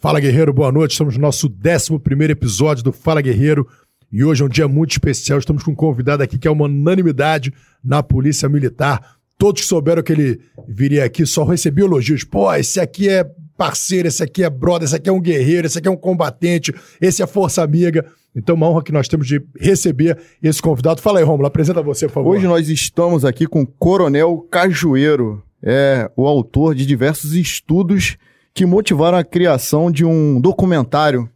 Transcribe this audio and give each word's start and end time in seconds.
Fala 0.00 0.18
Guerreiro, 0.18 0.50
boa 0.50 0.72
noite. 0.72 0.92
Estamos 0.92 1.14
no 1.16 1.20
nosso 1.20 1.46
11 1.46 2.30
episódio 2.30 2.82
do 2.82 2.90
Fala 2.90 3.20
Guerreiro 3.20 3.68
e 4.10 4.24
hoje 4.24 4.42
é 4.42 4.46
um 4.46 4.48
dia 4.48 4.66
muito 4.66 4.92
especial. 4.92 5.38
Estamos 5.38 5.62
com 5.62 5.72
um 5.72 5.74
convidado 5.74 6.22
aqui 6.22 6.38
que 6.38 6.48
é 6.48 6.50
uma 6.50 6.64
unanimidade 6.64 7.52
na 7.84 8.02
Polícia 8.02 8.48
Militar. 8.48 9.18
Todos 9.36 9.60
que 9.60 9.68
souberam 9.68 10.02
que 10.02 10.10
ele 10.10 10.40
viria 10.66 11.04
aqui 11.04 11.26
só 11.26 11.44
recebi 11.44 11.82
elogios. 11.82 12.24
Pô, 12.24 12.50
esse 12.54 12.80
aqui 12.80 13.10
é 13.10 13.30
parceiro, 13.58 14.08
esse 14.08 14.22
aqui 14.22 14.42
é 14.42 14.48
brother, 14.48 14.86
esse 14.86 14.96
aqui 14.96 15.10
é 15.10 15.12
um 15.12 15.20
guerreiro, 15.20 15.66
esse 15.66 15.76
aqui 15.76 15.86
é 15.86 15.90
um 15.90 15.96
combatente, 15.98 16.74
esse 16.98 17.22
é 17.22 17.26
força 17.26 17.62
amiga. 17.62 18.06
Então, 18.34 18.54
uma 18.54 18.70
honra 18.70 18.82
que 18.82 18.92
nós 18.92 19.06
temos 19.06 19.26
de 19.26 19.42
receber 19.58 20.16
esse 20.42 20.62
convidado. 20.62 21.02
Fala 21.02 21.18
aí, 21.18 21.24
Romulo, 21.26 21.46
apresenta 21.46 21.82
você, 21.82 22.06
por 22.06 22.14
favor. 22.14 22.36
Hoje 22.36 22.46
nós 22.46 22.70
estamos 22.70 23.22
aqui 23.22 23.46
com 23.46 23.60
o 23.60 23.66
Coronel 23.66 24.48
Cajueiro, 24.50 25.42
é 25.62 26.10
o 26.16 26.26
autor 26.26 26.74
de 26.74 26.86
diversos 26.86 27.34
estudos 27.34 28.16
que 28.52 28.66
motivaram 28.66 29.18
a 29.18 29.24
criação 29.24 29.90
de 29.90 30.04
um 30.04 30.40
documentário 30.40 31.28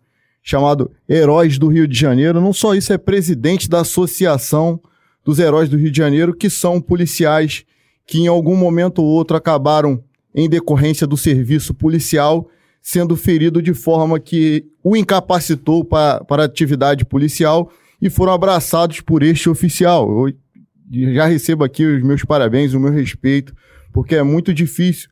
chamado 0.42 0.90
Heróis 1.08 1.58
do 1.58 1.68
Rio 1.68 1.88
de 1.88 1.98
Janeiro. 1.98 2.40
Não 2.40 2.52
só 2.52 2.74
isso, 2.74 2.92
é 2.92 2.98
presidente 2.98 3.68
da 3.68 3.80
Associação 3.80 4.80
dos 5.24 5.38
Heróis 5.38 5.68
do 5.68 5.78
Rio 5.78 5.90
de 5.90 5.96
Janeiro, 5.96 6.34
que 6.34 6.50
são 6.50 6.80
policiais 6.80 7.64
que 8.06 8.20
em 8.20 8.26
algum 8.26 8.54
momento 8.54 8.98
ou 8.98 9.06
outro 9.06 9.36
acabaram, 9.36 10.02
em 10.34 10.48
decorrência 10.48 11.06
do 11.06 11.16
serviço 11.16 11.72
policial, 11.72 12.50
sendo 12.82 13.16
ferido 13.16 13.62
de 13.62 13.72
forma 13.72 14.20
que 14.20 14.66
o 14.82 14.96
incapacitou 14.96 15.84
para, 15.84 16.22
para 16.24 16.44
atividade 16.44 17.04
policial 17.04 17.70
e 18.02 18.10
foram 18.10 18.32
abraçados 18.32 19.00
por 19.00 19.22
este 19.22 19.48
oficial. 19.48 20.28
Eu 20.28 21.14
já 21.14 21.24
recebo 21.24 21.64
aqui 21.64 21.86
os 21.86 22.02
meus 22.02 22.22
parabéns, 22.24 22.74
o 22.74 22.80
meu 22.80 22.92
respeito, 22.92 23.54
porque 23.92 24.16
é 24.16 24.22
muito 24.22 24.52
difícil 24.52 25.08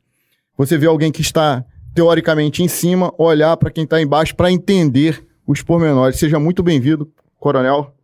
você 0.59 0.77
ver 0.77 0.89
alguém 0.89 1.11
que 1.11 1.23
está 1.23 1.65
teoricamente 1.95 2.63
em 2.63 2.69
cima, 2.69 3.13
olhar 3.19 3.57
para 3.57 3.71
quem 3.71 3.85
está 3.85 4.01
embaixo 4.01 4.35
para 4.35 4.51
entender 4.51 5.27
os 5.47 5.63
pormenores. 5.63 6.19
Seja 6.19 6.39
muito 6.39 6.63
bem-vindo, 6.63 7.13
Coronel, 7.39 7.95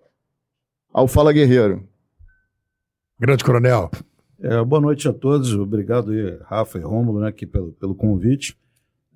ao 0.92 1.08
Fala 1.08 1.32
Guerreiro. 1.32 1.86
Grande 3.18 3.42
Coronel. 3.42 3.90
É, 4.40 4.62
boa 4.62 4.80
noite 4.80 5.08
a 5.08 5.12
todos, 5.12 5.52
obrigado 5.54 6.12
aí, 6.12 6.38
Rafa 6.44 6.78
e 6.78 6.82
Rômulo, 6.82 7.20
né, 7.20 7.28
aqui 7.28 7.46
pelo, 7.46 7.72
pelo 7.72 7.94
convite. 7.94 8.56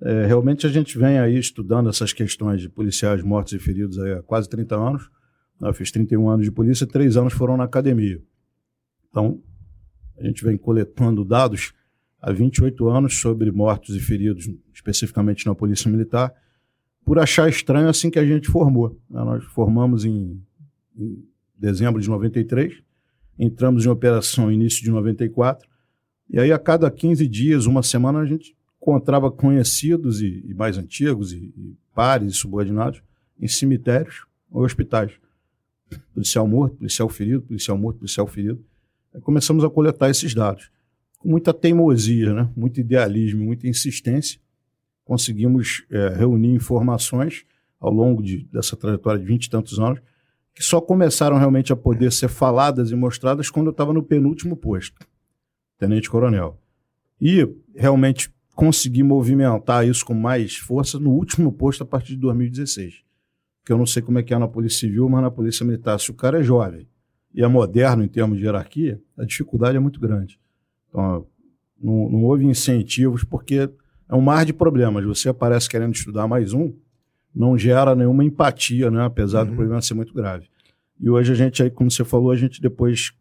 É, 0.01 0.25
realmente 0.25 0.67
a 0.67 0.69
gente 0.69 0.97
vem 0.97 1.19
aí 1.19 1.37
estudando 1.37 1.89
essas 1.89 2.11
questões 2.11 2.59
de 2.59 2.67
policiais 2.67 3.23
mortos 3.23 3.53
e 3.53 3.59
feridos 3.59 3.97
há 3.99 4.21
quase 4.23 4.49
30 4.49 4.75
anos. 4.75 5.09
Eu 5.61 5.73
fiz 5.73 5.91
31 5.91 6.29
anos 6.29 6.45
de 6.45 6.51
polícia, 6.51 6.85
três 6.85 7.15
anos 7.15 7.31
foram 7.31 7.55
na 7.55 7.63
academia. 7.63 8.21
Então, 9.09 9.39
a 10.17 10.25
gente 10.25 10.43
vem 10.43 10.57
coletando 10.57 11.23
dados 11.23 11.73
há 12.23 12.31
28 12.31 12.87
anos 12.87 13.19
sobre 13.19 13.51
mortos 13.51 13.97
e 13.97 13.99
feridos, 13.99 14.49
especificamente 14.73 15.45
na 15.45 15.53
Polícia 15.53 15.91
Militar, 15.91 16.33
por 17.05 17.19
achar 17.19 17.49
estranho 17.49 17.89
assim 17.89 18.09
que 18.09 18.17
a 18.17 18.25
gente 18.25 18.47
formou. 18.47 18.97
Né? 19.09 19.21
Nós 19.25 19.43
formamos 19.43 20.05
em, 20.05 20.41
em 20.97 21.21
dezembro 21.59 22.01
de 22.01 22.09
93, 22.09 22.81
entramos 23.37 23.85
em 23.85 23.89
operação 23.89 24.49
início 24.49 24.81
de 24.81 24.89
94, 24.89 25.67
e 26.29 26.39
aí 26.39 26.53
a 26.53 26.57
cada 26.57 26.89
15 26.89 27.27
dias, 27.27 27.65
uma 27.65 27.83
semana, 27.83 28.19
a 28.19 28.25
gente 28.25 28.55
encontrava 28.81 29.29
conhecidos 29.29 30.21
e, 30.21 30.45
e 30.47 30.53
mais 30.53 30.77
antigos, 30.77 31.33
e, 31.33 31.53
e 31.57 31.75
pares 31.93 32.33
e 32.33 32.37
subordinados, 32.37 33.03
em 33.37 33.49
cemitérios 33.49 34.25
ou 34.49 34.63
hospitais. 34.63 35.11
Policial 36.13 36.47
morto, 36.47 36.77
policial 36.77 37.09
ferido, 37.09 37.41
policial 37.41 37.77
morto, 37.77 37.97
policial 37.97 38.27
ferido. 38.27 38.63
Começamos 39.23 39.65
a 39.65 39.69
coletar 39.69 40.09
esses 40.09 40.33
dados 40.33 40.71
com 41.23 41.29
muita 41.29 41.53
teimosia, 41.53 42.33
né? 42.33 42.49
muito 42.53 42.81
idealismo, 42.81 43.45
muita 43.45 43.65
insistência, 43.65 44.37
conseguimos 45.05 45.85
é, 45.89 46.09
reunir 46.09 46.53
informações 46.53 47.45
ao 47.79 47.91
longo 47.91 48.21
de, 48.21 48.43
dessa 48.51 48.75
trajetória 48.75 49.19
de 49.19 49.25
vinte 49.25 49.45
e 49.45 49.49
tantos 49.49 49.79
anos, 49.79 50.01
que 50.53 50.61
só 50.61 50.81
começaram 50.81 51.37
realmente 51.37 51.71
a 51.71 51.75
poder 51.77 52.11
ser 52.11 52.27
faladas 52.27 52.91
e 52.91 52.95
mostradas 52.95 53.49
quando 53.49 53.67
eu 53.67 53.71
estava 53.71 53.93
no 53.93 54.03
penúltimo 54.03 54.55
posto, 54.57 54.99
tenente-coronel. 55.77 56.59
E 57.19 57.47
realmente 57.73 58.29
consegui 58.53 59.01
movimentar 59.01 59.87
isso 59.87 60.05
com 60.05 60.13
mais 60.13 60.57
força 60.57 60.99
no 60.99 61.11
último 61.11 61.53
posto 61.53 61.83
a 61.83 61.85
partir 61.85 62.13
de 62.13 62.19
2016. 62.19 63.01
Que 63.65 63.71
eu 63.71 63.77
não 63.77 63.85
sei 63.85 64.01
como 64.01 64.19
é 64.19 64.23
que 64.23 64.33
é 64.33 64.37
na 64.37 64.47
Polícia 64.47 64.81
Civil, 64.81 65.07
mas 65.07 65.21
na 65.21 65.31
Polícia 65.31 65.65
Militar, 65.65 65.97
se 65.99 66.11
o 66.11 66.13
cara 66.13 66.41
é 66.41 66.43
jovem 66.43 66.85
e 67.33 67.41
é 67.41 67.47
moderno 67.47 68.03
em 68.03 68.09
termos 68.09 68.37
de 68.37 68.43
hierarquia, 68.43 69.01
a 69.17 69.23
dificuldade 69.23 69.77
é 69.77 69.79
muito 69.79 69.99
grande. 69.99 70.37
Então, 70.93 71.25
não, 71.81 72.09
não 72.09 72.23
houve 72.23 72.45
incentivos, 72.45 73.23
porque 73.23 73.67
é 74.07 74.15
um 74.15 74.21
mar 74.21 74.45
de 74.45 74.53
problemas. 74.53 75.03
Você 75.05 75.27
aparece 75.27 75.67
querendo 75.67 75.95
estudar 75.95 76.27
mais 76.27 76.53
um, 76.53 76.71
não 77.35 77.57
gera 77.57 77.95
nenhuma 77.95 78.23
empatia, 78.23 78.91
né? 78.91 79.03
apesar 79.03 79.43
uhum. 79.43 79.49
do 79.49 79.55
problema 79.55 79.81
ser 79.81 79.95
muito 79.95 80.13
grave. 80.13 80.47
E 80.99 81.09
hoje 81.09 81.31
a 81.31 81.35
gente, 81.35 81.63
aí, 81.63 81.71
como 81.71 81.89
você 81.89 82.05
falou, 82.05 82.29
a 82.29 82.35
gente 82.35 82.61
depois 82.61 83.11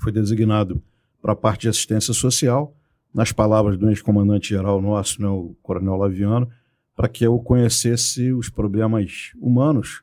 foi 0.00 0.10
designado 0.10 0.82
para 1.20 1.32
a 1.32 1.36
parte 1.36 1.62
de 1.62 1.68
assistência 1.68 2.14
social, 2.14 2.74
nas 3.12 3.32
palavras 3.32 3.76
do 3.76 3.88
ex-comandante 3.88 4.48
geral 4.48 4.80
nosso, 4.80 5.20
né, 5.20 5.28
o 5.28 5.54
Coronel 5.62 5.96
Laviano, 5.96 6.48
para 6.94 7.08
que 7.08 7.24
eu 7.24 7.38
conhecesse 7.38 8.32
os 8.32 8.48
problemas 8.48 9.32
humanos 9.40 10.02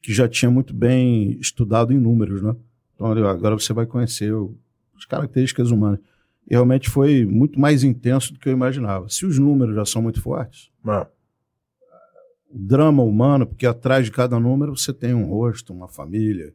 que 0.00 0.12
já 0.12 0.28
tinha 0.28 0.50
muito 0.50 0.72
bem 0.72 1.38
estudado 1.38 1.92
em 1.92 1.98
números, 1.98 2.42
né? 2.42 2.54
Então 2.94 3.06
agora 3.06 3.58
você 3.58 3.72
vai 3.72 3.86
conhecer 3.86 4.32
o 4.32 4.56
as 4.98 5.04
características 5.04 5.70
humanas. 5.70 6.00
E 6.46 6.54
realmente 6.54 6.88
foi 6.88 7.24
muito 7.26 7.58
mais 7.60 7.84
intenso 7.84 8.32
do 8.32 8.38
que 8.38 8.48
eu 8.48 8.52
imaginava. 8.52 9.08
Se 9.08 9.26
os 9.26 9.38
números 9.38 9.74
já 9.74 9.84
são 9.84 10.00
muito 10.00 10.20
fortes, 10.20 10.70
ah. 10.86 11.06
o 12.50 12.58
drama 12.58 13.02
humano, 13.02 13.46
porque 13.46 13.66
atrás 13.66 14.06
de 14.06 14.12
cada 14.12 14.40
número 14.40 14.76
você 14.76 14.92
tem 14.92 15.14
um 15.14 15.26
rosto, 15.26 15.72
uma 15.72 15.88
família, 15.88 16.54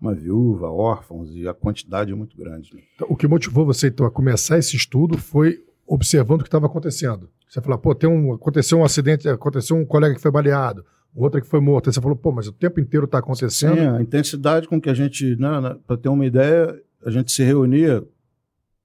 uma 0.00 0.14
viúva, 0.14 0.68
órfãos, 0.68 1.34
e 1.34 1.46
a 1.46 1.54
quantidade 1.54 2.12
é 2.12 2.14
muito 2.14 2.36
grande. 2.36 2.74
Né? 2.74 2.82
Então, 2.94 3.06
o 3.10 3.16
que 3.16 3.26
motivou 3.28 3.64
você 3.64 3.88
então 3.88 4.06
a 4.06 4.10
começar 4.10 4.58
esse 4.58 4.76
estudo 4.76 5.18
foi 5.18 5.64
observando 5.86 6.40
o 6.40 6.44
que 6.44 6.48
estava 6.48 6.66
acontecendo. 6.66 7.28
Você 7.48 7.60
falou, 7.60 7.78
pô, 7.78 7.94
tem 7.94 8.08
um, 8.08 8.32
aconteceu 8.32 8.78
um 8.78 8.84
acidente, 8.84 9.28
aconteceu 9.28 9.76
um 9.76 9.84
colega 9.84 10.14
que 10.14 10.20
foi 10.20 10.30
baleado, 10.30 10.84
outra 11.14 11.40
que 11.40 11.46
foi 11.46 11.60
morto. 11.60 11.88
Aí 11.88 11.94
você 11.94 12.00
falou, 12.00 12.16
pô, 12.16 12.30
mas 12.30 12.46
o 12.46 12.52
tempo 12.52 12.78
inteiro 12.78 13.06
está 13.06 13.18
acontecendo. 13.18 13.76
Sim, 13.76 13.86
a 13.86 14.02
intensidade 14.02 14.68
com 14.68 14.80
que 14.80 14.90
a 14.90 14.94
gente, 14.94 15.36
né, 15.36 15.60
né 15.60 15.76
para 15.86 15.96
ter 15.96 16.08
uma 16.08 16.26
ideia, 16.26 16.78
a 17.04 17.10
gente 17.10 17.32
se 17.32 17.42
reunia, 17.42 18.04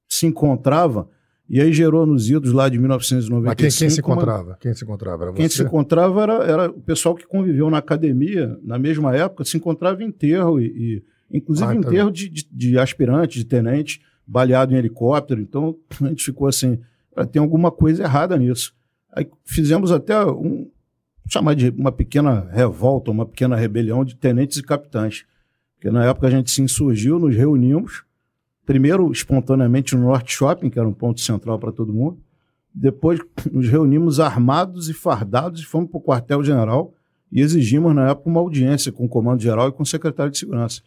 se 0.07 0.25
encontrava, 0.25 1.09
e 1.50 1.59
aí 1.62 1.74
gerou 1.74 2.06
nos 2.06 2.29
idos 2.29 2.51
lá 2.51 2.69
de 2.69 2.79
1995. 2.79 3.46
Mas 3.46 3.56
quem, 3.56 3.88
quem 3.88 3.90
se 3.90 4.00
encontrava? 4.00 4.50
Uma... 4.50 4.57
Quem 4.57 4.74
se 4.74 4.84
encontrava? 4.84 5.24
Era 5.24 5.34
quem 5.34 5.50
se 5.50 5.62
encontrava 5.62 6.24
era, 6.24 6.34
era 6.44 6.69
o 6.69 6.81
pessoal 6.81 7.16
que 7.16 7.28
conviveu 7.28 7.69
na 7.69 7.78
academia, 7.78 8.57
na 8.63 8.79
mesma 8.79 9.16
época, 9.16 9.44
se 9.44 9.57
encontrava 9.57 10.01
em 10.03 10.07
enterro, 10.07 10.59
e, 10.59 10.66
e 10.66 11.38
inclusive 11.38 11.69
ah, 11.69 11.75
enterro 11.75 12.12
de, 12.12 12.29
de, 12.29 12.47
de 12.51 12.79
aspirantes, 12.79 13.38
de 13.38 13.46
tenentes, 13.46 14.00
baleado 14.25 14.74
em 14.74 14.78
helicóptero. 14.78 15.41
Então 15.41 15.75
a 16.01 16.07
gente 16.07 16.24
ficou 16.24 16.47
assim, 16.47 16.80
ah, 17.16 17.25
tem 17.25 17.41
alguma 17.41 17.72
coisa 17.72 18.03
errada 18.03 18.38
nisso. 18.38 18.74
Aí 19.12 19.30
fizemos 19.45 19.91
até 19.91 20.25
um, 20.25 20.72
chamar 21.28 21.56
de 21.56 21.69
uma 21.69 21.91
pequena 21.91 22.47
revolta, 22.51 23.12
uma 23.12 23.25
pequena 23.25 23.56
rebelião 23.56 24.03
de 24.03 24.16
tenentes 24.16 24.57
e 24.57 24.63
capitães. 24.63 25.25
Porque 25.83 25.91
na 25.94 26.05
época 26.05 26.27
a 26.27 26.29
gente 26.29 26.49
se 26.49 26.61
insurgiu, 26.61 27.19
nos 27.19 27.35
reunimos, 27.35 28.05
primeiro 28.66 29.11
espontaneamente 29.11 29.97
no 29.97 30.03
Norte 30.03 30.33
Shopping, 30.33 30.69
que 30.69 30.79
era 30.79 30.88
um 30.88 30.94
ponto 30.94 31.19
central 31.19 31.59
para 31.59 31.73
todo 31.73 31.91
mundo, 31.91 32.17
depois 32.73 33.19
nos 33.51 33.67
reunimos 33.67 34.17
armados 34.17 34.88
e 34.88 34.94
fardados 34.94 35.59
e 35.59 35.66
fomos 35.66 35.91
para 35.91 35.97
o 35.97 36.01
quartel-general 36.01 36.94
e 37.29 37.41
exigimos 37.41 37.94
na 37.94 38.11
época 38.11 38.29
uma 38.29 38.39
audiência 38.39 38.94
com 38.94 39.03
o 39.03 39.09
comando-geral 39.09 39.67
e 39.67 39.71
com 39.73 39.83
o 39.83 39.85
secretário 39.85 40.31
de 40.31 40.38
segurança, 40.38 40.81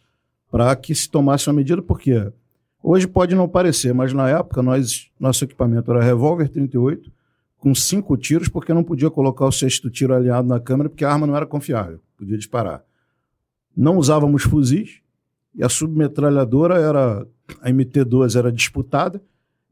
para 0.49 0.75
que 0.75 0.95
se 0.95 1.07
tomasse 1.07 1.47
uma 1.47 1.53
medida, 1.53 1.79
porque 1.79 2.33
hoje 2.81 3.07
pode 3.07 3.35
não 3.35 3.47
parecer, 3.47 3.93
mas 3.93 4.13
na 4.13 4.27
época 4.27 4.63
nós, 4.63 5.11
nosso 5.19 5.43
equipamento 5.43 5.91
era 5.91 6.03
revólver 6.03 6.49
38, 6.49 7.11
com 7.59 7.75
cinco 7.75 8.17
tiros, 8.17 8.49
porque 8.49 8.73
não 8.73 8.83
podia 8.83 9.11
colocar 9.11 9.45
o 9.45 9.51
sexto 9.51 9.91
tiro 9.91 10.15
alinhado 10.15 10.47
na 10.47 10.59
câmera, 10.59 10.89
porque 10.89 11.05
a 11.05 11.11
arma 11.13 11.27
não 11.27 11.35
era 11.35 11.45
confiável, 11.45 11.99
podia 12.17 12.35
disparar 12.35 12.83
não 13.77 13.97
usávamos 13.97 14.41
fuzis 14.41 15.01
e 15.53 15.63
a 15.63 15.69
submetralhadora 15.69 16.79
era 16.79 17.27
a 17.61 17.69
MT-12 17.69 18.35
era 18.35 18.51
disputada 18.51 19.21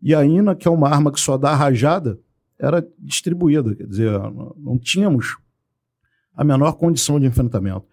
e 0.02 0.13
a 0.13 0.24
INA, 0.24 0.56
que 0.56 0.68
é 0.68 0.72
uma 0.72 0.88
arma 0.88 1.12
que 1.12 1.19
só 1.19 1.38
dá 1.38 1.56
rajada, 1.56 2.19
era 2.60 2.88
distribuída, 3.00 3.75
quer 3.75 3.88
dizer, 3.88 4.12
não 4.57 4.78
tínhamos 4.78 5.38
a 6.36 6.44
menor 6.44 6.74
condição 6.74 7.19
de 7.19 7.25
enfrentamento, 7.25 7.86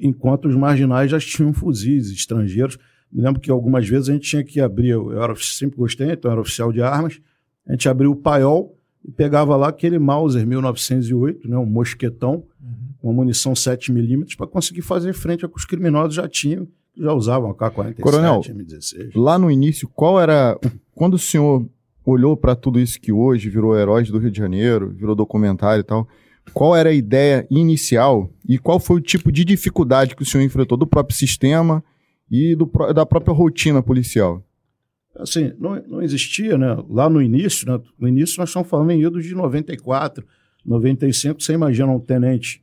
enquanto 0.00 0.48
os 0.48 0.56
marginais 0.56 1.10
já 1.10 1.20
tinham 1.20 1.52
fuzis 1.52 2.10
estrangeiros. 2.10 2.78
Me 3.12 3.22
lembro 3.22 3.40
que 3.40 3.50
algumas 3.50 3.88
vezes 3.88 4.08
a 4.08 4.12
gente 4.12 4.28
tinha 4.28 4.42
que 4.42 4.60
abrir, 4.60 4.88
eu 4.88 5.22
era, 5.22 5.34
sempre 5.36 5.76
gostei, 5.76 6.10
então 6.10 6.30
era 6.30 6.40
oficial 6.40 6.72
de 6.72 6.82
armas, 6.82 7.20
a 7.66 7.72
gente 7.72 7.88
abriu 7.88 8.10
o 8.10 8.16
paiol 8.16 8.76
e 9.04 9.12
pegava 9.12 9.54
lá 9.56 9.68
aquele 9.68 9.98
Mauser 9.98 10.46
1908, 10.46 11.48
né, 11.48 11.56
um 11.56 11.66
mosquetão, 11.66 12.44
uhum 12.60 12.85
uma 13.02 13.12
munição 13.12 13.52
7mm 13.52 14.36
para 14.36 14.46
conseguir 14.46 14.82
fazer 14.82 15.12
frente 15.12 15.44
ao 15.44 15.50
que 15.50 15.56
os 15.56 15.64
criminosos 15.64 16.14
já 16.14 16.28
tinham, 16.28 16.66
já 16.96 17.12
usavam 17.12 17.50
a 17.50 17.54
K-47, 17.54 18.00
Coronel, 18.00 18.40
M16. 18.40 19.10
Lá 19.14 19.38
no 19.38 19.50
início, 19.50 19.88
qual 19.88 20.20
era. 20.20 20.58
Quando 20.94 21.14
o 21.14 21.18
senhor 21.18 21.68
olhou 22.04 22.36
para 22.36 22.54
tudo 22.54 22.80
isso 22.80 23.00
que 23.00 23.12
hoje 23.12 23.50
virou 23.50 23.76
Heróis 23.76 24.10
do 24.10 24.18
Rio 24.18 24.30
de 24.30 24.38
Janeiro, 24.38 24.90
virou 24.90 25.14
documentário 25.14 25.80
e 25.80 25.84
tal, 25.84 26.08
qual 26.54 26.74
era 26.74 26.90
a 26.90 26.94
ideia 26.94 27.46
inicial 27.50 28.30
e 28.48 28.58
qual 28.58 28.78
foi 28.78 28.96
o 28.96 29.00
tipo 29.00 29.30
de 29.30 29.44
dificuldade 29.44 30.14
que 30.14 30.22
o 30.22 30.26
senhor 30.26 30.44
enfrentou 30.44 30.78
do 30.78 30.86
próprio 30.86 31.16
sistema 31.16 31.84
e 32.30 32.54
do, 32.54 32.70
da 32.94 33.04
própria 33.04 33.34
rotina 33.34 33.82
policial? 33.82 34.42
Assim, 35.16 35.52
não, 35.58 35.82
não 35.86 36.02
existia, 36.02 36.56
né? 36.58 36.76
Lá 36.88 37.08
no 37.08 37.20
início, 37.20 37.66
né? 37.70 37.80
no 37.98 38.06
início 38.06 38.38
nós 38.38 38.50
estamos 38.50 38.68
falando 38.68 38.90
em 38.90 39.02
idos 39.02 39.24
de 39.24 39.34
94, 39.34 40.24
95, 40.64 41.42
você 41.42 41.54
imagina 41.54 41.90
um 41.90 41.98
tenente, 41.98 42.62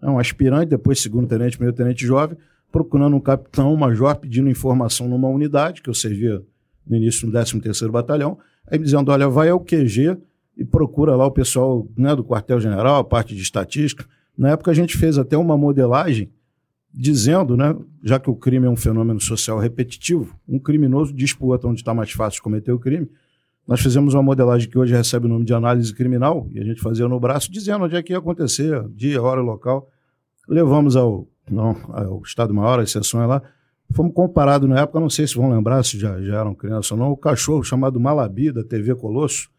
né? 0.00 0.08
um 0.08 0.18
aspirante, 0.18 0.66
depois 0.66 1.00
segundo 1.00 1.26
tenente, 1.26 1.60
meio 1.60 1.72
tenente 1.72 2.06
jovem, 2.06 2.36
procurando 2.70 3.16
um 3.16 3.20
capitão, 3.20 3.72
um 3.72 3.76
major, 3.76 4.16
pedindo 4.16 4.48
informação 4.48 5.08
numa 5.08 5.28
unidade, 5.28 5.82
que 5.82 5.88
eu 5.88 5.94
servia 5.94 6.42
no 6.86 6.96
início 6.96 7.26
no 7.26 7.32
13º 7.32 7.90
Batalhão, 7.90 8.38
aí 8.66 8.78
dizendo, 8.78 9.10
olha, 9.10 9.28
vai 9.28 9.48
ao 9.48 9.60
QG 9.60 10.16
e 10.56 10.64
procura 10.64 11.14
lá 11.14 11.26
o 11.26 11.30
pessoal 11.30 11.86
né, 11.96 12.14
do 12.14 12.24
quartel-general, 12.24 12.96
a 12.96 13.04
parte 13.04 13.34
de 13.34 13.42
estatística. 13.42 14.04
Na 14.36 14.50
época 14.50 14.70
a 14.70 14.74
gente 14.74 14.96
fez 14.96 15.18
até 15.18 15.36
uma 15.36 15.56
modelagem 15.56 16.30
dizendo, 16.92 17.56
né, 17.56 17.76
já 18.02 18.18
que 18.18 18.30
o 18.30 18.34
crime 18.34 18.66
é 18.66 18.70
um 18.70 18.76
fenômeno 18.76 19.20
social 19.20 19.58
repetitivo, 19.58 20.34
um 20.48 20.58
criminoso 20.58 21.14
outro 21.40 21.68
onde 21.68 21.80
está 21.80 21.94
mais 21.94 22.10
fácil 22.10 22.42
cometer 22.42 22.72
o 22.72 22.78
crime. 22.78 23.08
Nós 23.68 23.82
fizemos 23.82 24.14
uma 24.14 24.22
modelagem 24.22 24.66
que 24.66 24.78
hoje 24.78 24.94
recebe 24.94 25.26
o 25.26 25.28
nome 25.28 25.44
de 25.44 25.52
análise 25.52 25.94
criminal, 25.94 26.48
e 26.52 26.58
a 26.58 26.64
gente 26.64 26.80
fazia 26.80 27.06
no 27.06 27.20
braço, 27.20 27.52
dizendo 27.52 27.84
onde 27.84 27.94
é 27.94 28.02
que 28.02 28.14
ia 28.14 28.18
acontecer, 28.18 28.82
dia, 28.88 29.20
hora, 29.20 29.42
local. 29.42 29.90
Levamos 30.48 30.96
ao, 30.96 31.28
não, 31.50 31.76
ao 31.88 32.22
Estado-Maior, 32.22 32.80
as 32.80 32.90
sessões 32.90 33.28
lá, 33.28 33.42
fomos 33.92 34.14
comparados 34.14 34.66
na 34.66 34.80
época, 34.80 34.98
não 34.98 35.10
sei 35.10 35.26
se 35.26 35.34
vão 35.34 35.50
lembrar, 35.50 35.84
se 35.84 35.98
já, 35.98 36.18
já 36.22 36.40
eram 36.40 36.54
crianças 36.54 36.90
ou 36.92 36.96
não, 36.96 37.10
o 37.10 37.16
cachorro 37.16 37.62
chamado 37.62 38.00
Malabi, 38.00 38.50
da 38.50 38.64
TV 38.64 38.94
Colosso, 38.94 39.50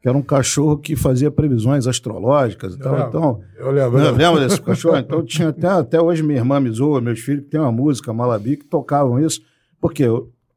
que 0.00 0.08
era 0.08 0.16
um 0.16 0.22
cachorro 0.22 0.78
que 0.78 0.94
fazia 0.94 1.28
previsões 1.28 1.88
astrológicas 1.88 2.76
e 2.76 2.78
tal. 2.78 3.08
Então, 3.08 3.40
eu 3.58 3.72
lembro. 3.72 3.98
Eu 3.98 4.14
lembro 4.14 4.40
desse 4.40 4.62
cachorro? 4.62 4.96
Então 4.98 5.24
tinha 5.24 5.48
até, 5.48 5.66
até 5.66 6.00
hoje 6.00 6.22
minha 6.22 6.38
irmã 6.38 6.60
me 6.60 6.70
zoa, 6.70 7.00
meus 7.00 7.18
filhos, 7.18 7.42
que 7.42 7.50
tem 7.50 7.58
uma 7.58 7.72
música, 7.72 8.12
Malabi, 8.12 8.58
que 8.58 8.64
tocavam 8.64 9.18
isso, 9.18 9.40
porque 9.80 10.04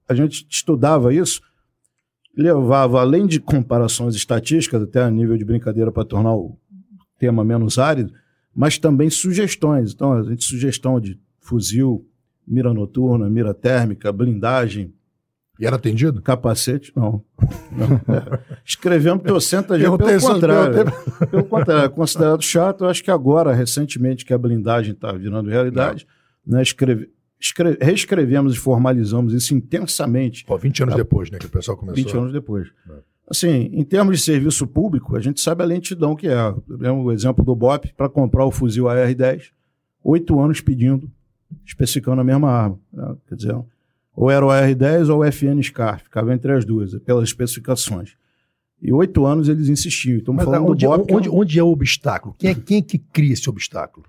a 0.08 0.14
gente 0.14 0.46
estudava 0.48 1.12
isso, 1.12 1.42
levava, 2.36 3.02
além 3.02 3.26
de 3.26 3.40
comparações 3.40 4.16
estatísticas, 4.16 4.82
até 4.82 5.02
a 5.02 5.10
nível 5.10 5.38
de 5.38 5.46
brincadeira 5.46 5.92
para 5.92 6.06
tornar 6.06 6.36
o 6.36 6.58
tema 7.18 7.44
menos 7.44 7.78
árido, 7.78 8.14
mas 8.56 8.78
também 8.78 9.10
sugestões. 9.10 9.94
Então, 9.94 10.14
a 10.14 10.24
gente 10.24 10.44
sugestão 10.44 11.00
de 11.00 11.20
fuzil, 11.40 12.08
mira 12.48 12.74
noturna, 12.74 13.30
mira 13.30 13.54
térmica, 13.54 14.12
blindagem, 14.12 14.94
e 15.60 15.66
era 15.66 15.76
atendido? 15.76 16.22
Capacete, 16.22 16.94
não. 16.96 17.22
não. 17.70 18.16
É. 18.16 18.40
Escrevendo 18.64 19.42
senta 19.42 19.78
já 19.78 19.98
pelo 19.98 20.22
contrário. 20.22 20.86
Pelo 21.30 21.44
contrário, 21.44 21.86
é 21.86 21.90
considerado 21.90 22.42
chato. 22.42 22.86
Eu 22.86 22.90
acho 22.90 23.04
que 23.04 23.12
agora, 23.12 23.54
recentemente, 23.54 24.24
que 24.24 24.34
a 24.34 24.38
blindagem 24.38 24.94
está 24.94 25.12
virando 25.12 25.50
realidade, 25.50 26.08
né, 26.48 26.62
escreve, 26.62 27.02
escreve, 27.02 27.14
reescrevemos 27.82 28.56
e 28.56 28.58
formalizamos 28.58 29.34
isso 29.34 29.56
intensamente. 29.56 30.46
Pô, 30.46 30.58
20 30.58 30.84
anos 30.84 30.94
a, 30.96 30.98
depois, 30.98 31.32
né, 31.32 31.38
que 31.38 31.46
o 31.46 31.50
pessoal 31.50 31.78
começou. 31.78 32.04
20 32.04 32.18
anos 32.18 32.34
depois. 32.34 32.68
É. 32.90 32.94
Assim, 33.30 33.70
em 33.72 33.84
termos 33.84 34.18
de 34.18 34.24
serviço 34.24 34.66
público, 34.66 35.16
a 35.16 35.20
gente 35.20 35.40
sabe 35.40 35.64
a 35.64 35.66
lentidão 35.66 36.16
que 36.16 36.28
é. 36.28 36.36
O 36.92 37.12
exemplo 37.12 37.46
do 37.46 37.56
BOP, 37.56 37.94
para 37.96 38.10
comprar 38.10 38.44
o 38.44 38.52
fuzil 38.52 38.90
AR-10, 38.90 39.52
oito 40.04 40.40
anos 40.40 40.62
pedindo, 40.62 41.10
especificando 41.66 42.22
a 42.22 42.24
mesma 42.24 42.50
arma. 42.50 42.80
Né? 42.92 43.16
Quer 43.28 43.36
dizer, 43.36 43.56
ou 44.16 44.30
era 44.30 44.46
o 44.46 44.50
R10 44.50 45.10
ou 45.10 45.20
o 45.20 45.32
FN 45.32 45.62
SCAR, 45.64 46.02
ficava 46.02 46.34
entre 46.34 46.52
as 46.52 46.66
duas, 46.66 46.98
pelas 47.00 47.24
especificações. 47.26 48.18
E 48.82 48.92
oito 48.92 49.26
anos 49.26 49.48
eles 49.48 49.70
insistiam. 49.70 50.18
Estamos 50.18 50.44
falando 50.44 50.72
onde, 50.72 50.86
do 50.86 50.98
BOP, 50.98 51.14
onde, 51.14 51.30
onde, 51.30 51.60
é 51.60 51.64
o 51.64 51.68
obstáculo? 51.68 52.36
Quem 52.38 52.50
é, 52.50 52.56
quem 52.56 52.78
é 52.80 52.82
que 52.82 52.98
cria 52.98 53.34
esse 53.34 53.50
obstáculo? 53.50 54.06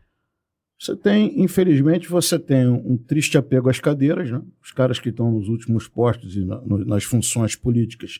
Você 0.80 0.96
tem, 0.96 1.42
infelizmente, 1.42 2.08
você 2.08 2.38
tem 2.38 2.66
um 2.66 2.96
triste 2.96 3.36
apego 3.36 3.68
às 3.68 3.78
cadeiras, 3.78 4.30
né? 4.30 4.40
Os 4.64 4.72
caras 4.72 4.98
que 4.98 5.10
estão 5.10 5.30
nos 5.30 5.46
últimos 5.46 5.86
postos 5.86 6.34
e 6.36 6.44
na, 6.44 6.58
no, 6.62 6.78
nas 6.86 7.04
funções 7.04 7.54
políticas 7.54 8.18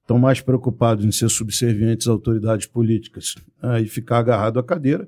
estão 0.00 0.18
mais 0.18 0.40
preocupados 0.40 1.04
em 1.04 1.12
ser 1.12 1.28
subservientes 1.28 2.06
às 2.06 2.12
autoridades 2.12 2.66
políticas 2.66 3.34
né? 3.62 3.82
e 3.82 3.86
ficar 3.86 4.18
agarrado 4.18 4.58
à 4.58 4.62
cadeira 4.62 5.06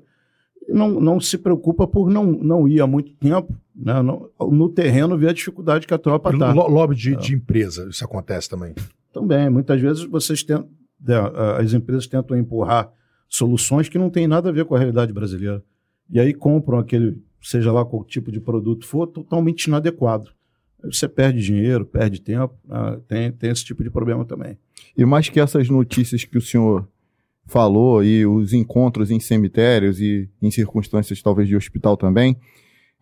não, 0.69 0.99
não 0.99 1.19
se 1.19 1.39
preocupa 1.39 1.87
por 1.87 2.09
não, 2.09 2.25
não 2.25 2.67
ir 2.67 2.81
há 2.81 2.87
muito 2.87 3.11
tempo 3.15 3.51
né, 3.75 3.99
no, 4.01 4.31
no 4.39 4.69
terreno 4.69 5.17
ver 5.17 5.29
a 5.29 5.33
dificuldade 5.33 5.87
que 5.87 5.93
a 5.93 5.97
tropa 5.97 6.31
está. 6.31 6.53
Lobby 6.53 6.95
de, 6.95 7.13
é. 7.13 7.17
de 7.17 7.33
empresa, 7.33 7.87
isso 7.89 8.05
acontece 8.05 8.47
também? 8.47 8.75
Também. 9.11 9.49
Muitas 9.49 9.81
vezes 9.81 10.03
vocês 10.03 10.43
tentam, 10.43 10.69
é, 11.07 11.61
as 11.61 11.73
empresas 11.73 12.07
tentam 12.07 12.37
empurrar 12.37 12.91
soluções 13.27 13.89
que 13.89 13.97
não 13.97 14.09
têm 14.09 14.27
nada 14.27 14.49
a 14.49 14.51
ver 14.51 14.65
com 14.65 14.75
a 14.75 14.77
realidade 14.77 15.11
brasileira. 15.11 15.63
E 16.11 16.19
aí 16.19 16.33
compram 16.33 16.79
aquele, 16.79 17.17
seja 17.41 17.71
lá 17.71 17.85
qual 17.85 18.03
tipo 18.03 18.31
de 18.31 18.39
produto 18.39 18.85
for, 18.85 19.07
totalmente 19.07 19.65
inadequado. 19.65 20.31
Você 20.83 21.07
perde 21.07 21.41
dinheiro, 21.41 21.85
perde 21.85 22.19
tempo, 22.19 22.53
né, 22.67 22.99
tem, 23.07 23.31
tem 23.31 23.49
esse 23.51 23.63
tipo 23.63 23.83
de 23.83 23.89
problema 23.89 24.25
também. 24.25 24.57
E 24.97 25.05
mais 25.05 25.29
que 25.29 25.39
essas 25.39 25.69
notícias 25.69 26.25
que 26.25 26.37
o 26.37 26.41
senhor 26.41 26.87
falou 27.45 28.03
e 28.03 28.25
os 28.25 28.51
encontros 28.53 29.11
em 29.11 29.19
cemitérios 29.19 29.99
e 29.99 30.29
em 30.41 30.51
circunstâncias 30.51 31.21
talvez 31.21 31.47
de 31.47 31.55
hospital 31.55 31.95
também, 31.95 32.35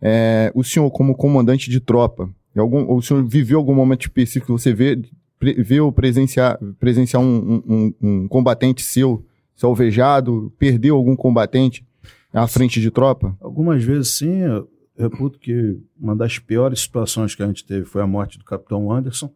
é, 0.00 0.52
o 0.54 0.62
senhor 0.62 0.90
como 0.90 1.16
comandante 1.16 1.70
de 1.70 1.80
tropa, 1.80 2.28
algum, 2.56 2.92
o 2.94 3.02
senhor 3.02 3.26
viveu 3.26 3.58
algum 3.58 3.74
momento 3.74 4.02
específico 4.02 4.56
você 4.56 4.72
vê, 4.72 5.00
vê 5.40 5.80
ou 5.80 5.92
presenciar, 5.92 6.58
presenciar 6.78 7.22
um, 7.22 7.62
um, 7.66 7.94
um 8.00 8.28
combatente 8.28 8.82
seu, 8.82 9.24
seu 9.54 9.68
alvejado, 9.68 10.52
perdeu 10.58 10.96
algum 10.96 11.16
combatente 11.16 11.84
à 12.32 12.46
frente 12.46 12.80
de 12.80 12.90
tropa? 12.90 13.36
Algumas 13.40 13.82
vezes 13.82 14.10
sim, 14.10 14.40
eu 14.42 14.68
reputo 14.96 15.38
que 15.38 15.78
uma 15.98 16.14
das 16.14 16.38
piores 16.38 16.80
situações 16.80 17.34
que 17.34 17.42
a 17.42 17.46
gente 17.46 17.64
teve 17.64 17.84
foi 17.84 18.02
a 18.02 18.06
morte 18.06 18.38
do 18.38 18.44
capitão 18.44 18.92
Anderson, 18.92 19.32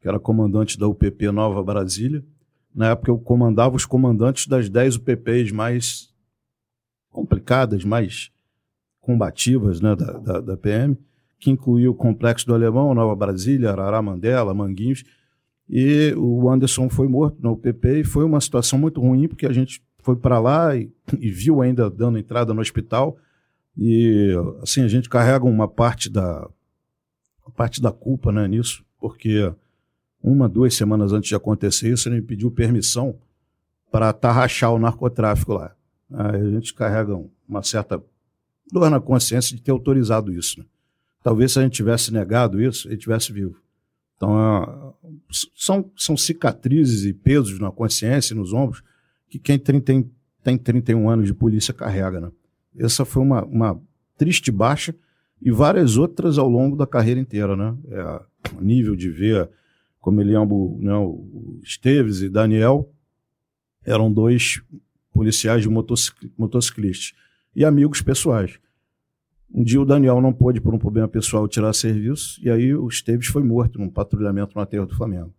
que 0.00 0.08
era 0.08 0.18
comandante 0.18 0.78
da 0.78 0.86
UPP 0.86 1.30
Nova 1.30 1.62
Brasília, 1.62 2.24
na 2.74 2.90
época 2.90 3.10
eu 3.10 3.18
comandava 3.18 3.76
os 3.76 3.86
comandantes 3.86 4.48
das 4.48 4.68
10 4.68 4.96
UPPs 4.96 5.52
mais 5.52 6.12
complicadas, 7.08 7.84
mais 7.84 8.32
combativas 9.00 9.80
né, 9.80 9.94
da, 9.94 10.18
da, 10.18 10.40
da 10.40 10.56
PM, 10.56 10.98
que 11.38 11.50
incluía 11.50 11.90
o 11.90 11.94
Complexo 11.94 12.46
do 12.46 12.54
Alemão, 12.54 12.94
Nova 12.94 13.14
Brasília, 13.14 13.70
Arará 13.70 14.02
Mandela, 14.02 14.52
Manguinhos. 14.52 15.04
E 15.68 16.12
o 16.16 16.50
Anderson 16.50 16.88
foi 16.88 17.06
morto 17.06 17.40
na 17.40 17.50
UPP 17.50 18.00
e 18.00 18.04
foi 18.04 18.24
uma 18.24 18.40
situação 18.40 18.78
muito 18.78 19.00
ruim, 19.00 19.28
porque 19.28 19.46
a 19.46 19.52
gente 19.52 19.82
foi 20.04 20.16
para 20.16 20.38
lá 20.38 20.76
e, 20.76 20.92
e, 21.18 21.30
viu 21.30 21.62
ainda 21.62 21.90
dando 21.90 22.18
entrada 22.18 22.52
no 22.52 22.60
hospital. 22.60 23.16
E 23.76 24.32
assim, 24.62 24.82
a 24.82 24.88
gente 24.88 25.08
carrega 25.08 25.46
uma 25.46 25.66
parte 25.66 26.10
da, 26.10 26.46
parte 27.56 27.80
da 27.80 27.90
culpa 27.90 28.30
né, 28.30 28.46
nisso, 28.46 28.84
porque 29.00 29.50
uma, 30.22 30.46
duas 30.46 30.74
semanas 30.74 31.12
antes 31.12 31.30
de 31.30 31.34
acontecer 31.34 31.90
isso, 31.90 32.08
ele 32.08 32.16
me 32.16 32.22
pediu 32.22 32.50
permissão 32.50 33.18
para 33.90 34.12
tarrachar 34.12 34.72
o 34.74 34.78
narcotráfico 34.78 35.54
lá. 35.54 35.74
Aí 36.12 36.40
a 36.40 36.50
gente 36.50 36.74
carrega 36.74 37.18
uma 37.48 37.62
certa 37.62 38.02
dor 38.70 38.90
na 38.90 39.00
consciência 39.00 39.56
de 39.56 39.62
ter 39.62 39.70
autorizado 39.70 40.30
isso. 40.30 40.60
Né? 40.60 40.66
Talvez 41.22 41.52
se 41.52 41.58
a 41.58 41.62
gente 41.62 41.72
tivesse 41.72 42.12
negado 42.12 42.60
isso, 42.60 42.88
ele 42.88 42.98
tivesse 42.98 43.32
vivo. 43.32 43.56
Então, 44.16 44.38
é, 44.38 45.10
são, 45.56 45.90
são 45.96 46.14
cicatrizes 46.14 47.04
e 47.04 47.14
pesos 47.14 47.58
na 47.58 47.70
consciência 47.70 48.34
e 48.34 48.36
nos 48.36 48.52
ombros 48.52 48.82
que 49.34 49.38
quem 49.38 49.58
tem, 49.58 49.80
tem, 49.80 50.10
tem 50.42 50.56
31 50.56 51.08
anos 51.10 51.26
de 51.26 51.34
polícia 51.34 51.74
carrega. 51.74 52.20
Né? 52.20 52.30
Essa 52.78 53.04
foi 53.04 53.22
uma, 53.22 53.44
uma 53.44 53.80
triste 54.16 54.52
baixa 54.52 54.94
e 55.42 55.50
várias 55.50 55.96
outras 55.96 56.38
ao 56.38 56.48
longo 56.48 56.76
da 56.76 56.86
carreira 56.86 57.20
inteira. 57.20 57.56
Né? 57.56 57.76
É, 57.90 58.20
nível 58.60 58.94
de 58.94 59.10
ver 59.10 59.50
como 60.00 60.20
ele 60.20 60.36
ambos, 60.36 60.78
né, 60.80 60.94
o 60.94 61.58
Esteves 61.62 62.20
e 62.20 62.28
Daniel, 62.28 62.92
eram 63.84 64.12
dois 64.12 64.62
policiais 65.12 65.62
de 65.62 65.68
motociclistas 65.68 67.18
e 67.56 67.64
amigos 67.64 68.02
pessoais. 68.02 68.58
Um 69.52 69.64
dia 69.64 69.80
o 69.80 69.84
Daniel 69.84 70.20
não 70.20 70.32
pôde, 70.32 70.60
por 70.60 70.74
um 70.74 70.78
problema 70.78 71.08
pessoal, 71.08 71.48
tirar 71.48 71.72
serviço, 71.72 72.38
e 72.44 72.50
aí 72.50 72.74
o 72.74 72.86
Esteves 72.86 73.28
foi 73.28 73.42
morto 73.42 73.78
num 73.78 73.88
patrulhamento 73.88 74.54
no 74.54 74.60
aterro 74.60 74.84
do 74.84 74.94
Flamengo. 74.94 75.32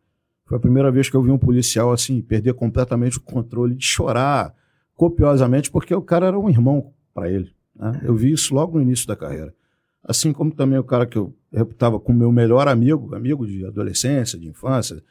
Foi 0.46 0.58
a 0.58 0.60
primeira 0.60 0.92
vez 0.92 1.10
que 1.10 1.16
eu 1.16 1.24
vi 1.24 1.32
um 1.32 1.38
policial 1.38 1.92
assim 1.92 2.22
perder 2.22 2.54
completamente 2.54 3.18
o 3.18 3.22
controle, 3.22 3.76
de 3.76 3.86
chorar 3.86 4.54
copiosamente, 4.94 5.72
porque 5.72 5.94
o 5.94 6.02
cara 6.02 6.28
era 6.28 6.40
um 6.40 6.50
irmão 6.50 6.94
para 7.14 7.30
ele. 7.30 7.52
Né? 7.76 8.02
Eu 8.04 8.16
vi 8.16 8.32
isso 8.32 8.54
logo 8.54 8.78
no 8.78 8.84
início 8.84 9.08
da 9.08 9.16
carreira. 9.16 9.54
Assim 10.04 10.32
como 10.32 10.54
também 10.54 10.78
o 10.78 10.84
cara 10.84 11.08
que 11.08 11.18
eu 11.18 11.36
reputava 11.52 12.00
como 12.00 12.20
meu 12.20 12.32
melhor 12.32 12.68
amigo, 12.68 13.16
amigo 13.16 13.46
de 13.46 13.66
adolescência, 13.66 14.38
de 14.38 14.48
infância, 14.48 15.02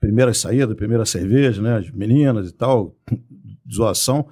primeira 0.00 0.32
saída, 0.32 0.74
primeira 0.74 1.04
cerveja, 1.04 1.60
né, 1.60 1.76
as 1.76 1.90
meninas 1.90 2.48
e 2.48 2.54
tal, 2.54 2.96
zoação, 3.70 4.26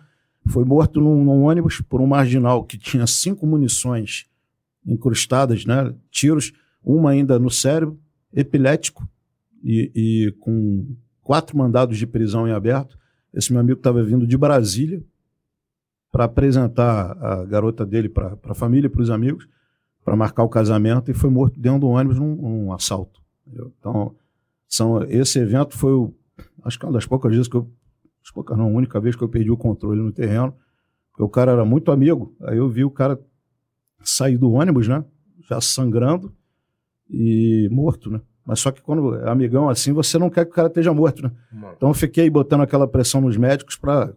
foi 0.48 0.64
morto 0.64 0.98
num, 0.98 1.22
num, 1.22 1.42
ônibus 1.42 1.82
por 1.82 2.00
um 2.00 2.06
marginal 2.06 2.64
que 2.64 2.78
tinha 2.78 3.06
cinco 3.06 3.46
munições 3.46 4.26
incrustadas, 4.86 5.66
né, 5.66 5.94
tiros, 6.10 6.54
uma 6.82 7.10
ainda 7.10 7.38
no 7.38 7.50
cérebro, 7.50 8.00
epilético 8.32 9.06
e, 9.62 9.90
e 9.94 10.32
com 10.40 10.96
quatro 11.22 11.56
mandados 11.56 11.98
de 11.98 12.06
prisão 12.06 12.48
em 12.48 12.52
aberto. 12.52 12.98
Esse 13.32 13.52
meu 13.52 13.60
amigo 13.60 13.78
estava 13.78 14.02
vindo 14.02 14.26
de 14.26 14.36
Brasília 14.36 15.04
para 16.10 16.24
apresentar 16.24 17.16
a 17.22 17.44
garota 17.44 17.84
dele 17.84 18.08
para 18.08 18.38
a 18.42 18.54
família 18.54 18.88
para 18.88 19.02
os 19.02 19.10
amigos, 19.10 19.46
para 20.04 20.16
marcar 20.16 20.42
o 20.42 20.48
casamento, 20.48 21.10
e 21.10 21.14
foi 21.14 21.28
morto 21.28 21.60
dentro 21.60 21.80
do 21.80 21.88
ônibus 21.88 22.18
num, 22.18 22.34
num 22.34 22.72
assalto. 22.72 23.20
Entendeu? 23.46 23.72
Então, 23.78 24.16
são, 24.66 25.02
esse 25.04 25.38
evento 25.38 25.76
foi, 25.76 25.92
o, 25.92 26.14
acho 26.64 26.78
que 26.78 26.86
uma 26.86 26.92
das 26.92 27.06
poucas 27.06 27.30
vezes 27.30 27.48
que 27.48 27.56
eu, 27.56 27.70
as 28.24 28.30
poucas 28.30 28.56
não, 28.56 28.66
a 28.66 28.70
única 28.70 28.98
vez 29.00 29.14
que 29.14 29.22
eu 29.22 29.28
perdi 29.28 29.50
o 29.50 29.56
controle 29.56 30.00
no 30.00 30.12
terreno, 30.12 30.54
porque 31.10 31.22
o 31.22 31.28
cara 31.28 31.52
era 31.52 31.64
muito 31.64 31.90
amigo, 31.90 32.34
aí 32.42 32.56
eu 32.56 32.68
vi 32.68 32.84
o 32.84 32.90
cara 32.90 33.20
sair 34.02 34.38
do 34.38 34.50
ônibus, 34.52 34.88
né, 34.88 35.04
já 35.48 35.60
sangrando 35.60 36.34
e 37.10 37.68
morto, 37.70 38.10
né. 38.10 38.20
Mas 38.48 38.60
só 38.60 38.72
que 38.72 38.80
quando 38.80 39.14
é 39.14 39.28
amigão 39.28 39.68
assim, 39.68 39.92
você 39.92 40.18
não 40.18 40.30
quer 40.30 40.46
que 40.46 40.52
o 40.52 40.54
cara 40.54 40.68
esteja 40.68 40.90
morto, 40.94 41.22
né? 41.22 41.30
Então 41.76 41.90
eu 41.90 41.94
fiquei 41.94 42.30
botando 42.30 42.62
aquela 42.62 42.88
pressão 42.88 43.20
nos 43.20 43.36
médicos 43.36 43.76
para 43.76 44.14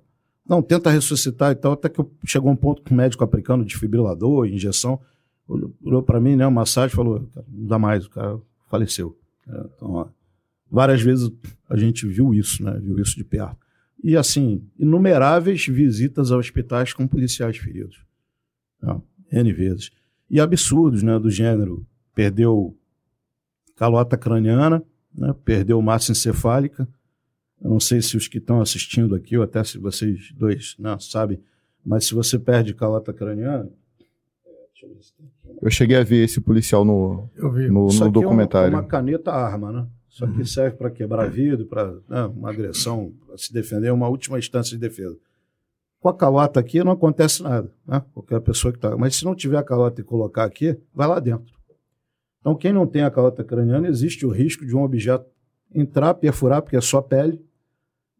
não, 0.47 0.61
tenta 0.61 0.89
ressuscitar 0.89 1.51
e 1.51 1.55
tal, 1.55 1.73
até 1.73 1.89
que 1.89 2.01
chegou 2.25 2.49
um 2.49 2.55
ponto 2.55 2.81
que 2.81 2.93
o 2.93 2.95
médico 2.95 3.25
aplicando 3.25 3.65
desfibrilador, 3.65 4.47
injeção, 4.47 5.01
olhou, 5.45 5.75
olhou 5.83 6.01
para 6.01 6.19
mim, 6.21 6.37
né, 6.37 6.45
uma 6.47 6.61
massagem, 6.61 6.95
falou, 6.95 7.27
não 7.49 7.67
dá 7.67 7.77
mais, 7.77 8.05
o 8.05 8.09
cara 8.09 8.39
faleceu. 8.69 9.19
É, 9.49 9.65
então, 9.75 9.91
ó, 9.91 10.07
várias 10.69 11.01
vezes 11.01 11.29
a 11.69 11.75
gente 11.75 12.07
viu 12.07 12.33
isso, 12.33 12.63
né, 12.63 12.79
viu 12.81 12.97
isso 12.99 13.17
de 13.17 13.25
perto. 13.25 13.57
E 14.01 14.15
assim, 14.15 14.65
inumeráveis 14.79 15.67
visitas 15.67 16.31
a 16.31 16.37
hospitais 16.37 16.93
com 16.93 17.05
policiais 17.05 17.57
feridos. 17.57 18.05
É, 18.81 19.39
N 19.41 19.51
vezes. 19.51 19.91
E 20.29 20.39
absurdos, 20.39 21.03
né, 21.03 21.19
do 21.19 21.29
gênero, 21.29 21.85
perdeu 22.15 22.77
calota 23.81 24.15
craniana, 24.15 24.83
né, 25.11 25.33
perdeu 25.43 25.81
massa 25.81 26.11
encefálica. 26.11 26.87
Eu 27.59 27.71
não 27.71 27.79
sei 27.79 27.99
se 27.99 28.15
os 28.15 28.27
que 28.27 28.37
estão 28.37 28.61
assistindo 28.61 29.15
aqui, 29.15 29.35
ou 29.35 29.43
até 29.43 29.63
se 29.63 29.79
vocês 29.79 30.31
dois 30.35 30.75
não, 30.77 30.91
né, 30.91 30.97
sabem, 30.99 31.41
mas 31.83 32.05
se 32.05 32.13
você 32.13 32.37
perde 32.37 32.75
calota 32.75 33.11
craniana. 33.11 33.67
Eu 35.59 35.71
cheguei 35.71 35.97
a 35.97 36.03
ver 36.03 36.25
esse 36.25 36.39
policial 36.39 36.85
no, 36.85 37.27
no, 37.35 37.87
no 37.87 38.11
documentário. 38.11 38.67
É 38.67 38.75
uma, 38.75 38.81
uma 38.83 38.87
caneta 38.87 39.31
arma, 39.31 39.71
né? 39.71 39.87
Isso 40.07 40.25
aqui 40.25 40.39
uhum. 40.39 40.45
serve 40.45 40.77
para 40.77 40.91
quebrar 40.91 41.27
vidro, 41.27 41.65
para 41.65 41.91
né, 42.07 42.25
uma 42.25 42.51
agressão, 42.51 43.11
para 43.25 43.35
se 43.35 43.51
defender, 43.51 43.91
uma 43.91 44.07
última 44.07 44.37
instância 44.37 44.77
de 44.77 44.79
defesa. 44.79 45.17
Com 45.99 46.09
a 46.09 46.13
calota 46.15 46.59
aqui 46.59 46.83
não 46.83 46.91
acontece 46.91 47.41
nada, 47.41 47.71
né? 47.87 48.03
Qualquer 48.13 48.41
pessoa 48.41 48.71
que 48.71 48.77
está. 48.77 48.95
Mas 48.95 49.15
se 49.15 49.25
não 49.25 49.33
tiver 49.33 49.57
a 49.57 49.63
calota 49.63 50.01
e 50.01 50.03
colocar 50.03 50.43
aqui, 50.43 50.77
vai 50.93 51.07
lá 51.07 51.19
dentro. 51.19 51.60
Então, 52.41 52.55
quem 52.55 52.73
não 52.73 52.85
tem 52.85 53.03
a 53.03 53.11
calota 53.11 53.43
craniana, 53.43 53.87
existe 53.87 54.25
o 54.25 54.29
risco 54.29 54.65
de 54.65 54.75
um 54.75 54.83
objeto 54.83 55.25
entrar, 55.73 56.13
perfurar, 56.15 56.61
porque 56.61 56.75
é 56.75 56.81
só 56.81 57.01
pele, 57.01 57.39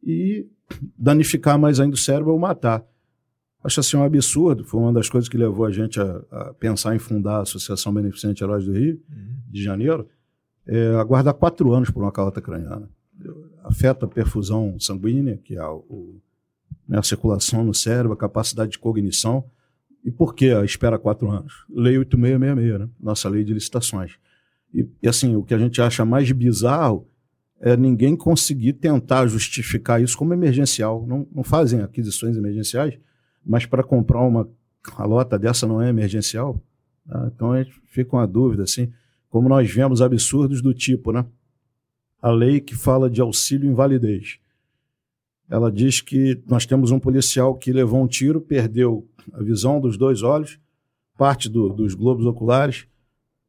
e 0.01 0.47
danificar 0.97 1.59
mais 1.59 1.79
ainda 1.79 1.95
o 1.95 1.97
cérebro 1.97 2.31
ou 2.31 2.39
matar. 2.39 2.85
Acho 3.63 3.79
assim 3.79 3.97
um 3.97 4.03
absurdo, 4.03 4.63
foi 4.63 4.79
uma 4.79 4.93
das 4.93 5.09
coisas 5.09 5.27
que 5.27 5.37
levou 5.37 5.65
a 5.65 5.71
gente 5.71 5.99
a, 5.99 6.21
a 6.31 6.53
pensar 6.53 6.95
em 6.95 6.99
fundar 6.99 7.37
a 7.37 7.41
Associação 7.41 7.93
Beneficente 7.93 8.43
Heróis 8.43 8.65
do 8.65 8.71
Rio, 8.71 8.99
uhum. 9.09 9.35
de 9.49 9.61
janeiro, 9.61 10.07
é, 10.65 10.95
aguardar 10.95 11.33
quatro 11.33 11.71
anos 11.73 11.89
por 11.89 12.01
uma 12.01 12.11
calota 12.11 12.41
craniana. 12.41 12.89
Afeta 13.63 14.05
a 14.05 14.09
perfusão 14.09 14.79
sanguínea, 14.79 15.37
que 15.37 15.55
é 15.55 15.63
o, 15.63 16.19
né, 16.87 16.97
a 16.97 17.03
circulação 17.03 17.63
no 17.63 17.73
cérebro, 17.73 18.13
a 18.13 18.17
capacidade 18.17 18.71
de 18.71 18.79
cognição, 18.79 19.45
e 20.03 20.11
por 20.11 20.33
que 20.33 20.47
espera 20.63 20.97
quatro 20.97 21.29
anos? 21.29 21.65
Lei 21.69 21.97
8666, 21.97 22.79
né? 22.79 22.89
nossa 22.99 23.29
lei 23.29 23.43
de 23.43 23.53
licitações. 23.53 24.17
E, 24.73 24.87
e, 25.01 25.07
assim, 25.07 25.35
o 25.35 25.43
que 25.43 25.53
a 25.53 25.57
gente 25.57 25.81
acha 25.81 26.03
mais 26.03 26.31
bizarro 26.31 27.07
é 27.59 27.77
ninguém 27.77 28.15
conseguir 28.15 28.73
tentar 28.73 29.27
justificar 29.27 30.01
isso 30.01 30.17
como 30.17 30.33
emergencial. 30.33 31.05
Não, 31.05 31.27
não 31.31 31.43
fazem 31.43 31.81
aquisições 31.81 32.35
emergenciais, 32.35 32.97
mas 33.45 33.65
para 33.65 33.83
comprar 33.83 34.21
uma 34.21 34.49
calota 34.81 35.37
dessa 35.37 35.67
não 35.67 35.81
é 35.81 35.89
emergencial. 35.89 36.59
Tá? 37.07 37.31
Então 37.33 37.51
a 37.51 37.61
gente 37.61 37.79
fica 37.85 38.09
com 38.09 38.17
a 38.17 38.25
dúvida, 38.25 38.63
assim, 38.63 38.91
como 39.29 39.47
nós 39.47 39.69
vemos 39.71 40.01
absurdos 40.01 40.61
do 40.61 40.73
tipo, 40.73 41.11
né? 41.11 41.25
A 42.19 42.31
lei 42.31 42.59
que 42.59 42.75
fala 42.75 43.09
de 43.09 43.21
auxílio 43.21 43.69
invalidez 43.69 44.40
ela 45.51 45.69
diz 45.69 45.99
que 45.99 46.41
nós 46.47 46.65
temos 46.65 46.91
um 46.91 46.99
policial 46.99 47.53
que 47.55 47.73
levou 47.73 48.01
um 48.01 48.07
tiro, 48.07 48.39
perdeu 48.39 49.05
a 49.33 49.43
visão 49.43 49.81
dos 49.81 49.97
dois 49.97 50.23
olhos, 50.23 50.57
parte 51.17 51.49
do, 51.49 51.67
dos 51.67 51.93
globos 51.93 52.25
oculares, 52.25 52.87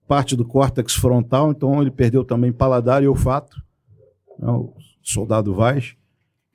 parte 0.09 0.35
do 0.35 0.45
córtex 0.45 0.95
frontal, 0.95 1.53
então 1.53 1.81
ele 1.81 1.93
perdeu 1.93 2.25
também 2.25 2.53
paladar 2.53 3.05
e 3.05 3.07
olfato, 3.07 3.57
né, 4.37 4.51
o 4.51 4.75
soldado 5.01 5.55
Vaz, 5.55 5.95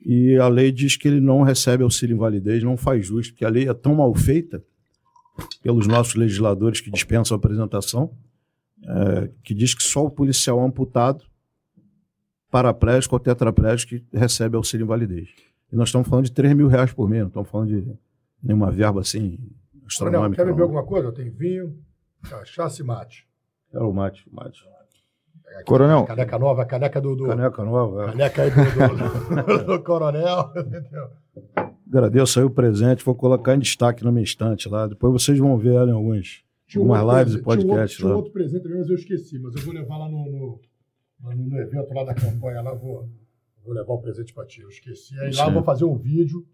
e 0.04 0.36
a 0.36 0.48
lei 0.48 0.70
diz 0.70 0.96
que 0.96 1.08
ele 1.08 1.18
não 1.18 1.40
recebe 1.40 1.82
auxílio 1.82 2.14
invalidez, 2.14 2.62
não 2.62 2.76
faz 2.76 3.06
justo, 3.06 3.32
porque 3.32 3.44
a 3.44 3.48
lei 3.48 3.66
é 3.66 3.74
tão 3.74 3.94
mal 3.94 4.14
feita 4.14 4.62
pelos 5.62 5.86
nossos 5.86 6.14
legisladores 6.14 6.82
que 6.82 6.90
dispensam 6.90 7.34
a 7.34 7.38
apresentação, 7.38 8.12
é, 8.84 9.30
que 9.42 9.54
diz 9.54 9.74
que 9.74 9.82
só 9.82 10.04
o 10.04 10.10
policial 10.10 10.62
amputado 10.62 11.24
paraplégico 12.50 13.14
ou 13.14 13.20
tetraplégico 13.20 13.94
que 13.94 14.04
recebe 14.16 14.56
auxílio 14.56 14.84
invalidez. 14.84 15.28
E 15.72 15.76
nós 15.76 15.88
estamos 15.88 16.08
falando 16.08 16.24
de 16.24 16.32
3 16.32 16.54
mil 16.54 16.68
reais 16.68 16.92
por 16.92 17.08
mês, 17.08 17.22
não 17.22 17.28
estamos 17.28 17.50
falando 17.50 17.68
de 17.68 17.98
nenhuma 18.42 18.70
verba 18.70 19.00
assim 19.00 19.38
astronômica. 19.86 20.42
quer 20.42 20.50
beber 20.50 20.62
alguma 20.62 20.84
coisa? 20.84 21.12
Tem 21.12 21.30
vinho, 21.30 21.76
cachaça 22.22 22.82
e 22.82 22.84
mate. 22.84 23.26
Quero 23.70 23.88
o 23.88 23.94
mate, 23.94 24.24
mate. 24.32 24.62
Coronel. 25.64 26.04
Caneca 26.04 26.38
nova, 26.38 26.64
caneca 26.64 27.00
do. 27.00 27.16
do 27.16 27.26
caneca 27.26 27.64
nova. 27.64 28.02
É. 28.02 28.06
Caneca 28.06 28.42
aí 28.42 28.50
do, 28.50 29.42
do, 29.42 29.64
do 29.64 29.82
coronel. 29.82 30.52
Agradeço 31.88 32.38
aí 32.38 32.44
o 32.44 32.50
presente, 32.50 33.04
vou 33.04 33.14
colocar 33.14 33.54
em 33.54 33.58
destaque 33.58 34.04
na 34.04 34.12
minha 34.12 34.24
estante 34.24 34.68
lá. 34.68 34.86
Depois 34.86 35.12
vocês 35.12 35.38
vão 35.38 35.56
ver 35.56 35.74
ela 35.74 35.90
em 35.90 35.94
alguns. 35.94 36.44
Tinha 36.66 36.84
um 36.84 36.92
algumas 36.94 37.18
lives 37.18 37.42
presente, 37.42 37.62
e 37.62 37.66
podcasts 37.66 37.96
tinha 37.96 38.06
um, 38.06 38.10
lá. 38.10 38.14
Tinha 38.14 38.24
outro 38.24 38.32
presente 38.32 38.68
mas 38.68 38.88
eu 38.88 38.94
esqueci. 38.94 39.38
Mas 39.38 39.54
eu 39.54 39.62
vou 39.62 39.72
levar 39.72 39.96
lá 39.96 40.08
no, 40.08 40.24
no 40.30 40.60
no 41.20 41.58
evento 41.58 41.92
lá 41.92 42.04
da 42.04 42.14
campanha, 42.14 42.60
lá 42.60 42.74
vou, 42.74 43.08
vou 43.64 43.74
levar 43.74 43.92
o 43.92 43.98
presente 43.98 44.32
para 44.32 44.46
ti. 44.46 44.60
Eu 44.60 44.68
esqueci. 44.68 45.18
Aí 45.20 45.32
Sim. 45.32 45.38
lá 45.38 45.50
vou 45.50 45.62
fazer 45.62 45.84
um 45.84 45.96
vídeo 45.96 46.46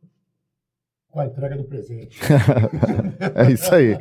com 1.09 1.21
a 1.21 1.27
entrega 1.27 1.57
do 1.57 1.65
presente. 1.65 2.19
é 3.37 3.53
isso 3.53 3.73
aí. 3.73 3.97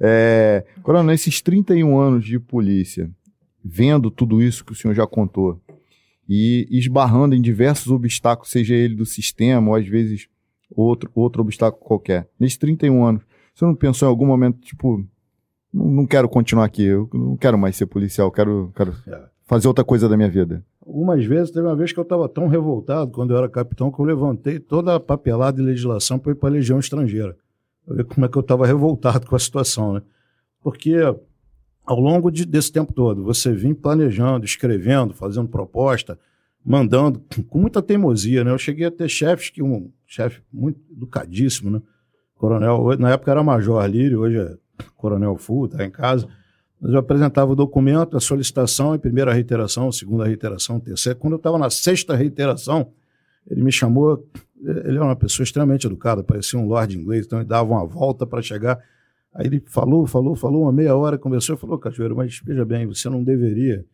É, 0.00 0.64
Coronel, 0.82 1.06
nesses 1.06 1.40
31 1.40 1.98
anos 1.98 2.24
de 2.24 2.38
polícia, 2.38 3.10
vendo 3.64 4.10
tudo 4.10 4.42
isso 4.42 4.64
que 4.64 4.72
o 4.72 4.74
senhor 4.74 4.94
já 4.94 5.06
contou 5.06 5.60
e 6.28 6.66
esbarrando 6.70 7.36
em 7.36 7.40
diversos 7.40 7.92
obstáculos, 7.92 8.50
seja 8.50 8.74
ele 8.74 8.96
do 8.96 9.06
sistema 9.06 9.68
ou 9.68 9.76
às 9.76 9.86
vezes 9.86 10.28
outro, 10.70 11.10
outro 11.14 11.42
obstáculo 11.42 11.84
qualquer. 11.84 12.28
Nesses 12.38 12.58
31 12.58 13.04
anos, 13.04 13.22
você 13.54 13.64
não 13.64 13.74
pensou 13.74 14.08
em 14.08 14.10
algum 14.10 14.26
momento, 14.26 14.58
tipo, 14.58 15.06
não, 15.72 15.86
não 15.86 16.06
quero 16.06 16.28
continuar 16.28 16.64
aqui, 16.64 16.82
eu 16.82 17.08
não 17.14 17.36
quero 17.36 17.56
mais 17.56 17.76
ser 17.76 17.86
policial, 17.86 18.30
quero, 18.32 18.72
quero 18.74 18.92
é 19.06 19.35
fazer 19.46 19.68
outra 19.68 19.84
coisa 19.84 20.08
da 20.08 20.16
minha 20.16 20.28
vida? 20.28 20.62
Algumas 20.84 21.24
vezes, 21.24 21.50
teve 21.50 21.66
uma 21.66 21.76
vez 21.76 21.92
que 21.92 21.98
eu 21.98 22.02
estava 22.02 22.28
tão 22.28 22.48
revoltado 22.48 23.10
quando 23.10 23.30
eu 23.32 23.38
era 23.38 23.48
capitão 23.48 23.90
que 23.90 23.98
eu 24.00 24.04
levantei 24.04 24.58
toda 24.58 24.94
a 24.94 25.00
papelada 25.00 25.56
de 25.56 25.62
legislação 25.62 26.18
para 26.18 26.32
ir 26.32 26.34
para 26.34 26.48
a 26.48 26.52
Legião 26.52 26.78
Estrangeira. 26.78 27.36
Pra 27.84 27.96
ver 27.96 28.04
como 28.04 28.26
é 28.26 28.28
que 28.28 28.36
eu 28.36 28.40
estava 28.40 28.66
revoltado 28.66 29.26
com 29.26 29.34
a 29.34 29.38
situação, 29.38 29.94
né? 29.94 30.02
Porque 30.60 30.96
ao 31.84 32.00
longo 32.00 32.30
de, 32.30 32.44
desse 32.44 32.72
tempo 32.72 32.92
todo, 32.92 33.22
você 33.22 33.52
vinha 33.52 33.74
planejando, 33.74 34.44
escrevendo, 34.44 35.14
fazendo 35.14 35.48
proposta, 35.48 36.18
mandando, 36.64 37.22
com 37.48 37.58
muita 37.58 37.80
teimosia, 37.80 38.42
né? 38.42 38.50
Eu 38.50 38.58
cheguei 38.58 38.86
a 38.86 38.90
ter 38.90 39.08
chefes 39.08 39.50
que 39.50 39.62
um 39.62 39.90
chefe 40.04 40.42
muito 40.52 40.80
educadíssimo, 40.90 41.70
né? 41.70 41.80
Coronel, 42.34 42.98
na 42.98 43.12
época 43.12 43.30
era 43.30 43.42
Major 43.42 43.84
Lírio, 43.86 44.20
hoje 44.20 44.38
é 44.38 44.56
Coronel 44.96 45.36
Full, 45.36 45.68
tá 45.68 45.84
em 45.84 45.90
casa 45.90 46.28
eu 46.82 46.98
apresentava 46.98 47.52
o 47.52 47.56
documento, 47.56 48.16
a 48.16 48.20
solicitação, 48.20 48.92
a 48.92 48.98
primeira 48.98 49.32
reiteração, 49.32 49.90
segunda 49.90 50.24
reiteração, 50.26 50.78
terceira. 50.78 51.18
Quando 51.18 51.34
eu 51.34 51.38
estava 51.38 51.58
na 51.58 51.70
sexta 51.70 52.14
reiteração, 52.14 52.92
ele 53.48 53.62
me 53.62 53.72
chamou. 53.72 54.28
Ele 54.62 54.98
é 54.98 55.00
uma 55.00 55.16
pessoa 55.16 55.44
extremamente 55.44 55.86
educada, 55.86 56.22
parecia 56.22 56.58
um 56.58 56.66
lord 56.66 56.96
inglês, 56.96 57.26
então 57.26 57.38
ele 57.38 57.48
dava 57.48 57.70
uma 57.70 57.86
volta 57.86 58.26
para 58.26 58.42
chegar. 58.42 58.82
Aí 59.34 59.46
ele 59.46 59.62
falou, 59.66 60.06
falou, 60.06 60.34
falou, 60.34 60.62
uma 60.62 60.72
meia 60.72 60.96
hora, 60.96 61.18
conversou 61.18 61.56
e 61.56 61.58
falou: 61.58 61.78
Cachoeiro, 61.78 62.16
mas 62.16 62.40
veja 62.42 62.64
bem, 62.64 62.86
você 62.86 63.08
não 63.08 63.22
deveria 63.22 63.84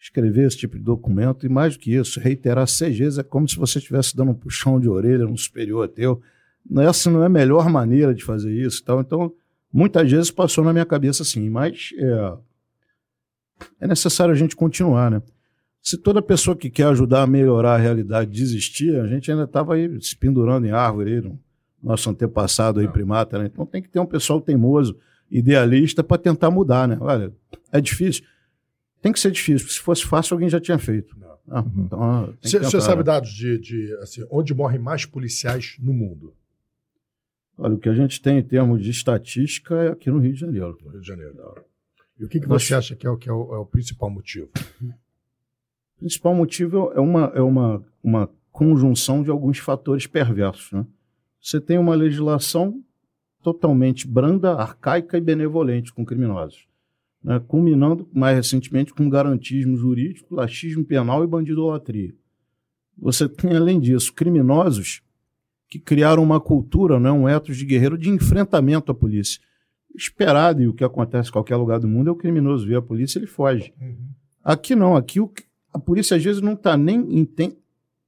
escrever 0.00 0.46
esse 0.46 0.58
tipo 0.58 0.76
de 0.76 0.82
documento 0.82 1.46
e 1.46 1.48
mais 1.48 1.76
do 1.76 1.80
que 1.80 1.94
isso, 1.94 2.20
reiterar 2.20 2.66
seis 2.66 2.98
vezes 2.98 3.18
é 3.18 3.22
como 3.22 3.48
se 3.48 3.56
você 3.56 3.78
estivesse 3.78 4.14
dando 4.14 4.32
um 4.32 4.34
puxão 4.34 4.78
de 4.78 4.88
orelha 4.88 5.24
num 5.24 5.36
superior 5.36 5.88
teu. 5.88 6.20
Essa 6.78 7.10
não 7.10 7.22
é 7.22 7.26
a 7.26 7.30
melhor 7.30 7.70
maneira 7.70 8.14
de 8.14 8.22
fazer 8.22 8.52
isso. 8.52 8.82
Tal. 8.84 9.00
Então, 9.00 9.32
Muitas 9.74 10.08
vezes 10.08 10.30
passou 10.30 10.62
na 10.62 10.72
minha 10.72 10.86
cabeça 10.86 11.24
assim, 11.24 11.50
mas 11.50 11.90
é, 11.98 12.32
é 13.80 13.86
necessário 13.88 14.32
a 14.32 14.36
gente 14.36 14.54
continuar, 14.54 15.10
né? 15.10 15.20
Se 15.82 15.98
toda 15.98 16.22
pessoa 16.22 16.56
que 16.56 16.70
quer 16.70 16.84
ajudar 16.86 17.22
a 17.22 17.26
melhorar 17.26 17.74
a 17.74 17.78
realidade 17.78 18.30
desistir, 18.30 18.94
a 19.00 19.08
gente 19.08 19.32
ainda 19.32 19.42
estava 19.42 19.74
aí 19.74 20.00
se 20.00 20.16
pendurando 20.16 20.64
em 20.64 20.70
árvore, 20.70 21.14
aí, 21.14 21.20
no 21.20 21.36
nosso 21.82 22.08
antepassado 22.08 22.78
aí, 22.78 22.86
primata, 22.86 23.36
né? 23.36 23.50
Então 23.52 23.66
tem 23.66 23.82
que 23.82 23.88
ter 23.88 23.98
um 23.98 24.06
pessoal 24.06 24.40
teimoso, 24.40 24.96
idealista, 25.28 26.04
para 26.04 26.18
tentar 26.18 26.52
mudar, 26.52 26.86
né? 26.86 26.96
Olha, 27.00 27.32
é 27.72 27.80
difícil. 27.80 28.22
Tem 29.02 29.12
que 29.12 29.18
ser 29.18 29.32
difícil. 29.32 29.68
Se 29.68 29.80
fosse 29.80 30.06
fácil, 30.06 30.34
alguém 30.34 30.48
já 30.48 30.60
tinha 30.60 30.78
feito. 30.78 31.18
Não. 31.18 31.34
Ah, 31.50 31.64
então, 31.76 32.30
Você 32.40 32.80
sabe 32.80 32.98
né? 32.98 33.02
dados 33.02 33.30
de, 33.30 33.58
de 33.58 33.92
assim, 34.00 34.24
onde 34.30 34.54
morrem 34.54 34.78
mais 34.78 35.04
policiais 35.04 35.76
no 35.80 35.92
mundo? 35.92 36.32
Olha, 37.56 37.74
o 37.74 37.78
que 37.78 37.88
a 37.88 37.94
gente 37.94 38.20
tem 38.20 38.38
em 38.38 38.42
termos 38.42 38.82
de 38.82 38.90
estatística 38.90 39.74
é 39.76 39.88
aqui 39.88 40.10
no 40.10 40.18
Rio 40.18 40.32
de 40.32 40.40
Janeiro. 40.40 40.76
Rio 40.90 41.00
de 41.00 41.06
Janeiro. 41.06 41.34
E 42.18 42.24
o 42.24 42.28
que, 42.28 42.40
que 42.40 42.48
você 42.48 42.74
acha 42.74 42.94
que 42.94 43.06
é 43.06 43.10
o, 43.10 43.16
que 43.16 43.28
é 43.28 43.32
o, 43.32 43.54
é 43.54 43.58
o 43.58 43.66
principal 43.66 44.10
motivo? 44.10 44.48
O 45.96 46.00
principal 46.00 46.34
motivo 46.34 46.92
é 46.94 47.00
uma, 47.00 47.32
é 47.34 47.40
uma, 47.40 47.84
uma 48.02 48.30
conjunção 48.50 49.22
de 49.22 49.30
alguns 49.30 49.58
fatores 49.58 50.06
perversos. 50.06 50.72
Né? 50.72 50.86
Você 51.40 51.60
tem 51.60 51.78
uma 51.78 51.94
legislação 51.94 52.82
totalmente 53.42 54.06
branda, 54.06 54.54
arcaica 54.54 55.16
e 55.16 55.20
benevolente 55.20 55.92
com 55.92 56.04
criminosos, 56.04 56.66
né? 57.22 57.40
culminando 57.46 58.08
mais 58.12 58.36
recentemente 58.36 58.92
com 58.92 59.08
garantismo 59.08 59.76
jurídico, 59.76 60.34
laxismo 60.34 60.84
penal 60.84 61.22
e 61.22 61.26
bandidolatria. 61.26 62.14
Você 62.96 63.28
tem, 63.28 63.56
além 63.56 63.80
disso, 63.80 64.12
criminosos 64.12 65.03
que 65.74 65.78
criaram 65.80 66.22
uma 66.22 66.38
cultura, 66.38 67.00
né, 67.00 67.10
um 67.10 67.28
ethos 67.28 67.56
de 67.56 67.64
guerreiro 67.64 67.98
de 67.98 68.08
enfrentamento 68.08 68.92
à 68.92 68.94
polícia. 68.94 69.40
Esperado, 69.92 70.62
e 70.62 70.68
o 70.68 70.72
que 70.72 70.84
acontece 70.84 71.30
em 71.30 71.32
qualquer 71.32 71.56
lugar 71.56 71.80
do 71.80 71.88
mundo, 71.88 72.08
é 72.08 72.12
o 72.12 72.16
criminoso 72.16 72.64
ver 72.64 72.76
a 72.76 72.82
polícia 72.82 73.18
ele 73.18 73.26
foge. 73.26 73.74
Uhum. 73.80 73.96
Aqui 74.44 74.76
não, 74.76 74.94
aqui 74.94 75.18
o, 75.18 75.28
a 75.72 75.78
polícia 75.80 76.16
às 76.16 76.22
vezes 76.22 76.40
não 76.40 76.54
tá 76.54 76.76
nem 76.76 77.24
tem, 77.24 77.58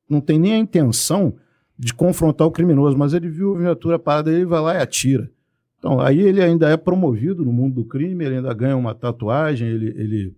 não 0.09 0.21
tem 0.21 0.39
nem 0.39 0.55
a 0.55 0.59
intenção 0.59 1.35
de 1.77 1.93
confrontar 1.93 2.47
o 2.47 2.53
criminoso, 2.53 2.97
mas 2.97 3.13
ele 3.13 3.29
viu 3.29 3.57
a 3.57 3.59
viatura 3.59 3.99
parada, 3.99 4.33
ele 4.33 4.45
vai 4.45 4.61
lá 4.61 4.75
e 4.77 4.79
atira. 4.79 5.29
Então, 5.77 5.99
aí 6.01 6.21
ele 6.21 6.41
ainda 6.41 6.69
é 6.69 6.77
promovido 6.77 7.45
no 7.45 7.53
mundo 7.53 7.83
do 7.83 7.85
crime, 7.85 8.25
ele 8.25 8.37
ainda 8.37 8.55
ganha 8.55 8.77
uma 8.77 8.95
tatuagem, 8.95 9.67
ele, 9.67 9.89
ele 9.89 10.37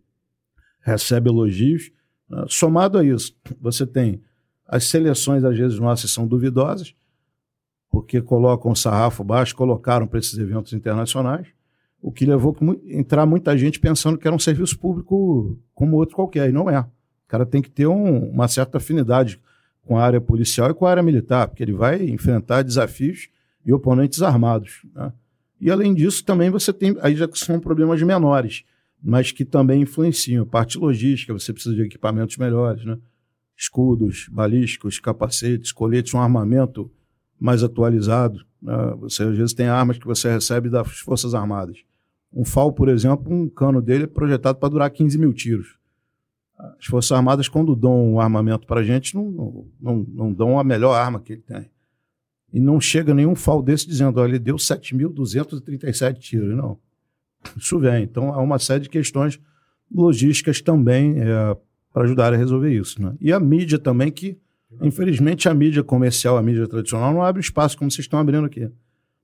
recebe 0.80 1.28
elogios. 1.28 1.90
Né? 2.26 2.42
Somado 2.48 2.96
a 2.96 3.04
isso, 3.04 3.36
você 3.60 3.86
tem 3.86 4.22
as 4.66 4.84
seleções, 4.84 5.44
às 5.44 5.56
vezes, 5.56 5.78
nossas 5.78 6.10
são 6.10 6.26
duvidosas, 6.26 6.94
porque 7.90 8.20
colocam 8.20 8.72
o 8.72 8.76
sarrafo 8.76 9.24
baixo, 9.24 9.56
colocaram 9.56 10.06
para 10.06 10.18
esses 10.18 10.38
eventos 10.38 10.72
internacionais, 10.72 11.46
o 12.00 12.12
que 12.12 12.24
levou 12.24 12.56
a 12.60 12.96
entrar 12.96 13.26
muita 13.26 13.56
gente 13.56 13.80
pensando 13.80 14.18
que 14.18 14.26
era 14.26 14.34
um 14.34 14.38
serviço 14.38 14.78
público 14.78 15.58
como 15.74 15.96
outro 15.96 16.14
qualquer, 16.14 16.48
e 16.48 16.52
não 16.52 16.70
é. 16.70 16.80
O 16.80 17.28
cara 17.28 17.44
tem 17.44 17.60
que 17.60 17.70
ter 17.70 17.86
um, 17.86 18.30
uma 18.30 18.48
certa 18.48 18.78
afinidade 18.78 19.40
com 19.84 19.98
a 19.98 20.04
área 20.04 20.20
policial 20.20 20.70
e 20.70 20.74
com 20.74 20.86
a 20.86 20.90
área 20.90 21.02
militar, 21.02 21.48
porque 21.48 21.62
ele 21.62 21.72
vai 21.72 22.02
enfrentar 22.08 22.62
desafios 22.62 23.28
e 23.64 23.72
oponentes 23.72 24.22
armados. 24.22 24.82
Né? 24.94 25.12
E 25.60 25.70
além 25.70 25.94
disso, 25.94 26.24
também 26.24 26.50
você 26.50 26.72
tem, 26.72 26.96
aí 27.00 27.16
já 27.16 27.28
são 27.34 27.58
problemas 27.58 28.00
menores, 28.02 28.64
mas 29.02 29.32
que 29.32 29.44
também 29.44 29.82
influenciam. 29.82 30.46
Parte 30.46 30.78
logística, 30.78 31.32
você 31.32 31.52
precisa 31.52 31.74
de 31.74 31.82
equipamentos 31.82 32.36
melhores, 32.36 32.84
né? 32.84 32.98
escudos, 33.56 34.28
balísticos, 34.30 35.00
capacetes, 35.00 35.72
coletes, 35.72 36.14
um 36.14 36.20
armamento 36.20 36.90
mais 37.38 37.62
atualizado. 37.62 38.44
Né? 38.60 38.74
Você 39.00 39.22
às 39.22 39.36
vezes 39.36 39.54
tem 39.54 39.66
armas 39.66 39.98
que 39.98 40.06
você 40.06 40.30
recebe 40.30 40.68
das 40.68 40.98
Forças 40.98 41.34
Armadas. 41.34 41.78
Um 42.32 42.44
FAL, 42.44 42.72
por 42.72 42.88
exemplo, 42.88 43.32
um 43.32 43.48
cano 43.48 43.80
dele 43.80 44.04
é 44.04 44.06
projetado 44.06 44.58
para 44.58 44.68
durar 44.68 44.90
15 44.90 45.18
mil 45.18 45.32
tiros. 45.32 45.78
As 46.58 46.86
Forças 46.86 47.12
Armadas, 47.12 47.48
quando 47.48 47.74
dão 47.76 48.14
um 48.14 48.20
armamento 48.20 48.66
para 48.66 48.80
a 48.80 48.84
gente, 48.84 49.14
não, 49.14 49.66
não, 49.80 50.06
não 50.08 50.32
dão 50.32 50.58
a 50.58 50.64
melhor 50.64 50.92
arma 50.94 51.20
que 51.20 51.34
ele 51.34 51.42
tem. 51.42 51.70
E 52.52 52.60
não 52.60 52.80
chega 52.80 53.14
nenhum 53.14 53.34
FAL 53.34 53.62
desse 53.62 53.86
dizendo, 53.86 54.20
olha, 54.20 54.30
ele 54.30 54.38
deu 54.38 54.56
7.237 54.56 56.18
tiros. 56.18 56.56
Não. 56.56 56.78
Isso 57.56 57.78
vem. 57.78 58.02
Então, 58.02 58.32
há 58.32 58.40
uma 58.40 58.58
série 58.58 58.82
de 58.82 58.88
questões 58.88 59.38
logísticas 59.92 60.60
também 60.60 61.14
é, 61.18 61.56
para 61.92 62.04
ajudar 62.04 62.32
a 62.32 62.36
resolver 62.36 62.72
isso. 62.72 63.00
Né? 63.00 63.14
E 63.20 63.32
a 63.32 63.38
mídia 63.38 63.78
também, 63.78 64.10
que 64.10 64.38
Infelizmente, 64.82 65.48
a 65.48 65.54
mídia 65.54 65.82
comercial, 65.82 66.36
a 66.36 66.42
mídia 66.42 66.68
tradicional, 66.68 67.12
não 67.12 67.22
abre 67.22 67.40
espaço 67.40 67.76
como 67.76 67.90
vocês 67.90 68.04
estão 68.04 68.18
abrindo 68.18 68.44
aqui. 68.44 68.70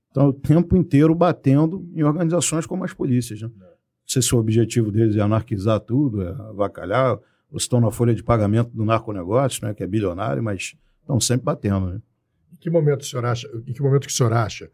Então, 0.09 0.29
o 0.29 0.33
tempo 0.33 0.75
inteiro 0.75 1.13
batendo 1.13 1.87
em 1.93 2.03
organizações 2.03 2.65
como 2.65 2.83
as 2.83 2.93
polícias. 2.93 3.41
Né? 3.41 3.49
Não 3.49 3.65
sei 4.07 4.21
se 4.21 4.33
o 4.33 4.39
objetivo 4.39 4.91
deles 4.91 5.15
é 5.15 5.21
anarquizar 5.21 5.79
tudo, 5.79 6.21
é 6.21 6.29
avacalhar, 6.29 7.19
ou 7.51 7.57
estão 7.57 7.79
na 7.79 7.91
folha 7.91 8.15
de 8.15 8.23
pagamento 8.23 8.71
do 8.71 8.85
narconegócio, 8.85 9.65
né, 9.65 9.73
que 9.73 9.83
é 9.83 9.87
bilionário, 9.87 10.41
mas 10.41 10.75
estão 11.01 11.19
sempre 11.19 11.45
batendo. 11.45 11.87
Né? 11.87 12.01
Em 12.53 12.55
que 12.55 12.69
momento 12.69 13.01
o 13.01 13.05
senhor 13.05 13.25
acha, 13.25 13.47
em 13.67 13.73
que 13.73 13.81
momento 13.81 14.07
que 14.07 14.13
o 14.13 14.15
senhor 14.15 14.33
acha 14.33 14.71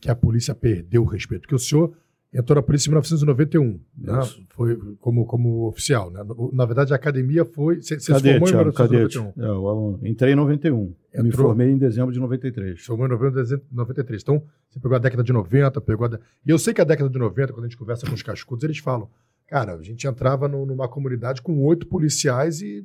que 0.00 0.10
a 0.10 0.14
polícia 0.14 0.54
perdeu 0.54 1.02
o 1.02 1.06
respeito? 1.06 1.42
Porque 1.42 1.54
o 1.54 1.58
senhor 1.58 1.92
entrou 2.34 2.56
na 2.56 2.62
polícia 2.62 2.88
em 2.88 2.90
1991, 2.90 3.80
né? 3.96 4.20
foi 4.50 4.76
como, 5.00 5.24
como 5.24 5.68
oficial. 5.68 6.10
Né? 6.10 6.20
Na 6.52 6.66
verdade, 6.66 6.92
a 6.92 6.96
academia 6.96 7.44
foi. 7.44 7.80
Você 7.80 8.00
se 8.00 8.06
formou 8.06 8.48
em 8.48 8.52
1991? 8.52 9.32
É, 9.36 9.52
o 9.52 9.68
aluno. 9.68 10.00
Entrei 10.02 10.32
em 10.32 10.36
91. 10.36 10.94
Entrou, 11.12 11.24
me 11.24 11.32
formei 11.32 11.70
em 11.70 11.78
dezembro 11.78 12.12
de 12.12 12.18
93. 12.18 12.84
Formou 12.84 13.06
em 13.06 13.10
novembro 13.10 13.44
de 13.44 13.60
93. 13.70 14.22
Então, 14.22 14.42
você 14.68 14.80
pegou 14.80 14.96
a 14.96 14.98
década 14.98 15.22
de 15.22 15.32
90, 15.32 15.80
pegou 15.80 16.06
a. 16.06 16.18
E 16.44 16.50
eu 16.50 16.58
sei 16.58 16.74
que 16.74 16.80
a 16.80 16.84
década 16.84 17.08
de 17.08 17.18
90, 17.18 17.52
quando 17.52 17.64
a 17.64 17.68
gente 17.68 17.78
conversa 17.78 18.04
com 18.04 18.14
os 18.14 18.22
cascudos, 18.22 18.64
eles 18.64 18.78
falam: 18.78 19.08
cara, 19.46 19.74
a 19.74 19.82
gente 19.82 20.04
entrava 20.06 20.48
no, 20.48 20.66
numa 20.66 20.88
comunidade 20.88 21.40
com 21.40 21.62
oito 21.64 21.86
policiais 21.86 22.60
e, 22.60 22.84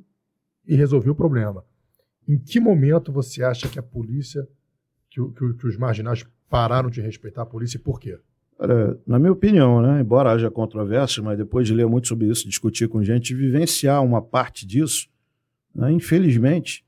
e 0.67 0.75
resolvia 0.75 1.11
o 1.11 1.15
problema. 1.15 1.65
Em 2.27 2.37
que 2.37 2.59
momento 2.59 3.11
você 3.11 3.43
acha 3.43 3.67
que 3.67 3.79
a 3.79 3.83
polícia, 3.83 4.47
que, 5.09 5.19
que, 5.31 5.53
que 5.55 5.67
os 5.67 5.75
marginais 5.75 6.23
pararam 6.47 6.87
de 6.87 7.01
respeitar 7.01 7.41
a 7.41 7.45
polícia 7.47 7.77
e 7.77 7.81
por 7.81 7.99
quê? 7.99 8.19
Olha, 8.61 8.99
na 9.07 9.17
minha 9.17 9.31
opinião, 9.31 9.81
né, 9.81 10.01
embora 10.01 10.31
haja 10.31 10.51
controvérsia, 10.51 11.23
mas 11.23 11.37
depois 11.37 11.65
de 11.65 11.73
ler 11.73 11.87
muito 11.87 12.09
sobre 12.09 12.27
isso, 12.27 12.47
discutir 12.47 12.89
com 12.89 13.01
gente, 13.01 13.33
vivenciar 13.33 14.03
uma 14.03 14.21
parte 14.21 14.67
disso, 14.67 15.07
né, 15.73 15.89
infelizmente, 15.93 16.83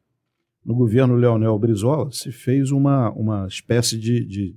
no 0.66 0.76
governo 0.76 1.16
Leonel 1.16 1.58
Brizola 1.58 2.12
se 2.12 2.30
fez 2.30 2.72
uma, 2.72 3.10
uma 3.12 3.48
espécie 3.48 3.98
de, 3.98 4.26
de 4.26 4.56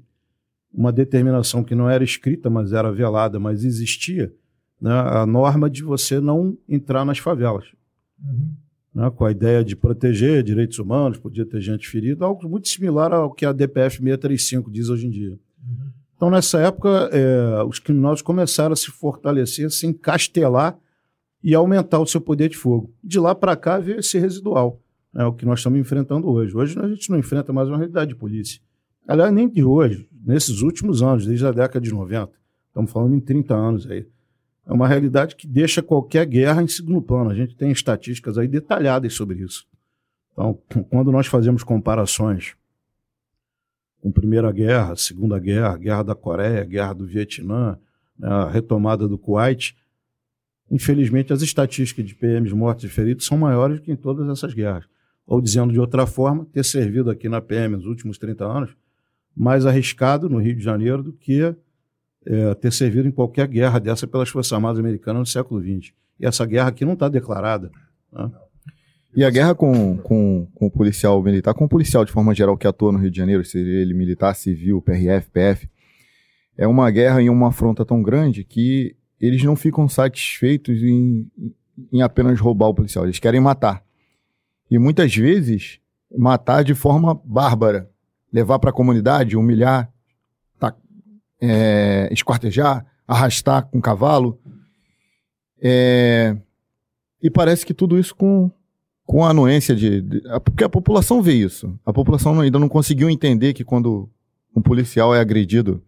uma 0.72 0.92
determinação 0.92 1.62
que 1.62 1.74
não 1.74 1.88
era 1.88 2.02
escrita, 2.02 2.50
mas 2.50 2.72
era 2.72 2.90
velada, 2.90 3.38
mas 3.38 3.64
existia, 3.64 4.34
né, 4.80 4.90
a 4.90 5.24
norma 5.24 5.70
de 5.70 5.84
você 5.84 6.18
não 6.18 6.58
entrar 6.68 7.04
nas 7.04 7.18
favelas. 7.18 7.66
Uhum. 8.20 8.54
Né, 8.92 9.08
com 9.10 9.24
a 9.24 9.30
ideia 9.30 9.64
de 9.64 9.76
proteger 9.76 10.42
direitos 10.42 10.80
humanos, 10.80 11.16
podia 11.18 11.46
ter 11.46 11.60
gente 11.60 11.88
ferida, 11.88 12.24
algo 12.24 12.48
muito 12.48 12.66
similar 12.66 13.12
ao 13.12 13.32
que 13.32 13.46
a 13.46 13.52
DPF 13.52 13.98
635 13.98 14.68
diz 14.68 14.88
hoje 14.88 15.06
em 15.06 15.10
dia. 15.10 15.38
Então, 16.16 16.30
nessa 16.30 16.58
época, 16.60 17.10
é, 17.12 17.62
os 17.64 17.78
criminosos 17.78 18.22
começaram 18.22 18.72
a 18.72 18.76
se 18.76 18.90
fortalecer, 18.90 19.66
a 19.66 19.70
se 19.70 19.86
encastelar 19.86 20.78
e 21.42 21.54
aumentar 21.54 21.98
o 21.98 22.06
seu 22.06 22.20
poder 22.20 22.48
de 22.48 22.56
fogo. 22.56 22.92
De 23.02 23.18
lá 23.18 23.34
para 23.34 23.56
cá 23.56 23.78
veio 23.78 24.00
esse 24.00 24.18
residual, 24.18 24.80
é 25.14 25.24
o 25.24 25.32
que 25.32 25.44
nós 25.44 25.60
estamos 25.60 25.78
enfrentando 25.78 26.28
hoje. 26.28 26.56
Hoje 26.56 26.78
a 26.78 26.88
gente 26.88 27.10
não 27.10 27.18
enfrenta 27.18 27.52
mais 27.52 27.68
uma 27.68 27.76
realidade 27.76 28.10
de 28.10 28.16
polícia. 28.16 28.60
Aliás, 29.06 29.32
nem 29.32 29.48
de 29.48 29.62
hoje, 29.62 30.08
nesses 30.24 30.62
últimos 30.62 31.02
anos, 31.02 31.26
desde 31.26 31.46
a 31.46 31.52
década 31.52 31.80
de 31.80 31.92
90. 31.92 32.32
Estamos 32.68 32.90
falando 32.90 33.14
em 33.14 33.20
30 33.20 33.54
anos 33.54 33.90
aí. 33.90 34.06
É 34.66 34.72
uma 34.72 34.88
realidade 34.88 35.36
que 35.36 35.46
deixa 35.46 35.82
qualquer 35.82 36.26
guerra 36.26 36.62
em 36.62 36.66
segundo 36.66 37.02
plano. 37.02 37.30
A 37.30 37.34
gente 37.34 37.54
tem 37.54 37.70
estatísticas 37.70 38.38
aí 38.38 38.48
detalhadas 38.48 39.12
sobre 39.12 39.40
isso. 39.40 39.66
Então, 40.32 40.58
quando 40.90 41.12
nós 41.12 41.26
fazemos 41.26 41.62
comparações 41.62 42.56
com 44.04 44.12
Primeira 44.12 44.52
Guerra, 44.52 44.94
Segunda 44.96 45.38
Guerra, 45.38 45.78
Guerra 45.78 46.02
da 46.02 46.14
Coreia, 46.14 46.62
Guerra 46.62 46.92
do 46.92 47.06
Vietnã, 47.06 47.78
né, 48.18 48.28
a 48.28 48.50
retomada 48.50 49.08
do 49.08 49.16
Kuwait. 49.16 49.74
Infelizmente, 50.70 51.32
as 51.32 51.40
estatísticas 51.40 52.04
de 52.04 52.14
PMs 52.14 52.52
mortos 52.52 52.84
e 52.84 52.88
feridos 52.88 53.24
são 53.24 53.38
maiores 53.38 53.80
que 53.80 53.90
em 53.90 53.96
todas 53.96 54.28
essas 54.28 54.52
guerras. 54.52 54.84
Ou 55.26 55.40
dizendo 55.40 55.72
de 55.72 55.80
outra 55.80 56.06
forma, 56.06 56.46
ter 56.52 56.62
servido 56.66 57.10
aqui 57.10 57.30
na 57.30 57.40
PM 57.40 57.76
nos 57.76 57.86
últimos 57.86 58.18
30 58.18 58.44
anos, 58.44 58.76
mais 59.34 59.64
arriscado 59.64 60.28
no 60.28 60.36
Rio 60.36 60.54
de 60.54 60.62
Janeiro 60.62 61.02
do 61.02 61.14
que 61.14 61.56
é, 62.26 62.54
ter 62.56 62.74
servido 62.74 63.08
em 63.08 63.10
qualquer 63.10 63.48
guerra 63.48 63.78
dessa 63.78 64.06
pelas 64.06 64.28
Forças 64.28 64.52
Armadas 64.52 64.78
Americanas 64.78 65.20
no 65.20 65.26
século 65.26 65.62
XX. 65.62 65.94
E 66.20 66.26
essa 66.26 66.44
guerra 66.44 66.68
aqui 66.68 66.84
não 66.84 66.92
está 66.92 67.08
declarada. 67.08 67.70
Né? 68.12 68.30
E 69.16 69.24
a 69.24 69.30
guerra 69.30 69.54
com, 69.54 69.96
com, 69.98 70.48
com 70.54 70.66
o 70.66 70.70
policial 70.70 71.22
militar, 71.22 71.54
com 71.54 71.64
o 71.64 71.68
policial 71.68 72.04
de 72.04 72.10
forma 72.10 72.34
geral 72.34 72.56
que 72.56 72.66
atua 72.66 72.90
no 72.90 72.98
Rio 72.98 73.10
de 73.10 73.16
Janeiro, 73.16 73.44
seja 73.44 73.70
ele 73.70 73.94
militar, 73.94 74.34
civil, 74.34 74.82
PRF, 74.82 75.30
PF, 75.30 75.68
é 76.56 76.66
uma 76.66 76.90
guerra 76.90 77.22
e 77.22 77.30
uma 77.30 77.48
afronta 77.48 77.84
tão 77.84 78.02
grande 78.02 78.42
que 78.42 78.96
eles 79.20 79.42
não 79.44 79.54
ficam 79.54 79.88
satisfeitos 79.88 80.82
em, 80.82 81.30
em 81.92 82.02
apenas 82.02 82.40
roubar 82.40 82.68
o 82.68 82.74
policial, 82.74 83.04
eles 83.04 83.18
querem 83.18 83.40
matar. 83.40 83.84
E 84.70 84.78
muitas 84.78 85.14
vezes, 85.14 85.78
matar 86.16 86.64
de 86.64 86.74
forma 86.74 87.14
bárbara. 87.24 87.90
Levar 88.32 88.58
para 88.58 88.70
a 88.70 88.72
comunidade, 88.72 89.36
humilhar, 89.36 89.92
tá, 90.58 90.74
é, 91.40 92.08
esquartejar, 92.10 92.84
arrastar 93.06 93.66
com 93.68 93.80
cavalo. 93.80 94.40
É, 95.62 96.36
e 97.22 97.30
parece 97.30 97.64
que 97.64 97.72
tudo 97.72 97.98
isso 97.98 98.14
com, 98.14 98.50
com 99.06 99.24
a 99.24 99.30
anuência 99.30 99.74
de, 99.74 100.00
de, 100.00 100.22
Porque 100.44 100.64
a 100.64 100.68
população 100.68 101.22
vê 101.22 101.34
isso. 101.34 101.78
A 101.84 101.92
população 101.92 102.40
ainda 102.40 102.58
não 102.58 102.68
conseguiu 102.68 103.10
entender 103.10 103.52
que 103.52 103.64
quando 103.64 104.08
um 104.56 104.62
policial 104.62 105.14
é 105.14 105.20
agredido, 105.20 105.82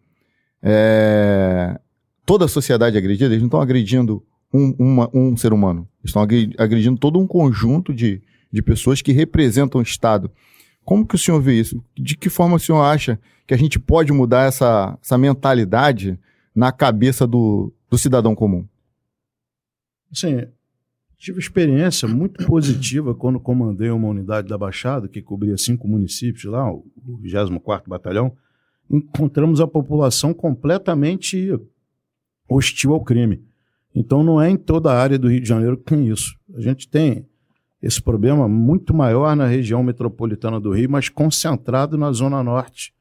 é, 0.63 1.79
toda 2.25 2.45
a 2.45 2.49
sociedade 2.49 2.97
é 2.97 2.99
agredida, 2.99 3.31
eles 3.31 3.41
não 3.41 3.47
estão 3.47 3.61
agredindo 3.61 4.23
um, 4.53 4.75
uma, 4.79 5.11
um 5.15 5.37
ser 5.37 5.53
humano. 5.53 5.89
Estão 6.05 6.23
agredindo 6.23 6.99
todo 6.99 7.19
um 7.19 7.27
conjunto 7.27 7.95
de, 7.95 8.23
de 8.53 8.63
pessoas 8.63 9.01
que 9.01 9.13
representam 9.13 9.81
o 9.81 9.83
Estado. 9.83 10.31
Como 10.85 11.07
que 11.07 11.15
o 11.15 11.19
senhor 11.19 11.41
vê 11.41 11.59
isso? 11.59 11.83
De 11.97 12.17
que 12.17 12.29
forma 12.29 12.57
o 12.57 12.61
senhor 12.61 12.83
acha 12.83 13.19
que 13.47 13.55
a 13.55 13.57
gente 13.57 13.79
pode 13.79 14.13
mudar 14.13 14.45
essa, 14.45 14.99
essa 15.03 15.19
mentalidade 15.19 16.19
na 16.55 16.71
cabeça 16.71 17.27
do, 17.27 17.73
do 17.91 17.99
cidadão 17.99 18.35
comum? 18.35 18.67
Sim, 20.13 20.47
tive 21.27 21.41
experiência 21.41 22.07
muito 22.07 22.47
positiva 22.47 23.13
quando 23.13 23.41
comandei 23.41 23.91
uma 23.91 24.07
unidade 24.07 24.47
da 24.47 24.57
Baixada, 24.57 25.09
que 25.09 25.21
cobria 25.21 25.59
cinco 25.59 25.89
municípios 25.89 26.45
lá, 26.45 26.73
o 26.73 26.85
24º 27.21 27.89
Batalhão. 27.89 28.33
Encontramos 28.89 29.61
a 29.61 29.67
população 29.67 30.33
completamente 30.33 31.53
hostil 32.49 32.95
ao 32.95 33.03
crime. 33.03 33.43
Então 33.93 34.23
não 34.23 34.41
é 34.41 34.49
em 34.49 34.57
toda 34.57 34.93
a 34.93 34.97
área 34.97 35.19
do 35.19 35.29
Rio 35.29 35.41
de 35.41 35.49
Janeiro 35.49 35.77
que 35.77 35.83
tem 35.83 36.07
isso. 36.07 36.39
A 36.55 36.61
gente 36.61 36.89
tem 36.89 37.27
esse 37.83 38.01
problema 38.01 38.49
muito 38.49 38.95
maior 38.95 39.35
na 39.35 39.49
região 39.49 39.83
metropolitana 39.83 40.61
do 40.61 40.71
Rio, 40.71 40.89
mas 40.89 41.09
concentrado 41.09 41.99
na 41.99 42.13
zona 42.13 42.41
norte 42.41 42.95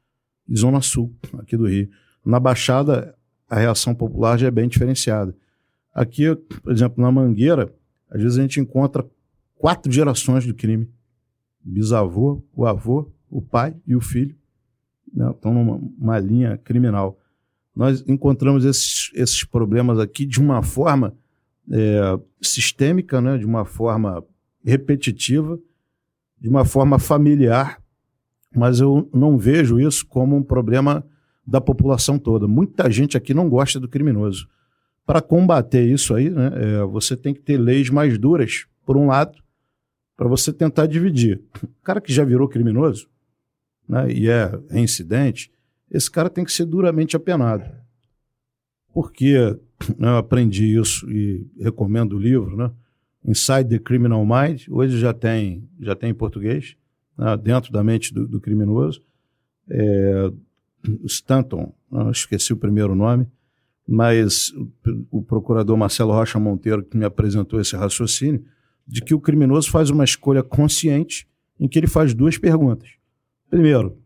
e 0.49 0.57
zona 0.57 0.81
sul 0.81 1.13
aqui 1.37 1.55
do 1.55 1.67
Rio. 1.67 1.91
Na 2.25 2.39
Baixada, 2.39 3.15
a 3.47 3.59
reação 3.59 3.93
popular 3.93 4.39
já 4.39 4.47
é 4.47 4.51
bem 4.51 4.67
diferenciada. 4.67 5.35
Aqui, 5.93 6.35
por 6.35 6.71
exemplo, 6.71 7.03
na 7.03 7.11
Mangueira, 7.11 7.71
às 8.09 8.21
vezes 8.21 8.37
a 8.37 8.41
gente 8.41 8.59
encontra 8.59 9.05
quatro 9.55 9.91
gerações 9.91 10.45
do 10.45 10.53
crime. 10.53 10.89
Bisavô, 11.61 12.43
o 12.53 12.65
avô, 12.65 13.11
o 13.29 13.41
pai 13.41 13.75
e 13.87 13.95
o 13.95 14.01
filho 14.01 14.35
né, 15.13 15.31
estão 15.31 15.53
numa 15.53 16.19
linha 16.19 16.57
criminal 16.57 17.19
nós 17.75 18.03
encontramos 18.07 18.63
esses, 18.63 19.11
esses 19.13 19.43
problemas 19.43 19.99
aqui 19.99 20.25
de 20.25 20.39
uma 20.39 20.63
forma 20.63 21.13
é, 21.69 22.17
sistêmica, 22.41 23.19
né, 23.19 23.37
de 23.37 23.45
uma 23.45 23.65
forma 23.65 24.23
repetitiva, 24.63 25.59
de 26.39 26.47
uma 26.47 26.63
forma 26.63 26.97
familiar, 26.97 27.81
mas 28.55 28.79
eu 28.79 29.09
não 29.13 29.37
vejo 29.37 29.79
isso 29.79 30.07
como 30.07 30.37
um 30.37 30.43
problema 30.43 31.05
da 31.45 31.59
população 31.59 32.17
toda. 32.17 32.47
Muita 32.47 32.89
gente 32.89 33.17
aqui 33.17 33.33
não 33.33 33.49
gosta 33.49 33.79
do 33.79 33.89
criminoso. 33.89 34.47
Para 35.05 35.21
combater 35.21 35.83
isso 35.83 36.15
aí, 36.15 36.29
né, 36.29 36.51
é, 36.55 36.83
você 36.83 37.15
tem 37.15 37.33
que 37.33 37.41
ter 37.41 37.57
leis 37.57 37.89
mais 37.89 38.17
duras, 38.17 38.65
por 38.85 38.97
um 38.97 39.07
lado, 39.07 39.37
para 40.17 40.27
você 40.27 40.51
tentar 40.51 40.87
dividir. 40.87 41.41
O 41.63 41.83
cara 41.83 42.01
que 42.01 42.13
já 42.13 42.23
virou 42.23 42.47
criminoso 42.47 43.07
né, 43.87 44.11
e 44.11 44.29
é 44.29 44.51
reincidente, 44.69 45.51
esse 45.91 46.09
cara 46.09 46.29
tem 46.29 46.43
que 46.43 46.51
ser 46.51 46.65
duramente 46.65 47.15
apenado. 47.15 47.69
Porque 48.93 49.37
né, 49.97 50.07
eu 50.07 50.17
aprendi 50.17 50.77
isso 50.79 51.09
e 51.11 51.45
recomendo 51.59 52.13
o 52.13 52.19
livro, 52.19 52.55
né? 52.55 52.71
Inside 53.23 53.69
the 53.69 53.79
Criminal 53.79 54.23
Mind, 54.25 54.67
hoje 54.69 54.99
já 54.99 55.11
tem, 55.13 55.67
já 55.79 55.95
tem 55.95 56.11
em 56.11 56.13
português, 56.13 56.77
né, 57.17 57.35
dentro 57.37 57.71
da 57.71 57.83
mente 57.83 58.13
do, 58.13 58.27
do 58.27 58.39
criminoso. 58.39 59.03
É, 59.69 60.31
Stanton, 61.05 61.73
né, 61.91 62.11
esqueci 62.11 62.53
o 62.53 62.57
primeiro 62.57 62.93
nome, 62.93 63.27
mas 63.87 64.51
o, 65.11 65.21
procurador 65.21 65.77
Marcelo 65.77 66.11
Rocha 66.11 66.39
Monteiro 66.39 66.83
que 66.83 66.97
me 66.97 67.05
apresentou 67.05 67.59
esse 67.59 67.75
raciocínio 67.75 68.43
de 68.87 69.01
que 69.01 69.13
o 69.13 69.19
criminoso 69.19 69.69
faz 69.69 69.89
uma 69.89 70.03
escolha 70.03 70.41
consciente 70.41 71.27
em 71.59 71.67
que 71.67 71.77
ele 71.77 71.87
faz 71.87 72.13
duas 72.13 72.37
perguntas. 72.37 72.89
Primeiro, 73.49 73.97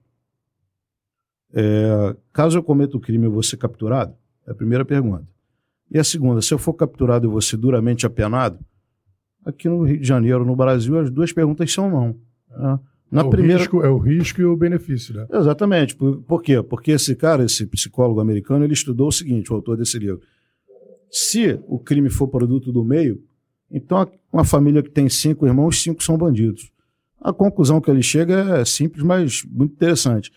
é, 1.53 2.15
caso 2.31 2.57
eu 2.57 2.63
cometa 2.63 2.97
o 2.97 2.99
crime, 2.99 3.25
eu 3.25 3.31
vou 3.31 3.43
ser 3.43 3.57
capturado? 3.57 4.13
É 4.45 4.51
a 4.51 4.55
primeira 4.55 4.85
pergunta. 4.85 5.27
E 5.89 5.97
a 5.97 6.03
segunda, 6.03 6.41
se 6.41 6.53
eu 6.53 6.59
for 6.59 6.73
capturado 6.73 7.25
e 7.25 7.29
vou 7.29 7.41
ser 7.41 7.57
duramente 7.57 8.05
apenado? 8.05 8.59
Aqui 9.43 9.67
no 9.67 9.83
Rio 9.83 9.99
de 9.99 10.07
Janeiro, 10.07 10.45
no 10.45 10.55
Brasil, 10.55 10.99
as 10.99 11.09
duas 11.09 11.33
perguntas 11.33 11.71
são 11.71 11.89
não. 11.89 12.15
Né? 12.49 12.79
Na 13.11 13.23
o 13.23 13.29
primeira... 13.29 13.57
risco, 13.57 13.81
é 13.81 13.89
o 13.89 13.97
risco 13.97 14.41
e 14.41 14.45
o 14.45 14.55
benefício, 14.55 15.15
né? 15.15 15.27
Exatamente. 15.33 15.95
Por, 15.95 16.21
por 16.21 16.43
quê? 16.43 16.61
Porque 16.61 16.91
esse 16.91 17.15
cara, 17.15 17.43
esse 17.43 17.65
psicólogo 17.65 18.19
americano, 18.19 18.63
ele 18.63 18.73
estudou 18.73 19.07
o 19.07 19.11
seguinte, 19.11 19.51
o 19.51 19.55
autor 19.55 19.77
desse 19.77 19.97
livro. 19.97 20.21
Se 21.09 21.59
o 21.67 21.79
crime 21.79 22.09
for 22.09 22.27
produto 22.27 22.71
do 22.71 22.83
meio, 22.83 23.23
então 23.71 24.07
uma 24.31 24.43
família 24.43 24.83
que 24.83 24.91
tem 24.91 25.09
cinco 25.09 25.47
irmãos, 25.47 25.81
cinco 25.81 26.03
são 26.03 26.17
bandidos. 26.17 26.71
A 27.19 27.33
conclusão 27.33 27.81
que 27.81 27.89
ele 27.89 28.03
chega 28.03 28.59
é 28.59 28.65
simples, 28.65 29.03
mas 29.03 29.43
muito 29.43 29.73
interessante. 29.73 30.31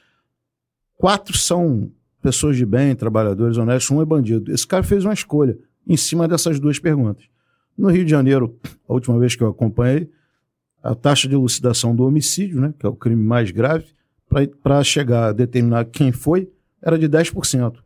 Quatro 0.97 1.37
são 1.37 1.91
pessoas 2.23 2.57
de 2.57 2.65
bem, 2.65 2.95
trabalhadores 2.95 3.57
honestos, 3.57 3.91
um 3.91 4.01
é 4.01 4.05
bandido. 4.05 4.53
Esse 4.53 4.67
cara 4.67 4.83
fez 4.83 5.05
uma 5.05 5.13
escolha 5.13 5.59
em 5.87 5.97
cima 5.97 6.27
dessas 6.27 6.59
duas 6.59 6.79
perguntas. 6.79 7.25
No 7.77 7.89
Rio 7.89 8.05
de 8.05 8.11
Janeiro, 8.11 8.57
a 8.89 8.93
última 8.93 9.19
vez 9.19 9.35
que 9.35 9.43
eu 9.43 9.49
acompanhei, 9.49 10.09
a 10.83 10.95
taxa 10.95 11.29
de 11.29 11.35
elucidação 11.35 11.95
do 11.95 12.05
homicídio, 12.05 12.61
né, 12.61 12.75
que 12.79 12.85
é 12.85 12.89
o 12.89 12.95
crime 12.95 13.23
mais 13.23 13.51
grave, 13.51 13.87
para 14.63 14.83
chegar 14.83 15.29
a 15.29 15.33
determinar 15.33 15.85
quem 15.85 16.11
foi, 16.11 16.51
era 16.81 16.99
de 16.99 17.09
10%. 17.09 17.77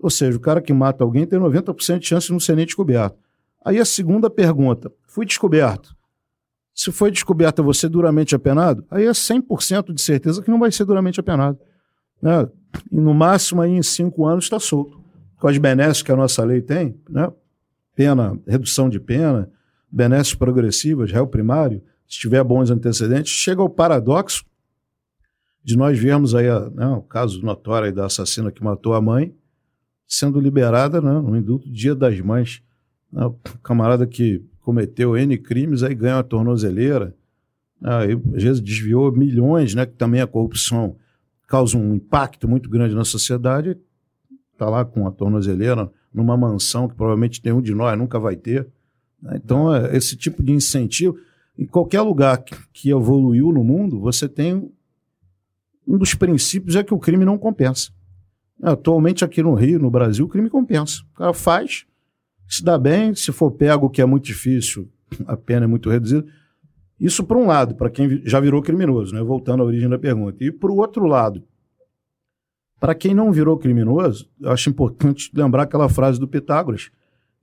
Ou 0.00 0.10
seja, 0.10 0.36
o 0.36 0.40
cara 0.40 0.60
que 0.60 0.72
mata 0.72 1.02
alguém 1.02 1.26
tem 1.26 1.38
90% 1.38 1.98
de 1.98 2.06
chance 2.06 2.26
de 2.26 2.32
não 2.32 2.40
ser 2.40 2.56
nem 2.56 2.64
descoberto. 2.64 3.16
Aí 3.64 3.78
a 3.78 3.84
segunda 3.84 4.30
pergunta: 4.30 4.92
fui 5.06 5.24
descoberto. 5.26 5.96
Se 6.74 6.90
foi 6.90 7.10
descoberto, 7.10 7.62
você 7.62 7.88
duramente 7.88 8.34
apenado? 8.34 8.84
Aí 8.90 9.06
é 9.06 9.10
100% 9.10 9.92
de 9.92 10.02
certeza 10.02 10.42
que 10.42 10.50
não 10.50 10.58
vai 10.58 10.72
ser 10.72 10.84
duramente 10.84 11.20
apenado. 11.20 11.58
Né? 12.20 12.48
E 12.90 12.98
no 12.98 13.14
máximo 13.14 13.62
aí 13.62 13.70
em 13.70 13.82
cinco 13.82 14.26
anos 14.26 14.44
está 14.44 14.58
solto. 14.58 15.00
Com 15.38 15.46
as 15.46 15.56
benesses 15.56 16.02
que 16.02 16.10
a 16.10 16.16
nossa 16.16 16.42
lei 16.44 16.60
tem, 16.60 16.98
né? 17.08 17.30
pena, 17.94 18.38
redução 18.46 18.88
de 18.88 18.98
pena, 18.98 19.48
benesses 19.90 20.34
progressivas, 20.34 21.12
réu 21.12 21.26
primário, 21.26 21.80
se 22.08 22.18
tiver 22.18 22.42
bons 22.44 22.70
antecedentes, 22.70 23.32
chega 23.32 23.62
ao 23.62 23.68
paradoxo 23.68 24.44
de 25.62 25.76
nós 25.76 25.98
vermos 25.98 26.34
aí 26.34 26.46
né, 26.74 26.86
o 26.88 27.02
caso 27.02 27.42
notório 27.42 27.92
da 27.92 28.06
assassina 28.06 28.52
que 28.52 28.62
matou 28.62 28.94
a 28.94 29.00
mãe 29.00 29.34
sendo 30.06 30.38
liberada 30.38 31.00
né, 31.00 31.12
no 31.12 31.36
indulto 31.36 31.70
Dia 31.70 31.94
das 31.94 32.20
Mães. 32.20 32.62
Né, 33.10 33.24
o 33.24 33.32
camarada 33.62 34.06
que 34.06 34.44
cometeu 34.60 35.16
N 35.16 35.36
crimes 35.38 35.82
aí 35.82 35.94
ganha 35.94 36.16
uma 36.16 36.24
tornozeleira, 36.24 37.16
né, 37.80 37.94
aí, 37.94 38.12
às 38.34 38.42
vezes 38.42 38.60
desviou 38.60 39.10
milhões, 39.10 39.74
né, 39.74 39.86
que 39.86 39.94
também 39.94 40.20
a 40.20 40.26
corrupção 40.26 40.96
causa 41.46 41.76
um 41.76 41.94
impacto 41.94 42.48
muito 42.48 42.68
grande 42.68 42.94
na 42.94 43.04
sociedade, 43.04 43.76
está 44.52 44.68
lá 44.68 44.84
com 44.84 45.06
a 45.06 45.10
tornozeleira 45.10 45.90
numa 46.12 46.36
mansão 46.36 46.88
que 46.88 46.94
provavelmente 46.94 47.40
nenhum 47.44 47.60
de 47.60 47.74
nós 47.74 47.98
nunca 47.98 48.18
vai 48.18 48.36
ter. 48.36 48.68
Né? 49.20 49.40
Então, 49.42 49.74
é, 49.74 49.96
esse 49.96 50.16
tipo 50.16 50.42
de 50.42 50.52
incentivo, 50.52 51.18
em 51.58 51.66
qualquer 51.66 52.00
lugar 52.02 52.42
que, 52.72 52.90
evoluiu 52.90 53.52
no 53.52 53.62
mundo, 53.62 54.00
você 54.00 54.28
tem 54.28 54.70
um 55.86 55.98
dos 55.98 56.14
princípios 56.14 56.76
é 56.76 56.82
que 56.82 56.94
o 56.94 56.98
crime 56.98 57.24
não 57.24 57.38
compensa. 57.38 57.92
Atualmente 58.62 59.24
aqui 59.24 59.42
no 59.42 59.54
Rio, 59.54 59.78
no 59.78 59.90
Brasil, 59.90 60.24
o 60.24 60.28
crime 60.28 60.48
compensa. 60.48 61.02
O 61.12 61.18
cara 61.18 61.32
faz, 61.32 61.86
se 62.48 62.64
dá 62.64 62.78
bem, 62.78 63.14
se 63.14 63.30
for 63.32 63.50
pego, 63.50 63.90
que 63.90 64.00
é 64.00 64.06
muito 64.06 64.24
difícil, 64.24 64.88
a 65.26 65.36
pena 65.36 65.64
é 65.64 65.68
muito 65.68 65.90
reduzida, 65.90 66.24
isso 66.98 67.24
por 67.24 67.36
um 67.36 67.46
lado, 67.46 67.74
para 67.74 67.90
quem 67.90 68.22
já 68.24 68.40
virou 68.40 68.62
criminoso, 68.62 69.14
né? 69.14 69.22
voltando 69.22 69.62
à 69.62 69.66
origem 69.66 69.88
da 69.88 69.98
pergunta. 69.98 70.42
E 70.42 70.50
por 70.50 70.70
outro 70.70 71.06
lado, 71.06 71.42
para 72.80 72.94
quem 72.94 73.14
não 73.14 73.32
virou 73.32 73.58
criminoso, 73.58 74.28
eu 74.40 74.50
acho 74.50 74.70
importante 74.70 75.30
lembrar 75.34 75.64
aquela 75.64 75.88
frase 75.88 76.18
do 76.18 76.28
Pitágoras, 76.28 76.90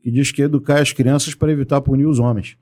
que 0.01 0.09
diz 0.09 0.31
que 0.31 0.41
educar 0.41 0.81
as 0.81 0.91
crianças 0.91 1.35
para 1.35 1.51
evitar 1.51 1.81
punir 1.81 2.05
os 2.05 2.19
homens, 2.19 2.57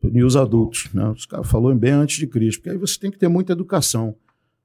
punir 0.00 0.24
os 0.24 0.36
adultos. 0.36 0.88
Né? 0.92 1.08
Os 1.10 1.26
caras 1.26 1.48
falou 1.48 1.74
bem 1.74 1.92
antes 1.92 2.16
de 2.16 2.26
Cristo, 2.26 2.60
porque 2.60 2.70
aí 2.70 2.78
você 2.78 2.98
tem 2.98 3.10
que 3.10 3.18
ter 3.18 3.28
muita 3.28 3.52
educação. 3.52 4.14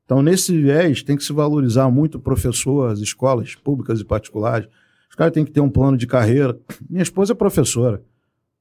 Então, 0.05 0.21
nesse 0.21 0.55
viés, 0.59 1.01
tem 1.01 1.17
que 1.17 1.23
se 1.23 1.33
valorizar 1.33 1.89
muito 1.89 2.15
o 2.15 2.21
professor, 2.21 2.91
as 2.91 2.99
escolas 2.99 3.55
públicas 3.55 3.99
e 3.99 4.05
particulares. 4.05 4.67
Os 5.09 5.15
caras 5.15 5.33
têm 5.33 5.43
que 5.43 5.51
ter 5.51 5.61
um 5.61 5.69
plano 5.69 5.97
de 5.97 6.05
carreira. 6.05 6.59
Minha 6.89 7.03
esposa 7.03 7.33
é 7.33 7.35
professora. 7.35 8.03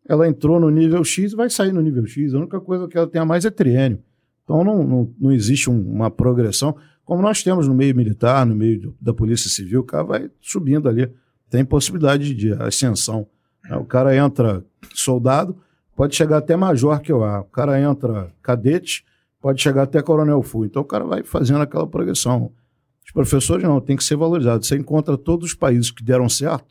Ela 0.08 0.26
entrou 0.26 0.58
no 0.58 0.70
nível 0.70 1.04
X 1.04 1.32
e 1.32 1.36
vai 1.36 1.50
sair 1.50 1.72
no 1.72 1.80
nível 1.80 2.06
X. 2.06 2.34
A 2.34 2.38
única 2.38 2.60
coisa 2.60 2.88
que 2.88 2.96
ela 2.96 3.06
tem 3.06 3.20
a 3.20 3.24
mais 3.24 3.44
é 3.44 3.50
triênio. 3.50 4.02
Então 4.42 4.62
não, 4.62 4.84
não, 4.84 5.14
não 5.18 5.32
existe 5.32 5.70
um, 5.70 5.80
uma 5.80 6.10
progressão, 6.10 6.76
como 7.04 7.20
nós 7.20 7.42
temos 7.42 7.68
no 7.68 7.74
meio 7.74 7.94
militar, 7.94 8.46
no 8.46 8.54
meio 8.54 8.94
da 9.00 9.12
Polícia 9.12 9.50
Civil, 9.50 9.80
o 9.80 9.84
cara 9.84 10.04
vai 10.04 10.30
subindo 10.40 10.88
ali. 10.88 11.10
Tem 11.50 11.64
possibilidade 11.64 12.34
de 12.34 12.52
ascensão. 12.54 13.26
O 13.78 13.84
cara 13.84 14.16
entra 14.16 14.64
soldado, 14.94 15.56
pode 15.96 16.14
chegar 16.14 16.38
até 16.38 16.56
major 16.56 17.00
que 17.00 17.12
eu. 17.12 17.22
O 17.22 17.44
cara 17.44 17.80
entra 17.80 18.32
cadete, 18.42 19.04
pode 19.40 19.62
chegar 19.62 19.82
até 19.82 20.02
coronel 20.02 20.42
full. 20.42 20.66
Então 20.66 20.82
o 20.82 20.84
cara 20.84 21.04
vai 21.04 21.22
fazendo 21.22 21.62
aquela 21.62 21.86
progressão. 21.86 22.50
Os 23.04 23.12
professores 23.12 23.64
não, 23.64 23.80
tem 23.80 23.96
que 23.96 24.04
ser 24.04 24.16
valorizado. 24.16 24.64
Você 24.64 24.76
encontra 24.76 25.16
todos 25.16 25.50
os 25.50 25.54
países 25.54 25.90
que 25.90 26.02
deram 26.02 26.28
certo, 26.28 26.66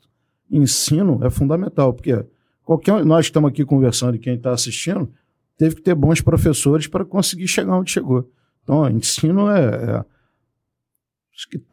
ensino 0.50 1.20
é 1.24 1.30
fundamental, 1.30 1.94
porque 1.94 2.26
Qualquer 2.64 3.04
nós 3.04 3.26
estamos 3.26 3.50
aqui 3.50 3.66
conversando 3.66 4.16
e 4.16 4.20
quem 4.20 4.36
está 4.36 4.52
assistindo 4.52 5.12
teve 5.58 5.76
que 5.76 5.82
ter 5.82 5.94
bons 5.94 6.22
professores 6.22 6.88
para 6.88 7.06
conseguir 7.06 7.48
chegar 7.48 7.78
onde 7.78 7.92
chegou. 7.92 8.30
Então, 8.64 8.90
ensino 8.90 9.50
é, 9.50 10.00
é 10.00 10.06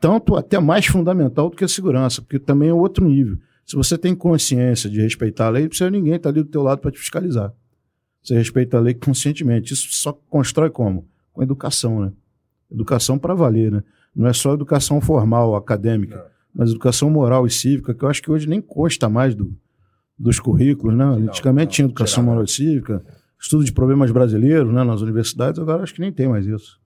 tanto 0.01 0.37
até 0.37 0.59
mais 0.59 0.87
fundamental 0.87 1.49
do 1.49 1.57
que 1.57 1.65
a 1.65 1.69
segurança, 1.69 2.21
porque 2.21 2.39
também 2.39 2.71
é 2.71 2.75
outro 2.75 3.05
nível. 3.05 3.39
Se 3.71 3.77
você 3.77 3.97
tem 3.97 4.17
consciência 4.17 4.91
de 4.91 5.01
respeitar 5.01 5.47
a 5.47 5.51
lei, 5.51 5.63
não 5.63 5.69
precisa 5.69 5.89
ninguém 5.89 6.15
estar 6.15 6.31
ali 6.31 6.43
do 6.43 6.49
teu 6.49 6.61
lado 6.61 6.81
para 6.81 6.91
te 6.91 6.99
fiscalizar. 6.99 7.55
Você 8.21 8.35
respeita 8.35 8.77
a 8.77 8.81
lei 8.81 8.95
conscientemente. 8.95 9.73
Isso 9.73 9.87
só 9.93 10.13
constrói 10.13 10.71
como? 10.71 11.07
Com 11.33 11.41
educação, 11.41 12.01
né? 12.01 12.13
Educação 12.69 13.17
para 13.17 13.33
valer, 13.33 13.71
né? 13.71 13.85
Não 14.13 14.27
é 14.27 14.33
só 14.33 14.55
educação 14.55 15.01
formal, 15.01 15.55
acadêmica, 15.55 16.17
não. 16.17 16.25
mas 16.53 16.71
educação 16.71 17.09
moral 17.11 17.47
e 17.47 17.51
cívica, 17.51 17.95
que 17.95 18.03
eu 18.03 18.09
acho 18.09 18.21
que 18.21 18.29
hoje 18.33 18.49
nem 18.49 18.61
consta 18.61 19.09
mais 19.09 19.37
do, 19.37 19.57
dos 20.19 20.41
currículos, 20.41 20.97
né? 20.97 21.05
Antigamente 21.05 21.69
não, 21.69 21.73
tinha 21.75 21.85
educação 21.85 22.25
moral 22.25 22.43
e 22.43 22.51
cívica, 22.51 23.05
estudo 23.41 23.65
de 23.65 23.73
problemas 23.73 24.11
brasileiros 24.11 24.75
né, 24.75 24.83
nas 24.83 25.01
universidades, 25.01 25.61
agora 25.61 25.85
acho 25.85 25.95
que 25.95 26.01
nem 26.01 26.13
tem 26.13 26.27
mais 26.27 26.45
isso. 26.45 26.81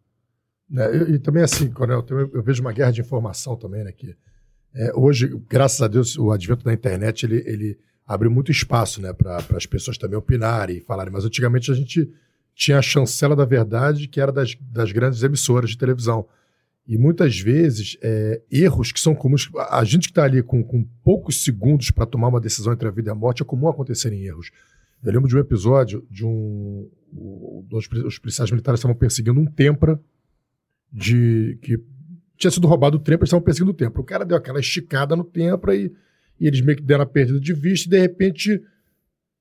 É, 0.76 0.96
e, 0.98 1.14
e, 1.14 1.18
também 1.18 1.42
assim, 1.42 1.70
Coronel, 1.70 2.04
eu, 2.10 2.30
eu, 2.34 2.42
vejo 2.42 2.60
uma 2.60 2.72
guerra 2.74 2.90
de 2.90 3.00
informação 3.00 3.56
também, 3.56 3.82
né? 3.84 3.90
Que, 3.90 4.14
é, 4.74 4.92
hoje, 4.94 5.28
graças 5.48 5.80
a 5.80 5.88
Deus, 5.88 6.18
o 6.18 6.32
advento 6.32 6.64
da 6.64 6.72
internet, 6.72 7.24
ele, 7.24 7.42
ele 7.46 7.78
abriu 8.06 8.30
muito 8.30 8.50
espaço 8.50 9.00
né, 9.00 9.12
para 9.12 9.38
as 9.56 9.66
pessoas 9.66 9.96
também 9.96 10.18
opinarem 10.18 10.78
e 10.78 10.80
falarem. 10.80 11.12
Mas 11.12 11.24
antigamente 11.24 11.70
a 11.70 11.74
gente 11.74 12.10
tinha 12.54 12.78
a 12.78 12.82
chancela 12.82 13.36
da 13.36 13.44
verdade, 13.44 14.08
que 14.08 14.20
era 14.20 14.32
das, 14.32 14.56
das 14.60 14.92
grandes 14.92 15.22
emissoras 15.22 15.70
de 15.70 15.78
televisão. 15.78 16.26
E 16.86 16.98
muitas 16.98 17.38
vezes, 17.40 17.96
é, 18.02 18.42
erros 18.50 18.92
que 18.92 19.00
são 19.00 19.14
comuns, 19.14 19.48
a 19.70 19.82
gente 19.84 20.08
que 20.08 20.12
está 20.12 20.24
ali 20.24 20.42
com, 20.42 20.62
com 20.62 20.84
poucos 21.02 21.42
segundos 21.42 21.90
para 21.90 22.04
tomar 22.04 22.28
uma 22.28 22.40
decisão 22.40 22.72
entre 22.72 22.86
a 22.86 22.90
vida 22.90 23.10
e 23.10 23.12
a 23.12 23.14
morte, 23.14 23.42
é 23.42 23.44
comum 23.44 23.68
acontecerem 23.68 24.22
erros. 24.24 24.50
Eu 25.02 25.12
lembro 25.12 25.28
de 25.28 25.36
um 25.36 25.40
episódio 25.40 26.06
de 26.10 26.24
um. 26.24 26.88
Os, 27.70 28.18
policiais 28.18 28.50
militares 28.50 28.80
estavam 28.80 28.96
perseguindo 28.96 29.38
um 29.38 29.46
tempra 29.46 30.00
de 30.92 31.58
que 31.62 31.78
tinha 32.36 32.50
sido 32.50 32.66
roubado 32.66 32.96
o 32.96 33.00
tempra, 33.00 33.22
eles 33.22 33.28
estavam 33.28 33.44
perseguindo 33.44 33.70
o 33.70 33.74
tempra. 33.74 34.00
O 34.00 34.04
cara 34.04 34.24
deu 34.24 34.36
aquela 34.36 34.60
esticada 34.60 35.14
no 35.14 35.24
tempra 35.24 35.74
e, 35.74 35.92
e 36.38 36.46
eles 36.46 36.60
meio 36.60 36.76
que 36.76 36.82
deram 36.82 37.04
a 37.04 37.06
perdida 37.06 37.40
de 37.40 37.52
vista, 37.52 37.88
e 37.88 37.90
de 37.90 37.98
repente, 37.98 38.62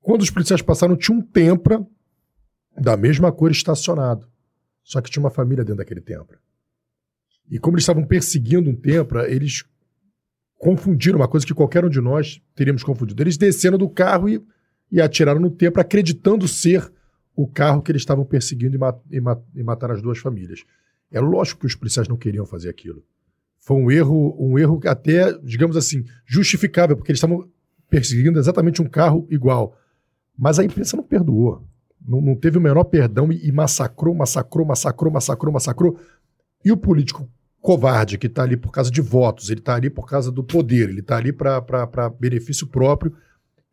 quando 0.00 0.22
os 0.22 0.30
policiais 0.30 0.62
passaram, 0.62 0.96
tinha 0.96 1.16
um 1.16 1.22
tempra 1.22 1.84
da 2.76 2.96
mesma 2.96 3.30
cor 3.32 3.50
estacionado. 3.50 4.28
Só 4.82 5.00
que 5.00 5.10
tinha 5.10 5.22
uma 5.22 5.30
família 5.30 5.64
dentro 5.64 5.78
daquele 5.78 6.00
tempra. 6.00 6.38
E 7.50 7.58
como 7.58 7.76
eles 7.76 7.82
estavam 7.82 8.04
perseguindo 8.04 8.68
um 8.68 8.76
tempra, 8.76 9.30
eles 9.30 9.64
confundiram 10.58 11.18
uma 11.18 11.28
coisa 11.28 11.46
que 11.46 11.54
qualquer 11.54 11.84
um 11.84 11.88
de 11.88 12.00
nós 12.00 12.40
teríamos 12.54 12.82
confundido. 12.82 13.22
Eles 13.22 13.36
desceram 13.36 13.78
do 13.78 13.88
carro 13.88 14.28
e, 14.28 14.42
e 14.90 15.00
atiraram 15.00 15.40
no 15.40 15.50
tempra, 15.50 15.82
acreditando 15.82 16.46
ser 16.46 16.90
o 17.36 17.46
carro 17.46 17.82
que 17.82 17.90
eles 17.90 18.02
estavam 18.02 18.24
perseguindo 18.24 18.76
e, 18.76 18.78
mat 18.78 18.98
e, 19.10 19.20
mat 19.20 19.42
e 19.54 19.62
mataram 19.62 19.94
as 19.94 20.02
duas 20.02 20.18
famílias. 20.18 20.64
É 21.14 21.20
lógico 21.20 21.60
que 21.60 21.66
os 21.66 21.76
policiais 21.76 22.08
não 22.08 22.16
queriam 22.16 22.44
fazer 22.44 22.68
aquilo. 22.68 23.04
Foi 23.60 23.76
um 23.76 23.88
erro, 23.88 24.36
um 24.36 24.58
erro 24.58 24.80
até, 24.84 25.32
digamos 25.38 25.76
assim, 25.76 26.04
justificável, 26.26 26.96
porque 26.96 27.12
eles 27.12 27.18
estavam 27.18 27.48
perseguindo 27.88 28.36
exatamente 28.36 28.82
um 28.82 28.88
carro 28.88 29.24
igual. 29.30 29.78
Mas 30.36 30.58
a 30.58 30.64
imprensa 30.64 30.96
não 30.96 31.04
perdoou. 31.04 31.64
Não, 32.04 32.20
não 32.20 32.34
teve 32.34 32.58
o 32.58 32.60
menor 32.60 32.82
perdão 32.82 33.30
e, 33.32 33.46
e, 33.46 33.52
massacrou, 33.52 34.12
massacrou, 34.12 34.66
massacrou, 34.66 35.12
massacrou, 35.12 35.52
massacrou. 35.52 36.00
E 36.64 36.72
o 36.72 36.76
político 36.76 37.30
covarde, 37.60 38.18
que 38.18 38.26
está 38.26 38.42
ali 38.42 38.56
por 38.56 38.72
causa 38.72 38.90
de 38.90 39.00
votos, 39.00 39.50
ele 39.50 39.60
está 39.60 39.76
ali 39.76 39.88
por 39.88 40.06
causa 40.06 40.32
do 40.32 40.42
poder, 40.42 40.88
ele 40.88 41.00
está 41.00 41.16
ali 41.16 41.32
para 41.32 42.10
benefício 42.18 42.66
próprio, 42.66 43.14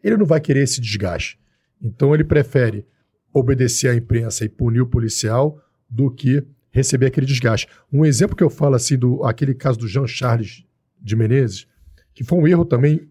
ele 0.03 0.15
não 0.15 0.27
vai 0.27 0.39
querer 0.39 0.61
esse 0.61 0.79
desgaste. 0.79 1.39
Então 1.81 2.13
ele 2.13 2.23
prefere 2.23 2.85
obedecer 3.33 3.89
à 3.89 3.95
imprensa 3.95 4.45
e 4.45 4.49
punir 4.49 4.81
o 4.81 4.87
policial 4.87 5.59
do 5.89 6.11
que 6.11 6.45
receber 6.71 7.07
aquele 7.07 7.25
desgaste. 7.25 7.67
Um 7.91 8.05
exemplo 8.05 8.35
que 8.35 8.43
eu 8.43 8.49
falo 8.49 8.75
assim, 8.75 8.97
do 8.97 9.23
aquele 9.23 9.53
caso 9.53 9.77
do 9.77 9.87
Jean 9.87 10.07
Charles 10.07 10.65
de 10.99 11.15
Menezes, 11.15 11.67
que 12.13 12.23
foi 12.23 12.39
um 12.39 12.47
erro 12.47 12.65
também 12.65 13.09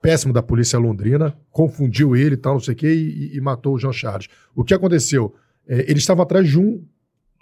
péssimo 0.00 0.32
da 0.32 0.42
polícia 0.42 0.78
londrina, 0.78 1.36
confundiu 1.50 2.14
ele 2.14 2.34
e 2.34 2.38
tal, 2.38 2.54
não 2.54 2.60
sei 2.60 2.74
o 2.74 2.76
quê, 2.76 2.94
e, 2.94 3.36
e, 3.36 3.40
matou 3.40 3.74
o 3.74 3.78
Jean 3.78 3.92
Charles. 3.92 4.28
O 4.54 4.62
que 4.62 4.74
aconteceu? 4.74 5.34
É, 5.66 5.90
eles 5.90 6.02
estavam 6.02 6.22
atrás 6.22 6.48
de 6.48 6.58
um 6.58 6.86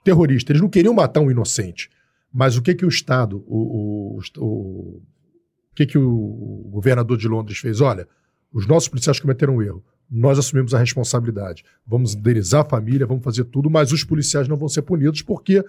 terrorista, 0.04 0.52
eles 0.52 0.62
não 0.62 0.68
queriam 0.68 0.94
matar 0.94 1.20
um 1.20 1.30
inocente. 1.30 1.90
Mas 2.32 2.56
o 2.56 2.62
que 2.62 2.74
que 2.74 2.84
o 2.84 2.88
Estado, 2.88 3.44
o, 3.46 4.18
o, 4.18 4.20
o, 4.38 4.46
o 4.46 5.02
que 5.74 5.86
que 5.86 5.98
o 5.98 6.68
governador 6.70 7.16
de 7.18 7.28
Londres 7.28 7.58
fez? 7.58 7.80
Olha, 7.80 8.08
os 8.52 8.66
nossos 8.66 8.88
policiais 8.88 9.20
cometeram 9.20 9.56
um 9.56 9.62
erro 9.62 9.84
nós 10.10 10.38
assumimos 10.38 10.74
a 10.74 10.78
responsabilidade. 10.78 11.64
Vamos 11.86 12.14
indenizar 12.14 12.62
a 12.62 12.68
família, 12.68 13.06
vamos 13.06 13.24
fazer 13.24 13.44
tudo, 13.44 13.70
mas 13.70 13.92
os 13.92 14.04
policiais 14.04 14.48
não 14.48 14.56
vão 14.56 14.68
ser 14.68 14.82
punidos 14.82 15.22
porque 15.22 15.64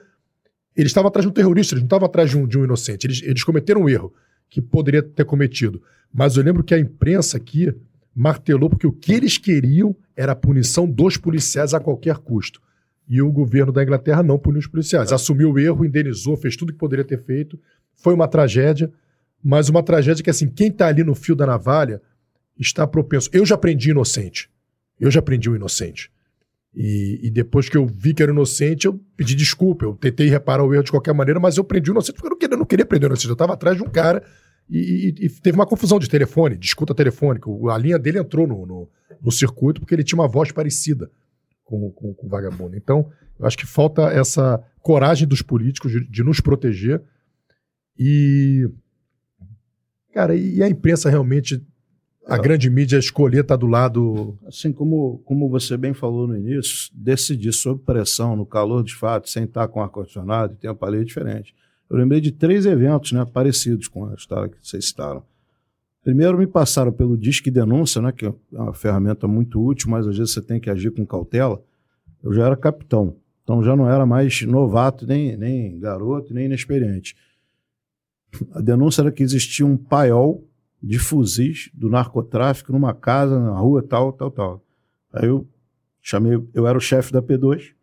eles 0.75 0.89
estavam 0.89 1.07
atrás 1.07 1.25
de 1.25 1.29
um 1.29 1.33
terrorista, 1.33 1.73
eles 1.73 1.83
não 1.83 1.87
estavam 1.87 2.05
atrás 2.05 2.29
de 2.29 2.37
um, 2.37 2.45
de 2.45 2.57
um 2.57 2.63
inocente. 2.63 3.07
Eles, 3.07 3.21
eles 3.23 3.43
cometeram 3.43 3.81
um 3.81 3.89
erro 3.89 4.13
que 4.49 4.61
poderia 4.61 5.01
ter 5.01 5.25
cometido. 5.25 5.81
Mas 6.13 6.37
eu 6.37 6.43
lembro 6.43 6.63
que 6.63 6.73
a 6.73 6.79
imprensa 6.79 7.37
aqui 7.37 7.73
martelou 8.13 8.69
porque 8.69 8.87
o 8.87 8.91
que 8.91 9.13
eles 9.13 9.37
queriam 9.37 9.95
era 10.15 10.31
a 10.33 10.35
punição 10.35 10.89
dos 10.89 11.17
policiais 11.17 11.73
a 11.73 11.79
qualquer 11.79 12.17
custo. 12.17 12.61
E 13.07 13.21
o 13.21 13.31
governo 13.31 13.71
da 13.71 13.83
Inglaterra 13.83 14.23
não 14.23 14.39
puniu 14.39 14.59
os 14.59 14.67
policiais. 14.67 15.11
Assumiu 15.11 15.51
o 15.51 15.59
erro, 15.59 15.85
indenizou, 15.85 16.35
fez 16.35 16.55
tudo 16.55 16.73
que 16.73 16.79
poderia 16.79 17.05
ter 17.05 17.19
feito. 17.19 17.59
Foi 17.93 18.13
uma 18.13 18.27
tragédia, 18.27 18.91
mas 19.43 19.69
uma 19.69 19.83
tragédia 19.83 20.23
que, 20.23 20.29
assim, 20.29 20.49
quem 20.49 20.69
está 20.69 20.87
ali 20.87 21.03
no 21.03 21.13
fio 21.13 21.35
da 21.35 21.45
navalha 21.45 22.01
está 22.57 22.85
propenso. 22.87 23.29
Eu 23.33 23.45
já 23.45 23.55
aprendi 23.55 23.91
inocente. 23.91 24.49
Eu 24.99 25.11
já 25.11 25.19
aprendi 25.19 25.49
o 25.49 25.55
inocente. 25.55 26.11
E, 26.73 27.21
e, 27.23 27.31
depois 27.31 27.69
que 27.69 27.77
eu 27.77 27.85
vi 27.87 28.13
que 28.13 28.21
era 28.21 28.31
inocente, 28.31 28.85
eu 28.85 28.99
pedi 29.15 29.33
desculpa. 29.33 29.85
Eu 29.85 29.93
tentei 29.93 30.27
reparar 30.27 30.63
o 30.63 30.73
erro 30.73 30.83
de 30.83 30.91
qualquer 30.91 31.13
maneira, 31.13 31.39
mas 31.39 31.55
eu 31.55 31.63
prendi 31.63 31.89
o 31.89 31.93
inocente 31.93 32.15
porque 32.15 32.25
eu 32.25 32.29
não 32.29 32.37
queria, 32.37 32.53
eu 32.53 32.59
não 32.59 32.65
queria 32.65 32.85
prender 32.85 33.09
o 33.09 33.11
inocente. 33.11 33.29
Eu 33.29 33.33
estava 33.33 33.53
atrás 33.53 33.77
de 33.77 33.83
um 33.83 33.89
cara 33.89 34.21
e, 34.69 35.13
e, 35.19 35.25
e, 35.25 35.29
teve 35.29 35.55
uma 35.55 35.65
confusão 35.65 35.99
de 35.99 36.09
telefone, 36.09 36.57
de 36.57 36.65
escuta 36.65 36.93
telefônica. 36.93 37.49
A 37.71 37.77
linha 37.77 37.97
dele 37.97 38.19
entrou 38.19 38.45
no, 38.45 38.65
no, 38.65 38.89
no 39.21 39.31
circuito 39.31 39.79
porque 39.79 39.93
ele 39.93 40.03
tinha 40.03 40.19
uma 40.19 40.27
voz 40.27 40.51
parecida 40.51 41.09
com, 41.63 41.91
com, 41.91 42.13
com, 42.13 42.27
o 42.27 42.29
vagabundo. 42.29 42.75
Então, 42.75 43.09
eu 43.39 43.45
acho 43.45 43.57
que 43.57 43.65
falta 43.65 44.09
essa 44.09 44.61
coragem 44.81 45.27
dos 45.27 45.41
políticos 45.41 45.91
de, 45.91 46.09
de 46.09 46.23
nos 46.23 46.41
proteger. 46.41 47.01
E. 47.97 48.69
Cara, 50.13 50.35
e 50.35 50.63
a 50.63 50.67
imprensa 50.67 51.09
realmente 51.09 51.65
a 52.27 52.37
grande 52.37 52.69
mídia 52.69 52.97
escolher 52.97 53.41
estar 53.41 53.55
tá 53.55 53.59
do 53.59 53.67
lado. 53.67 54.37
Assim 54.47 54.71
como, 54.71 55.19
como 55.25 55.49
você 55.49 55.77
bem 55.77 55.93
falou 55.93 56.27
no 56.27 56.35
início, 56.35 56.89
decidir 56.93 57.53
sob 57.53 57.81
pressão, 57.83 58.35
no 58.35 58.45
calor 58.45 58.83
de 58.83 58.95
fato, 58.95 59.29
sem 59.29 59.43
estar 59.43 59.67
com 59.67 59.81
ar-condicionado 59.81 60.53
e 60.53 60.57
tempo 60.57 60.83
ali 60.85 61.01
é 61.01 61.03
diferente. 61.03 61.53
Eu 61.89 61.97
lembrei 61.97 62.19
de 62.19 62.31
três 62.31 62.65
eventos 62.65 63.11
né, 63.11 63.23
parecidos 63.25 63.87
com 63.87 64.07
a 64.07 64.15
história 64.15 64.49
que 64.49 64.57
vocês 64.61 64.85
citaram. 64.85 65.23
Primeiro, 66.03 66.37
me 66.37 66.47
passaram 66.47 66.91
pelo 66.91 67.17
Disque 67.17 67.49
Denúncia, 67.51 68.01
né, 68.01 68.11
que 68.11 68.25
é 68.25 68.33
uma 68.51 68.73
ferramenta 68.73 69.27
muito 69.27 69.63
útil, 69.63 69.89
mas 69.89 70.07
às 70.07 70.17
vezes 70.17 70.33
você 70.33 70.41
tem 70.41 70.59
que 70.59 70.69
agir 70.69 70.91
com 70.91 71.05
cautela. 71.05 71.63
Eu 72.23 72.33
já 72.33 72.45
era 72.45 72.55
capitão, 72.55 73.15
então 73.43 73.63
já 73.63 73.75
não 73.75 73.89
era 73.89 74.05
mais 74.05 74.41
novato, 74.41 75.05
nem, 75.05 75.37
nem 75.37 75.79
garoto, 75.79 76.33
nem 76.33 76.45
inexperiente. 76.45 77.15
A 78.51 78.61
denúncia 78.61 79.01
era 79.01 79.11
que 79.11 79.23
existia 79.23 79.65
um 79.65 79.77
paiol 79.77 80.43
de 80.85 80.99
fuzis 80.99 81.71
do 81.73 81.89
narcotráfico 81.89 82.71
numa 82.71 82.93
casa, 82.93 83.39
na 83.39 83.57
rua, 83.57 83.81
tal, 83.81 84.13
tal, 84.13 84.29
tal. 84.29 84.63
Aí 85.11 85.27
eu 85.27 85.49
chamei, 85.99 86.39
eu 86.53 86.67
era 86.67 86.77
o 86.77 86.81
chefe 86.81 87.11
da 87.11 87.23
P2, 87.23 87.73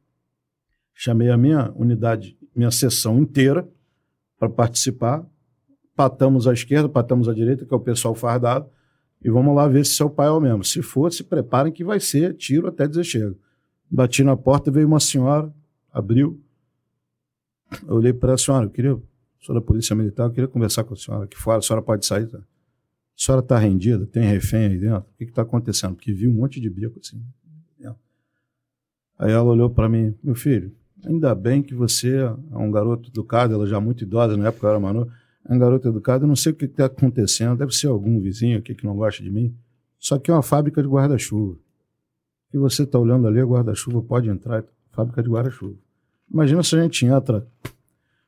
chamei 0.94 1.28
a 1.28 1.36
minha 1.36 1.72
unidade, 1.74 2.38
minha 2.54 2.70
sessão 2.70 3.18
inteira 3.18 3.68
para 4.38 4.48
participar. 4.48 5.26
Patamos 5.96 6.46
à 6.46 6.52
esquerda, 6.52 6.88
patamos 6.88 7.28
à 7.28 7.34
direita, 7.34 7.66
que 7.66 7.74
é 7.74 7.76
o 7.76 7.80
pessoal 7.80 8.14
fardado, 8.14 8.70
e 9.20 9.28
vamos 9.28 9.54
lá 9.56 9.66
ver 9.66 9.84
se 9.84 10.00
o 10.04 10.08
pai 10.08 10.28
é 10.28 10.30
o 10.30 10.40
mesmo. 10.40 10.62
Se 10.62 10.80
for, 10.80 11.12
se 11.12 11.24
preparem 11.24 11.72
que 11.72 11.82
vai 11.82 11.98
ser 11.98 12.34
tiro 12.34 12.68
até 12.68 12.86
dizer 12.86 13.02
chega. 13.02 13.36
Bati 13.90 14.22
na 14.22 14.36
porta, 14.36 14.70
veio 14.70 14.86
uma 14.86 15.00
senhora, 15.00 15.52
abriu. 15.92 16.40
Eu 17.88 17.96
olhei 17.96 18.12
para 18.12 18.34
a 18.34 18.38
senhora, 18.38 18.66
eu 18.66 18.70
queria, 18.70 18.96
sou 19.40 19.54
da 19.56 19.60
Polícia 19.60 19.96
Militar, 19.96 20.26
eu 20.26 20.30
queria 20.30 20.48
conversar 20.48 20.84
com 20.84 20.94
a 20.94 20.96
senhora 20.96 21.24
aqui 21.24 21.36
fora, 21.36 21.58
a 21.58 21.62
senhora 21.62 21.84
pode 21.84 22.06
sair, 22.06 22.28
tá? 22.28 22.38
A 23.16 23.25
senhora 23.25 23.42
está 23.42 23.59
rendida? 23.59 24.07
Tem 24.07 24.25
refém 24.25 24.66
aí 24.66 24.79
dentro? 24.79 25.01
O 25.01 25.18
que 25.18 25.25
está 25.25 25.42
acontecendo? 25.42 25.94
Porque 25.94 26.12
vi 26.12 26.27
um 26.27 26.35
monte 26.35 26.61
de 26.61 26.68
bico 26.68 26.98
assim. 26.98 27.22
Aí 29.22 29.31
ela 29.31 29.44
olhou 29.44 29.70
para 29.70 29.88
mim, 29.88 30.12
meu 30.20 30.35
filho, 30.35 30.75
ainda 31.05 31.33
bem 31.33 31.62
que 31.62 31.77
você 31.77 32.16
é 32.16 32.59
um 32.59 32.72
garoto 32.72 33.09
educado, 33.09 33.55
ela 33.55 33.68
já 33.68 33.79
muito 33.81 34.03
idosa, 34.03 34.37
na 34.37 34.48
época 34.48 34.66
eu 34.66 34.70
era 34.70 34.81
menor, 34.81 35.07
é 35.48 35.55
um 35.55 35.59
garoto 35.61 35.87
educado, 35.87 36.25
eu 36.25 36.29
não 36.29 36.35
sei 36.35 36.51
o 36.51 36.55
que 36.57 36.64
está 36.64 36.87
acontecendo, 36.87 37.57
deve 37.57 37.72
ser 37.72 37.87
algum 37.87 38.20
vizinho 38.20 38.59
aqui 38.59 38.75
que 38.75 38.85
não 38.85 38.96
gosta 38.96 39.22
de 39.22 39.31
mim. 39.31 39.55
Só 39.96 40.18
que 40.18 40.29
é 40.29 40.35
uma 40.35 40.42
fábrica 40.42 40.83
de 40.83 40.88
guarda-chuva. 40.88 41.57
Que 42.51 42.59
você 42.59 42.83
está 42.83 42.98
olhando 42.98 43.29
ali, 43.29 43.38
é 43.38 43.44
guarda-chuva, 43.44 44.03
pode 44.03 44.29
entrar, 44.29 44.64
fábrica 44.90 45.22
de 45.22 45.29
guarda-chuva. 45.29 45.77
Imagina 46.29 46.61
se 46.64 46.75
a 46.75 46.83
gente 46.83 47.07
entra 47.07 47.46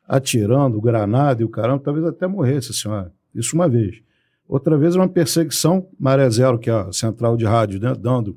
atirando, 0.06 0.80
granada 0.80 1.42
e 1.42 1.44
o 1.44 1.48
caramba, 1.48 1.82
talvez 1.82 2.06
até 2.06 2.28
morresse 2.28 2.70
a 2.70 2.74
senhora. 2.74 3.12
Isso 3.34 3.56
uma 3.56 3.68
vez. 3.68 4.00
Outra 4.48 4.76
vez 4.76 4.94
uma 4.94 5.08
perseguição, 5.08 5.88
Maré 5.98 6.28
Zero, 6.30 6.58
que 6.58 6.70
é 6.70 6.74
a 6.74 6.92
central 6.92 7.36
de 7.36 7.44
rádio, 7.44 7.80
né, 7.80 7.94
dando 7.98 8.36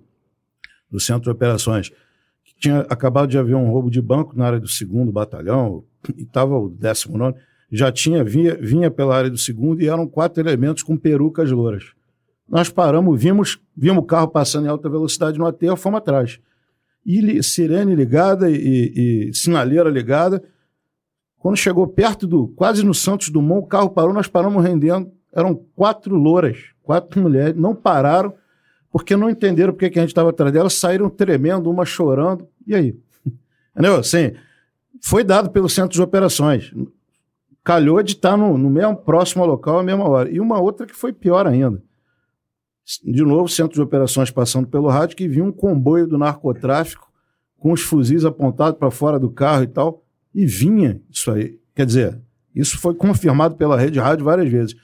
do 0.89 0.99
centro 0.99 1.23
de 1.23 1.29
operações, 1.29 1.89
que 2.43 2.55
tinha 2.57 2.79
acabado 2.81 3.29
de 3.29 3.37
haver 3.37 3.55
um 3.55 3.69
roubo 3.69 3.91
de 3.91 4.01
banco 4.01 4.37
na 4.37 4.45
área 4.45 4.59
do 4.59 4.67
segundo 4.67 5.11
batalhão, 5.11 5.83
e 6.15 6.23
estava 6.23 6.57
o 6.57 6.69
décimo 6.69 7.17
nono. 7.17 7.35
já 7.69 7.91
tinha 7.91 8.23
vinha, 8.23 8.55
vinha 8.55 8.89
pela 8.89 9.15
área 9.17 9.29
do 9.29 9.37
segundo 9.37 9.81
e 9.81 9.87
eram 9.87 10.07
quatro 10.07 10.41
elementos 10.41 10.81
com 10.81 10.95
perucas 10.95 11.51
louras. 11.51 11.91
Nós 12.47 12.69
paramos, 12.69 13.21
vimos, 13.21 13.59
vimos 13.75 14.01
o 14.01 14.05
carro 14.05 14.29
passando 14.29 14.65
em 14.65 14.69
alta 14.69 14.89
velocidade 14.89 15.37
no 15.37 15.45
aterro, 15.45 15.75
fomos 15.75 15.97
atrás. 15.97 16.39
E 17.05 17.43
sirene 17.43 17.93
ligada 17.93 18.49
e, 18.49 19.27
e 19.29 19.33
sinaleira 19.33 19.89
ligada. 19.89 20.41
Quando 21.37 21.57
chegou 21.57 21.87
perto 21.87 22.25
do, 22.25 22.47
quase 22.49 22.85
no 22.85 22.93
Santos 22.93 23.29
Dumont, 23.29 23.65
o 23.65 23.67
carro 23.67 23.89
parou, 23.89 24.13
nós 24.13 24.27
paramos 24.27 24.63
rendendo. 24.63 25.11
Eram 25.37 25.55
quatro 25.75 26.15
louras, 26.15 26.57
quatro 26.83 27.19
mulheres, 27.21 27.55
não 27.55 27.75
pararam, 27.75 28.33
porque 28.91 29.15
não 29.15 29.29
entenderam 29.29 29.73
porque 29.73 29.89
que 29.89 29.99
a 29.99 30.01
gente 30.01 30.09
estava 30.09 30.31
atrás 30.31 30.51
delas, 30.51 30.73
saíram 30.73 31.09
tremendo, 31.09 31.69
uma 31.69 31.85
chorando. 31.85 32.47
E 32.65 32.75
aí? 32.75 32.99
Entendeu? 33.71 33.97
Assim, 33.97 34.33
foi 35.01 35.23
dado 35.23 35.49
pelo 35.51 35.69
centro 35.69 35.93
de 35.93 36.01
operações. 36.01 36.73
Calhou 37.63 38.01
de 38.01 38.13
estar 38.13 38.35
no, 38.35 38.57
no 38.57 38.69
mesmo 38.69 38.95
próximo 38.95 39.45
local 39.45 39.79
à 39.79 39.83
mesma 39.83 40.09
hora. 40.09 40.29
E 40.31 40.39
uma 40.39 40.59
outra 40.59 40.87
que 40.87 40.95
foi 40.95 41.13
pior 41.13 41.45
ainda 41.45 41.81
de 43.03 43.23
novo, 43.23 43.49
centro 43.49 43.73
de 43.75 43.81
operações 43.81 44.31
passando 44.31 44.67
pelo 44.67 44.87
rádio, 44.87 45.17
que 45.17 45.27
vinha 45.27 45.43
um 45.43 45.51
comboio 45.51 46.07
do 46.07 46.17
narcotráfico 46.17 47.11
com 47.57 47.73
os 47.73 47.81
fuzis 47.81 48.23
apontados 48.23 48.79
para 48.79 48.89
fora 48.89 49.19
do 49.19 49.29
carro 49.29 49.63
e 49.63 49.67
tal, 49.67 50.05
e 50.33 50.45
vinha 50.45 51.01
isso 51.09 51.29
aí. 51.29 51.59
Quer 51.75 51.85
dizer, 51.85 52.21
isso 52.55 52.77
foi 52.77 52.93
confirmado 52.95 53.55
pela 53.55 53.77
rede 53.77 53.99
rádio 53.99 54.23
várias 54.23 54.49
vezes. 54.49 54.75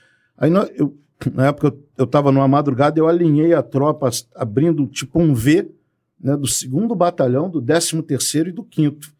Aí 0.44 0.52
eu, 0.76 0.94
na 1.32 1.46
época 1.46 1.74
eu 1.96 2.04
estava 2.04 2.30
numa 2.30 2.46
madrugada, 2.46 2.98
eu 2.98 3.08
alinhei 3.08 3.54
a 3.54 3.62
tropa 3.62 4.10
abrindo 4.34 4.86
tipo 4.86 5.18
um 5.18 5.32
V 5.32 5.70
né, 6.20 6.36
do 6.36 6.46
segundo 6.46 6.94
batalhão, 6.94 7.48
do 7.48 7.62
13 7.62 8.02
terceiro 8.02 8.50
e 8.50 8.52
do 8.52 8.62
quinto. 8.62 9.10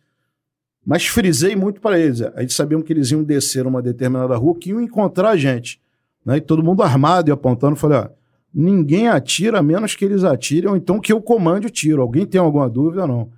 Mas 0.84 1.06
frisei 1.06 1.56
muito 1.56 1.80
para 1.80 1.98
eles. 1.98 2.20
A 2.20 2.42
gente 2.42 2.52
sabiam 2.52 2.82
que 2.82 2.92
eles 2.92 3.10
iam 3.10 3.24
descer 3.24 3.66
uma 3.66 3.80
determinada 3.80 4.36
rua, 4.36 4.58
que 4.58 4.68
iam 4.68 4.82
encontrar 4.82 5.30
a 5.30 5.36
gente. 5.36 5.80
Né, 6.26 6.36
e 6.36 6.40
todo 6.42 6.62
mundo 6.62 6.82
armado 6.82 7.30
e 7.30 7.32
apontando. 7.32 7.74
Falei, 7.74 7.98
ó, 7.98 8.08
ninguém 8.52 9.08
atira 9.08 9.60
a 9.60 9.62
menos 9.62 9.94
que 9.94 10.04
eles 10.04 10.24
atirem, 10.24 10.68
ou 10.68 10.76
então 10.76 11.00
que 11.00 11.10
eu 11.10 11.22
comande 11.22 11.68
o 11.68 11.70
tiro. 11.70 12.02
Alguém 12.02 12.26
tem 12.26 12.38
alguma 12.38 12.68
dúvida? 12.68 13.06
Não. 13.06 13.30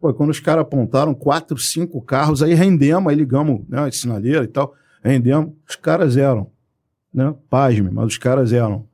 Pô, 0.00 0.12
quando 0.12 0.30
os 0.30 0.40
caras 0.40 0.62
apontaram 0.62 1.14
quatro, 1.14 1.56
cinco 1.56 2.02
carros, 2.02 2.42
aí 2.42 2.52
rendemos, 2.54 3.08
aí 3.08 3.16
ligamos 3.16 3.60
né, 3.68 3.78
a 3.78 3.92
sinaleira 3.92 4.42
e 4.42 4.48
tal, 4.48 4.74
rendemos, 5.04 5.52
os 5.68 5.76
caras 5.76 6.16
eram, 6.16 6.50
né, 7.12 7.34
pasme, 7.48 7.90
mas 7.90 8.06
os 8.06 8.18
caras 8.18 8.52
eram 8.52 8.86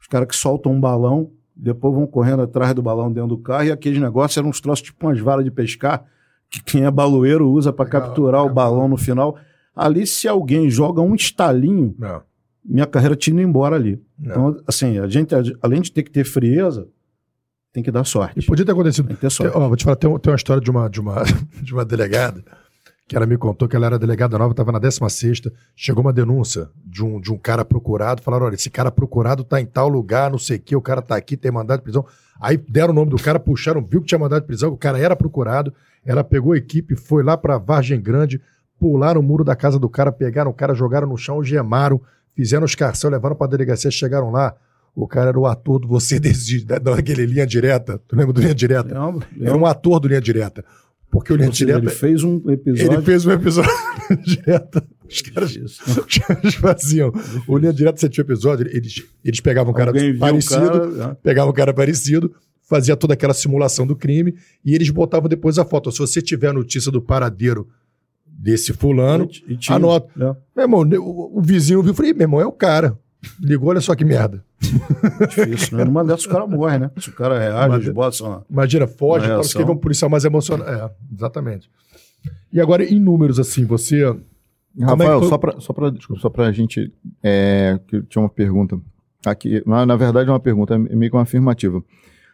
os 0.00 0.06
caras 0.06 0.28
que 0.28 0.36
soltam 0.36 0.72
um 0.72 0.80
balão, 0.80 1.30
depois 1.54 1.94
vão 1.94 2.06
correndo 2.06 2.42
atrás 2.42 2.74
do 2.74 2.82
balão 2.82 3.12
dentro 3.12 3.28
do 3.28 3.38
carro, 3.38 3.64
e 3.64 3.72
aqueles 3.72 4.00
negócios 4.00 4.36
eram 4.36 4.48
uns 4.48 4.60
troços 4.60 4.84
tipo 4.84 5.06
umas 5.06 5.20
varas 5.20 5.44
de 5.44 5.50
pescar, 5.50 6.04
que 6.48 6.62
quem 6.62 6.84
é 6.84 6.90
baloeiro 6.90 7.48
usa 7.48 7.72
para 7.72 7.88
capturar 7.88 8.44
o 8.44 8.52
balão 8.52 8.88
no 8.88 8.96
final. 8.96 9.36
Ali, 9.76 10.06
se 10.06 10.26
alguém 10.26 10.68
joga 10.68 11.00
um 11.00 11.14
estalinho, 11.14 11.94
Não 11.98 12.22
minha 12.64 12.86
carreira 12.86 13.16
tinha 13.16 13.34
ido 13.34 13.42
embora 13.42 13.76
ali. 13.76 14.00
Não. 14.18 14.50
Então, 14.50 14.62
assim, 14.66 14.98
a 14.98 15.06
gente, 15.08 15.34
além 15.62 15.80
de 15.80 15.90
ter 15.90 16.02
que 16.02 16.10
ter 16.10 16.24
frieza, 16.24 16.86
tem 17.72 17.82
que 17.82 17.90
dar 17.90 18.04
sorte. 18.04 18.38
E 18.38 18.44
podia 18.44 18.64
ter 18.64 18.72
acontecido. 18.72 19.06
Tem 19.06 19.16
que 19.16 19.22
ter 19.22 19.30
sorte. 19.30 19.52
Tem, 19.52 19.62
ó, 19.62 19.66
vou 19.68 19.76
te 19.76 19.84
falar, 19.84 19.96
tem, 19.96 20.18
tem 20.18 20.30
uma 20.30 20.36
história 20.36 20.62
de 20.62 20.70
uma, 20.70 20.88
de, 20.88 21.00
uma, 21.00 21.22
de 21.62 21.72
uma 21.72 21.84
delegada 21.84 22.44
que 23.10 23.16
ela 23.16 23.26
me 23.26 23.36
contou 23.36 23.66
que 23.66 23.74
ela 23.74 23.86
era 23.86 23.98
delegada 23.98 24.38
nova, 24.38 24.52
estava 24.52 24.70
na 24.70 24.78
16 24.78 25.42
chegou 25.74 26.00
uma 26.00 26.12
denúncia 26.12 26.68
de 26.86 27.04
um, 27.04 27.20
de 27.20 27.32
um 27.32 27.36
cara 27.36 27.64
procurado, 27.64 28.22
falaram, 28.22 28.46
olha, 28.46 28.54
esse 28.54 28.70
cara 28.70 28.88
procurado 28.88 29.42
está 29.42 29.60
em 29.60 29.66
tal 29.66 29.88
lugar, 29.88 30.30
não 30.30 30.38
sei 30.38 30.58
o 30.58 30.60
que, 30.60 30.76
o 30.76 30.80
cara 30.80 31.00
está 31.00 31.16
aqui, 31.16 31.36
tem 31.36 31.50
mandado 31.50 31.80
de 31.80 31.82
prisão. 31.82 32.06
Aí 32.40 32.56
deram 32.56 32.90
o 32.90 32.94
nome 32.94 33.10
do 33.10 33.16
cara, 33.16 33.40
puxaram, 33.40 33.84
viu 33.84 34.00
que 34.00 34.06
tinha 34.06 34.18
mandado 34.18 34.42
de 34.42 34.46
prisão, 34.46 34.70
o 34.70 34.76
cara 34.76 34.96
era 34.96 35.16
procurado, 35.16 35.74
ela 36.06 36.22
pegou 36.22 36.52
a 36.52 36.56
equipe, 36.56 36.94
foi 36.94 37.24
lá 37.24 37.36
para 37.36 37.58
Vargem 37.58 38.00
Grande, 38.00 38.40
pularam 38.78 39.20
o 39.20 39.24
muro 39.24 39.42
da 39.42 39.56
casa 39.56 39.76
do 39.76 39.88
cara, 39.88 40.12
pegaram 40.12 40.52
o 40.52 40.54
cara, 40.54 40.72
jogaram 40.72 41.08
no 41.08 41.16
chão, 41.16 41.42
gemaram, 41.42 42.00
fizeram 42.36 42.64
os 42.64 42.76
carcel, 42.76 43.10
levaram 43.10 43.34
pra 43.34 43.48
delegacia, 43.48 43.90
chegaram 43.90 44.30
lá. 44.30 44.54
O 44.94 45.08
cara 45.08 45.30
era 45.30 45.38
o 45.38 45.46
ator 45.46 45.80
do 45.80 45.88
Você 45.88 46.20
desde 46.20 46.64
daquele 46.78 47.26
Linha 47.26 47.46
Direta. 47.46 48.00
Tu 48.06 48.14
lembra 48.14 48.32
do 48.32 48.40
Linha 48.40 48.54
Direta? 48.54 48.94
Lembro, 48.94 49.26
Era 49.40 49.56
um 49.56 49.66
ator 49.66 49.98
do 49.98 50.06
Linha 50.08 50.20
Direta. 50.20 50.64
Porque 51.10 51.32
o 51.32 51.36
Linha 51.36 51.50
Direta. 51.50 51.78
Ele 51.78 51.90
fez 51.90 52.22
um 52.22 52.36
episódio. 52.48 52.92
Ele 52.92 53.02
fez 53.02 53.26
um 53.26 53.32
episódio 53.32 53.70
direta. 54.24 54.86
Os 55.08 55.22
caras, 55.22 55.56
os 56.06 56.18
caras 56.18 56.54
faziam. 56.54 57.12
O 57.48 57.58
Linha 57.58 57.72
Direta, 57.72 57.98
você 57.98 58.08
tinha 58.08 58.22
episódio, 58.22 58.68
eles, 58.70 59.04
eles 59.24 59.40
pegavam 59.40 59.72
um 59.72 59.76
cara 59.76 59.92
parecido, 60.18 60.64
um 60.64 60.96
cara, 60.96 61.14
pegavam 61.16 61.50
um 61.50 61.54
cara 61.54 61.74
parecido, 61.74 62.32
fazia 62.62 62.96
toda 62.96 63.14
aquela 63.14 63.34
simulação 63.34 63.84
do 63.84 63.96
crime 63.96 64.36
e 64.64 64.74
eles 64.74 64.88
botavam 64.90 65.28
depois 65.28 65.58
a 65.58 65.64
foto. 65.64 65.90
Se 65.90 65.98
você 65.98 66.22
tiver 66.22 66.52
notícia 66.52 66.92
do 66.92 67.02
paradeiro 67.02 67.68
desse 68.24 68.72
fulano, 68.72 69.28
e, 69.48 69.54
e 69.54 69.58
anota. 69.68 70.08
É. 70.16 70.36
Meu 70.56 70.64
irmão, 70.64 70.80
o, 71.02 71.38
o, 71.38 71.42
vizinho 71.42 71.82
viu, 71.82 71.92
falei, 71.92 72.14
meu 72.14 72.22
irmão, 72.22 72.40
é 72.40 72.46
o 72.46 72.52
cara. 72.52 72.96
Ligou, 73.40 73.68
olha 73.68 73.80
só 73.80 73.94
que 73.94 74.04
merda. 74.04 74.42
Difícil, 75.28 75.76
né? 75.76 75.84
Numa 75.84 76.04
dessas 76.04 76.24
o 76.24 76.28
cara 76.28 76.46
morre, 76.46 76.78
né? 76.78 76.90
Se 76.98 77.10
o 77.10 77.12
cara 77.12 77.38
reage, 77.38 77.66
Imagina, 77.66 77.76
eles 77.76 77.94
botam 77.94 78.44
Imagina, 78.50 78.86
foge, 78.86 79.26
para 79.26 79.42
que 79.42 79.70
um 79.70 79.76
policial 79.76 80.10
mais 80.10 80.24
emocionado. 80.24 80.70
É, 80.70 80.90
exatamente. 81.14 81.70
E 82.52 82.60
agora, 82.60 82.84
em 82.84 82.98
números, 82.98 83.38
assim, 83.38 83.64
você... 83.64 84.04
Rafael, 84.80 85.16
é 85.16 85.18
foi... 85.18 85.28
só 85.28 85.38
para 85.38 85.60
só 85.60 85.72
pra, 85.72 85.90
desculpa, 85.90 86.22
só 86.22 86.30
pra 86.30 86.52
gente... 86.52 86.92
É, 87.22 87.78
que 87.86 88.02
tinha 88.02 88.22
uma 88.22 88.28
pergunta 88.28 88.80
aqui. 89.26 89.62
Na, 89.66 89.84
na 89.84 89.96
verdade, 89.96 90.28
é 90.28 90.32
uma 90.32 90.40
pergunta, 90.40 90.74
é 90.74 90.78
meio 90.78 91.10
que 91.10 91.16
uma 91.16 91.22
afirmativa. 91.22 91.82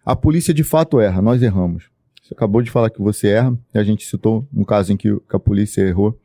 A 0.05 0.15
polícia 0.15 0.55
de 0.55 0.63
fato 0.63 1.01
erra, 1.01 1.21
nós 1.21 1.43
erramos. 1.43 1.91
Você 2.23 2.35
acabou 2.35 2.63
de 2.63 2.71
falar 2.71 2.91
que 2.91 3.01
você 3.01 3.29
erra, 3.29 3.57
e 3.75 3.79
a 3.79 3.83
gente 3.83 4.05
citou 4.05 4.49
um 4.55 4.65
caso 4.65 4.93
em 4.93 4.97
que, 4.97 5.15
que 5.29 5.37
a 5.37 5.39
polícia 5.39 5.83
errou. 5.83 6.19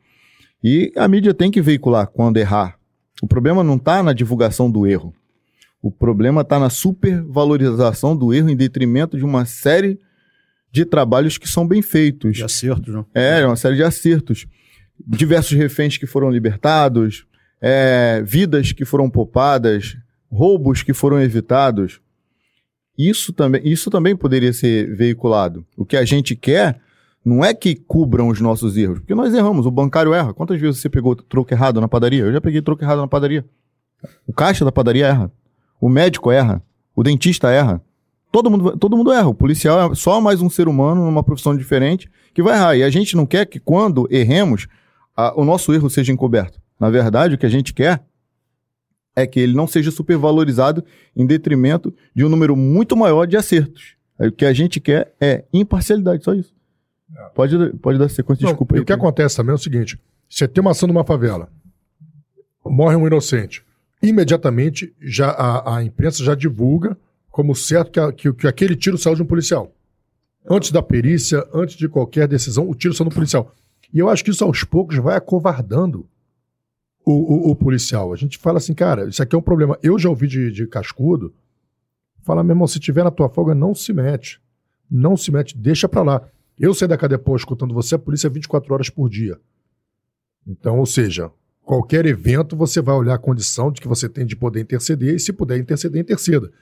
E 0.62 0.92
a 0.96 1.08
mídia 1.08 1.34
tem 1.34 1.50
que 1.50 1.60
veicular 1.60 2.06
quando 2.06 2.36
errar. 2.36 2.78
O 3.22 3.26
problema 3.28 3.62
não 3.62 3.76
está 3.76 4.02
na 4.02 4.12
divulgação 4.12 4.68
do 4.68 4.84
erro. 4.84 5.14
O 5.80 5.92
problema 5.92 6.40
está 6.40 6.58
na 6.58 6.68
supervalorização 6.68 8.16
do 8.16 8.34
erro 8.34 8.50
em 8.50 8.56
detrimento 8.56 9.16
de 9.16 9.24
uma 9.24 9.44
série 9.44 10.00
de 10.72 10.84
trabalhos 10.84 11.38
que 11.38 11.48
são 11.48 11.64
bem 11.64 11.80
feitos. 11.82 12.36
De 12.36 12.42
acertos, 12.42 12.92
não? 12.92 13.06
É, 13.14 13.46
uma 13.46 13.54
série 13.54 13.76
de 13.76 13.84
acertos. 13.84 14.44
Diversos 15.06 15.56
reféns 15.56 15.96
que 15.96 16.06
foram 16.06 16.30
libertados, 16.30 17.24
é, 17.60 18.20
vidas 18.26 18.72
que 18.72 18.84
foram 18.84 19.08
poupadas, 19.08 19.96
roubos 20.28 20.82
que 20.82 20.92
foram 20.92 21.22
evitados. 21.22 22.00
Isso 22.98 23.32
também, 23.32 23.62
isso 23.64 23.88
também 23.88 24.16
poderia 24.16 24.52
ser 24.52 24.96
veiculado. 24.96 25.64
O 25.76 25.84
que 25.84 25.96
a 25.96 26.04
gente 26.04 26.34
quer 26.34 26.80
não 27.24 27.44
é 27.44 27.54
que 27.54 27.76
cubram 27.76 28.28
os 28.28 28.40
nossos 28.40 28.76
erros, 28.76 28.98
porque 28.98 29.14
nós 29.14 29.32
erramos, 29.32 29.64
o 29.64 29.70
bancário 29.70 30.12
erra. 30.12 30.34
Quantas 30.34 30.60
vezes 30.60 30.80
você 30.80 30.88
pegou 30.88 31.14
troco 31.14 31.52
errado 31.54 31.80
na 31.80 31.88
padaria? 31.88 32.24
Eu 32.24 32.32
já 32.32 32.40
peguei 32.40 32.60
troco 32.60 32.82
errado 32.82 32.98
na 32.98 33.06
padaria. 33.06 33.44
O 34.26 34.32
caixa 34.32 34.64
da 34.64 34.72
padaria 34.72 35.06
erra. 35.06 35.32
O 35.80 35.88
médico 35.88 36.32
erra. 36.32 36.62
O 36.94 37.02
dentista 37.02 37.50
erra. 37.50 37.80
Todo 38.32 38.50
mundo, 38.50 38.76
todo 38.76 38.96
mundo 38.96 39.12
erra. 39.12 39.28
O 39.28 39.34
policial 39.34 39.92
é 39.92 39.94
só 39.94 40.20
mais 40.20 40.40
um 40.40 40.50
ser 40.50 40.66
humano 40.66 41.04
numa 41.04 41.22
profissão 41.22 41.56
diferente 41.56 42.10
que 42.34 42.42
vai 42.42 42.56
errar. 42.56 42.76
E 42.76 42.82
a 42.82 42.90
gente 42.90 43.16
não 43.16 43.24
quer 43.24 43.46
que 43.46 43.60
quando 43.60 44.08
erremos, 44.10 44.66
a, 45.16 45.38
o 45.40 45.44
nosso 45.44 45.72
erro 45.72 45.88
seja 45.88 46.12
encoberto. 46.12 46.60
Na 46.80 46.90
verdade, 46.90 47.34
o 47.34 47.38
que 47.38 47.46
a 47.46 47.50
gente 47.50 47.72
quer 47.72 48.02
é 49.14 49.26
que 49.26 49.38
ele 49.38 49.54
não 49.54 49.66
seja 49.66 49.90
supervalorizado 49.90 50.82
em 51.14 51.26
detrimento 51.26 51.94
de 52.14 52.24
um 52.24 52.28
número 52.28 52.56
muito 52.56 52.96
maior 52.96 53.26
de 53.26 53.36
acertos. 53.36 53.94
O 54.18 54.32
que 54.32 54.44
a 54.44 54.52
gente 54.52 54.80
quer 54.80 55.14
é 55.20 55.44
imparcialidade, 55.52 56.24
só 56.24 56.34
isso. 56.34 56.52
É. 57.16 57.28
Pode, 57.34 57.70
pode 57.78 57.98
dar 57.98 58.08
sequência, 58.08 58.44
não, 58.44 58.50
desculpa. 58.52 58.76
E 58.76 58.80
o 58.80 58.84
que 58.84 58.92
acontece 58.92 59.36
também 59.36 59.52
é 59.52 59.54
o 59.54 59.58
seguinte: 59.58 59.98
você 60.28 60.48
tem 60.48 60.60
uma 60.60 60.70
ação 60.70 60.86
numa 60.86 61.04
favela, 61.04 61.48
morre 62.64 62.96
um 62.96 63.06
inocente. 63.06 63.64
Imediatamente 64.02 64.92
já 65.00 65.30
a, 65.30 65.76
a 65.76 65.84
imprensa 65.84 66.24
já 66.24 66.34
divulga 66.34 66.96
como 67.30 67.54
certo 67.54 67.90
que, 67.90 68.00
a, 68.00 68.12
que, 68.12 68.32
que 68.32 68.46
aquele 68.46 68.74
tiro 68.74 68.98
saiu 68.98 69.16
de 69.16 69.22
um 69.22 69.26
policial. 69.26 69.72
Antes 70.48 70.72
da 70.72 70.82
perícia, 70.82 71.46
antes 71.54 71.76
de 71.76 71.88
qualquer 71.88 72.26
decisão, 72.26 72.68
o 72.68 72.74
tiro 72.74 72.94
saiu 72.94 73.08
do 73.08 73.14
policial. 73.14 73.54
E 73.92 73.98
eu 73.98 74.08
acho 74.08 74.24
que 74.24 74.30
isso 74.30 74.44
aos 74.44 74.64
poucos 74.64 74.96
vai 74.96 75.16
acovardando 75.16 76.06
o, 77.04 77.12
o, 77.12 77.50
o, 77.50 77.56
policial. 77.56 78.12
A 78.12 78.16
gente 78.16 78.38
fala 78.38 78.58
assim, 78.58 78.74
cara, 78.74 79.08
isso 79.08 79.22
aqui 79.22 79.34
é 79.34 79.38
um 79.38 79.42
problema. 79.42 79.78
Eu 79.82 79.98
já 79.98 80.08
ouvi 80.08 80.26
de, 80.26 80.50
de 80.50 80.66
cascudo, 80.66 81.32
fala, 82.22 82.42
meu 82.42 82.54
irmão, 82.54 82.66
se 82.66 82.80
tiver 82.80 83.04
na 83.04 83.10
tua 83.10 83.28
folga, 83.28 83.54
não 83.54 83.74
se 83.74 83.92
mete. 83.92 84.40
Não 84.90 85.16
se 85.16 85.30
mete, 85.30 85.56
deixa 85.56 85.88
pra 85.88 86.02
lá. 86.02 86.22
Eu 86.62 86.72
saí 86.72 86.86
da 86.86 86.96
cadeia 86.96 87.18
pô, 87.18 87.34
escutando 87.34 87.74
você, 87.74 87.96
a 87.96 87.98
polícia 87.98 88.28
é 88.28 88.30
24 88.30 88.72
horas 88.72 88.88
por 88.88 89.10
dia. 89.10 89.36
Então, 90.46 90.78
ou 90.78 90.86
seja, 90.86 91.28
qualquer 91.60 92.06
evento 92.06 92.56
você 92.56 92.80
vai 92.80 92.94
olhar 92.94 93.14
a 93.14 93.18
condição 93.18 93.72
de 93.72 93.80
que 93.80 93.88
você 93.88 94.08
tem 94.08 94.24
de 94.24 94.36
poder 94.36 94.60
interceder 94.60 95.16
e 95.16 95.18
se 95.18 95.32
puder 95.32 95.58
interceder, 95.58 96.00
interceda. 96.00 96.52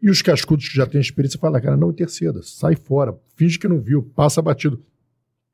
E 0.00 0.08
os 0.08 0.22
cascudos 0.22 0.68
que 0.68 0.76
já 0.76 0.86
têm 0.86 1.00
experiência 1.00 1.40
falam, 1.40 1.60
cara, 1.60 1.76
não 1.76 1.90
interceda, 1.90 2.40
sai 2.40 2.76
fora, 2.76 3.18
finge 3.34 3.58
que 3.58 3.66
não 3.66 3.80
viu, 3.80 4.04
passa 4.14 4.40
batido. 4.40 4.80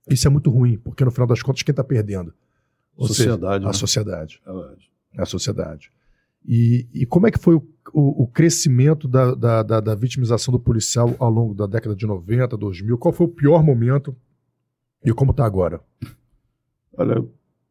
Isso 0.07 0.29
é 0.29 0.31
muito 0.31 0.51
ruim, 0.51 0.77
porque 0.77 1.03
no 1.03 1.11
final 1.11 1.27
das 1.27 1.43
contas 1.43 1.63
quem 1.63 1.73
está 1.73 1.83
perdendo? 1.83 2.35
Ou 2.95 3.09
sociedade. 3.09 3.41
Seja, 3.41 3.61
né? 3.61 3.71
A 3.71 3.73
sociedade. 3.73 4.43
É 5.15 5.23
a 5.23 5.27
sociedade. 5.27 5.91
E, 6.45 6.87
e 6.93 7.07
como 7.07 7.27
é 7.27 7.31
que 7.31 7.39
foi 7.39 7.55
o, 7.55 7.67
o, 7.93 8.25
o 8.25 8.27
crescimento 8.27 9.09
da, 9.09 9.35
da, 9.35 9.63
da, 9.63 9.81
da, 9.81 9.95
vitimização 9.95 10.53
do 10.53 10.61
policial 10.61 11.15
ao 11.19 11.31
longo 11.31 11.55
da 11.55 11.67
década 11.67 11.97
de 11.97 12.07
90, 12.07 12.57
2000? 12.57 12.99
Qual 12.99 13.15
foi 13.15 13.27
o 13.27 13.31
pior 13.31 13.65
momento 13.65 14.15
e 15.03 15.13
como 15.13 15.31
está 15.31 15.47
agora? 15.47 15.81
Olha, 16.93 17.25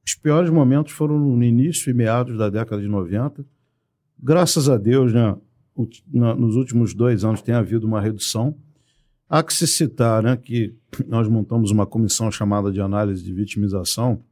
os 0.06 0.16
piores 0.16 0.50
momentos 0.50 0.92
foram 0.92 1.20
no 1.20 1.44
início 1.44 1.90
e 1.90 1.94
meados 1.94 2.38
da 2.38 2.50
década 2.50 2.82
de 2.82 2.88
90. 2.88 3.46
Graças 4.20 4.68
a 4.68 4.78
Deus, 4.78 5.14
né, 5.14 5.38
o, 5.76 5.88
na, 6.12 6.36
nos 6.36 6.56
últimos 6.56 6.94
dois 6.94 7.24
anos 7.24 7.42
tem 7.42 7.54
havido 7.54 7.86
uma 7.86 8.02
redução. 8.02 8.58
Há 9.30 9.44
que 9.44 9.54
se 9.54 9.68
citar 9.68 10.24
né, 10.24 10.36
que 10.36 10.76
nós 11.08 11.28
montamos 11.28 11.72
uma 11.72 11.86
comissão 11.86 12.32
chamada 12.32 12.72
de 12.72 12.82
análise 12.82 13.24
de 13.24 13.34
vitimização, 13.34 14.24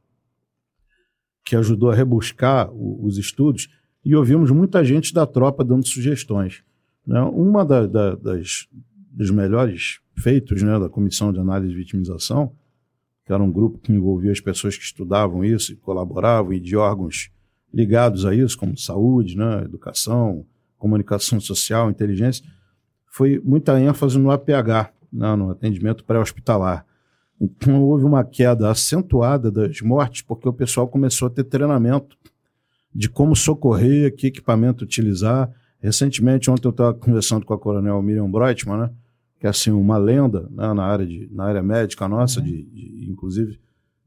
que 1.44 1.56
ajudou 1.56 1.90
a 1.90 1.94
rebuscar 1.94 2.70
o, 2.72 3.04
os 3.04 3.18
estudos, 3.18 3.68
e 4.04 4.14
ouvimos 4.14 4.50
muita 4.50 4.84
gente 4.84 5.12
da 5.12 5.26
tropa 5.26 5.64
dando 5.64 5.86
sugestões. 5.86 6.62
Né? 7.06 7.20
Uma 7.20 7.64
da, 7.64 7.86
da, 7.86 8.14
das, 8.14 8.66
dos 9.10 9.30
melhores 9.30 10.00
feitos 10.16 10.62
né, 10.62 10.78
da 10.78 10.88
comissão 10.88 11.32
de 11.32 11.38
análise 11.38 11.72
de 11.72 11.78
vitimização 11.78 12.52
que 13.24 13.32
era 13.32 13.42
um 13.42 13.50
grupo 13.50 13.78
que 13.78 13.92
envolvia 13.92 14.32
as 14.32 14.40
pessoas 14.40 14.76
que 14.76 14.84
estudavam 14.84 15.44
isso 15.44 15.72
e 15.72 15.76
colaboravam, 15.76 16.52
e 16.52 16.60
de 16.60 16.76
órgãos 16.76 17.30
ligados 17.72 18.26
a 18.26 18.34
isso, 18.34 18.58
como 18.58 18.76
saúde, 18.76 19.36
né, 19.36 19.62
educação, 19.62 20.44
comunicação 20.76 21.40
social, 21.40 21.90
inteligência, 21.90 22.44
foi 23.06 23.40
muita 23.44 23.80
ênfase 23.80 24.18
no 24.18 24.30
APH, 24.30 24.92
né, 25.12 25.34
no 25.36 25.50
atendimento 25.50 26.04
pré-hospitalar. 26.04 26.84
Então 27.40 27.82
houve 27.82 28.04
uma 28.04 28.24
queda 28.24 28.70
acentuada 28.70 29.50
das 29.50 29.80
mortes, 29.80 30.22
porque 30.22 30.48
o 30.48 30.52
pessoal 30.52 30.88
começou 30.88 31.28
a 31.28 31.30
ter 31.30 31.44
treinamento 31.44 32.16
de 32.94 33.08
como 33.08 33.34
socorrer, 33.34 34.14
que 34.14 34.26
equipamento 34.26 34.84
utilizar. 34.84 35.50
Recentemente, 35.80 36.50
ontem 36.50 36.66
eu 36.66 36.70
estava 36.70 36.94
conversando 36.98 37.44
com 37.44 37.54
a 37.54 37.58
coronel 37.58 38.00
Miriam 38.02 38.30
Breitman, 38.30 38.78
né? 38.78 38.90
que 39.40 39.46
é 39.46 39.50
assim 39.50 39.72
uma 39.72 39.98
lenda 39.98 40.48
né, 40.50 40.72
na 40.72 40.84
área 40.84 41.04
de 41.04 41.28
na 41.32 41.44
área 41.44 41.62
médica 41.62 42.06
nossa, 42.06 42.38
uhum. 42.38 42.46
de, 42.46 42.62
de, 42.62 43.10
inclusive 43.10 43.58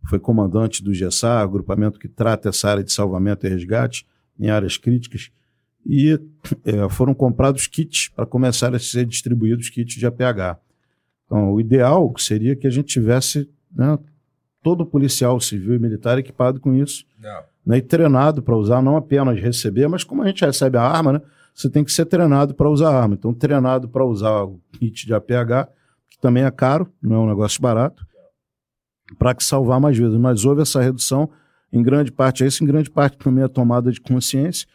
foi 0.05 0.19
comandante 0.19 0.83
do 0.83 0.93
GESAR, 0.93 1.41
agrupamento 1.41 1.99
que 1.99 2.07
trata 2.07 2.49
essa 2.49 2.69
área 2.69 2.83
de 2.83 2.93
salvamento 2.93 3.45
e 3.45 3.49
resgate 3.49 4.07
em 4.39 4.49
áreas 4.49 4.77
críticas, 4.77 5.31
e 5.85 6.19
é, 6.63 6.87
foram 6.89 7.13
comprados 7.13 7.67
kits 7.67 8.09
para 8.09 8.25
começar 8.25 8.73
a 8.73 8.79
ser 8.79 9.05
distribuídos 9.05 9.69
kits 9.69 9.95
de 9.95 10.05
APH. 10.05 10.59
Então, 11.25 11.51
o 11.51 11.59
ideal 11.59 12.13
seria 12.17 12.55
que 12.55 12.67
a 12.67 12.69
gente 12.69 12.87
tivesse 12.87 13.49
né, 13.75 13.97
todo 14.61 14.85
policial 14.85 15.39
civil 15.39 15.75
e 15.75 15.79
militar 15.79 16.17
equipado 16.19 16.59
com 16.59 16.73
isso, 16.73 17.05
né, 17.65 17.77
e 17.77 17.81
treinado 17.81 18.43
para 18.43 18.55
usar, 18.55 18.81
não 18.81 18.95
apenas 18.95 19.39
receber, 19.39 19.87
mas 19.87 20.03
como 20.03 20.21
a 20.21 20.27
gente 20.27 20.45
recebe 20.45 20.77
a 20.77 20.83
arma, 20.83 21.13
né, 21.13 21.21
você 21.53 21.69
tem 21.69 21.83
que 21.83 21.91
ser 21.91 22.05
treinado 22.05 22.53
para 22.53 22.69
usar 22.69 22.89
a 22.89 23.01
arma. 23.01 23.15
Então, 23.15 23.33
treinado 23.33 23.87
para 23.87 24.05
usar 24.05 24.43
o 24.43 24.59
kit 24.73 25.05
de 25.05 25.13
APH, 25.13 25.69
que 26.09 26.19
também 26.19 26.43
é 26.43 26.51
caro, 26.51 26.91
não 27.01 27.15
é 27.15 27.19
um 27.19 27.27
negócio 27.27 27.61
barato, 27.61 28.05
para 29.17 29.33
que 29.33 29.43
salvar 29.43 29.79
mais 29.79 29.97
vidas. 29.97 30.17
Mas 30.19 30.43
houve 30.43 30.61
essa 30.61 30.81
redução, 30.81 31.29
em 31.71 31.81
grande 31.81 32.11
parte 32.11 32.43
é 32.43 32.47
isso, 32.47 32.63
em 32.63 32.67
grande 32.67 32.89
parte 32.89 33.17
também 33.17 33.43
a 33.43 33.49
tomada 33.49 33.91
de 33.91 34.01
consciência. 34.01 34.67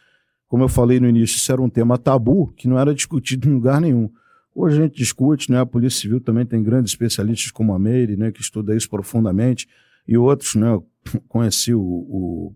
Como 0.49 0.64
eu 0.64 0.68
falei 0.68 0.99
no 0.99 1.09
início, 1.09 1.36
isso 1.36 1.53
era 1.53 1.61
um 1.61 1.68
tema 1.68 1.99
tabu, 1.99 2.53
que 2.57 2.66
não 2.66 2.78
era 2.78 2.95
discutido 2.95 3.49
em 3.49 3.53
lugar 3.53 3.80
nenhum. 3.80 4.11
Hoje 4.55 4.78
a 4.78 4.82
gente 4.82 4.97
discute, 4.97 5.51
né? 5.51 5.61
A 5.61 5.66
Polícia 5.66 6.01
Civil 6.01 6.20
também 6.20 6.45
tem 6.45 6.62
grandes 6.62 6.93
especialistas 6.93 7.53
como 7.53 7.72
a 7.72 7.78
Meire, 7.78 8.16
né? 8.16 8.32
Que 8.32 8.41
estuda 8.41 8.74
isso 8.74 8.91
profundamente, 8.91 9.68
e 10.09 10.18
outros, 10.18 10.57
né? 10.57 10.80
Conheci 11.28 11.72
o, 11.72 11.80
o 11.80 12.55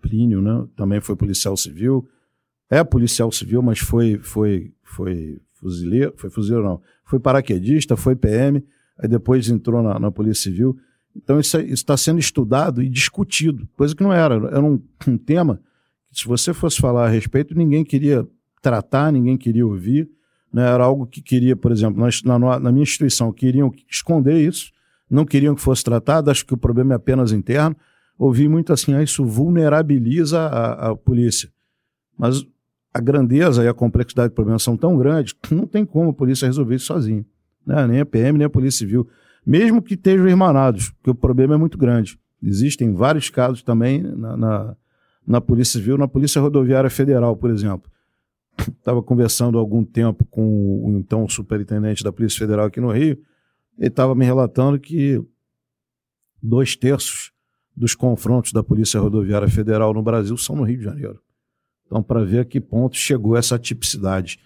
Plínio, 0.00 0.40
né? 0.40 0.66
Também 0.76 1.00
foi 1.00 1.16
policial 1.16 1.56
civil 1.56 2.08
é 2.70 2.84
policial 2.84 3.30
civil, 3.32 3.60
mas 3.60 3.80
foi 3.80 4.18
foi 4.22 4.72
foi 4.84 5.40
fuzileiro, 5.54 6.14
foi 6.16 6.30
fuzileiro 6.30 6.64
não, 6.64 6.80
foi 7.04 7.18
paraquedista, 7.18 7.96
foi 7.96 8.14
PM, 8.14 8.64
aí 8.96 9.08
depois 9.08 9.50
entrou 9.50 9.82
na, 9.82 9.98
na 9.98 10.10
Polícia 10.10 10.44
Civil. 10.44 10.78
Então 11.14 11.40
isso 11.40 11.58
está 11.58 11.96
sendo 11.96 12.20
estudado 12.20 12.80
e 12.80 12.88
discutido, 12.88 13.68
coisa 13.76 13.94
que 13.94 14.02
não 14.02 14.12
era, 14.12 14.36
era 14.36 14.62
um, 14.62 14.80
um 15.08 15.18
tema 15.18 15.60
que 16.08 16.20
se 16.20 16.26
você 16.26 16.54
fosse 16.54 16.80
falar 16.80 17.06
a 17.06 17.08
respeito, 17.08 17.54
ninguém 17.54 17.84
queria 17.84 18.26
tratar, 18.62 19.12
ninguém 19.12 19.36
queria 19.36 19.66
ouvir, 19.66 20.08
né? 20.52 20.62
era 20.62 20.84
algo 20.84 21.06
que 21.06 21.20
queria, 21.20 21.56
por 21.56 21.72
exemplo, 21.72 22.00
na, 22.00 22.38
na, 22.38 22.60
na 22.60 22.72
minha 22.72 22.82
instituição, 22.82 23.32
queriam 23.32 23.72
esconder 23.88 24.40
isso, 24.40 24.70
não 25.08 25.24
queriam 25.24 25.54
que 25.54 25.60
fosse 25.60 25.82
tratado, 25.82 26.30
acho 26.30 26.46
que 26.46 26.54
o 26.54 26.56
problema 26.56 26.94
é 26.94 26.96
apenas 26.96 27.32
interno, 27.32 27.76
ouvi 28.20 28.46
muito 28.48 28.70
assim, 28.70 28.92
ah, 28.92 29.02
isso 29.02 29.24
vulnerabiliza 29.24 30.40
a, 30.40 30.90
a 30.90 30.96
polícia. 30.96 31.50
Mas 32.18 32.46
a 32.92 33.00
grandeza 33.00 33.64
e 33.64 33.68
a 33.68 33.72
complexidade 33.72 34.28
do 34.28 34.34
problema 34.34 34.58
são 34.58 34.76
tão 34.76 34.94
grandes 34.98 35.32
que 35.32 35.54
não 35.54 35.66
tem 35.66 35.86
como 35.86 36.10
a 36.10 36.12
polícia 36.12 36.44
resolver 36.44 36.74
isso 36.74 36.84
sozinha. 36.84 37.24
Né? 37.66 37.86
Nem 37.86 38.00
a 38.00 38.06
PM, 38.06 38.36
nem 38.36 38.44
a 38.44 38.50
Polícia 38.50 38.80
Civil. 38.80 39.08
Mesmo 39.46 39.80
que 39.80 39.94
estejam 39.94 40.28
irmanados, 40.28 40.90
porque 40.90 41.10
o 41.10 41.14
problema 41.14 41.54
é 41.54 41.56
muito 41.56 41.78
grande. 41.78 42.18
Existem 42.42 42.92
vários 42.92 43.30
casos 43.30 43.62
também 43.62 44.02
na, 44.02 44.36
na, 44.36 44.76
na 45.26 45.40
Polícia 45.40 45.80
Civil, 45.80 45.96
na 45.96 46.06
Polícia 46.06 46.42
Rodoviária 46.42 46.90
Federal, 46.90 47.34
por 47.36 47.48
exemplo. 47.48 47.90
Estava 48.68 49.02
conversando 49.02 49.56
há 49.56 49.60
algum 49.62 49.82
tempo 49.82 50.26
com 50.26 50.84
o 50.84 50.98
então 50.98 51.26
superintendente 51.26 52.04
da 52.04 52.12
Polícia 52.12 52.38
Federal 52.38 52.66
aqui 52.66 52.82
no 52.82 52.92
Rio, 52.92 53.18
ele 53.78 53.88
estava 53.88 54.14
me 54.14 54.26
relatando 54.26 54.78
que 54.78 55.22
dois 56.42 56.76
terços 56.76 57.32
dos 57.76 57.94
confrontos 57.94 58.52
da 58.52 58.62
Polícia 58.62 59.00
Rodoviária 59.00 59.48
Federal 59.48 59.94
no 59.94 60.02
Brasil 60.02 60.36
são 60.36 60.56
no 60.56 60.64
Rio 60.64 60.78
de 60.78 60.84
Janeiro. 60.84 61.20
Então, 61.86 62.02
para 62.02 62.24
ver 62.24 62.40
a 62.40 62.44
que 62.44 62.60
ponto 62.60 62.96
chegou 62.96 63.36
essa 63.36 63.58
tipicidade. 63.58 64.38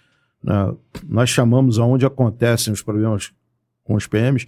Né? 0.42 0.74
Nós 1.06 1.28
chamamos 1.28 1.78
aonde 1.78 2.06
acontecem 2.06 2.72
os 2.72 2.82
problemas 2.82 3.32
com 3.82 3.94
os 3.94 4.06
PMs 4.06 4.46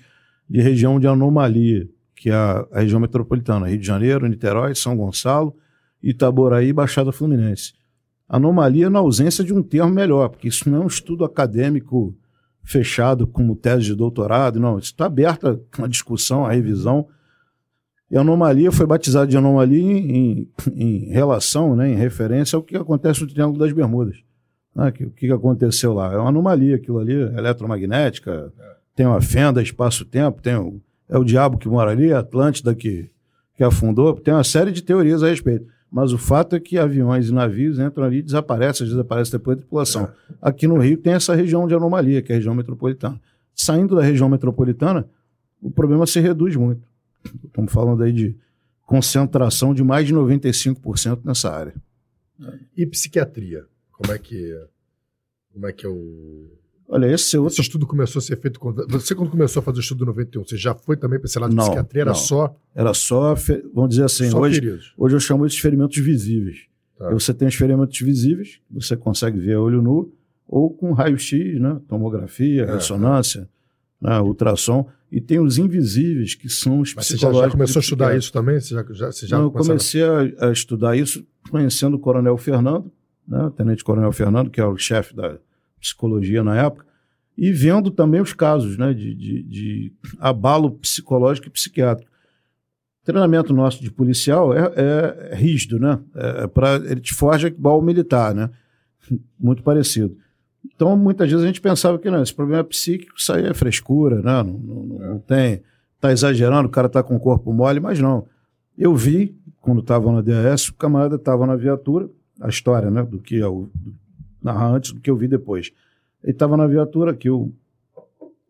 de 0.48 0.60
região 0.60 0.98
de 0.98 1.06
anomalia, 1.06 1.88
que 2.14 2.30
é 2.30 2.34
a, 2.34 2.66
a 2.72 2.80
região 2.80 3.00
metropolitana, 3.00 3.68
Rio 3.68 3.78
de 3.78 3.86
Janeiro, 3.86 4.26
Niterói, 4.26 4.74
São 4.74 4.96
Gonçalo, 4.96 5.54
Itaboraí 6.02 6.68
e 6.68 6.72
Baixada 6.72 7.12
Fluminense. 7.12 7.74
Anomalia 8.28 8.88
na 8.88 8.98
ausência 8.98 9.44
de 9.44 9.52
um 9.52 9.62
termo 9.62 9.92
melhor, 9.92 10.28
porque 10.30 10.48
isso 10.48 10.68
não 10.68 10.82
é 10.82 10.84
um 10.84 10.88
estudo 10.88 11.24
acadêmico 11.24 12.16
fechado 12.62 13.26
como 13.26 13.54
tese 13.54 13.84
de 13.84 13.94
doutorado, 13.94 14.58
não. 14.58 14.78
Isso 14.78 14.92
está 14.92 15.06
aberto 15.06 15.60
à 15.78 15.86
discussão, 15.86 16.44
à 16.44 16.52
revisão 16.52 17.06
e 18.10 18.16
a 18.16 18.20
anomalia 18.20 18.70
foi 18.70 18.86
batizada 18.86 19.26
de 19.26 19.36
anomalia 19.36 19.80
em, 19.80 20.48
em, 20.74 21.10
relação, 21.10 21.74
né, 21.74 21.90
em 21.90 21.96
referência 21.96 22.56
ao 22.56 22.62
que 22.62 22.76
acontece 22.76 23.20
no 23.20 23.26
Triângulo 23.26 23.58
das 23.58 23.72
Bermudas. 23.72 24.16
Né, 24.74 24.90
que, 24.92 25.04
o 25.04 25.10
que 25.10 25.30
aconteceu 25.30 25.92
lá? 25.92 26.12
É 26.12 26.16
uma 26.16 26.28
anomalia, 26.28 26.76
aquilo 26.76 26.98
ali, 26.98 27.14
eletromagnética, 27.14 28.52
é. 28.58 28.64
tem 28.94 29.06
uma 29.06 29.20
fenda, 29.20 29.62
espaço-tempo, 29.62 30.40
tem 30.40 30.54
o, 30.56 30.80
é 31.08 31.18
o 31.18 31.24
diabo 31.24 31.58
que 31.58 31.68
mora 31.68 31.90
ali, 31.90 32.12
a 32.12 32.20
Atlântida 32.20 32.74
que, 32.74 33.10
que 33.56 33.64
afundou, 33.64 34.14
tem 34.14 34.32
uma 34.32 34.44
série 34.44 34.70
de 34.70 34.82
teorias 34.82 35.22
a 35.22 35.28
respeito. 35.28 35.66
Mas 35.90 36.12
o 36.12 36.18
fato 36.18 36.56
é 36.56 36.60
que 36.60 36.78
aviões 36.78 37.28
e 37.28 37.32
navios 37.32 37.78
entram 37.78 38.04
ali 38.04 38.18
e 38.18 38.22
desaparecem, 38.22 38.86
desaparecem 38.86 39.32
depois 39.32 39.56
da 39.56 39.60
tripulação. 39.62 40.04
É. 40.04 40.34
Aqui 40.42 40.66
no 40.66 40.78
Rio 40.78 40.98
tem 40.98 41.14
essa 41.14 41.34
região 41.34 41.66
de 41.66 41.74
anomalia, 41.74 42.20
que 42.20 42.32
é 42.32 42.34
a 42.34 42.38
região 42.38 42.54
metropolitana. 42.54 43.18
Saindo 43.54 43.96
da 43.96 44.02
região 44.02 44.28
metropolitana, 44.28 45.08
o 45.62 45.70
problema 45.70 46.06
se 46.06 46.20
reduz 46.20 46.54
muito. 46.54 46.82
Estamos 47.44 47.72
falando 47.72 48.02
aí 48.02 48.12
de 48.12 48.36
concentração 48.82 49.74
de 49.74 49.82
mais 49.82 50.06
de 50.06 50.14
95% 50.14 51.20
nessa 51.24 51.50
área. 51.50 51.74
E 52.76 52.86
psiquiatria? 52.86 53.64
Como 53.92 54.12
é 54.12 54.18
que 54.18 54.54
como 55.52 55.66
é 55.66 55.72
que 55.72 55.86
é 55.86 55.88
o 55.88 56.50
Olha, 56.88 57.06
esse, 57.06 57.36
outro... 57.36 57.52
esse 57.52 57.62
estudo 57.62 57.86
começou 57.86 58.20
a 58.20 58.22
ser 58.22 58.38
feito 58.40 58.60
quando 58.60 58.86
você 58.88 59.14
quando 59.14 59.30
começou 59.30 59.60
a 59.60 59.62
fazer 59.64 59.78
o 59.78 59.80
estudo 59.80 60.04
em 60.04 60.06
91, 60.06 60.44
você 60.44 60.56
já 60.56 60.74
foi 60.74 60.96
também 60.96 61.18
para 61.18 61.26
esse 61.26 61.38
lado 61.38 61.50
de 61.50 61.56
não, 61.56 61.64
psiquiatria? 61.64 62.02
Era 62.02 62.10
não. 62.10 62.16
só 62.16 62.56
era 62.74 62.94
só, 62.94 63.34
vamos 63.74 63.90
dizer 63.90 64.04
assim, 64.04 64.32
hoje, 64.32 64.60
hoje 64.96 65.16
eu 65.16 65.20
chamo 65.20 65.48
de 65.48 65.60
ferimentos 65.60 65.98
visíveis. 65.98 66.66
Tá. 66.98 67.10
Você 67.10 67.34
tem 67.34 67.48
os 67.48 67.54
ferimentos 67.54 67.98
visíveis, 68.00 68.60
você 68.70 68.96
consegue 68.96 69.38
ver 69.38 69.54
a 69.54 69.60
olho 69.60 69.82
nu, 69.82 70.12
ou 70.46 70.70
com 70.70 70.92
raio-x, 70.92 71.60
né? 71.60 71.80
tomografia, 71.88 72.62
é, 72.62 72.74
ressonância, 72.74 73.48
é. 74.02 74.06
Né? 74.08 74.20
ultrassom. 74.20 74.86
E 75.10 75.20
tem 75.20 75.38
os 75.38 75.56
invisíveis, 75.56 76.34
que 76.34 76.48
são 76.48 76.80
os 76.80 76.94
Mas 76.94 77.06
psicológicos. 77.06 77.36
Você 77.36 77.42
já, 77.42 77.48
já 77.48 77.52
começou 77.52 77.80
a 77.80 77.82
estudar 77.82 78.16
isso 78.16 78.32
também? 78.32 78.60
Você 78.60 78.74
já, 78.74 78.84
já, 78.90 79.06
você 79.12 79.26
já 79.26 79.38
Não, 79.38 79.44
eu 79.44 79.50
comecei 79.50 80.02
a, 80.02 80.48
a, 80.48 80.52
estudar 80.52 80.96
isso 80.96 81.24
conhecendo 81.50 81.94
o 81.94 81.98
Coronel 81.98 82.36
Fernando, 82.36 82.90
né, 83.26 83.44
o 83.44 83.50
Tenente 83.50 83.84
Coronel 83.84 84.12
Fernando, 84.12 84.50
que 84.50 84.60
é 84.60 84.66
o 84.66 84.76
chefe 84.76 85.14
da 85.14 85.38
psicologia 85.80 86.42
na 86.42 86.56
época, 86.56 86.86
e 87.36 87.52
vendo 87.52 87.90
também 87.90 88.20
os 88.20 88.32
casos 88.32 88.76
né, 88.76 88.92
de, 88.94 89.14
de, 89.14 89.42
de 89.42 89.92
abalo 90.18 90.70
psicológico 90.72 91.46
e 91.48 91.50
psiquiátrico. 91.50 92.10
O 93.02 93.06
treinamento 93.06 93.52
nosso 93.52 93.82
de 93.82 93.90
policial 93.90 94.52
é, 94.52 94.72
é, 94.74 95.28
é 95.30 95.34
rígido, 95.36 95.78
né? 95.78 96.00
É, 96.14 96.44
é 96.44 96.46
para 96.48 96.76
ele 96.76 97.00
te 97.00 97.14
forja 97.14 97.46
igual 97.46 97.78
o 97.78 97.82
militar, 97.82 98.34
né? 98.34 98.50
Muito 99.38 99.62
parecido. 99.62 100.16
Então, 100.76 100.94
muitas 100.94 101.30
vezes 101.30 101.42
a 101.42 101.46
gente 101.46 101.60
pensava 101.60 101.98
que 101.98 102.10
não, 102.10 102.22
esse 102.22 102.34
problema 102.34 102.60
é 102.60 102.62
psíquico, 102.62 103.14
isso 103.16 103.32
aí 103.32 103.46
é 103.46 103.54
frescura, 103.54 104.16
né? 104.16 104.42
não, 104.42 104.52
não, 104.52 104.84
não 104.84 105.18
tem. 105.18 105.62
Está 105.94 106.12
exagerando, 106.12 106.68
o 106.68 106.70
cara 106.70 106.86
está 106.86 107.02
com 107.02 107.16
o 107.16 107.20
corpo 107.20 107.50
mole, 107.50 107.80
mas 107.80 107.98
não. 107.98 108.26
Eu 108.76 108.94
vi, 108.94 109.34
quando 109.62 109.80
estava 109.80 110.12
na 110.12 110.20
DAS, 110.20 110.68
o 110.68 110.74
camarada 110.74 111.16
estava 111.16 111.46
na 111.46 111.56
viatura, 111.56 112.10
a 112.38 112.48
história, 112.50 112.90
né? 112.90 113.02
Do 113.02 113.18
que 113.18 113.36
eu 113.36 113.70
narrar 114.42 114.68
antes 114.68 114.92
do 114.92 115.00
que 115.00 115.10
eu 115.10 115.16
vi 115.16 115.26
depois. 115.26 115.72
Ele 116.22 116.32
estava 116.32 116.58
na 116.58 116.66
viatura 116.66 117.12
aqui, 117.12 117.30
o, 117.30 117.50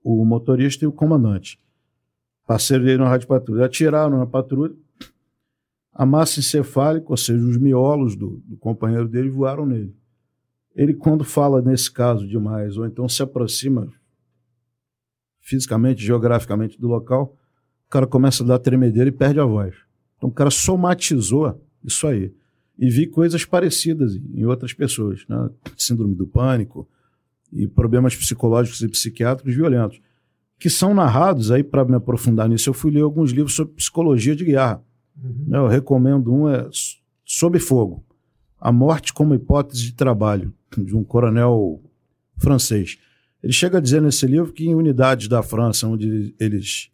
o 0.03 0.24
motorista 0.24 0.85
e 0.85 0.89
o 0.89 0.93
comandante. 0.93 1.61
Parceiro 2.45 2.85
dele 2.85 2.99
na 2.99 3.09
rádio 3.09 3.29
patrulha. 3.29 3.66
Atiraram 3.66 4.18
na 4.18 4.27
patrulha, 4.27 4.74
a 5.95 6.05
massa 6.05 6.41
encefálica, 6.41 7.07
ou 7.09 7.16
seja, 7.16 7.43
os 7.43 7.57
miolos 7.57 8.16
do, 8.16 8.43
do 8.45 8.57
companheiro 8.57 9.09
dele 9.09 9.31
voaram 9.31 9.64
nele. 9.64 9.96
Ele, 10.77 10.93
quando 10.93 11.24
fala 11.24 11.62
nesse 11.62 11.91
caso 11.91 12.29
demais, 12.29 12.77
ou 12.77 12.85
então 12.85 13.09
se 13.09 13.22
aproxima 13.22 13.91
fisicamente, 15.41 16.05
geograficamente 16.05 16.79
do 16.79 16.87
local, 16.87 17.35
o 17.87 17.91
cara 17.91 18.07
começa 18.07 18.43
a 18.43 18.47
dar 18.47 18.59
tremedeira 18.59 19.09
e 19.09 19.12
perde 19.12 19.41
a 19.41 19.45
voz. 19.45 19.74
Então 20.16 20.29
o 20.29 20.33
cara 20.33 20.51
somatizou 20.51 21.59
isso 21.83 22.07
aí. 22.07 22.35
E 22.79 22.91
vi 22.91 23.07
coisas 23.07 23.45
parecidas 23.45 24.16
em 24.16 24.45
outras 24.45 24.74
pessoas, 24.74 25.24
né? 25.29 25.49
Síndrome 25.79 26.14
do 26.14 26.27
pânico 26.27 26.87
e 27.51 27.66
problemas 27.66 28.14
psicológicos 28.14 28.83
e 28.83 28.89
psiquiátricos 28.89 29.55
violentos, 29.55 29.99
que 30.59 30.68
são 30.68 30.93
narrados 30.93 31.51
aí 31.51 31.62
para 31.62 31.85
me 31.85 31.95
aprofundar 31.95 32.49
nisso. 32.49 32.68
Eu 32.68 32.74
fui 32.74 32.91
ler 32.91 33.01
alguns 33.01 33.31
livros 33.31 33.55
sobre 33.55 33.74
psicologia 33.74 34.37
de 34.37 34.45
guerra. 34.45 34.83
Uhum. 35.22 35.47
Eu 35.51 35.68
recomendo 35.68 36.35
um, 36.35 36.49
é 36.49 36.68
Sob 37.24 37.59
Fogo, 37.59 38.05
A 38.61 38.70
Morte 38.70 39.14
como 39.14 39.35
Hipótese 39.35 39.85
de 39.85 39.95
Trabalho, 39.95 40.53
de 40.77 40.97
um 40.97 41.05
coronel 41.05 41.81
francês. 42.39 42.99
Ele 43.43 43.53
chega 43.53 43.79
a 43.79 43.81
dizer 43.81 44.03
nesse 44.03 44.27
livro 44.27 44.53
que 44.53 44.67
em 44.67 44.75
unidades 44.75 45.29
da 45.29 45.43
França, 45.43 45.87
onde 45.87 46.35
eles 46.39 46.91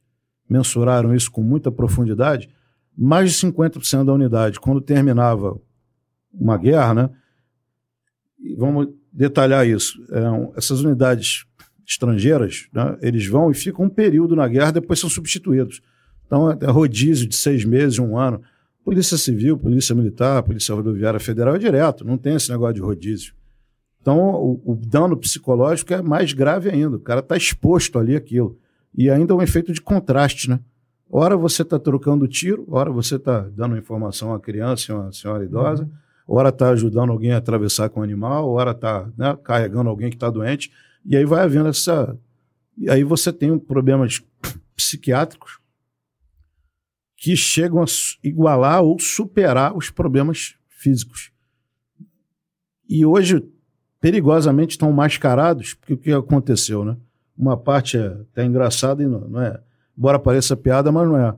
mensuraram 0.49 1.14
isso 1.14 1.31
com 1.31 1.43
muita 1.43 1.73
profundidade, 1.73 2.51
mais 2.97 3.33
de 3.33 3.47
50% 3.47 4.05
da 4.05 4.12
unidade, 4.12 4.61
quando 4.61 4.81
terminava 4.81 5.59
uma 6.33 6.59
guerra, 6.59 6.95
né? 6.95 7.11
E 8.39 8.55
vamos 8.55 8.89
detalhar 9.12 9.66
isso. 9.66 10.03
É, 10.11 10.59
essas 10.59 10.83
unidades 10.83 11.47
estrangeiras, 11.87 12.68
né, 12.73 12.97
eles 13.01 13.27
vão 13.27 13.51
e 13.51 13.55
ficam 13.55 13.87
um 13.87 13.89
período 13.89 14.35
na 14.37 14.49
guerra, 14.49 14.73
depois 14.73 14.99
são 14.99 15.11
substituídos. 15.11 15.81
Então, 16.27 16.51
é 16.51 16.66
rodízio 16.66 17.27
de 17.27 17.37
seis 17.37 17.64
meses, 17.64 17.99
um 17.99 18.16
ano. 18.16 18.43
Polícia 18.85 19.16
Civil, 19.16 19.59
Polícia 19.59 19.95
Militar, 19.95 20.43
Polícia 20.43 20.75
Rodoviária 20.75 21.20
Federal 21.20 21.55
é 21.55 21.59
direto, 21.59 22.05
não 22.05 22.18
tem 22.18 22.35
esse 22.35 22.51
negócio 22.51 22.75
de 22.75 22.81
rodízio. 22.81 23.35
Então, 24.03 24.19
o, 24.19 24.61
o 24.73 24.75
dano 24.75 25.17
psicológico 25.17 25.95
é 25.95 26.03
mais 26.03 26.33
grave 26.33 26.69
ainda. 26.69 26.97
O 26.97 27.01
cara 27.01 27.21
está 27.21 27.37
exposto 27.37 28.01
ali 28.01 28.17
aquilo. 28.17 28.59
E 28.93 29.09
ainda 29.09 29.33
é 29.33 29.37
um 29.37 29.41
efeito 29.41 29.73
de 29.73 29.81
contraste, 29.81 30.51
né? 30.51 30.59
Ora 31.09 31.37
você 31.37 31.63
está 31.63 31.79
trocando 31.79 32.27
tiro, 32.27 32.67
ora 32.69 32.91
você 32.91 33.15
está 33.17 33.43
dando 33.43 33.77
informação 33.77 34.35
a 34.35 34.41
criança, 34.41 34.93
a 34.93 34.97
uma 34.97 35.13
senhora 35.13 35.45
idosa, 35.45 35.85
uhum. 35.85 35.91
ora 36.27 36.49
está 36.49 36.71
ajudando 36.71 37.11
alguém 37.11 37.33
a 37.33 37.37
atravessar 37.37 37.91
com 37.91 38.01
o 38.01 38.03
animal, 38.03 38.49
ora 38.49 38.73
está 38.73 39.09
né, 39.17 39.37
carregando 39.45 39.89
alguém 39.89 40.11
que 40.11 40.17
está 40.17 40.31
doente. 40.31 40.73
E 41.05 41.17
aí 41.17 41.25
vai 41.25 41.45
havendo 41.45 41.69
essa. 41.69 42.19
E 42.77 42.91
aí 42.91 43.05
você 43.05 43.33
tem 43.33 43.57
problemas 43.59 44.23
psiquiátricos 44.75 45.61
que 47.17 47.37
chegam 47.37 47.83
a 47.83 47.87
igualar 48.25 48.83
ou 48.83 48.99
superar 48.99 49.77
os 49.77 49.91
problemas 49.91 50.57
físicos. 50.69 51.31
E 52.89 53.07
hoje, 53.07 53.43
perigosamente, 54.03 54.73
estão 54.73 54.93
mascarados, 54.93 55.73
porque 55.73 55.95
o 55.95 55.97
que 55.97 56.13
aconteceu, 56.13 56.85
né? 56.85 56.97
Uma 57.39 57.57
parte 57.57 57.97
é 57.97 58.07
até 58.07 58.45
engraçada 58.45 59.03
e 59.03 59.07
não, 59.07 59.21
não 59.21 59.41
é. 59.41 59.59
Embora 59.97 60.19
pareça 60.19 60.55
piada, 60.55 60.93
mas 60.93 61.09
não 61.09 61.17
é. 61.17 61.35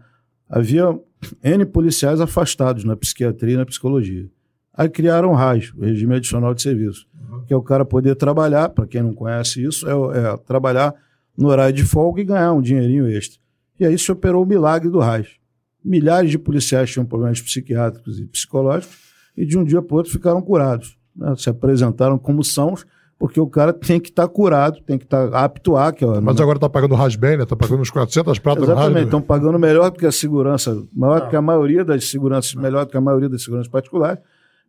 Havia 0.48 0.98
N 1.42 1.64
policiais 1.66 2.20
afastados 2.20 2.82
na 2.82 2.96
psiquiatria 2.96 3.54
e 3.54 3.56
na 3.56 3.64
psicologia. 3.64 4.28
Aí 4.72 4.88
criaram 4.88 5.30
o 5.30 5.34
RAS, 5.34 5.72
o 5.76 5.82
Regime 5.82 6.16
Adicional 6.16 6.52
de 6.52 6.62
Serviço, 6.62 7.06
uhum. 7.14 7.44
que 7.46 7.54
é 7.54 7.56
o 7.56 7.62
cara 7.62 7.84
poder 7.84 8.16
trabalhar, 8.16 8.70
para 8.70 8.86
quem 8.86 9.02
não 9.02 9.14
conhece 9.14 9.64
isso, 9.64 9.88
é, 9.88 9.92
é, 9.92 10.36
trabalhar 10.38 10.92
no 11.38 11.48
horário 11.48 11.72
de 11.74 11.84
folga 11.84 12.20
e 12.20 12.24
ganhar 12.24 12.52
um 12.52 12.60
dinheirinho 12.60 13.06
extra. 13.06 13.38
E 13.78 13.86
aí 13.86 13.96
se 13.96 14.10
operou 14.10 14.42
o 14.42 14.46
milagre 14.46 14.90
do 14.90 14.98
RAS 14.98 15.38
milhares 15.84 16.30
de 16.30 16.38
policiais 16.38 16.90
tinham 16.90 17.04
problemas 17.04 17.40
psiquiátricos 17.42 18.18
e 18.18 18.24
psicológicos 18.24 18.96
e 19.36 19.44
de 19.44 19.58
um 19.58 19.64
dia 19.64 19.82
para 19.82 19.94
o 19.94 19.98
outro 19.98 20.10
ficaram 20.10 20.40
curados. 20.40 20.96
Né? 21.16 21.34
Se 21.36 21.50
apresentaram 21.50 22.18
como 22.18 22.42
sãos, 22.42 22.84
porque 23.18 23.40
o 23.40 23.46
cara 23.46 23.72
tem 23.72 24.00
que 24.00 24.08
estar 24.08 24.26
tá 24.26 24.28
curado, 24.28 24.80
tem 24.86 24.98
que 24.98 25.04
estar 25.04 25.30
tá 25.30 25.44
apto 25.44 25.76
a. 25.76 25.92
Que, 25.92 26.04
é 26.04 26.20
Mas 26.20 26.40
agora 26.40 26.56
está 26.56 26.68
pagando 26.68 26.94
rasbem, 26.94 27.36
né? 27.36 27.44
Está 27.44 27.56
pagando 27.56 27.80
uns 27.80 27.90
400 27.90 28.38
pratas 28.38 28.64
Exatamente, 28.64 29.04
estão 29.04 29.22
pagando 29.22 29.58
melhor 29.58 29.90
do 29.90 29.98
que 29.98 30.06
a 30.06 30.12
segurança, 30.12 30.82
maior 30.92 31.22
do 31.22 31.28
que 31.28 31.36
a 31.36 31.42
maioria 31.42 31.84
das 31.84 32.04
seguranças, 32.08 32.54
melhor 32.54 32.84
do 32.84 32.90
que 32.90 32.96
a 32.96 33.00
maioria 33.00 33.28
das 33.28 33.42
seguranças 33.42 33.70
particulares. 33.70 34.18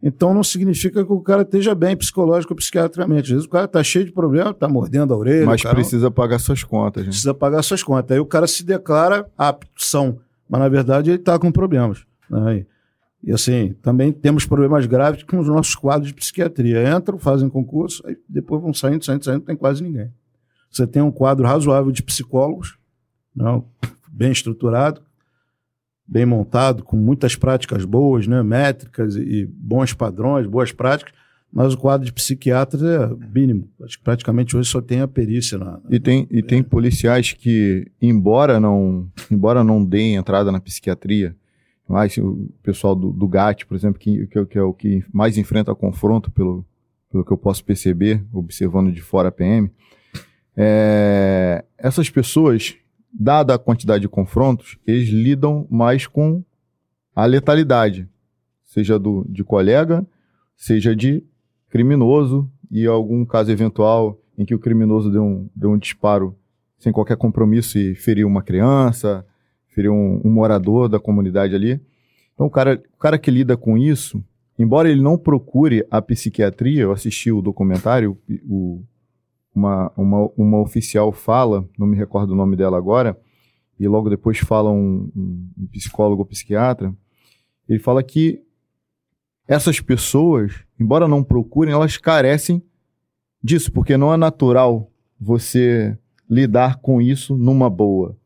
Então 0.03 0.33
não 0.33 0.43
significa 0.43 1.03
que 1.03 1.11
o 1.11 1.21
cara 1.21 1.41
esteja 1.41 1.73
bem 1.73 1.95
psicológico 1.95 2.53
ou 2.53 2.57
psiquiatricamente. 2.57 3.23
Às 3.23 3.29
vezes 3.29 3.45
o 3.45 3.49
cara 3.49 3.65
está 3.65 3.81
cheio 3.81 4.05
de 4.05 4.11
problema, 4.11 4.51
está 4.51 4.67
mordendo 4.67 5.13
a 5.13 5.17
orelha. 5.17 5.45
Mas 5.45 5.63
precisa 5.63 6.11
pagar 6.11 6.37
suas 6.37 6.63
contas. 6.63 7.03
Né? 7.03 7.09
Precisa 7.09 7.33
pagar 7.33 7.63
suas 7.63 7.81
contas. 7.81 8.11
Aí 8.11 8.19
o 8.19 8.25
cara 8.25 8.45
se 8.45 8.63
declara 8.63 9.25
apto, 9.37 9.67
são 9.77 10.19
mas 10.49 10.61
na 10.61 10.69
verdade 10.69 11.09
ele 11.09 11.17
está 11.17 11.37
com 11.37 11.51
problemas. 11.51 12.05
Né? 12.29 12.65
E 13.25 13.31
assim, 13.31 13.73
também 13.81 14.11
temos 14.11 14.45
problemas 14.45 14.85
graves 14.85 15.23
com 15.23 15.39
os 15.39 15.47
nossos 15.47 15.73
quadros 15.73 16.09
de 16.09 16.13
psiquiatria. 16.13 16.95
Entram, 16.95 17.17
fazem 17.17 17.49
concurso, 17.49 18.03
aí 18.05 18.15
depois 18.29 18.61
vão 18.61 18.71
saindo, 18.71 19.03
saindo, 19.03 19.25
saindo, 19.25 19.39
não 19.39 19.45
tem 19.45 19.55
quase 19.55 19.81
ninguém. 19.81 20.13
Você 20.69 20.85
tem 20.85 21.01
um 21.01 21.11
quadro 21.11 21.43
razoável 21.43 21.91
de 21.91 22.03
psicólogos, 22.03 22.77
não, 23.35 23.57
né? 23.81 23.89
bem 24.11 24.31
estruturado, 24.31 25.01
bem 26.07 26.23
montado, 26.23 26.83
com 26.83 26.95
muitas 26.95 27.35
práticas 27.35 27.83
boas, 27.83 28.27
né, 28.27 28.43
métricas 28.43 29.15
e 29.15 29.45
bons 29.51 29.91
padrões, 29.91 30.45
boas 30.45 30.71
práticas, 30.71 31.11
mas 31.51 31.73
o 31.73 31.77
quadro 31.77 32.05
de 32.05 32.13
psiquiatras 32.13 32.83
é 32.83 33.09
mínimo. 33.33 33.67
Acho 33.81 33.97
que 33.97 34.03
praticamente 34.03 34.55
hoje 34.55 34.69
só 34.69 34.81
tem 34.81 35.01
a 35.01 35.07
perícia. 35.07 35.57
Na, 35.57 35.71
na 35.71 35.81
e 35.89 35.99
tem, 35.99 36.27
e 36.29 36.43
tem 36.43 36.61
policiais 36.61 37.33
que, 37.33 37.91
embora 37.99 38.59
não, 38.59 39.09
embora 39.31 39.63
não 39.63 39.83
deem 39.83 40.15
entrada 40.15 40.51
na 40.51 40.59
psiquiatria, 40.59 41.35
mas 41.87 42.17
o 42.17 42.49
pessoal 42.63 42.95
do, 42.95 43.11
do 43.11 43.27
GAT, 43.27 43.65
por 43.65 43.75
exemplo, 43.75 43.99
que, 43.99 44.27
que, 44.27 44.45
que, 44.45 44.57
é 44.57 44.63
o 44.63 44.73
que 44.73 45.03
mais 45.13 45.37
enfrenta 45.37 45.75
confronto, 45.75 46.31
pelo, 46.31 46.65
pelo 47.11 47.23
que 47.23 47.31
eu 47.31 47.37
posso 47.37 47.63
perceber, 47.63 48.25
observando 48.33 48.91
de 48.91 49.01
fora 49.01 49.29
a 49.29 49.31
PM, 49.31 49.71
é, 50.57 51.63
essas 51.77 52.09
pessoas, 52.09 52.75
dada 53.13 53.53
a 53.53 53.59
quantidade 53.59 54.01
de 54.01 54.09
confrontos, 54.09 54.77
eles 54.85 55.09
lidam 55.09 55.67
mais 55.69 56.07
com 56.07 56.43
a 57.15 57.25
letalidade, 57.25 58.09
seja 58.63 58.97
do, 58.97 59.25
de 59.29 59.43
colega, 59.43 60.05
seja 60.55 60.95
de 60.95 61.23
criminoso 61.69 62.49
e 62.71 62.85
algum 62.85 63.25
caso 63.25 63.51
eventual 63.51 64.19
em 64.37 64.45
que 64.45 64.55
o 64.55 64.59
criminoso 64.59 65.11
deu 65.11 65.23
um, 65.23 65.49
deu 65.55 65.71
um 65.71 65.77
disparo 65.77 66.35
sem 66.77 66.91
qualquer 66.91 67.15
compromisso 67.15 67.77
e 67.77 67.95
feriu 67.95 68.27
uma 68.27 68.41
criança, 68.41 69.25
feriu 69.75 69.93
um, 69.93 70.21
um 70.23 70.31
morador 70.31 70.87
da 70.87 70.99
comunidade 70.99 71.53
ali. 71.53 71.81
Então, 72.33 72.47
o 72.47 72.49
cara, 72.49 72.81
o 72.95 72.97
cara 72.97 73.19
que 73.19 73.29
lida 73.29 73.57
com 73.57 73.77
isso, 73.77 74.23
embora 74.57 74.89
ele 74.89 75.01
não 75.01 75.17
procure 75.17 75.85
a 75.91 76.01
psiquiatria, 76.01 76.83
eu 76.83 76.93
assisti 76.93 77.29
o 77.31 77.41
documentário, 77.41 78.17
o, 78.47 78.81
uma, 79.53 79.91
uma, 79.97 80.29
uma 80.37 80.61
oficial 80.61 81.11
fala, 81.11 81.67
não 81.77 81.85
me 81.85 81.97
recordo 81.97 82.31
o 82.31 82.35
nome 82.35 82.55
dela 82.55 82.77
agora, 82.77 83.19
e 83.77 83.85
logo 83.87 84.09
depois 84.09 84.39
fala 84.39 84.71
um, 84.71 85.11
um, 85.15 85.49
um 85.57 85.67
psicólogo 85.67 86.21
ou 86.21 86.25
psiquiatra, 86.25 86.95
ele 87.67 87.79
fala 87.79 88.01
que 88.01 88.41
essas 89.47 89.81
pessoas, 89.81 90.63
embora 90.79 91.07
não 91.07 91.23
procurem, 91.23 91.73
elas 91.73 91.97
carecem 91.97 92.63
disso, 93.43 93.71
porque 93.71 93.97
não 93.97 94.13
é 94.13 94.17
natural 94.17 94.89
você 95.19 95.97
lidar 96.29 96.77
com 96.77 97.01
isso 97.01 97.37
numa 97.37 97.69
boa. 97.69 98.17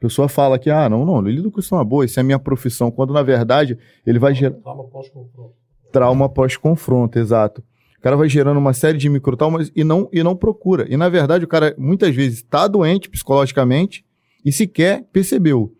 A 0.00 0.06
pessoa 0.06 0.30
fala 0.30 0.58
que, 0.58 0.70
ah, 0.70 0.88
não, 0.88 1.04
não, 1.04 1.20
lido 1.20 1.50
com 1.50 1.60
isso 1.60 1.74
numa 1.74 1.84
boa, 1.84 2.06
isso 2.06 2.18
é 2.18 2.22
minha 2.22 2.38
profissão, 2.38 2.90
quando 2.90 3.12
na 3.12 3.22
verdade 3.22 3.76
ele 4.06 4.18
vai 4.18 4.34
gerar. 4.34 4.54
Trauma 4.54 4.84
pós-confronto. 4.84 5.54
Trauma 5.92 6.28
pós-confronto, 6.28 7.18
exato. 7.18 7.62
O 7.98 8.00
cara 8.00 8.16
vai 8.16 8.26
gerando 8.26 8.56
uma 8.56 8.72
série 8.72 8.96
de 8.96 9.10
microtraumas 9.10 9.70
e 9.76 9.84
não, 9.84 10.08
e 10.10 10.22
não 10.22 10.34
procura. 10.34 10.86
E 10.88 10.96
na 10.96 11.10
verdade 11.10 11.44
o 11.44 11.48
cara 11.48 11.74
muitas 11.76 12.14
vezes 12.14 12.38
está 12.38 12.66
doente 12.66 13.10
psicologicamente 13.10 14.02
e 14.42 14.50
sequer 14.50 15.04
percebeu. 15.12 15.70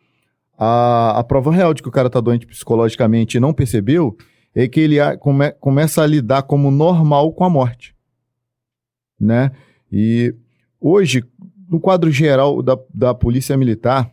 A, 0.59 1.19
a 1.19 1.25
prova 1.25 1.51
real 1.51 1.73
de 1.73 1.83
que 1.83 1.89
o 1.89 1.93
cara 1.93 2.09
está 2.09 2.21
doente 2.21 2.47
psicologicamente 2.47 3.39
e 3.39 3.41
não 3.41 3.55
percebeu 3.55 4.15
é 4.55 4.69
que 4.69 4.81
ele 4.81 4.97
come, 5.17 5.51
começa 5.53 6.03
a 6.03 6.07
lidar 6.07 6.43
como 6.43 6.71
normal 6.71 7.33
com 7.33 7.43
a 7.43 7.49
morte. 7.49 7.97
Né? 9.19 9.51
E 9.91 10.35
hoje, 10.79 11.25
no 11.71 11.79
quadro 11.79 12.11
geral 12.11 12.61
da, 12.61 12.77
da 12.93 13.15
Polícia 13.15 13.57
Militar, 13.57 14.13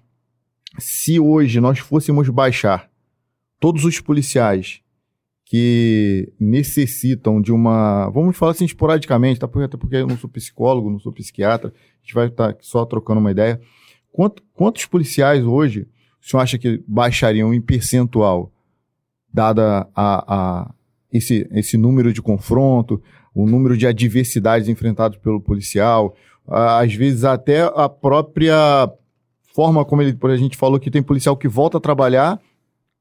se 0.78 1.20
hoje 1.20 1.60
nós 1.60 1.80
fôssemos 1.80 2.30
baixar 2.30 2.88
todos 3.60 3.84
os 3.84 4.00
policiais 4.00 4.82
que 5.44 6.32
necessitam 6.40 7.42
de 7.42 7.52
uma. 7.52 8.10
Vamos 8.10 8.38
falar 8.38 8.52
assim 8.52 8.66
esporadicamente, 8.66 9.40
tá? 9.40 9.48
até 9.48 9.76
porque 9.76 9.96
eu 9.96 10.06
não 10.06 10.18
sou 10.18 10.30
psicólogo, 10.30 10.92
não 10.92 11.00
sou 11.00 11.12
psiquiatra, 11.12 11.74
a 11.74 12.02
gente 12.04 12.14
vai 12.14 12.28
estar 12.28 12.54
tá 12.54 12.60
só 12.62 12.86
trocando 12.86 13.20
uma 13.20 13.32
ideia. 13.32 13.60
Quanto, 14.12 14.44
quantos 14.54 14.86
policiais 14.86 15.44
hoje 15.44 15.88
o 16.22 16.30
senhor 16.30 16.44
acha 16.44 16.58
que 16.60 16.84
baixariam 16.88 17.54
em 17.54 17.62
percentual 17.62 18.52
dada 19.34 19.88
a, 19.96 20.36
a 20.36 20.74
esse, 21.12 21.48
esse 21.52 21.78
número 21.78 22.14
de 22.14 22.22
confronto, 22.22 23.02
o 23.34 23.48
número 23.48 23.78
de 23.78 23.88
adversidades 23.88 24.68
enfrentadas 24.68 25.18
pelo 25.18 25.40
policial, 25.40 26.16
às 26.48 26.94
vezes 26.94 27.24
até 27.24 27.62
a 27.62 27.90
própria 27.90 28.90
forma 29.54 29.84
como 29.84 30.02
ele, 30.02 30.14
por 30.14 30.30
a 30.30 30.38
gente 30.38 30.56
falou 30.56 30.80
que 30.80 30.92
tem 30.92 31.04
policial 31.04 31.36
que 31.36 31.48
volta 31.48 31.78
a 31.78 31.82
trabalhar 31.82 32.40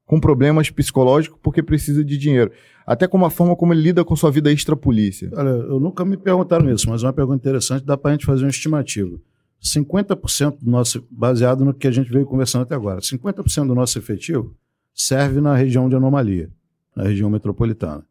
com 0.07 0.20
problemas 0.20 0.70
psicológicos 0.70 1.38
porque 1.42 1.62
precisa 1.62 2.05
de 2.05 2.16
dinheiro. 2.16 2.51
Até 2.86 3.07
como 3.09 3.26
a 3.26 3.30
forma 3.30 3.57
como 3.57 3.72
ele 3.74 3.82
lida 3.82 4.05
com 4.05 4.14
sua 4.14 4.30
vida 4.30 4.51
extra-polícia. 4.51 5.30
Olha, 5.34 5.49
eu 5.49 5.80
nunca 5.80 6.05
me 6.05 6.16
perguntaram 6.16 6.70
isso, 6.70 6.88
mas 6.88 7.03
uma 7.03 7.12
pergunta 7.12 7.38
interessante, 7.38 7.84
dá 7.84 7.97
para 7.97 8.12
a 8.12 8.14
gente 8.14 8.24
fazer 8.24 8.44
um 8.44 8.49
estimativo. 8.49 9.20
50% 9.62 10.59
do 10.61 10.70
nosso, 10.70 11.07
baseado 11.11 11.64
no 11.64 11.74
que 11.74 11.88
a 11.88 11.90
gente 11.90 12.11
veio 12.11 12.24
conversando 12.24 12.62
até 12.62 12.74
agora, 12.74 13.01
50% 13.01 13.66
do 13.66 13.74
nosso 13.74 13.99
efetivo 13.99 14.55
serve 14.94 15.40
na 15.40 15.55
região 15.55 15.88
de 15.88 15.97
anomalia, 15.97 16.51
na 16.94 17.05
região 17.05 17.28
metropolitana. 17.28 18.05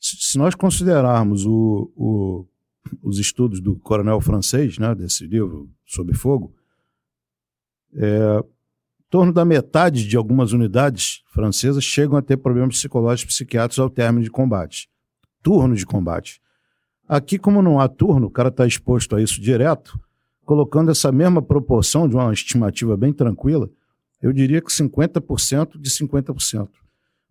Se 0.00 0.36
nós 0.36 0.54
considerarmos 0.54 1.46
o, 1.46 1.90
o, 1.96 2.46
os 3.02 3.18
estudos 3.18 3.60
do 3.60 3.76
coronel 3.76 4.20
francês, 4.20 4.78
né, 4.78 4.94
desse 4.94 5.26
livro, 5.26 5.70
Sob 5.84 6.12
Fogo, 6.14 6.54
é, 7.94 8.38
em 8.40 9.10
torno 9.10 9.32
da 9.32 9.44
metade 9.44 10.06
de 10.06 10.16
algumas 10.16 10.52
unidades 10.52 11.22
francesas 11.32 11.84
chegam 11.84 12.16
a 12.16 12.22
ter 12.22 12.36
problemas 12.36 12.76
psicológicos 12.76 13.34
psiquiátricos 13.34 13.78
ao 13.78 13.88
término 13.88 14.24
de 14.24 14.30
combate. 14.30 14.88
Turno 15.42 15.76
de 15.76 15.86
combate. 15.86 16.40
Aqui, 17.06 17.38
como 17.38 17.62
não 17.62 17.78
há 17.78 17.86
turno, 17.86 18.26
o 18.26 18.30
cara 18.30 18.48
está 18.48 18.66
exposto 18.66 19.14
a 19.14 19.22
isso 19.22 19.40
direto, 19.40 19.98
colocando 20.44 20.90
essa 20.90 21.12
mesma 21.12 21.42
proporção 21.42 22.08
de 22.08 22.14
uma 22.14 22.32
estimativa 22.32 22.96
bem 22.96 23.12
tranquila, 23.12 23.70
eu 24.20 24.32
diria 24.32 24.60
que 24.60 24.70
50% 24.70 25.78
de 25.78 25.90
50%. 25.90 26.68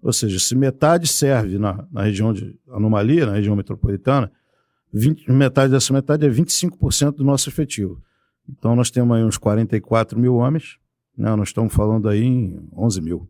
Ou 0.02 0.14
seja, 0.14 0.38
se 0.40 0.56
metade 0.56 1.08
serve 1.08 1.58
na, 1.58 1.88
na 1.92 2.04
região 2.04 2.34
de 2.34 2.60
anomalia, 2.70 3.26
na 3.26 3.34
região 3.34 3.56
metropolitana, 3.56 4.32
20, 4.94 5.32
metade 5.32 5.72
dessa 5.72 5.92
metade 5.92 6.26
é 6.26 6.30
25% 6.30 7.16
do 7.16 7.24
nosso 7.24 7.50
efetivo. 7.50 8.02
Então 8.48 8.76
nós 8.76 8.92
temos 8.92 9.18
aí 9.18 9.24
uns 9.24 9.38
44 9.38 10.20
mil 10.20 10.36
homens, 10.36 10.78
né? 11.18 11.36
nós 11.36 11.50
estamos 11.50 11.74
falando 11.74 12.08
aí 12.08 12.24
em 12.24 12.70
11 12.76 13.02
mil. 13.02 13.28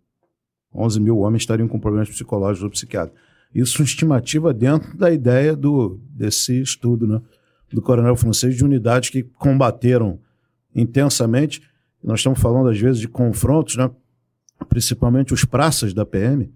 11 0.76 1.00
mil 1.00 1.20
homens 1.20 1.44
estariam 1.44 1.68
com 1.68 1.80
problemas 1.80 2.10
psicológicos 2.10 2.64
ou 2.64 2.70
psiquiátricos. 2.70 3.22
Isso 3.54 3.82
é 3.82 3.86
estimativa 3.86 4.54
dentro 4.54 4.98
da 4.98 5.12
ideia 5.12 5.56
do, 5.56 6.00
desse 6.10 6.60
estudo 6.60 7.08
né? 7.08 7.22
do 7.72 7.82
coronel 7.82 8.16
francês 8.16 8.56
de 8.56 8.66
unidades 8.66 9.10
que 9.10 9.24
combateram 9.24 10.20
intensamente. 10.76 11.62
Nós 12.04 12.20
estamos 12.20 12.40
falando 12.40 12.70
às 12.70 12.80
vezes 12.80 13.00
de 13.00 13.08
confrontos, 13.08 13.78
né? 13.78 13.90
principalmente 14.68 15.34
os 15.34 15.46
praças 15.46 15.94
da 15.94 16.06
PM, 16.06 16.52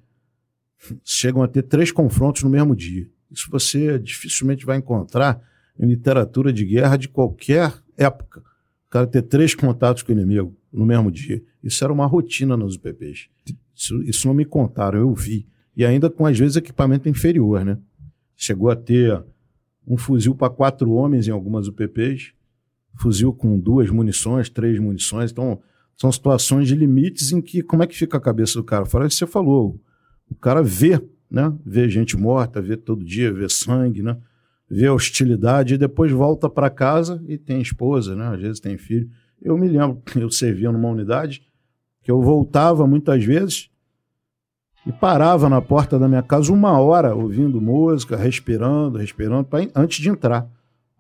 chegam 1.04 1.44
a 1.44 1.48
ter 1.48 1.64
três 1.64 1.92
confrontos 1.92 2.44
no 2.44 2.50
mesmo 2.50 2.76
dia. 2.76 3.10
Isso 3.32 3.50
você 3.52 4.00
dificilmente 4.00 4.66
vai 4.66 4.78
encontrar 4.78 5.42
em 5.80 5.86
literatura 5.86 6.52
de 6.52 6.66
guerra 6.66 6.98
de 6.98 7.08
qualquer 7.08 7.74
época. 7.96 8.40
O 8.40 8.90
cara 8.90 9.06
ter 9.06 9.22
três 9.22 9.54
contatos 9.54 10.02
com 10.02 10.12
o 10.12 10.16
inimigo 10.16 10.56
no 10.72 10.86
mesmo 10.86 11.12
dia. 11.12 11.44
Isso 11.64 11.84
era 11.84 11.92
uma 11.92 12.06
rotina 12.06 12.56
nos 12.56 12.76
UPPs. 12.76 13.28
Isso, 13.76 14.02
isso 14.04 14.28
não 14.28 14.34
me 14.34 14.46
contaram, 14.46 15.00
eu 15.00 15.14
vi. 15.14 15.48
E 15.76 15.86
ainda 15.86 16.10
com, 16.10 16.26
às 16.26 16.38
vezes, 16.38 16.56
equipamento 16.56 17.10
inferior, 17.10 17.64
né? 17.64 17.78
Chegou 18.36 18.70
a 18.70 18.76
ter 18.76 19.24
um 19.86 19.98
fuzil 19.98 20.34
para 20.34 20.50
quatro 20.50 20.92
homens 20.92 21.28
em 21.28 21.32
algumas 21.32 21.68
UPPs, 21.68 22.34
fuzil 22.96 23.34
com 23.34 23.60
duas 23.60 23.90
munições, 23.90 24.50
três 24.50 24.80
munições. 24.80 25.32
Então, 25.32 25.62
são 25.96 26.12
situações 26.12 26.68
de 26.68 26.76
limites 26.76 27.32
em 27.32 27.42
que, 27.42 27.62
como 27.62 27.84
é 27.84 27.88
que 27.88 27.96
fica 27.96 28.18
a 28.18 28.22
cabeça 28.22 28.60
do 28.60 28.64
cara? 28.64 28.86
Fora 28.86 29.08
isso 29.08 29.16
que 29.16 29.26
você 29.26 29.32
falou, 29.32 29.80
o 30.30 30.36
cara 30.36 30.62
vê 30.62 31.02
né? 31.30 31.54
Vê 31.66 31.90
gente 31.90 32.18
morta, 32.18 32.62
vê 32.62 32.78
todo 32.78 33.04
dia, 33.04 33.34
vê 33.34 33.50
sangue, 33.50 34.02
né? 34.02 34.18
Vê 34.70 34.90
hostilidade 34.90 35.76
e 35.76 35.78
depois 35.78 36.12
volta 36.12 36.50
para 36.50 36.70
casa 36.70 37.24
e 37.28 37.38
tem 37.38 37.62
esposa, 37.62 38.16
né? 38.16 38.28
Às 38.28 38.42
vezes 38.42 38.60
tem 38.60 38.78
filho. 38.78 39.10
Eu 39.42 39.58
me 39.58 39.68
lembro, 39.68 40.02
eu 40.16 40.30
servia 40.30 40.72
numa 40.72 40.90
unidade 40.90 41.42
que 42.02 42.12
eu 42.12 42.22
voltava 42.22 42.88
muitas 42.88 43.24
vezes 43.24 43.70
e 44.86 44.92
parava 44.92 45.50
na 45.50 45.62
porta 45.62 46.00
da 46.00 46.08
minha 46.08 46.24
casa 46.24 46.54
uma 46.54 46.80
hora 46.80 47.14
ouvindo 47.14 47.60
música, 47.60 48.16
respirando, 48.16 48.98
respirando, 48.98 49.44
pra, 49.44 49.60
antes 49.76 50.00
de 50.00 50.10
entrar. 50.10 50.48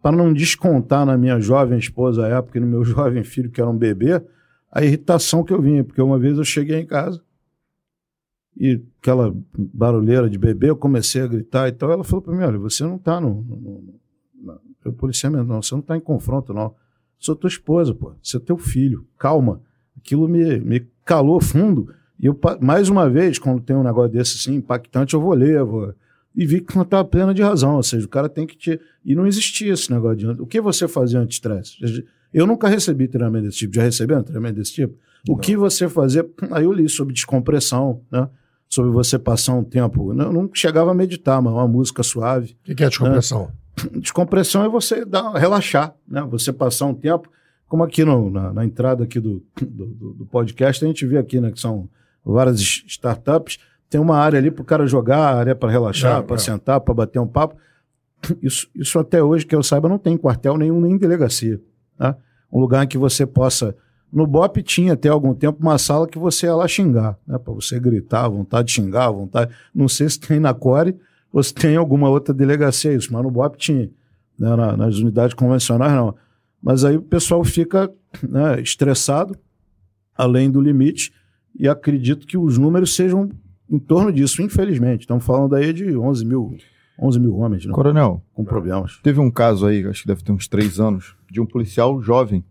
Para 0.01 0.15
não 0.15 0.33
descontar 0.33 1.05
na 1.05 1.17
minha 1.17 1.39
jovem 1.39 1.79
esposa 1.79 2.25
à 2.25 2.29
época 2.29 2.57
e 2.57 2.61
no 2.61 2.67
meu 2.67 2.83
jovem 2.85 3.23
filho, 3.23 3.49
que 3.49 3.61
era 3.61 3.69
um 3.69 3.77
bebê, 3.77 4.21
a 4.69 4.83
irritação 4.83 5.43
que 5.43 5.53
eu 5.53 5.61
vinha. 5.61 5.83
Porque 5.85 6.01
uma 6.01 6.19
vez 6.19 6.37
eu 6.37 6.43
cheguei 6.43 6.77
em 6.79 6.85
casa, 6.85 7.21
e 8.59 8.81
aquela 8.99 9.33
barulheira 9.55 10.29
de 10.29 10.37
bebê, 10.37 10.69
eu 10.69 10.75
comecei 10.75 11.21
a 11.21 11.27
gritar 11.27 11.67
e 11.67 11.71
tal. 11.71 11.91
Ela 11.91 12.03
falou 12.03 12.21
para 12.21 12.35
mim: 12.35 12.43
olha, 12.43 12.57
você 12.57 12.83
não 12.83 12.95
está 12.95 13.21
no, 13.21 13.41
no, 13.41 13.83
no, 14.41 14.61
no 14.85 14.93
policiamento, 14.93 15.45
não, 15.45 15.61
você 15.61 15.75
não 15.75 15.81
está 15.81 15.95
em 15.95 16.01
confronto, 16.01 16.53
não. 16.53 16.73
Sou 17.19 17.35
tua 17.35 17.47
esposa, 17.47 17.93
pô, 17.93 18.13
você 18.21 18.37
é 18.37 18.39
teu 18.39 18.57
filho, 18.57 19.05
calma. 19.17 19.61
Aquilo 19.97 20.27
me, 20.27 20.59
me 20.59 20.87
calou 21.03 21.41
fundo. 21.41 21.89
E 22.19 22.25
eu, 22.25 22.39
mais 22.61 22.89
uma 22.89 23.09
vez, 23.09 23.37
quando 23.37 23.61
tem 23.61 23.75
um 23.75 23.83
negócio 23.83 24.11
desse 24.11 24.37
assim, 24.37 24.57
impactante, 24.57 25.13
eu 25.13 25.21
vou 25.21 25.33
ler, 25.33 25.63
vou... 25.63 25.93
e 26.35 26.45
vi 26.45 26.61
que 26.61 26.75
não 26.75 26.83
estava 26.83 27.05
plena 27.05 27.33
de 27.33 27.41
razão. 27.41 27.75
Ou 27.75 27.83
seja, 27.83 28.05
o 28.05 28.09
cara 28.09 28.27
tem 28.27 28.45
que 28.45 28.57
te. 28.57 28.79
E 29.05 29.15
não 29.15 29.27
existia 29.27 29.73
esse 29.73 29.91
negócio 29.91 30.17
de. 30.17 30.41
O 30.41 30.47
que 30.47 30.61
você 30.61 30.87
fazia 30.87 31.19
anti-estresse? 31.19 32.05
Eu 32.33 32.45
nunca 32.45 32.67
recebi 32.67 33.07
treinamento 33.07 33.45
desse 33.45 33.59
tipo. 33.59 33.75
Já 33.75 33.83
recebeu 33.83 34.21
treinamento 34.23 34.55
desse 34.55 34.73
tipo? 34.73 34.97
O 35.27 35.33
não. 35.33 35.37
que 35.39 35.55
você 35.55 35.87
fazia? 35.89 36.27
Aí 36.51 36.65
eu 36.65 36.71
li 36.71 36.87
sobre 36.89 37.13
descompressão, 37.13 38.01
né? 38.11 38.27
Sobre 38.69 38.91
você 38.91 39.17
passar 39.17 39.53
um 39.53 39.63
tempo. 39.63 40.13
Não, 40.13 40.31
não 40.31 40.49
chegava 40.53 40.91
a 40.91 40.93
meditar, 40.93 41.41
mas 41.41 41.53
uma 41.53 41.67
música 41.67 42.03
suave. 42.03 42.57
O 42.61 42.65
que, 42.65 42.75
que, 42.75 42.83
é 42.83 42.89
descompressão? 42.89 43.41
Né? 43.41 43.99
Descompressão 43.99 44.63
é 44.63 44.69
você 44.69 45.05
dar, 45.05 45.33
relaxar, 45.33 45.95
né? 46.07 46.21
Você 46.31 46.51
passar 46.51 46.87
um 46.87 46.93
tempo, 46.93 47.29
como 47.67 47.83
aqui 47.83 48.03
no, 48.03 48.29
na, 48.29 48.53
na, 48.53 48.65
entrada 48.65 49.03
aqui 49.03 49.19
do, 49.19 49.43
do, 49.61 50.13
do, 50.13 50.25
podcast, 50.25 50.83
a 50.83 50.87
gente 50.87 51.05
vê 51.05 51.17
aqui, 51.17 51.39
né, 51.39 51.51
que 51.51 51.59
são 51.59 51.87
várias 52.25 52.59
startups, 52.59 53.59
tem 53.89 54.01
uma 54.01 54.17
área 54.17 54.39
ali 54.39 54.49
para 54.49 54.61
o 54.61 54.65
cara 54.65 54.87
jogar, 54.87 55.35
área 55.35 55.55
para 55.55 55.71
relaxar, 55.71 56.23
para 56.23 56.37
sentar, 56.37 56.81
para 56.81 56.93
bater 56.93 57.19
um 57.19 57.27
papo. 57.27 57.55
Isso, 58.41 58.67
isso 58.73 58.97
até 58.97 59.21
hoje, 59.21 59.45
que 59.45 59.55
eu 59.55 59.61
saiba, 59.61 59.87
não 59.87 59.99
tem 59.99 60.17
quartel 60.17 60.57
nenhum, 60.57 60.81
nem 60.81 60.97
delegacia. 60.97 61.61
Tá? 61.97 62.17
Um 62.51 62.59
lugar 62.59 62.83
em 62.83 62.87
que 62.87 62.97
você 62.97 63.25
possa 63.25 63.75
no 64.11 64.25
BOP 64.25 64.63
tinha 64.63 64.93
até 64.93 65.09
algum 65.09 65.33
tempo 65.33 65.59
uma 65.61 65.77
sala 65.77 66.07
que 66.07 66.17
você 66.17 66.45
ia 66.45 66.55
lá 66.55 66.67
xingar, 66.67 67.17
né? 67.27 67.37
Para 67.37 67.53
você 67.53 67.79
gritar, 67.79 68.27
vontade 68.29 68.67
de 68.67 68.73
xingar, 68.73 69.11
vontade. 69.11 69.53
Não 69.73 69.87
sei 69.87 70.09
se 70.09 70.19
tem 70.19 70.39
na 70.39 70.53
Core 70.53 70.95
ou 71.31 71.43
se 71.43 71.53
tem 71.53 71.75
alguma 71.75 72.09
outra 72.09 72.33
delegacia 72.33 72.93
isso, 72.93 73.11
mas 73.11 73.21
no 73.21 73.31
BOP 73.31 73.57
tinha. 73.57 73.89
Né? 74.39 74.55
Na, 74.55 74.77
nas 74.77 74.97
unidades 74.97 75.33
convencionais 75.33 75.93
não. 75.93 76.15
Mas 76.61 76.83
aí 76.83 76.97
o 76.97 77.01
pessoal 77.01 77.43
fica 77.43 77.91
né, 78.27 78.61
estressado, 78.61 79.37
além 80.15 80.49
do 80.49 80.61
limite, 80.61 81.11
e 81.57 81.67
acredito 81.67 82.25
que 82.25 82.37
os 82.37 82.57
números 82.57 82.95
sejam 82.95 83.29
em 83.69 83.79
torno 83.79 84.11
disso, 84.11 84.41
infelizmente. 84.41 85.01
Estamos 85.01 85.25
falando 85.25 85.55
aí 85.55 85.73
de 85.73 85.97
11 85.97 86.25
mil, 86.25 86.55
11 86.99 87.19
mil 87.19 87.35
homens, 87.37 87.65
né? 87.65 87.73
Coronel, 87.73 88.21
com 88.33 88.43
problemas. 88.43 88.99
Teve 89.03 89.19
um 89.19 89.29
caso 89.29 89.65
aí, 89.65 89.85
acho 89.85 90.01
que 90.03 90.07
deve 90.07 90.23
ter 90.23 90.31
uns 90.31 90.47
três 90.47 90.79
anos, 90.79 91.15
de 91.29 91.41
um 91.41 91.45
policial 91.45 92.01
jovem? 92.01 92.43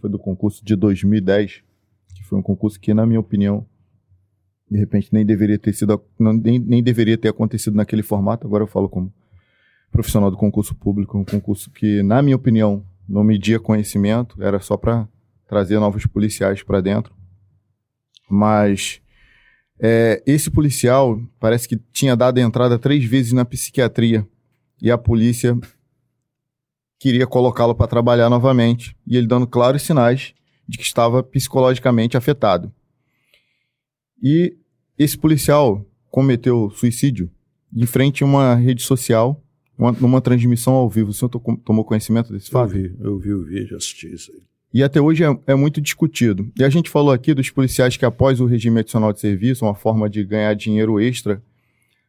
Foi 0.00 0.10
do 0.10 0.18
concurso 0.18 0.64
de 0.64 0.74
2010, 0.76 1.62
que 2.14 2.24
foi 2.24 2.38
um 2.38 2.42
concurso 2.42 2.78
que, 2.78 2.94
na 2.94 3.06
minha 3.06 3.20
opinião, 3.20 3.66
de 4.70 4.78
repente 4.78 5.08
nem 5.12 5.26
deveria 5.26 5.58
ter 5.58 5.72
sido, 5.72 6.00
não, 6.18 6.32
nem, 6.32 6.58
nem 6.58 6.82
deveria 6.82 7.18
ter 7.18 7.28
acontecido 7.28 7.74
naquele 7.74 8.02
formato. 8.02 8.46
Agora 8.46 8.62
eu 8.62 8.68
falo 8.68 8.88
como 8.88 9.12
profissional 9.90 10.30
do 10.30 10.36
concurso 10.36 10.74
público, 10.74 11.18
um 11.18 11.24
concurso 11.24 11.70
que, 11.70 12.02
na 12.02 12.22
minha 12.22 12.36
opinião, 12.36 12.84
não 13.08 13.24
media 13.24 13.58
conhecimento, 13.58 14.40
era 14.42 14.60
só 14.60 14.76
para 14.76 15.08
trazer 15.48 15.80
novos 15.80 16.06
policiais 16.06 16.62
para 16.62 16.80
dentro. 16.80 17.12
Mas 18.28 19.02
é, 19.80 20.22
esse 20.24 20.48
policial 20.50 21.20
parece 21.40 21.66
que 21.66 21.76
tinha 21.92 22.14
dado 22.14 22.38
entrada 22.38 22.78
três 22.78 23.04
vezes 23.04 23.32
na 23.32 23.44
psiquiatria 23.44 24.24
e 24.80 24.90
a 24.90 24.96
polícia 24.96 25.58
queria 27.00 27.26
colocá-lo 27.26 27.74
para 27.74 27.88
trabalhar 27.88 28.28
novamente, 28.28 28.94
e 29.06 29.16
ele 29.16 29.26
dando 29.26 29.46
claros 29.46 29.82
sinais 29.82 30.34
de 30.68 30.76
que 30.76 30.84
estava 30.84 31.22
psicologicamente 31.22 32.16
afetado. 32.16 32.70
E 34.22 34.54
esse 34.98 35.16
policial 35.16 35.84
cometeu 36.10 36.70
suicídio 36.70 37.30
em 37.74 37.86
frente 37.86 38.22
a 38.22 38.26
uma 38.26 38.54
rede 38.54 38.82
social, 38.82 39.42
uma, 39.78 39.92
numa 39.92 40.20
transmissão 40.20 40.74
ao 40.74 40.90
vivo. 40.90 41.10
O 41.10 41.14
senhor 41.14 41.30
to 41.30 41.40
tomou 41.64 41.84
conhecimento 41.86 42.32
desse 42.32 42.50
fato? 42.50 42.76
Eu 42.76 42.82
vi, 42.82 42.96
eu 43.00 43.18
vi 43.18 43.32
o 43.32 43.44
vídeo, 43.44 43.76
assisti 43.76 44.12
isso 44.12 44.30
aí. 44.32 44.42
E 44.72 44.82
até 44.84 45.00
hoje 45.00 45.24
é, 45.24 45.38
é, 45.46 45.54
muito 45.54 45.80
discutido. 45.80 46.52
E 46.56 46.62
a 46.62 46.68
gente 46.68 46.90
falou 46.90 47.12
aqui 47.12 47.32
dos 47.32 47.50
policiais 47.50 47.96
que, 47.96 48.04
após 48.04 48.40
o 48.40 48.46
regime 48.46 48.80
adicional 48.80 49.12
de 49.12 49.20
serviço, 49.20 49.64
uma 49.64 49.74
forma 49.74 50.08
de 50.08 50.22
ganhar 50.22 50.54
dinheiro 50.54 51.00
extra, 51.00 51.42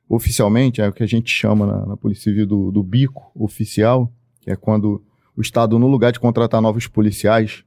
oficialmente, 0.07 0.81
é 0.81 0.87
o 0.87 0.93
que 0.93 1.01
a 1.01 1.07
gente 1.07 1.31
chama 1.31 1.65
na, 1.65 1.85
na 1.87 1.97
Polícia 1.97 2.25
Civil 2.25 2.45
do, 2.45 2.71
do 2.71 2.83
bico 2.83 3.31
oficial, 3.33 4.11
que 4.41 4.51
é 4.51 4.55
quando 4.55 5.03
o 5.35 5.41
Estado, 5.41 5.79
no 5.79 5.87
lugar 5.87 6.11
de 6.11 6.19
contratar 6.19 6.61
novos 6.61 6.87
policiais 6.87 7.63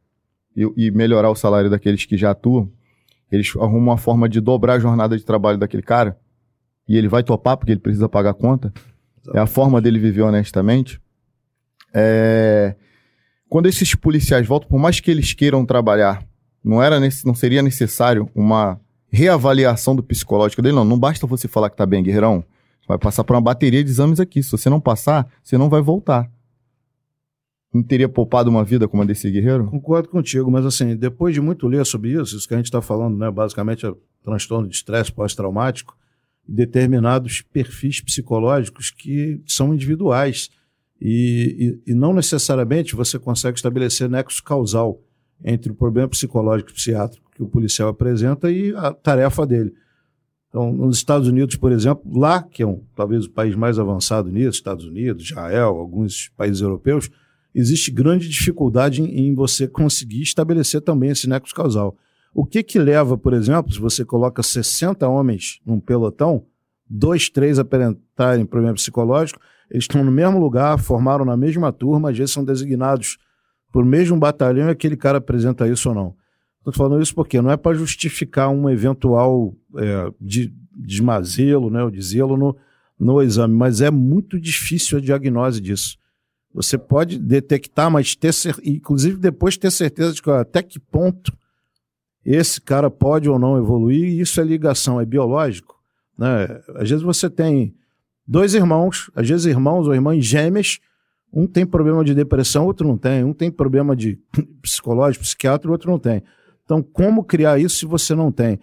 e, 0.55 0.71
e, 0.77 0.91
melhorar 0.91 1.31
o 1.31 1.35
salário 1.35 1.71
daqueles 1.71 2.05
que 2.05 2.17
já 2.17 2.33
atuam, 2.33 2.71
eles 3.31 3.53
arrumam 3.57 3.79
uma 3.79 3.97
forma 3.97 4.29
de 4.29 4.41
dobrar 4.41 4.75
a 4.75 4.79
jornada 4.79 5.17
de 5.17 5.25
trabalho 5.25 5.59
daquele 5.59 5.83
cara 5.83 6.19
e 6.87 6.97
ele 6.97 7.09
vai 7.09 7.23
topar 7.23 7.57
porque 7.57 7.73
ele 7.73 7.81
precisa 7.81 8.09
pagar 8.09 8.31
a 8.31 8.35
conta. 8.35 8.73
Exatamente. 9.23 9.39
É 9.39 9.41
a 9.41 9.47
forma 9.47 9.81
dele 9.81 9.99
viver 9.99 10.23
honestamente. 10.23 11.01
É... 11.93 12.75
Quando 13.49 13.67
esses 13.67 13.95
policiais 13.95 14.47
voltam, 14.47 14.69
por 14.69 14.79
mais 14.79 15.01
que 15.01 15.11
eles 15.11 15.33
queiram 15.33 15.65
trabalhar, 15.65 16.23
não, 16.63 16.83
era 16.83 16.99
não 17.25 17.35
seria 17.35 17.63
necessário 17.63 18.29
uma 18.35 18.81
reavaliação 19.11 19.95
do 19.95 20.03
psicológico 20.03 20.61
dele. 20.61 20.75
Não, 20.75 20.85
não 20.85 20.99
basta 20.99 21.27
você 21.27 21.47
falar 21.47 21.71
que 21.71 21.77
tá 21.77 21.87
bem, 21.87 22.03
guerreirão. 22.03 22.45
Vai 22.87 22.99
passar 22.99 23.25
por 23.25 23.35
uma 23.35 23.41
bateria 23.41 23.83
de 23.83 23.91
exames 23.91 24.21
aqui. 24.21 24.43
Se 24.43 24.51
você 24.51 24.69
não 24.69 24.81
passar, 24.81 25.27
você 25.43 25.57
não 25.57 25.71
vai 25.71 25.81
voltar. 25.81 26.31
Não 27.75 27.83
teria 27.83 28.09
poupado 28.09 28.49
uma 28.49 28.63
vida 28.63 28.87
como 28.87 29.03
a 29.03 29.07
desse 29.07 29.29
guerreiro? 29.29 29.67
Concordo 29.67 30.09
contigo, 30.09 30.49
mas 30.49 30.65
assim, 30.65 30.95
depois 30.95 31.35
de 31.35 31.41
muito 31.41 31.67
ler 31.67 31.85
sobre 31.85 32.13
isso, 32.13 32.37
isso 32.37 32.47
que 32.47 32.55
a 32.55 32.57
gente 32.57 32.67
está 32.67 32.81
falando, 32.81 33.19
né, 33.19 33.29
basicamente 33.33 33.85
é 33.85 33.93
transtorno 34.23 34.69
de 34.69 34.77
estresse 34.77 35.11
pós-traumático, 35.11 35.97
determinados 36.47 37.43
perfis 37.43 38.01
psicológicos 38.01 38.93
que 38.93 39.43
são 39.45 39.75
individuais 39.75 40.51
e, 41.01 41.81
e, 41.87 41.91
e, 41.91 41.95
não 41.95 42.15
necessariamente 42.15 42.95
você 42.95 43.19
consegue 43.19 43.57
estabelecer 43.57 44.09
nexo 44.09 44.43
causal 44.43 45.01
entre 45.45 45.73
o 45.73 45.75
problema 45.75 46.09
psicológico 46.09 46.71
e 46.71 46.75
psiquiátrico 46.75 47.29
que 47.35 47.43
o 47.43 47.49
policial 47.49 47.89
apresenta 47.89 48.53
e 48.53 48.73
a 48.77 48.93
tarefa 48.93 49.45
dele. 49.45 49.75
Então, 50.49 50.73
nos 50.73 50.97
Estados 50.97 51.27
Unidos, 51.27 51.57
por 51.57 51.73
exemplo, 51.73 52.17
lá, 52.17 52.41
que 52.41 52.63
é 52.63 52.67
um, 52.67 52.81
talvez 52.95 53.25
o 53.25 53.31
país 53.31 53.57
mais 53.57 53.79
avançado 53.81 54.31
nisso, 54.31 54.51
Estados 54.51 54.85
Unidos, 54.85 55.25
Israel, 55.25 55.77
alguns 55.77 56.29
países 56.37 56.63
europeus, 56.63 57.11
existe 57.55 57.91
grande 57.91 58.29
dificuldade 58.29 59.03
em, 59.03 59.29
em 59.29 59.35
você 59.35 59.69
conseguir 59.69 60.23
estabelecer 60.23 60.81
também 60.81 61.11
esse 61.11 61.29
nexo 61.29 61.55
causal. 61.55 61.97
O 62.35 62.45
que 62.45 62.63
que 62.63 62.79
leva, 62.79 63.17
por 63.17 63.33
exemplo, 63.33 63.73
se 63.73 63.79
você 63.79 64.05
coloca 64.05 64.43
60 64.43 65.07
homens 65.09 65.61
num 65.65 65.79
pelotão, 65.79 66.45
dois, 66.89 67.29
três 67.29 67.59
apresentarem 67.59 68.45
problema 68.45 68.75
psicológico, 68.75 69.41
eles 69.71 69.85
estão 69.85 70.03
no 70.03 70.11
mesmo 70.11 70.39
lugar, 70.39 70.79
formaram 70.79 71.25
na 71.25 71.37
mesma 71.37 71.73
turma, 71.73 72.11
às 72.11 72.19
vezes 72.19 72.33
são 72.33 72.45
designados 72.45 73.19
por 73.73 73.85
mesmo 73.85 74.17
batalhão 74.17 74.69
e 74.69 74.71
aquele 74.71 74.97
cara 74.97 75.19
apresenta 75.19 75.69
isso 75.69 75.89
ou 75.89 75.95
não. 75.95 76.15
Estou 76.59 76.73
falando 76.73 77.03
isso 77.03 77.15
porque 77.15 77.41
não 77.41 77.51
é 77.51 77.57
para 77.57 77.77
justificar 77.77 78.49
um 78.49 78.69
eventual 78.71 79.55
é, 79.77 80.11
de, 80.21 80.53
desmazelo, 80.77 81.71
né, 81.71 81.83
ou 81.83 81.91
dizê-lo 81.91 82.37
no, 82.37 82.57
no 82.99 83.23
exame, 83.23 83.55
mas 83.55 83.81
é 83.81 83.91
muito 83.91 84.41
difícil 84.41 84.99
a 84.99 85.01
diagnose 85.01 85.61
disso. 85.61 85.97
Você 86.55 86.79
pode 86.79 87.19
detectar, 87.19 87.91
mas 87.91 88.15
ter 88.15 88.33
inclusive 88.65 89.19
depois 89.19 89.57
ter 89.57 89.73
certeza 89.73 90.13
de 90.13 90.23
que, 90.23 90.31
até 90.31 90.63
que 90.63 90.79
ponto 90.79 91.37
esse 92.25 92.61
cara 92.61 92.89
pode 92.89 93.29
ou 93.29 93.39
não 93.39 93.59
evoluir, 93.59 94.05
e 94.05 94.21
isso 94.21 94.41
é 94.41 94.45
ligação, 94.45 95.01
é 95.01 95.05
biológico. 95.05 95.75
Né? 96.17 96.61
Às 96.77 96.89
vezes 96.89 97.03
você 97.03 97.29
tem 97.29 97.75
dois 98.27 98.55
irmãos, 98.55 99.11
às 99.15 99.29
vezes 99.29 99.47
irmãos 99.47 99.87
ou 99.87 99.95
irmãs 99.95 100.25
gêmeas, 100.25 100.79
um 101.33 101.47
tem 101.47 101.67
problema 101.67 102.05
de 102.05 102.15
depressão, 102.15 102.65
outro 102.65 102.87
não 102.87 102.97
tem, 102.97 103.25
um 103.25 103.33
tem 103.35 103.51
problema 103.51 103.97
de 103.97 104.19
psicológico, 104.63 105.25
psiquiatra, 105.25 105.71
outro 105.71 105.91
não 105.91 105.99
tem. 105.99 106.23
Então, 106.65 106.81
como 106.81 107.25
criar 107.25 107.59
isso 107.59 107.79
se 107.79 107.85
você 107.85 108.15
não 108.15 108.31
tem? 108.31 108.59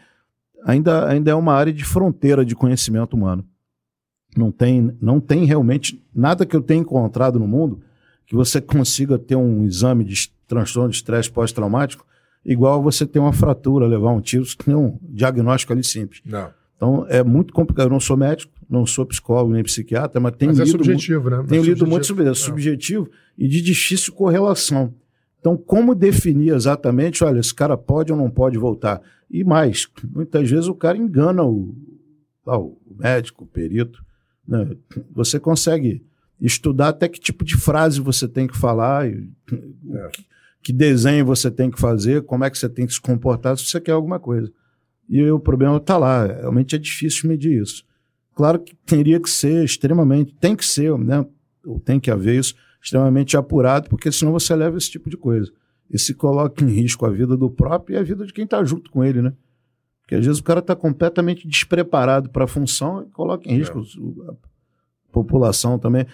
Ainda, 0.63 1.07
ainda 1.07 1.29
é 1.29 1.35
uma 1.35 1.53
área 1.53 1.73
de 1.73 1.83
fronteira 1.83 2.45
de 2.45 2.55
conhecimento 2.55 3.15
humano. 3.15 3.45
Não 4.35 4.51
tem, 4.51 4.95
não 5.01 5.19
tem 5.19 5.45
realmente 5.45 6.01
nada 6.13 6.45
que 6.45 6.55
eu 6.55 6.61
tenha 6.61 6.81
encontrado 6.81 7.37
no 7.37 7.47
mundo 7.47 7.81
que 8.25 8.35
você 8.35 8.59
consiga 8.61 9.17
ter 9.17 9.35
um 9.35 9.65
exame 9.65 10.03
de 10.03 10.31
transtorno 10.47 10.89
de 10.89 10.95
estresse 10.95 11.29
pós-traumático 11.29 12.05
igual 12.45 12.81
você 12.81 13.05
ter 13.05 13.19
uma 13.19 13.33
fratura, 13.33 13.85
levar 13.85 14.11
um 14.11 14.21
tiro, 14.21 14.45
tem 14.57 14.75
um 14.75 14.97
diagnóstico 15.03 15.73
ali 15.73 15.83
simples. 15.83 16.21
Não. 16.25 16.49
Então 16.75 17.05
é 17.07 17.23
muito 17.23 17.53
complicado. 17.53 17.87
Eu 17.87 17.91
não 17.91 17.99
sou 17.99 18.17
médico, 18.17 18.51
não 18.67 18.85
sou 18.85 19.05
psicólogo 19.05 19.53
nem 19.53 19.63
psiquiatra, 19.63 20.19
mas 20.19 20.35
tenho 20.35 20.51
mas 20.51 20.59
é 20.59 20.63
lido. 20.63 20.77
É 20.77 20.83
subjetivo, 20.83 21.29
muito, 21.29 21.37
né? 21.37 21.45
Tenho 21.47 21.61
é 21.61 21.65
lido 21.65 21.85
muito 21.85 22.07
sobre 22.07 22.23
isso. 22.23 22.43
É 22.43 22.45
subjetivo 22.45 23.09
e 23.37 23.47
de 23.47 23.61
difícil 23.61 24.13
correlação. 24.13 24.93
Então, 25.39 25.57
como 25.57 25.95
definir 25.95 26.53
exatamente, 26.53 27.23
olha, 27.23 27.39
esse 27.39 27.53
cara 27.53 27.75
pode 27.75 28.11
ou 28.11 28.17
não 28.17 28.29
pode 28.29 28.57
voltar? 28.57 29.01
E 29.29 29.43
mais, 29.43 29.87
muitas 30.13 30.49
vezes 30.49 30.67
o 30.67 30.75
cara 30.75 30.97
engana 30.97 31.43
o, 31.43 31.75
o 32.45 32.77
médico, 32.97 33.43
o 33.43 33.47
perito. 33.47 34.03
Né? 34.47 34.75
Você 35.13 35.39
consegue 35.39 36.03
estudar 36.39 36.89
até 36.89 37.07
que 37.07 37.19
tipo 37.19 37.45
de 37.45 37.55
frase 37.55 38.01
você 38.01 38.27
tem 38.27 38.47
que 38.47 38.57
falar, 38.57 39.07
e, 39.07 39.29
é. 39.51 40.09
que, 40.09 40.25
que, 40.63 40.73
desenho 40.73 41.25
você 41.25 41.51
tem 41.51 41.69
que 41.69 41.79
fazer, 41.79 42.23
como 42.23 42.43
é 42.43 42.49
que 42.49 42.57
você 42.57 42.67
tem 42.67 42.87
que 42.87 42.93
se 42.93 43.01
comportar 43.01 43.57
se 43.57 43.65
você 43.65 43.79
quer 43.79 43.91
alguma 43.91 44.19
coisa. 44.19 44.51
E 45.07 45.23
o 45.29 45.39
problema 45.39 45.77
está 45.77 45.97
lá. 45.97 46.25
Realmente 46.25 46.75
é 46.75 46.79
difícil 46.79 47.29
medir 47.29 47.61
isso. 47.61 47.83
Claro 48.33 48.59
que 48.59 48.73
teria 48.85 49.19
que 49.19 49.29
ser 49.29 49.63
extremamente, 49.63 50.33
tem 50.35 50.55
que 50.55 50.65
ser, 50.65 50.97
né? 50.97 51.25
ou 51.65 51.79
tem 51.79 51.99
que 51.99 52.09
haver 52.09 52.39
isso 52.39 52.55
extremamente 52.81 53.37
apurado, 53.37 53.89
porque 53.89 54.11
senão 54.11 54.31
você 54.31 54.55
leva 54.55 54.77
esse 54.77 54.89
tipo 54.89 55.09
de 55.09 55.17
coisa. 55.17 55.51
E 55.89 55.99
se 55.99 56.13
coloca 56.13 56.63
em 56.63 56.69
risco 56.69 57.05
a 57.05 57.09
vida 57.09 57.37
do 57.37 57.49
próprio 57.49 57.95
e 57.95 57.97
a 57.97 58.03
vida 58.03 58.25
de 58.25 58.33
quem 58.33 58.45
está 58.45 58.63
junto 58.63 58.89
com 58.89 59.03
ele, 59.03 59.21
né? 59.21 59.33
Porque 60.11 60.19
às 60.19 60.25
vezes 60.25 60.41
o 60.41 60.43
cara 60.43 60.59
está 60.59 60.75
completamente 60.75 61.47
despreparado 61.47 62.29
para 62.29 62.43
a 62.43 62.47
função 62.47 63.01
e 63.01 63.09
coloca 63.11 63.49
em 63.49 63.55
risco 63.55 63.79
é. 63.79 64.31
a 64.31 64.33
população 65.09 65.79
também. 65.79 66.05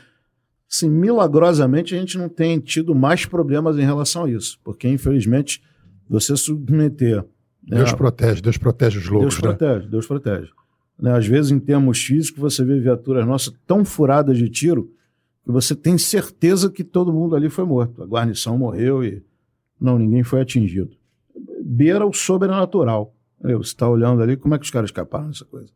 Assim, 0.72 0.88
milagrosamente 0.88 1.95
a 1.95 1.98
gente 1.98 2.16
não 2.16 2.30
tem 2.30 2.60
tido 2.60 2.93
mais 2.93 3.26
problemas 3.26 3.76
em 3.76 3.82
relação 3.82 4.26
a 4.26 4.30
isso, 4.30 4.60
porque 4.64 4.88
infelizmente 4.88 5.64
você 6.08 6.38
submeter. 6.38 7.24
Né, 7.68 7.78
Deus 7.78 7.91
né, 7.91 7.98
protege, 7.98 8.39
Deus 8.39 8.58
protege 8.60 9.00
os 9.00 9.10
loucos. 9.10 9.34
Deus 9.34 9.41
né? 9.41 9.58
protege, 9.58 9.88
Deus 9.88 10.06
protege. 10.06 10.52
Né, 11.02 11.18
às 11.18 11.26
vezes, 11.26 11.50
em 11.50 11.60
termos 11.60 11.98
físicos, 11.98 12.39
você 12.39 12.64
vê 12.64 12.80
viaturas 12.80 13.26
nossas 13.26 13.52
tão 13.66 13.84
furadas 13.84 14.38
de 14.38 14.48
tiro 14.48 14.91
que 15.43 15.52
você 15.52 15.74
tem 15.74 15.98
certeza 15.98 16.70
que 16.70 16.84
todo 16.84 17.12
mundo 17.12 17.36
ali 17.36 17.50
foi 17.50 17.66
morto. 17.66 18.04
A 18.04 18.06
guarnição 18.06 18.60
morreu 18.60 19.04
e 19.04 19.24
não, 19.82 19.98
ninguém 19.98 20.22
foi 20.22 20.41
atingido. 20.41 20.95
Beira 21.64 22.06
o 22.06 22.14
sobrenatural. 22.14 23.16
Você 23.41 23.69
está 23.71 23.88
olhando 23.88 24.21
ali, 24.21 24.35
como 24.35 24.55
é 24.55 24.57
que 24.57 24.65
os 24.65 24.71
caras 24.71 24.89
escaparam 24.89 25.27
dessa 25.27 25.45
coisa? 25.45 25.71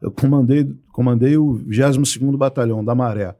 Eu 0.00 0.10
comandei, 0.10 0.74
comandei 0.92 1.36
o 1.36 1.58
22º 1.66 2.36
Batalhão 2.36 2.84
da 2.84 2.94
Maré. 2.94 3.34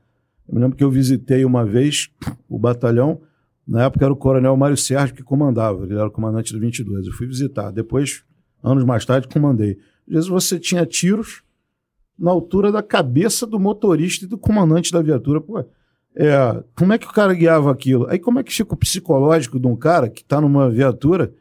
Eu 0.48 0.54
me 0.54 0.60
lembro 0.60 0.76
que 0.76 0.84
eu 0.84 0.90
visitei 0.90 1.44
uma 1.44 1.64
vez 1.64 2.10
o 2.48 2.58
batalhão, 2.58 3.20
na 3.66 3.84
época 3.84 4.04
era 4.04 4.12
o 4.12 4.16
coronel 4.16 4.56
Mário 4.56 4.76
Sérgio 4.76 5.14
que 5.14 5.22
comandava, 5.22 5.84
ele 5.84 5.94
era 5.94 6.06
o 6.06 6.10
comandante 6.10 6.52
do 6.52 6.60
22. 6.60 7.06
Eu 7.06 7.12
fui 7.12 7.26
visitar. 7.26 7.70
Depois, 7.72 8.24
anos 8.62 8.84
mais 8.84 9.04
tarde, 9.04 9.26
comandei. 9.28 9.78
Às 10.08 10.14
vezes 10.14 10.28
você 10.28 10.58
tinha 10.58 10.86
tiros 10.86 11.42
na 12.18 12.30
altura 12.30 12.70
da 12.70 12.82
cabeça 12.82 13.46
do 13.46 13.58
motorista 13.58 14.24
e 14.24 14.28
do 14.28 14.38
comandante 14.38 14.92
da 14.92 15.02
viatura. 15.02 15.40
Pô, 15.40 15.58
é, 16.14 16.64
como 16.76 16.92
é 16.92 16.98
que 16.98 17.06
o 17.06 17.12
cara 17.12 17.34
guiava 17.34 17.70
aquilo? 17.70 18.06
Aí 18.08 18.18
como 18.18 18.38
é 18.38 18.44
que 18.44 18.54
fica 18.54 18.72
o 18.72 18.76
psicológico 18.76 19.58
de 19.58 19.66
um 19.66 19.76
cara 19.76 20.08
que 20.08 20.22
está 20.22 20.40
numa 20.40 20.70
viatura 20.70 21.34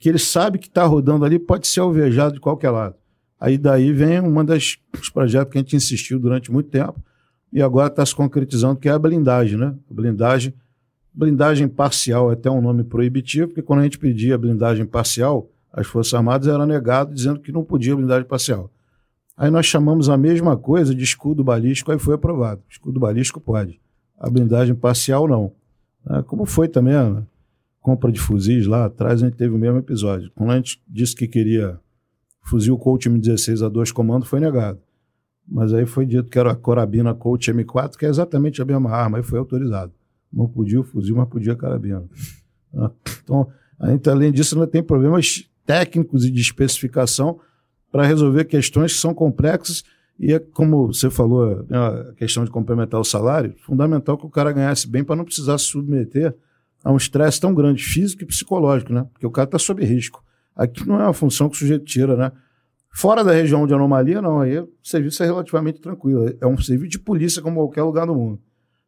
que 0.00 0.08
ele 0.08 0.18
sabe 0.18 0.58
que 0.58 0.66
está 0.66 0.84
rodando 0.84 1.26
ali, 1.26 1.38
pode 1.38 1.68
ser 1.68 1.80
alvejado 1.80 2.34
de 2.34 2.40
qualquer 2.40 2.70
lado. 2.70 2.94
Aí 3.38 3.58
daí 3.58 3.92
vem 3.92 4.18
um 4.18 4.44
dos 4.44 4.78
projetos 5.12 5.52
que 5.52 5.58
a 5.58 5.60
gente 5.60 5.76
insistiu 5.76 6.18
durante 6.18 6.50
muito 6.50 6.70
tempo 6.70 6.98
e 7.52 7.60
agora 7.60 7.88
está 7.88 8.04
se 8.04 8.14
concretizando, 8.14 8.80
que 8.80 8.88
é 8.88 8.92
a 8.92 8.98
blindagem, 8.98 9.58
né? 9.58 9.74
Blindagem, 9.90 10.54
blindagem 11.12 11.68
parcial 11.68 12.30
é 12.30 12.32
até 12.32 12.50
um 12.50 12.62
nome 12.62 12.82
proibitivo, 12.82 13.48
porque 13.48 13.62
quando 13.62 13.80
a 13.80 13.82
gente 13.82 13.98
pedia 13.98 14.38
blindagem 14.38 14.86
parcial, 14.86 15.50
as 15.70 15.86
Forças 15.86 16.14
Armadas 16.14 16.48
era 16.48 16.64
negado 16.64 17.14
dizendo 17.14 17.38
que 17.38 17.52
não 17.52 17.62
podia 17.62 17.94
blindagem 17.94 18.26
parcial. 18.26 18.70
Aí 19.36 19.50
nós 19.50 19.66
chamamos 19.66 20.08
a 20.08 20.16
mesma 20.16 20.56
coisa 20.56 20.94
de 20.94 21.04
escudo 21.04 21.44
balístico, 21.44 21.92
aí 21.92 21.98
foi 21.98 22.14
aprovado. 22.14 22.62
Escudo 22.70 22.98
balístico 22.98 23.40
pode. 23.40 23.78
A 24.18 24.30
blindagem 24.30 24.74
parcial 24.74 25.28
não. 25.28 25.52
Ah, 26.06 26.22
como 26.22 26.46
foi 26.46 26.68
também 26.68 26.94
a 26.94 27.22
compra 27.80 28.12
de 28.12 28.20
fuzis 28.20 28.66
lá 28.66 28.84
atrás, 28.84 29.22
a 29.22 29.26
gente 29.26 29.36
teve 29.36 29.54
o 29.54 29.58
mesmo 29.58 29.78
episódio. 29.78 30.30
Quando 30.34 30.50
a 30.50 30.56
gente 30.56 30.80
disse 30.86 31.14
que 31.14 31.26
queria 31.26 31.78
fuzil 32.42 32.76
Colt 32.78 33.06
M16 33.06 33.64
a 33.64 33.68
dois 33.68 33.90
comandos, 33.90 34.28
foi 34.28 34.40
negado. 34.40 34.80
Mas 35.46 35.72
aí 35.72 35.86
foi 35.86 36.06
dito 36.06 36.28
que 36.28 36.38
era 36.38 36.52
a 36.52 36.56
Corabina 36.56 37.14
Colt 37.14 37.48
M4, 37.48 37.96
que 37.96 38.06
é 38.06 38.08
exatamente 38.08 38.62
a 38.62 38.64
mesma 38.64 38.90
arma, 38.90 39.18
aí 39.18 39.22
foi 39.22 39.38
autorizado. 39.38 39.92
Não 40.32 40.46
podia 40.46 40.80
o 40.80 40.84
fuzil, 40.84 41.16
mas 41.16 41.28
podia 41.28 41.54
a 41.54 41.56
carabina. 41.56 42.04
Então, 43.22 43.48
a 43.78 43.90
gente, 43.90 44.08
além 44.08 44.30
disso, 44.30 44.54
ainda 44.54 44.66
tem 44.66 44.82
problemas 44.82 45.48
técnicos 45.66 46.24
e 46.24 46.30
de 46.30 46.40
especificação 46.40 47.40
para 47.90 48.06
resolver 48.06 48.44
questões 48.44 48.92
que 48.92 48.98
são 49.00 49.12
complexas 49.12 49.82
e 50.20 50.34
é 50.34 50.38
como 50.38 50.88
você 50.88 51.08
falou, 51.08 51.64
né, 51.66 51.78
a 51.78 52.12
questão 52.12 52.44
de 52.44 52.50
complementar 52.50 53.00
o 53.00 53.04
salário, 53.04 53.54
fundamental 53.64 54.18
que 54.18 54.26
o 54.26 54.30
cara 54.30 54.52
ganhasse 54.52 54.86
bem 54.86 55.02
para 55.02 55.16
não 55.16 55.24
precisar 55.24 55.56
se 55.56 55.64
submeter 55.64 56.36
a 56.84 56.92
um 56.92 56.96
estresse 56.96 57.40
tão 57.40 57.54
grande, 57.54 57.82
físico 57.82 58.22
e 58.22 58.26
psicológico, 58.26 58.92
né? 58.92 59.06
Porque 59.12 59.26
o 59.26 59.30
cara 59.30 59.46
está 59.46 59.58
sob 59.58 59.84
risco. 59.84 60.24
Aqui 60.56 60.86
não 60.86 61.00
é 61.00 61.04
uma 61.04 61.12
função 61.12 61.48
que 61.48 61.56
o 61.56 61.58
sujeito 61.58 61.84
tira, 61.84 62.16
né? 62.16 62.32
Fora 62.92 63.22
da 63.22 63.32
região 63.32 63.66
de 63.66 63.72
anomalia, 63.72 64.20
não, 64.20 64.40
aí 64.40 64.58
o 64.58 64.68
serviço 64.82 65.22
é 65.22 65.26
relativamente 65.26 65.80
tranquilo. 65.80 66.34
É 66.40 66.46
um 66.46 66.58
serviço 66.58 66.90
de 66.90 66.98
polícia 66.98 67.40
como 67.40 67.60
qualquer 67.60 67.82
lugar 67.82 68.06
do 68.06 68.14
mundo. 68.14 68.40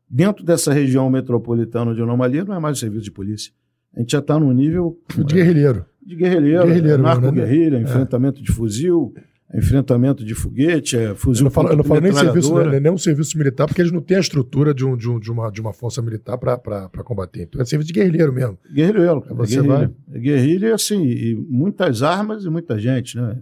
Dentro 0.09 0.45
dessa 0.45 0.72
região 0.72 1.09
metropolitana 1.09 1.95
de 1.95 2.03
anomalia, 2.03 2.45
não 2.45 2.55
é 2.55 2.59
mais 2.59 2.78
um 2.78 2.80
serviço 2.80 3.05
de 3.05 3.11
polícia. 3.11 3.53
A 3.95 4.01
gente 4.01 4.12
já 4.12 4.18
está 4.18 4.38
num 4.38 4.53
nível. 4.53 4.99
De 5.14 5.34
guerrilheiro. 5.34 5.84
De 6.05 6.16
guerrilheiro, 6.16 6.66
guerrilheiro 6.66 7.03
narco-guerrilha, 7.03 7.78
né? 7.78 7.84
enfrentamento 7.84 8.40
é. 8.40 8.43
de 8.43 8.51
fuzil, 8.51 9.14
enfrentamento 9.55 10.25
de 10.25 10.35
foguete, 10.35 10.97
é 10.97 11.15
fuzil. 11.15 11.43
Eu 11.43 11.45
não 11.45 11.51
falo, 11.51 11.69
eu 11.69 11.77
não 11.77 11.85
falo 11.85 12.01
nem 12.01 12.13
serviço, 12.13 12.55
né, 12.55 12.81
nem 12.81 12.93
um 12.93 12.99
serviço 12.99 13.37
militar, 13.37 13.67
porque 13.67 13.83
eles 13.83 13.93
não 13.93 14.01
têm 14.01 14.17
a 14.17 14.21
estrutura 14.21 14.73
de, 14.73 14.85
um, 14.85 14.97
de, 14.97 15.11
um, 15.11 15.21
de, 15.21 15.31
uma, 15.31 15.51
de 15.51 15.61
uma 15.61 15.73
força 15.73 16.01
militar 16.01 16.39
para 16.39 16.89
combater. 17.05 17.43
Então 17.43 17.61
é 17.61 17.65
serviço 17.65 17.93
de 17.93 18.01
guerrilheiro 18.01 18.33
mesmo. 18.33 18.59
Guerrilheiro. 18.73 19.25
É 19.29 19.35
você 19.35 19.57
guerrilha. 19.57 19.75
vai. 19.75 19.91
É 20.13 20.19
guerrilha, 20.19 20.75
assim, 20.75 21.05
e 21.05 21.35
muitas 21.49 22.03
armas 22.03 22.45
e 22.45 22.51
muita 22.51 22.79
gente, 22.79 23.17
né? 23.17 23.39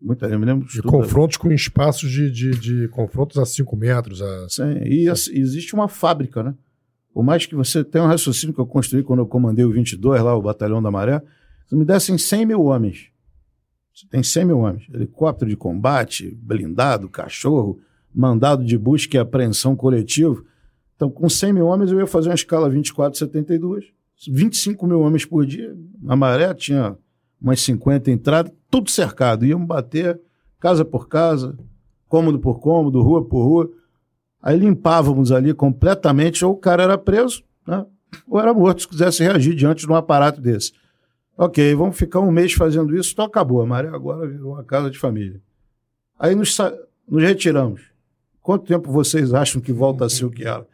Muita, 0.00 0.26
eu 0.26 0.38
me 0.38 0.46
lembro 0.46 0.68
de 0.68 0.82
confrontos 0.82 1.36
com 1.36 1.50
espaços 1.50 2.10
de, 2.10 2.30
de, 2.30 2.50
de, 2.50 2.88
confrontos 2.88 3.38
a 3.38 3.46
5 3.46 3.76
metros. 3.76 4.22
A... 4.22 4.48
Sim, 4.48 4.78
e 4.84 5.08
assim, 5.08 5.32
existe 5.34 5.74
uma 5.74 5.88
fábrica, 5.88 6.42
né? 6.42 6.54
Por 7.12 7.24
mais 7.24 7.46
que 7.46 7.54
você 7.54 7.82
tenha 7.82 8.04
um 8.04 8.08
raciocínio 8.08 8.54
que 8.54 8.60
eu 8.60 8.66
construí 8.66 9.02
quando 9.02 9.20
eu 9.20 9.26
comandei 9.26 9.64
o 9.64 9.72
22, 9.72 10.22
lá, 10.22 10.36
o 10.36 10.42
Batalhão 10.42 10.82
da 10.82 10.90
Maré, 10.90 11.22
se 11.66 11.74
me 11.74 11.84
dessem 11.84 12.18
100 12.18 12.46
mil 12.46 12.62
homens, 12.62 13.08
tem 14.10 14.22
100 14.22 14.44
mil 14.44 14.58
homens, 14.58 14.86
helicóptero 14.92 15.50
de 15.50 15.56
combate, 15.56 16.36
blindado, 16.42 17.08
cachorro, 17.08 17.78
mandado 18.14 18.62
de 18.62 18.76
busca 18.76 19.16
e 19.16 19.20
apreensão 19.20 19.74
coletivo. 19.74 20.44
Então, 20.94 21.10
com 21.10 21.28
100 21.28 21.52
mil 21.54 21.66
homens, 21.66 21.90
eu 21.90 21.98
ia 21.98 22.06
fazer 22.06 22.28
uma 22.28 22.34
escala 22.34 22.70
24-72, 22.70 23.84
25 24.28 24.86
mil 24.86 25.00
homens 25.00 25.24
por 25.24 25.46
dia. 25.46 25.74
A 26.06 26.14
maré 26.16 26.52
tinha 26.52 26.96
umas 27.40 27.60
50 27.60 28.10
entradas, 28.10 28.52
tudo 28.70 28.90
cercado. 28.90 29.46
Íamos 29.46 29.66
bater 29.66 30.20
casa 30.60 30.84
por 30.84 31.08
casa, 31.08 31.56
cômodo 32.08 32.38
por 32.38 32.60
cômodo, 32.60 33.02
rua 33.02 33.24
por 33.24 33.44
rua. 33.44 33.70
Aí 34.42 34.58
limpávamos 34.58 35.32
ali 35.32 35.54
completamente, 35.54 36.44
ou 36.44 36.52
o 36.52 36.56
cara 36.56 36.82
era 36.82 36.98
preso, 36.98 37.42
né? 37.66 37.84
ou 38.28 38.38
era 38.38 38.52
morto 38.52 38.82
se 38.82 38.88
quisesse 38.88 39.22
reagir 39.22 39.54
diante 39.54 39.86
de 39.86 39.90
um 39.90 39.94
aparato 39.94 40.40
desse. 40.40 40.72
Ok, 41.38 41.74
vamos 41.74 41.98
ficar 41.98 42.20
um 42.20 42.30
mês 42.30 42.54
fazendo 42.54 42.96
isso, 42.96 43.12
então 43.12 43.26
acabou. 43.26 43.60
A 43.60 43.66
maré 43.66 43.88
agora 43.88 44.26
virou 44.26 44.54
uma 44.54 44.64
casa 44.64 44.90
de 44.90 44.98
família. 44.98 45.40
Aí 46.18 46.34
nos, 46.34 46.56
nos 47.06 47.22
retiramos. 47.22 47.82
Quanto 48.40 48.64
tempo 48.64 48.90
vocês 48.90 49.34
acham 49.34 49.60
que 49.60 49.72
volta 49.72 50.06
a 50.06 50.08
ser 50.08 50.24
o 50.24 50.30
que 50.30 50.44
era? 50.44 50.66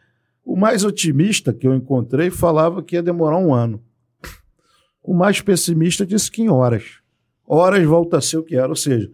O 0.45 0.55
mais 0.55 0.85
otimista 0.85 1.51
que 1.51 1.67
eu 1.67 1.73
encontrei 1.73 2.29
falava 2.29 2.81
que 2.81 2.95
ia 2.95 3.03
demorar 3.03 3.37
um 3.37 3.53
ano. 3.53 3.83
O 5.01 5.13
mais 5.13 5.41
pessimista 5.41 6.05
disse 6.05 6.31
que 6.31 6.41
em 6.41 6.49
horas. 6.49 6.99
Horas 7.45 7.83
volta 7.85 8.17
a 8.17 8.21
ser 8.21 8.37
o 8.37 8.43
que 8.43 8.55
era. 8.55 8.69
Ou 8.69 8.75
seja, 8.75 9.11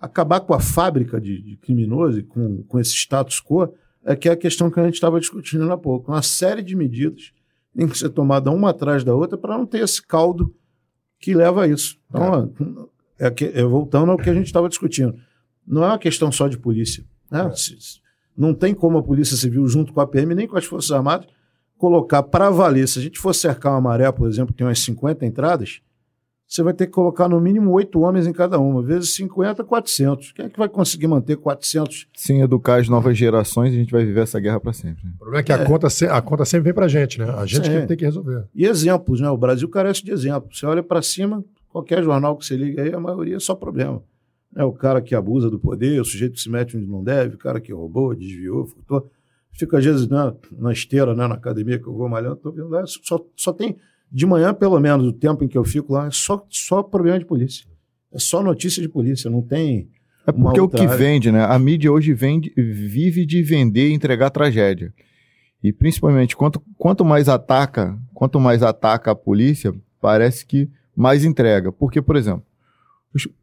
acabar 0.00 0.40
com 0.40 0.54
a 0.54 0.60
fábrica 0.60 1.20
de, 1.20 1.42
de 1.42 1.56
criminosos, 1.56 2.22
com, 2.28 2.62
com 2.64 2.78
esse 2.78 2.94
status 2.94 3.40
quo, 3.40 3.74
é 4.04 4.14
que 4.14 4.28
é 4.28 4.32
a 4.32 4.36
questão 4.36 4.70
que 4.70 4.78
a 4.78 4.84
gente 4.84 4.94
estava 4.94 5.18
discutindo 5.18 5.70
há 5.72 5.76
pouco. 5.76 6.12
Uma 6.12 6.22
série 6.22 6.62
de 6.62 6.76
medidas 6.76 7.32
tem 7.76 7.86
que 7.86 7.98
ser 7.98 8.08
tomada 8.08 8.50
uma 8.50 8.70
atrás 8.70 9.04
da 9.04 9.14
outra 9.14 9.36
para 9.36 9.56
não 9.56 9.66
ter 9.66 9.82
esse 9.82 10.00
caldo 10.00 10.54
que 11.20 11.34
leva 11.34 11.64
a 11.64 11.68
isso. 11.68 11.98
Então, 12.08 12.52
é. 13.18 13.26
É, 13.28 13.60
é, 13.60 13.64
voltando 13.64 14.10
ao 14.10 14.18
que 14.18 14.30
a 14.30 14.34
gente 14.34 14.46
estava 14.46 14.68
discutindo. 14.68 15.14
Não 15.66 15.84
é 15.84 15.88
uma 15.88 15.98
questão 15.98 16.32
só 16.32 16.48
de 16.48 16.58
polícia. 16.58 17.04
Né? 17.30 17.40
É. 17.40 17.52
Não 18.36 18.54
tem 18.54 18.74
como 18.74 18.98
a 18.98 19.02
Polícia 19.02 19.36
Civil, 19.36 19.66
junto 19.66 19.92
com 19.92 20.00
a 20.00 20.06
PM, 20.06 20.34
nem 20.34 20.46
com 20.46 20.56
as 20.56 20.64
Forças 20.64 20.90
Armadas, 20.90 21.26
colocar 21.78 22.22
para 22.22 22.50
valer. 22.50 22.86
Se 22.86 22.98
a 22.98 23.02
gente 23.02 23.18
for 23.18 23.34
cercar 23.34 23.72
uma 23.72 23.80
maré, 23.80 24.10
por 24.12 24.28
exemplo, 24.28 24.52
que 24.52 24.58
tem 24.58 24.66
umas 24.66 24.78
50 24.78 25.24
entradas, 25.24 25.80
você 26.48 26.62
vai 26.62 26.72
ter 26.72 26.86
que 26.86 26.92
colocar 26.92 27.28
no 27.28 27.40
mínimo 27.40 27.72
oito 27.72 28.00
homens 28.00 28.26
em 28.26 28.32
cada 28.32 28.58
uma, 28.58 28.80
vezes 28.80 29.14
50, 29.16 29.64
400. 29.64 30.32
Quem 30.32 30.46
é 30.46 30.48
que 30.48 30.58
vai 30.58 30.68
conseguir 30.68 31.08
manter 31.08 31.36
400? 31.36 32.06
Sem 32.14 32.40
educar 32.40 32.78
as 32.80 32.88
novas 32.88 33.18
gerações, 33.18 33.72
a 33.72 33.76
gente 33.76 33.90
vai 33.90 34.04
viver 34.04 34.20
essa 34.20 34.38
guerra 34.38 34.60
para 34.60 34.72
sempre. 34.72 35.04
Né? 35.04 35.10
O 35.16 35.18
problema 35.18 35.40
é 35.40 35.42
que 35.42 35.52
é. 35.52 35.56
A, 35.56 35.64
conta, 35.64 35.88
a 35.88 36.22
conta 36.22 36.44
sempre 36.44 36.64
vem 36.64 36.74
para 36.74 36.84
a 36.84 36.88
gente, 36.88 37.18
né? 37.18 37.28
A 37.36 37.44
gente 37.44 37.68
que 37.68 37.86
tem 37.86 37.96
que 37.96 38.04
resolver. 38.04 38.44
E 38.54 38.64
exemplos, 38.64 39.20
né? 39.20 39.28
O 39.28 39.36
Brasil 39.36 39.68
carece 39.68 40.04
de 40.04 40.12
exemplos. 40.12 40.58
Você 40.58 40.66
olha 40.66 40.84
para 40.84 41.02
cima, 41.02 41.44
qualquer 41.68 42.02
jornal 42.04 42.36
que 42.36 42.46
você 42.46 42.56
liga 42.56 42.82
aí, 42.82 42.94
a 42.94 43.00
maioria 43.00 43.36
é 43.36 43.40
só 43.40 43.54
problema. 43.54 44.00
É 44.54 44.64
o 44.64 44.72
cara 44.72 45.02
que 45.02 45.14
abusa 45.16 45.50
do 45.50 45.58
poder, 45.58 46.00
o 46.00 46.04
sujeito 46.04 46.34
que 46.34 46.40
se 46.40 46.48
mete 46.48 46.76
onde 46.76 46.86
não 46.86 47.02
deve, 47.02 47.34
o 47.34 47.38
cara 47.38 47.60
que 47.60 47.72
roubou, 47.72 48.14
desviou, 48.14 48.66
furtou. 48.66 49.10
Fico 49.52 49.76
às 49.76 49.84
vezes 49.84 50.06
na, 50.06 50.32
na 50.52 50.72
esteira, 50.72 51.14
né, 51.14 51.26
na 51.26 51.34
academia 51.34 51.78
que 51.78 51.86
eu 51.86 51.94
vou 51.94 52.08
malhando, 52.08 52.36
tô 52.36 52.52
vendo, 52.52 52.70
só, 52.86 53.24
só 53.34 53.52
tem 53.52 53.76
de 54.10 54.26
manhã, 54.26 54.54
pelo 54.54 54.78
menos, 54.80 55.06
o 55.06 55.12
tempo 55.12 55.44
em 55.44 55.48
que 55.48 55.58
eu 55.58 55.64
fico 55.64 55.92
lá, 55.92 56.06
é 56.06 56.10
só, 56.10 56.44
só 56.48 56.82
problema 56.82 57.18
de 57.18 57.24
polícia. 57.24 57.66
É 58.12 58.18
só 58.18 58.42
notícia 58.42 58.80
de 58.80 58.88
polícia, 58.88 59.30
não 59.30 59.42
tem. 59.42 59.88
É 60.26 60.32
porque 60.32 60.60
o 60.60 60.68
que 60.68 60.82
área. 60.82 60.96
vende, 60.96 61.30
né? 61.30 61.44
A 61.44 61.58
mídia 61.58 61.92
hoje 61.92 62.12
vende, 62.12 62.52
vive 62.56 63.24
de 63.24 63.42
vender 63.42 63.90
e 63.90 63.92
entregar 63.92 64.30
tragédia. 64.30 64.92
E 65.62 65.72
principalmente, 65.72 66.36
quanto, 66.36 66.60
quanto 66.76 67.04
mais 67.04 67.28
ataca, 67.28 67.98
quanto 68.12 68.40
mais 68.40 68.62
ataca 68.62 69.10
a 69.10 69.14
polícia, 69.14 69.74
parece 70.00 70.44
que 70.44 70.68
mais 70.96 71.24
entrega. 71.24 71.70
Porque, 71.70 72.02
por 72.02 72.16
exemplo, 72.16 72.44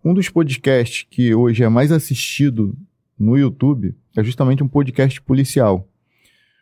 um 0.03 0.14
dos 0.14 0.30
podcasts 0.30 1.05
que 1.09 1.34
hoje 1.34 1.64
é 1.64 1.70
mais 1.70 1.91
assistido 1.91 2.76
no 3.18 3.38
YouTube 3.38 3.95
é 4.16 4.24
justamente 4.24 4.64
um 4.64 4.68
podcast 4.68 5.22
policial. 5.22 5.88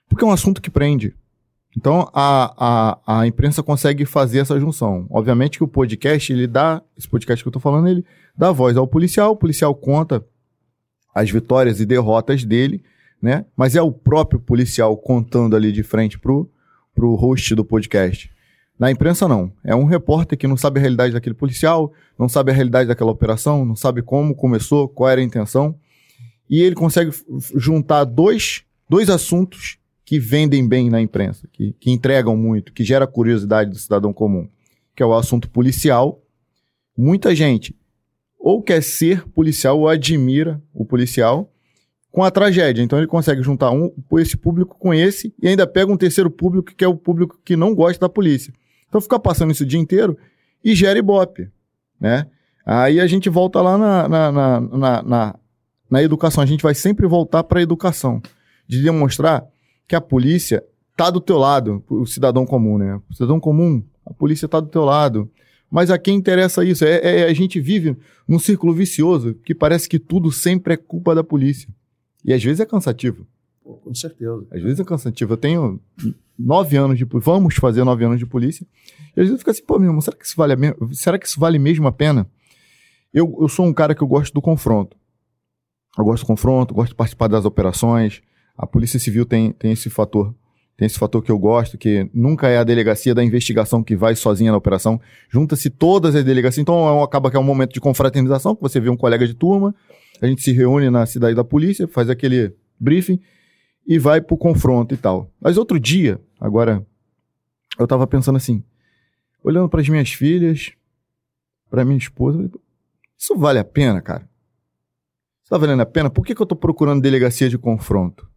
Porque 0.07 0.23
é 0.23 0.27
um 0.27 0.31
assunto 0.31 0.61
que 0.61 0.69
prende. 0.69 1.15
Então 1.77 2.09
a, 2.13 2.97
a, 3.05 3.19
a 3.19 3.27
imprensa 3.27 3.63
consegue 3.63 4.05
fazer 4.05 4.39
essa 4.39 4.59
junção. 4.59 5.07
Obviamente 5.09 5.57
que 5.57 5.63
o 5.63 5.67
podcast, 5.67 6.31
ele 6.31 6.47
dá, 6.47 6.81
esse 6.97 7.07
podcast 7.07 7.43
que 7.43 7.47
eu 7.47 7.51
estou 7.51 7.61
falando, 7.61 7.87
ele 7.87 8.05
dá 8.35 8.51
voz 8.51 8.75
ao 8.75 8.87
policial, 8.87 9.31
o 9.31 9.37
policial 9.37 9.73
conta 9.73 10.25
as 11.13 11.29
vitórias 11.29 11.79
e 11.79 11.85
derrotas 11.85 12.43
dele, 12.43 12.83
né? 13.21 13.45
Mas 13.55 13.75
é 13.75 13.81
o 13.81 13.91
próprio 13.91 14.39
policial 14.39 14.95
contando 14.97 15.55
ali 15.55 15.71
de 15.71 15.83
frente 15.83 16.17
pro, 16.17 16.49
pro 16.95 17.15
host 17.15 17.53
do 17.55 17.63
podcast. 17.63 18.31
Na 18.79 18.89
imprensa, 18.89 19.27
não. 19.27 19.51
É 19.63 19.75
um 19.75 19.85
repórter 19.85 20.37
que 20.37 20.47
não 20.47 20.57
sabe 20.57 20.79
a 20.79 20.81
realidade 20.81 21.13
daquele 21.13 21.35
policial, 21.35 21.93
não 22.17 22.27
sabe 22.27 22.51
a 22.51 22.53
realidade 22.53 22.87
daquela 22.87 23.11
operação, 23.11 23.63
não 23.63 23.75
sabe 23.75 24.01
como 24.01 24.33
começou, 24.33 24.89
qual 24.89 25.09
era 25.09 25.21
a 25.21 25.23
intenção. 25.23 25.75
E 26.49 26.61
ele 26.61 26.73
consegue 26.73 27.11
juntar 27.55 28.05
dois, 28.05 28.63
dois 28.89 29.09
assuntos 29.09 29.77
que 30.05 30.19
vendem 30.19 30.67
bem 30.67 30.89
na 30.89 31.01
imprensa, 31.01 31.47
que, 31.51 31.73
que 31.79 31.91
entregam 31.91 32.35
muito, 32.35 32.73
que 32.73 32.83
gera 32.83 33.07
curiosidade 33.07 33.69
do 33.69 33.77
cidadão 33.77 34.11
comum, 34.11 34.47
que 34.95 35.03
é 35.03 35.05
o 35.05 35.13
assunto 35.13 35.49
policial. 35.49 36.21
Muita 36.97 37.33
gente 37.33 37.75
ou 38.37 38.61
quer 38.61 38.81
ser 38.81 39.27
policial 39.29 39.79
ou 39.79 39.87
admira 39.87 40.61
o 40.73 40.83
policial 40.83 41.51
com 42.11 42.23
a 42.23 42.31
tragédia. 42.31 42.81
Então 42.81 42.97
ele 42.97 43.07
consegue 43.07 43.41
juntar 43.41 43.71
um, 43.71 43.91
esse 44.17 44.35
público 44.35 44.77
com 44.77 44.93
esse 44.93 45.33
e 45.41 45.47
ainda 45.47 45.67
pega 45.67 45.91
um 45.91 45.97
terceiro 45.97 46.29
público 46.29 46.73
que 46.75 46.83
é 46.83 46.87
o 46.87 46.95
público 46.95 47.39
que 47.45 47.55
não 47.55 47.73
gosta 47.73 47.99
da 47.99 48.09
polícia. 48.09 48.53
Então 48.89 48.99
fica 48.99 49.19
passando 49.19 49.51
isso 49.51 49.63
o 49.63 49.65
dia 49.65 49.79
inteiro 49.79 50.17
e 50.63 50.75
gera 50.75 50.99
ibope, 50.99 51.49
né? 51.99 52.27
Aí 52.65 52.99
a 52.99 53.07
gente 53.07 53.29
volta 53.29 53.61
lá 53.61 53.77
na, 53.77 54.07
na, 54.07 55.01
na, 55.01 55.35
na, 55.89 56.03
educação. 56.03 56.43
A 56.43 56.45
gente 56.45 56.61
vai 56.61 56.75
sempre 56.75 57.07
voltar 57.07 57.43
para 57.43 57.59
a 57.59 57.63
educação. 57.63 58.21
De 58.67 58.81
demonstrar 58.81 59.43
que 59.91 59.95
a 59.95 59.99
polícia 59.99 60.63
tá 60.95 61.09
do 61.09 61.19
teu 61.19 61.37
lado, 61.37 61.83
o 61.89 62.05
cidadão 62.05 62.45
comum, 62.45 62.77
né? 62.77 63.01
O 63.09 63.13
cidadão 63.13 63.41
comum, 63.41 63.83
a 64.05 64.13
polícia 64.13 64.47
tá 64.47 64.57
do 64.61 64.67
teu 64.67 64.85
lado. 64.85 65.29
Mas 65.69 65.91
a 65.91 65.97
quem 65.97 66.15
interessa 66.15 66.63
isso? 66.63 66.85
É, 66.85 67.23
é, 67.23 67.23
a 67.25 67.33
gente 67.33 67.59
vive 67.59 67.97
num 68.25 68.39
círculo 68.39 68.73
vicioso 68.73 69.33
que 69.43 69.53
parece 69.53 69.89
que 69.89 69.99
tudo 69.99 70.31
sempre 70.31 70.75
é 70.75 70.77
culpa 70.77 71.13
da 71.13 71.25
polícia. 71.25 71.67
E 72.23 72.31
às 72.31 72.41
vezes 72.41 72.61
é 72.61 72.65
cansativo. 72.65 73.27
Pô, 73.61 73.73
com 73.73 73.93
certeza. 73.93 74.47
Às 74.49 74.61
vezes 74.61 74.79
é 74.79 74.85
cansativo. 74.85 75.33
Eu 75.33 75.37
tenho 75.37 75.81
nove 76.39 76.77
anos 76.77 76.97
de 76.97 77.03
vamos 77.03 77.55
fazer 77.55 77.83
nove 77.83 78.05
anos 78.05 78.17
de 78.17 78.25
polícia. 78.25 78.65
E 79.13 79.19
às 79.19 79.27
vezes 79.27 79.31
eu 79.31 79.37
fico 79.39 79.51
assim, 79.51 79.65
pô, 79.65 79.77
meu 79.77 79.89
irmão, 79.89 79.99
será 79.99 80.15
que 80.15 80.25
isso 80.25 80.37
vale, 80.37 80.53
a 80.53 80.57
será 80.93 81.19
que 81.19 81.27
isso 81.27 81.37
vale 81.37 81.59
mesmo 81.59 81.85
a 81.85 81.91
pena? 81.91 82.25
Eu, 83.13 83.39
eu 83.41 83.49
sou 83.49 83.65
um 83.65 83.73
cara 83.73 83.93
que 83.93 84.01
eu 84.01 84.07
gosto 84.07 84.33
do 84.33 84.41
confronto. 84.41 84.95
Eu 85.97 86.05
gosto 86.05 86.23
do 86.23 86.27
confronto, 86.27 86.73
gosto 86.73 86.91
de 86.91 86.95
participar 86.95 87.27
das 87.27 87.43
operações. 87.43 88.21
A 88.57 88.67
Polícia 88.67 88.99
Civil 88.99 89.25
tem, 89.25 89.51
tem 89.51 89.71
esse 89.71 89.89
fator. 89.89 90.33
Tem 90.77 90.85
esse 90.85 90.97
fator 90.97 91.21
que 91.21 91.31
eu 91.31 91.37
gosto, 91.37 91.77
que 91.77 92.09
nunca 92.13 92.47
é 92.47 92.57
a 92.57 92.63
delegacia 92.63 93.13
da 93.13 93.23
investigação 93.23 93.83
que 93.83 93.95
vai 93.95 94.15
sozinha 94.15 94.51
na 94.51 94.57
operação. 94.57 94.99
Junta-se 95.29 95.69
todas 95.69 96.15
as 96.15 96.23
delegacias. 96.23 96.59
Então 96.59 96.89
é 96.89 97.03
acaba 97.03 97.29
que 97.29 97.37
é 97.37 97.39
um 97.39 97.43
momento 97.43 97.73
de 97.73 97.79
confraternização, 97.79 98.55
que 98.55 98.61
você 98.61 98.79
vê 98.79 98.89
um 98.89 98.97
colega 98.97 99.27
de 99.27 99.33
turma, 99.33 99.75
a 100.21 100.27
gente 100.27 100.41
se 100.41 100.51
reúne 100.51 100.89
na 100.89 101.05
cidade 101.05 101.35
da 101.35 101.43
polícia, 101.43 101.87
faz 101.87 102.09
aquele 102.09 102.55
briefing 102.79 103.19
e 103.85 103.99
vai 103.99 104.21
pro 104.21 104.37
confronto 104.37 104.93
e 104.93 104.97
tal. 104.97 105.31
Mas 105.39 105.57
outro 105.57 105.79
dia, 105.79 106.19
agora, 106.39 106.85
eu 107.77 107.87
tava 107.87 108.07
pensando 108.07 108.37
assim, 108.37 108.63
olhando 109.43 109.69
para 109.69 109.81
as 109.81 109.89
minhas 109.89 110.11
filhas, 110.11 110.71
para 111.69 111.85
minha 111.85 111.97
esposa, 111.97 112.49
isso 113.17 113.35
vale 113.35 113.59
a 113.59 113.63
pena, 113.63 114.01
cara? 114.01 114.29
Isso 115.43 115.49
tá 115.49 115.57
valendo 115.57 115.81
a 115.81 115.85
pena? 115.85 116.09
Por 116.09 116.25
que, 116.25 116.33
que 116.33 116.41
eu 116.41 116.45
tô 116.45 116.55
procurando 116.55 117.01
delegacia 117.01 117.49
de 117.49 117.57
confronto? 117.57 118.30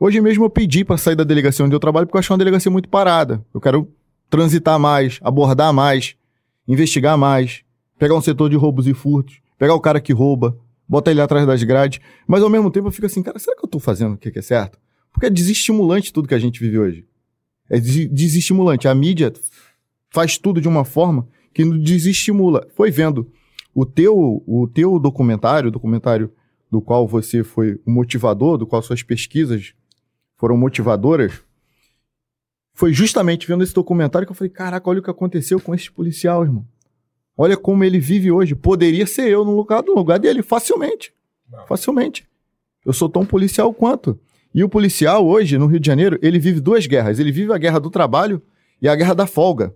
Hoje 0.00 0.20
mesmo 0.20 0.44
eu 0.44 0.50
pedi 0.50 0.84
para 0.84 0.96
sair 0.96 1.16
da 1.16 1.24
delegacia 1.24 1.64
onde 1.64 1.74
eu 1.74 1.80
trabalho 1.80 2.06
porque 2.06 2.16
eu 2.16 2.20
achei 2.20 2.32
uma 2.32 2.38
delegacia 2.38 2.70
muito 2.70 2.88
parada. 2.88 3.44
Eu 3.52 3.60
quero 3.60 3.92
transitar 4.30 4.78
mais, 4.78 5.18
abordar 5.22 5.72
mais, 5.72 6.14
investigar 6.68 7.18
mais, 7.18 7.62
pegar 7.98 8.14
um 8.14 8.20
setor 8.20 8.48
de 8.48 8.54
roubos 8.54 8.86
e 8.86 8.94
furtos, 8.94 9.40
pegar 9.58 9.74
o 9.74 9.80
cara 9.80 10.00
que 10.00 10.12
rouba, 10.12 10.56
botar 10.88 11.10
ele 11.10 11.20
atrás 11.20 11.44
das 11.44 11.64
grades. 11.64 12.00
Mas 12.28 12.44
ao 12.44 12.48
mesmo 12.48 12.70
tempo 12.70 12.86
eu 12.86 12.92
fico 12.92 13.06
assim, 13.06 13.24
cara, 13.24 13.40
será 13.40 13.56
que 13.56 13.64
eu 13.64 13.68
tô 13.68 13.80
fazendo 13.80 14.14
o 14.14 14.16
que 14.16 14.38
é 14.38 14.42
certo? 14.42 14.78
Porque 15.12 15.26
é 15.26 15.30
desestimulante 15.30 16.12
tudo 16.12 16.28
que 16.28 16.34
a 16.34 16.38
gente 16.38 16.60
vive 16.60 16.78
hoje. 16.78 17.04
É 17.68 17.80
desestimulante. 17.80 18.86
A 18.86 18.94
mídia 18.94 19.32
faz 20.10 20.38
tudo 20.38 20.60
de 20.60 20.68
uma 20.68 20.84
forma 20.84 21.26
que 21.52 21.64
desestimula. 21.80 22.68
Foi 22.76 22.90
vendo 22.90 23.32
o 23.74 23.84
teu, 23.84 24.42
o 24.46 24.68
teu 24.72 24.98
documentário, 25.00 25.68
o 25.68 25.72
documentário 25.72 26.30
do 26.70 26.80
qual 26.80 27.06
você 27.06 27.42
foi 27.42 27.80
o 27.84 27.90
motivador, 27.90 28.58
do 28.58 28.66
qual 28.66 28.80
suas 28.80 29.02
pesquisas 29.02 29.74
foram 30.38 30.56
motivadoras, 30.56 31.42
foi 32.72 32.92
justamente 32.92 33.46
vendo 33.46 33.64
esse 33.64 33.74
documentário 33.74 34.24
que 34.24 34.30
eu 34.30 34.36
falei, 34.36 34.50
caraca, 34.50 34.88
olha 34.88 35.00
o 35.00 35.02
que 35.02 35.10
aconteceu 35.10 35.60
com 35.60 35.74
esse 35.74 35.90
policial, 35.90 36.44
irmão. 36.44 36.64
Olha 37.36 37.56
como 37.56 37.82
ele 37.84 37.98
vive 37.98 38.30
hoje. 38.30 38.54
Poderia 38.54 39.06
ser 39.06 39.28
eu 39.28 39.44
no 39.44 39.54
lugar, 39.54 39.82
no 39.84 39.94
lugar 39.94 40.18
dele, 40.18 40.42
facilmente. 40.42 41.12
Não. 41.50 41.66
Facilmente. 41.66 42.26
Eu 42.84 42.92
sou 42.92 43.08
tão 43.08 43.26
policial 43.26 43.74
quanto. 43.74 44.18
E 44.54 44.64
o 44.64 44.68
policial 44.68 45.26
hoje, 45.26 45.58
no 45.58 45.66
Rio 45.66 45.78
de 45.78 45.86
Janeiro, 45.86 46.18
ele 46.22 46.38
vive 46.38 46.60
duas 46.60 46.86
guerras. 46.86 47.18
Ele 47.18 47.30
vive 47.30 47.52
a 47.52 47.58
guerra 47.58 47.78
do 47.78 47.90
trabalho 47.90 48.40
e 48.80 48.88
a 48.88 48.94
guerra 48.94 49.14
da 49.14 49.26
folga. 49.26 49.74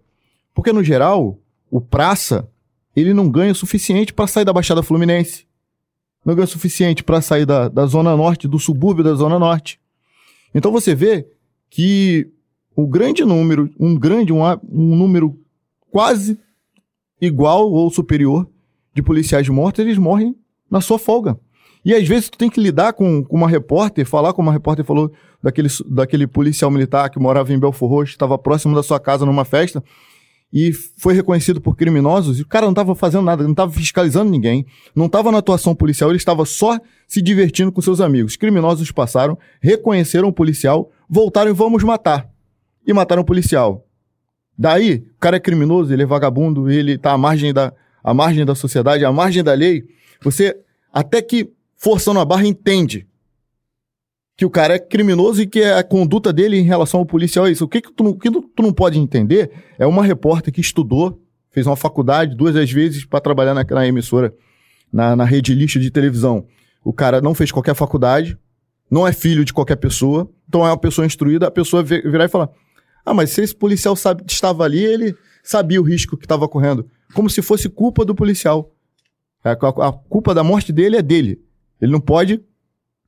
Porque, 0.55 0.73
no 0.73 0.83
geral, 0.83 1.39
o 1.71 1.81
praça, 1.81 2.49
ele 2.95 3.13
não 3.13 3.29
ganha 3.29 3.53
o 3.53 3.55
suficiente 3.55 4.13
para 4.13 4.27
sair 4.27 4.45
da 4.45 4.53
Baixada 4.53 4.83
Fluminense. 4.83 5.47
Não 6.25 6.35
ganha 6.35 6.45
o 6.45 6.49
suficiente 6.49 7.03
para 7.03 7.21
sair 7.21 7.47
da, 7.47 7.69
da 7.69 7.87
Zona 7.87 8.17
Norte, 8.17 8.47
do 8.47 8.59
subúrbio 8.59 9.03
da 9.05 9.15
Zona 9.15 9.39
Norte. 9.39 9.81
Então 10.55 10.72
você 10.72 10.94
vê 10.94 11.26
que 11.70 12.30
o 12.74 12.86
grande 12.86 13.24
número, 13.24 13.70
um 13.78 13.98
grande, 13.98 14.32
um, 14.32 14.42
um 14.42 14.96
número 14.96 15.38
quase 15.90 16.38
igual 17.20 17.70
ou 17.70 17.90
superior 17.90 18.48
de 18.94 19.03
policiais 19.03 19.48
mortos, 19.48 19.84
eles 19.84 19.98
morrem 19.98 20.34
na 20.70 20.80
sua 20.80 20.98
folga. 20.98 21.38
E 21.84 21.94
às 21.94 22.07
vezes 22.07 22.30
tu 22.30 22.38
tem 22.38 22.48
que 22.48 22.61
lidar 22.61 22.92
com, 22.92 23.24
com 23.24 23.36
uma 23.36 23.48
repórter, 23.48 24.07
falar 24.07 24.32
como 24.32 24.48
uma 24.48 24.53
repórter 24.53 24.84
falou 24.84 25.12
daquele, 25.42 25.68
daquele 25.88 26.26
policial 26.26 26.70
militar 26.70 27.11
que 27.11 27.18
morava 27.18 27.53
em 27.53 27.59
Belfor 27.59 27.88
Roxo, 27.88 28.12
estava 28.12 28.38
próximo 28.38 28.74
da 28.74 28.82
sua 28.82 29.00
casa 29.00 29.26
numa 29.26 29.44
festa 29.44 29.82
e 30.53 30.70
foi 30.72 31.14
reconhecido 31.14 31.61
por 31.61 31.74
criminosos, 31.74 32.38
e 32.38 32.42
o 32.42 32.46
cara 32.46 32.66
não 32.66 32.72
estava 32.72 32.94
fazendo 32.94 33.24
nada, 33.24 33.42
não 33.42 33.53
estava 33.53 33.72
fiscalizando 33.72 34.30
ninguém, 34.30 34.66
não 34.94 35.07
estava 35.07 35.32
na 35.32 35.38
atuação 35.38 35.74
policial, 35.74 36.11
ele 36.11 36.18
estava 36.18 36.44
só 36.44 36.78
se 37.09 37.22
divertindo 37.22 37.72
com 37.72 37.80
seus 37.80 38.00
amigos. 38.00 38.36
Criminosos 38.36 38.90
passaram, 38.90 39.38
reconheceram 39.62 40.28
o 40.28 40.32
policial, 40.32 40.90
voltaram 41.09 41.50
e 41.50 41.55
vamos 41.55 41.82
matar. 41.82 42.28
E 42.86 42.92
mataram 42.92 43.22
o 43.22 43.24
policial. 43.24 43.86
Daí, 44.59 45.05
o 45.16 45.18
cara 45.18 45.36
é 45.36 45.40
criminoso, 45.40 45.92
ele 45.92 46.03
é 46.03 46.07
vagabundo, 46.07 46.70
ele 46.70 46.92
está 46.92 47.12
à 47.12 47.18
margem 47.18 47.53
da, 47.55 47.72
à 48.05 48.12
margem 48.12 48.44
da 48.44 48.55
sociedade, 48.55 49.05
à 49.05 49.12
margem 49.12 49.42
da 49.42 49.55
lei. 49.55 49.84
Você, 50.22 50.55
até 50.92 51.22
que 51.22 51.50
forçando 51.76 52.20
a 52.20 52.24
barra, 52.24 52.46
entende 52.46 53.07
que 54.43 54.47
o 54.47 54.51
cara 54.51 54.74
é 54.74 54.78
criminoso 54.80 55.40
e 55.40 55.47
que 55.47 55.62
a 55.62 55.84
conduta 55.84 56.32
dele 56.32 56.59
em 56.59 56.64
relação 56.64 56.99
ao 56.99 57.07
policial 57.07 57.47
é 57.47 57.53
isso. 57.53 57.64
O 57.64 57.68
que, 57.68 57.80
que, 57.80 57.93
tu, 57.93 58.03
não, 58.03 58.12
que 58.12 58.28
tu 58.28 58.61
não 58.61 58.72
pode 58.72 58.99
entender 58.99 59.53
é 59.78 59.86
uma 59.86 60.03
repórter 60.03 60.53
que 60.53 60.61
estudou, 60.61 61.22
fez 61.53 61.64
uma 61.64 61.76
faculdade 61.76 62.34
duas 62.34 62.53
vezes 62.72 63.05
para 63.05 63.20
trabalhar 63.20 63.55
na, 63.55 63.62
na 63.62 63.86
emissora, 63.86 64.34
na, 64.93 65.14
na 65.14 65.24
rede 65.24 65.55
lixo 65.55 65.78
de 65.78 65.93
televisão. 65.93 66.45
O 66.82 66.93
cara 66.93 67.20
não 67.20 67.36
fez 67.36 67.53
qualquer 67.53 67.76
faculdade, 67.76 68.36
não 68.90 69.07
é 69.07 69.12
filho 69.12 69.45
de 69.45 69.53
qualquer 69.53 69.76
pessoa, 69.76 70.28
então 70.49 70.66
é 70.66 70.70
uma 70.70 70.76
pessoa 70.76 71.07
instruída, 71.07 71.47
a 71.47 71.51
pessoa 71.51 71.84
virar 71.84 72.24
e 72.24 72.28
falar: 72.28 72.51
Ah, 73.07 73.14
mas 73.14 73.30
se 73.30 73.43
esse 73.43 73.55
policial 73.55 73.95
sabe, 73.95 74.24
estava 74.28 74.64
ali, 74.64 74.84
ele 74.84 75.14
sabia 75.45 75.80
o 75.80 75.84
risco 75.84 76.16
que 76.16 76.24
estava 76.24 76.49
correndo. 76.49 76.84
Como 77.14 77.30
se 77.30 77.43
fosse 77.43 77.68
culpa 77.68 78.05
do 78.05 78.12
policial. 78.12 78.74
A, 79.45 79.53
a, 79.53 79.88
a 79.88 79.93
culpa 79.93 80.34
da 80.34 80.43
morte 80.43 80.72
dele 80.72 80.97
é 80.97 81.03
dele. 81.03 81.40
Ele 81.80 81.93
não 81.93 82.01
pode 82.01 82.43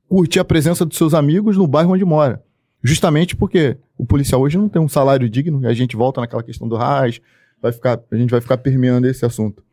curtir 0.07 0.39
a 0.39 0.45
presença 0.45 0.85
dos 0.85 0.97
seus 0.97 1.13
amigos 1.13 1.57
no 1.57 1.67
bairro 1.67 1.93
onde 1.93 2.05
mora. 2.05 2.43
Justamente 2.83 3.35
porque 3.35 3.77
o 3.97 4.05
policial 4.05 4.41
hoje 4.41 4.57
não 4.57 4.69
tem 4.69 4.81
um 4.81 4.87
salário 4.87 5.29
digno, 5.29 5.61
e 5.63 5.67
a 5.67 5.73
gente 5.73 5.95
volta 5.95 6.21
naquela 6.21 6.43
questão 6.43 6.67
do 6.67 6.75
RAS, 6.75 7.19
vai 7.61 7.71
ficar, 7.71 7.99
a 8.11 8.15
gente 8.15 8.29
vai 8.29 8.41
ficar 8.41 8.57
permeando 8.57 9.07
esse 9.07 9.25
assunto. 9.25 9.63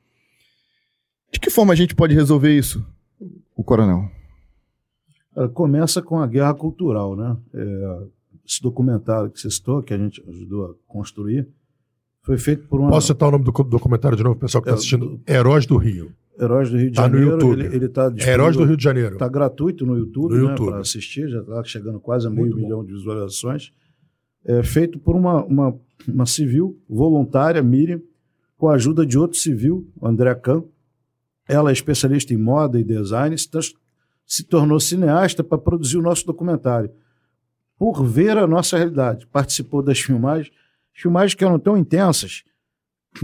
De 1.31 1.39
que 1.39 1.51
forma 1.51 1.73
a 1.73 1.77
gente 1.77 1.95
pode 1.95 2.15
resolver 2.15 2.57
isso, 2.57 2.85
o 3.57 3.63
coronel? 3.63 4.11
Começa 5.55 6.03
com 6.03 6.19
a 6.19 6.27
guerra 6.27 6.55
cultural, 6.55 7.17
né? 7.17 7.37
É, 7.55 7.99
esse 8.47 8.61
documentário 8.61 9.31
que 9.31 9.41
você 9.41 9.51
citou, 9.51 9.83
que 9.83 9.95
a 9.95 9.99
gente 9.99 10.23
ajudou 10.29 10.67
a 10.67 10.75
construir, 10.87 11.49
foi 12.23 12.37
feito 12.39 12.67
por 12.69 12.81
uma. 12.81 12.91
Posso 12.91 13.09
citar 13.09 13.29
o 13.29 13.33
nome 13.33 13.45
do 13.45 13.51
documentário 13.51 14.17
de 14.17 14.23
novo, 14.23 14.39
pessoal 14.39 14.63
que 14.63 14.69
está 14.69 14.77
é, 14.77 14.79
assistindo? 14.79 15.21
Heróis 15.27 15.67
do 15.67 15.77
Rio. 15.77 16.13
Heróis 16.41 16.71
do 16.71 16.77
Rio 16.77 16.91
de 16.91 16.97
tá 16.97 17.03
Janeiro. 17.03 17.27
no 17.27 17.33
YouTube. 17.33 17.65
Ele, 17.65 17.77
ele 17.77 17.89
tá 17.89 18.13
Heróis 18.27 18.57
do 18.57 18.65
Rio 18.65 18.77
de 18.77 18.83
Janeiro. 18.83 19.15
Está 19.15 19.29
gratuito 19.29 19.85
no 19.85 19.97
YouTube, 19.97 20.35
no 20.35 20.49
né, 20.49 20.55
para 20.55 20.79
assistir, 20.79 21.29
já 21.29 21.41
está 21.41 21.63
chegando 21.65 22.01
quase 22.01 22.27
a 22.27 22.31
meio 22.31 22.47
Muito 22.47 22.57
milhão 22.57 22.79
bom. 22.79 22.85
de 22.85 22.93
visualizações. 22.93 23.73
É 24.45 24.63
feito 24.63 24.99
por 24.99 25.15
uma, 25.15 25.45
uma, 25.45 25.79
uma 26.09 26.27
civil 26.27 26.81
voluntária, 26.89 27.63
Miriam, 27.63 28.01
com 28.57 28.69
a 28.69 28.75
ajuda 28.75 29.05
de 29.05 29.19
outro 29.19 29.39
civil, 29.39 29.89
André 30.03 30.35
Kahn. 30.35 30.63
Ela 31.49 31.71
é 31.71 31.73
especialista 31.73 32.33
em 32.33 32.37
moda 32.37 32.79
e 32.79 32.85
design, 32.85 33.37
se 34.25 34.45
tornou 34.45 34.81
cineasta 34.81 35.45
para 35.45 35.59
produzir 35.59 35.99
o 35.99 36.03
nosso 36.03 36.25
documentário. 36.25 36.91
Por 37.77 38.05
ver 38.05 38.39
a 38.39 38.47
nossa 38.47 38.79
realidade. 38.79 39.27
Participou 39.27 39.83
das 39.83 39.99
filmagens, 39.99 40.51
filmagens 40.95 41.35
que 41.35 41.45
eram 41.45 41.59
tão 41.59 41.77
intensas 41.77 42.45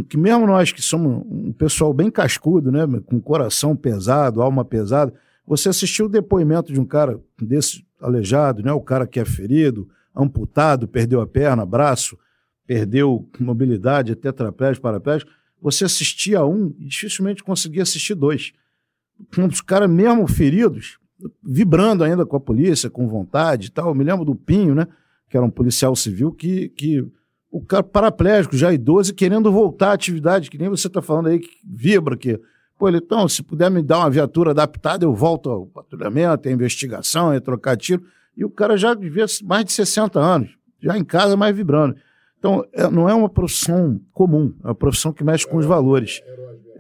que 0.09 0.17
mesmo 0.17 0.47
nós 0.47 0.71
que 0.71 0.83
somos 0.83 1.25
um 1.27 1.53
pessoal 1.53 1.93
bem 1.93 2.11
cascudo, 2.11 2.71
né, 2.71 2.87
com 3.07 3.21
coração 3.21 3.75
pesado, 3.75 4.43
alma 4.43 4.65
pesada, 4.65 5.13
você 5.47 5.69
assistiu 5.71 6.07
o 6.07 6.09
depoimento 6.11 6.73
de 6.73 6.79
um 6.79 6.85
cara 6.85 7.19
desse 7.41 7.85
aleijado, 8.01 8.63
né, 8.63 8.73
o 8.73 8.81
cara 8.81 9.07
que 9.07 9.19
é 9.19 9.25
ferido, 9.25 9.89
amputado, 10.15 10.87
perdeu 10.87 11.21
a 11.21 11.27
perna, 11.27 11.65
braço, 11.65 12.19
perdeu 12.67 13.27
mobilidade, 13.39 14.15
tetraplégico, 14.15 14.83
paraplégico, 14.83 15.31
você 15.61 15.85
assistia 15.85 16.45
um 16.45 16.75
e 16.79 16.87
dificilmente 16.87 17.43
conseguia 17.43 17.83
assistir 17.83 18.15
dois. 18.15 18.53
Os 19.51 19.61
caras 19.61 19.91
mesmo 19.91 20.29
feridos, 20.29 20.99
vibrando 21.43 22.05
ainda 22.05 22.25
com 22.25 22.37
a 22.37 22.41
polícia, 22.41 22.91
com 22.91 23.09
vontade 23.09 23.67
e 23.67 23.71
tal. 23.71 23.89
Eu 23.89 23.95
me 23.95 24.05
lembro 24.05 24.25
do 24.25 24.35
Pinho, 24.35 24.75
né, 24.75 24.87
que 25.29 25.37
era 25.37 25.45
um 25.45 25.51
policial 25.51 25.97
civil 25.97 26.31
que, 26.31 26.69
que 26.71 27.05
o 27.51 27.65
cara 27.65 27.83
paraplégico, 27.83 28.57
já 28.57 28.73
idoso, 28.73 29.15
querendo 29.15 29.51
voltar 29.51 29.91
à 29.91 29.93
atividade, 29.93 30.51
que 30.51 30.59
nem 30.59 30.69
você 30.69 30.87
está 30.87 31.01
falando 31.01 31.29
aí, 31.29 31.39
que 31.39 31.49
vibra, 31.65 32.17
que, 32.17 32.39
pô, 32.79 32.89
ele, 32.89 32.99
então, 32.99 33.27
se 33.29 33.43
puder 33.43 33.71
me 33.71 33.83
dar 33.83 33.99
uma 33.99 34.11
viatura 34.11 34.51
adaptada, 34.51 35.05
eu 35.05 35.15
volto 35.15 35.51
ao 35.51 35.67
patrulhamento, 35.67 36.49
à 36.49 36.53
investigação, 36.53 37.31
a 37.31 37.41
trocar 37.41 37.77
tiro. 37.77 38.03
E 38.37 38.45
o 38.45 38.51
cara 38.51 38.77
já 38.77 38.95
vivia 38.95 39.25
mais 39.45 39.65
de 39.65 39.73
60 39.73 40.21
anos, 40.21 40.51
já 40.81 40.97
em 40.97 41.05
casa, 41.05 41.37
mais 41.37 41.57
vibrando. 41.57 41.97
Então, 42.39 42.65
é, 42.73 42.89
não 42.89 43.09
é 43.09 43.15
uma 43.15 43.29
profissão 43.29 44.01
comum, 44.13 44.55
é 44.63 44.69
uma 44.69 44.75
profissão 44.75 45.13
que 45.13 45.25
mexe 45.25 45.47
com 45.47 45.57
os 45.57 45.67
valores. 45.67 46.23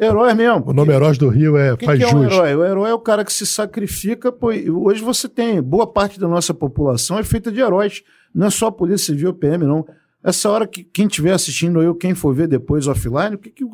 Herói 0.00 0.32
mesmo. 0.32 0.70
O 0.70 0.72
nome 0.72 0.92
Heróis 0.92 1.18
do 1.18 1.28
Rio 1.28 1.56
é 1.56 1.76
que 1.76 1.84
faz 1.84 1.98
que 1.98 2.04
é 2.04 2.14
um 2.14 2.22
herói? 2.22 2.54
O 2.54 2.64
herói 2.64 2.90
é 2.90 2.94
o 2.94 3.00
cara 3.00 3.24
que 3.24 3.32
se 3.32 3.44
sacrifica. 3.44 4.30
Pô, 4.30 4.50
hoje 4.50 5.02
você 5.02 5.28
tem, 5.28 5.60
boa 5.60 5.88
parte 5.88 6.20
da 6.20 6.28
nossa 6.28 6.54
população 6.54 7.18
é 7.18 7.24
feita 7.24 7.50
de 7.50 7.58
heróis. 7.58 8.04
Não 8.32 8.46
é 8.46 8.50
só 8.50 8.68
a 8.68 8.72
Polícia 8.72 9.12
Civil 9.12 9.34
PM, 9.34 9.64
não. 9.64 9.84
Essa 10.22 10.50
hora 10.50 10.66
que 10.66 10.82
quem 10.82 11.06
estiver 11.06 11.32
assistindo 11.32 11.80
eu, 11.80 11.94
quem 11.94 12.14
for 12.14 12.34
ver 12.34 12.48
depois 12.48 12.86
offline, 12.86 13.36
o 13.36 13.38
que, 13.38 13.50
que, 13.50 13.64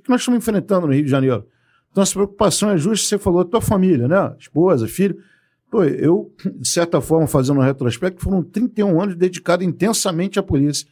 que, 0.00 0.08
nós 0.08 0.20
estamos 0.20 0.38
enfrentando 0.38 0.86
no 0.86 0.92
Rio 0.92 1.04
de 1.04 1.10
Janeiro? 1.10 1.46
Então, 1.90 2.02
essa 2.02 2.12
preocupação 2.12 2.70
é 2.70 2.76
justa, 2.76 3.06
você 3.06 3.18
falou, 3.18 3.44
tua 3.44 3.60
família, 3.60 4.08
né? 4.08 4.34
Esposa, 4.38 4.86
filho. 4.86 5.16
Pô, 5.70 5.84
eu, 5.84 6.32
de 6.56 6.68
certa 6.68 7.00
forma, 7.00 7.26
fazendo 7.26 7.58
um 7.58 7.62
retrospecto, 7.62 8.22
foram 8.22 8.42
31 8.42 9.00
anos 9.00 9.16
dedicados 9.16 9.66
intensamente 9.66 10.38
à 10.38 10.42
polícia. 10.42 10.86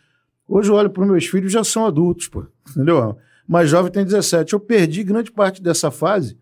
Hoje 0.49 0.71
eu 0.71 0.75
olho 0.75 0.91
para 0.91 1.03
os 1.03 1.09
meus 1.09 1.27
filhos, 1.27 1.53
já 1.53 1.63
são 1.63 1.87
adultos, 1.87 2.29
pô, 2.29 2.47
entendeu? 2.71 3.17
Mais 3.47 3.69
jovem 3.69 3.93
tem 3.93 4.05
17. 4.05 4.53
Eu 4.53 4.61
perdi 4.61 5.03
grande 5.03 5.31
parte 5.31 5.63
dessa 5.63 5.91
fase 5.91 6.39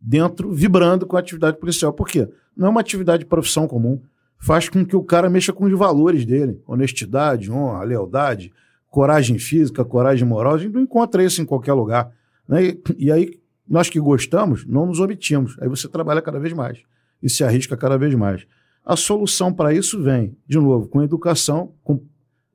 dentro, 0.00 0.52
vibrando 0.52 1.06
com 1.06 1.16
a 1.16 1.20
atividade 1.20 1.58
policial. 1.58 1.92
Por 1.92 2.08
quê? 2.08 2.28
Não 2.56 2.68
é 2.68 2.70
uma 2.70 2.80
atividade 2.80 3.24
de 3.24 3.28
profissão 3.28 3.68
comum 3.68 4.00
faz 4.40 4.70
com 4.70 4.84
que 4.84 4.96
o 4.96 5.04
cara 5.04 5.28
mexa 5.28 5.52
com 5.52 5.66
os 5.66 5.78
valores 5.78 6.24
dele. 6.24 6.60
Honestidade, 6.66 7.52
honra, 7.52 7.84
lealdade, 7.84 8.50
coragem 8.88 9.38
física, 9.38 9.84
coragem 9.84 10.26
moral. 10.26 10.54
A 10.54 10.58
gente 10.58 10.72
não 10.72 10.80
encontra 10.80 11.22
isso 11.22 11.42
em 11.42 11.44
qualquer 11.44 11.74
lugar. 11.74 12.10
Né? 12.48 12.64
E, 12.64 12.82
e 12.98 13.12
aí, 13.12 13.38
nós 13.68 13.90
que 13.90 14.00
gostamos, 14.00 14.66
não 14.66 14.86
nos 14.86 14.98
omitimos. 14.98 15.56
Aí 15.60 15.68
você 15.68 15.86
trabalha 15.86 16.22
cada 16.22 16.40
vez 16.40 16.54
mais 16.54 16.78
e 17.22 17.28
se 17.28 17.44
arrisca 17.44 17.76
cada 17.76 17.98
vez 17.98 18.14
mais. 18.14 18.46
A 18.84 18.96
solução 18.96 19.52
para 19.52 19.74
isso 19.74 20.02
vem, 20.02 20.34
de 20.48 20.58
novo, 20.58 20.88
com 20.88 21.02
educação, 21.02 21.74
com 21.84 22.02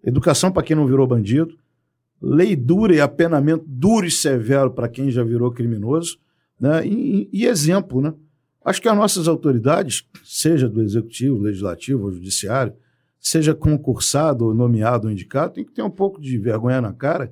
educação 0.03 0.51
para 0.51 0.63
quem 0.63 0.75
não 0.75 0.87
virou 0.87 1.05
bandido, 1.05 1.55
lei 2.19 2.55
dura 2.55 2.95
e 2.95 2.99
apenamento 2.99 3.63
duro 3.67 4.07
e 4.07 4.11
severo 4.11 4.71
para 4.71 4.89
quem 4.89 5.11
já 5.11 5.23
virou 5.23 5.51
criminoso, 5.51 6.17
né? 6.59 6.85
e, 6.85 7.29
e 7.31 7.45
exemplo, 7.45 8.01
né? 8.01 8.11
Acho 8.65 8.81
que 8.81 8.89
as 8.89 8.97
nossas 8.97 9.27
autoridades, 9.27 10.07
seja 10.23 10.67
do 10.67 10.81
executivo, 10.81 11.39
legislativo 11.39 12.05
ou 12.05 12.11
judiciário, 12.11 12.73
seja 13.19 13.53
concursado, 13.53 14.45
ou 14.45 14.55
nomeado 14.55 15.07
ou 15.07 15.13
indicado, 15.13 15.53
tem 15.53 15.63
que 15.63 15.71
ter 15.71 15.83
um 15.83 15.89
pouco 15.89 16.19
de 16.19 16.35
vergonha 16.39 16.81
na 16.81 16.91
cara 16.91 17.31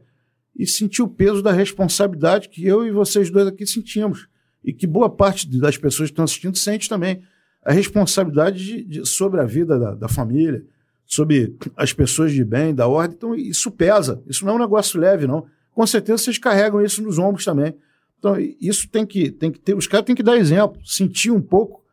e 0.56 0.68
sentir 0.68 1.02
o 1.02 1.08
peso 1.08 1.42
da 1.42 1.52
responsabilidade 1.52 2.50
que 2.50 2.64
eu 2.64 2.86
e 2.86 2.92
vocês 2.92 3.32
dois 3.32 3.48
aqui 3.48 3.66
sentimos. 3.66 4.28
E 4.64 4.72
que 4.72 4.86
boa 4.86 5.10
parte 5.10 5.50
das 5.60 5.76
pessoas 5.76 6.10
que 6.10 6.14
estão 6.14 6.26
assistindo 6.26 6.56
sente 6.56 6.88
também. 6.88 7.24
A 7.66 7.74
responsabilidade 7.74 8.64
de, 8.64 8.84
de, 8.84 9.06
sobre 9.06 9.42
a 9.42 9.44
vida 9.44 9.80
da, 9.80 9.96
da, 9.96 10.08
família, 10.08 10.64
sobre 11.06 11.56
as 11.76 11.92
pessoas 11.92 12.32
de 12.32 12.46
bem, 12.46 12.76
da 12.76 12.88
ordem. 12.88 13.16
Então, 13.18 13.36
isso 13.36 13.72
pesa. 13.72 14.22
Isso 14.28 14.46
não 14.46 14.54
é 14.54 14.56
um 14.56 14.60
negócio 14.60 15.00
leve, 15.00 15.26
não. 15.26 15.46
Com 15.72 15.86
certeza 15.88 16.24
vocês 16.24 16.38
carregam 16.38 16.82
isso 16.82 17.02
nos 17.02 17.18
ombros 17.18 17.44
também. 17.44 17.76
Então, 18.24 18.38
isso 18.62 18.88
tem 18.88 19.06
que, 19.06 19.30
tem 19.30 19.52
que 19.52 19.60
ter. 19.60 19.76
Os 19.76 19.86
caras 19.86 20.06
têm 20.06 20.16
que 20.16 20.24
dar 20.24 20.38
exemplo, 20.38 20.80
sentir 20.86 21.30
um 21.30 21.42
pouco 21.42 21.84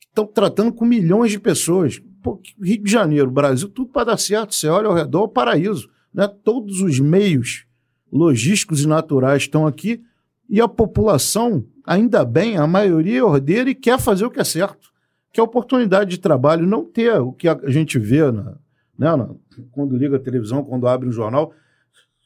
que 0.00 0.06
estão 0.06 0.26
tratando 0.26 0.72
com 0.72 0.86
milhões 0.86 1.30
de 1.30 1.38
pessoas. 1.38 2.00
Pô, 2.22 2.40
Rio 2.58 2.82
de 2.82 2.90
Janeiro, 2.90 3.30
Brasil, 3.30 3.68
tudo 3.68 3.92
para 3.92 4.04
dar 4.04 4.16
certo. 4.16 4.54
Você 4.54 4.68
olha 4.68 4.88
ao 4.88 4.94
redor, 4.94 5.24
o 5.24 5.28
paraíso. 5.28 5.90
Né? 6.14 6.26
Todos 6.26 6.80
os 6.80 6.98
meios 6.98 7.66
logísticos 8.10 8.84
e 8.84 8.88
naturais 8.88 9.42
estão 9.42 9.66
aqui 9.66 10.02
e 10.48 10.62
a 10.62 10.66
população, 10.66 11.66
ainda 11.84 12.24
bem, 12.24 12.56
a 12.56 12.66
maioria 12.66 13.18
é 13.18 13.22
ordeira 13.22 13.68
e 13.68 13.74
quer 13.74 14.00
fazer 14.00 14.24
o 14.24 14.30
que 14.30 14.40
é 14.40 14.44
certo, 14.44 14.90
que 15.30 15.38
é 15.38 15.42
oportunidade 15.42 16.08
de 16.08 16.18
trabalho, 16.18 16.66
não 16.66 16.86
ter 16.86 17.20
o 17.20 17.32
que 17.32 17.48
a 17.48 17.58
gente 17.66 17.98
vê 17.98 18.32
na, 18.32 18.56
né, 18.98 19.14
na, 19.14 19.28
quando 19.72 19.94
liga 19.94 20.16
a 20.16 20.20
televisão, 20.20 20.64
quando 20.64 20.88
abre 20.88 21.06
um 21.06 21.12
jornal, 21.12 21.52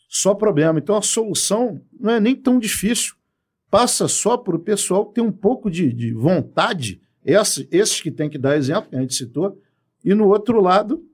só 0.08 0.34
problema. 0.34 0.78
Então 0.78 0.96
a 0.96 1.02
solução 1.02 1.80
não 1.98 2.12
é 2.12 2.20
nem 2.20 2.36
tão 2.36 2.56
difícil. 2.56 3.18
Passa 3.70 4.08
só 4.08 4.36
para 4.36 4.56
o 4.56 4.58
pessoal 4.58 5.06
ter 5.06 5.20
um 5.20 5.30
pouco 5.30 5.70
de, 5.70 5.92
de 5.92 6.12
vontade, 6.12 7.00
esses, 7.24 7.66
esses 7.70 8.00
que 8.00 8.10
tem 8.10 8.28
que 8.28 8.38
dar 8.38 8.56
exemplo, 8.56 8.90
que 8.90 8.96
a 8.96 9.00
gente 9.00 9.14
citou, 9.14 9.60
e 10.04 10.14
no 10.14 10.28
outro 10.28 10.60
lado, 10.60 11.04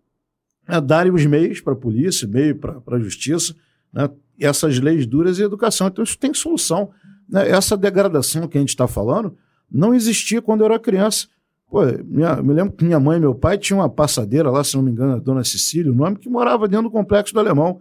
é 0.67 0.81
darem 0.81 1.13
os 1.13 1.25
meios 1.27 1.61
para 1.61 1.75
a 1.75 1.77
polícia, 1.77 2.27
meio 2.27 2.57
para 2.57 2.97
a 2.97 2.99
justiça, 2.99 3.55
né, 3.93 4.09
essas 4.41 4.79
leis 4.79 5.07
duras 5.07 5.39
e 5.39 5.43
educação. 5.43 5.89
Então 5.89 6.03
isso 6.03 6.19
tem 6.19 6.33
solução. 6.35 6.91
Né? 7.29 7.49
Essa 7.49 7.77
degradação 7.77 8.49
que 8.49 8.57
a 8.57 8.61
gente 8.61 8.71
está 8.71 8.87
falando 8.87 9.37
não 9.71 9.95
existia 9.95 10.41
quando 10.41 10.61
eu 10.61 10.67
era 10.67 10.79
criança. 10.79 11.29
Pô, 11.69 11.81
minha, 12.05 12.37
me 12.43 12.55
lembro 12.55 12.73
que 12.73 12.85
minha 12.85 13.01
mãe 13.01 13.19
e 13.19 13.21
meu 13.21 13.35
pai 13.35 13.59
tinham 13.59 13.81
uma 13.81 13.89
passadeira 13.89 14.51
lá, 14.51 14.63
se 14.63 14.77
não 14.77 14.83
me 14.83 14.91
engano, 14.91 15.15
a 15.15 15.19
Dona 15.19 15.43
Cecília, 15.43 15.91
o 15.91 15.95
nome, 15.95 16.17
que 16.17 16.29
morava 16.29 16.69
dentro 16.69 16.85
do 16.85 16.91
complexo 16.91 17.35
do 17.35 17.41
Alemão. 17.41 17.81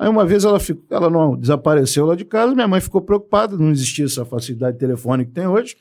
Aí 0.00 0.08
uma 0.08 0.24
vez 0.24 0.46
ela, 0.46 0.58
ficou, 0.58 0.82
ela 0.88 1.10
não 1.10 1.36
desapareceu 1.36 2.06
lá 2.06 2.14
de 2.14 2.24
casa, 2.24 2.54
minha 2.54 2.66
mãe 2.66 2.80
ficou 2.80 3.02
preocupada, 3.02 3.54
não 3.58 3.70
existia 3.70 4.06
essa 4.06 4.24
facilidade 4.24 4.78
telefônica 4.78 5.28
que 5.28 5.34
tem 5.34 5.46
hoje. 5.46 5.76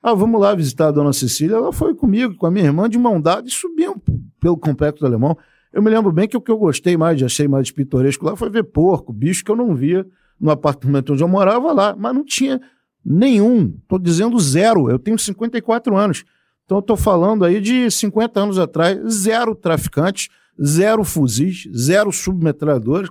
Ah, 0.00 0.14
vamos 0.14 0.40
lá 0.40 0.54
visitar 0.54 0.86
a 0.86 0.90
Dona 0.92 1.12
Cecília. 1.12 1.56
Ela 1.56 1.72
foi 1.72 1.92
comigo, 1.92 2.36
com 2.36 2.46
a 2.46 2.50
minha 2.50 2.66
irmã, 2.66 2.88
de 2.88 2.96
mão 2.96 3.20
dada 3.20 3.48
e 3.48 3.50
subimos 3.50 3.98
pelo 4.38 4.56
complexo 4.56 5.00
do 5.00 5.06
Alemão. 5.06 5.36
Eu 5.72 5.82
me 5.82 5.90
lembro 5.90 6.12
bem 6.12 6.28
que 6.28 6.36
o 6.36 6.40
que 6.40 6.48
eu 6.48 6.56
gostei 6.56 6.96
mais, 6.96 7.20
achei 7.24 7.48
mais 7.48 7.72
pitoresco 7.72 8.24
lá, 8.24 8.36
foi 8.36 8.48
ver 8.50 8.62
porco, 8.62 9.12
bicho 9.12 9.44
que 9.44 9.50
eu 9.50 9.56
não 9.56 9.74
via 9.74 10.06
no 10.38 10.52
apartamento 10.52 11.12
onde 11.12 11.24
eu 11.24 11.28
morava 11.28 11.72
lá, 11.72 11.96
mas 11.98 12.14
não 12.14 12.24
tinha 12.24 12.60
nenhum. 13.04 13.74
Estou 13.82 13.98
dizendo 13.98 14.38
zero. 14.38 14.88
Eu 14.88 14.98
tenho 15.00 15.18
54 15.18 15.96
anos. 15.96 16.22
Então 16.64 16.78
estou 16.78 16.96
falando 16.96 17.44
aí 17.44 17.60
de 17.60 17.90
50 17.90 18.40
anos 18.40 18.58
atrás, 18.60 18.96
zero 19.12 19.56
traficantes, 19.56 20.28
zero 20.64 21.02
fuzis, 21.02 21.68
zero 21.74 22.12
submetralhadores, 22.12 23.10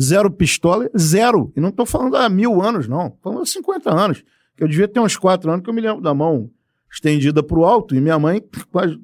zero 0.00 0.30
pistola, 0.30 0.90
zero. 0.96 1.52
E 1.56 1.60
não 1.60 1.68
estou 1.68 1.86
falando 1.86 2.16
há 2.16 2.28
mil 2.28 2.62
anos, 2.62 2.88
não. 2.88 3.06
Estou 3.06 3.32
falando 3.32 3.42
há 3.42 3.46
50 3.46 3.90
anos. 3.90 4.24
Eu 4.58 4.68
devia 4.68 4.88
ter 4.88 5.00
uns 5.00 5.16
quatro 5.16 5.50
anos 5.50 5.64
que 5.64 5.70
eu 5.70 5.74
me 5.74 5.80
lembro 5.80 6.00
da 6.00 6.14
mão 6.14 6.50
estendida 6.90 7.42
para 7.42 7.58
o 7.58 7.64
alto 7.64 7.94
e 7.94 8.00
minha 8.00 8.18
mãe 8.18 8.42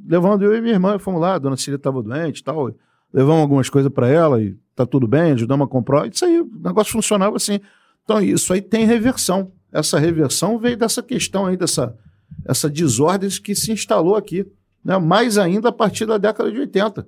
levando 0.07 0.45
eu 0.45 0.55
e 0.55 0.61
minha 0.61 0.75
irmã, 0.75 0.99
fomos 0.99 1.21
lá, 1.21 1.35
a 1.35 1.39
dona 1.39 1.57
Cília 1.57 1.77
estava 1.77 2.03
doente 2.03 2.41
e 2.41 2.45
tal 2.45 2.71
levamos 3.13 3.41
algumas 3.41 3.71
coisas 3.71 3.91
para 3.93 4.09
ela 4.09 4.41
e 4.41 4.57
tá 4.75 4.87
tudo 4.87 5.07
bem, 5.07 5.33
ajudamos 5.33 5.67
a 5.67 5.71
comprar. 5.71 6.07
Isso 6.07 6.25
aí, 6.25 6.41
o 6.41 6.51
negócio 6.63 6.93
funcionava 6.93 7.37
assim. 7.37 7.61
Então, 8.05 8.21
isso 8.21 8.53
aí 8.53 8.61
tem 8.61 8.85
reversão. 8.85 9.53
Essa 9.73 9.99
reversão 9.99 10.59
veio 10.59 10.77
dessa 10.77 11.03
questão 11.03 11.47
aí, 11.47 11.57
dessa 11.57 11.97
essa 12.45 12.69
desordem 12.69 13.29
que 13.43 13.55
se 13.55 13.73
instalou 13.73 14.15
aqui. 14.15 14.47
Né? 14.85 14.97
Mais 14.99 15.37
ainda 15.37 15.71
a 15.71 15.73
partir 15.73 16.07
da 16.07 16.19
década 16.19 16.51
de 16.51 16.59
80. 16.59 17.07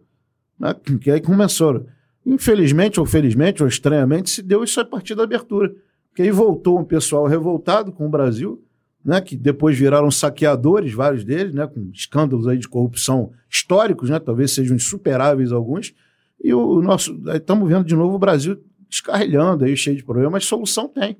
Né? 0.58 0.74
Que 1.00 1.10
aí 1.10 1.20
começou. 1.20 1.86
Infelizmente, 2.30 3.00
ou 3.00 3.04
felizmente, 3.04 3.60
ou 3.60 3.68
estranhamente, 3.68 4.30
se 4.30 4.40
deu 4.40 4.62
isso 4.62 4.80
a 4.80 4.84
partir 4.84 5.16
da 5.16 5.24
abertura. 5.24 5.74
Porque 6.08 6.22
aí 6.22 6.30
voltou 6.30 6.78
um 6.78 6.84
pessoal 6.84 7.26
revoltado 7.26 7.90
com 7.90 8.06
o 8.06 8.08
Brasil, 8.08 8.64
né, 9.04 9.20
que 9.20 9.36
depois 9.36 9.76
viraram 9.76 10.12
saqueadores, 10.12 10.92
vários 10.92 11.24
deles, 11.24 11.52
né, 11.52 11.66
com 11.66 11.90
escândalos 11.92 12.46
aí 12.46 12.56
de 12.56 12.68
corrupção 12.68 13.32
históricos, 13.50 14.10
né, 14.10 14.20
talvez 14.20 14.52
sejam 14.52 14.76
insuperáveis 14.76 15.50
alguns, 15.50 15.92
e 16.40 16.54
o 16.54 16.80
nosso, 16.80 17.20
estamos 17.34 17.68
vendo 17.68 17.84
de 17.84 17.96
novo 17.96 18.14
o 18.14 18.18
Brasil 18.18 18.62
descarrilhando 18.88 19.64
aí, 19.64 19.76
cheio 19.76 19.96
de 19.96 20.04
problemas, 20.04 20.30
mas 20.30 20.44
solução 20.44 20.86
tem. 20.86 21.16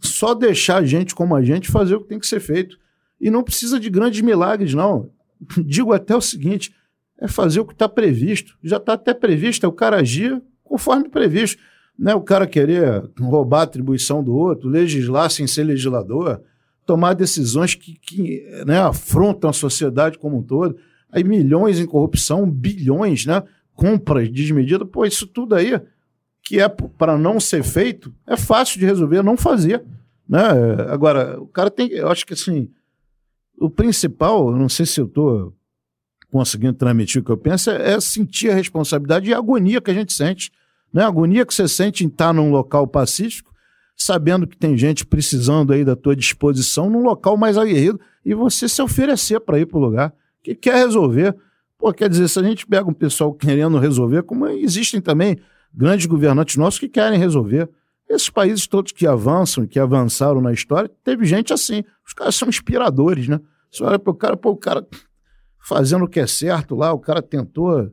Só 0.00 0.34
deixar 0.34 0.76
a 0.76 0.84
gente 0.84 1.14
como 1.14 1.34
a 1.34 1.42
gente 1.42 1.70
fazer 1.70 1.94
o 1.94 2.02
que 2.02 2.08
tem 2.08 2.18
que 2.18 2.26
ser 2.26 2.40
feito. 2.40 2.76
E 3.18 3.30
não 3.30 3.42
precisa 3.42 3.80
de 3.80 3.88
grandes 3.88 4.20
milagres, 4.20 4.74
não. 4.74 5.10
Digo 5.64 5.94
até 5.94 6.14
o 6.14 6.20
seguinte: 6.20 6.74
é 7.20 7.28
fazer 7.28 7.60
o 7.60 7.64
que 7.64 7.72
está 7.72 7.88
previsto. 7.88 8.56
Já 8.62 8.76
está 8.76 8.94
até 8.94 9.14
previsto, 9.14 9.64
é 9.64 9.68
o 9.68 9.72
cara 9.72 9.98
agir 9.98 10.40
conforme 10.62 11.08
previsto. 11.08 11.62
Não 11.98 12.12
é 12.12 12.14
o 12.14 12.20
cara 12.20 12.46
querer 12.46 13.02
roubar 13.18 13.60
a 13.60 13.62
atribuição 13.62 14.22
do 14.22 14.34
outro, 14.34 14.68
legislar 14.68 15.30
sem 15.30 15.46
ser 15.46 15.64
legislador 15.64 16.42
tomar 16.86 17.14
decisões 17.14 17.74
que, 17.74 17.98
que 17.98 18.46
né, 18.64 18.78
afrontam 18.78 19.50
a 19.50 19.52
sociedade 19.52 20.18
como 20.18 20.38
um 20.38 20.42
todo. 20.42 20.78
Aí 21.10 21.24
milhões 21.24 21.80
em 21.80 21.86
corrupção, 21.86 22.48
bilhões, 22.48 23.26
né? 23.26 23.42
Compras 23.74 24.30
desmedidas. 24.30 24.88
Pô, 24.90 25.04
isso 25.04 25.26
tudo 25.26 25.54
aí 25.54 25.78
que 26.42 26.60
é 26.60 26.68
para 26.68 27.18
não 27.18 27.40
ser 27.40 27.64
feito, 27.64 28.14
é 28.24 28.36
fácil 28.36 28.78
de 28.78 28.86
resolver, 28.86 29.20
não 29.20 29.36
fazer. 29.36 29.84
Né? 30.28 30.40
Agora, 30.88 31.40
o 31.40 31.48
cara 31.48 31.70
tem. 31.70 31.88
Eu 31.90 32.08
acho 32.08 32.24
que 32.24 32.34
assim, 32.34 32.70
o 33.58 33.68
principal, 33.68 34.52
não 34.52 34.68
sei 34.68 34.86
se 34.86 35.00
eu 35.00 35.06
estou 35.06 35.52
conseguindo 36.36 36.74
transmitir 36.74 37.22
o 37.22 37.24
que 37.24 37.30
eu 37.30 37.36
penso, 37.38 37.70
é, 37.70 37.92
é 37.92 38.00
sentir 38.00 38.50
a 38.50 38.54
responsabilidade 38.54 39.30
e 39.30 39.32
a 39.32 39.38
agonia 39.38 39.80
que 39.80 39.90
a 39.90 39.94
gente 39.94 40.12
sente. 40.12 40.52
Né? 40.92 41.02
A 41.02 41.06
agonia 41.06 41.46
que 41.46 41.54
você 41.54 41.66
sente 41.66 42.04
em 42.04 42.08
estar 42.08 42.34
num 42.34 42.50
local 42.50 42.86
pacífico 42.86 43.50
sabendo 43.96 44.46
que 44.46 44.58
tem 44.58 44.76
gente 44.76 45.06
precisando 45.06 45.72
aí 45.72 45.82
da 45.82 45.96
tua 45.96 46.14
disposição 46.14 46.90
num 46.90 47.02
local 47.02 47.38
mais 47.38 47.56
aguerrido 47.56 47.98
e 48.22 48.34
você 48.34 48.68
se 48.68 48.82
oferecer 48.82 49.40
para 49.40 49.58
ir 49.58 49.64
para 49.64 49.78
o 49.78 49.80
lugar 49.80 50.12
que 50.42 50.54
quer 50.54 50.74
resolver. 50.74 51.34
Pô, 51.78 51.90
quer 51.90 52.10
dizer, 52.10 52.28
se 52.28 52.38
a 52.38 52.42
gente 52.42 52.66
pega 52.66 52.86
um 52.86 52.92
pessoal 52.92 53.32
querendo 53.32 53.78
resolver, 53.78 54.22
como 54.24 54.46
existem 54.48 55.00
também 55.00 55.38
grandes 55.72 56.04
governantes 56.04 56.56
nossos 56.56 56.78
que 56.78 56.88
querem 56.88 57.18
resolver. 57.18 57.70
Esses 58.08 58.28
países 58.28 58.66
todos 58.66 58.92
que 58.92 59.06
avançam, 59.06 59.66
que 59.66 59.80
avançaram 59.80 60.42
na 60.42 60.52
história, 60.52 60.90
teve 61.02 61.24
gente 61.24 61.52
assim. 61.52 61.82
Os 62.06 62.12
caras 62.12 62.34
são 62.34 62.48
inspiradores, 62.48 63.26
né? 63.26 63.40
Você 63.70 63.82
olha 63.82 63.98
para 63.98 64.10
o 64.10 64.14
cara, 64.14 64.36
pô, 64.36 64.50
o 64.50 64.56
cara 64.56 64.86
fazendo 65.66 66.04
o 66.04 66.08
que 66.08 66.20
é 66.20 66.26
certo 66.26 66.76
lá, 66.76 66.92
o 66.92 66.98
cara 66.98 67.20
tentou 67.20 67.90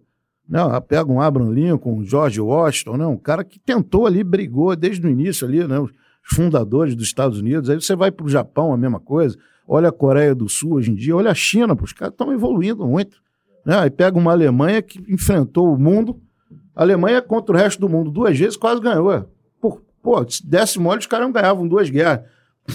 né? 0.47 0.59
Pega 0.87 1.11
um 1.11 1.21
Abraham 1.21 1.51
Lincoln, 1.51 1.99
um 1.99 2.03
George 2.03 2.39
Washington, 2.39 2.97
né? 2.97 3.05
um 3.05 3.17
cara 3.17 3.43
que 3.43 3.59
tentou 3.59 4.05
ali, 4.05 4.23
brigou 4.23 4.75
desde 4.75 5.05
o 5.05 5.09
início 5.09 5.47
ali, 5.47 5.65
né? 5.65 5.79
os 5.79 5.91
fundadores 6.21 6.95
dos 6.95 7.05
Estados 7.05 7.39
Unidos. 7.39 7.69
Aí 7.69 7.81
você 7.81 7.95
vai 7.95 8.11
para 8.11 8.25
o 8.25 8.29
Japão, 8.29 8.73
a 8.73 8.77
mesma 8.77 8.99
coisa. 8.99 9.37
Olha 9.67 9.89
a 9.89 9.91
Coreia 9.91 10.35
do 10.35 10.49
Sul 10.49 10.73
hoje 10.73 10.91
em 10.91 10.95
dia, 10.95 11.15
olha 11.15 11.31
a 11.31 11.35
China, 11.35 11.75
os 11.79 11.93
caras 11.93 12.13
estão 12.13 12.33
evoluindo 12.33 12.85
muito. 12.85 13.17
Né? 13.65 13.77
Aí 13.79 13.89
pega 13.89 14.17
uma 14.17 14.31
Alemanha 14.31 14.81
que 14.81 14.99
enfrentou 15.11 15.73
o 15.73 15.79
mundo. 15.79 16.19
A 16.75 16.81
Alemanha 16.83 17.21
contra 17.21 17.55
o 17.55 17.57
resto 17.57 17.79
do 17.79 17.87
mundo 17.87 18.11
duas 18.11 18.37
vezes 18.37 18.57
quase 18.57 18.81
ganhou. 18.81 19.25
Por, 19.61 19.81
pô, 20.01 20.29
se 20.29 20.45
desse 20.45 20.77
mole, 20.77 20.99
os 20.99 21.07
caras 21.07 21.25
não 21.25 21.33
ganhavam 21.33 21.67
duas 21.67 21.89
guerras. 21.89 22.25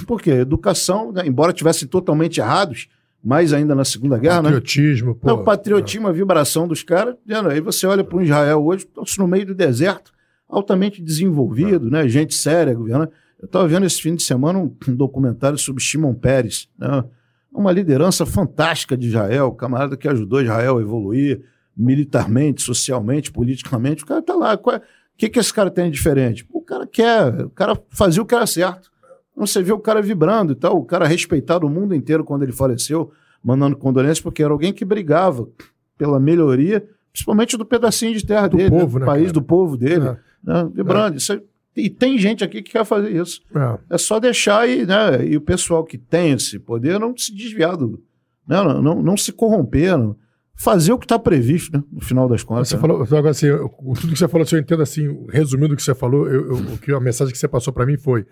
Por 0.06 0.20
quê? 0.20 0.30
Educação, 0.30 1.12
né? 1.12 1.26
embora 1.26 1.52
tivessem 1.52 1.86
totalmente 1.86 2.40
errados, 2.40 2.88
mais 3.28 3.52
ainda 3.52 3.74
na 3.74 3.84
Segunda 3.84 4.16
Guerra, 4.16 4.42
patriotismo, 4.42 5.10
né? 5.10 5.16
Pô, 5.20 5.32
o 5.34 5.44
patriotismo, 5.44 6.06
é. 6.06 6.10
a 6.10 6.12
vibração 6.14 6.66
dos 6.66 6.82
caras. 6.82 7.14
Aí 7.50 7.60
você 7.60 7.86
olha 7.86 8.02
para 8.02 8.16
o 8.16 8.22
Israel 8.22 8.64
hoje, 8.64 8.88
no 9.18 9.28
meio 9.28 9.44
do 9.44 9.54
deserto, 9.54 10.12
altamente 10.48 11.02
desenvolvido, 11.02 11.88
é. 11.88 11.90
né? 11.90 12.08
gente 12.08 12.34
séria, 12.34 12.72
governo. 12.72 13.06
Eu 13.38 13.44
estava 13.44 13.68
vendo 13.68 13.84
esse 13.84 14.00
fim 14.00 14.14
de 14.14 14.22
semana 14.22 14.58
um, 14.58 14.74
um 14.88 14.96
documentário 14.96 15.58
sobre 15.58 15.82
Shimon 15.82 16.14
Peres, 16.14 16.70
né? 16.78 17.04
uma 17.52 17.70
liderança 17.70 18.24
fantástica 18.24 18.96
de 18.96 19.08
Israel, 19.08 19.52
camarada 19.52 19.94
que 19.94 20.08
ajudou 20.08 20.40
Israel 20.40 20.78
a 20.78 20.80
evoluir 20.80 21.42
militarmente, 21.76 22.62
socialmente, 22.62 23.30
politicamente. 23.30 24.04
O 24.04 24.06
cara 24.06 24.20
está 24.20 24.34
lá. 24.34 24.54
O 24.54 24.80
que, 25.18 25.28
que 25.28 25.38
esse 25.38 25.52
cara 25.52 25.70
tem 25.70 25.90
de 25.90 25.98
diferente? 25.98 26.46
O 26.50 26.62
cara 26.62 26.86
quer, 26.86 27.44
o 27.44 27.50
cara 27.50 27.78
fazia 27.90 28.22
o 28.22 28.26
que 28.26 28.34
era 28.34 28.46
certo. 28.46 28.90
Você 29.38 29.62
vê 29.62 29.72
o 29.72 29.78
cara 29.78 30.02
vibrando 30.02 30.52
e 30.52 30.56
tal, 30.56 30.76
o 30.78 30.84
cara 30.84 31.06
respeitado 31.06 31.66
o 31.66 31.70
mundo 31.70 31.94
inteiro 31.94 32.24
quando 32.24 32.42
ele 32.42 32.52
faleceu, 32.52 33.10
mandando 33.42 33.76
condolências, 33.76 34.20
porque 34.20 34.42
era 34.42 34.52
alguém 34.52 34.72
que 34.72 34.84
brigava 34.84 35.48
pela 35.96 36.18
melhoria, 36.18 36.86
principalmente 37.12 37.56
do 37.56 37.64
pedacinho 37.64 38.14
de 38.14 38.24
terra 38.24 38.48
do 38.48 38.56
dele, 38.56 38.70
povo, 38.70 38.98
né? 38.98 39.04
né, 39.04 39.06
país 39.06 39.26
cara? 39.26 39.32
do 39.32 39.42
povo 39.42 39.76
dele. 39.76 40.08
É. 40.08 40.16
Né? 40.42 40.70
Vibrando. 40.74 41.14
É. 41.14 41.16
Isso 41.18 41.40
e 41.78 41.88
tem 41.88 42.18
gente 42.18 42.42
aqui 42.42 42.60
que 42.60 42.72
quer 42.72 42.84
fazer 42.84 43.10
isso. 43.10 43.40
É, 43.54 43.94
é 43.94 43.98
só 43.98 44.18
deixar 44.18 44.68
e, 44.68 44.84
né, 44.84 45.24
e 45.24 45.36
o 45.36 45.40
pessoal 45.40 45.84
que 45.84 45.96
tem 45.96 46.32
esse 46.32 46.58
poder 46.58 46.98
não 46.98 47.16
se 47.16 47.34
desviar 47.34 47.76
do. 47.76 48.02
Né, 48.46 48.56
não, 48.62 48.82
não, 48.82 49.02
não 49.02 49.16
se 49.16 49.30
corromper, 49.30 49.96
não, 49.96 50.16
fazer 50.56 50.92
o 50.92 50.98
que 50.98 51.04
está 51.04 51.18
previsto, 51.18 51.76
né, 51.76 51.84
no 51.92 52.00
final 52.00 52.28
das 52.28 52.42
contas. 52.42 52.68
Você 52.68 52.74
né? 52.74 52.80
falou, 52.80 53.02
agora 53.02 53.30
assim, 53.30 53.46
tudo 53.46 54.12
que 54.12 54.18
você 54.18 54.26
falou, 54.26 54.44
se 54.44 54.56
eu 54.56 54.58
entendo 54.58 54.82
assim, 54.82 55.26
resumindo 55.30 55.74
o 55.74 55.76
que 55.76 55.82
você 55.82 55.94
falou, 55.94 56.26
eu, 56.26 56.48
eu, 56.48 56.56
o 56.74 56.78
que 56.78 56.92
a 56.92 56.98
mensagem 56.98 57.32
que 57.32 57.38
você 57.38 57.46
passou 57.46 57.72
para 57.72 57.86
mim 57.86 57.96
foi: 57.96 58.26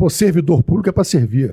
Pô, 0.00 0.08
servidor 0.08 0.62
público 0.62 0.88
é 0.88 0.92
para 0.92 1.04
servir. 1.04 1.52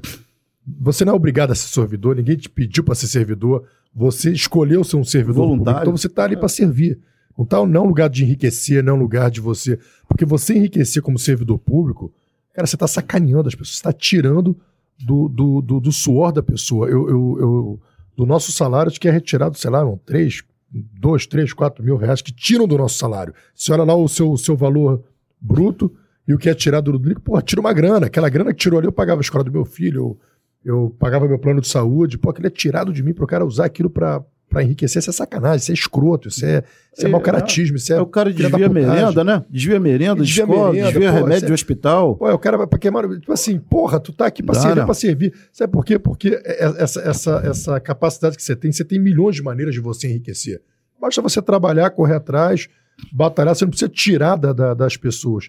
Você 0.80 1.03
não 1.03 1.11
é 1.11 1.15
obrigado 1.18 1.52
a 1.52 1.56
ser 1.56 1.68
servidor, 1.68 2.15
ninguém 2.15 2.38
te 2.38 2.49
pediu 2.49 2.82
para 2.82 2.95
ser 2.95 3.07
servidor. 3.07 3.68
Você 3.94 4.32
escolheu 4.32 4.86
ser 4.86 4.95
um 4.95 5.03
servidor 5.03 5.48
Voluntário. 5.48 5.65
público, 5.65 5.82
então 5.82 5.98
você 5.98 6.07
está 6.07 6.24
ali 6.24 6.36
é. 6.36 6.38
para 6.38 6.48
servir. 6.48 6.98
Não 7.38 7.44
está 7.44 7.65
não 7.65 7.82
é 7.82 7.84
um 7.84 7.88
lugar 7.90 8.10
de 8.10 8.24
enriquecer, 8.24 8.82
não 8.82 8.94
é 8.94 8.95
um 8.95 8.99
lugar 8.99 9.30
de 9.30 9.41
você. 9.41 9.78
Porque 10.07 10.24
você 10.24 10.53
enriquecer 10.53 11.03
como 11.03 11.19
servidor 11.19 11.60
público, 11.60 12.10
cara, 12.53 12.65
você 12.65 12.78
está 12.78 12.88
sacaneando 12.88 13.49
as 13.49 13.53
pessoas, 13.53 13.72
você 13.72 13.80
está 13.80 13.91
tirando 13.91 14.56
do, 14.98 15.28
do, 15.28 15.61
do, 15.61 15.80
do, 15.82 15.91
suor 15.91 16.32
da 16.32 16.41
pessoa. 16.41 16.88
Eu, 16.88 17.10
eu, 17.10 17.38
eu, 17.41 17.82
do 18.15 18.26
nosso 18.26 18.53
salário, 18.53 18.90
acho 18.90 19.02
que 19.02 19.10
é 19.10 19.11
retirado, 19.11 19.57
sei 19.57 19.69
lá, 19.69 19.84
não, 19.84 19.99
3, 20.06 20.41
2, 20.72 21.28
3, 21.28 21.52
4 21.52 21.84
mil 21.84 21.98
reais 21.98 22.22
que 22.22 22.32
tiram 22.32 22.65
do 22.65 22.78
nosso 22.78 22.98
salário. 22.98 23.34
Você 23.53 23.74
olha 23.74 23.84
lá 23.84 23.94
o 23.94 24.07
seu, 24.07 24.32
o 24.32 24.38
seu 24.38 24.56
valor 24.56 25.03
bruto, 25.38 25.94
e 26.27 26.33
o 26.33 26.37
que 26.37 26.49
é 26.49 26.53
tirado 26.53 26.91
do 26.91 26.97
líquido, 26.97 27.21
pô, 27.21 27.41
tira 27.41 27.61
uma 27.61 27.71
grana. 27.71 28.07
Aquela 28.07 28.29
grana 28.29 28.53
que 28.53 28.59
tirou 28.59 28.79
ali, 28.79 28.87
eu 28.87 28.91
pagava 28.91 29.19
a 29.19 29.23
escola 29.23 29.43
do 29.43 29.51
meu 29.51 29.63
filho, 29.63 30.17
eu, 30.65 30.73
eu 30.73 30.95
pagava 30.99 31.27
meu 31.27 31.39
plano 31.39 31.61
de 31.61 31.67
saúde, 31.67 32.17
pô, 32.17 32.29
aquilo 32.29 32.47
é 32.47 32.49
tirado 32.49 32.91
de 32.91 33.01
mim 33.01 33.13
para 33.13 33.23
o 33.23 33.27
cara 33.27 33.45
usar 33.45 33.65
aquilo 33.65 33.89
para 33.89 34.23
para 34.49 34.63
enriquecer, 34.63 34.99
isso 34.99 35.09
é 35.09 35.13
sacanagem, 35.13 35.57
isso 35.57 35.71
é 35.71 35.73
escroto, 35.73 36.29
isso 36.29 36.45
é, 36.45 36.63
isso 36.95 37.05
é, 37.05 37.09
é 37.09 37.11
mau 37.11 37.19
caratismo, 37.19 37.75
isso 37.75 37.91
é. 37.91 37.97
é 37.97 38.01
o 38.01 38.05
cara 38.05 38.31
desvia 38.31 38.69
merenda, 38.69 39.23
né? 39.23 39.43
Desvia 39.49 39.79
merenda, 39.79 40.23
desvia, 40.23 40.43
escola, 40.43 40.71
merenda, 40.71 40.91
desvia 40.91 41.09
porra, 41.09 41.19
remédio 41.21 41.45
de 41.45 41.51
é, 41.51 41.53
hospital. 41.53 42.15
Pô, 42.15 42.29
é 42.29 42.33
o 42.33 42.39
cara 42.39 42.65
pra 42.65 42.79
queimar. 42.79 43.09
Tipo 43.09 43.33
assim, 43.33 43.59
porra, 43.59 43.99
tu 43.99 44.13
tá 44.13 44.25
aqui 44.25 44.41
pra 44.41 44.55
Dá, 44.55 44.61
servir, 44.61 44.85
pra 44.85 44.93
servir. 44.93 45.33
Sabe 45.51 45.73
por 45.73 45.83
quê? 45.83 45.99
Porque 45.99 46.41
essa, 46.45 47.01
essa, 47.01 47.41
essa 47.45 47.79
capacidade 47.81 48.37
que 48.37 48.43
você 48.43 48.55
tem, 48.55 48.71
você 48.71 48.85
tem 48.85 48.99
milhões 48.99 49.35
de 49.35 49.43
maneiras 49.43 49.75
de 49.75 49.81
você 49.81 50.07
enriquecer. 50.07 50.61
Basta 50.99 51.21
você 51.21 51.41
trabalhar, 51.41 51.89
correr 51.89 52.15
atrás, 52.15 52.69
batalhar, 53.11 53.53
você 53.53 53.65
não 53.65 53.69
precisa 53.69 53.89
tirar 53.89 54.37
da, 54.37 54.53
da, 54.53 54.73
das 54.73 54.95
pessoas. 54.95 55.45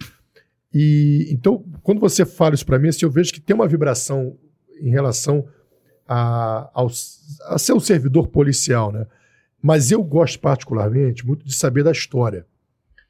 E 0.73 1.29
então, 1.31 1.65
quando 1.83 2.01
você 2.01 2.25
fala 2.27 2.55
isso 2.55 2.67
para 2.67 2.79
mim, 2.79 2.89
assim, 2.89 3.05
eu 3.05 3.11
vejo 3.11 3.33
que 3.33 3.41
tem 3.41 3.55
uma 3.55 3.67
vibração 3.67 4.37
em 4.81 4.91
relação 4.91 5.47
a, 6.07 6.71
ao, 6.73 6.89
a 7.47 7.59
ser 7.59 7.73
um 7.73 7.81
servidor 7.81 8.29
policial, 8.29 8.93
né? 8.93 9.07
Mas 9.61 9.91
eu 9.91 10.03
gosto 10.03 10.39
particularmente 10.39 11.27
muito 11.27 11.45
de 11.45 11.55
saber 11.55 11.83
da 11.83 11.91
história 11.91 12.47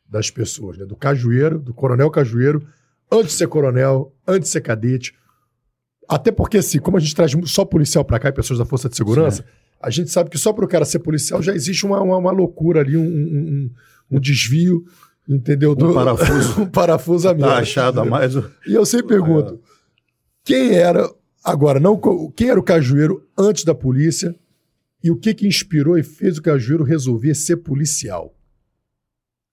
das 0.09 0.31
pessoas, 0.31 0.79
né? 0.79 0.87
Do 0.87 0.97
cajueiro, 0.97 1.59
do 1.59 1.75
coronel 1.75 2.11
cajueiro, 2.11 2.67
antes 3.11 3.33
de 3.33 3.39
ser 3.39 3.49
coronel, 3.49 4.15
antes 4.27 4.49
de 4.49 4.53
ser 4.53 4.61
cadete. 4.61 5.15
Até 6.09 6.33
porque, 6.33 6.59
assim, 6.59 6.79
como 6.79 6.97
a 6.97 7.01
gente 7.01 7.15
traz 7.15 7.33
só 7.45 7.65
policial 7.65 8.05
para 8.05 8.19
cá 8.19 8.31
e 8.31 8.33
pessoas 8.33 8.59
da 8.59 8.65
Força 8.65 8.89
de 8.89 8.97
Segurança, 8.97 9.43
Sim. 9.43 9.49
a 9.83 9.91
gente 9.91 10.11
sabe 10.11 10.31
que 10.31 10.39
só 10.39 10.53
para 10.53 10.65
o 10.65 10.69
cara 10.69 10.85
ser 10.85 11.01
policial 11.01 11.43
já 11.43 11.55
existe 11.55 11.85
uma, 11.85 12.01
uma, 12.01 12.17
uma 12.17 12.31
loucura 12.31 12.81
ali, 12.81 12.97
um, 12.97 13.05
um, 13.05 13.71
um 14.13 14.21
desvio 14.21 14.85
Entendeu? 15.29 15.73
Um 15.73 15.93
parafuso. 15.93 16.63
um 16.63 16.67
parafuso 16.67 17.29
a 17.29 17.35
menos. 17.35 17.51
Tá 17.51 17.59
achado 17.59 18.01
a 18.01 18.05
mais. 18.05 18.35
E 18.67 18.73
eu 18.73 18.87
sempre 18.87 19.09
pergunto: 19.09 19.61
quem 20.43 20.75
era, 20.75 21.09
agora, 21.45 21.79
não 21.79 22.01
quem 22.35 22.49
era 22.49 22.59
o 22.59 22.63
cajueiro 22.63 23.23
antes 23.37 23.65
da 23.65 23.75
polícia 23.75 24.35
e 25.05 25.11
o 25.11 25.17
que 25.17 25.35
que 25.35 25.47
inspirou 25.47 25.99
e 25.99 26.03
fez 26.03 26.39
o 26.39 26.43
cajueiro 26.43 26.83
resolver 26.83 27.35
ser 27.35 27.59
policial? 27.59 28.35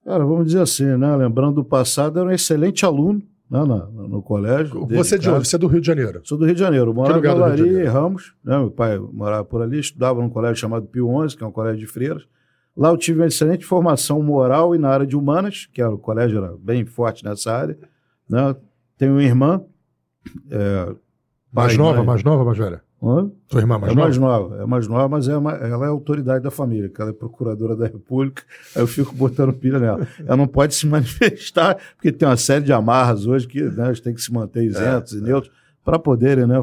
Cara, 0.06 0.24
vamos 0.24 0.46
dizer 0.46 0.62
assim, 0.62 0.86
né? 0.98 1.16
Lembrando 1.16 1.56
do 1.56 1.66
passado, 1.66 2.20
era 2.20 2.30
um 2.30 2.32
excelente 2.32 2.86
aluno 2.86 3.22
né? 3.50 3.60
no, 3.60 4.08
no 4.08 4.22
colégio. 4.22 4.86
Você 4.88 5.16
é 5.16 5.18
de 5.18 5.30
onde? 5.30 5.48
Você 5.48 5.56
é 5.56 5.60
do 5.60 5.68
Rio 5.68 5.82
de 5.82 5.88
Janeiro? 5.88 6.22
Sou 6.24 6.38
do 6.38 6.46
Rio 6.46 6.54
de 6.54 6.60
Janeiro. 6.60 6.94
Morava 6.94 7.20
em 7.20 7.22
Galeria 7.22 7.92
Ramos. 7.92 8.34
Né? 8.44 8.58
Meu 8.58 8.72
pai 8.72 8.98
morava 8.98 9.44
por 9.44 9.62
ali, 9.62 9.80
estudava 9.80 10.22
num 10.22 10.30
colégio 10.30 10.58
chamado 10.58 10.86
Pio 10.86 11.10
XI, 11.28 11.38
que 11.38 11.44
é 11.44 11.48
um 11.48 11.52
colégio 11.52 11.80
de 11.80 11.88
freiras. 11.88 12.24
Lá 12.76 12.90
eu 12.90 12.98
tive 12.98 13.20
uma 13.20 13.28
excelente 13.28 13.66
formação 13.66 14.22
moral 14.22 14.76
e 14.76 14.78
na 14.78 14.90
área 14.90 15.06
de 15.06 15.16
humanas, 15.16 15.68
que 15.72 15.82
era, 15.82 15.94
o 15.94 15.98
colégio 15.98 16.38
era 16.38 16.54
bem 16.58 16.86
forte 16.86 17.24
nessa 17.24 17.54
área. 17.54 17.78
Né? 18.30 18.56
Tenho 18.98 19.14
uma 19.14 19.24
irmã. 19.24 19.62
É, 20.50 20.96
mais 21.52 21.78
nova, 21.78 22.04
mais 22.04 22.24
nova, 22.24 22.44
mais 22.44 22.58
velha? 22.58 22.82
Hã? 23.02 23.30
Tua 23.48 23.62
irmã 23.62 23.78
mais 23.78 23.92
é 23.92 23.96
nova? 23.96 24.08
mais 24.08 24.18
nova? 24.18 24.64
É 24.64 24.66
mais 24.66 24.88
nova, 24.88 25.08
mas 25.08 25.28
é 25.28 25.38
uma, 25.38 25.52
ela 25.54 25.86
é 25.86 25.90
autoridade 25.90 26.44
da 26.44 26.52
família, 26.52 26.90
que 26.90 27.00
ela 27.00 27.12
é 27.12 27.14
procuradora 27.14 27.76
da 27.76 27.86
República, 27.86 28.44
aí 28.76 28.82
eu 28.82 28.88
fico 28.88 29.14
botando 29.14 29.54
pilha 29.54 29.80
nela. 29.80 30.08
Ela 30.26 30.36
não 30.36 30.48
pode 30.48 30.74
se 30.74 30.88
manifestar, 30.88 31.78
porque 31.96 32.12
tem 32.12 32.28
uma 32.28 32.38
série 32.38 32.66
de 32.66 32.74
amarras 32.74 33.28
hoje 33.28 33.48
que 33.48 33.62
né, 33.62 33.88
eles 33.88 34.00
têm 34.00 34.14
que 34.14 34.22
se 34.22 34.34
manter 34.34 34.64
isentos 34.64 35.14
é, 35.14 35.18
e 35.18 35.22
neutros 35.22 35.54
para 35.84 36.00
poderem 36.00 36.48
né, 36.48 36.62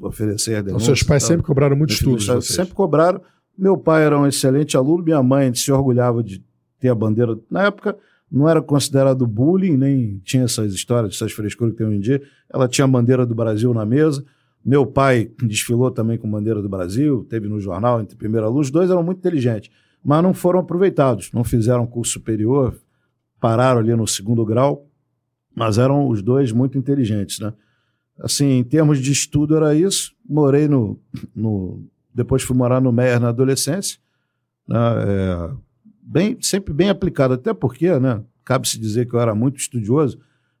oferecer 0.00 0.56
a 0.56 0.62
denúncia. 0.62 0.86
Então, 0.86 0.96
seus 0.96 1.02
pais 1.04 1.22
sempre 1.22 1.46
cobraram 1.46 1.76
muito 1.76 1.92
estudos. 1.92 2.26
Sempre 2.44 2.74
cobraram, 2.74 3.20
meu 3.56 3.76
pai 3.76 4.04
era 4.04 4.18
um 4.18 4.26
excelente 4.26 4.76
aluno, 4.76 5.04
minha 5.04 5.22
mãe 5.22 5.54
se 5.54 5.70
orgulhava 5.70 6.22
de 6.22 6.42
ter 6.80 6.88
a 6.88 6.94
bandeira. 6.94 7.38
Na 7.50 7.64
época, 7.64 7.96
não 8.30 8.48
era 8.48 8.60
considerado 8.60 9.26
bullying, 9.26 9.76
nem 9.76 10.20
tinha 10.24 10.44
essas 10.44 10.74
histórias, 10.74 11.14
essas 11.14 11.32
frescuras 11.32 11.72
que 11.72 11.78
tem 11.78 11.86
hoje 11.86 11.96
em 11.96 12.00
dia. 12.00 12.22
Ela 12.52 12.66
tinha 12.66 12.84
a 12.84 12.88
bandeira 12.88 13.24
do 13.24 13.34
Brasil 13.34 13.72
na 13.72 13.86
mesa. 13.86 14.24
Meu 14.64 14.84
pai 14.84 15.30
desfilou 15.42 15.90
também 15.90 16.18
com 16.18 16.28
bandeira 16.28 16.60
do 16.60 16.68
Brasil, 16.68 17.24
teve 17.28 17.48
no 17.48 17.60
jornal 17.60 18.00
entre 18.00 18.16
primeira 18.16 18.48
luz. 18.48 18.66
Os 18.66 18.70
dois 18.72 18.90
eram 18.90 19.02
muito 19.02 19.18
inteligentes, 19.18 19.70
mas 20.02 20.22
não 20.22 20.34
foram 20.34 20.60
aproveitados. 20.60 21.30
Não 21.32 21.44
fizeram 21.44 21.86
curso 21.86 22.14
superior, 22.14 22.74
pararam 23.40 23.80
ali 23.80 23.94
no 23.94 24.06
segundo 24.06 24.44
grau, 24.44 24.86
mas 25.54 25.78
eram 25.78 26.08
os 26.08 26.22
dois 26.22 26.50
muito 26.50 26.76
inteligentes, 26.76 27.38
né? 27.38 27.52
Assim, 28.18 28.58
em 28.58 28.64
termos 28.64 29.00
de 29.00 29.12
estudo 29.12 29.56
era 29.56 29.74
isso. 29.74 30.12
Morei 30.28 30.66
no, 30.66 30.98
no 31.34 31.84
depois 32.14 32.42
fui 32.42 32.56
morar 32.56 32.80
no 32.80 32.92
Meyer 32.92 33.18
na 33.18 33.28
adolescência, 33.28 33.98
né, 34.68 34.78
é, 34.78 35.50
bem, 36.02 36.38
sempre 36.40 36.72
bem 36.72 36.88
aplicado, 36.88 37.34
até 37.34 37.52
porque, 37.52 37.98
né, 37.98 38.22
cabe-se 38.44 38.78
dizer 38.78 39.06
que 39.06 39.14
eu 39.14 39.20
era 39.20 39.34
muito 39.34 39.58
estudioso, 39.58 40.18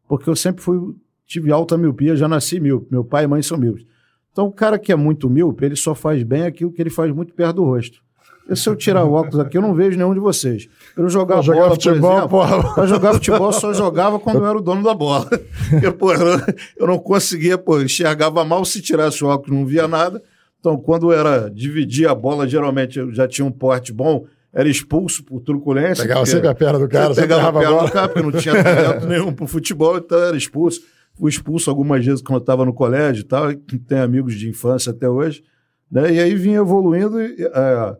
porque 0.08 0.28
eu 0.28 0.36
sempre 0.36 0.62
fui, 0.62 0.94
tive 1.26 1.52
alta 1.52 1.76
miopia, 1.76 2.16
já 2.16 2.26
nasci 2.26 2.58
míope, 2.58 2.88
meu 2.90 3.04
pai 3.04 3.24
e 3.24 3.26
mãe 3.26 3.42
são 3.42 3.56
míopes. 3.56 3.86
Então, 4.32 4.46
o 4.46 4.52
cara 4.52 4.78
que 4.78 4.90
é 4.90 4.96
muito 4.96 5.30
míope, 5.30 5.64
ele 5.64 5.76
só 5.76 5.94
faz 5.94 6.22
bem 6.24 6.42
aquilo 6.42 6.72
que 6.72 6.82
ele 6.82 6.90
faz 6.90 7.14
muito 7.14 7.32
perto 7.32 7.56
do 7.56 7.64
rosto. 7.64 8.02
E 8.48 8.54
se 8.54 8.68
eu 8.68 8.76
tirar 8.76 9.04
o 9.04 9.12
óculos 9.12 9.38
aqui, 9.38 9.56
eu 9.56 9.62
não 9.62 9.74
vejo 9.74 9.96
nenhum 9.96 10.12
de 10.12 10.20
vocês. 10.20 10.68
Eu 10.96 11.08
jogar 11.08 11.36
bola, 11.36 11.42
jogar 11.44 11.70
futebol, 11.70 12.18
exemplo. 12.18 12.74
Pra 12.74 12.86
jogar 12.86 13.14
futebol, 13.14 13.52
só 13.52 13.72
jogava 13.72 14.18
quando 14.18 14.38
eu 14.38 14.46
era 14.46 14.58
o 14.58 14.60
dono 14.60 14.82
da 14.82 14.92
bola. 14.92 15.26
Porque, 15.70 15.90
pô, 15.90 16.12
eu 16.12 16.86
não 16.86 16.98
conseguia, 16.98 17.56
pô, 17.56 17.80
enxergava 17.80 18.44
mal 18.44 18.64
se 18.64 18.82
tirasse 18.82 19.24
o 19.24 19.28
óculos, 19.28 19.58
não 19.58 19.64
via 19.64 19.88
nada. 19.88 20.22
Então, 20.64 20.78
quando 20.78 21.12
era 21.12 21.50
dividir 21.50 22.08
a 22.08 22.14
bola, 22.14 22.48
geralmente 22.48 22.98
eu 22.98 23.12
já 23.12 23.28
tinha 23.28 23.44
um 23.44 23.52
porte 23.52 23.92
bom, 23.92 24.24
era 24.50 24.66
expulso 24.66 25.22
por 25.22 25.42
truculência. 25.42 26.04
Pegava 26.04 26.24
sempre 26.24 26.48
a 26.48 26.54
perna 26.54 26.78
do 26.78 26.88
cara, 26.88 27.14
pegava 27.14 27.48
a 27.50 27.60
perna 27.60 27.82
do 27.82 27.92
cara, 27.92 28.08
porque 28.08 28.22
não 28.22 28.32
tinha 28.32 28.64
talento 28.64 29.06
nenhum 29.06 29.30
pro 29.30 29.46
futebol, 29.46 29.98
então 29.98 30.18
era 30.18 30.34
expulso. 30.34 30.80
Fui 31.12 31.28
expulso 31.28 31.68
algumas 31.68 32.02
vezes 32.02 32.22
quando 32.22 32.36
eu 32.36 32.40
estava 32.40 32.64
no 32.64 32.72
colégio 32.72 33.20
e 33.20 33.24
tal, 33.24 33.52
tem 33.86 33.98
amigos 33.98 34.36
de 34.36 34.48
infância 34.48 34.90
até 34.90 35.06
hoje. 35.06 35.44
Né? 35.90 36.14
E 36.14 36.18
aí 36.18 36.34
vim 36.34 36.54
evoluindo 36.54 37.20
e 37.20 37.44
é, 37.44 37.96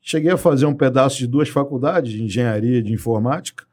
cheguei 0.00 0.30
a 0.30 0.38
fazer 0.38 0.64
um 0.64 0.74
pedaço 0.74 1.18
de 1.18 1.26
duas 1.26 1.50
faculdades, 1.50 2.10
de 2.10 2.22
engenharia 2.22 2.78
e 2.78 2.82
de 2.82 2.94
informática. 2.94 3.66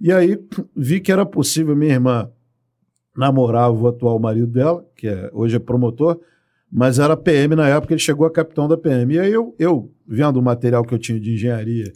E 0.00 0.10
aí 0.10 0.38
vi 0.74 1.00
que 1.00 1.12
era 1.12 1.26
possível 1.26 1.76
minha 1.76 1.92
irmã 1.92 2.30
namorar 3.14 3.70
o 3.70 3.86
atual 3.86 4.18
marido 4.18 4.46
dela, 4.46 4.86
que 4.96 5.06
é, 5.06 5.28
hoje 5.34 5.56
é 5.56 5.58
promotor, 5.58 6.18
mas 6.76 6.98
era 6.98 7.16
PM 7.16 7.54
na 7.54 7.68
época, 7.68 7.92
ele 7.92 8.00
chegou 8.00 8.26
a 8.26 8.30
capitão 8.32 8.66
da 8.66 8.76
PM. 8.76 9.14
E 9.14 9.20
aí 9.20 9.32
eu, 9.32 9.54
eu 9.60 9.92
vendo 10.04 10.38
o 10.38 10.42
material 10.42 10.82
que 10.82 10.92
eu 10.92 10.98
tinha 10.98 11.20
de 11.20 11.32
engenharia 11.32 11.92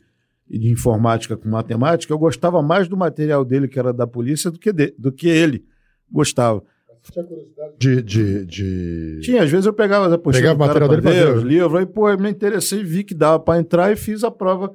e 0.49 0.57
de 0.57 0.71
informática 0.71 1.37
com 1.37 1.49
matemática, 1.49 2.13
eu 2.13 2.19
gostava 2.19 2.63
mais 2.63 2.87
do 2.87 2.97
material 2.97 3.45
dele, 3.45 3.67
que 3.67 3.77
era 3.77 3.93
da 3.93 4.07
polícia, 4.07 4.53
do 4.53 4.59
que, 4.59 4.73
de, 4.73 4.95
do 4.97 5.11
que 5.11 5.27
ele 5.27 5.65
gostava. 6.09 6.63
Tinha 7.11 7.25
curiosidade 7.25 7.75
de, 7.77 8.03
de, 8.03 8.47
de... 8.47 9.21
Tinha, 9.23 9.43
às 9.43 9.51
vezes 9.51 9.67
eu 9.67 9.73
pegava 9.73 10.15
a 10.15 10.17
Pegava 10.17 10.55
o 10.55 10.59
material 10.59 10.89
dele 10.89 11.03
para 11.03 11.11
ver 11.11 11.37
os 11.37 11.43
livros, 11.43 11.75
aí 11.75 11.85
pô, 11.85 12.09
eu 12.09 12.19
me 12.19 12.31
interessei, 12.31 12.85
vi 12.85 13.03
que 13.03 13.15
dava 13.15 13.41
para 13.41 13.59
entrar 13.59 13.91
e 13.91 13.97
fiz 13.97 14.23
a 14.23 14.31
prova 14.31 14.73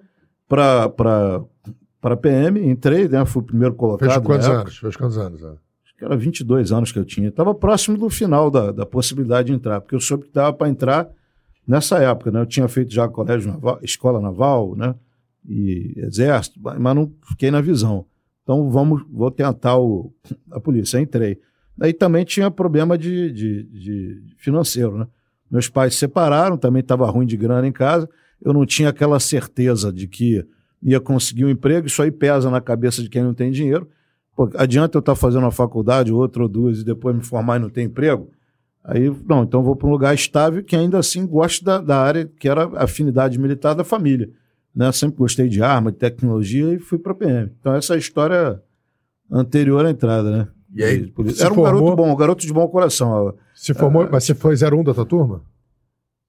para 0.49 2.17
PM, 2.21 2.59
entrei, 2.69 3.07
né, 3.07 3.23
fui 3.23 3.41
o 3.41 3.45
primeiro 3.45 3.73
colocado. 3.73 4.09
Fez 4.09 4.25
quantos 4.25 4.47
anos? 4.49 4.77
Fez 4.77 4.97
quantos 4.97 5.17
anos? 5.17 5.41
Né? 5.41 5.53
Que 6.03 6.05
era 6.05 6.17
22 6.17 6.71
anos 6.71 6.91
que 6.91 6.99
eu 6.99 7.05
tinha. 7.05 7.29
Estava 7.29 7.55
próximo 7.55 7.97
do 7.97 8.09
final 8.09 8.51
da, 8.51 8.71
da 8.71 8.85
possibilidade 8.85 9.47
de 9.47 9.53
entrar, 9.53 9.79
porque 9.79 9.95
eu 9.95 10.01
soube 10.01 10.25
que 10.25 10.33
dava 10.33 10.51
para 10.51 10.69
entrar 10.69 11.09
nessa 11.65 11.97
época. 11.99 12.29
Né? 12.29 12.41
Eu 12.41 12.45
tinha 12.45 12.67
feito 12.67 12.93
já 12.93 13.07
colégio 13.07 13.51
naval, 13.51 13.79
escola 13.81 14.19
naval, 14.19 14.75
né? 14.75 14.93
E 15.47 15.93
exército, 15.97 16.59
mas 16.61 16.95
não 16.95 17.11
fiquei 17.29 17.51
na 17.51 17.59
visão. 17.59 18.05
Então 18.43 18.69
vamos, 18.69 19.03
vou 19.11 19.29
tentar 19.31 19.77
o, 19.77 20.13
a 20.51 20.59
polícia. 20.59 20.99
Entrei. 20.99 21.39
Daí 21.77 21.93
também 21.93 22.23
tinha 22.23 22.51
problema 22.51 22.97
de, 22.97 23.31
de, 23.31 23.63
de 23.63 24.35
financeiro, 24.37 24.97
né? 24.97 25.07
Meus 25.49 25.69
pais 25.69 25.93
se 25.93 25.99
separaram, 25.99 26.57
também 26.57 26.79
estava 26.79 27.09
ruim 27.09 27.25
de 27.25 27.37
grana 27.37 27.67
em 27.67 27.71
casa. 27.71 28.09
Eu 28.41 28.53
não 28.53 28.65
tinha 28.65 28.89
aquela 28.89 29.19
certeza 29.19 29.91
de 29.91 30.07
que 30.07 30.45
ia 30.81 30.99
conseguir 30.99 31.45
um 31.45 31.49
emprego. 31.49 31.87
Isso 31.87 32.01
aí 32.01 32.11
pesa 32.11 32.49
na 32.49 32.59
cabeça 32.59 33.01
de 33.01 33.09
quem 33.09 33.21
não 33.21 33.33
tem 33.33 33.51
dinheiro. 33.51 33.87
Pô, 34.35 34.49
adianta 34.55 34.97
eu 34.97 34.99
estar 34.99 35.13
tá 35.13 35.15
fazendo 35.15 35.43
uma 35.43 35.51
faculdade, 35.51 36.11
outra 36.11 36.43
ou 36.43 36.49
duas, 36.49 36.79
e 36.79 36.85
depois 36.85 37.15
me 37.15 37.23
formar 37.23 37.57
e 37.57 37.59
não 37.59 37.69
ter 37.69 37.83
emprego? 37.83 38.29
Aí, 38.83 39.09
não, 39.27 39.43
então 39.43 39.63
vou 39.63 39.75
para 39.75 39.87
um 39.87 39.91
lugar 39.91 40.13
estável 40.13 40.63
que 40.63 40.75
ainda 40.75 40.97
assim 40.97 41.25
gosto 41.25 41.63
da, 41.63 41.79
da 41.79 41.97
área 41.97 42.25
que 42.25 42.49
era 42.49 42.65
afinidade 42.75 43.39
militar 43.39 43.73
da 43.73 43.83
família. 43.83 44.29
Né? 44.75 44.91
Sempre 44.91 45.19
gostei 45.19 45.47
de 45.47 45.61
arma, 45.61 45.91
de 45.91 45.97
tecnologia 45.97 46.73
e 46.73 46.79
fui 46.79 46.97
para 46.97 47.13
a 47.13 47.15
PM. 47.15 47.51
Então 47.59 47.73
essa 47.73 47.93
é 47.93 47.95
a 47.95 47.99
história 47.99 48.61
anterior 49.31 49.85
à 49.85 49.89
entrada, 49.89 50.29
né? 50.29 50.47
E 50.75 50.83
aí, 50.83 51.13
era 51.39 51.51
um 51.51 51.55
formou... 51.55 51.63
garoto 51.63 51.95
bom, 51.95 52.11
um 52.11 52.15
garoto 52.15 52.45
de 52.45 52.51
bom 52.51 52.67
coração. 52.67 53.35
Se 53.53 53.73
formou, 53.73 54.05
é... 54.05 54.09
mas 54.09 54.23
você 54.23 54.33
foi 54.33 54.55
01 54.55 54.83
da 54.83 54.93
tua 54.93 55.05
turma? 55.05 55.43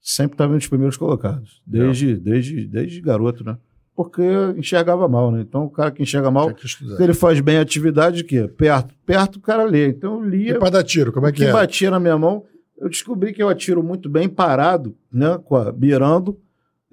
Sempre 0.01 0.35
estava 0.35 0.53
entre 0.53 0.65
os 0.65 0.69
primeiros 0.69 0.99
colocados, 0.99 1.63
desde, 1.67 2.15
desde, 2.15 2.67
desde 2.67 3.01
garoto, 3.01 3.43
né? 3.43 3.57
Porque 3.97 4.23
enxergava 4.57 5.07
mal, 5.09 5.31
né? 5.31 5.41
Então, 5.41 5.65
o 5.65 5.71
cara 5.71 5.91
que 5.91 6.03
enxerga 6.03 6.31
mal, 6.31 6.51
se 6.59 7.03
ele 7.03 7.15
faz 7.15 7.41
bem 7.41 7.59
a 7.59 7.63
atividade, 7.63 8.23
o 8.23 8.27
quê? 8.27 8.49
Perto. 8.49 8.95
Perto 9.07 9.37
o 9.37 9.41
cara 9.41 9.65
lê. 9.65 9.89
Então, 9.89 10.15
eu 10.23 10.29
lia. 10.29 10.53
E 10.53 10.59
para 10.59 10.71
dar 10.71 10.83
tiro, 10.83 11.13
como 11.13 11.27
é 11.27 11.33
que, 11.33 11.39
que 11.39 11.45
é? 11.45 11.53
batia 11.53 11.91
na 11.91 12.01
minha 12.01 12.19
mão, 12.19 12.45
eu 12.79 12.89
descobri 12.89 13.33
que 13.33 13.43
eu 13.43 13.49
atiro 13.49 13.83
muito 13.83 14.09
bem 14.09 14.29
parado, 14.29 14.95
né? 15.13 15.39
Com 15.45 15.57
a, 15.57 15.73
mirando, 15.73 16.39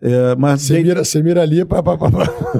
É, 0.03 0.36
mas 0.36 0.64
Você 0.64 0.73
dei- 0.73 0.84
mira, 0.84 1.03
você 1.03 1.22
mira 1.22 1.41
ali 1.44 1.64
pra- 1.64 1.84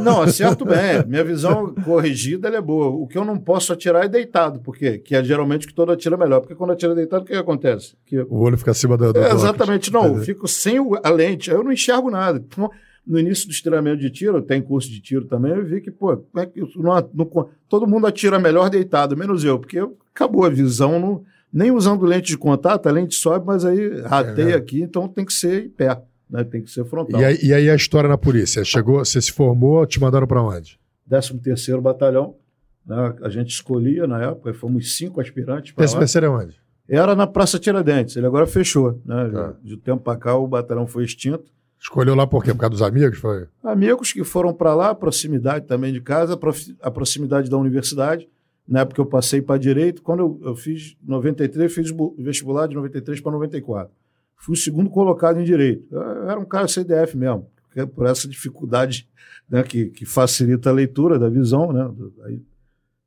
Não, 0.04 0.22
acerto 0.22 0.64
bem. 0.64 1.04
Minha 1.10 1.24
visão 1.24 1.74
corrigida 1.84 2.48
é 2.50 2.62
boa. 2.62 2.88
O 2.90 3.08
que 3.08 3.18
eu 3.18 3.26
não 3.26 3.36
posso 3.36 3.74
atirar 3.74 4.06
é 4.06 4.08
deitado, 4.08 4.60
porque 4.60 5.00
que 5.00 5.16
é 5.16 5.24
geralmente 5.24 5.66
que 5.66 5.74
todo 5.74 5.92
atira 5.92 6.16
melhor. 6.16 6.42
Porque 6.42 6.54
quando 6.54 6.70
atira 6.74 6.94
deitado, 6.94 7.24
o 7.24 7.26
que, 7.26 7.34
que 7.34 7.40
acontece? 7.40 7.96
Que 8.06 8.20
O 8.30 8.38
olho 8.42 8.60
fica 8.60 8.70
acima 8.70 8.96
do. 8.96 9.12
do 9.12 9.20
É, 9.20 9.32
exatamente, 9.32 9.92
não. 9.92 10.06
Eu 10.18 10.18
fico 10.18 10.48
sem 10.48 10.78
a 11.04 11.10
lente, 11.10 11.50
eu 11.50 11.64
não 11.64 11.72
enxergo 11.72 12.12
nada. 12.12 12.38
Então, 12.46 12.70
no 13.06 13.20
início 13.20 13.48
do 13.48 13.52
estiramento 13.52 14.00
de 14.00 14.10
tiro, 14.10 14.42
tem 14.42 14.62
curso 14.62 14.90
de 14.90 15.00
tiro 15.02 15.26
também, 15.26 15.52
eu 15.52 15.66
vi 15.66 15.82
que, 15.82 15.90
pô, 15.92 16.16
como 16.18 16.44
é 16.44 16.46
que 16.46 16.60
não- 16.78 17.10
não- 17.14 17.50
todo 17.68 17.88
mundo 17.88 18.06
atira 18.08 18.38
melhor 18.40 18.70
deitado, 18.70 19.18
menos 19.18 19.44
eu, 19.44 19.58
porque 19.60 19.80
acabou 20.14 20.46
a 20.46 20.50
visão, 20.50 21.00
não- 21.00 21.24
nem 21.52 21.72
usando 21.72 22.06
lente 22.06 22.28
de 22.28 22.38
contato, 22.38 22.88
a 22.88 22.92
lente 22.92 23.16
sobe, 23.16 23.46
mas 23.46 23.66
aí 23.66 24.02
rateia 24.02 24.46
mesmo. 24.46 24.58
aqui, 24.62 24.82
então 24.82 25.08
tem 25.08 25.26
que 25.26 25.34
ser 25.34 25.66
em 25.66 25.70
pé, 25.70 26.02
né? 26.30 26.44
Tem 26.44 26.62
que 26.62 26.70
ser 26.72 26.86
frontal. 26.86 27.20
E 27.20 27.26
aí, 27.26 27.38
e 27.44 27.54
aí 27.54 27.70
a 27.70 27.76
história 27.76 28.08
na 28.08 28.18
polícia? 28.18 28.64
Chegou, 28.64 29.00
você 29.04 29.20
se 29.22 29.32
formou, 29.32 29.86
te 29.86 30.00
mandaram 30.00 30.28
pra 30.28 30.42
onde? 30.42 30.80
13º 31.10 31.82
Batalhão, 31.82 32.36
né? 32.86 33.16
a 33.22 33.30
gente 33.30 33.50
escolhia 33.50 34.08
na 34.08 34.22
época, 34.24 34.54
fomos 34.54 34.96
cinco 34.96 35.20
aspirantes 35.20 35.74
para 35.74 35.84
Esse 35.84 35.94
lá. 35.96 36.00
terceiro 36.00 36.28
é 36.28 36.30
onde? 36.30 36.56
Era 36.88 37.16
na 37.16 37.26
Praça 37.28 37.58
Tiradentes, 37.60 38.16
ele 38.16 38.26
agora 38.28 38.46
fechou, 38.48 39.02
né? 39.06 39.30
Tá. 39.34 39.54
De 39.64 39.76
tempo 39.78 40.04
para 40.04 40.18
cá 40.18 40.36
o 40.36 40.48
batalhão 40.48 40.86
foi 40.88 41.04
extinto. 41.04 41.52
Escolheu 41.82 42.14
lá 42.14 42.28
por 42.28 42.44
quê? 42.44 42.54
Por 42.54 42.60
causa 42.60 42.72
dos 42.72 42.82
amigos? 42.82 43.18
Foi? 43.18 43.48
Amigos 43.64 44.14
que 44.14 44.24
foram 44.24 44.54
para 44.54 44.76
lá, 44.76 44.94
proximidade 44.94 45.66
também 45.66 45.92
de 45.92 46.00
casa, 46.00 46.40
a 46.82 46.92
proximidade 46.92 47.50
da 47.50 47.58
universidade. 47.58 48.30
Na 48.68 48.82
época 48.82 49.02
eu 49.02 49.06
passei 49.06 49.42
para 49.42 49.58
direito, 49.60 50.02
quando 50.04 50.20
eu, 50.20 50.40
eu 50.50 50.56
fiz 50.56 50.96
93, 51.04 51.74
fiz 51.74 51.90
bu- 51.92 52.16
vestibular 52.20 52.68
de 52.68 52.76
93 52.76 53.20
para 53.20 53.32
94. 53.32 53.92
Fui 54.38 54.54
o 54.54 54.58
segundo 54.58 54.90
colocado 54.90 55.40
em 55.40 55.44
direito. 55.44 55.86
Eu 55.92 56.30
era 56.30 56.40
um 56.40 56.46
cara 56.46 56.68
CDF 56.68 57.18
mesmo, 57.18 57.48
por 57.96 58.06
essa 58.06 58.28
dificuldade 58.28 59.10
né, 59.50 59.64
que, 59.64 59.88
que 59.88 60.06
facilita 60.06 60.70
a 60.70 60.74
leitura 60.74 61.18
da 61.18 61.30
visão, 61.30 61.74
né? 61.74 61.90
Aí 62.26 62.42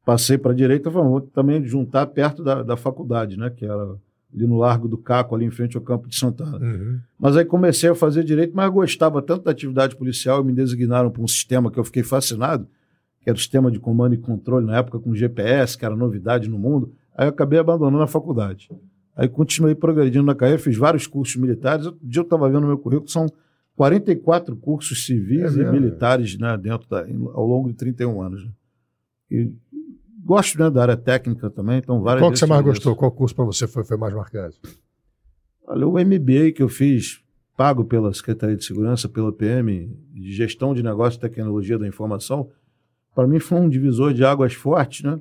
passei 0.05 0.37
para 0.37 0.53
direito, 0.53 0.89
eu 0.89 0.93
falei, 0.93 1.09
vou 1.09 1.21
também 1.21 1.65
juntar 1.65 2.07
perto 2.09 2.43
da, 2.43 2.63
da 2.63 2.77
faculdade, 2.77 3.39
né? 3.39 3.49
Que 3.51 3.65
era 3.65 3.97
ali 4.35 4.47
no 4.47 4.57
Largo 4.59 4.89
do 4.89 4.99
Caco, 4.99 5.35
ali 5.35 5.45
em 5.45 5.51
frente 5.51 5.77
ao 5.77 5.83
Campo 5.83 6.09
de 6.09 6.17
Santana. 6.17 6.59
Uhum. 6.59 6.99
Mas 7.19 7.37
aí 7.37 7.45
comecei 7.45 7.89
a 7.91 7.95
fazer 7.95 8.25
direito, 8.25 8.53
mas 8.55 8.67
eu 8.67 8.73
gostava 8.73 9.23
tanto 9.23 9.45
da 9.45 9.51
atividade 9.53 9.95
policial 9.97 10.41
e 10.43 10.45
me 10.45 10.53
designaram 10.53 11.11
para 11.11 11.23
um 11.23 11.29
sistema 11.29 11.71
que 11.71 11.79
eu 11.79 11.85
fiquei 11.85 12.03
fascinado, 12.03 12.67
que 13.21 13.31
era 13.31 13.37
o 13.37 13.39
sistema 13.39 13.71
de 13.71 13.79
comando 13.79 14.15
e 14.15 14.19
controle 14.19 14.67
na 14.67 14.77
época 14.79 14.99
com 14.99 15.15
GPS, 15.15 15.79
que 15.79 15.85
era 15.85 15.95
novidade 15.97 16.49
no 16.49 16.59
mundo. 16.59 16.93
Aí 17.17 17.27
eu 17.27 17.31
acabei 17.31 17.59
abandonando 17.59 18.03
a 18.03 18.07
faculdade. 18.09 18.69
Aí 19.17 19.29
continuei 19.29 19.75
progredindo 19.77 20.25
na 20.27 20.35
carreira, 20.35 20.61
fiz 20.61 20.77
vários 20.77 21.07
cursos 21.07 21.37
militares. 21.37 21.87
Outro 21.87 22.01
dia 22.03 22.21
eu 22.21 22.25
estava 22.25 22.49
vendo 22.49 22.63
no 22.63 22.67
meu 22.67 22.79
currículo, 22.79 23.09
são 23.09 23.27
44 23.77 24.57
cursos 24.57 25.05
civis 25.05 25.43
É 25.43 25.55
e 25.55 25.59
mesmo? 25.59 25.73
militares 25.73 26.39
né, 26.39 26.57
dentro 26.57 26.89
da, 26.89 27.01
ao 27.33 27.47
longo 27.47 27.69
de 27.69 27.75
31 27.75 28.21
anos. 28.21 28.45
né. 28.45 28.51
E 29.31 29.53
gosto 30.25 30.59
né, 30.59 30.71
da 30.71 30.83
área 30.83 30.97
técnica 30.97 31.51
também, 31.51 31.79
então 31.79 32.01
várias 32.01 32.23
Qual 32.23 32.33
que 32.33 32.39
você 32.39 32.47
mais 32.47 32.63
gostou? 32.63 32.93
isso. 32.93 32.99
Qual 32.99 33.11
curso 33.13 33.35
pra 33.35 33.45
você 33.45 33.67
foi, 33.67 33.85
foi 33.85 33.97
mais 33.97 34.15
marcante? 34.15 34.59
Olha, 35.67 35.87
o 35.87 35.93
MBA 35.93 36.53
que 36.55 36.63
eu 36.63 36.69
fiz, 36.69 37.21
pago 37.57 37.85
pela 37.85 38.13
Secretaria 38.13 38.57
de 38.57 38.65
Segurança, 38.65 39.09
pela 39.09 39.33
PM, 39.33 39.91
de 40.13 40.33
Gestão 40.33 40.75
de 40.75 40.83
Negócios 40.83 41.17
e 41.17 41.21
Tecnologia 41.21 41.79
da 41.79 41.87
Informação, 41.87 42.49
para 43.15 43.27
mim 43.27 43.39
foi 43.39 43.59
um 43.59 43.69
divisor 43.69 44.13
de 44.13 44.25
águas 44.25 44.55
forte, 44.55 45.05
né? 45.05 45.21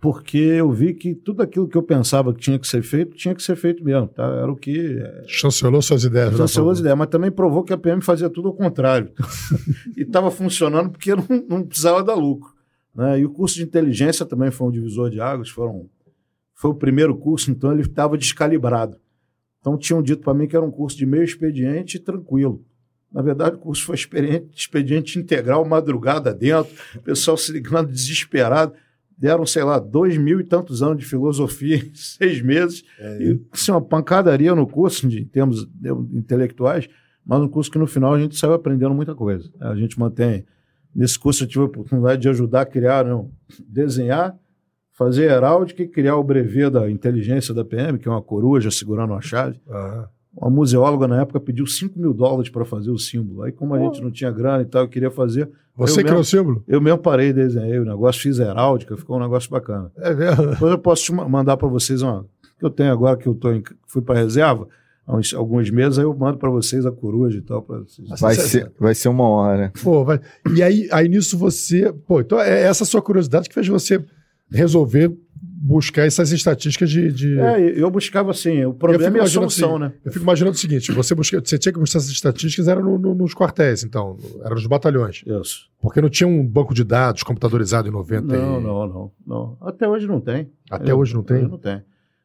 Porque 0.00 0.38
eu 0.38 0.70
vi 0.70 0.94
que 0.94 1.12
tudo 1.12 1.42
aquilo 1.42 1.66
que 1.66 1.76
eu 1.76 1.82
pensava 1.82 2.32
que 2.32 2.38
tinha 2.38 2.58
que 2.58 2.68
ser 2.68 2.82
feito, 2.82 3.16
tinha 3.16 3.34
que 3.34 3.42
ser 3.42 3.56
feito 3.56 3.84
mesmo, 3.84 4.06
tá? 4.06 4.24
Era 4.24 4.50
o 4.50 4.54
que 4.54 4.96
Chancelou 5.26 5.82
suas 5.82 6.04
ideias. 6.04 6.30
né, 6.30 6.36
chancelou 6.38 6.70
as 6.70 6.78
ideias, 6.78 6.96
mas 6.96 7.08
também 7.08 7.32
provou 7.32 7.64
que 7.64 7.72
a 7.72 7.78
PM 7.78 8.00
fazia 8.00 8.30
tudo 8.30 8.46
ao 8.46 8.54
contrário. 8.54 9.10
e 9.96 10.02
estava 10.02 10.30
funcionando 10.30 10.90
porque 10.90 11.14
não, 11.16 11.26
não 11.48 11.62
precisava 11.64 12.02
dar 12.04 12.14
lucro. 12.14 12.57
Né? 12.98 13.20
E 13.20 13.24
o 13.24 13.30
curso 13.30 13.54
de 13.54 13.62
inteligência 13.62 14.26
também 14.26 14.50
foi 14.50 14.66
um 14.66 14.72
divisor 14.72 15.08
de 15.08 15.20
águas, 15.20 15.48
foram, 15.48 15.88
foi 16.52 16.72
o 16.72 16.74
primeiro 16.74 17.16
curso, 17.16 17.48
então 17.48 17.70
ele 17.70 17.82
estava 17.82 18.18
descalibrado. 18.18 18.96
Então 19.60 19.78
tinham 19.78 20.02
dito 20.02 20.22
para 20.22 20.34
mim 20.34 20.48
que 20.48 20.56
era 20.56 20.64
um 20.64 20.70
curso 20.70 20.98
de 20.98 21.06
meio 21.06 21.22
expediente 21.22 21.96
e 21.96 22.00
tranquilo. 22.00 22.64
Na 23.12 23.22
verdade, 23.22 23.54
o 23.54 23.58
curso 23.58 23.84
foi 23.84 23.94
expediente 24.52 25.16
integral, 25.16 25.64
madrugada 25.64 26.34
dentro, 26.34 26.74
o 26.96 27.00
pessoal 27.00 27.36
se 27.36 27.52
ligando 27.52 27.88
desesperado. 27.92 28.74
Deram, 29.16 29.46
sei 29.46 29.62
lá, 29.64 29.78
dois 29.78 30.16
mil 30.16 30.40
e 30.40 30.44
tantos 30.44 30.82
anos 30.82 30.98
de 30.98 31.04
filosofia 31.04 31.76
em 31.76 31.90
seis 31.94 32.42
meses. 32.42 32.84
E, 33.20 33.40
assim, 33.52 33.70
uma 33.70 33.80
pancadaria 33.80 34.54
no 34.54 34.66
curso, 34.66 35.08
de, 35.08 35.20
em 35.20 35.24
termos 35.24 35.64
de- 35.64 35.90
intelectuais, 36.12 36.88
mas 37.24 37.40
um 37.40 37.48
curso 37.48 37.70
que 37.70 37.78
no 37.78 37.86
final 37.86 38.14
a 38.14 38.20
gente 38.20 38.36
saiu 38.36 38.54
aprendendo 38.54 38.94
muita 38.94 39.14
coisa. 39.14 39.48
A 39.60 39.74
gente 39.76 39.98
mantém. 39.98 40.44
Nesse 40.98 41.16
curso 41.18 41.44
eu 41.44 41.48
tive 41.48 41.60
a 41.60 41.66
oportunidade 41.66 42.20
de 42.22 42.28
ajudar 42.28 42.62
a 42.62 42.66
criar, 42.66 43.04
não, 43.04 43.30
desenhar, 43.68 44.36
fazer 44.94 45.30
heráldica 45.30 45.80
e 45.82 45.86
criar 45.86 46.16
o 46.16 46.24
brevet 46.24 46.70
da 46.70 46.90
inteligência 46.90 47.54
da 47.54 47.64
PM, 47.64 47.98
que 47.98 48.08
é 48.08 48.10
uma 48.10 48.20
coruja 48.20 48.68
segurando 48.68 49.10
uma 49.12 49.20
chave. 49.20 49.60
Aham. 49.70 50.08
Uma 50.36 50.50
museóloga 50.50 51.06
na 51.08 51.20
época 51.22 51.40
pediu 51.40 51.66
5 51.66 51.98
mil 51.98 52.12
dólares 52.12 52.50
para 52.50 52.64
fazer 52.64 52.90
o 52.90 52.98
símbolo. 52.98 53.42
Aí, 53.42 53.52
como 53.52 53.74
a 53.74 53.78
gente 53.78 54.02
não 54.02 54.10
tinha 54.10 54.30
grana 54.30 54.62
e 54.62 54.66
tal, 54.66 54.82
eu 54.82 54.88
queria 54.88 55.10
fazer. 55.10 55.48
Você 55.76 56.02
criou 56.02 56.20
o 56.20 56.24
símbolo? 56.24 56.62
eu 56.66 56.80
mesmo 56.80 56.98
parei 56.98 57.28
e 57.28 57.32
desenhei 57.32 57.78
o 57.78 57.84
negócio, 57.84 58.20
fiz 58.22 58.38
heráldica, 58.40 58.96
ficou 58.96 59.16
um 59.16 59.20
negócio 59.20 59.48
bacana. 59.50 59.90
É 59.96 60.12
mesmo. 60.14 60.48
Depois 60.50 60.72
eu 60.72 60.78
posso 60.78 61.04
te 61.04 61.12
ma- 61.12 61.28
mandar 61.28 61.56
para 61.56 61.68
vocês 61.68 62.02
uma 62.02 62.24
que 62.58 62.64
eu 62.64 62.70
tenho 62.70 62.90
agora 62.92 63.16
que 63.16 63.26
eu 63.28 63.34
tô 63.36 63.52
em, 63.52 63.62
fui 63.86 64.02
para 64.02 64.18
reserva 64.18 64.66
há 65.08 65.16
uns, 65.16 65.32
alguns 65.34 65.70
meses, 65.70 65.98
aí 65.98 66.04
eu 66.04 66.14
mando 66.14 66.38
para 66.38 66.50
vocês 66.50 66.84
a 66.86 66.92
coruja 66.92 67.38
e 67.38 67.42
tal 67.42 67.62
para 67.62 67.78
vocês. 67.78 68.06
Vai 68.20 68.34
Você- 68.36 68.48
ser, 68.48 68.72
vai 68.78 68.94
ser 68.94 69.08
uma 69.08 69.26
hora. 69.28 69.72
Pô, 69.82 70.04
vai- 70.04 70.20
E 70.54 70.62
aí, 70.62 70.86
aí 70.92 71.08
nisso 71.08 71.36
você. 71.38 71.92
Pô, 72.06 72.20
então 72.20 72.38
é 72.40 72.62
essa 72.62 72.84
sua 72.84 73.00
curiosidade 73.02 73.48
que 73.48 73.54
fez 73.54 73.66
você 73.66 74.04
resolver 74.50 75.10
buscar 75.60 76.06
essas 76.06 76.30
estatísticas 76.30 76.88
de. 76.88 77.12
de- 77.12 77.38
É, 77.38 77.80
eu 77.80 77.90
buscava 77.90 78.30
assim, 78.30 78.58
o 78.58 78.68
Eu 78.70 78.74
problema 78.74 79.18
é 79.18 79.22
a 79.22 79.26
solução, 79.26 79.70
assim, 79.76 79.80
né? 79.84 79.92
Eu 80.04 80.12
fico 80.12 80.22
imaginando 80.24 80.54
o 80.54 80.58
seguinte: 80.58 80.92
você, 80.92 81.14
busca, 81.14 81.40
você 81.44 81.58
tinha 81.58 81.72
que 81.72 81.78
buscar 81.80 81.98
essas 81.98 82.10
estatísticas 82.10 82.68
era 82.68 82.80
no- 82.80 82.98
no- 82.98 83.14
nos 83.14 83.34
quartéis, 83.34 83.82
então, 83.82 84.16
era 84.44 84.54
nos 84.54 84.66
batalhões. 84.66 85.22
Isso. 85.26 85.68
Porque 85.80 86.00
não 86.00 86.08
tinha 86.08 86.28
um 86.28 86.46
banco 86.46 86.72
de 86.74 86.84
dados 86.84 87.22
computadorizado 87.24 87.88
em 87.88 87.90
90 87.90 88.34
e- 88.34 88.38
Não, 88.38 88.60
não, 88.60 88.86
não, 88.88 89.12
não. 89.26 89.56
Até 89.60 89.88
hoje 89.88 90.06
não 90.06 90.20
tem. 90.20 90.48
Até 90.70 90.94
hoje 90.94 91.12
não 91.14 91.22
tem? 91.22 91.42
Não 91.48 91.58
tem. 91.58 91.82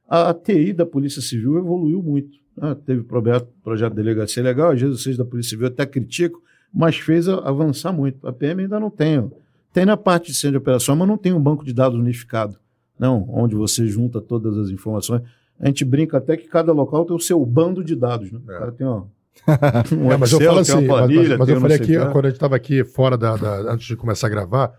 A, 0.07 0.29
a 0.29 0.33
TI 0.33 0.73
da 0.73 0.85
Polícia 0.85 1.21
Civil 1.21 1.57
evoluiu 1.57 2.01
muito. 2.03 2.37
né? 2.57 2.75
Teve 2.85 3.03
projeto, 3.03 3.47
projeto 3.63 3.91
de 3.91 3.95
delegacia 3.97 4.43
legal, 4.43 4.71
às 4.71 4.81
vezes 4.81 5.01
vocês 5.01 5.17
da 5.17 5.25
Polícia 5.25 5.51
Civil 5.51 5.67
até 5.67 5.85
criticam, 5.85 6.39
mas 6.73 6.97
fez 6.97 7.27
avançar 7.27 7.91
muito. 7.91 8.25
A 8.27 8.31
PM 8.33 8.63
ainda 8.63 8.79
não 8.79 8.89
tem. 8.89 9.31
Tem 9.71 9.85
na 9.85 9.97
parte 9.97 10.27
de 10.31 10.37
centro 10.37 10.51
de 10.51 10.57
operação, 10.57 10.95
mas 10.95 11.07
não 11.07 11.17
tem 11.17 11.33
um 11.33 11.39
banco 11.41 11.63
de 11.65 11.73
dados 11.73 11.97
unificado. 11.99 12.57
Não, 12.99 13.27
onde 13.29 13.55
você 13.55 13.87
junta 13.87 14.21
todas 14.21 14.57
as 14.57 14.69
informações. 14.69 15.21
A 15.59 15.67
gente 15.67 15.83
brinca 15.83 16.17
até 16.17 16.37
que 16.37 16.47
cada 16.47 16.71
local 16.71 17.05
tem 17.05 17.15
o 17.15 17.19
seu 17.19 17.43
bando 17.45 17.83
de 17.83 17.95
dados. 17.95 18.31
Né? 18.31 18.39
O 18.43 18.47
cara 18.47 18.71
tem 18.71 18.85
ó, 18.85 19.03
um 19.97 20.11
É, 20.11 20.17
mas 20.17 20.31
eu 20.31 20.37
Excel, 20.39 20.53
falo 20.53 20.63
tem 20.65 20.75
assim, 20.75 20.87
planilha, 20.87 21.29
mas- 21.29 21.39
mas 21.39 21.49
eu 21.49 21.61
falei 21.61 21.77
aqui, 21.77 21.97
quando 22.11 22.25
a 22.25 22.29
gente 22.29 22.35
estava 22.35 22.55
aqui 22.55 22.83
fora 22.83 23.17
da, 23.17 23.35
da- 23.35 23.73
antes 23.73 23.87
de 23.87 23.95
começar 23.95 24.27
a 24.27 24.29
gravar, 24.29 24.71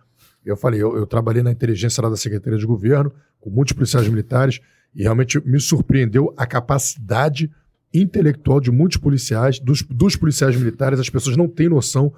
eu 0.45 0.57
falei, 0.57 0.81
eu, 0.81 0.97
eu 0.97 1.07
trabalhei 1.07 1.43
na 1.43 1.51
inteligência 1.51 2.03
lá 2.03 2.09
da 2.09 2.17
Secretaria 2.17 2.59
de 2.59 2.67
Governo, 2.67 3.13
com 3.41 3.51
muitos 3.51 3.73
policiais 3.73 4.07
militares, 4.09 4.61
e 4.95 5.03
realmente 5.03 5.41
me 5.47 5.61
surpreendeu 5.61 6.33
a 6.37 6.47
capacidade 6.47 7.51
intelectual 7.93 8.61
de 8.61 8.71
muitos 8.71 8.97
policiais, 8.97 9.59
dos, 9.61 9.83
dos 9.83 10.17
policiais 10.17 10.57
militares, 10.57 10.99
as 10.99 11.11
pessoas 11.11 11.37
não 11.37 11.49
têm 11.49 11.69
noção 11.69 12.13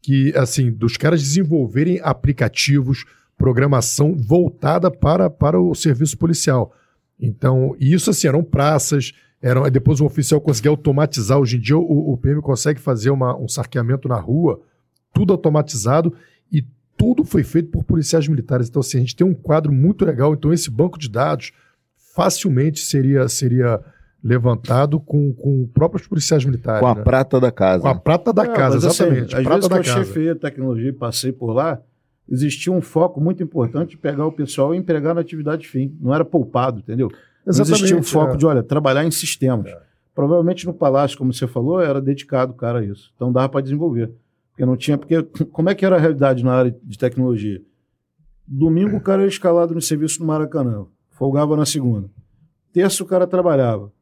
que, 0.00 0.32
assim, 0.36 0.70
dos 0.70 0.96
caras 0.96 1.20
desenvolverem 1.22 2.00
aplicativos, 2.02 3.04
programação 3.36 4.16
voltada 4.16 4.90
para, 4.90 5.28
para 5.28 5.60
o 5.60 5.74
serviço 5.74 6.16
policial. 6.16 6.72
Então, 7.20 7.76
e 7.78 7.92
isso 7.92 8.10
assim, 8.10 8.26
eram 8.28 8.42
praças, 8.42 9.12
eram, 9.42 9.68
depois 9.70 10.00
um 10.00 10.06
oficial 10.06 10.40
conseguia 10.40 10.70
automatizar. 10.70 11.38
Hoje 11.38 11.56
em 11.56 11.60
dia, 11.60 11.76
o, 11.76 12.12
o 12.12 12.16
PM 12.16 12.40
consegue 12.40 12.80
fazer 12.80 13.10
uma- 13.10 13.36
um 13.36 13.48
sarqueamento 13.48 14.08
na 14.08 14.18
rua, 14.18 14.60
tudo 15.12 15.32
automatizado, 15.32 16.14
e 16.50 16.64
tudo 16.96 17.24
foi 17.24 17.42
feito 17.44 17.70
por 17.70 17.84
policiais 17.84 18.26
militares. 18.26 18.68
Então, 18.68 18.80
assim, 18.80 18.98
a 18.98 19.00
gente 19.00 19.16
tem 19.16 19.26
um 19.26 19.34
quadro 19.34 19.72
muito 19.72 20.04
legal. 20.04 20.32
Então, 20.32 20.52
esse 20.52 20.70
banco 20.70 20.98
de 20.98 21.08
dados 21.08 21.52
facilmente 22.18 22.80
seria, 22.80 23.28
seria 23.28 23.80
levantado 24.22 24.98
com, 24.98 25.32
com 25.32 25.68
próprios 25.72 26.04
policiais 26.04 26.44
militares. 26.44 26.80
Com 26.80 26.88
a 26.88 26.94
né? 26.96 27.02
prata 27.04 27.38
da 27.38 27.52
casa. 27.52 27.82
Com 27.82 27.88
a 27.88 27.94
prata 27.94 28.32
da 28.32 28.42
É, 28.42 28.46
casa, 28.48 28.74
mas, 28.74 28.84
assim, 28.86 29.04
exatamente. 29.04 29.36
às 29.36 29.42
prata 29.44 29.54
vezes 29.54 29.68
da 29.68 29.80
que 29.80 29.88
eu 29.88 29.94
casa. 29.94 30.04
chefiei 30.04 30.30
a 30.30 30.34
tecnologia 30.34 30.88
e 30.88 30.92
passei 30.92 31.30
por 31.30 31.52
lá, 31.52 31.80
existia 32.28 32.72
um 32.72 32.80
foco 32.80 33.20
muito 33.20 33.40
importante 33.40 33.90
de 33.90 33.98
pegar 33.98 34.26
o 34.26 34.32
pessoal 34.32 34.74
e 34.74 34.78
empregar 34.78 35.14
na 35.14 35.20
atividade 35.20 35.68
fim. 35.68 35.96
Não 36.00 36.12
era 36.12 36.24
poupado, 36.24 36.80
entendeu? 36.80 37.08
Não 37.46 37.52
existia 37.52 37.96
um 37.96 38.02
foco 38.02 38.34
é. 38.34 38.36
de, 38.36 38.44
olha, 38.44 38.64
trabalhar 38.64 39.04
em 39.04 39.12
sistemas. 39.12 39.72
Provavelmente 40.12 40.66
no 40.66 40.74
Palácio, 40.74 41.16
como 41.16 41.32
você 41.32 41.46
falou, 41.46 41.80
era 41.80 42.00
dedicado, 42.00 42.52
cara, 42.52 42.80
a 42.80 42.84
isso. 42.84 43.12
Então 43.14 43.30
dava 43.30 43.48
para 43.48 43.60
desenvolver. 43.60 44.10
Porque 44.50 44.66
não 44.66 44.76
tinha. 44.76 44.98
Porque 44.98 45.22
como 45.52 45.70
é 45.70 45.74
que 45.76 45.86
era 45.86 45.94
a 45.94 46.00
realidade 46.00 46.42
na 46.44 46.52
área 46.52 46.76
de 46.82 46.98
tecnologia? 46.98 47.62
Domingo 48.44 48.96
o 48.96 49.00
cara 49.00 49.22
era 49.22 49.30
escalado 49.30 49.72
no 49.72 49.80
serviço 49.80 50.18
no 50.18 50.26
Maracanã, 50.26 50.86
folgava 51.18 51.56
na 51.56 51.66
segunda. 51.66 52.08
Terça 52.72 53.02
o 53.02 53.06
cara 53.06 53.26
trabalhava. 53.26 53.92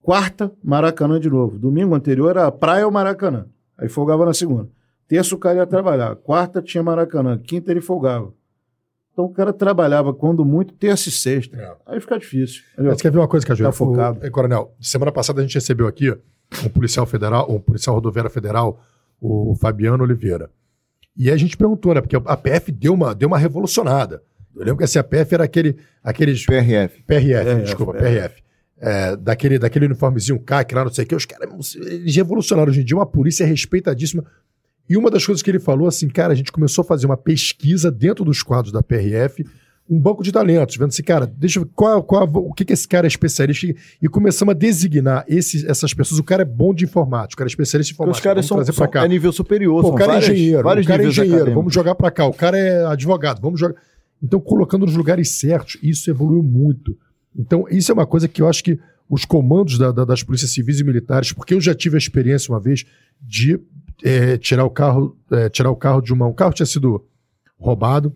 Quarta, 0.00 0.52
Maracanã 0.62 1.18
de 1.18 1.28
novo. 1.28 1.58
Domingo 1.58 1.94
anterior 1.96 2.30
era 2.30 2.50
praia 2.52 2.86
ou 2.86 2.92
Maracanã. 2.92 3.46
Aí 3.76 3.88
folgava 3.88 4.24
na 4.24 4.32
segunda. 4.32 4.70
Terça 5.08 5.34
o 5.34 5.38
cara 5.38 5.58
ia 5.58 5.66
trabalhar. 5.66 6.14
Quarta 6.14 6.62
tinha 6.62 6.82
Maracanã. 6.82 7.36
Quinta 7.36 7.72
ele 7.72 7.80
folgava. 7.80 8.32
Então 9.12 9.24
o 9.24 9.30
cara 9.30 9.52
trabalhava, 9.52 10.14
quando 10.14 10.44
muito, 10.44 10.72
terça 10.74 11.08
e 11.08 11.12
sexta. 11.12 11.56
É. 11.56 11.76
Aí 11.86 12.00
fica 12.00 12.16
difícil. 12.16 12.62
Mas 12.78 13.02
quer 13.02 13.10
ver 13.10 13.18
uma 13.18 13.26
coisa, 13.26 13.44
Cajueiro? 13.44 13.72
Tá 13.72 13.76
focado. 13.76 14.24
O, 14.24 14.30
Coronel, 14.30 14.72
semana 14.80 15.10
passada 15.10 15.40
a 15.40 15.42
gente 15.42 15.56
recebeu 15.56 15.88
aqui 15.88 16.16
um 16.64 16.68
policial 16.68 17.04
federal, 17.04 17.50
um 17.50 17.58
policial 17.58 17.96
rodoviário 17.96 18.30
federal, 18.30 18.80
o 19.20 19.56
Fabiano 19.56 20.04
Oliveira. 20.04 20.50
E 21.16 21.28
aí 21.28 21.34
a 21.34 21.36
gente 21.36 21.56
perguntou, 21.56 21.94
né? 21.94 22.00
Porque 22.00 22.14
a 22.14 22.36
PF 22.36 22.70
deu 22.70 22.94
uma, 22.94 23.12
deu 23.12 23.26
uma 23.26 23.38
revolucionada. 23.38 24.22
Eu 24.56 24.64
lembro 24.64 24.86
que 24.86 24.98
a 24.98 25.04
PF 25.04 25.34
era 25.34 25.44
aquele, 25.44 25.76
aqueles 26.02 26.44
PRF. 26.44 27.02
PRF, 27.02 27.44
PRF, 27.44 27.62
desculpa, 27.62 27.92
PRF. 27.94 28.18
PRF. 28.18 28.42
É, 28.80 29.16
daquele, 29.16 29.58
daquele 29.58 29.86
uniformezinho 29.86 30.38
CAC 30.38 30.72
lá, 30.74 30.84
não 30.84 30.92
sei 30.92 31.04
o 31.04 31.08
que, 31.08 31.14
os 31.14 31.26
caras 31.26 31.76
eles 31.76 32.14
revolucionaram. 32.14 32.70
Hoje 32.70 32.80
em 32.80 32.84
dia, 32.84 32.96
uma 32.96 33.06
polícia 33.06 33.44
respeitadíssima. 33.44 34.24
E 34.88 34.96
uma 34.96 35.10
das 35.10 35.26
coisas 35.26 35.42
que 35.42 35.50
ele 35.50 35.58
falou, 35.58 35.86
assim, 35.86 36.08
cara, 36.08 36.32
a 36.32 36.36
gente 36.36 36.50
começou 36.50 36.82
a 36.82 36.84
fazer 36.84 37.06
uma 37.06 37.16
pesquisa 37.16 37.90
dentro 37.90 38.24
dos 38.24 38.42
quadros 38.42 38.72
da 38.72 38.82
PRF, 38.82 39.44
um 39.90 39.98
banco 39.98 40.22
de 40.22 40.30
talentos, 40.30 40.76
vendo 40.76 40.88
assim, 40.88 41.02
cara, 41.02 41.26
deixa 41.26 41.58
eu 41.58 41.64
ver 41.64 41.70
qual, 41.74 42.02
qual, 42.02 42.24
o 42.24 42.52
que, 42.52 42.64
que 42.64 42.72
esse 42.74 42.86
cara 42.86 43.06
é 43.06 43.08
especialista 43.08 43.66
e 44.02 44.08
começamos 44.08 44.52
a 44.52 44.56
designar 44.56 45.24
esses, 45.26 45.64
essas 45.64 45.94
pessoas. 45.94 46.20
O 46.20 46.24
cara 46.24 46.42
é 46.42 46.44
bom 46.44 46.74
de 46.74 46.84
informática, 46.84 47.34
o 47.34 47.38
cara 47.38 47.48
é 47.48 47.52
especialista 47.52 47.92
em 47.92 47.94
informática. 47.94 48.18
os 48.18 48.22
caras 48.22 48.36
vamos 48.36 48.48
são, 48.48 48.56
trazer 48.58 48.72
são 48.72 48.88
cá. 48.88 49.04
é 49.04 49.08
nível 49.08 49.32
superior. 49.32 49.80
Pô, 49.80 49.88
são 49.88 49.94
o 49.94 49.98
cara 49.98 50.12
várias, 50.12 50.28
é 50.28 50.32
engenheiro, 50.32 50.62
vários 50.62 50.86
o 50.86 50.88
cara 50.88 51.02
é 51.02 51.06
engenheiro, 51.06 51.34
acadêmicos. 51.36 51.60
vamos 51.60 51.74
jogar 51.74 51.94
pra 51.94 52.10
cá. 52.10 52.26
O 52.26 52.34
cara 52.34 52.58
é 52.58 52.84
advogado, 52.84 53.40
vamos 53.40 53.58
jogar. 53.58 53.80
Então, 54.22 54.40
colocando 54.40 54.84
nos 54.86 54.96
lugares 54.96 55.32
certos, 55.38 55.78
isso 55.82 56.10
evoluiu 56.10 56.42
muito. 56.42 56.96
Então, 57.36 57.66
isso 57.70 57.90
é 57.92 57.94
uma 57.94 58.06
coisa 58.06 58.26
que 58.28 58.42
eu 58.42 58.48
acho 58.48 58.62
que 58.64 58.78
os 59.08 59.24
comandos 59.24 59.78
da- 59.78 59.92
da- 59.92 60.04
das 60.04 60.22
polícias 60.22 60.50
civis 60.50 60.80
e 60.80 60.84
militares, 60.84 61.32
porque 61.32 61.54
eu 61.54 61.60
já 61.60 61.74
tive 61.74 61.96
a 61.96 61.98
experiência 61.98 62.52
uma 62.52 62.60
vez 62.60 62.84
de 63.20 63.58
eh, 64.04 64.36
tirar 64.38 64.64
o 64.64 64.70
carro, 64.70 65.16
eh, 65.32 65.48
tirar 65.48 65.70
o 65.70 65.76
carro 65.76 66.00
de 66.00 66.12
uma. 66.12 66.24
Um 66.26 66.32
carro 66.32 66.52
tinha 66.52 66.64
sido 66.66 67.04
roubado. 67.58 68.14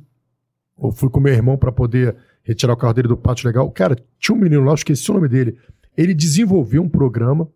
Eu 0.81 0.93
fui 0.93 1.09
com 1.11 1.19
meu 1.19 1.33
irmão 1.33 1.57
para 1.57 1.73
poder 1.73 2.15
retirar 2.45 2.73
o 2.74 2.77
carro 2.77 2.93
dele 2.95 3.09
do 3.09 3.16
pátio 3.16 3.47
legal. 3.49 3.69
Cara, 3.70 3.97
tinha 4.19 4.37
um 4.37 4.41
menino 4.41 4.62
lá, 4.62 4.70
eu 4.70 4.74
esqueci 4.77 5.11
o 5.11 5.15
nome 5.15 5.29
dele. 5.29 5.57
Ele 5.97 6.15
desenvolveu 6.15 6.83
um 6.83 6.89
programa 6.89 7.49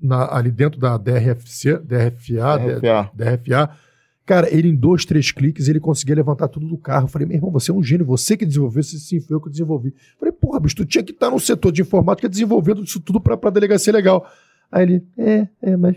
na- 0.00 0.34
ali 0.34 0.50
dentro 0.50 0.80
da 0.80 0.96
DRFC, 0.96 1.78
DRFA, 1.78 2.54
RFA. 2.56 3.10
DRFA. 3.14 3.70
Cara, 4.26 4.48
ele 4.54 4.68
em 4.68 4.76
dois, 4.76 5.04
três 5.04 5.32
cliques, 5.32 5.66
ele 5.66 5.80
conseguia 5.80 6.14
levantar 6.14 6.46
tudo 6.48 6.66
do 6.68 6.78
carro. 6.78 7.04
Eu 7.04 7.08
falei, 7.08 7.26
meu 7.26 7.36
irmão, 7.36 7.50
você 7.50 7.70
é 7.70 7.74
um 7.74 7.82
gênio, 7.82 8.06
você 8.06 8.36
que 8.36 8.46
desenvolveu 8.46 8.80
isso, 8.80 8.96
sim, 8.98 9.18
foi 9.20 9.34
eu 9.36 9.40
que 9.40 9.50
desenvolvi. 9.50 9.88
Eu 9.88 10.18
falei, 10.18 10.32
porra, 10.32 10.60
bicho, 10.60 10.76
tu 10.76 10.84
tinha 10.84 11.02
que 11.02 11.10
estar 11.10 11.30
no 11.30 11.40
setor 11.40 11.72
de 11.72 11.82
informática 11.82 12.28
desenvolvendo 12.28 12.84
isso 12.84 13.00
tudo 13.00 13.20
pra, 13.20 13.36
pra 13.36 13.50
delegacia 13.50 13.92
legal. 13.92 14.24
Aí 14.70 14.82
ele, 14.84 15.02
é, 15.18 15.48
é, 15.60 15.76
mas, 15.76 15.96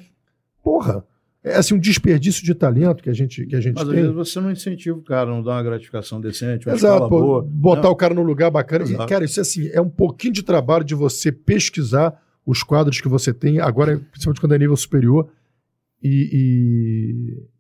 porra, 0.64 1.06
é 1.44 1.56
assim 1.58 1.76
um 1.76 1.80
desperdício 1.80 2.44
de 2.44 2.56
talento 2.56 3.04
que 3.04 3.10
a 3.10 3.14
gente, 3.14 3.46
que 3.46 3.56
a 3.56 3.62
gente 3.62 3.76
Mas 3.76 3.84
às 3.84 3.90
tem. 3.90 4.02
vezes 4.02 4.16
você 4.16 4.40
não 4.42 4.50
incentiva 4.50 4.98
o 4.98 5.02
cara, 5.04 5.30
não 5.30 5.44
dá 5.44 5.52
uma 5.52 5.64
gratificação 5.64 6.20
decente, 6.20 6.68
uma 6.68 6.74
Exato, 6.76 7.08
pô, 7.10 7.20
boa. 7.20 7.42
botar 7.48 7.84
Não, 7.84 7.92
o 7.92 7.96
cara 7.96 8.14
no 8.16 8.24
lugar 8.24 8.50
bacana. 8.50 8.84
E, 8.86 8.96
cara, 9.06 9.26
isso 9.26 9.40
é 9.40 9.42
assim, 9.42 9.68
é 9.68 9.82
um 9.82 9.90
pouquinho 9.90 10.34
de 10.34 10.42
trabalho 10.42 10.84
de 10.84 10.96
você 10.96 11.32
pesquisar 11.32 12.20
os 12.46 12.64
quadros 12.64 13.00
que 13.00 13.08
você 13.08 13.32
tem, 13.32 13.60
agora, 13.60 14.00
principalmente 14.12 14.40
quando 14.42 14.56
é 14.56 14.58
nível 14.58 14.76
superior, 14.76 15.30
e, 16.02 16.30
e- 16.34 17.53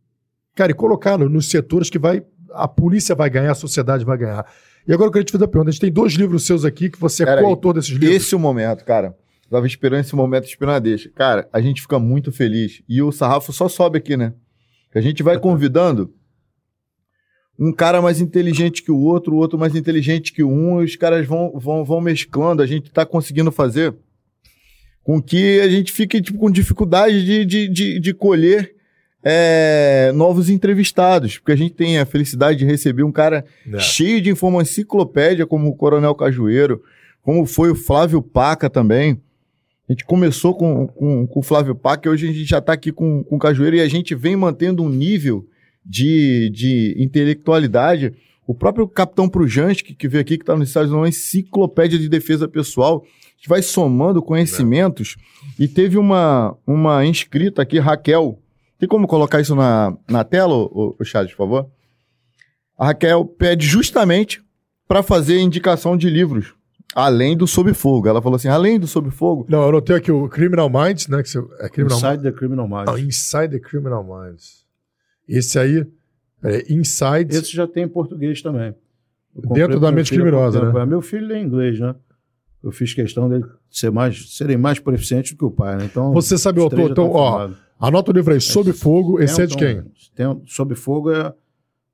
cara, 0.55 0.71
e 0.71 0.75
colocar 0.75 1.17
no- 1.17 1.29
nos 1.29 1.49
setores 1.49 1.89
que 1.89 1.99
vai, 1.99 2.23
a 2.51 2.67
polícia 2.67 3.15
vai 3.15 3.29
ganhar, 3.29 3.51
a 3.51 3.55
sociedade 3.55 4.05
vai 4.05 4.17
ganhar. 4.17 4.45
E 4.87 4.93
agora 4.93 5.07
eu 5.07 5.11
queria 5.11 5.25
te 5.25 5.31
fazer 5.31 5.43
uma 5.45 5.49
pergunta. 5.49 5.69
A 5.69 5.71
gente 5.71 5.81
tem 5.81 5.91
dois 5.91 6.13
livros 6.13 6.45
seus 6.45 6.65
aqui, 6.65 6.89
que 6.89 6.99
você 6.99 7.23
é 7.23 7.25
Pera 7.25 7.39
aí. 7.39 7.43
coautor 7.43 7.73
desses 7.73 7.89
livros. 7.91 8.09
Esse 8.15 8.33
é 8.33 8.37
o 8.37 8.39
momento, 8.39 8.83
cara. 8.83 9.15
Tava 9.49 9.67
esperando 9.67 10.01
esse 10.01 10.15
momento, 10.15 10.47
a 10.67 10.79
deixa. 10.79 11.09
Cara, 11.11 11.47
a 11.53 11.61
gente 11.61 11.81
fica 11.81 11.99
muito 11.99 12.31
feliz. 12.31 12.81
E 12.89 13.01
o 13.01 13.11
sarrafo 13.11 13.53
só 13.53 13.69
sobe 13.69 13.97
aqui, 13.99 14.17
né? 14.17 14.33
A 14.95 14.99
gente 15.01 15.21
vai 15.23 15.39
convidando 15.39 16.13
um 17.57 17.71
cara 17.71 18.01
mais 18.01 18.19
inteligente 18.19 18.81
que 18.83 18.91
o 18.91 18.97
outro, 18.99 19.33
o 19.35 19.37
outro 19.37 19.57
mais 19.57 19.75
inteligente 19.75 20.33
que 20.33 20.43
um, 20.43 20.81
e 20.81 20.85
os 20.85 20.95
caras 20.95 21.25
vão, 21.27 21.51
vão, 21.55 21.85
vão 21.85 22.01
mesclando. 22.01 22.61
A 22.61 22.65
gente 22.65 22.91
tá 22.91 23.05
conseguindo 23.05 23.51
fazer 23.51 23.95
com 25.03 25.21
que 25.21 25.59
a 25.61 25.69
gente 25.69 25.91
fique 25.91 26.21
tipo, 26.21 26.39
com 26.39 26.49
dificuldade 26.49 27.23
de, 27.23 27.45
de, 27.45 27.67
de, 27.67 27.99
de 27.99 28.13
colher 28.13 28.73
é, 29.23 30.11
novos 30.13 30.49
entrevistados. 30.49 31.37
Porque 31.37 31.51
a 31.51 31.55
gente 31.55 31.73
tem 31.73 31.97
a 31.99 32.05
felicidade 32.05 32.59
de 32.59 32.65
receber 32.65 33.03
um 33.03 33.11
cara 33.11 33.45
É. 33.71 33.79
cheio 33.79 34.21
de 34.21 34.29
informação, 34.29 34.61
enciclopédia, 34.61 35.45
como 35.47 35.69
o 35.69 35.75
Coronel 35.75 36.13
Cajueiro, 36.15 36.81
como 37.21 37.45
foi 37.45 37.71
o 37.71 37.75
Flávio 37.75 38.21
Paca 38.21 38.69
também. 38.69 39.19
A 39.87 39.93
gente 39.93 40.05
começou 40.05 40.53
com, 40.55 40.87
com, 40.87 41.27
com 41.27 41.39
o 41.39 41.43
Flávio 41.43 41.75
Paca 41.75 42.07
e 42.07 42.11
hoje 42.11 42.27
a 42.27 42.31
gente 42.31 42.45
já 42.45 42.59
está 42.59 42.73
aqui 42.73 42.91
com, 42.91 43.23
com 43.23 43.35
o 43.35 43.39
Cajueiro 43.39 43.75
e 43.77 43.81
a 43.81 43.87
gente 43.87 44.15
vem 44.15 44.35
mantendo 44.35 44.81
um 44.83 44.89
nível 44.89 45.45
de, 45.85 46.49
de 46.53 46.95
intelectualidade. 46.97 48.13
O 48.45 48.53
próprio 48.53 48.87
Capitão 48.87 49.27
Prujante, 49.29 49.83
que, 49.83 49.93
que 49.93 50.07
veio 50.07 50.21
aqui, 50.21 50.37
que 50.37 50.43
está 50.43 50.55
nos 50.55 50.67
Estados 50.69 50.89
Unidos, 50.91 50.99
é 50.99 51.01
uma 51.03 51.09
enciclopédia 51.09 51.97
de 51.99 52.09
defesa 52.09 52.47
pessoal. 52.47 53.03
A 53.05 53.35
gente 53.37 53.49
vai 53.49 53.61
somando 53.61 54.21
conhecimentos 54.21 55.15
e 55.59 55.67
teve 55.67 55.97
uma, 55.97 56.55
uma 56.65 57.05
inscrita 57.05 57.61
aqui, 57.61 57.79
Raquel. 57.79 58.39
Tem 58.83 58.87
como 58.89 59.07
colocar 59.07 59.39
isso 59.39 59.55
na, 59.55 59.97
na 60.09 60.25
tela, 60.25 60.53
o, 60.53 60.93
o 60.99 61.05
Charles, 61.05 61.31
por 61.31 61.37
favor? 61.37 61.71
A 62.77 62.87
Raquel 62.87 63.23
pede 63.23 63.65
justamente 63.65 64.43
para 64.85 65.01
fazer 65.01 65.39
indicação 65.39 65.95
de 65.95 66.09
livros, 66.09 66.53
além 66.93 67.37
do 67.37 67.47
Sob 67.47 67.73
Fogo. 67.73 68.09
Ela 68.09 68.21
falou 68.21 68.35
assim: 68.35 68.49
além 68.49 68.77
do 68.77 68.85
Sob 68.85 69.09
Fogo, 69.09 69.45
Não, 69.47 69.61
eu 69.61 69.69
anotei 69.69 69.95
aqui 69.95 70.11
o 70.11 70.27
Criminal 70.27 70.69
Minds, 70.69 71.07
né? 71.07 71.23
Que 71.23 71.29
você, 71.29 71.41
é 71.61 71.69
Criminal 71.69 71.97
Inside 71.97 72.23
the 72.23 72.31
Criminal 72.33 72.67
Minds. 72.67 72.93
Ah, 72.93 72.99
Inside 72.99 73.57
the 73.57 73.59
Criminal 73.59 74.03
Minds. 74.03 74.65
Esse 75.29 75.57
aí, 75.57 75.87
é 76.43 76.73
Inside. 76.73 77.37
Esse 77.37 77.55
já 77.55 77.65
tem 77.65 77.85
em 77.85 77.87
português 77.87 78.41
também. 78.41 78.75
Dentro 79.33 79.79
da 79.79 79.91
meu 79.91 79.95
mente 79.99 80.11
criminosa, 80.11 80.73
né? 80.73 80.81
É, 80.81 80.85
Meu 80.85 81.01
filho 81.01 81.25
lê 81.25 81.39
inglês, 81.39 81.79
né? 81.79 81.95
Eu 82.61 82.73
fiz 82.73 82.93
questão 82.93 83.29
dele 83.29 83.45
ser 83.71 83.91
mais, 83.91 84.35
serem 84.35 84.57
mais 84.57 84.77
proficientes 84.77 85.31
do 85.31 85.37
que 85.37 85.45
o 85.45 85.51
pai, 85.51 85.77
né? 85.77 85.85
Então, 85.85 86.11
Você 86.11 86.37
sabe 86.37 86.59
o 86.59 86.63
autor? 86.63 86.91
Então, 86.91 87.09
ó, 87.11 87.31
formados. 87.31 87.62
Anota 87.87 88.11
o 88.11 88.13
livro 88.13 88.33
aí, 88.33 88.41
Sob 88.41 88.71
Fogo. 88.73 89.21
Esse 89.21 89.41
é 89.41 89.45
de 89.45 89.55
quem? 89.55 89.83
Tem, 90.15 90.41
Sob 90.45 90.73
Fogo 90.75 91.11
é. 91.11 91.33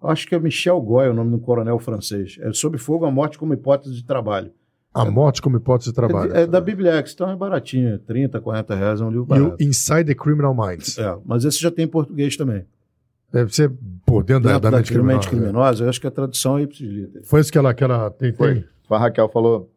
Acho 0.02 0.28
que 0.28 0.34
é 0.34 0.40
Michel 0.40 0.80
Goy, 0.82 1.10
o 1.10 1.14
nome 1.14 1.32
do 1.32 1.40
coronel 1.40 1.78
francês. 1.78 2.38
É 2.41 2.53
Sob 2.53 2.78
Fogo, 2.78 3.06
a 3.06 3.11
morte 3.11 3.38
como 3.38 3.53
hipótese 3.53 3.95
de 3.95 4.06
trabalho. 4.06 4.52
A 4.94 5.06
Morte 5.06 5.40
como 5.41 5.57
Hipótese 5.57 5.91
de 5.91 5.95
Trabalho. 5.95 6.36
É, 6.36 6.41
é 6.41 6.48
da 6.48 6.60
Bibliex, 6.60 7.14
então 7.14 7.30
é 7.30 7.36
baratinho, 7.36 7.99
30, 7.99 8.41
40 8.41 8.76
reais, 8.76 8.99
é 8.99 9.06
um 9.06 9.10
livro 9.10 9.22
E 9.22 9.24
o 9.24 9.26
barato. 9.26 9.64
Inside 9.64 10.06
the 10.06 10.16
Criminal 10.16 10.53
Minds. 10.56 10.98
É, 10.98 11.16
mas 11.24 11.45
esse 11.45 11.61
já 11.61 11.70
tem 11.70 11.86
em 11.86 11.88
português 11.88 12.36
também. 12.36 12.66
Deve 13.32 13.53
ser 13.53 13.72
por 14.03 14.24
dentro 14.24 14.45
da, 14.45 14.53
Dentro 14.53 14.64
da 14.64 14.70
da, 14.72 14.78
mente 14.78 14.91
mente 14.94 14.98
criminosa. 14.98 15.30
criminosa, 15.30 15.84
eu 15.84 15.90
acho 15.90 16.02
que 16.02 16.07
a 16.07 16.11
tradução 16.11 16.56
aí 16.56 16.66
precisa 16.66 16.91
ler. 16.91 17.22
Foi 17.24 17.40
isso 17.40 17.52
que 17.52 17.57
ela, 17.60 17.72
que 17.74 17.84
ela 17.84 18.10
tem. 18.10 18.34
tem? 18.34 18.66
a 18.90 18.98
Raquel 18.98 19.30
falou. 19.30 19.72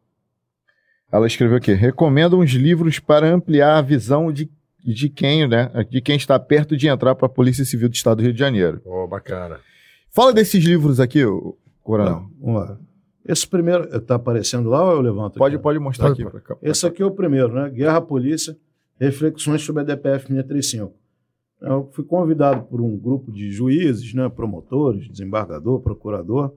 Ela 1.13 1.27
escreveu 1.27 1.59
aqui: 1.59 1.75
recomenda 1.75 2.35
uns 2.35 2.53
livros 2.53 2.99
para 2.99 3.29
ampliar 3.29 3.77
a 3.77 3.83
visão 3.83 4.33
de, 4.33 4.51
de 4.85 5.09
quem, 5.09 5.47
né? 5.49 5.71
De 5.89 6.01
quem 6.01 6.17
está 6.17 6.39
perto 6.39 6.77
de 6.77 6.89
entrar 6.89 7.15
para 7.15 7.27
a 7.27 7.31
Polícia 7.31 7.65
Civil 7.65 7.89
do 7.89 7.95
Estado 7.95 8.19
do 8.19 8.23
Rio 8.23 8.33
de 8.33 8.39
Janeiro. 8.39 8.81
Oh, 8.85 9.07
bacana. 9.07 9.61
Fala 10.11 10.33
desses 10.33 10.63
livros 10.65 11.01
aqui, 11.01 11.21
Coronel. 11.83 12.13
Não, 12.13 12.31
vamos 12.41 12.61
lá. 12.61 12.79
Esse 13.25 13.47
primeiro, 13.47 13.85
está 13.97 14.17
aparecendo 14.17 14.69
lá 14.69 14.83
ou 14.85 14.93
eu 14.97 15.01
levanto? 15.01 15.39
Pode, 15.39 15.55
aqui? 15.55 15.63
pode 15.63 15.79
mostrar 15.79 16.09
Pode, 16.09 16.23
aqui. 16.23 16.31
pra 16.31 16.41
cá. 16.41 16.57
Esse 16.61 16.87
aqui 16.87 17.03
é 17.03 17.07
o 17.07 17.11
primeiro, 17.11 17.53
né? 17.53 17.71
Guerra 17.71 18.01
Polícia, 18.01 18.57
Reflexões 18.99 19.63
sobre 19.63 19.83
a 19.83 19.85
DPF 19.85 20.29
635. 20.29 20.95
Eu 21.61 21.89
fui 21.93 22.05
convidado 22.05 22.63
por 22.65 22.81
um 22.81 22.97
grupo 22.97 23.33
de 23.33 23.51
juízes, 23.51 24.15
né, 24.15 24.29
promotores, 24.29 25.09
desembargador, 25.09 25.81
procurador. 25.81 26.53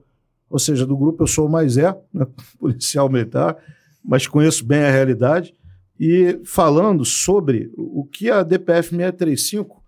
Ou 0.48 0.58
seja, 0.58 0.86
do 0.86 0.96
grupo 0.96 1.22
eu 1.22 1.26
sou 1.26 1.46
o 1.46 1.50
mais 1.50 1.76
é, 1.76 1.96
né, 2.12 2.26
policial 2.58 3.08
militar, 3.08 3.56
mas 4.04 4.28
conheço 4.28 4.64
bem 4.64 4.80
a 4.80 4.90
realidade. 4.90 5.54
E 5.98 6.40
falando 6.44 7.04
sobre 7.04 7.70
o 7.76 8.04
que 8.04 8.30
a 8.30 8.42
DPF 8.42 8.90
635 8.90 9.82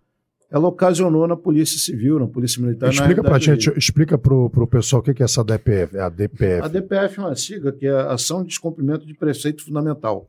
ela 0.51 0.67
ocasionou 0.67 1.27
na 1.27 1.37
Polícia 1.37 1.79
Civil, 1.79 2.19
na 2.19 2.27
Polícia 2.27 2.61
Militar. 2.63 2.91
Explica 2.91 3.21
realidade 3.21 3.47
do 3.47 3.63
gente, 3.63 3.79
explica 3.79 4.17
pro, 4.17 4.49
pro 4.49 4.67
pessoal 4.67 5.01
o 5.01 5.03
que 5.05 5.23
é 5.23 5.25
essa 5.25 5.45
DPF. 5.45 5.99
A 5.99 6.09
DPF. 6.09 6.63
a 6.63 6.69
DPF 6.69 7.19
é 7.19 7.23
uma 7.23 7.37
sigla 7.37 7.73
que 7.73 7.87
é 7.87 7.91
Ação 7.91 8.43
de 8.43 8.49
Descumprimento 8.49 9.07
de 9.07 9.13
Preceito 9.13 9.63
Fundamental. 9.63 10.27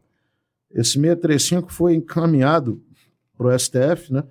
Esse 0.72 0.94
635 0.94 1.72
foi 1.72 1.96
encaminhado 1.96 2.82
para 3.38 3.48
o 3.48 3.58
STF, 3.58 4.12
né, 4.12 4.24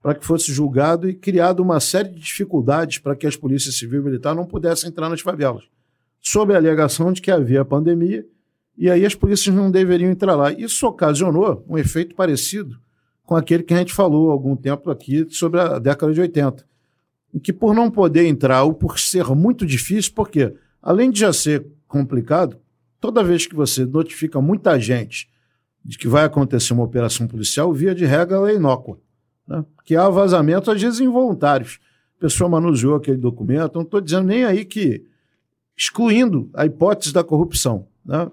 para 0.00 0.14
que 0.14 0.24
fosse 0.24 0.52
julgado 0.52 1.08
e 1.08 1.14
criado 1.14 1.60
uma 1.60 1.80
série 1.80 2.10
de 2.10 2.20
dificuldades 2.20 2.98
para 2.98 3.16
que 3.16 3.26
as 3.26 3.36
polícias 3.36 3.76
civil 3.76 4.00
e 4.00 4.04
militar 4.04 4.34
não 4.34 4.46
pudessem 4.46 4.88
entrar 4.88 5.08
nas 5.08 5.20
favelas, 5.20 5.64
sob 6.20 6.54
a 6.54 6.56
alegação 6.56 7.12
de 7.12 7.20
que 7.20 7.30
havia 7.30 7.64
pandemia 7.64 8.24
e 8.76 8.90
aí 8.90 9.04
as 9.04 9.14
polícias 9.14 9.54
não 9.54 9.70
deveriam 9.70 10.10
entrar 10.10 10.34
lá. 10.34 10.52
Isso 10.52 10.86
ocasionou 10.86 11.64
um 11.68 11.76
efeito 11.78 12.14
parecido 12.14 12.78
com 13.24 13.36
aquele 13.36 13.62
que 13.62 13.74
a 13.74 13.78
gente 13.78 13.92
falou 13.92 14.30
há 14.30 14.32
algum 14.32 14.56
tempo 14.56 14.90
aqui 14.90 15.26
sobre 15.30 15.60
a 15.60 15.78
década 15.78 16.12
de 16.12 16.20
80 16.20 16.72
em 17.34 17.38
que 17.38 17.52
por 17.52 17.74
não 17.74 17.90
poder 17.90 18.26
entrar 18.26 18.62
ou 18.64 18.74
por 18.74 18.98
ser 18.98 19.24
muito 19.34 19.64
difícil, 19.64 20.12
porque 20.14 20.54
além 20.82 21.10
de 21.10 21.20
já 21.20 21.32
ser 21.32 21.66
complicado, 21.88 22.58
toda 23.00 23.24
vez 23.24 23.46
que 23.46 23.54
você 23.54 23.86
notifica 23.86 24.40
muita 24.40 24.78
gente 24.78 25.30
de 25.84 25.96
que 25.96 26.06
vai 26.06 26.24
acontecer 26.24 26.72
uma 26.72 26.84
operação 26.84 27.26
policial, 27.26 27.72
via 27.72 27.94
de 27.94 28.04
regra, 28.04 28.36
ela 28.36 28.50
é 28.50 28.54
inócua. 28.54 29.00
Né? 29.48 29.64
Que 29.84 29.96
há 29.96 30.08
vazamentos, 30.08 30.68
às 30.68 30.80
vezes, 30.80 31.00
involuntários. 31.00 31.80
A 32.18 32.20
pessoa 32.20 32.48
manuseou 32.48 32.94
aquele 32.94 33.16
documento, 33.16 33.74
não 33.74 33.82
estou 33.82 34.00
dizendo 34.00 34.28
nem 34.28 34.44
aí 34.44 34.64
que, 34.64 35.04
excluindo 35.76 36.50
a 36.54 36.64
hipótese 36.64 37.12
da 37.12 37.24
corrupção, 37.24 37.88
né? 38.04 38.30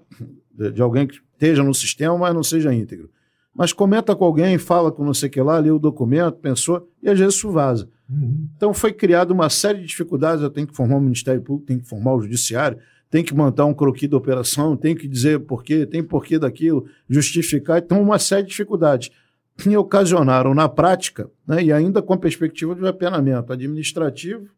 de, 0.50 0.72
de 0.72 0.82
alguém 0.82 1.06
que 1.06 1.20
esteja 1.32 1.62
no 1.62 1.74
sistema, 1.74 2.16
mas 2.16 2.34
não 2.34 2.42
seja 2.42 2.72
íntegro. 2.74 3.10
Mas 3.54 3.72
comenta 3.72 4.14
com 4.14 4.24
alguém, 4.24 4.58
fala 4.58 4.92
com 4.92 5.04
não 5.04 5.14
sei 5.14 5.28
o 5.28 5.32
que 5.32 5.40
lá, 5.40 5.58
lê 5.58 5.70
o 5.70 5.78
documento, 5.78 6.38
pensou, 6.38 6.88
e 7.02 7.08
às 7.08 7.18
vezes 7.18 7.34
isso 7.34 7.50
vaza. 7.50 7.88
Uhum. 8.08 8.48
Então 8.56 8.72
foi 8.72 8.92
criada 8.92 9.32
uma 9.32 9.48
série 9.48 9.80
de 9.80 9.86
dificuldades. 9.86 10.42
Eu 10.42 10.50
tenho 10.50 10.66
que 10.66 10.76
formar 10.76 10.96
o 10.96 11.00
Ministério 11.00 11.42
Público, 11.42 11.66
tenho 11.66 11.80
que 11.80 11.88
formar 11.88 12.14
o 12.14 12.22
Judiciário, 12.22 12.78
tem 13.10 13.24
que 13.24 13.34
montar 13.34 13.64
um 13.64 13.74
croquis 13.74 14.08
da 14.08 14.16
operação, 14.16 14.76
tem 14.76 14.94
que 14.94 15.08
dizer 15.08 15.40
porquê, 15.40 15.84
tem 15.84 16.02
porquê 16.02 16.38
daquilo, 16.38 16.86
justificar. 17.08 17.78
Então, 17.78 18.00
uma 18.00 18.18
série 18.18 18.44
de 18.44 18.50
dificuldades 18.50 19.10
que 19.56 19.76
ocasionaram 19.76 20.54
na 20.54 20.68
prática, 20.68 21.28
né, 21.46 21.62
e 21.62 21.72
ainda 21.72 22.00
com 22.00 22.16
perspectiva 22.16 22.74
de 22.74 22.86
apenamento 22.86 23.52
administrativo, 23.52 24.48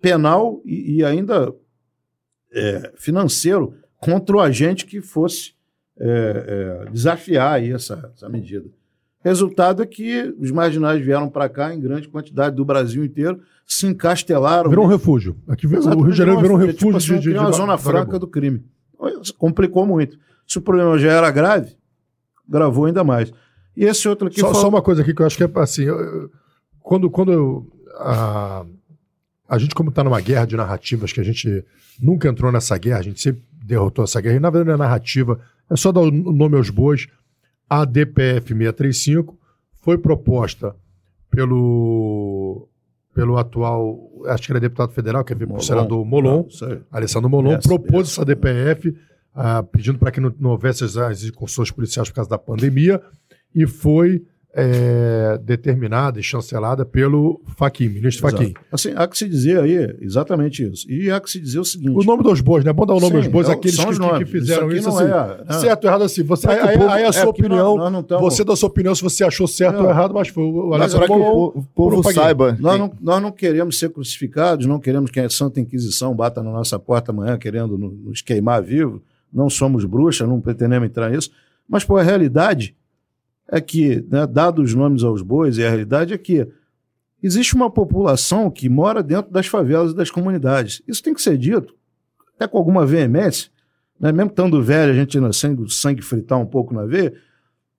penal 0.00 0.62
e, 0.64 0.96
e 0.96 1.04
ainda 1.04 1.52
é, 2.52 2.92
financeiro 2.96 3.74
contra 4.00 4.36
o 4.36 4.40
agente 4.40 4.86
que 4.86 5.00
fosse 5.00 5.52
é, 5.98 6.84
é, 6.86 6.90
desafiar 6.90 7.54
aí 7.54 7.72
essa, 7.72 8.10
essa 8.14 8.28
medida. 8.28 8.68
Resultado 9.20 9.82
é 9.82 9.86
que 9.86 10.34
os 10.38 10.50
marginais 10.50 11.04
vieram 11.04 11.28
para 11.28 11.48
cá 11.48 11.74
em 11.74 11.80
grande 11.80 12.08
quantidade 12.08 12.54
do 12.54 12.64
Brasil 12.64 13.04
inteiro, 13.04 13.40
se 13.66 13.86
encastelaram. 13.86 14.70
Virou 14.70 14.84
um 14.84 14.88
refúgio. 14.88 15.36
Aqui 15.48 15.66
o 15.66 15.70
Rio 15.70 16.10
de 16.12 16.16
Janeiro 16.16 16.40
virou 16.40 16.56
um 16.56 16.60
refúgio. 16.60 16.78
Tipo 16.78 16.96
assim, 16.96 17.18
de, 17.18 17.32
de, 17.32 17.38
uma 17.38 17.52
zona 17.52 17.76
franca 17.76 18.18
do 18.18 18.28
crime. 18.28 18.64
Complicou 19.36 19.86
muito. 19.86 20.16
Se 20.46 20.58
o 20.58 20.62
problema 20.62 20.98
já 20.98 21.12
era 21.12 21.30
grave, 21.30 21.76
gravou 22.48 22.86
ainda 22.86 23.02
mais. 23.02 23.32
E 23.76 23.84
esse 23.84 24.08
outro 24.08 24.28
aqui. 24.28 24.40
Só, 24.40 24.54
só 24.54 24.68
uma 24.68 24.80
coisa 24.80 25.02
aqui 25.02 25.12
que 25.12 25.20
eu 25.20 25.26
acho 25.26 25.36
que 25.36 25.44
é 25.44 25.50
assim. 25.56 25.82
Eu, 25.82 26.30
quando 26.80 27.10
quando 27.10 27.32
eu, 27.32 27.66
a, 27.96 28.64
a 29.48 29.58
gente, 29.58 29.74
como 29.74 29.90
está 29.90 30.02
numa 30.02 30.20
guerra 30.20 30.46
de 30.46 30.56
narrativas, 30.56 31.12
que 31.12 31.20
a 31.20 31.24
gente 31.24 31.64
nunca 32.00 32.28
entrou 32.28 32.50
nessa 32.50 32.78
guerra, 32.78 33.00
a 33.00 33.02
gente 33.02 33.20
sempre 33.20 33.42
derrotou 33.68 34.04
essa 34.04 34.20
guerra, 34.20 34.36
e 34.36 34.40
na 34.40 34.50
verdade 34.50 34.74
a 34.74 34.78
narrativa 34.78 35.38
é 35.70 35.76
só 35.76 35.92
dar 35.92 36.00
o 36.00 36.10
nome 36.10 36.56
aos 36.56 36.70
bois. 36.70 37.06
A 37.68 37.84
DPF 37.84 38.54
635 38.54 39.38
foi 39.82 39.98
proposta 39.98 40.74
pelo, 41.30 42.66
pelo 43.14 43.36
atual, 43.36 44.10
acho 44.26 44.46
que 44.46 44.52
era 44.52 44.60
deputado 44.60 44.92
federal, 44.92 45.22
que 45.22 45.34
é 45.34 45.36
o 45.36 45.60
senador 45.60 46.04
Molon, 46.04 46.46
ah, 46.62 46.96
Alessandro 46.96 47.28
Molon, 47.28 47.56
yes, 47.56 47.66
propôs 47.66 48.08
yes. 48.08 48.12
essa 48.12 48.24
DPF, 48.24 48.96
ah, 49.34 49.62
pedindo 49.62 49.98
para 49.98 50.10
que 50.10 50.20
não, 50.20 50.34
não 50.40 50.50
houvesse 50.50 50.84
as, 50.84 50.96
as 50.96 51.24
incursões 51.24 51.70
policiais 51.70 52.08
por 52.08 52.14
causa 52.14 52.30
da 52.30 52.38
pandemia, 52.38 53.02
e 53.54 53.66
foi 53.66 54.24
é, 54.54 55.38
determinada 55.42 56.18
e 56.18 56.22
chancelada 56.22 56.84
pelo 56.84 57.40
Faquim, 57.56 57.88
ministro 57.88 58.28
Faquim. 58.28 58.54
Assim, 58.72 58.92
há 58.96 59.06
que 59.06 59.16
se 59.16 59.28
dizer 59.28 59.60
aí 59.60 59.96
exatamente 60.00 60.68
isso. 60.68 60.90
E 60.90 61.10
há 61.10 61.20
que 61.20 61.30
se 61.30 61.38
dizer 61.38 61.58
o 61.58 61.64
seguinte... 61.64 61.96
O 61.96 62.02
nome 62.02 62.22
dos 62.22 62.40
bois, 62.40 62.64
né? 62.64 62.70
É 62.70 62.72
bom 62.72 62.86
dar 62.86 62.94
o 62.94 63.00
nome 63.00 63.12
Sim, 63.12 63.18
aos 63.18 63.26
bois, 63.28 63.48
é, 63.48 63.52
aqueles 63.52 63.76
que, 63.76 64.18
que, 64.18 64.24
fizeram 64.24 64.70
isso, 64.70 64.88
isso 64.88 64.98
assim, 64.98 65.12
é, 65.12 65.44
é, 65.48 65.52
certo 65.60 65.84
ou 65.84 65.90
errado 65.90 66.02
assim. 66.02 66.22
Você, 66.22 66.48
aí, 66.48 66.58
aí, 66.58 66.82
aí 66.82 67.04
a 67.04 67.12
sua 67.12 67.28
opinião, 67.28 67.76
nós, 67.76 67.92
nós 67.92 68.06
tamo... 68.06 68.20
você 68.20 68.42
dá 68.42 68.52
a 68.54 68.56
sua 68.56 68.68
opinião 68.68 68.94
se 68.94 69.02
você 69.02 69.22
achou 69.22 69.46
certo 69.46 69.80
ou 69.80 69.88
errado, 69.88 70.14
mas 70.14 70.28
foi 70.28 70.44
o 70.44 70.74
Alessandro 70.74 71.06
para 71.06 71.16
que 71.16 71.22
o 71.22 71.64
povo 71.74 72.12
saiba. 72.12 72.56
Nós 72.58 72.78
não, 72.78 72.92
nós 73.00 73.22
não 73.22 73.30
queremos 73.30 73.78
ser 73.78 73.90
crucificados, 73.90 74.66
não 74.66 74.80
queremos 74.80 75.10
que 75.10 75.20
a 75.20 75.28
Santa 75.28 75.60
Inquisição 75.60 76.14
bata 76.14 76.42
na 76.42 76.50
nossa 76.50 76.78
porta 76.78 77.12
amanhã 77.12 77.38
querendo 77.38 77.76
nos 77.76 78.22
queimar 78.22 78.62
vivo, 78.62 79.02
não 79.32 79.50
somos 79.50 79.84
bruxas, 79.84 80.26
não 80.26 80.40
pretendemos 80.40 80.88
entrar 80.88 81.10
nisso, 81.10 81.30
mas, 81.68 81.84
por 81.84 82.00
a 82.00 82.02
realidade 82.02 82.74
é 83.50 83.60
que, 83.60 84.04
né, 84.10 84.26
dado 84.26 84.62
os 84.62 84.74
nomes 84.74 85.02
aos 85.02 85.22
bois, 85.22 85.56
e 85.56 85.64
a 85.64 85.68
realidade 85.68 86.12
é 86.12 86.18
que 86.18 86.46
existe 87.22 87.54
uma 87.54 87.70
população 87.70 88.50
que 88.50 88.68
mora 88.68 89.02
dentro 89.02 89.32
das 89.32 89.46
favelas 89.46 89.92
e 89.92 89.96
das 89.96 90.10
comunidades. 90.10 90.82
Isso 90.86 91.02
tem 91.02 91.14
que 91.14 91.22
ser 91.22 91.38
dito, 91.38 91.74
até 92.36 92.46
com 92.46 92.58
alguma 92.58 92.84
veemência, 92.86 93.50
né? 93.98 94.12
mesmo 94.12 94.30
estando 94.30 94.62
velho, 94.62 94.92
a 94.92 94.94
gente 94.94 95.16
ainda 95.16 95.32
sangue, 95.32 95.72
sangue 95.72 96.02
fritar 96.02 96.38
um 96.38 96.46
pouco 96.46 96.74
na 96.74 96.84
veia, 96.84 97.12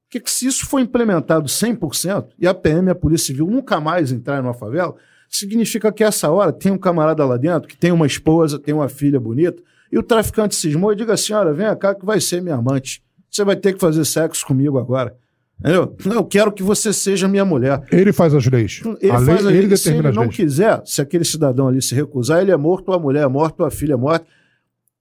que, 0.10 0.22
se 0.26 0.48
isso 0.48 0.66
for 0.66 0.80
implementado 0.80 1.48
100% 1.48 2.30
e 2.40 2.48
a 2.48 2.54
PM 2.54 2.90
a 2.90 2.96
Polícia 2.96 3.28
Civil 3.28 3.46
nunca 3.46 3.80
mais 3.80 4.12
entrarem 4.12 4.41
numa 4.41 4.56
favela, 4.56 4.96
significa 5.30 5.91
que 5.91 6.04
essa 6.04 6.32
hora 6.32 6.52
tem 6.52 6.72
um 6.72 6.78
camarada 6.78 7.24
lá 7.24 7.38
dentro 7.38 7.70
que 7.70 7.78
tem 7.78 7.91
uma 7.91 8.08
esposa, 8.08 8.58
tem 8.58 8.74
uma 8.74 8.90
filha 8.90 9.20
bonita, 9.20 9.62
e 9.91 9.98
o 9.98 10.04
traficante 10.04 10.56
cismou 10.56 10.91
e 10.91 10.96
diga 10.96 11.14
assim: 11.14 11.34
olha, 11.34 11.54
vem 11.54 11.76
cá 11.78 11.94
que 11.94 12.06
vai 12.06 12.20
ser 12.20 12.41
minha 12.41 12.56
amante. 12.56 13.04
Você 13.30 13.44
vai 13.44 13.56
ter 13.56 13.74
que 13.74 13.80
fazer 13.80 14.04
sexo 14.06 14.46
comigo 14.46 14.80
agora. 14.80 15.16
Entendeu? 15.60 15.95
Eu 16.06 16.23
quero 16.23 16.52
que 16.52 16.64
você 16.64 16.94
seja 16.94 17.27
minha 17.27 17.44
mulher. 17.44 17.84
Ele 17.91 18.14
faz 18.14 18.34
as 18.34 18.45
leis. 18.45 18.81
Ele, 19.02 19.11
a 19.11 19.19
faz 19.19 19.44
lei, 19.44 19.57
ele 19.57 19.68
determina 19.68 19.77
Se 19.77 20.07
ele 20.10 20.15
não 20.15 20.23
leis. 20.23 20.36
quiser, 20.36 20.81
se 20.86 21.02
aquele 21.02 21.26
cidadão 21.26 21.68
ali 21.68 21.81
se 21.81 21.94
recusar, 21.94 22.41
ele 22.41 22.52
é 22.52 22.57
morto, 22.57 22.94
a 22.94 22.99
mulher 22.99 23.23
é 23.23 23.27
morta, 23.27 23.68
a 23.68 23.72
filha 23.72 23.94
é 23.94 23.98
morta. 23.98 24.26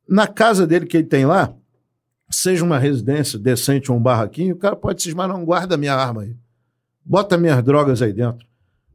Na 0.08 0.26
casa 0.26 0.66
dele 0.66 0.86
que 0.86 0.96
ele 0.96 1.06
tem 1.06 1.24
lá, 1.24 1.54
seja 2.28 2.64
uma 2.64 2.78
residência 2.78 3.38
decente 3.38 3.92
ou 3.92 3.98
um 3.98 4.02
barraquinho, 4.02 4.54
o 4.54 4.58
cara 4.58 4.74
pode 4.74 5.02
cismar, 5.02 5.28
não, 5.28 5.44
guarda 5.44 5.76
minha 5.76 5.94
arma 5.94 6.22
aí. 6.22 6.34
Bota 7.04 7.38
minhas 7.38 7.62
drogas 7.62 8.02
aí 8.02 8.12
dentro. 8.12 8.44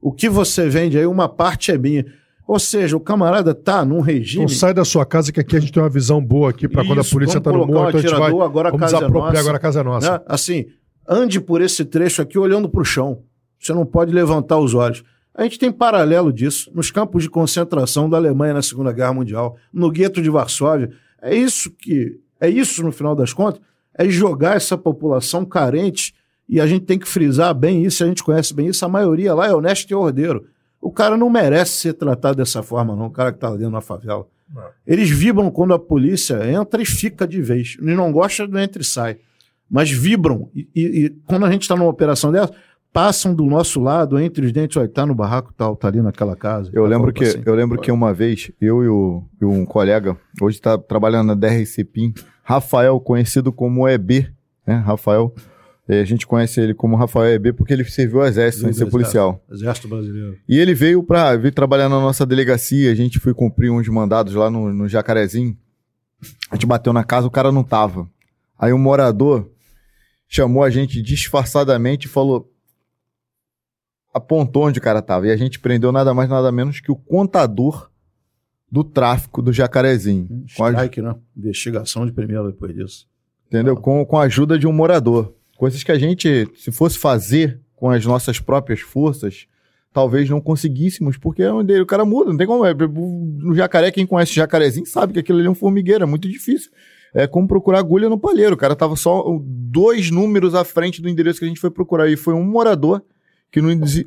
O 0.01 0.11
que 0.11 0.27
você 0.27 0.67
vende 0.67 0.97
aí, 0.97 1.05
uma 1.05 1.29
parte 1.29 1.71
é 1.71 1.77
minha. 1.77 2.05
Ou 2.45 2.59
seja, 2.59 2.97
o 2.97 2.99
camarada 2.99 3.55
tá 3.55 3.85
num 3.85 4.01
regime. 4.01 4.43
Então 4.43 4.55
sai 4.55 4.73
da 4.73 4.83
sua 4.83 5.05
casa 5.05 5.31
que 5.31 5.39
aqui 5.39 5.55
a 5.55 5.59
gente 5.61 5.71
tem 5.71 5.81
uma 5.81 5.89
visão 5.89 6.23
boa 6.23 6.49
aqui 6.49 6.67
para 6.67 6.85
quando 6.85 6.99
a 6.99 7.05
polícia 7.05 7.37
está 7.37 7.51
no 7.51 7.65
morro, 7.65 7.87
então 7.87 7.99
a 7.99 8.01
gente 8.01 8.13
vai. 8.13 8.31
Agora 8.31 8.67
a 8.67 8.71
vamos 8.71 8.91
casa 8.91 9.05
é 9.05 9.09
nossa, 9.09 9.39
agora 9.39 9.57
a 9.57 9.59
casa 9.59 9.79
é 9.79 9.83
nossa. 9.83 10.11
Né? 10.11 10.19
Assim, 10.27 10.65
ande 11.07 11.39
por 11.39 11.61
esse 11.61 11.85
trecho 11.85 12.21
aqui 12.21 12.37
olhando 12.37 12.69
para 12.69 12.81
o 12.81 12.85
chão. 12.85 13.23
Você 13.59 13.73
não 13.73 13.85
pode 13.85 14.11
levantar 14.11 14.57
os 14.57 14.73
olhos. 14.73 15.03
A 15.33 15.43
gente 15.43 15.57
tem 15.57 15.71
paralelo 15.71 16.31
disso 16.31 16.71
nos 16.73 16.91
campos 16.91 17.23
de 17.23 17.29
concentração 17.29 18.09
da 18.09 18.17
Alemanha 18.17 18.53
na 18.53 18.61
Segunda 18.61 18.91
Guerra 18.91 19.13
Mundial, 19.13 19.57
no 19.71 19.89
gueto 19.89 20.21
de 20.21 20.29
Varsóvia. 20.29 20.91
É 21.21 21.35
isso 21.35 21.71
que 21.71 22.19
é 22.39 22.49
isso 22.49 22.83
no 22.83 22.91
final 22.91 23.15
das 23.15 23.31
contas, 23.31 23.61
é 23.97 24.07
jogar 24.09 24.57
essa 24.57 24.77
população 24.77 25.45
carente 25.45 26.13
e 26.47 26.59
a 26.59 26.67
gente 26.67 26.83
tem 26.83 26.99
que 26.99 27.07
frisar 27.07 27.53
bem 27.53 27.85
isso, 27.85 28.03
a 28.03 28.07
gente 28.07 28.21
conhece 28.21 28.53
bem 28.53 28.67
isso, 28.67 28.83
a 28.83 28.89
maioria 28.89 29.33
lá 29.33 29.47
é 29.47 29.53
honesto 29.53 29.89
e 29.89 29.95
ordeiro. 29.95 30.45
O 30.81 30.91
cara 30.91 31.15
não 31.15 31.29
merece 31.29 31.77
ser 31.77 31.93
tratado 31.93 32.35
dessa 32.35 32.61
forma, 32.61 32.97
não, 32.97 33.05
o 33.05 33.11
cara 33.11 33.31
que 33.31 33.37
está 33.37 33.49
dentro 33.55 33.71
da 33.71 33.79
favela. 33.79 34.27
Não. 34.53 34.63
Eles 34.85 35.09
vibram 35.09 35.49
quando 35.49 35.73
a 35.73 35.79
polícia 35.79 36.45
entra 36.45 36.81
e 36.81 36.85
fica 36.85 37.25
de 37.25 37.41
vez. 37.41 37.77
Eles 37.81 37.95
não 37.95 38.11
gostam 38.11 38.45
do 38.45 38.59
entra 38.59 38.81
e 38.81 38.85
sai 38.85 39.17
mas 39.73 39.89
vibram. 39.89 40.51
E, 40.53 40.69
e, 40.75 41.05
e 41.05 41.09
quando 41.25 41.47
a 41.47 41.51
gente 41.51 41.63
está 41.63 41.75
numa 41.75 41.89
operação 41.89 42.31
dessa, 42.31 42.53
passam 42.93 43.33
do 43.33 43.43
nosso 43.43 43.81
lado, 43.81 44.19
entre 44.19 44.45
os 44.45 44.51
dentes, 44.51 44.77
olha, 44.77 44.87
tá 44.87 45.03
no 45.03 45.15
barraco 45.15 45.51
tal, 45.51 45.75
tá 45.75 45.87
ali 45.87 45.99
naquela 45.99 46.35
casa. 46.35 46.69
Eu 46.71 46.85
lembro 46.85 47.11
que 47.11 47.23
assim. 47.23 47.41
eu 47.43 47.55
lembro 47.55 47.81
que 47.81 47.91
uma 47.91 48.13
vez, 48.13 48.51
eu 48.61 48.83
e, 48.83 48.87
o, 48.87 49.23
e 49.41 49.45
um 49.45 49.65
colega, 49.65 50.15
hoje 50.39 50.57
está 50.57 50.77
trabalhando 50.77 51.29
na 51.29 51.33
DRC 51.33 51.83
PIM, 51.85 52.13
Rafael, 52.43 52.99
conhecido 52.99 53.51
como 53.51 53.89
EB, 53.89 54.29
né? 54.67 54.75
Rafael, 54.75 55.33
eh, 55.89 56.01
a 56.01 56.05
gente 56.05 56.27
conhece 56.27 56.61
ele 56.61 56.75
como 56.75 56.95
Rafael 56.95 57.33
EB 57.33 57.53
porque 57.53 57.73
ele 57.73 57.83
serviu 57.83 58.21
ao 58.21 58.27
exército, 58.27 58.65
sem 58.65 58.73
ser 58.73 58.85
policial. 58.85 59.43
Exército 59.51 59.87
brasileiro. 59.87 60.37
E 60.47 60.59
ele 60.59 60.75
veio 60.75 61.01
para 61.01 61.35
vir 61.35 61.51
trabalhar 61.51 61.89
na 61.89 61.99
nossa 61.99 62.27
delegacia, 62.27 62.91
a 62.91 62.95
gente 62.95 63.19
foi 63.19 63.33
cumprir 63.33 63.71
uns 63.71 63.87
mandados 63.87 64.35
lá 64.35 64.51
no, 64.51 64.71
no 64.71 64.87
Jacarezinho. 64.87 65.57
A 66.51 66.55
gente 66.55 66.67
bateu 66.67 66.93
na 66.93 67.03
casa, 67.03 67.25
o 67.25 67.31
cara 67.31 67.51
não 67.51 67.63
tava. 67.63 68.07
Aí 68.59 68.71
um 68.71 68.77
morador 68.77 69.49
chamou 70.33 70.63
a 70.63 70.69
gente 70.69 70.99
disfarçadamente 71.01 72.07
e 72.07 72.09
falou. 72.09 72.51
Apontou 74.11 74.63
onde 74.63 74.79
o 74.79 74.81
cara 74.81 75.01
tava. 75.01 75.27
E 75.27 75.31
a 75.31 75.37
gente 75.37 75.59
prendeu 75.59 75.91
nada 75.91 76.13
mais, 76.13 76.29
nada 76.29 76.51
menos 76.51 76.79
que 76.79 76.91
o 76.91 76.95
contador 76.95 77.89
do 78.71 78.83
tráfico 78.83 79.41
do 79.41 79.53
Jacarezinho. 79.53 80.27
Um 80.29 80.45
strike, 80.45 80.99
a... 80.99 81.03
né? 81.03 81.15
Investigação 81.37 82.05
de 82.05 82.11
primeira 82.11 82.47
depois 82.47 82.73
disso. 82.73 83.07
Entendeu? 83.47 83.75
Ah. 83.77 83.81
Com, 83.81 84.05
com 84.05 84.17
a 84.17 84.23
ajuda 84.23 84.57
de 84.57 84.65
um 84.65 84.73
morador. 84.73 85.35
Coisas 85.55 85.83
que 85.83 85.91
a 85.91 85.99
gente, 85.99 86.47
se 86.55 86.71
fosse 86.71 86.97
fazer 86.97 87.59
com 87.75 87.91
as 87.91 88.03
nossas 88.03 88.39
próprias 88.39 88.79
forças, 88.79 89.47
talvez 89.91 90.27
não 90.29 90.41
conseguíssemos, 90.41 91.15
porque 91.15 91.43
é 91.43 91.53
onde 91.53 91.79
o 91.79 91.85
cara 91.85 92.05
muda, 92.05 92.31
não 92.31 92.37
tem 92.37 92.47
como. 92.47 92.65
É, 92.65 92.73
no 92.73 93.53
jacaré, 93.53 93.91
quem 93.91 94.05
conhece 94.05 94.33
jacarezinho 94.33 94.85
sabe 94.87 95.13
que 95.13 95.19
aquilo 95.19 95.37
ali 95.37 95.47
é 95.47 95.51
um 95.51 95.55
formigueiro, 95.55 96.03
é 96.03 96.07
muito 96.07 96.27
difícil 96.27 96.71
é 97.13 97.27
como 97.27 97.47
procurar 97.47 97.79
agulha 97.79 98.09
no 98.09 98.17
palheiro. 98.17 98.55
O 98.55 98.57
cara 98.57 98.75
tava 98.75 98.95
só 98.95 99.23
dois 99.43 100.09
números 100.09 100.55
à 100.55 100.63
frente 100.63 101.01
do 101.01 101.09
endereço 101.09 101.39
que 101.39 101.45
a 101.45 101.47
gente 101.47 101.59
foi 101.59 101.69
procurar. 101.69 102.09
E 102.09 102.17
foi 102.17 102.33
um 102.33 102.43
morador 102.43 103.03
que 103.51 103.61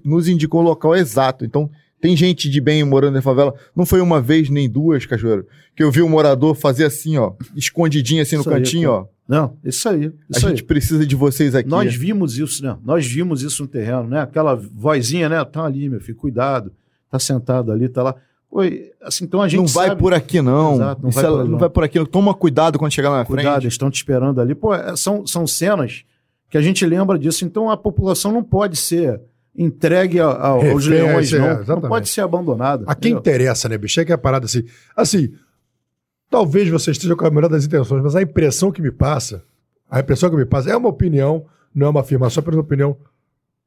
nos 0.05 0.29
indicou 0.29 0.61
o 0.61 0.65
local 0.65 0.95
exato. 0.95 1.45
Então, 1.45 1.71
tem 2.01 2.17
gente 2.17 2.51
de 2.51 2.61
bem 2.61 2.85
morando 2.85 3.15
na 3.15 3.23
favela. 3.23 3.55
Não 3.75 3.87
foi 3.87 4.01
uma 4.01 4.21
vez 4.21 4.51
nem 4.51 4.69
duas, 4.69 5.07
Cachoeiro, 5.07 5.47
que 5.75 5.83
eu 5.83 5.91
vi 5.91 6.03
o 6.03 6.07
um 6.07 6.09
morador 6.09 6.55
fazer 6.55 6.85
assim, 6.85 7.17
ó, 7.17 7.33
escondidinho 7.55 8.23
assim 8.23 8.37
no 8.37 8.43
isso 8.43 8.51
cantinho, 8.51 8.91
aí, 8.91 8.97
ó. 8.97 9.07
Não, 9.29 9.57
isso 9.65 9.89
aí. 9.89 10.13
Isso 10.31 10.47
a 10.47 10.49
aí. 10.49 10.57
gente 10.57 10.65
precisa 10.65 11.07
de 11.07 11.17
vocês 11.17 11.55
aqui. 11.55 11.69
Nós 11.69 11.95
vimos 11.95 12.39
isso, 12.39 12.63
né? 12.63 12.77
Nós 12.85 13.07
vimos 13.07 13.43
isso 13.43 13.63
no 13.63 13.69
terreno, 13.69 14.05
né? 14.05 14.21
Aquela 14.21 14.55
vozinha, 14.55 15.29
né? 15.29 15.45
Tá 15.45 15.65
ali, 15.65 15.89
meu 15.89 16.01
filho, 16.01 16.17
cuidado. 16.17 16.73
Tá 17.11 17.19
sentado 17.19 17.73
ali, 17.73 17.89
tá 17.89 18.03
lá. 18.03 18.15
Oi, 18.57 18.91
assim, 19.03 19.27
então 19.27 19.43
a 19.43 19.49
gente 19.49 19.61
não 19.61 19.67
vai 19.67 19.89
sabe... 19.89 20.01
por 20.01 20.15
aqui 20.15 20.41
não. 20.41 20.77
Exato, 20.77 21.03
não, 21.03 21.11
vai 21.11 21.25
por, 21.25 21.45
não 21.45 21.59
vai 21.59 21.69
por 21.69 21.85
aqui. 21.85 22.07
Toma 22.07 22.33
cuidado 22.33 22.79
quando 22.79 22.91
chegar 22.91 23.11
lá 23.11 23.19
na 23.19 23.25
cuidado, 23.27 23.43
frente. 23.43 23.53
Cuidado, 23.53 23.69
estão 23.69 23.91
te 23.91 23.97
esperando 23.97 24.41
ali. 24.41 24.55
Pô, 24.55 24.75
é, 24.75 24.97
são, 24.97 25.27
são 25.27 25.47
cenas 25.47 26.05
que 26.49 26.57
a 26.57 26.63
gente 26.63 26.87
lembra 26.87 27.19
disso. 27.19 27.45
Então 27.45 27.71
a 27.71 27.77
população 27.77 28.33
não 28.33 28.43
pode 28.43 28.77
ser 28.77 29.21
entregue 29.55 30.21
a, 30.21 30.29
a, 30.29 30.49
aos 30.49 30.87
Refém, 30.87 31.07
leões, 31.07 31.33
é, 31.35 31.39
não. 31.39 31.47
exatamente. 31.49 31.83
Não 31.83 31.89
pode 31.91 32.09
ser 32.09 32.23
abandonada. 32.23 32.85
A 32.87 32.95
quem 32.95 33.13
entendeu? 33.13 33.19
interessa, 33.19 33.69
né, 33.69 33.77
bicho? 33.77 34.01
É 34.01 34.07
que 34.07 34.13
é 34.13 34.15
a 34.15 34.19
parada 34.19 34.47
assim. 34.47 34.65
Assim, 34.97 35.35
talvez 36.31 36.67
você 36.71 36.93
esteja 36.93 37.15
com 37.15 37.27
a 37.27 37.31
melhor 37.31 37.51
das 37.51 37.67
intenções, 37.67 38.03
mas 38.03 38.17
a 38.17 38.23
impressão 38.23 38.73
que 38.73 38.81
me 38.81 38.91
passa, 38.91 39.45
a 39.91 40.01
impressão 40.01 40.31
que 40.31 40.37
me 40.37 40.47
passa, 40.47 40.71
é 40.71 40.77
uma 40.79 40.89
opinião, 40.89 41.45
não 41.75 41.89
é 41.89 41.91
uma 41.91 42.01
afirmação, 42.01 42.41
apenas 42.41 42.57
uma 42.57 42.65
opinião, 42.65 42.97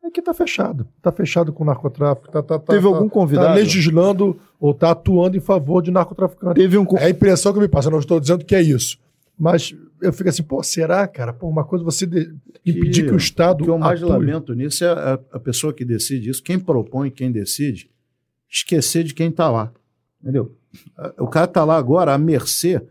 é 0.09 0.11
que 0.13 0.21
tá 0.21 0.33
fechado. 0.33 0.87
Tá 1.01 1.11
fechado 1.11 1.51
com 1.53 1.63
o 1.63 1.65
narcotráfico. 1.67 2.27
Tá, 2.31 2.41
tá, 2.43 2.59
tá, 2.59 2.73
Teve 2.73 2.87
tá- 2.89 2.95
algum 2.95 3.07
convidado? 3.09 3.47
Tá 3.47 3.53
legislando 3.53 4.39
ou 4.59 4.73
tá 4.73 4.91
atuando 4.91 5.37
em 5.37 5.39
favor 5.39 5.81
de 5.81 5.91
narcotraficantes. 5.91 6.61
Teve 6.61 6.77
um. 6.77 6.85
É 6.97 7.05
a 7.05 7.09
impressão 7.09 7.53
que 7.53 7.59
me 7.59 7.67
passa, 7.67 7.89
não 7.89 7.99
estou 7.99 8.19
dizendo 8.19 8.43
que 8.45 8.53
é 8.55 8.61
isso. 8.61 8.97
Mas 9.37 9.73
eu 10.01 10.11
fico 10.11 10.27
assim, 10.29 10.43
pô, 10.43 10.61
será, 10.61 11.07
cara? 11.07 11.31
Pô, 11.31 11.47
uma 11.47 11.63
coisa 11.63 11.83
você 11.85 12.05
de- 12.05 12.33
impedir 12.65 13.05
que, 13.05 13.13
o 13.13 13.17
Estado 13.17 13.61
O 13.61 13.63
que 13.63 13.69
eu 13.69 13.77
mais 13.77 14.01
atue. 14.03 14.11
lamento 14.11 14.53
nisso 14.53 14.83
é 14.83 14.89
a, 14.89 15.19
a 15.33 15.39
pessoa 15.39 15.71
que 15.73 15.85
decide 15.85 16.29
isso, 16.29 16.43
quem 16.43 16.59
propõe, 16.59 17.09
quem 17.09 17.31
decide, 17.31 17.89
esquecer 18.49 19.03
de 19.03 19.13
quem 19.13 19.29
está 19.29 19.49
lá. 19.49 19.71
Entendeu? 20.21 20.53
O 21.17 21.27
cara 21.27 21.45
está 21.45 21.63
lá 21.63 21.77
agora 21.77 22.13
à 22.13 22.17
mercê 22.17 22.81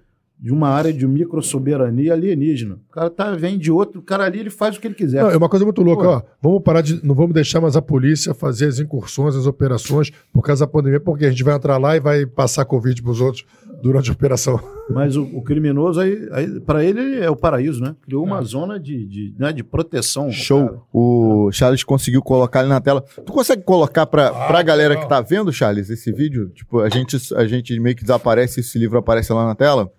de 0.40 0.52
uma 0.52 0.69
área 0.69 0.93
de 0.93 1.06
microsoberania 1.06 2.12
alienígena. 2.12 2.78
O 2.89 2.93
cara 2.93 3.10
tá, 3.10 3.32
vem 3.32 3.59
de 3.59 3.73
outro, 3.73 4.01
o 4.01 4.02
cara 4.02 4.24
ali 4.24 4.39
ele 4.39 4.51
faz 4.51 4.77
o 4.77 4.81
que 4.81 4.86
ele 4.86 4.94
quiser. 4.94 5.23
Não, 5.23 5.31
é 5.31 5.36
uma 5.36 5.48
coisa 5.48 5.65
muito 5.65 5.82
louca, 5.82 6.05
Pô. 6.05 6.09
ó. 6.10 6.23
Vamos 6.40 6.62
parar 6.62 6.81
de. 6.81 7.05
Não 7.05 7.15
vamos 7.15 7.35
deixar 7.35 7.60
mais 7.60 7.74
a 7.74 7.82
polícia 7.82 8.32
fazer 8.32 8.66
as 8.66 8.78
incursões, 8.78 9.35
as 9.35 9.47
operações 9.47 10.10
por 10.32 10.43
causa 10.43 10.65
da 10.65 10.70
pandemia, 10.70 11.01
porque 11.01 11.27
a 11.27 11.31
gente 11.31 11.43
vai 11.43 11.56
entrar 11.56 11.77
lá 11.77 11.97
e 11.97 12.01
vai 12.01 12.24
passar 12.24 12.65
Covid 12.65 13.02
pros 13.02 13.20
outros 13.20 13.44
durante 13.82 14.10
a 14.10 14.12
operação. 14.12 14.60
Mas 14.89 15.16
o, 15.16 15.23
o 15.23 15.43
criminoso, 15.43 16.01
aí, 16.01 16.28
aí, 16.32 16.60
para 16.60 16.82
ele, 16.82 17.20
é 17.20 17.28
o 17.28 17.36
paraíso, 17.36 17.82
né? 17.82 17.94
Criou 18.02 18.24
uma 18.24 18.40
zona 18.43 18.81
de, 18.81 19.06
de, 19.06 19.35
né, 19.39 19.52
de 19.52 19.62
proteção. 19.62 20.24
cara. 20.24 20.35
Show. 20.36 20.86
O 20.93 21.51
Charles 21.52 21.85
conseguiu 21.85 22.23
colocar 22.23 22.60
ele 22.60 22.70
na 22.70 22.81
tela. 22.81 23.02
Tu 23.02 23.32
consegue 23.32 23.62
colocar 23.62 24.06
pra, 24.06 24.31
pra 24.31 24.62
galera 24.62 24.97
que 24.97 25.06
tá 25.06 25.20
vendo, 25.20 25.52
Charles, 25.52 25.90
esse 25.90 26.10
vídeo? 26.10 26.48
Tipo, 26.51 26.81
a 26.81 26.89
gente, 26.89 27.19
a 27.35 27.47
gente 27.47 27.78
meio 27.78 27.94
que 27.94 28.02
desaparece, 28.02 28.60
esse 28.60 28.78
livro 28.78 28.98
aparece 28.98 29.32
lá 29.32 29.44
na 29.44 29.55
tela? 29.55 29.90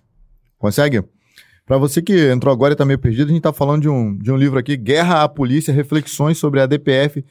Consegue? 0.59 1.01
Pra 1.65 1.77
você 1.77 2.01
que 2.01 2.29
entrou 2.29 2.53
agora 2.53 2.73
e 2.73 2.75
tá 2.75 2.83
meio 2.85 2.99
perdido, 2.99 3.29
a 3.29 3.33
gente 3.33 3.41
tá 3.41 3.53
falando 3.53 3.81
de 3.83 3.89
um, 3.89 4.15
de 4.17 4.31
um 4.31 4.35
livro 4.37 4.59
aqui, 4.59 4.75
Guerra 4.77 5.23
à 5.23 5.29
Polícia, 5.29 5.73
Reflexões 5.73 6.37
sobre 6.37 6.59
a 6.61 6.65
DPF 6.67 7.23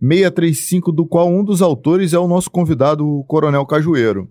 635, 0.00 0.90
do 0.90 1.06
qual 1.06 1.30
um 1.30 1.44
dos 1.44 1.62
autores 1.62 2.12
é 2.12 2.18
o 2.18 2.26
nosso 2.26 2.50
convidado, 2.50 3.06
o 3.06 3.22
Coronel 3.24 3.64
Cajueiro. 3.64 4.28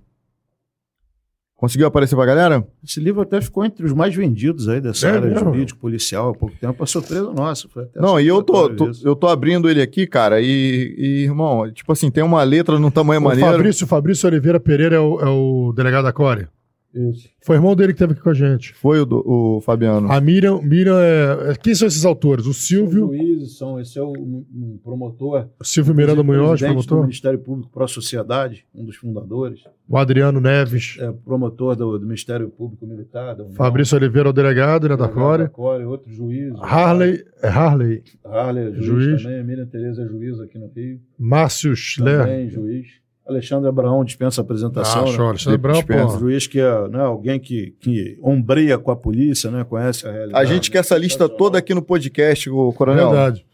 Conseguiu 1.56 1.86
aparecer 1.86 2.15
pra 2.15 2.26
galera? 2.26 2.68
Esse 2.84 2.99
livro 2.99 3.22
até 3.22 3.40
ficou 3.40 3.64
entre 3.64 3.86
os 3.86 3.94
mais 3.94 4.15
vendidos 4.15 4.68
aí 4.68 4.82
dessa 4.82 5.07
É 5.07 5.11
área 5.11 5.30
mesmo? 5.30 5.53
jurídico 5.53 5.80
policial 5.80 6.30
há 6.30 6.34
pouco 6.34 6.56
tempo, 6.60 6.84
a 6.84 6.88
surpresa 6.88 7.32
nossa. 7.32 7.69
Foi 7.69 7.84
até 7.84 7.99
Não, 8.02 8.19
e 8.19 8.26
eu 8.28 8.41
tô, 8.41 8.68
tô- 8.76 8.90
eu 9.03 9.15
tô 9.15 9.28
abrindo 9.28 9.69
ele 9.69 9.80
aqui, 9.80 10.07
cara, 10.07 10.41
e, 10.41 10.95
e, 10.98 11.23
irmão, 11.26 11.72
tipo 11.72 11.91
assim, 11.91 12.10
tem 12.10 12.23
uma 12.23 12.41
letra 12.41 12.80
num 12.80 12.90
tamanho 12.90 13.22
O 13.22 13.26
maneiro. 13.26 13.52
Fabrício, 13.52 13.86
Fabrício 13.86 14.28
Oliveira 14.28 14.60
Pereira 14.60 14.95
é 14.95 14.99
o, 14.99 15.19
é 15.22 15.30
o 15.30 15.72
delegado 15.72 16.06
da 16.06 16.11
Core. 16.11 16.48
Isso. 16.93 17.30
Foi 17.43 17.55
irmão 17.55 17.76
dele 17.76 17.93
que 17.93 17.95
esteve 17.95 18.13
aqui 18.13 18.22
com 18.22 18.30
a 18.30 18.34
gente. 18.34 18.73
Foi 18.73 18.99
o, 18.99 19.05
do- 19.05 19.23
o 19.26 19.61
Fabiano. 19.61 20.11
A 20.11 20.19
Miriam, 20.19 20.61
Miriam 20.61 20.99
é. 20.99 21.53
Quem 21.61 21.73
são 21.73 21.88
esses 21.88 22.03
autores? 22.05 22.45
O 22.45 22.49
Os 22.49 22.68
Silvio, 22.68 23.07
juízes 23.07 23.57
são, 23.57 23.80
esse 23.80 23.97
é 23.97 24.01
o 24.03 24.09
um, 24.11 24.45
um 24.53 24.80
promotor. 24.84 25.47
Silvio 25.63 25.95
Miranda 25.95 26.22
Munhoz, 26.22 26.59
presidente 26.59 26.69
do 26.84 26.88
promotor. 26.88 27.01
Ministério 27.07 27.39
Público 27.39 27.72
para 27.72 27.85
a 27.85 27.88
Sociedade, 27.88 28.65
um 28.76 28.84
dos 28.84 28.97
fundadores. 28.97 29.61
O 29.88 29.97
Adriano 29.97 30.39
Neves. 30.41 30.97
É 30.99 31.11
promotor 31.11 31.76
do, 31.76 31.97
do 31.97 32.05
Ministério 32.05 32.49
Público 32.49 32.85
Militar. 32.85 33.35
Fabrício 33.55 33.97
Oliveira, 33.97 34.30
o 34.30 34.34
delegado, 34.34 34.88
né, 34.89 34.95
da 34.97 35.07
Core. 35.07 35.43
da 35.43 35.49
Core, 35.49 35.85
outro 35.85 36.11
juiz. 36.11 36.53
Harley, 36.61 37.23
é 37.41 37.47
Harley. 37.47 38.03
Harley, 38.26 38.63
é 38.68 38.72
juiz, 38.73 38.85
Juiz. 38.85 39.23
também. 39.23 39.43
Miriam 39.43 39.65
Tereza 39.65 40.03
é 40.03 40.07
juiz 40.07 40.39
aqui 40.39 40.57
no 40.59 40.68
Rio. 40.68 40.99
Márcio 41.18 41.76
Schler. 41.76 42.19
Também 42.19 42.49
juiz. 42.49 43.01
Alexandre 43.32 43.68
Abraão 43.70 44.03
dispensa 44.03 44.41
a 44.41 44.44
apresentação. 44.44 45.02
Ah, 45.08 45.12
né? 45.12 45.18
Alexandre 45.28 45.72
Dispensa. 45.74 46.14
pô. 46.14 46.20
juiz 46.20 46.48
que 46.48 46.60
é 46.60 46.88
né, 46.90 46.99
alguém 47.02 47.40
que, 47.40 47.76
que 47.80 48.18
ombreia 48.22 48.78
com 48.78 48.91
a 48.91 48.95
polícia, 48.95 49.49
né, 49.49 49.64
conhece 49.64 50.08
a 50.08 50.12
realidade. 50.12 50.38
A 50.40 50.45
gente 50.53 50.70
quer 50.70 50.80
essa 50.80 50.98
lista 50.98 51.28
toda 51.28 51.58
aqui 51.58 51.74
no 51.74 51.82
podcast, 51.82 52.49
o 52.49 52.72
Coronel. 52.74 53.10
Verdade. 53.10 53.45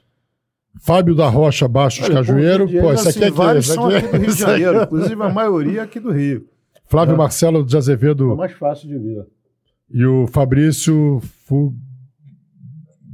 Fábio 0.79 1.15
da 1.15 1.27
Rocha 1.27 1.67
Bastos 1.67 2.05
Olha, 2.05 2.15
Cajueiro. 2.15 2.67
pô, 2.67 2.79
Pô, 2.81 2.93
isso 2.93 3.09
aqui 3.09 3.23
é 3.23 3.31
vários 3.31 3.65
Isso 3.65 3.73
são 3.73 3.87
aqui 3.87 3.95
aqui 3.97 4.07
do 4.07 4.17
Rio 4.17 4.25
de 4.27 4.31
isso 4.31 4.43
aqui 4.43 4.51
Janeiro, 4.61 4.79
é- 4.79 4.83
inclusive 4.83 5.23
a 5.23 5.29
maioria 5.29 5.81
aqui 5.83 5.99
do 5.99 6.11
Rio. 6.11 6.45
Flávio 6.85 7.13
É. 7.15 7.17
Marcelo 7.17 7.65
de 7.65 7.75
É 7.75 7.77
Azevedo 7.77 8.35
mais 8.35 8.51
fácil 8.53 8.87
de 8.87 8.97
ver. 8.97 9.25
e 9.89 10.05
o 10.05 10.27
Fabrício 10.27 11.19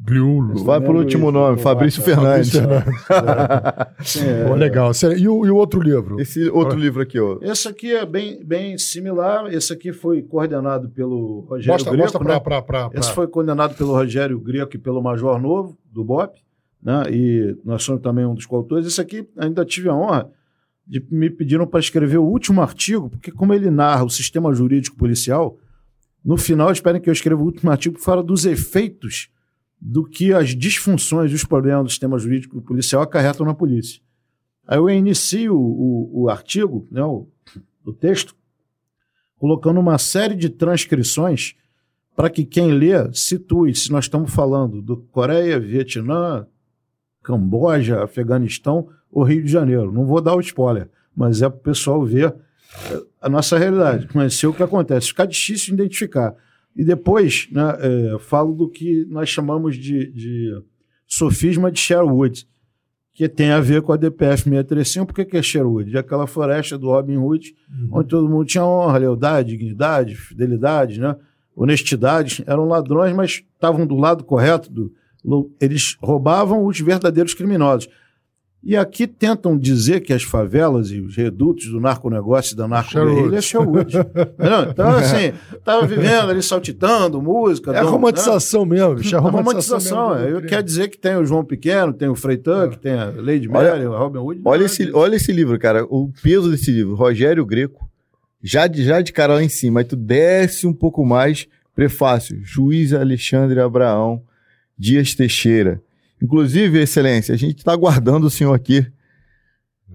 Fugliulo. 0.05 0.63
Vai 0.63 0.81
pro 0.81 0.97
último 0.97 1.31
nome, 1.31 1.57
Fabrício 1.59 2.03
Fernandes. 2.03 2.51
Sim, 4.03 4.25
é. 4.27 4.45
Pô, 4.47 4.55
legal. 4.55 4.91
E 5.17 5.27
o, 5.27 5.45
e 5.45 5.49
o 5.49 5.55
outro 5.55 5.81
livro? 5.81 6.19
Esse 6.19 6.49
outro 6.49 6.77
livro 6.77 7.01
aqui, 7.01 7.19
ó. 7.19 7.37
Esse 7.41 7.67
aqui 7.67 7.93
é 7.95 8.05
bem, 8.05 8.43
bem 8.43 8.77
similar. 8.77 9.51
Esse 9.53 9.71
aqui 9.73 9.93
foi 9.93 10.21
coordenado 10.21 10.89
pelo 10.89 11.41
Rogério 11.49 11.73
Mostra, 11.73 11.91
Greco. 11.91 12.03
mostra 12.03 12.19
pra, 12.19 12.33
né? 12.33 12.39
pra, 12.39 12.61
pra, 12.61 12.89
pra- 12.89 12.99
Esse 12.99 13.11
foi 13.13 13.27
coordenado 13.27 13.75
pelo 13.75 13.93
Rogério 13.93 14.39
Greco 14.39 14.75
e 14.75 14.79
pelo 14.79 15.01
Major 15.01 15.39
Novo, 15.41 15.77
do 15.91 16.03
BOP. 16.03 16.37
Né? 16.81 17.03
E 17.09 17.57
nós 17.63 17.83
somos 17.83 18.01
também 18.01 18.25
um 18.25 18.35
dos 18.35 18.45
coautores. 18.45 18.85
Esse 18.85 18.99
aqui 18.99 19.27
ainda 19.37 19.63
tive 19.65 19.89
a 19.89 19.95
honra 19.95 20.29
de 20.85 21.01
me 21.09 21.29
pediram 21.29 21.65
para 21.65 21.79
escrever 21.79 22.17
o 22.17 22.25
último 22.25 22.61
artigo, 22.61 23.09
porque 23.09 23.31
como 23.31 23.53
ele 23.53 23.71
narra 23.71 24.03
o 24.03 24.09
sistema 24.09 24.53
jurídico 24.53 24.97
policial, 24.97 25.57
no 26.25 26.35
final 26.35 26.67
eles 26.67 26.81
pedem 26.81 27.01
que 27.01 27.09
eu 27.09 27.13
escreva 27.13 27.41
o 27.41 27.45
último 27.45 27.71
artigo 27.71 27.95
que 27.95 28.03
fala 28.03 28.21
dos 28.21 28.45
efeitos 28.45 29.29
do 29.85 30.05
que 30.05 30.31
as 30.31 30.55
disfunções 30.55 31.29
e 31.29 31.35
os 31.35 31.43
problemas 31.43 31.83
do 31.83 31.89
sistema 31.89 32.17
jurídico 32.17 32.61
policial 32.61 33.01
acarretam 33.01 33.45
na 33.45 33.53
polícia. 33.53 34.01
Aí 34.65 34.77
eu 34.77 34.89
inicio 34.89 35.57
o, 35.57 36.23
o 36.23 36.29
artigo, 36.29 36.87
né, 36.89 37.03
o, 37.03 37.27
o 37.83 37.91
texto, 37.91 38.33
colocando 39.37 39.81
uma 39.81 39.97
série 39.97 40.35
de 40.35 40.47
transcrições 40.47 41.55
para 42.15 42.29
que 42.29 42.45
quem 42.45 42.71
lê 42.71 42.93
situe 43.11 43.75
se 43.75 43.91
nós 43.91 44.05
estamos 44.05 44.33
falando 44.33 44.81
do 44.81 44.95
Coreia, 45.11 45.59
Vietnã, 45.59 46.47
Camboja, 47.21 48.03
Afeganistão 48.03 48.87
ou 49.11 49.23
Rio 49.23 49.43
de 49.43 49.51
Janeiro. 49.51 49.91
Não 49.91 50.05
vou 50.05 50.21
dar 50.21 50.35
o 50.35 50.39
spoiler, 50.39 50.89
mas 51.13 51.41
é 51.41 51.49
para 51.49 51.57
o 51.57 51.61
pessoal 51.61 52.05
ver 52.05 52.33
a 53.19 53.27
nossa 53.27 53.57
realidade, 53.57 54.07
conhecer 54.07 54.47
o 54.47 54.53
que 54.53 54.63
acontece. 54.63 55.07
Fica 55.07 55.27
difícil 55.27 55.75
de 55.75 55.81
identificar. 55.81 56.33
E 56.75 56.83
depois 56.83 57.47
né, 57.51 57.77
eh, 57.79 58.17
falo 58.19 58.53
do 58.53 58.67
que 58.67 59.05
nós 59.09 59.29
chamamos 59.29 59.75
de, 59.75 60.11
de 60.11 60.63
sofisma 61.07 61.71
de 61.71 61.79
Sherwood, 61.79 62.47
que 63.13 63.29
tem 63.29 63.51
a 63.51 63.59
ver 63.59 63.83
com 63.83 63.93
a 63.93 63.97
DPF 63.97 64.43
635. 64.43 65.05
Por 65.05 65.13
que, 65.13 65.25
que 65.25 65.37
é 65.37 65.41
Sherwood? 65.41 65.95
É 65.95 65.99
aquela 65.99 66.25
floresta 66.25 66.77
do 66.77 66.87
Robin 66.87 67.17
Hood, 67.17 67.55
onde 67.91 68.07
todo 68.09 68.27
mundo 68.27 68.45
tinha 68.45 68.65
honra, 68.65 68.97
lealdade, 68.97 69.49
dignidade, 69.49 70.15
fidelidade, 70.15 70.99
né? 70.99 71.15
honestidade. 71.55 72.43
Eram 72.47 72.67
ladrões, 72.67 73.13
mas 73.15 73.43
estavam 73.53 73.85
do 73.85 73.95
lado 73.95 74.23
correto. 74.23 74.71
Do, 74.71 74.91
eles 75.61 75.95
roubavam 76.01 76.65
os 76.65 76.79
verdadeiros 76.79 77.33
criminosos. 77.33 77.87
E 78.65 78.77
aqui 78.77 79.05
tentam 79.05 79.57
dizer 79.57 79.99
que 79.99 80.13
as 80.13 80.23
favelas 80.23 80.89
e 80.89 81.01
os 81.01 81.17
redutos 81.17 81.65
do 81.69 81.81
narconegócio 81.81 82.53
e 82.53 82.55
da 82.55 82.65
narco-guerrilha 82.65 83.35
é 83.37 83.41
Sherwood. 83.41 83.93
Então, 84.71 84.89
assim, 84.95 85.33
estava 85.53 85.85
vivendo 85.85 86.29
ali, 86.29 86.41
saltitando, 86.41 87.21
música. 87.21 87.73
É 87.73 87.79
a 87.79 87.83
romantização 87.83 88.65
mesmo, 88.65 88.95
bicho. 88.95 89.13
É 89.13 89.17
a 89.17 89.21
a 89.21 89.21
romantização. 89.21 89.97
romantização. 89.97 90.15
é. 90.15 90.37
mesmo 90.37 90.47
quero 90.47 90.63
dizer 90.63 90.87
que 90.87 90.97
tem 90.97 91.17
o 91.17 91.25
João 91.25 91.43
Pequeno, 91.43 91.91
tem 91.91 92.07
o 92.07 92.15
Frei 92.15 92.37
Tuck, 92.37 92.77
tem 92.77 92.93
a 92.93 93.07
Lady 93.07 93.49
Olha- 93.51 93.71
Mary, 93.71 93.85
o 93.85 93.97
Robin 93.97 94.19
Hood. 94.19 94.41
Olha 94.45 94.61
nada 94.61 94.65
esse, 94.65 94.91
olha 94.93 95.15
esse 95.17 95.33
livro, 95.33 95.59
cara. 95.59 95.83
O 95.89 96.09
peso 96.23 96.49
desse 96.49 96.71
livro. 96.71 96.95
Rogério 96.95 97.45
Greco. 97.45 97.85
Já 98.41 98.65
de, 98.67 98.81
já 98.83 99.01
de 99.01 99.11
cara 99.11 99.33
lá 99.33 99.43
em 99.43 99.49
cima. 99.49 99.81
Aí 99.81 99.85
tu 99.85 99.97
desce 99.97 100.65
um 100.65 100.73
pouco 100.73 101.05
mais. 101.05 101.47
Prefácio. 101.75 102.39
Juiz 102.43 102.93
Alexandre 102.93 103.59
Abraão 103.59 104.21
Dias 104.77 105.13
Teixeira. 105.15 105.81
Inclusive, 106.23 106.79
Excelência, 106.79 107.35
a 107.35 107.37
gente 107.37 107.57
está 107.57 107.73
aguardando 107.73 108.27
o 108.27 108.29
senhor 108.29 108.53
aqui. 108.53 108.87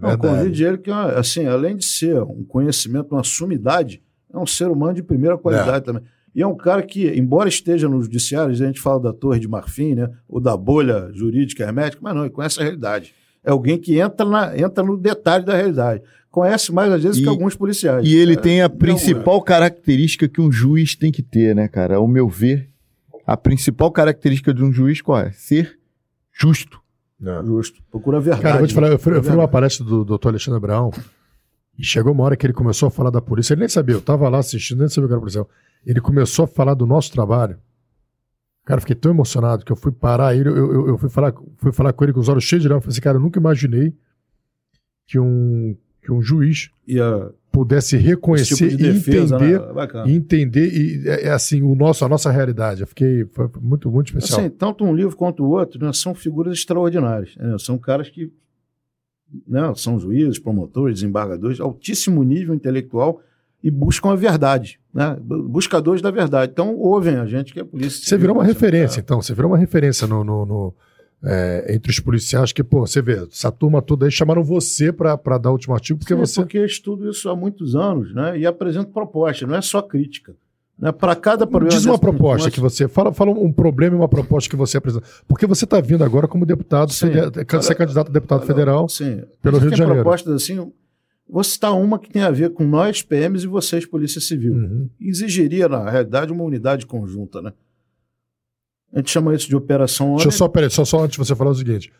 Não, 0.00 0.16
convide 0.16 0.62
ele 0.62 0.78
que, 0.78 0.90
assim, 0.90 1.46
além 1.46 1.76
de 1.76 1.84
ser 1.84 2.22
um 2.22 2.44
conhecimento, 2.44 3.12
uma 3.12 3.24
sumidade, 3.24 4.02
é 4.32 4.38
um 4.38 4.46
ser 4.46 4.68
humano 4.68 4.94
de 4.94 5.02
primeira 5.02 5.38
qualidade 5.38 5.84
também. 5.86 6.02
E 6.34 6.42
é 6.42 6.46
um 6.46 6.56
cara 6.56 6.82
que, 6.82 7.08
embora 7.18 7.48
esteja 7.48 7.88
no 7.88 8.00
judiciário, 8.02 8.52
a 8.52 8.54
gente 8.54 8.78
fala 8.78 9.00
da 9.00 9.12
Torre 9.12 9.40
de 9.40 9.48
Marfim, 9.48 9.94
né? 9.94 10.08
Ou 10.28 10.38
da 10.38 10.56
bolha 10.56 11.10
jurídica 11.12 11.64
hermética, 11.64 12.00
mas 12.02 12.14
não, 12.14 12.22
ele 12.22 12.30
conhece 12.30 12.60
a 12.60 12.62
realidade. 12.62 13.12
É 13.42 13.50
alguém 13.50 13.78
que 13.78 13.98
entra, 13.98 14.26
na, 14.26 14.56
entra 14.56 14.84
no 14.84 14.96
detalhe 14.96 15.44
da 15.44 15.56
realidade. 15.56 16.02
Conhece 16.30 16.70
mais, 16.70 16.92
às 16.92 17.02
vezes, 17.02 17.18
E- 17.18 17.22
que 17.22 17.28
alguns 17.28 17.56
policiais. 17.56 18.06
E 18.06 18.14
ele 18.14 18.34
É, 18.34 18.36
tem 18.36 18.60
a 18.60 18.68
não, 18.68 18.76
principal 18.76 19.40
característica 19.42 20.28
que 20.28 20.40
um 20.40 20.52
juiz 20.52 20.94
tem 20.94 21.10
que 21.10 21.22
ter, 21.22 21.56
né, 21.56 21.66
cara? 21.66 21.96
Ao 21.96 22.06
meu 22.06 22.28
ver, 22.28 22.68
a 23.26 23.36
principal 23.36 23.90
característica 23.90 24.52
de 24.52 24.62
um 24.62 24.70
juiz 24.70 25.00
qual 25.00 25.18
é? 25.20 25.32
Ser 25.32 25.77
justo. 26.38 26.80
é 27.24 27.44
Justo. 27.44 27.82
Procura 27.90 28.18
a 28.18 28.20
verdade. 28.20 28.42
Cara, 28.42 28.54
eu 28.56 28.58
vou 28.60 28.68
te 28.68 28.74
falar, 28.74 28.88
eu 28.88 28.98
fui, 28.98 29.16
eu 29.16 29.22
fui 29.22 29.32
numa 29.32 29.48
palestra 29.48 29.84
do 29.84 30.04
Dr. 30.04 30.28
Alexandre 30.28 30.58
Abraão 30.58 30.90
e 31.78 31.84
chegou 31.84 32.12
uma 32.12 32.24
hora 32.24 32.36
que 32.36 32.46
ele 32.46 32.52
começou 32.52 32.88
a 32.88 32.90
falar 32.90 33.10
da 33.10 33.20
polícia. 33.20 33.54
Ele 33.54 33.60
nem 33.60 33.68
sabia, 33.68 33.94
eu 33.94 34.00
tava 34.00 34.28
lá 34.28 34.38
assistindo, 34.38 34.78
nem 34.78 34.88
sabia 34.88 35.04
o 35.04 35.08
que 35.08 35.14
era 35.14 35.20
policial. 35.20 35.48
Ele 35.84 36.00
começou 36.00 36.44
a 36.44 36.48
falar 36.48 36.74
do 36.74 36.86
nosso 36.86 37.10
trabalho. 37.12 37.58
Cara, 38.64 38.78
eu 38.78 38.82
fiquei 38.82 38.96
tão 38.96 39.10
emocionado 39.10 39.64
que 39.64 39.72
eu 39.72 39.76
fui 39.76 39.90
parar 39.90 40.36
ele, 40.36 40.48
eu, 40.48 40.56
eu, 40.56 40.88
eu 40.88 40.98
fui, 40.98 41.08
falar, 41.08 41.32
fui 41.56 41.72
falar 41.72 41.92
com 41.92 42.04
ele 42.04 42.12
com 42.12 42.20
os 42.20 42.28
olhos 42.28 42.44
cheios 42.44 42.62
de 42.62 42.68
lágrimas. 42.68 42.82
Eu 42.82 42.82
falei 42.82 42.92
assim, 42.92 43.00
cara, 43.00 43.16
eu 43.16 43.20
nunca 43.22 43.38
imaginei 43.38 43.96
que 45.06 45.18
um, 45.18 45.76
que 46.02 46.12
um 46.12 46.20
juiz 46.20 46.70
Ia, 46.86 47.32
pudesse 47.58 47.96
esse 47.96 48.04
reconhecer 48.06 48.54
tipo 48.56 48.76
de 48.76 48.92
defesa, 48.92 49.34
e 49.36 49.38
entender, 49.38 49.60
né? 49.60 49.72
E 50.06 50.14
entender 50.14 50.68
e, 50.72 51.08
é, 51.08 51.24
é 51.26 51.30
assim, 51.30 51.62
o 51.62 51.74
nosso, 51.74 52.04
a 52.04 52.08
nossa 52.08 52.30
realidade. 52.30 52.80
Eu 52.82 52.86
fiquei 52.86 53.24
foi 53.32 53.48
muito, 53.60 53.90
muito 53.90 54.08
especial. 54.08 54.40
Assim, 54.40 54.50
tanto 54.50 54.84
um 54.84 54.94
livro 54.94 55.16
quanto 55.16 55.44
o 55.44 55.48
outro 55.50 55.84
né, 55.84 55.92
são 55.92 56.14
figuras 56.14 56.56
extraordinárias. 56.58 57.34
né? 57.36 57.56
São 57.58 57.76
caras 57.78 58.08
que 58.08 58.30
né, 59.46 59.72
são 59.76 59.98
juízes, 59.98 60.38
promotores, 60.38 60.96
desembargadores, 61.00 61.60
altíssimo 61.60 62.22
nível 62.22 62.54
intelectual 62.54 63.20
e 63.62 63.70
buscam 63.70 64.10
a 64.10 64.14
verdade, 64.16 64.78
né? 64.94 65.16
Bu- 65.20 65.42
buscadores 65.48 66.00
da 66.00 66.10
verdade. 66.10 66.52
Então, 66.52 66.76
ouvem 66.76 67.16
a 67.16 67.26
gente 67.26 67.52
que 67.52 67.60
é 67.60 67.64
polícia. 67.64 68.04
Você 68.04 68.16
virou 68.16 68.36
uma 68.36 68.44
referência, 68.44 69.00
então. 69.00 69.20
Você 69.20 69.34
virou 69.34 69.50
uma 69.50 69.58
referência 69.58 70.06
no, 70.06 70.22
no- 70.24 70.46
no, 70.46 70.74
é, 71.24 71.74
entre 71.74 71.90
os 71.90 71.98
policiais 72.00 72.52
que, 72.52 72.62
pô, 72.62 72.86
você 72.86 73.02
vê, 73.02 73.26
essa 73.30 73.50
turma 73.50 73.82
toda 73.82 74.06
aí 74.06 74.10
chamaram 74.12 74.42
você 74.44 74.92
pra 74.92 75.16
dar 75.16 75.50
o 75.50 75.52
último 75.52 75.74
artigo, 75.74 75.98
porque 75.98 76.14
Sim, 76.14 76.20
você. 76.20 76.40
porque 76.40 76.58
eu 76.58 76.64
estudo 76.64 77.10
isso 77.10 77.28
há 77.28 77.34
muitos 77.36 77.74
anos 77.74 78.14
né, 78.14 78.38
e 78.38 78.46
apresento 78.46 78.90
proposta, 78.92 79.46
não 79.46 79.56
é 79.56 79.62
só 79.62 79.82
crítica. 79.82 80.34
Né? 80.78 80.92
Para 80.92 81.16
cada 81.16 81.44
problema. 81.44 81.74
Diz 81.74 81.84
uma 81.84 81.98
proposta 81.98 82.50
que 82.52 82.60
você. 82.60 82.86
Fala, 82.86 83.12
fala 83.12 83.32
um 83.32 83.52
problema 83.52 83.96
e 83.96 83.98
uma 83.98 84.08
proposta 84.08 84.48
que 84.48 84.54
você 84.54 84.76
apresenta. 84.76 85.04
Porque 85.26 85.44
você 85.44 85.64
está 85.64 85.80
vindo 85.80 86.04
agora 86.04 86.28
como 86.28 86.46
deputado, 86.46 86.92
Sim. 86.92 87.10
fede- 87.10 87.64
ser 87.64 87.74
candidato 87.74 88.10
a 88.10 88.12
deputado 88.12 88.46
federal. 88.46 88.88
Sim. 88.88 89.22
pelo 89.42 89.58
Rio 89.58 89.72
de 89.72 89.76
Janeiro. 89.76 90.02
propostas 90.02 90.32
assim. 90.34 90.70
Vou 91.28 91.42
citar 91.42 91.74
uma 91.74 91.98
que 91.98 92.08
tem 92.08 92.22
a 92.22 92.30
ver 92.30 92.50
com 92.50 92.64
nós, 92.64 93.02
PMs, 93.02 93.44
e 93.44 93.48
vocês, 93.48 93.84
Polícia 93.84 94.20
Civil. 94.20 94.54
Uhum. 94.54 94.88
Exigiria, 95.00 95.68
na 95.68 95.90
realidade, 95.90 96.32
uma 96.32 96.44
unidade 96.44 96.86
conjunta, 96.86 97.42
né? 97.42 97.52
A 98.92 98.98
gente 98.98 99.10
chama 99.10 99.34
isso 99.34 99.48
de 99.48 99.56
operação 99.56 100.14
Deixa 100.14 100.28
eu 100.28 100.32
só, 100.32 100.48
peraí, 100.48 100.70
só, 100.70 100.84
só 100.84 101.00
antes 101.00 101.12
de 101.12 101.18
você 101.18 101.34
falar 101.34 101.50
o 101.50 101.54
seguinte. 101.54 101.92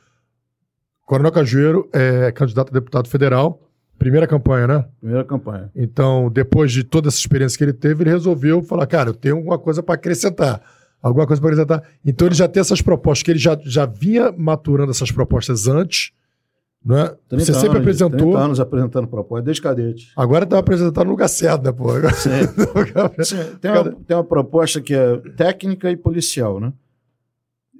Coronel 1.04 1.32
Cajueiro 1.32 1.88
é 1.92 2.30
candidato 2.32 2.70
a 2.70 2.72
deputado 2.72 3.08
federal, 3.08 3.62
primeira 3.98 4.26
campanha, 4.26 4.66
né? 4.66 4.84
Primeira 5.00 5.24
campanha. 5.24 5.70
Então, 5.74 6.30
depois 6.30 6.70
de 6.70 6.84
toda 6.84 7.08
essa 7.08 7.18
experiência 7.18 7.56
que 7.56 7.64
ele 7.64 7.72
teve, 7.72 8.02
ele 8.02 8.10
resolveu 8.10 8.62
falar: 8.62 8.86
cara, 8.86 9.10
eu 9.10 9.14
tenho 9.14 9.36
alguma 9.36 9.58
coisa 9.58 9.82
para 9.82 9.94
acrescentar. 9.94 10.62
Alguma 11.00 11.26
coisa 11.26 11.40
para 11.40 11.50
acrescentar. 11.50 11.82
Então, 12.04 12.26
ele 12.26 12.34
já 12.34 12.48
tem 12.48 12.60
essas 12.60 12.82
propostas, 12.82 13.22
que 13.22 13.30
ele 13.30 13.38
já, 13.38 13.58
já 13.64 13.86
vinha 13.86 14.32
maturando 14.32 14.90
essas 14.90 15.10
propostas 15.10 15.66
antes. 15.66 16.12
Né? 16.84 17.12
30 17.28 17.44
Você 17.44 17.52
sempre 17.54 17.68
anos, 17.70 17.80
apresentou. 17.80 18.16
30 18.18 18.38
anos 18.38 18.60
apresentando 18.60 19.08
proposta, 19.08 19.44
desde 19.44 19.60
cadete. 19.62 20.12
Agora 20.16 20.44
está 20.44 20.58
apresentando 20.58 21.04
no 21.06 21.10
lugar 21.10 21.28
certo, 21.28 21.64
né, 21.64 21.72
pô? 21.72 21.88
Sim, 23.24 23.36
tem, 23.60 23.70
uma, 23.70 23.84
tem 23.92 24.16
uma 24.16 24.24
proposta 24.24 24.80
que 24.80 24.94
é 24.94 25.16
técnica 25.36 25.90
e 25.90 25.96
policial, 25.96 26.60
né? 26.60 26.72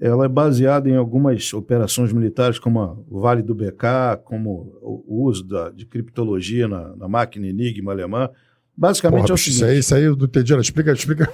Ela 0.00 0.26
é 0.26 0.28
baseada 0.28 0.88
em 0.88 0.96
algumas 0.96 1.52
operações 1.52 2.12
militares, 2.12 2.58
como 2.58 3.04
o 3.10 3.20
Vale 3.20 3.42
do 3.42 3.54
BK, 3.54 4.18
como 4.24 4.78
o 4.82 5.04
o 5.08 5.24
uso 5.24 5.42
da- 5.42 5.70
de 5.70 5.84
criptologia 5.86 6.68
na, 6.68 6.94
na 6.94 7.08
máquina 7.08 7.46
Enigma 7.48 7.90
alemã. 7.92 8.28
Basicamente 8.80 9.22
Porra, 9.22 9.30
é 9.30 9.32
o 9.32 9.34
bicho, 9.34 9.48
isso 9.50 9.59
seguinte. 9.59 9.72
aí, 9.72 9.78
isso 9.80 9.94
aí 9.96 10.05
eu 10.05 10.16
não 10.16 10.24
entendi. 10.26 10.52
não. 10.52 10.60
Explica, 10.60 10.92
explica. 10.92 11.28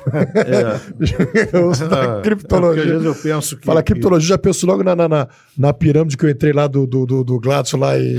é, 1.52 1.58
o 1.60 1.68
uso 1.68 1.86
da 1.88 1.96
é 1.96 2.00
porque 2.06 2.16
às 2.16 2.22
criptologia. 2.22 2.84
vezes 2.84 3.04
eu 3.04 3.14
penso 3.14 3.56
que. 3.58 3.66
Fala 3.66 3.82
que- 3.82 3.92
criptologia, 3.92 4.28
já 4.30 4.38
penso 4.38 4.66
logo 4.66 4.82
na, 4.82 4.96
na, 4.96 5.28
na, 5.58 5.72
pirâmide 5.74 6.16
que 6.16 6.24
eu 6.24 6.30
entrei 6.30 6.54
lá 6.54 6.66
do, 6.66 6.86
do, 6.86 7.04
do, 7.04 7.22
do 7.22 7.38
Gladson 7.38 7.76
lá 7.76 7.98
em, 7.98 8.16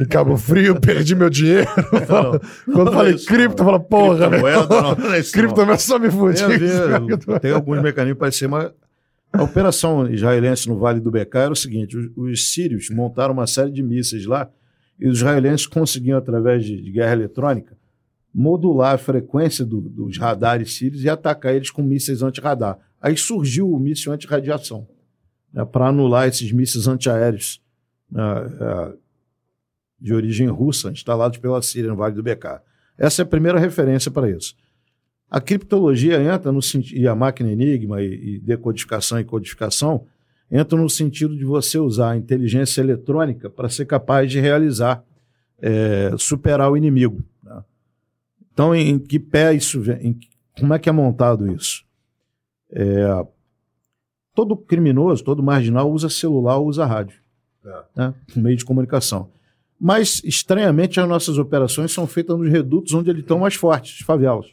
em 0.00 0.04
Cabo 0.08 0.36
Frio, 0.36 0.78
perdi 0.80 1.16
meu 1.16 1.28
dinheiro. 1.28 1.66
Fala- 2.06 2.40
Quando 2.66 2.84
não 2.86 2.92
falei 2.92 3.12
é 3.14 3.16
isso, 3.16 3.26
cripto, 3.26 3.64
não. 3.64 3.70
fala, 3.70 3.80
porra, 3.80 4.14
velho. 4.30 4.42
Criptomoeda, 4.42 4.68
não, 4.68 4.82
não 4.94 5.14
é 5.14 5.66
não. 5.66 5.72
é 5.74 5.78
só 5.78 5.98
me 5.98 6.08
Tem, 6.08 6.16
fudir. 6.16 6.44
a 6.44 6.48
ver, 6.98 7.40
tem 7.40 7.50
alguns 7.50 7.82
mecanismos 7.82 8.18
para 8.20 8.30
ser, 8.30 8.46
mas 8.48 8.70
a 9.32 9.42
operação 9.42 10.08
israelense 10.08 10.68
no 10.68 10.78
Vale 10.78 11.00
do 11.00 11.10
Becar 11.10 11.42
era 11.42 11.52
o 11.52 11.56
seguinte: 11.56 11.96
os, 11.96 12.10
os 12.16 12.52
sírios 12.52 12.90
montaram 12.90 13.34
uma 13.34 13.46
série 13.48 13.72
de 13.72 13.82
mísseis 13.82 14.24
lá 14.24 14.48
e 15.00 15.08
os 15.08 15.18
israelenses 15.18 15.66
conseguiam, 15.66 16.16
através 16.16 16.64
de, 16.64 16.80
de 16.80 16.90
guerra 16.92 17.12
eletrônica, 17.12 17.75
modular 18.38 18.94
a 18.94 18.98
frequência 18.98 19.64
do- 19.64 19.80
dos 19.80 20.18
radares 20.18 20.76
sírios 20.76 21.02
e 21.02 21.08
atacar 21.08 21.54
eles 21.54 21.70
com 21.70 21.82
mísseis 21.82 22.20
anti-radar. 22.22 22.78
Aí 23.00 23.16
surgiu 23.16 23.72
o 23.72 23.80
míssil 23.80 24.12
anti-radiação 24.12 24.86
né, 25.50 25.64
para 25.64 25.88
anular 25.88 26.28
esses 26.28 26.52
mísseis 26.52 26.86
antiaéreos 26.86 27.62
né, 28.10 28.22
eh, 28.60 28.92
de 29.98 30.12
origem 30.12 30.48
russa 30.48 30.90
instalados 30.90 31.38
pela 31.38 31.62
Síria 31.62 31.88
no 31.90 31.96
Vale 31.96 32.14
do 32.14 32.22
Becar. 32.22 32.62
Essa 32.98 33.22
é 33.22 33.24
a 33.24 33.26
primeira 33.26 33.58
referência 33.58 34.10
para 34.10 34.30
isso. 34.30 34.54
A 35.30 35.40
criptologia 35.40 36.22
entra 36.22 36.52
no 36.52 36.60
e 36.92 37.08
a 37.08 37.14
máquina 37.14 37.50
Enigma 37.50 38.02
e, 38.02 38.36
e 38.36 38.38
decodificação 38.40 39.18
e 39.18 39.24
codificação 39.24 40.04
entram 40.52 40.82
no 40.82 40.90
sentido 40.90 41.34
de 41.36 41.44
você 41.44 41.78
usar 41.78 42.10
a 42.10 42.16
inteligência 42.18 42.82
eletrônica 42.82 43.48
para 43.48 43.70
ser 43.70 43.86
capaz 43.86 44.30
de 44.30 44.38
realizar, 44.38 45.02
é, 45.58 46.12
superar 46.18 46.70
o 46.70 46.76
inimigo. 46.76 47.24
Né? 48.56 48.62
Então, 48.64 48.74
em, 48.74 48.98
que 48.98 49.18
pé 49.18 49.52
isso 49.52 49.80
vem? 49.80 50.18
Como 50.58 50.72
é 50.72 50.78
que 50.78 50.88
é 50.88 50.92
montado 50.92 51.46
isso? 51.52 51.84
É, 52.72 53.26
todo 54.34 54.56
criminoso, 54.56 55.22
todo 55.22 55.42
marginal 55.42 55.92
usa 55.92 56.08
celular 56.08 56.56
ou 56.56 56.66
usa 56.66 56.86
rádio, 56.86 57.20
né? 57.94 58.14
um 58.34 58.40
meio 58.40 58.56
de 58.56 58.64
comunicação. 58.64 59.30
Mas, 59.78 60.22
estranhamente, 60.24 60.98
as 60.98 61.06
nossas 61.06 61.36
operações 61.36 61.92
são 61.92 62.06
feitas 62.06 62.38
nos 62.38 62.50
redutos 62.50 62.94
onde 62.94 63.10
eles 63.10 63.20
estão 63.20 63.40
mais 63.40 63.54
fortes, 63.54 63.98
as 64.00 64.06
favelas. 64.06 64.46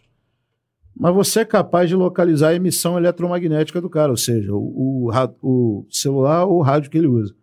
Mas 0.96 1.16
você 1.16 1.40
é 1.40 1.46
capaz 1.46 1.88
de 1.88 1.96
localizar 1.96 2.50
a 2.50 2.56
emissão 2.56 2.98
eletromagnética 2.98 3.80
do 3.80 3.90
cara, 3.90 4.12
ou 4.12 4.18
seja, 4.18 4.54
o, 4.54 5.10
o 5.10 5.12
o 5.42 5.88
celular 5.90 6.46
ou 6.46 6.60
o 6.60 6.62
rádio 6.62 6.92
que 6.92 6.98
ele 6.98 7.08
usa. 7.08 7.34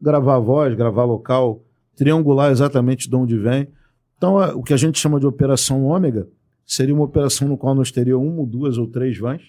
Gravar 0.00 0.36
a 0.36 0.40
voz, 0.40 0.74
gravar 0.74 1.04
local, 1.04 1.62
triangular 1.94 2.50
exatamente 2.50 3.08
de 3.08 3.14
onde 3.14 3.38
vem. 3.38 3.68
Então, 4.16 4.36
o 4.58 4.62
que 4.62 4.72
a 4.72 4.76
gente 4.76 4.98
chama 4.98 5.20
de 5.20 5.26
operação 5.26 5.84
ômega 5.84 6.28
seria 6.64 6.94
uma 6.94 7.04
operação 7.04 7.48
no 7.48 7.56
qual 7.56 7.74
nós 7.74 7.90
teríamos 7.90 8.26
uma, 8.26 8.46
duas 8.46 8.78
ou 8.78 8.86
três 8.86 9.18
vans 9.18 9.42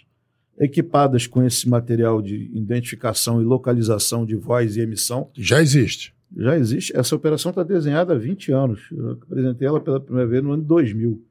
equipadas 0.60 1.27
com 1.27 1.44
esse 1.44 1.69
material 1.69 2.22
de 2.22 2.52
identificação 2.53 3.41
e 3.41 3.45
localização 3.45 4.26
de 4.26 4.35
voz 4.35 4.76
e 4.76 4.81
emissão. 4.81 5.30
Já 5.35 5.61
existe. 5.61 6.15
Já 6.35 6.57
existe. 6.57 6.98
Essa 6.98 7.15
operação 7.15 7.52
está 7.52 7.64
desenhada 7.64 8.14
há 8.14 8.18
20 8.18 8.52
anos. 8.52 8.81
Eu 8.91 9.11
apresentei 9.11 9.68
ela 9.68 9.80
pela 9.80 9.99
primeira 9.99 10.27
vez 10.27 10.44
no 10.44 10.52
ano 10.52 10.64
2000. 10.64 11.23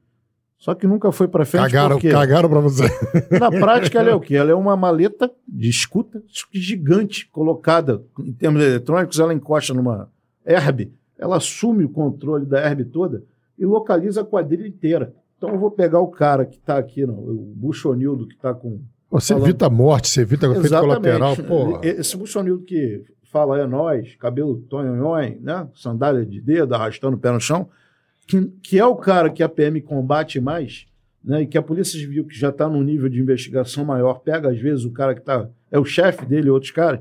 Só 0.57 0.73
que 0.73 0.87
nunca 0.87 1.11
foi 1.11 1.27
para 1.27 1.45
frente 1.45 1.63
Cagaram, 1.63 1.95
porque, 1.97 2.09
cagaram 2.09 2.49
pra 2.49 2.59
você. 2.59 2.83
na 3.39 3.51
prática, 3.51 3.99
ela 3.99 4.09
é 4.09 4.15
o 4.15 4.19
quê? 4.19 4.35
Ela 4.35 4.51
é 4.51 4.55
uma 4.55 4.75
maleta 4.75 5.31
de 5.47 5.69
escuta 5.69 6.23
gigante, 6.51 7.27
colocada, 7.27 8.01
em 8.19 8.33
termos 8.33 8.63
eletrônicos, 8.63 9.19
ela 9.19 9.33
encosta 9.33 9.71
numa 9.73 10.09
herb, 10.43 10.91
ela 11.19 11.37
assume 11.37 11.83
o 11.83 11.89
controle 11.89 12.45
da 12.45 12.59
herb 12.59 12.85
toda 12.85 13.23
e 13.57 13.65
localiza 13.65 14.21
a 14.21 14.25
quadrilha 14.25 14.67
inteira. 14.67 15.13
Então 15.37 15.49
eu 15.49 15.59
vou 15.59 15.71
pegar 15.71 15.99
o 15.99 16.07
cara 16.07 16.45
que 16.45 16.57
está 16.57 16.77
aqui, 16.77 17.05
não, 17.05 17.15
o 17.15 17.53
Buchonildo, 17.55 18.27
que 18.27 18.35
está 18.35 18.53
com 18.53 18.81
Você 19.09 19.33
Falando- 19.33 19.45
evita 19.47 19.65
a 19.67 19.69
morte, 19.69 20.09
você 20.09 20.21
evita 20.21 20.47
efeito 20.47 20.79
colateral. 20.79 21.35
Porra. 21.37 21.79
esse 21.83 22.17
buchonildo 22.17 22.63
que 22.63 23.03
fala 23.31 23.59
é 23.59 23.65
nós, 23.67 24.15
cabelo 24.15 24.57
tonhonhon, 24.69 25.37
né? 25.41 25.67
Sandália 25.75 26.25
de 26.25 26.41
dedo, 26.41 26.73
arrastando 26.73 27.15
o 27.15 27.19
pé 27.19 27.31
no 27.31 27.39
chão, 27.39 27.69
que, 28.27 28.45
que 28.61 28.79
é 28.79 28.85
o 28.85 28.95
cara 28.95 29.29
que 29.29 29.41
a 29.43 29.47
PM 29.49 29.79
combate 29.81 30.39
mais, 30.39 30.85
né? 31.23 31.43
E 31.43 31.47
que 31.47 31.57
a 31.57 31.61
Polícia 31.61 31.99
Civil, 31.99 32.25
que 32.25 32.37
já 32.37 32.49
está 32.49 32.67
num 32.67 32.81
nível 32.83 33.07
de 33.09 33.19
investigação 33.21 33.85
maior, 33.85 34.15
pega 34.19 34.49
às 34.49 34.59
vezes 34.59 34.85
o 34.85 34.91
cara 34.91 35.13
que 35.15 35.21
tá, 35.21 35.47
é 35.71 35.79
o 35.79 35.85
chefe 35.85 36.25
dele 36.25 36.47
e 36.47 36.51
outros 36.51 36.71
caras. 36.71 36.99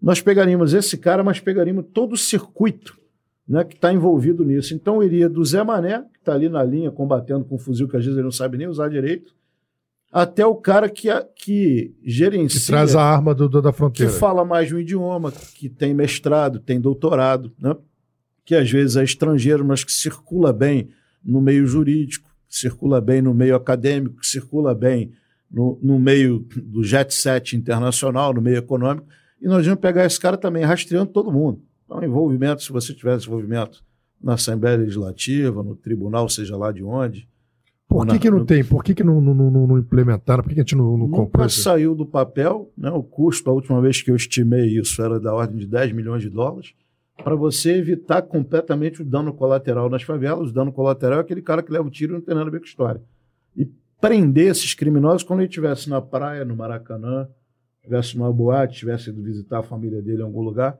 Nós 0.00 0.20
pegaríamos 0.20 0.74
esse 0.74 0.96
cara, 0.98 1.22
mas 1.22 1.40
pegaríamos 1.40 1.86
todo 1.92 2.12
o 2.12 2.16
circuito 2.16 2.98
né, 3.48 3.64
que 3.64 3.74
está 3.74 3.92
envolvido 3.92 4.44
nisso. 4.44 4.74
Então 4.74 5.02
iria 5.02 5.28
do 5.28 5.44
Zé 5.44 5.62
Mané, 5.62 6.02
que 6.12 6.18
está 6.18 6.34
ali 6.34 6.48
na 6.48 6.62
linha 6.64 6.90
combatendo 6.90 7.44
com 7.44 7.54
um 7.56 7.58
fuzil 7.58 7.88
que 7.88 7.96
às 7.96 8.02
vezes 8.04 8.16
ele 8.16 8.24
não 8.24 8.32
sabe 8.32 8.56
nem 8.58 8.66
usar 8.66 8.88
direito, 8.88 9.34
até 10.12 10.44
o 10.46 10.54
cara 10.54 10.88
que, 10.88 11.10
a- 11.10 11.22
que 11.24 11.94
gerencia 12.02 12.60
Que 12.60 12.66
traz 12.66 12.94
a 12.96 13.02
arma 13.02 13.34
do, 13.34 13.48
do- 13.48 13.60
da 13.60 13.70
que 13.72 13.76
fronteira. 13.78 14.12
fala 14.12 14.44
mais 14.44 14.68
de 14.68 14.74
um 14.74 14.78
idioma, 14.78 15.30
que 15.32 15.68
tem 15.68 15.92
mestrado, 15.92 16.58
tem 16.58 16.80
doutorado, 16.80 17.52
né? 17.58 17.74
que 18.44 18.54
às 18.54 18.70
vezes 18.70 18.96
é 18.96 19.02
estrangeiro, 19.04 19.64
mas 19.64 19.82
que 19.84 19.92
circula 19.92 20.52
bem 20.52 20.88
no 21.24 21.40
meio 21.40 21.66
jurídico, 21.66 22.28
que 22.48 22.56
circula 22.56 23.00
bem 23.00 23.20
no 23.20 23.34
meio 23.34 23.56
acadêmico, 23.56 24.20
que 24.20 24.26
circula 24.26 24.72
bem 24.74 25.10
no, 25.50 25.78
no 25.82 25.98
meio 25.98 26.46
do 26.56 26.82
jet 26.84 27.12
set 27.12 27.56
internacional, 27.56 28.32
no 28.32 28.40
meio 28.40 28.56
econômico, 28.58 29.06
e 29.42 29.46
nós 29.46 29.64
vamos 29.66 29.80
pegar 29.80 30.06
esse 30.06 30.18
cara 30.18 30.36
também 30.36 30.62
rastreando 30.64 31.10
todo 31.10 31.32
mundo. 31.32 31.60
Então, 31.86 32.02
envolvimento, 32.02 32.62
se 32.62 32.70
você 32.72 32.92
tivesse 32.92 33.26
envolvimento 33.26 33.82
na 34.22 34.34
Assembleia 34.34 34.76
Legislativa, 34.76 35.62
no 35.62 35.74
tribunal, 35.74 36.28
seja 36.28 36.56
lá 36.56 36.70
de 36.72 36.82
onde, 36.82 37.28
Por 37.88 38.04
que, 38.06 38.12
na- 38.14 38.18
que 38.18 38.30
não 38.30 38.38
no- 38.40 38.44
tem? 38.44 38.64
Por 38.64 38.82
que, 38.84 38.94
que 38.94 39.04
não, 39.04 39.20
não, 39.20 39.32
não, 39.34 39.66
não 39.68 39.78
implementaram? 39.78 40.42
Por 40.42 40.48
que, 40.48 40.56
que 40.56 40.60
a 40.60 40.64
gente 40.64 40.74
não, 40.76 40.96
não 40.96 41.08
comprou 41.08 41.44
Nunca 41.44 41.48
saiu 41.48 41.94
do 41.94 42.04
papel, 42.04 42.70
né? 42.76 42.90
O 42.90 43.02
custo, 43.02 43.48
a 43.48 43.52
última 43.52 43.80
vez 43.80 44.02
que 44.02 44.10
eu 44.10 44.16
estimei 44.16 44.66
isso, 44.66 45.00
era 45.00 45.20
da 45.20 45.32
ordem 45.32 45.56
de 45.58 45.66
10 45.66 45.92
milhões 45.92 46.22
de 46.22 46.28
dólares, 46.28 46.74
para 47.22 47.34
você 47.36 47.76
evitar 47.76 48.22
completamente 48.22 49.00
o 49.00 49.04
dano 49.04 49.32
colateral 49.32 49.88
nas 49.88 50.02
favelas. 50.02 50.50
O 50.50 50.52
dano 50.52 50.72
colateral 50.72 51.18
é 51.18 51.22
aquele 51.22 51.40
cara 51.40 51.62
que 51.62 51.72
leva 51.72 51.86
o 51.86 51.90
tiro 51.90 52.12
e 52.12 52.16
não 52.16 52.20
tem 52.20 52.34
nada 52.34 52.48
a 52.48 52.52
ver 52.52 52.58
com 52.58 52.66
história. 52.66 53.00
E 53.56 53.66
prender 54.00 54.48
esses 54.50 54.74
criminosos 54.74 55.22
quando 55.22 55.40
ele 55.40 55.48
estivesse 55.48 55.88
na 55.88 56.00
praia, 56.02 56.44
no 56.44 56.54
Maracanã, 56.56 57.28
estivesse 57.78 58.18
numa 58.18 58.30
boate, 58.32 58.74
estivesse 58.74 59.10
indo 59.10 59.22
visitar 59.22 59.60
a 59.60 59.62
família 59.62 60.02
dele 60.02 60.20
em 60.20 60.24
algum 60.24 60.42
lugar, 60.42 60.76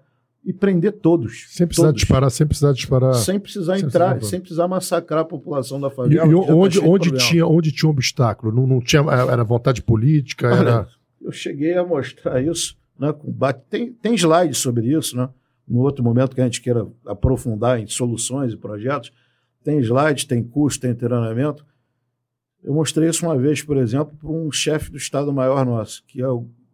e 0.46 0.52
prender 0.52 0.92
todos. 0.92 1.46
Sem 1.48 1.66
precisar 1.66 1.88
todos. 1.88 2.00
disparar, 2.00 2.30
sem 2.30 2.46
precisar 2.46 2.72
disparar. 2.72 3.14
Sem 3.14 3.38
precisar 3.40 3.76
Sem 3.78 3.86
entrar, 3.86 4.10
precisar- 4.14 4.30
sem 4.30 4.40
precisar 4.40 4.68
massacrar 4.68 5.20
a 5.22 5.24
população 5.24 5.80
da 5.80 5.88
E, 5.88 5.90
favela. 5.90 6.26
e 6.26 6.30
que 6.30 6.40
já 6.40 6.46
tá 6.46 6.54
onde, 6.54 6.78
onde, 6.80 7.10
tinha, 7.18 7.44
onde 7.46 7.72
tinha 7.72 7.88
um 7.88 7.92
obstáculo? 7.92 8.52
Não, 8.54 8.66
não 8.66 8.80
tinha, 8.80 9.02
era 9.02 9.42
vontade 9.42 9.82
política? 9.82 10.46
Olha, 10.48 10.56
Era... 10.60 10.88
eu 11.20 11.32
cheguei 11.32 11.74
a 11.76 11.84
mostrar 11.84 12.40
isso, 12.40 12.76
né, 12.98 13.12
com 13.12 13.30
bate- 13.30 13.64
tem, 13.68 13.92
tem 13.92 14.14
slides 14.14 14.58
sobre 14.58 14.86
isso, 14.96 15.16
né? 15.16 15.28
No 15.66 15.80
outro 15.80 16.04
momento 16.04 16.32
que 16.36 16.40
a 16.40 16.44
gente 16.44 16.62
queira 16.62 16.86
aprofundar 17.04 17.80
em 17.80 17.88
soluções 17.88 18.52
e 18.52 18.56
projetos, 18.56 19.10
tem 19.64 19.80
slides, 19.80 20.24
tem 20.24 20.44
curso, 20.44 20.78
tem 20.78 20.94
treinamento. 20.94 21.66
Eu 22.62 22.72
mostrei 22.72 23.08
isso 23.08 23.26
uma 23.26 23.36
vez, 23.36 23.62
por 23.62 23.76
exemplo, 23.76 24.16
para 24.16 24.30
um 24.30 24.50
chefe 24.52 24.92
do 24.92 24.96
Estado-Maior 24.96 25.66
nosso, 25.66 26.04
que 26.06 26.22
é 26.22 26.26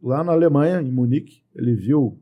lá 0.03 0.23
na 0.23 0.33
Alemanha, 0.33 0.83
em 0.83 0.91
Munique, 0.93 1.41
ele 1.57 1.75
viu 1.75 2.19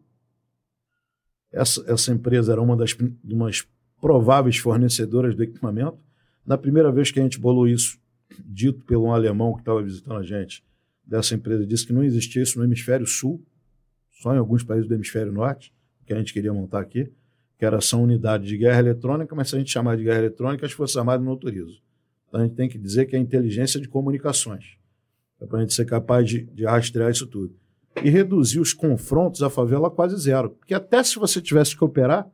essa, 1.52 1.84
essa 1.86 2.12
empresa 2.12 2.52
era 2.52 2.60
uma 2.60 2.76
das 2.76 2.96
umas 3.24 3.66
prováveis 4.00 4.56
fornecedoras 4.56 5.34
do 5.34 5.42
equipamento. 5.42 5.98
Na 6.46 6.56
primeira 6.56 6.90
vez 6.90 7.10
que 7.10 7.20
a 7.20 7.22
gente 7.22 7.38
bolou 7.38 7.68
isso, 7.68 7.98
dito 8.38 8.84
por 8.84 8.96
um 8.96 9.12
alemão 9.12 9.54
que 9.54 9.60
estava 9.60 9.82
visitando 9.82 10.18
a 10.18 10.22
gente, 10.22 10.64
dessa 11.04 11.34
empresa 11.34 11.66
disse 11.66 11.86
que 11.86 11.92
não 11.92 12.02
existia 12.02 12.42
isso 12.42 12.58
no 12.58 12.64
hemisfério 12.64 13.06
sul, 13.06 13.42
só 14.10 14.34
em 14.34 14.38
alguns 14.38 14.62
países 14.62 14.88
do 14.88 14.94
hemisfério 14.94 15.32
norte, 15.32 15.72
que 16.06 16.12
a 16.12 16.18
gente 16.18 16.32
queria 16.32 16.52
montar 16.52 16.80
aqui, 16.80 17.10
que 17.58 17.64
era 17.64 17.78
essa 17.78 17.96
unidade 17.96 18.46
de 18.46 18.56
guerra 18.56 18.78
eletrônica, 18.78 19.34
mas 19.34 19.48
se 19.48 19.56
a 19.56 19.58
gente 19.58 19.70
chamar 19.70 19.96
de 19.96 20.04
guerra 20.04 20.18
eletrônica, 20.18 20.64
as 20.64 20.72
Forças 20.72 20.96
Armadas 20.96 21.24
não 21.24 21.32
autorizam. 21.32 21.76
Então 22.28 22.40
a 22.40 22.44
gente 22.44 22.54
tem 22.54 22.68
que 22.68 22.78
dizer 22.78 23.06
que 23.06 23.16
é 23.16 23.18
inteligência 23.18 23.80
de 23.80 23.88
comunicações, 23.88 24.76
é 25.40 25.46
para 25.46 25.58
a 25.58 25.60
gente 25.62 25.74
ser 25.74 25.84
capaz 25.84 26.28
de, 26.28 26.44
de 26.44 26.64
rastrear 26.64 27.10
isso 27.10 27.26
tudo. 27.26 27.54
E 28.02 28.08
reduzir 28.08 28.60
os 28.60 28.72
confrontos 28.72 29.42
à 29.42 29.50
favela 29.50 29.88
a 29.88 29.90
quase 29.90 30.16
zero. 30.16 30.50
Porque 30.50 30.74
até 30.74 31.02
se 31.02 31.18
você 31.18 31.40
tivesse 31.40 31.76
que 31.76 31.84
operar, 31.84 32.30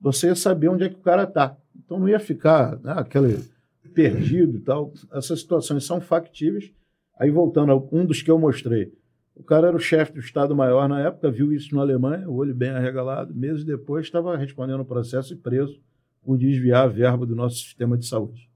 você 0.00 0.28
ia 0.28 0.34
saber 0.34 0.68
onde 0.68 0.84
é 0.84 0.88
que 0.88 0.96
o 0.96 1.02
cara 1.02 1.24
está. 1.24 1.56
Então 1.76 1.98
não 1.98 2.08
ia 2.08 2.20
ficar 2.20 2.78
né, 2.78 2.94
aquele 2.96 3.44
perdido 3.92 4.56
e 4.56 4.60
tal. 4.60 4.92
Essas 5.12 5.40
situações 5.40 5.84
são 5.84 6.00
factíveis. 6.00 6.72
Aí 7.18 7.30
voltando 7.30 7.72
a 7.72 7.76
um 7.76 8.06
dos 8.06 8.22
que 8.22 8.30
eu 8.30 8.38
mostrei, 8.38 8.92
o 9.34 9.42
cara 9.42 9.68
era 9.68 9.76
o 9.76 9.80
chefe 9.80 10.12
do 10.12 10.20
Estado-Maior 10.20 10.88
na 10.88 11.00
época, 11.00 11.30
viu 11.30 11.52
isso 11.52 11.74
na 11.74 11.82
Alemanha, 11.82 12.28
o 12.28 12.34
olho 12.34 12.54
bem 12.54 12.70
arregalado. 12.70 13.34
Meses 13.34 13.64
depois 13.64 14.06
estava 14.06 14.36
respondendo 14.36 14.80
o 14.80 14.86
processo 14.86 15.34
e 15.34 15.36
preso 15.36 15.80
por 16.22 16.38
desviar 16.38 16.84
a 16.84 16.88
verba 16.88 17.26
do 17.26 17.34
nosso 17.34 17.56
sistema 17.56 17.96
de 17.96 18.06
saúde, 18.06 18.48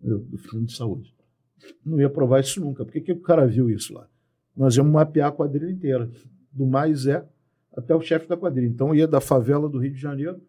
do 0.00 0.18
do 0.18 0.38
fundo 0.38 0.66
de 0.66 0.76
saúde. 0.76 1.14
Não 1.84 2.00
ia 2.00 2.10
provar 2.10 2.40
isso 2.40 2.60
nunca. 2.60 2.84
Por 2.84 2.92
que, 2.92 3.00
que 3.00 3.12
o 3.12 3.20
cara 3.20 3.46
viu 3.46 3.70
isso 3.70 3.94
lá? 3.94 4.06
Nós 4.56 4.76
íamos 4.76 4.92
mapear 4.92 5.28
a 5.28 5.32
quadrilha 5.32 5.70
inteira, 5.70 6.10
do 6.52 6.66
mais 6.66 7.06
é 7.06 7.24
até 7.76 7.94
o 7.94 8.00
chefe 8.00 8.28
da 8.28 8.36
quadrilha. 8.36 8.68
Então 8.68 8.94
ia 8.94 9.06
da 9.06 9.20
favela 9.20 9.68
do 9.68 9.78
Rio 9.78 9.92
de 9.92 10.00
Janeiro 10.00 10.40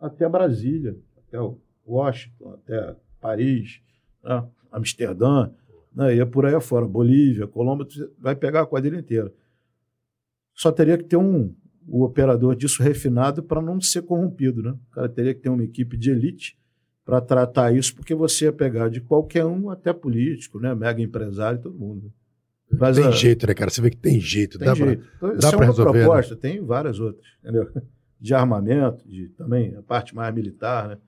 até 0.00 0.28
Brasília, 0.28 0.96
até 1.18 1.38
Washington, 1.86 2.54
até 2.54 2.96
Paris, 3.20 3.80
né? 4.22 4.46
Amsterdã, 4.72 5.50
né? 5.92 6.14
ia 6.14 6.24
por 6.24 6.46
aí 6.46 6.54
afora, 6.54 6.86
Bolívia, 6.86 7.46
Colômbia, 7.46 7.86
vai 8.18 8.36
pegar 8.36 8.62
a 8.62 8.66
quadrilha 8.66 9.00
inteira. 9.00 9.32
Só 10.54 10.70
teria 10.70 10.96
que 10.96 11.04
ter 11.04 11.16
um 11.16 11.54
o 11.88 12.04
operador 12.04 12.54
disso 12.54 12.82
refinado 12.82 13.42
para 13.42 13.60
não 13.60 13.80
ser 13.80 14.02
corrompido, 14.02 14.62
né? 14.62 14.70
O 14.70 14.94
cara 14.94 15.08
teria 15.08 15.34
que 15.34 15.40
ter 15.40 15.48
uma 15.48 15.64
equipe 15.64 15.96
de 15.96 16.10
elite 16.10 16.56
para 17.04 17.20
tratar 17.20 17.74
isso, 17.74 17.94
porque 17.96 18.14
você 18.14 18.44
ia 18.44 18.52
pegar 18.52 18.88
de 18.88 19.00
qualquer 19.00 19.44
um 19.44 19.70
até 19.70 19.92
político, 19.92 20.60
né? 20.60 20.72
Mega 20.72 21.02
empresário, 21.02 21.60
todo 21.60 21.76
mundo. 21.76 22.12
Mas, 22.78 22.96
tem 22.96 23.12
jeito, 23.12 23.46
né, 23.46 23.54
cara? 23.54 23.70
Você 23.70 23.80
vê 23.82 23.90
que 23.90 23.96
tem 23.96 24.20
jeito. 24.20 24.58
tem 24.58 24.66
dá 24.66 24.74
jeito. 24.74 25.04
Então, 25.16 25.28
dá 25.30 25.36
essa 25.36 25.48
é 25.48 25.50
pra 25.50 25.58
uma 25.58 25.66
resolver, 25.66 25.98
né? 25.98 26.04
proposta, 26.04 26.36
tem 26.36 26.64
várias 26.64 27.00
outras, 27.00 27.24
entendeu? 27.42 27.68
De 28.20 28.34
armamento, 28.34 29.08
de 29.08 29.28
também 29.30 29.74
a 29.76 29.82
parte 29.82 30.14
mais 30.14 30.34
militar, 30.34 30.88
né? 30.88 30.98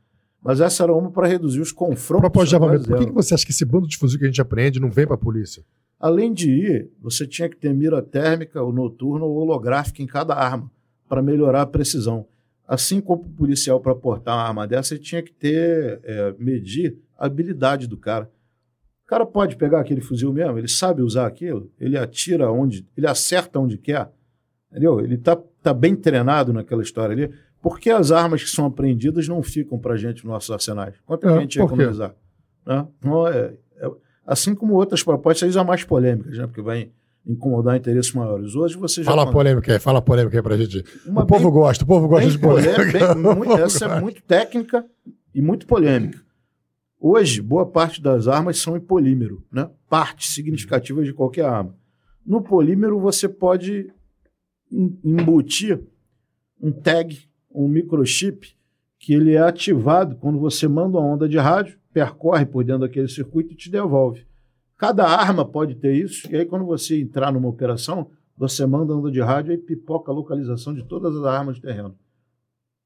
Mas 0.43 0.61
essa 0.61 0.83
era 0.83 0.93
uma 0.93 1.11
para 1.11 1.29
reduzir 1.29 1.61
os 1.61 1.73
Pra... 1.73 1.87
confrontos. 1.87 2.23
Propósito 2.23 2.51
de 2.51 2.57
a 2.57 2.59
armamento, 2.59 2.89
por 2.89 2.99
que, 2.99 3.07
que 3.07 3.13
você 3.13 3.35
acha 3.35 3.45
que 3.47 3.53
esse 3.53 3.65
bando 3.65 3.87
de 3.87 3.97
fuzil 3.97 4.19
que 4.19 4.25
a 4.25 4.29
gente 4.29 4.41
aprende 4.41 4.81
não 4.81 4.91
vem 4.91 5.07
pra 5.07 5.17
polícia? 5.17 5.65
Além 6.01 6.33
de 6.33 6.51
ir, 6.51 6.91
você 7.01 7.27
tinha 7.27 7.49
que 7.49 7.57
ter 7.57 7.73
mira 7.73 8.03
térmica, 8.03 8.61
ou 8.61 8.73
noturna 8.73 9.25
ou 9.25 9.37
holográfica 9.37 10.03
em 10.03 10.07
cada 10.07 10.35
arma, 10.35 10.69
para 11.09 11.23
melhorar 11.23 11.63
a 11.63 11.67
precisão. 11.67 12.27
Assim 12.67 13.01
como 13.01 13.23
o 13.23 13.29
policial 13.29 13.79
para 13.79 13.95
portar 13.95 14.35
uma 14.35 14.43
arma 14.49 14.67
dessa, 14.67 14.95
ele 14.95 15.03
tinha 15.03 15.23
que 15.23 15.33
ter, 15.33 16.01
é, 16.03 16.35
medir 16.39 16.99
a 17.17 17.27
habilidade 17.27 17.87
do 17.87 17.97
cara. 17.97 18.29
O 19.13 19.15
cara 19.15 19.27
pode 19.27 19.57
pegar 19.57 19.81
aquele 19.81 20.01
fuzil 20.01 20.33
mesmo, 20.33 20.57
ele 20.57 20.69
sabe 20.69 21.03
usar 21.03 21.27
aquilo, 21.27 21.71
ele 21.79 21.99
atira 21.99 22.51
onde, 22.51 22.87
ele 22.97 23.07
acerta 23.07 23.59
onde 23.61 23.77
quer, 23.77 24.09
entendeu? 24.71 25.01
Ele 25.01 25.19
tá, 25.19 25.37
tá 25.63 25.75
bem 25.75 25.95
treinado 25.95 26.51
naquela 26.51 26.83
história 26.83 27.13
ali. 27.13 27.31
Por 27.61 27.79
que 27.79 27.91
as 27.91 28.11
armas 28.11 28.43
que 28.43 28.49
são 28.49 28.65
apreendidas 28.65 29.29
não 29.29 29.43
ficam 29.43 29.79
para 29.79 29.97
gente 29.99 30.25
nos 30.25 30.33
nossos 30.33 30.51
arsenais? 30.51 30.95
Quanto 31.05 31.29
é 31.29 31.31
É, 31.31 31.37
a 31.37 31.41
gente 31.43 31.57
ia 31.57 31.63
economizar? 31.65 32.15
Né? 32.67 32.87
Não, 33.05 33.29
é- 33.29 33.53
é- 33.77 33.91
assim 34.27 34.55
como 34.55 34.73
outras 34.73 35.03
propostas, 35.03 35.47
aí 35.47 35.53
são 35.53 35.63
mais 35.63 35.85
polêmicas, 35.85 36.39
né? 36.39 36.47
porque 36.47 36.63
vai 36.63 36.89
incomodar 37.27 37.77
interesses 37.77 38.15
maiores. 38.15 38.55
Hoje 38.57 38.79
você 38.79 39.03
já. 39.03 39.11
Fala 39.11 39.25
a 39.25 39.31
polêmica 39.31 39.75
aí, 39.75 39.79
fala 39.79 40.01
polêmica 40.01 40.39
aí 40.39 40.43
pra 40.43 40.57
gente. 40.57 40.83
Uma 41.07 41.23
o 41.25 41.27
povo 41.27 41.45
bem- 41.51 41.53
gosta, 41.53 41.85
o 41.85 41.87
povo 41.87 42.09
gosta 42.09 42.31
de 42.31 42.39
polêmica. 42.39 42.85
bem- 42.99 43.15
muito- 43.23 43.45
povo 43.51 43.59
essa 43.63 43.85
é 43.85 44.01
muito 44.01 44.23
técnica 44.23 44.87
e 45.35 45.43
muito 45.43 45.67
polêmica. 45.67 46.19
Hoje, 47.05 47.43
boa 47.43 47.67
parte 47.67 48.01
das 48.01 48.29
armas 48.29 48.61
são 48.61 48.77
em 48.77 48.81
polímero, 48.81 49.45
né? 49.51 49.69
Parte 49.91 50.29
significativa 50.29 51.03
de 51.03 51.13
qualquer 51.13 51.45
arma. 51.45 51.75
No 52.25 52.41
polímero, 52.41 53.01
você 53.01 53.29
pode 53.29 53.93
em- 54.71 54.97
embutir 55.03 55.83
um 56.61 56.71
tag, 56.71 57.29
um 57.53 57.67
microchip, 57.67 58.57
que 59.01 59.13
ele 59.13 59.33
é 59.33 59.41
ativado 59.41 60.15
quando 60.15 60.39
você 60.39 60.69
manda 60.69 60.97
uma 60.97 61.05
onda 61.05 61.29
de 61.29 61.37
rádio, 61.39 61.77
percorre 61.93 62.47
por 62.47 62.63
dentro 62.63 62.83
daquele 62.83 63.09
circuito 63.09 63.53
e 63.53 63.57
te 63.57 63.69
devolve. 63.69 64.25
Cada 64.79 65.05
arma 65.05 65.45
pode 65.45 65.75
ter 65.75 65.97
isso, 65.97 66.33
e 66.33 66.37
aí 66.37 66.47
quando 66.47 66.65
você 66.65 67.01
entrar 67.01 67.33
numa 67.33 67.49
operação, 67.49 68.13
você 68.37 68.65
manda 68.65 68.95
onda 68.95 69.11
de 69.11 69.21
rádio 69.21 69.53
e 69.53 69.59
pipoca 69.59 70.13
a 70.13 70.15
localização 70.15 70.73
de 70.73 70.85
todas 70.85 71.17
as 71.17 71.25
armas 71.25 71.57
de 71.57 71.63
terreno. 71.63 71.97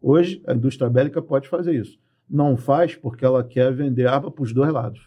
Hoje, 0.00 0.42
a 0.46 0.54
indústria 0.54 0.88
bélica 0.88 1.20
pode 1.20 1.50
fazer 1.50 1.74
isso. 1.78 1.98
Não 2.28 2.56
faz 2.56 2.94
porque 2.94 3.24
ela 3.24 3.42
quer 3.44 3.72
vender 3.72 4.06
arma 4.06 4.30
para 4.30 4.42
os 4.42 4.52
dois 4.52 4.72
lados. 4.72 5.00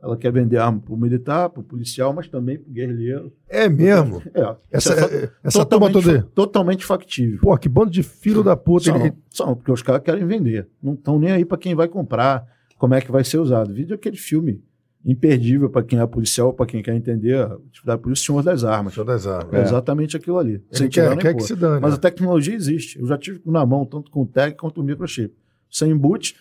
Ela 0.00 0.16
quer 0.16 0.30
vender 0.32 0.58
arma 0.58 0.80
para 0.80 0.94
o 0.94 0.96
militar, 0.96 1.50
para 1.50 1.60
o 1.60 1.64
policial, 1.64 2.12
mas 2.12 2.28
também 2.28 2.56
para 2.58 2.68
o 2.70 2.72
guerrilheiro. 2.72 3.32
É 3.48 3.68
mesmo? 3.68 4.22
É, 4.32 4.56
Essa, 4.70 4.92
isso 4.94 5.04
é 5.14 5.16
é- 5.24 5.30
essa 5.42 5.66
turma 5.66 5.90
totalmente, 5.90 6.20
toda. 6.22 6.22
totalmente 6.34 6.84
factível. 6.84 7.40
Pô, 7.40 7.56
que 7.58 7.68
bando 7.68 7.90
de 7.90 8.02
filho 8.04 8.44
da 8.44 8.56
puta. 8.56 8.84
São, 8.86 8.96
ele- 8.96 9.12
são, 9.28 9.54
porque 9.56 9.72
os 9.72 9.82
caras 9.82 10.02
querem 10.02 10.24
vender. 10.24 10.68
Não 10.82 10.94
estão 10.94 11.18
nem 11.18 11.32
aí 11.32 11.44
para 11.44 11.58
quem 11.58 11.74
vai 11.74 11.88
comprar, 11.88 12.46
como 12.76 12.94
é 12.94 13.00
que 13.00 13.10
vai 13.10 13.24
ser 13.24 13.38
usado. 13.38 13.74
Vídeo 13.74 13.94
aquele 13.96 14.16
filme 14.16 14.62
imperdível 15.04 15.68
para 15.70 15.82
quem 15.82 15.98
é 15.98 16.06
policial, 16.06 16.52
para 16.52 16.66
quem 16.66 16.82
quer 16.82 16.94
entender 16.94 17.34
a 17.36 17.54
atividade 17.54 18.00
polícia, 18.02 18.26
Senhor 18.26 18.42
das 18.42 18.62
Armas. 18.62 18.94
Senhor 18.94 19.04
das 19.06 19.26
armas. 19.26 19.52
É 19.54 19.62
exatamente 19.62 20.16
aquilo 20.16 20.38
ali. 20.38 20.62
Ele 20.72 20.88
quer, 20.88 21.16
quer 21.18 21.34
que 21.34 21.42
se 21.42 21.56
dane. 21.56 21.80
Mas 21.80 21.94
a 21.94 21.98
tecnologia 21.98 22.54
existe. 22.54 22.98
Eu 23.00 23.06
já 23.06 23.16
tive 23.18 23.40
na 23.46 23.64
mão, 23.66 23.84
tanto 23.84 24.10
com 24.10 24.22
o 24.22 24.26
tag 24.26 24.54
quanto 24.56 24.80
o 24.80 24.84
microchip. 24.84 25.34
Sem 25.70 25.96
boot, 25.96 26.36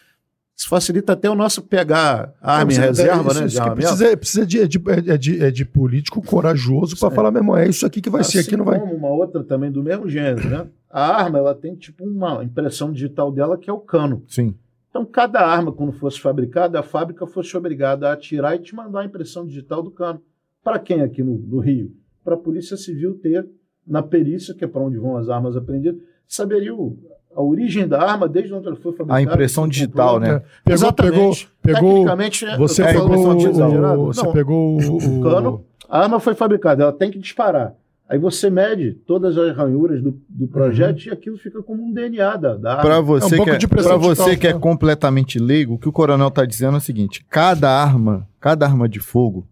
isso 0.58 0.68
facilita 0.70 1.14
até 1.14 1.30
o 1.30 1.36
nosso 1.36 1.62
pegar 1.62 2.34
a 2.42 2.58
arma 2.58 2.74
em 2.74 2.76
reserva, 2.78 3.30
isso- 3.30 3.40
né? 3.40 3.46
isso 3.46 3.62
de 3.64 3.72
precisa, 3.76 4.18
precisa 4.18 4.46
de, 4.46 4.68
de, 4.68 4.82
é 5.12 5.18
de, 5.18 5.44
é 5.46 5.52
de 5.52 5.64
político 5.66 6.20
corajoso 6.22 6.96
Sim. 6.96 7.10
falar, 7.12 7.30
meu 7.32 7.42
irmão, 7.42 7.56
é 7.56 7.70
isso 7.70 7.86
aqui 7.86 8.02
que 8.02 8.10
vai 8.10 8.24
ser, 8.24 8.40
Assim 8.40 8.48
aqui 8.48 8.58
não 8.58 8.66
vai. 8.66 8.80
como 8.80 8.96
uma 8.96 9.10
outra 9.10 9.44
também 9.44 9.72
do 9.72 9.84
mesmo 9.84 10.10
gênero, 10.10 10.50
né? 10.50 10.68
A 10.90 11.16
arma, 11.16 11.38
ela 11.38 11.54
tem 11.54 11.76
tipo 11.76 12.04
uma 12.04 12.44
impressão 12.44 12.92
digital 12.92 13.32
dela 13.32 13.56
que 13.58 13.70
é 13.70 13.74
o 13.74 13.78
cano. 13.80 14.24
Sim. 14.28 14.56
Então, 14.90 15.06
cada 15.06 15.42
arma, 15.46 15.72
quando 15.72 15.92
fosse 15.92 16.20
fabricada, 16.20 16.80
a 16.80 16.84
fábrica 16.84 17.28
fosse 17.28 17.56
obrigada 17.56 18.10
a 18.10 18.14
atirar 18.14 18.56
e 18.56 18.60
te 18.60 18.74
mandar 18.74 19.02
a 19.02 19.06
impressão 19.06 19.46
digital 19.46 19.84
do 19.84 19.92
cano. 19.92 20.20
Para 20.64 20.80
quem 20.80 21.02
aqui 21.02 21.22
no, 21.22 21.38
no 21.38 21.60
Rio? 21.60 21.92
Para 22.24 22.34
a 22.34 22.38
Polícia 22.38 22.76
Civil 22.76 23.14
ter 23.22 23.48
na 23.86 24.02
perícia, 24.02 24.56
que 24.56 24.66
é 24.66 24.68
para 24.68 24.82
onde 24.82 24.98
vão 24.98 25.18
as 25.18 25.30
armas 25.30 25.56
apreendidas, 25.56 26.02
saberia 26.28 26.74
o- 26.74 26.98
a 27.38 27.42
origem 27.44 27.88
da 27.88 28.02
arma 28.02 28.28
desde 28.28 28.52
onde 28.54 28.66
ela 28.68 28.76
foi 28.76 28.92
fabricada. 28.94 29.20
A 29.20 29.22
impressão 29.22 29.68
digital, 29.68 30.16
comprou. 30.16 30.34
né? 30.34 30.38
É, 30.38 30.40
Pegou, 30.64 30.74
Exatamente. 30.74 31.14
pegou, 31.14 31.36
pegou. 31.62 31.90
Tecnicamente, 31.94 32.46
é- 32.46 32.58
Você 32.58 32.84
pegou, 32.84 33.06
o, 33.06 34.08
você 34.14 34.24
Não. 34.24 34.32
pegou 34.34 34.78
o, 34.82 34.98
o- 34.98 35.22
Cano. 35.22 35.66
A 35.88 36.00
arma 36.02 36.20
foi 36.20 36.34
fabricada, 36.34 36.84
ela 36.84 36.92
tem 36.92 37.12
que 37.12 37.20
disparar. 37.20 37.74
Aí 38.10 38.18
você 38.18 38.50
mede 38.50 38.94
todas 39.06 39.38
as 39.38 39.56
ranhuras 39.56 40.02
do, 40.02 40.18
do 40.30 40.48
projeto 40.48 41.06
e 41.06 41.12
aquilo 41.12 41.38
fica 41.38 41.62
como 41.62 41.84
um 41.84 41.92
DNA 41.94 42.38
da, 42.38 42.56
da 42.56 42.72
arma. 42.72 42.82
Para 42.82 43.02
você, 43.02 43.36
pouco 43.36 43.52
que, 43.58 43.66
é, 43.66 43.68
pra 43.68 43.82
você 43.98 44.24
digital, 44.24 44.38
que 44.40 44.48
é 44.48 44.54
tá? 44.54 44.60
completamente 44.60 45.38
leigo, 45.40 45.74
o 45.76 45.78
que 45.78 45.90
o 45.90 45.92
coronel 45.92 46.30
está 46.30 46.46
dizendo 46.46 46.76
é 46.76 46.78
o 46.78 46.82
seguinte: 46.82 47.24
cada 47.30 47.70
arma, 47.70 48.28
cada 48.40 48.66
arma 48.66 48.88
de 48.90 49.00
fogo, 49.00 49.46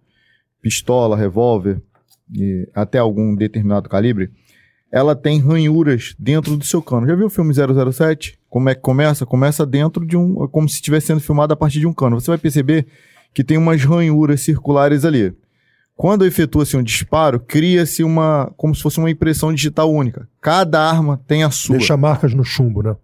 pistola, 0.61 1.15
revólver, 1.17 1.81
e 2.33 2.67
até 2.73 2.97
algum 2.97 3.35
determinado 3.35 3.87
calibre, 3.89 4.31
ela 4.95 5.13
tem 5.13 5.41
ranhuras 5.41 6.15
dentro 6.17 6.55
do 6.55 6.63
seu 6.63 6.81
cano. 6.81 7.05
Já 7.05 7.15
viu 7.15 7.25
o 7.25 7.29
filme 7.29 7.53
007? 7.53 8.39
Como 8.49 8.69
é 8.69 8.75
que 8.75 8.79
começa? 8.79 9.25
Começa 9.25 9.65
dentro 9.65 10.05
de 10.05 10.15
um. 10.15 10.47
como 10.47 10.69
se 10.69 10.75
estivesse 10.75 11.07
sendo 11.07 11.19
filmado 11.19 11.51
a 11.51 11.55
partir 11.57 11.81
de 11.81 11.85
um 11.85 11.91
cano. 11.91 12.17
Você 12.17 12.31
vai 12.31 12.37
perceber 12.37 12.87
que 13.33 13.43
tem 13.43 13.57
umas 13.57 13.83
ranhuras 13.83 14.39
circulares 14.39 15.03
ali. 15.03 15.35
Quando 15.97 16.25
efetua-se 16.25 16.77
um 16.77 16.81
disparo, 16.81 17.41
cria-se 17.41 18.05
uma. 18.05 18.49
como 18.55 18.73
se 18.73 18.81
fosse 18.81 18.97
uma 18.97 19.11
impressão 19.11 19.53
digital 19.53 19.91
única. 19.91 20.29
Cada 20.39 20.79
arma 20.79 21.21
tem 21.27 21.43
a 21.43 21.51
sua. 21.51 21.75
Deixa 21.75 21.97
marcas 21.97 22.33
no 22.33 22.45
chumbo, 22.45 22.81
né? 22.81 22.95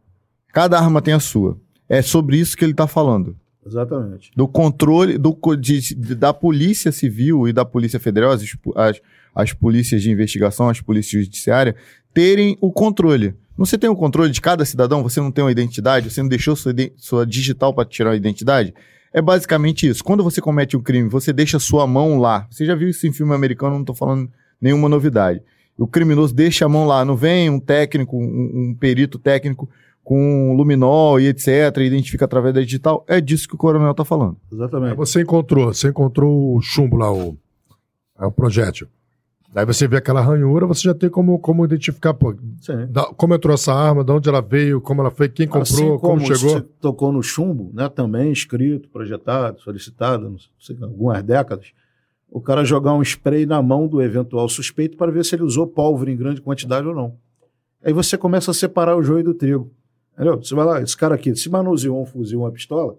Cada 0.53 0.79
arma 0.79 1.01
tem 1.01 1.13
a 1.13 1.19
sua. 1.19 1.57
É 1.89 2.01
sobre 2.01 2.37
isso 2.37 2.55
que 2.55 2.63
ele 2.63 2.71
está 2.71 2.87
falando. 2.87 3.35
Exatamente. 3.65 4.31
Do 4.33 4.47
controle 4.47 5.17
do, 5.17 5.37
de, 5.59 5.93
de, 5.93 6.15
da 6.15 6.33
Polícia 6.33 6.89
Civil 6.89 7.49
e 7.49 7.53
da 7.53 7.65
Polícia 7.65 7.99
Federal, 7.99 8.31
as, 8.31 8.41
as, 8.77 9.01
as 9.33 9.53
polícias 9.53 10.01
de 10.01 10.11
investigação, 10.11 10.69
as 10.69 10.81
polícias 10.81 11.25
judiciárias, 11.25 11.75
terem 12.13 12.57
o 12.61 12.71
controle. 12.71 13.33
Você 13.57 13.77
tem 13.77 13.89
o 13.89 13.95
controle 13.95 14.31
de 14.31 14.41
cada 14.41 14.65
cidadão, 14.65 15.03
você 15.03 15.19
não 15.19 15.31
tem 15.31 15.43
uma 15.43 15.51
identidade, 15.51 16.09
você 16.09 16.21
não 16.21 16.29
deixou 16.29 16.55
sua, 16.55 16.73
sua 16.97 17.25
digital 17.25 17.73
para 17.73 17.87
tirar 17.87 18.11
a 18.11 18.15
identidade. 18.15 18.73
É 19.13 19.21
basicamente 19.21 19.87
isso. 19.87 20.03
Quando 20.03 20.23
você 20.23 20.41
comete 20.41 20.75
um 20.77 20.81
crime, 20.81 21.09
você 21.09 21.33
deixa 21.33 21.59
sua 21.59 21.85
mão 21.85 22.17
lá. 22.17 22.47
Você 22.49 22.65
já 22.65 22.75
viu 22.75 22.89
isso 22.89 23.05
em 23.05 23.11
filme 23.11 23.33
americano, 23.33 23.73
não 23.73 23.81
estou 23.81 23.95
falando 23.95 24.31
nenhuma 24.59 24.87
novidade. 24.87 25.41
O 25.77 25.87
criminoso 25.87 26.33
deixa 26.33 26.65
a 26.65 26.69
mão 26.69 26.85
lá, 26.85 27.03
não 27.03 27.15
vem 27.15 27.49
um 27.49 27.59
técnico, 27.59 28.17
um, 28.17 28.69
um 28.71 28.75
perito 28.79 29.17
técnico 29.17 29.69
com 30.03 30.53
luminol 30.55 31.19
e 31.19 31.27
etc, 31.27 31.77
identifica 31.77 32.25
através 32.25 32.53
da 32.53 32.61
digital. 32.61 33.05
É 33.07 33.19
disso 33.19 33.47
que 33.47 33.55
o 33.55 33.57
coronel 33.57 33.91
está 33.91 34.05
falando. 34.05 34.37
Exatamente. 34.51 34.95
Você 34.95 35.21
encontrou, 35.21 35.73
você 35.73 35.89
encontrou 35.89 36.55
o 36.55 36.61
chumbo 36.61 36.97
lá, 36.97 37.11
o, 37.11 37.37
é 38.19 38.25
o 38.25 38.31
projétil. 38.31 38.87
Daí 39.53 39.65
você 39.65 39.85
vê 39.85 39.97
aquela 39.97 40.21
ranhura, 40.21 40.65
você 40.65 40.83
já 40.83 40.93
tem 40.93 41.09
como, 41.09 41.37
como 41.37 41.65
identificar, 41.65 42.13
pô, 42.13 42.33
da, 42.89 43.05
como 43.13 43.35
entrou 43.35 43.53
essa 43.53 43.73
arma, 43.73 44.01
de 44.01 44.11
onde 44.11 44.29
ela 44.29 44.41
veio, 44.41 44.79
como 44.79 45.01
ela 45.01 45.11
foi, 45.11 45.27
quem 45.27 45.45
comprou, 45.45 45.63
assim 45.63 45.87
como, 45.87 45.99
como 45.99 46.21
chegou. 46.21 46.55
Você 46.55 46.61
tocou 46.79 47.11
no 47.11 47.21
chumbo, 47.21 47.69
né, 47.73 47.89
também 47.89 48.31
escrito, 48.31 48.87
projetado, 48.87 49.59
solicitado, 49.59 50.29
não 50.29 50.37
sei, 50.57 50.77
algumas 50.81 51.21
décadas, 51.21 51.73
o 52.29 52.39
cara 52.39 52.63
jogar 52.63 52.93
um 52.93 53.01
spray 53.01 53.45
na 53.45 53.61
mão 53.61 53.87
do 53.87 54.01
eventual 54.01 54.47
suspeito 54.47 54.95
para 54.95 55.11
ver 55.11 55.25
se 55.25 55.35
ele 55.35 55.43
usou 55.43 55.67
pólvora 55.67 56.09
em 56.09 56.15
grande 56.15 56.39
quantidade 56.41 56.87
ou 56.87 56.95
não. 56.95 57.17
Aí 57.83 57.91
você 57.91 58.17
começa 58.17 58.51
a 58.51 58.53
separar 58.53 58.95
o 58.95 59.03
joio 59.03 59.23
do 59.23 59.33
trigo. 59.33 59.69
Entendeu? 60.13 60.37
Você 60.37 60.55
vai 60.55 60.65
lá, 60.65 60.81
esse 60.81 60.95
cara 60.95 61.15
aqui, 61.15 61.35
se 61.35 61.49
manuseou 61.49 62.01
um 62.01 62.05
fuzil, 62.05 62.39
uma 62.39 62.51
pistola, 62.51 62.95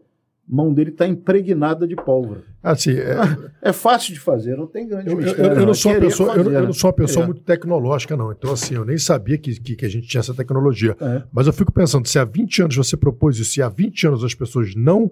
mão 0.49 0.73
dele 0.73 0.91
está 0.91 1.07
impregnada 1.07 1.87
de 1.87 1.97
pólvora. 1.97 2.43
Assim, 2.63 2.93
é... 2.93 3.17
é 3.71 3.73
fácil 3.73 4.13
de 4.13 4.21
fazer, 4.21 4.57
não 4.57 4.67
tem 4.67 4.87
grande 4.87 5.11
eu, 5.11 5.17
mistério. 5.17 5.53
Eu, 5.53 5.61
eu, 5.61 5.67
não 5.67 5.75
sou 5.75 5.95
pessoa, 5.95 6.35
fazer, 6.35 6.55
eu, 6.55 6.63
não 6.65 6.73
sou 6.73 6.89
uma 6.91 6.97
pessoa 6.97 7.23
é. 7.23 7.27
muito 7.27 7.43
tecnológica, 7.43 8.17
não. 8.17 8.33
Então, 8.33 8.53
assim, 8.53 8.75
eu 8.75 8.85
nem 8.85 8.99
sabia 8.99 9.39
que, 9.39 9.59
que, 9.61 9.77
que 9.77 9.85
a 9.87 9.89
gente 9.89 10.07
tinha 10.07 10.21
essa 10.21 10.35
tecnologia. 10.35 10.97
É. 11.01 11.23
Mas 11.33 11.47
eu 11.47 11.53
fico 11.53 11.73
pensando, 11.73 12.07
se 12.07 12.19
há 12.19 12.25
20 12.25 12.63
anos 12.63 12.77
você 12.77 12.97
propôs 12.97 13.39
isso, 13.39 13.53
se 13.53 13.63
há 13.63 13.69
20 13.69 14.09
anos 14.09 14.25
as 14.25 14.35
pessoas 14.35 14.75
não 14.75 15.11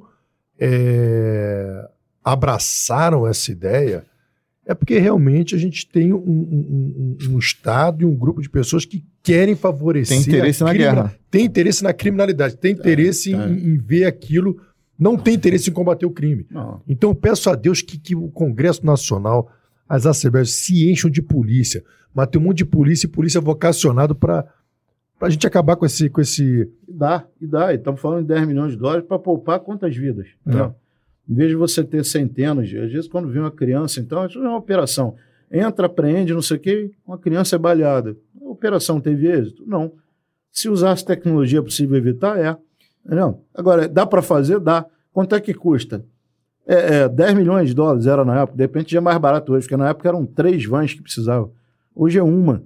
é, 0.59 1.89
abraçaram 2.23 3.27
essa 3.27 3.51
ideia, 3.51 4.05
é 4.67 4.75
porque 4.75 4.99
realmente 4.99 5.55
a 5.55 5.59
gente 5.59 5.89
tem 5.89 6.13
um, 6.13 6.19
um, 6.19 7.17
um, 7.21 7.35
um, 7.35 7.39
Estado 7.39 8.03
e 8.03 8.05
um 8.05 8.15
grupo 8.15 8.43
de 8.43 8.49
pessoas 8.49 8.85
que 8.85 9.05
querem 9.23 9.57
favorecer. 9.57 10.17
Tem 10.17 10.29
interesse 10.29 10.63
na 10.63 10.73
guerra. 10.73 11.15
Tem 11.31 11.45
interesse 11.45 11.83
na 11.83 11.93
criminalidade, 11.93 12.57
tem 12.57 12.73
interesse. 12.73 13.33
Em, 13.33 13.73
em 13.73 13.77
ver 13.79 14.05
aquilo 14.05 14.61
não 15.01 15.17
tem 15.17 15.35
interesse 15.35 15.71
em 15.71 15.73
combater 15.73 16.05
o 16.05 16.11
crime. 16.11 16.47
Não. 16.51 16.83
Então 16.87 17.11
eu 17.11 17.15
peço 17.15 17.49
a 17.49 17.55
Deus 17.55 17.81
que, 17.81 17.99
que 17.99 18.15
o 18.15 18.29
Congresso 18.29 18.85
Nacional, 18.85 19.51
as 19.89 20.05
assembleias 20.05 20.53
se 20.53 20.91
encham 20.91 21.11
de 21.11 21.23
polícia. 21.23 21.83
Mas 22.15 22.29
tem 22.29 22.39
um 22.39 22.45
monte 22.45 22.59
de 22.59 22.65
polícia 22.67 23.07
e 23.07 23.11
polícia 23.11 23.41
vocacionado 23.41 24.15
para 24.15 24.47
a 25.19 25.31
gente 25.31 25.47
acabar 25.47 25.77
com 25.77 25.87
esse, 25.87 26.11
com 26.11 26.21
esse. 26.21 26.71
E 26.87 26.93
dá, 26.93 27.25
e 27.41 27.47
dá. 27.47 27.73
Estamos 27.73 27.99
falando 27.99 28.23
de 28.23 28.29
10 28.29 28.47
milhões 28.47 28.73
de 28.73 28.79
dólares 28.79 29.07
para 29.07 29.19
poupar 29.19 29.61
quantas 29.61 29.97
vidas? 29.97 30.27
É. 30.47 30.55
Né? 30.55 30.75
Em 31.29 31.35
vez 31.35 31.49
de 31.49 31.57
você 31.57 31.83
ter 31.83 32.05
centenas, 32.05 32.69
de, 32.69 32.77
às 32.79 32.93
vezes 32.93 33.09
quando 33.09 33.29
vem 33.31 33.41
uma 33.41 33.51
criança, 33.51 34.01
então, 34.01 34.27
isso 34.27 34.39
é 34.39 34.43
uma 34.43 34.59
operação. 34.59 35.15
Entra, 35.51 35.87
apreende, 35.87 36.35
não 36.35 36.43
sei 36.43 36.59
o 36.59 36.61
quê, 36.61 36.91
uma 37.07 37.17
criança 37.17 37.57
é 37.57 37.59
baleada. 37.59 38.17
A 38.41 38.49
operação 38.49 39.01
teve 39.01 39.29
êxito? 39.29 39.65
Não. 39.67 39.93
Se 40.53 40.69
usasse 40.69 41.07
tecnologia 41.07 41.63
possível 41.63 41.97
evitar, 41.97 42.39
é. 42.39 42.57
Entendeu? 43.05 43.43
Agora, 43.55 43.89
dá 43.89 44.07
para 44.07 44.23
fazer? 44.23 44.61
Dá. 44.61 44.85
Quanto 45.13 45.35
é 45.35 45.41
que 45.41 45.55
custa? 45.55 46.05
É, 46.67 47.03
é, 47.03 47.09
10 47.09 47.35
milhões 47.35 47.69
de 47.69 47.75
dólares 47.75 48.07
era 48.07 48.25
na 48.25 48.43
época, 48.43 48.57
de 48.57 48.63
repente 48.63 48.93
já 48.93 48.99
é 48.99 49.01
mais 49.01 49.19
barato 49.19 49.53
hoje, 49.53 49.67
porque 49.67 49.77
na 49.77 49.89
época 49.89 50.09
eram 50.09 50.25
três 50.25 50.65
vans 50.65 50.95
que 50.95 51.03
precisavam. 51.03 51.51
Hoje 51.95 52.19
é 52.19 52.23
uma. 52.23 52.63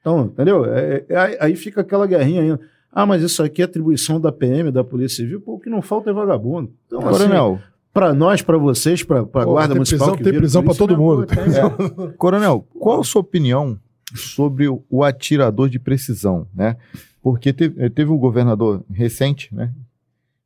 Então, 0.00 0.24
entendeu? 0.24 0.64
É, 0.64 1.04
é, 1.08 1.38
aí 1.40 1.54
fica 1.54 1.82
aquela 1.82 2.06
guerrinha 2.06 2.42
ainda. 2.42 2.60
Ah, 2.90 3.06
mas 3.06 3.22
isso 3.22 3.42
aqui 3.42 3.62
é 3.62 3.64
atribuição 3.64 4.20
da 4.20 4.30
PM, 4.30 4.70
da 4.70 4.84
Polícia 4.84 5.16
Civil. 5.16 5.40
Pô, 5.40 5.54
o 5.54 5.58
que 5.58 5.70
não 5.70 5.80
falta 5.80 6.10
é 6.10 6.12
vagabundo. 6.12 6.72
Então, 6.86 7.00
Coronel. 7.00 7.54
Assim, 7.54 7.72
para 7.92 8.14
nós, 8.14 8.42
para 8.42 8.56
vocês, 8.56 9.02
para 9.02 9.20
a 9.20 9.44
Guarda 9.44 9.74
Municipal. 9.74 10.12
Prisão, 10.12 10.24
tem 10.24 10.38
prisão 10.38 10.64
para 10.64 10.74
todo 10.74 10.96
mundo. 10.96 11.26
É. 11.30 12.12
Coronel, 12.16 12.66
qual 12.78 13.00
a 13.00 13.04
sua 13.04 13.20
opinião 13.20 13.78
sobre 14.14 14.66
o 14.68 15.04
atirador 15.04 15.68
de 15.68 15.78
precisão, 15.78 16.46
né? 16.54 16.76
Porque 17.22 17.52
teve, 17.52 17.88
teve 17.90 18.10
um 18.10 18.18
governador 18.18 18.84
recente, 18.90 19.54
né, 19.54 19.72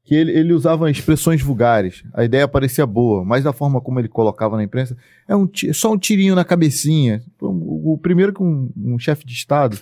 que 0.06 0.14
ele, 0.14 0.30
ele 0.30 0.52
usava 0.52 0.88
expressões 0.88 1.42
vulgares. 1.42 2.04
A 2.14 2.24
ideia 2.24 2.46
parecia 2.46 2.86
boa, 2.86 3.24
mas 3.24 3.42
da 3.42 3.52
forma 3.52 3.80
como 3.80 3.98
ele 3.98 4.08
colocava 4.08 4.56
na 4.56 4.62
imprensa, 4.62 4.96
é 5.26 5.34
um, 5.34 5.50
só 5.72 5.92
um 5.92 5.98
tirinho 5.98 6.36
na 6.36 6.44
cabecinha. 6.44 7.22
O, 7.40 7.94
o 7.94 7.98
primeiro 7.98 8.32
que 8.32 8.40
um, 8.40 8.70
um 8.76 8.98
chefe 9.00 9.26
de 9.26 9.32
Estado, 9.32 9.76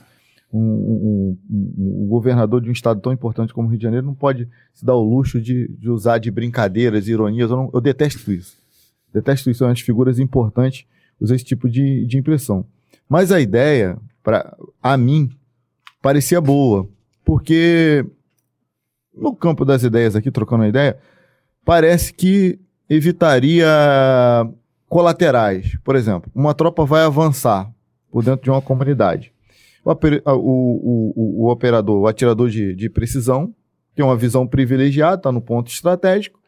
um, 0.50 0.60
um, 0.60 1.38
um, 1.50 2.06
governador 2.06 2.62
de 2.62 2.70
um 2.70 2.72
estado 2.72 3.00
tão 3.00 3.12
importante 3.12 3.52
como 3.52 3.66
o 3.66 3.70
Rio 3.70 3.78
de 3.78 3.84
Janeiro, 3.84 4.06
não 4.06 4.14
pode 4.14 4.48
se 4.72 4.84
dar 4.84 4.94
o 4.94 5.02
luxo 5.02 5.40
de, 5.40 5.68
de 5.76 5.90
usar 5.90 6.18
de 6.18 6.30
brincadeiras, 6.30 7.06
ironias. 7.06 7.50
Eu, 7.50 7.56
não, 7.56 7.70
eu 7.74 7.80
detesto 7.80 8.32
isso. 8.32 8.56
Detesto 9.12 9.50
isso. 9.50 9.58
São 9.58 9.68
as 9.68 9.80
figuras 9.80 10.18
importantes 10.18 10.86
usar 11.20 11.34
esse 11.34 11.44
tipo 11.44 11.68
de, 11.68 12.06
de 12.06 12.16
impressão. 12.16 12.64
Mas 13.06 13.30
a 13.30 13.40
ideia, 13.40 13.98
para 14.22 14.56
a 14.82 14.96
mim, 14.96 15.28
parecia 16.05 16.39
boa, 16.39 16.86
porque 17.24 18.05
no 19.16 19.35
campo 19.35 19.64
das 19.64 19.82
ideias 19.82 20.14
aqui, 20.14 20.31
trocando 20.31 20.60
uma 20.60 20.68
ideia, 20.68 20.98
parece 21.64 22.12
que 22.12 22.60
evitaria 22.90 23.66
colaterais. 24.86 25.78
Por 25.82 25.97
exemplo, 25.97 26.31
uma 26.35 26.52
tropa 26.52 26.85
vai 26.85 27.05
avançar 27.05 27.72
por 28.10 28.22
dentro 28.22 28.43
de 28.44 28.51
uma 28.51 28.60
comunidade. 28.60 29.32
O, 29.82 29.90
o, 29.90 31.12
o, 31.16 31.44
o 31.47 31.51
operador, 31.51 32.02
o 32.02 32.06
atirador 32.06 32.51
de, 32.51 32.74
de 32.74 32.90
precisão, 32.90 33.55
tem 33.94 34.05
uma 34.05 34.16
visão 34.16 34.47
privilegiada, 34.47 35.16
está 35.16 35.32
no 35.32 35.40
ponto 35.40 35.72
estratégico, 35.72 36.39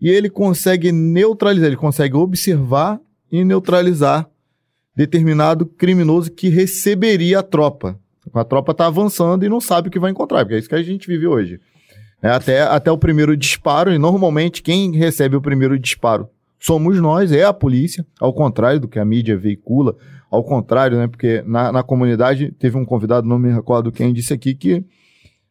e 0.00 0.10
ele 0.10 0.28
consegue 0.28 0.90
neutralizar, 0.90 1.68
ele 1.68 1.76
consegue 1.76 2.16
observar 2.16 3.00
e 3.30 3.44
neutralizar 3.44 4.28
determinado 4.96 5.64
criminoso 5.64 6.32
que 6.32 6.48
receberia 6.48 7.38
a 7.38 7.42
tropa. 7.44 8.00
A 8.34 8.44
tropa 8.44 8.72
está 8.72 8.86
avançando 8.86 9.44
e 9.44 9.48
não 9.48 9.60
sabe 9.60 9.88
o 9.88 9.90
que 9.90 9.98
vai 9.98 10.10
encontrar, 10.10 10.40
porque 10.40 10.54
é 10.54 10.58
isso 10.58 10.68
que 10.68 10.74
a 10.74 10.82
gente 10.82 11.06
vive 11.06 11.26
hoje. 11.26 11.60
É, 12.22 12.28
até, 12.30 12.62
até 12.62 12.90
o 12.90 12.98
primeiro 12.98 13.36
disparo, 13.36 13.92
e 13.92 13.98
normalmente 13.98 14.62
quem 14.62 14.94
recebe 14.96 15.36
o 15.36 15.40
primeiro 15.40 15.78
disparo 15.78 16.28
somos 16.58 16.98
nós, 17.00 17.30
é 17.30 17.44
a 17.44 17.52
polícia, 17.52 18.04
ao 18.18 18.32
contrário 18.32 18.80
do 18.80 18.88
que 18.88 18.98
a 18.98 19.04
mídia 19.04 19.36
veicula, 19.36 19.94
ao 20.30 20.42
contrário, 20.42 20.96
né? 20.96 21.06
Porque 21.06 21.42
na, 21.46 21.70
na 21.70 21.82
comunidade, 21.82 22.50
teve 22.58 22.76
um 22.76 22.84
convidado, 22.84 23.28
não 23.28 23.38
me 23.38 23.52
recordo 23.52 23.92
quem 23.92 24.12
disse 24.12 24.32
aqui, 24.32 24.54
que 24.54 24.84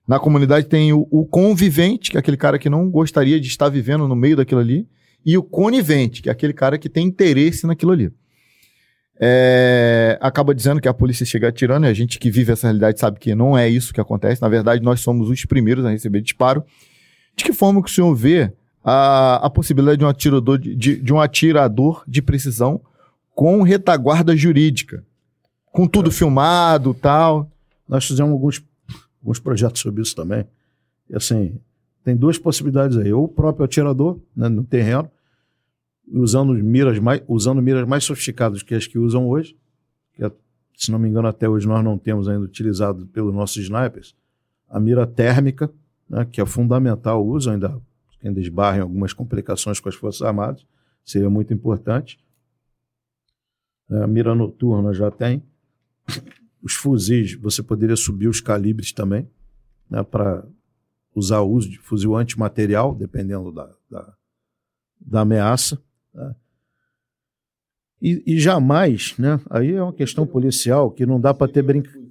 na 0.07 0.19
comunidade 0.19 0.67
tem 0.67 0.91
o, 0.91 1.07
o, 1.09 1.25
convivente, 1.25 2.11
que 2.11 2.17
é 2.17 2.19
aquele 2.19 2.37
cara 2.37 2.59
que 2.59 2.69
não 2.69 2.89
gostaria 2.89 3.39
de 3.39 3.47
estar 3.47 3.69
vivendo 3.69 4.07
no 4.07 4.15
meio 4.15 4.35
daquilo 4.35 4.59
ali, 4.59 4.87
e 5.25 5.37
o 5.37 5.43
conivente, 5.43 6.21
que 6.21 6.29
é 6.29 6.31
aquele 6.31 6.53
cara 6.53 6.77
que 6.77 6.89
tem 6.89 7.07
interesse 7.07 7.65
naquilo 7.65 7.91
ali 7.91 8.11
é, 9.19 10.17
acaba 10.21 10.53
dizendo 10.53 10.81
que 10.81 10.87
a 10.87 10.93
polícia 10.93 11.25
chega 11.25 11.47
atirando, 11.47 11.85
e 11.85 11.89
a 11.89 11.93
gente 11.93 12.19
que 12.19 12.29
vive 12.29 12.51
essa 12.51 12.67
realidade 12.67 12.99
sabe 12.99 13.19
que 13.19 13.33
não 13.33 13.57
é 13.57 13.69
isso 13.69 13.93
que 13.93 14.01
acontece. 14.01 14.41
Na 14.41 14.49
verdade, 14.49 14.83
nós 14.83 14.99
somos 14.99 15.29
os 15.29 15.45
primeiros 15.45 15.85
a 15.85 15.89
receber 15.89 16.21
disparo. 16.21 16.63
De 17.35 17.43
que 17.43 17.53
forma 17.53 17.81
que 17.81 17.89
o 17.89 17.93
senhor 17.93 18.13
vê 18.13 18.51
a, 18.83 19.45
a 19.45 19.49
possibilidade 19.49 19.97
de 19.97 20.05
um, 20.05 20.07
atirador 20.07 20.57
de, 20.57 20.75
de, 20.75 21.13
um 21.13 21.19
atirador 21.19 22.03
de 22.07 22.21
precisão 22.21 22.81
com 23.33 23.61
retaguarda 23.61 24.35
jurídica? 24.35 25.03
Com 25.71 25.87
tudo 25.87 26.09
é. 26.09 26.13
filmado 26.13 26.93
tal. 26.93 27.49
Nós 27.87 28.05
fizemos 28.05 28.31
alguns, 28.31 28.63
alguns 29.21 29.39
projetos 29.39 29.81
sobre 29.81 30.01
isso 30.01 30.15
também. 30.15 30.45
E 31.09 31.15
assim, 31.15 31.57
tem 32.03 32.15
duas 32.15 32.37
possibilidades 32.37 32.97
aí. 32.97 33.11
Ou 33.11 33.25
o 33.25 33.29
próprio 33.29 33.65
atirador 33.65 34.17
né, 34.35 34.47
no 34.49 34.63
terreno, 34.63 35.09
usando 36.11 36.53
miras 36.53 36.99
mais, 36.99 37.21
usando 37.27 37.61
miras 37.61 37.87
mais 37.87 38.03
sofisticadas 38.03 38.61
que 38.61 38.75
as 38.75 38.87
que 38.87 38.97
usam 38.97 39.27
hoje, 39.27 39.57
que 40.13 40.23
é, 40.23 40.31
se 40.75 40.91
não 40.91 40.99
me 40.99 41.09
engano 41.09 41.27
até 41.27 41.47
hoje 41.47 41.67
nós 41.67 41.83
não 41.83 41.97
temos 41.97 42.27
ainda 42.27 42.43
utilizado 42.43 43.05
pelos 43.07 43.33
nossos 43.33 43.57
snipers, 43.57 44.15
a 44.69 44.79
mira 44.79 45.05
térmica, 45.05 45.71
né, 46.09 46.25
que 46.25 46.41
é 46.41 46.45
fundamental 46.45 47.25
uso, 47.25 47.49
ainda, 47.49 47.79
ainda 48.23 48.39
esbarra 48.39 48.77
em 48.77 48.81
algumas 48.81 49.13
complicações 49.13 49.79
com 49.79 49.89
as 49.89 49.95
Forças 49.95 50.21
Armadas, 50.21 50.65
seria 51.03 51.29
muito 51.29 51.53
importante. 51.53 52.19
É, 53.89 54.03
a 54.03 54.07
mira 54.07 54.33
noturna 54.33 54.93
já 54.93 55.11
tem. 55.11 55.43
Os 56.61 56.73
fuzis, 56.73 57.35
você 57.35 57.61
poderia 57.61 57.95
subir 57.95 58.27
os 58.27 58.41
calibres 58.41 58.91
também, 58.91 59.29
né, 59.89 60.01
para 60.03 60.43
usar 61.13 61.41
o 61.41 61.49
uso 61.49 61.69
de 61.69 61.77
fuzil 61.77 62.15
antimaterial, 62.15 62.93
dependendo 62.93 63.51
da, 63.51 63.71
da, 63.89 64.13
da 64.99 65.21
ameaça. 65.21 65.81
Tá? 66.15 66.35
E, 68.01 68.23
e 68.25 68.39
jamais, 68.39 69.15
né? 69.17 69.39
Aí 69.49 69.73
é 69.73 69.81
uma 69.81 69.93
questão 69.93 70.25
policial 70.25 70.91
que 70.91 71.05
não 71.05 71.19
dá 71.19 71.33
para 71.33 71.51
ter 71.51 71.61
brincadeira. 71.61 72.05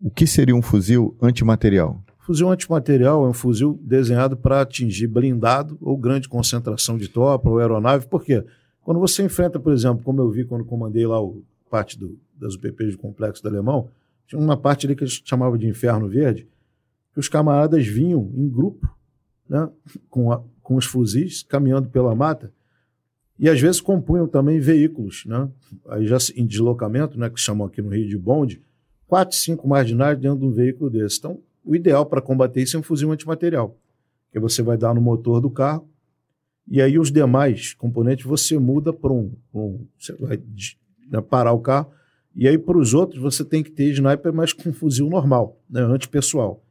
O 0.00 0.10
que 0.10 0.26
seria 0.26 0.56
um 0.56 0.62
fuzil 0.62 1.16
antimaterial? 1.20 2.02
Fuzil 2.20 2.48
antimaterial 2.48 3.26
é 3.26 3.28
um 3.28 3.32
fuzil 3.32 3.78
desenhado 3.82 4.36
para 4.36 4.60
atingir 4.62 5.06
blindado 5.06 5.76
ou 5.80 5.96
grande 5.96 6.28
concentração 6.28 6.96
de 6.96 7.08
tropa 7.08 7.50
ou 7.50 7.58
aeronave. 7.58 8.06
Por 8.06 8.24
quê? 8.24 8.44
Quando 8.82 8.98
você 8.98 9.22
enfrenta, 9.22 9.60
por 9.60 9.72
exemplo, 9.72 10.02
como 10.02 10.20
eu 10.20 10.30
vi 10.30 10.44
quando 10.44 10.64
comandei 10.64 11.06
lá 11.06 11.20
o 11.20 11.42
parte 11.70 11.98
do, 11.98 12.18
das 12.34 12.54
UPPs 12.54 12.92
do 12.92 12.98
Complexo 12.98 13.42
do 13.42 13.48
Alemão, 13.48 13.88
tinha 14.26 14.40
uma 14.40 14.56
parte 14.56 14.86
ali 14.86 14.96
que 14.96 15.04
eles 15.04 15.20
chamavam 15.24 15.58
de 15.58 15.66
Inferno 15.66 16.08
Verde, 16.08 16.48
que 17.12 17.20
os 17.20 17.28
camaradas 17.28 17.86
vinham 17.86 18.30
em 18.34 18.48
grupo, 18.48 18.88
né, 19.48 19.68
com, 20.08 20.32
a, 20.32 20.42
com 20.70 20.76
os 20.76 20.84
fuzis, 20.84 21.42
caminhando 21.42 21.88
pela 21.88 22.14
mata, 22.14 22.52
e 23.36 23.48
às 23.48 23.60
vezes 23.60 23.80
compunham 23.80 24.28
também 24.28 24.60
veículos, 24.60 25.24
né, 25.26 25.50
aí 25.88 26.06
já 26.06 26.16
em 26.36 26.46
deslocamento, 26.46 27.18
né, 27.18 27.28
que 27.28 27.40
chamam 27.40 27.66
aqui 27.66 27.82
no 27.82 27.88
Rio 27.88 28.08
de 28.08 28.16
bonde, 28.16 28.62
quatro, 29.08 29.36
cinco 29.36 29.66
marginais 29.66 30.16
dentro 30.16 30.38
de 30.38 30.44
um 30.44 30.52
veículo 30.52 30.88
desse. 30.88 31.18
Então, 31.18 31.40
o 31.64 31.74
ideal 31.74 32.06
para 32.06 32.20
combater 32.20 32.62
isso 32.62 32.76
é 32.76 32.78
um 32.78 32.84
fuzil 32.84 33.10
antimaterial, 33.10 33.76
que 34.30 34.38
você 34.38 34.62
vai 34.62 34.78
dar 34.78 34.94
no 34.94 35.00
motor 35.00 35.40
do 35.40 35.50
carro, 35.50 35.88
e 36.68 36.80
aí 36.80 36.96
os 36.96 37.10
demais 37.10 37.74
componentes 37.74 38.24
você 38.24 38.56
muda 38.56 38.92
para 38.92 39.12
um, 39.12 39.32
um, 39.52 39.84
você 39.98 40.12
vai 40.12 40.40
né, 41.10 41.20
parar 41.20 41.50
o 41.50 41.58
carro, 41.58 41.90
e 42.32 42.46
aí 42.46 42.56
para 42.56 42.78
os 42.78 42.94
outros 42.94 43.20
você 43.20 43.44
tem 43.44 43.64
que 43.64 43.72
ter 43.72 43.90
sniper, 43.90 44.32
mas 44.32 44.52
com 44.52 44.72
fuzil 44.72 45.10
normal, 45.10 45.60
né, 45.68 45.80
antipessoal. 45.80 46.62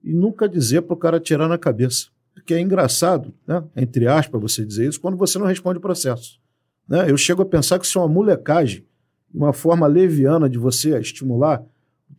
E 0.00 0.14
nunca 0.14 0.48
dizer 0.48 0.82
para 0.82 0.94
o 0.94 0.96
cara 0.96 1.16
atirar 1.16 1.48
na 1.48 1.58
cabeça. 1.58 2.06
Porque 2.34 2.54
é 2.54 2.60
engraçado, 2.60 3.32
né, 3.46 3.62
entre 3.76 4.06
aspas, 4.06 4.40
você 4.40 4.64
dizer 4.64 4.88
isso, 4.88 5.00
quando 5.00 5.16
você 5.16 5.38
não 5.38 5.46
responde 5.46 5.78
o 5.78 5.82
processo. 5.82 6.40
Né? 6.88 7.10
Eu 7.10 7.16
chego 7.16 7.42
a 7.42 7.46
pensar 7.46 7.78
que 7.78 7.86
isso 7.86 7.98
é 7.98 8.02
uma 8.02 8.08
molecagem, 8.08 8.84
uma 9.32 9.52
forma 9.52 9.86
leviana 9.86 10.48
de 10.48 10.58
você 10.58 10.98
estimular 10.98 11.62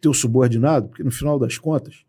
teu 0.03 0.14
subordinado, 0.14 0.90
porque 0.90 1.02
no 1.02 1.11
final 1.11 1.40
das 1.40 1.57
contas, 1.57 2.03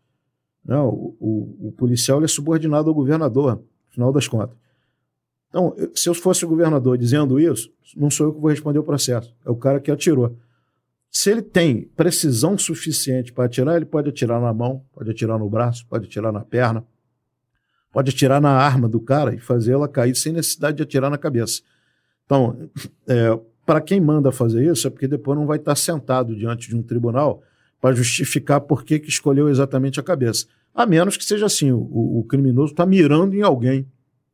né, 0.65 0.77
o, 0.77 1.15
o, 1.17 1.67
o, 1.67 1.71
policial 1.71 2.21
é 2.21 2.27
subordinado 2.27 2.89
ao 2.89 2.93
governador, 2.93 3.55
no 3.55 3.93
final 3.93 4.11
das 4.11 4.27
contas. 4.27 4.57
Então, 5.47 5.73
se 5.93 6.09
eu 6.09 6.13
fosse 6.13 6.43
o 6.43 6.49
governador 6.49 6.97
dizendo 6.97 7.39
isso, 7.39 7.71
não 7.95 8.09
sou 8.09 8.27
eu 8.27 8.33
que 8.33 8.41
vou 8.41 8.49
responder 8.49 8.79
o 8.79 8.83
processo, 8.83 9.33
é 9.45 9.49
o 9.49 9.55
cara 9.55 9.79
que 9.79 9.89
atirou. 9.89 10.35
Se 11.09 11.31
ele 11.31 11.41
tem 11.41 11.83
precisão 11.95 12.57
suficiente 12.57 13.31
para 13.31 13.45
atirar, 13.45 13.77
ele 13.77 13.85
pode 13.85 14.09
atirar 14.09 14.41
na 14.41 14.53
mão, 14.53 14.83
pode 14.93 15.09
atirar 15.09 15.39
no 15.39 15.49
braço, 15.49 15.87
pode 15.87 16.07
atirar 16.07 16.33
na 16.33 16.41
perna, 16.41 16.85
pode 17.95 18.09
atirar 18.09 18.41
na 18.41 18.49
arma 18.49 18.89
do 18.89 18.99
cara 18.99 19.33
e 19.33 19.39
fazer 19.39 19.71
ela 19.71 19.87
cair 19.87 20.13
sem 20.17 20.33
necessidade 20.33 20.75
de 20.75 20.83
atirar 20.83 21.09
na 21.09 21.17
cabeça. 21.17 21.61
Então, 22.25 22.69
é, 23.07 23.39
para 23.65 23.79
quem 23.79 24.01
manda 24.01 24.33
fazer 24.33 24.69
isso, 24.69 24.85
é 24.85 24.89
porque 24.89 25.07
depois 25.07 25.39
não 25.39 25.45
vai 25.45 25.57
estar 25.57 25.77
sentado 25.77 26.35
diante 26.35 26.67
de 26.67 26.75
um 26.75 26.83
tribunal 26.83 27.41
para 27.79 27.95
justificar 27.95 28.59
por 28.59 28.83
que, 28.83 28.99
que 28.99 29.07
escolheu 29.07 29.47
exatamente 29.47 29.97
a 29.97 30.03
cabeça. 30.03 30.45
A 30.73 30.85
menos 30.85 31.15
que 31.15 31.23
seja 31.23 31.45
assim, 31.45 31.71
o, 31.71 32.19
o 32.19 32.25
criminoso 32.27 32.73
está 32.73 32.85
mirando 32.85 33.33
em 33.33 33.41
alguém. 33.41 33.87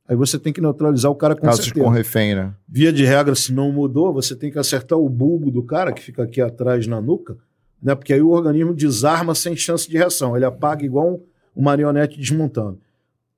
Aí 0.08 0.16
você 0.16 0.40
tem 0.40 0.52
que 0.52 0.60
neutralizar 0.60 1.12
o 1.12 1.16
cara 1.16 1.36
com 1.36 1.46
Casos 1.46 1.66
certeza. 1.66 1.86
com 1.86 1.92
refém, 1.92 2.34
né? 2.34 2.56
Via 2.68 2.92
de 2.92 3.06
regra, 3.06 3.36
se 3.36 3.54
não 3.54 3.72
mudou, 3.72 4.12
você 4.12 4.36
tem 4.36 4.52
que 4.52 4.58
acertar 4.58 4.98
o 4.98 5.08
bulbo 5.08 5.52
do 5.52 5.62
cara, 5.62 5.94
que 5.94 6.02
fica 6.02 6.24
aqui 6.24 6.42
atrás 6.42 6.88
na 6.88 7.00
nuca, 7.00 7.38
né? 7.80 7.94
porque 7.94 8.12
aí 8.12 8.24
o 8.24 8.32
organismo 8.32 8.74
desarma 8.74 9.36
sem 9.36 9.56
chance 9.56 9.88
de 9.88 9.98
reação. 10.00 10.36
Ele 10.36 10.46
apaga 10.46 10.84
igual 10.84 11.14
um, 11.14 11.22
um 11.56 11.62
marionete 11.62 12.20
desmontando. 12.20 12.80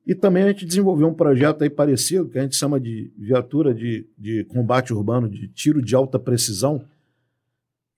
E 0.05 0.13
também 0.13 0.43
a 0.43 0.47
gente 0.47 0.65
desenvolveu 0.65 1.07
um 1.07 1.13
projeto 1.13 1.63
aí 1.63 1.69
parecido, 1.69 2.27
que 2.27 2.37
a 2.37 2.41
gente 2.41 2.55
chama 2.55 2.79
de 2.79 3.11
viatura 3.17 3.73
de, 3.73 4.05
de 4.17 4.43
combate 4.45 4.93
urbano, 4.93 5.29
de 5.29 5.47
tiro 5.47 5.81
de 5.81 5.95
alta 5.95 6.19
precisão, 6.19 6.83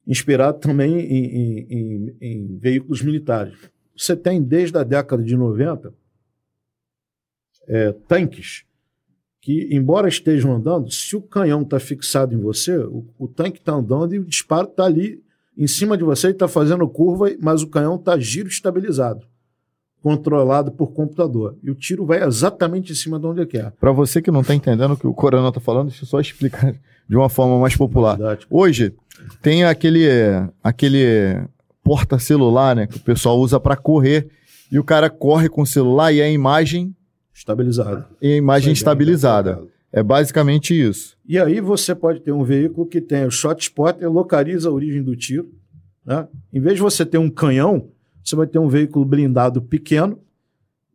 inspirado 0.05 0.59
também 0.59 0.99
em, 0.99 1.25
em, 1.25 1.67
em, 1.69 2.17
em 2.21 2.57
veículos 2.57 3.01
militares. 3.01 3.57
Você 3.97 4.15
tem, 4.15 4.41
desde 4.41 4.77
a 4.77 4.83
década 4.83 5.23
de 5.23 5.35
90, 5.35 5.93
é, 7.67 7.91
tanques 8.07 8.65
que, 9.41 9.67
embora 9.71 10.07
estejam 10.07 10.55
andando, 10.55 10.91
se 10.91 11.15
o 11.15 11.21
canhão 11.21 11.61
está 11.61 11.79
fixado 11.79 12.33
em 12.33 12.39
você, 12.39 12.77
o, 12.77 13.05
o 13.17 13.27
tanque 13.27 13.59
está 13.59 13.73
andando 13.73 14.13
e 14.13 14.19
o 14.19 14.25
disparo 14.25 14.67
está 14.67 14.85
ali 14.85 15.23
em 15.57 15.67
cima 15.67 15.97
de 15.97 16.03
você 16.03 16.27
e 16.27 16.31
está 16.31 16.47
fazendo 16.47 16.87
curva, 16.87 17.27
mas 17.39 17.61
o 17.61 17.67
canhão 17.67 17.95
está 17.95 18.17
giro 18.19 18.49
estabilizado, 18.49 19.25
controlado 20.05 20.71
por 20.71 20.91
computador. 20.93 21.57
E 21.63 21.71
o 21.71 21.73
tiro 21.73 22.05
vai 22.05 22.23
exatamente 22.23 22.91
em 22.91 22.95
cima 22.95 23.19
de 23.19 23.25
onde 23.25 23.39
ele 23.39 23.47
quer. 23.47 23.71
Para 23.71 23.91
você 23.91 24.21
que 24.21 24.29
não 24.29 24.41
está 24.41 24.53
entendendo 24.53 24.91
o 24.91 24.97
que 24.97 25.07
o 25.07 25.13
Coronel 25.15 25.49
está 25.49 25.59
falando, 25.59 25.87
deixa 25.87 26.03
eu 26.03 26.07
só 26.07 26.19
explicar 26.19 26.75
de 27.09 27.15
uma 27.15 27.27
forma 27.27 27.57
mais 27.57 27.75
popular. 27.75 28.19
Hoje, 28.47 28.93
tem 29.41 29.63
aquele, 29.63 30.07
aquele 30.63 31.41
porta-celular, 31.83 32.75
né, 32.75 32.85
que 32.85 32.97
o 32.97 32.99
pessoal 32.99 33.39
usa 33.39 33.59
para 33.59 33.75
correr, 33.75 34.29
e 34.71 34.77
o 34.77 34.83
cara 34.83 35.09
corre 35.09 35.49
com 35.49 35.63
o 35.63 35.65
celular 35.65 36.13
e 36.13 36.21
a 36.21 36.29
imagem 36.29 36.95
estabilizada. 37.33 38.07
E 38.21 38.33
a 38.33 38.37
imagem 38.37 38.73
estabilizada. 38.73 39.59
É 39.91 40.03
basicamente 40.03 40.79
isso. 40.79 41.17
E 41.27 41.39
aí 41.39 41.59
você 41.59 41.95
pode 41.95 42.19
ter 42.19 42.31
um 42.31 42.43
veículo 42.43 42.85
que 42.85 43.01
tem 43.01 43.25
o 43.25 43.31
shot 43.31 43.59
spotter, 43.59 44.11
localiza 44.11 44.69
a 44.69 44.71
origem 44.71 45.01
do 45.01 45.15
tiro. 45.15 45.49
Né? 46.05 46.27
Em 46.53 46.59
vez 46.59 46.75
de 46.75 46.83
você 46.83 47.03
ter 47.03 47.17
um 47.17 47.29
canhão, 47.29 47.89
você 48.25 48.35
vai 48.35 48.47
ter 48.47 48.57
um 48.57 48.67
veículo 48.67 49.05
blindado 49.05 49.61
pequeno 49.61 50.19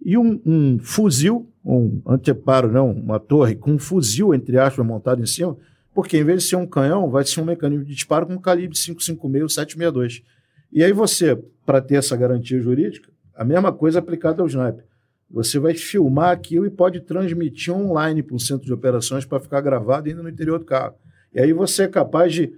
e 0.04 0.18
um, 0.18 0.40
um 0.44 0.78
fuzil, 0.80 1.48
um 1.64 2.02
anteparo, 2.04 2.72
não, 2.72 2.90
uma 2.90 3.20
torre 3.20 3.54
com 3.54 3.72
um 3.74 3.78
fuzil, 3.78 4.34
entre 4.34 4.58
aspas, 4.58 4.84
montado 4.84 5.22
em 5.22 5.26
cima, 5.26 5.56
porque 5.94 6.18
em 6.18 6.24
vez 6.24 6.42
de 6.42 6.48
ser 6.48 6.56
um 6.56 6.66
canhão, 6.66 7.08
vai 7.08 7.24
ser 7.24 7.40
um 7.40 7.44
mecanismo 7.44 7.84
de 7.84 7.94
disparo 7.94 8.26
com 8.26 8.36
calibre 8.38 8.76
556 8.76 9.42
ou 9.42 9.48
762. 9.48 10.22
E 10.72 10.82
aí 10.82 10.92
você, 10.92 11.36
para 11.64 11.80
ter 11.80 11.96
essa 11.96 12.16
garantia 12.16 12.60
jurídica, 12.60 13.10
a 13.34 13.44
mesma 13.44 13.72
coisa 13.72 14.00
aplicada 14.00 14.42
ao 14.42 14.48
sniper. 14.48 14.84
Você 15.30 15.60
vai 15.60 15.74
filmar 15.74 16.30
aquilo 16.30 16.66
e 16.66 16.70
pode 16.70 17.00
transmitir 17.00 17.72
online 17.72 18.22
para 18.22 18.34
um 18.34 18.38
centro 18.38 18.66
de 18.66 18.72
operações 18.72 19.24
para 19.24 19.38
ficar 19.38 19.60
gravado 19.60 20.08
ainda 20.08 20.22
no 20.22 20.28
interior 20.28 20.58
do 20.58 20.64
carro. 20.64 20.94
E 21.32 21.40
aí 21.40 21.52
você 21.52 21.84
é 21.84 21.88
capaz 21.88 22.32
de 22.32 22.52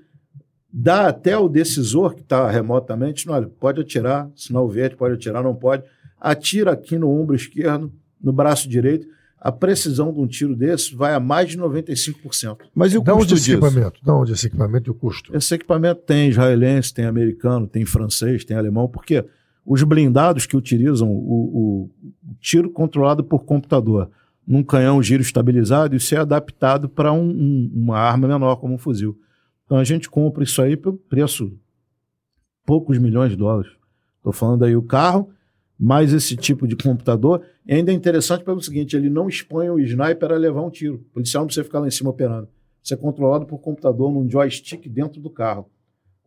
dar 0.73 1.09
até 1.09 1.37
o 1.37 1.49
decisor 1.49 2.15
que 2.15 2.23
está 2.23 2.51
remotamente, 2.51 3.29
olha, 3.29 3.47
pode 3.47 3.81
atirar, 3.81 4.31
sinal 4.35 4.69
verde, 4.69 4.97
pode 4.97 5.15
atirar, 5.15 5.43
não 5.43 5.55
pode. 5.55 5.85
Atira 6.21 6.73
aqui 6.73 6.97
no 6.99 7.11
ombro 7.11 7.37
esquerdo, 7.37 7.93
no 8.23 8.33
braço 8.33 8.69
direito 8.69 9.07
a 9.43 9.51
precisão 9.51 10.13
de 10.13 10.21
um 10.21 10.27
tiro 10.27 10.55
desse 10.55 10.95
vai 10.95 11.13
a 11.15 11.19
mais 11.19 11.49
de 11.49 11.59
95%. 11.59 12.59
Mas 12.73 12.95
e 12.95 12.99
o 12.99 13.03
da 13.03 13.13
custo 13.13 13.35
onde 13.35 13.53
equipamento? 13.53 14.01
Da 14.01 14.15
onde 14.15 14.33
esse 14.33 14.47
equipamento 14.47 14.89
e 14.89 14.93
o 14.93 14.95
custo? 14.95 15.37
Esse 15.37 15.57
equipamento 15.57 16.03
tem 16.03 16.29
israelense, 16.29 16.95
tem 16.95 17.07
americano, 17.07 17.67
tem 17.67 17.85
francês, 17.85 18.45
tem 18.45 18.57
alemão, 18.57 18.87
porque 18.87 19.25
os 19.67 19.83
blindados 19.83 20.47
que 20.47 20.57
utilizam 20.57 21.11
o, 21.11 21.13
o, 21.13 21.91
o 22.31 22.35
tiro 22.41 22.71
controlado 22.71 23.25
por 23.25 23.45
computador 23.45 24.09
num 24.47 24.63
canhão 24.63 25.03
giro 25.03 25.23
estabilizado, 25.23 25.97
isso 25.97 26.15
é 26.15 26.19
adaptado 26.19 26.89
para 26.89 27.13
um, 27.13 27.29
um, 27.29 27.73
uma 27.75 27.99
arma 27.99 28.29
menor, 28.29 28.57
como 28.57 28.75
um 28.75 28.79
fuzil. 28.79 29.19
Então 29.73 29.81
a 29.81 29.85
gente 29.85 30.11
compra 30.11 30.45
isso 30.45 30.61
aí 30.61 30.77
pelo 30.77 30.99
preço 30.99 31.51
poucos 32.63 32.99
milhões 32.99 33.31
de 33.31 33.37
dólares. 33.39 33.73
Estou 34.19 34.31
falando 34.31 34.67
aí 34.67 34.77
o 34.77 34.83
carro 34.83 35.31
mais 35.81 36.13
esse 36.13 36.37
tipo 36.37 36.69
de 36.69 36.77
computador. 36.77 37.43
E 37.67 37.73
ainda 37.73 37.91
é 37.91 37.95
interessante 37.95 38.45
pelo 38.45 38.61
seguinte: 38.61 38.95
ele 38.95 39.09
não 39.09 39.31
expõe 39.31 39.71
o 39.71 39.79
sniper 39.79 40.31
a 40.31 40.37
levar 40.37 40.61
um 40.61 40.69
tiro. 40.69 40.97
O 40.97 41.15
policial 41.15 41.41
não 41.41 41.47
precisa 41.47 41.65
ficar 41.65 41.81
lá 41.81 41.89
em 41.89 41.91
cima 41.91 42.11
operando. 42.11 42.51
Isso 42.83 42.93
é 42.93 42.99
controlado 42.99 43.47
por 43.47 43.61
computador 43.61 44.13
num 44.13 44.29
joystick 44.29 44.87
dentro 44.91 45.23
do 45.23 45.31
carro. 45.31 45.71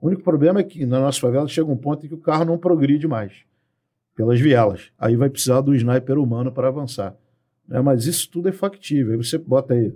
O 0.02 0.08
único 0.08 0.24
problema 0.24 0.62
é 0.62 0.64
que 0.64 0.84
na 0.84 1.00
nossa 1.00 1.20
favela 1.20 1.48
chega 1.48 1.72
um 1.72 1.78
ponto 1.78 2.04
em 2.04 2.10
que 2.10 2.16
o 2.16 2.20
carro 2.20 2.46
não 2.46 2.58
progride 2.58 3.08
mais 3.08 3.32
pelas 4.16 4.40
vielas. 4.40 4.92
Aí 4.98 5.16
vai 5.16 5.30
precisar 5.30 5.62
do 5.62 5.76
sniper 5.76 6.18
humano 6.18 6.52
para 6.52 6.68
avançar. 6.68 7.16
É, 7.70 7.80
mas 7.80 8.08
isso 8.08 8.28
tudo 8.28 8.50
é 8.50 8.52
factível. 8.52 9.12
Aí 9.12 9.24
você 9.24 9.38
bota 9.38 9.76
aí 9.76 9.94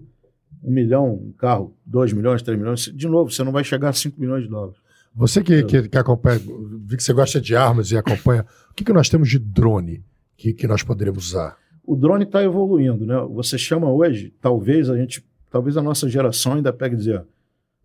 um 0.63 0.71
milhão, 0.71 1.13
um 1.13 1.31
carro, 1.37 1.75
dois 1.85 2.13
milhões, 2.13 2.41
três 2.41 2.59
milhões. 2.59 2.81
De 2.81 3.07
novo, 3.07 3.31
você 3.31 3.43
não 3.43 3.51
vai 3.51 3.63
chegar 3.63 3.89
a 3.89 3.93
cinco 3.93 4.19
milhões 4.19 4.43
de 4.43 4.49
dólares. 4.49 4.77
Você 5.15 5.43
que, 5.43 5.63
que, 5.63 5.89
que, 5.89 5.97
acompanha, 5.97 6.39
vi 6.85 6.95
que 6.95 7.03
você 7.03 7.13
gosta 7.13 7.41
de 7.41 7.55
armas 7.55 7.91
e 7.91 7.97
acompanha, 7.97 8.45
o 8.69 8.73
que, 8.73 8.83
que 8.83 8.93
nós 8.93 9.09
temos 9.09 9.29
de 9.29 9.39
drone 9.39 10.03
que, 10.37 10.53
que 10.53 10.67
nós 10.67 10.83
poderemos 10.83 11.27
usar? 11.29 11.57
O 11.83 11.95
drone 11.95 12.23
está 12.23 12.43
evoluindo, 12.43 13.05
né? 13.05 13.19
Você 13.31 13.57
chama 13.57 13.91
hoje, 13.91 14.33
talvez 14.39 14.89
a 14.89 14.95
gente, 14.95 15.25
talvez 15.49 15.75
a 15.75 15.81
nossa 15.81 16.07
geração 16.07 16.53
ainda 16.53 16.71
pegue 16.71 16.95
dizer, 16.95 17.23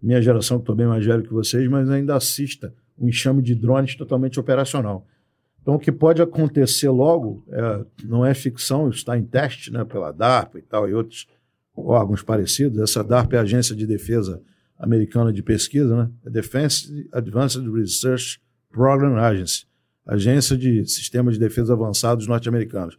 minha 0.00 0.20
geração 0.20 0.58
que 0.58 0.62
estou 0.62 0.76
bem 0.76 0.86
mais 0.86 1.04
velho 1.04 1.22
que 1.22 1.32
vocês, 1.32 1.66
mas 1.68 1.88
ainda 1.88 2.14
assista 2.14 2.72
um 2.98 3.08
enxame 3.08 3.42
de 3.42 3.54
drones 3.54 3.96
totalmente 3.96 4.38
operacional. 4.38 5.06
Então, 5.62 5.76
o 5.76 5.78
que 5.78 5.90
pode 5.90 6.20
acontecer 6.20 6.90
logo 6.90 7.42
é, 7.48 7.84
não 8.04 8.24
é 8.24 8.34
ficção, 8.34 8.90
está 8.90 9.16
em 9.16 9.24
teste 9.24 9.72
né, 9.72 9.82
pela 9.82 10.12
DARPA 10.12 10.58
e 10.58 10.62
tal, 10.62 10.88
e 10.88 10.92
outros 10.92 11.26
órgãos 11.76 12.22
parecidos. 12.22 12.78
Essa 12.80 13.02
DARPA 13.02 13.36
é 13.36 13.38
a 13.38 13.42
Agência 13.42 13.74
de 13.74 13.86
Defesa 13.86 14.42
americana 14.78 15.32
de 15.32 15.42
pesquisa, 15.42 15.96
né? 15.96 16.10
A 16.26 16.30
Defense 16.30 17.08
Advanced 17.12 17.66
Research 17.72 18.40
Program 18.70 19.16
Agency, 19.16 19.66
agência 20.04 20.56
de 20.56 20.84
sistemas 20.86 21.34
de 21.34 21.40
defesa 21.40 21.72
avançados 21.72 22.26
norte-americanos. 22.26 22.98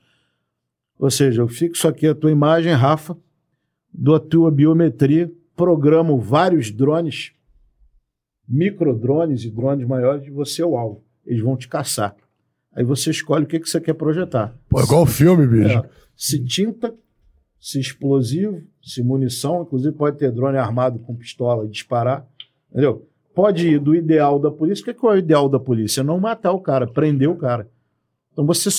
Ou 0.97 1.11
seja, 1.11 1.41
eu 1.41 1.47
fixo 1.47 1.87
aqui 1.87 2.07
a 2.07 2.15
tua 2.15 2.31
imagem, 2.31 2.71
Rafa, 2.71 3.17
dou 3.93 4.15
a 4.15 4.19
tua 4.19 4.49
biometria, 4.49 5.29
programam 5.55 6.17
vários 6.17 6.71
drones, 6.71 7.33
microdrones 8.47 9.43
e 9.43 9.51
drones 9.51 9.85
maiores, 9.85 10.25
e 10.25 10.31
você 10.31 10.61
é 10.61 10.65
o 10.65 10.77
alvo. 10.77 11.03
Eles 11.25 11.41
vão 11.41 11.57
te 11.57 11.67
caçar. 11.67 12.15
Aí 12.73 12.83
você 12.83 13.09
escolhe 13.09 13.43
o 13.43 13.47
que, 13.47 13.59
que 13.59 13.69
você 13.69 13.81
quer 13.81 13.93
projetar. 13.93 14.55
Pô, 14.69 14.81
igual 14.81 15.03
o 15.03 15.07
filme, 15.07 15.45
bicho. 15.45 15.77
É, 15.77 15.89
se 16.15 16.43
tinta, 16.43 16.93
se 17.67 17.79
explosivo, 17.79 18.61
se 18.79 19.01
munição, 19.01 19.63
inclusive 19.63 19.91
pode 19.95 20.19
ter 20.19 20.31
drone 20.31 20.55
armado 20.55 20.99
com 20.99 21.15
pistola 21.15 21.65
e 21.65 21.67
disparar. 21.67 22.23
Entendeu? 22.69 23.07
Pode 23.33 23.67
ir 23.67 23.79
do 23.79 23.95
ideal 23.95 24.37
da 24.37 24.51
polícia. 24.51 24.83
O 24.83 24.85
que, 24.85 24.93
que 24.93 25.03
é 25.03 25.09
o 25.09 25.17
ideal 25.17 25.49
da 25.49 25.59
polícia? 25.59 26.03
Não 26.03 26.19
matar 26.19 26.51
o 26.51 26.59
cara, 26.59 26.85
prender 26.85 27.27
o 27.27 27.35
cara. 27.35 27.67
Então 28.31 28.45
você. 28.45 28.69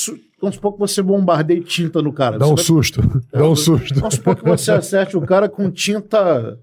Vamos 0.40 0.54
supor 0.54 0.74
que 0.74 0.78
você 0.78 1.02
bombardeie 1.02 1.62
tinta 1.64 2.00
no 2.00 2.12
cara. 2.12 2.38
Dá 2.38 2.46
Você 2.46 2.52
um 2.52 2.54
vai- 2.54 2.64
susto. 2.64 3.00
Dá 3.32 3.48
um 3.48 3.56
susto. 3.56 3.98
Vamos 3.98 4.14
supor 4.14 4.36
que 4.36 4.44
você 4.44 4.70
acerte 4.70 5.16
o 5.16 5.20
cara 5.22 5.48
com 5.48 5.68
tinta 5.68 6.56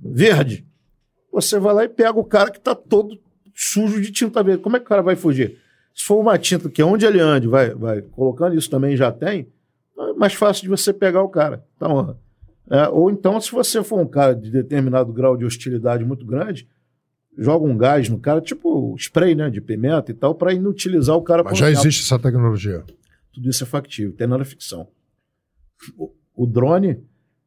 verde. 0.00 0.64
Você 1.32 1.58
vai 1.58 1.74
lá 1.74 1.84
e 1.84 1.88
pega 1.88 2.16
o 2.16 2.24
cara 2.24 2.50
que 2.52 2.58
está 2.58 2.76
todo 2.76 3.18
sujo 3.56 4.00
de 4.00 4.12
tinta 4.12 4.40
verde. 4.40 4.62
Como 4.62 4.76
é 4.76 4.78
que 4.78 4.86
o 4.86 4.88
cara 4.88 5.02
vai 5.02 5.16
fugir? 5.16 5.58
Se 5.92 6.04
for 6.04 6.20
uma 6.20 6.38
tinta 6.38 6.68
que 6.70 6.80
onde 6.80 7.04
ele 7.04 7.18
ande, 7.18 7.48
vai, 7.48 7.74
vai 7.74 8.02
colocando, 8.02 8.54
isso 8.56 8.70
também 8.70 8.96
já 8.96 9.10
tem, 9.10 9.48
é 9.98 10.12
mais 10.14 10.34
fácil 10.34 10.62
de 10.62 10.68
você 10.68 10.92
pegar 10.92 11.22
o 11.22 11.28
cara. 11.28 11.64
Então, 11.76 12.16
é, 12.70 12.88
ou 12.88 13.10
então, 13.10 13.40
se 13.40 13.50
você 13.50 13.82
for 13.82 14.00
um 14.00 14.06
cara 14.06 14.34
de 14.34 14.50
determinado 14.50 15.12
grau 15.12 15.36
de 15.36 15.44
hostilidade 15.44 16.04
muito 16.04 16.24
grande, 16.26 16.68
joga 17.36 17.64
um 17.64 17.76
gás 17.76 18.08
no 18.08 18.18
cara, 18.18 18.40
tipo 18.40 18.94
spray 18.98 19.34
né, 19.34 19.48
de 19.48 19.60
pimenta 19.60 20.10
e 20.10 20.14
tal, 20.14 20.34
para 20.34 20.52
inutilizar 20.52 21.16
o 21.16 21.22
cara. 21.22 21.42
Mas 21.42 21.58
já 21.58 21.70
existe 21.70 22.02
essa 22.02 22.18
tecnologia. 22.18 22.84
tudo 23.32 23.48
isso 23.48 23.62
é 23.62 23.66
factível, 23.66 24.12
tem 24.12 24.26
nada 24.26 24.44
ficção. 24.44 24.88
O, 25.96 26.12
o 26.34 26.46
drone, 26.46 27.00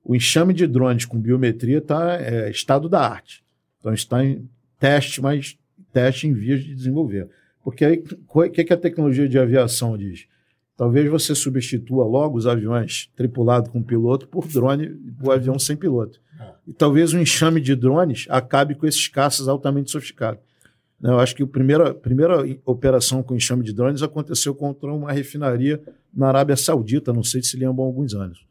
o 0.03 0.15
enxame 0.15 0.53
de 0.53 0.65
drones 0.65 1.05
com 1.05 1.19
biometria 1.19 1.77
está 1.77 2.19
é, 2.19 2.49
estado 2.49 2.89
da 2.89 3.01
arte. 3.01 3.43
Então 3.79 3.93
está 3.93 4.23
em 4.23 4.49
teste, 4.79 5.21
mas 5.21 5.57
teste 5.91 6.27
em 6.27 6.33
vias 6.33 6.63
de 6.63 6.73
desenvolver. 6.73 7.29
Porque 7.63 7.85
aí, 7.85 8.03
o 8.27 8.49
que, 8.49 8.63
que 8.63 8.73
a 8.73 8.77
tecnologia 8.77 9.27
de 9.29 9.37
aviação 9.37 9.97
diz? 9.97 10.25
Talvez 10.77 11.09
você 11.09 11.35
substitua 11.35 12.05
logo 12.05 12.37
os 12.37 12.47
aviões 12.47 13.09
tripulados 13.15 13.71
com 13.71 13.83
piloto 13.83 14.27
por 14.27 14.47
drone, 14.47 14.89
por 15.19 15.33
avião 15.33 15.59
sem 15.59 15.75
piloto. 15.75 16.19
E 16.67 16.73
talvez 16.73 17.13
um 17.13 17.19
enxame 17.19 17.61
de 17.61 17.75
drones 17.75 18.25
acabe 18.29 18.75
com 18.75 18.87
esses 18.87 19.07
caças 19.07 19.47
altamente 19.47 19.91
sofisticados. 19.91 20.41
Né, 20.99 21.11
Eu 21.11 21.19
acho 21.19 21.35
que 21.35 21.43
a 21.43 21.47
primeira, 21.47 21.93
primeira 21.93 22.43
operação 22.65 23.23
com 23.23 23.35
enxame 23.35 23.63
de 23.63 23.73
drones 23.73 24.01
aconteceu 24.01 24.55
contra 24.55 24.91
uma 24.91 25.11
refinaria 25.11 25.81
na 26.13 26.27
Arábia 26.27 26.55
Saudita, 26.55 27.13
não 27.13 27.23
sei 27.23 27.41
se 27.41 27.57
lembram 27.57 27.83
há 27.83 27.87
alguns 27.87 28.13
anos. 28.13 28.45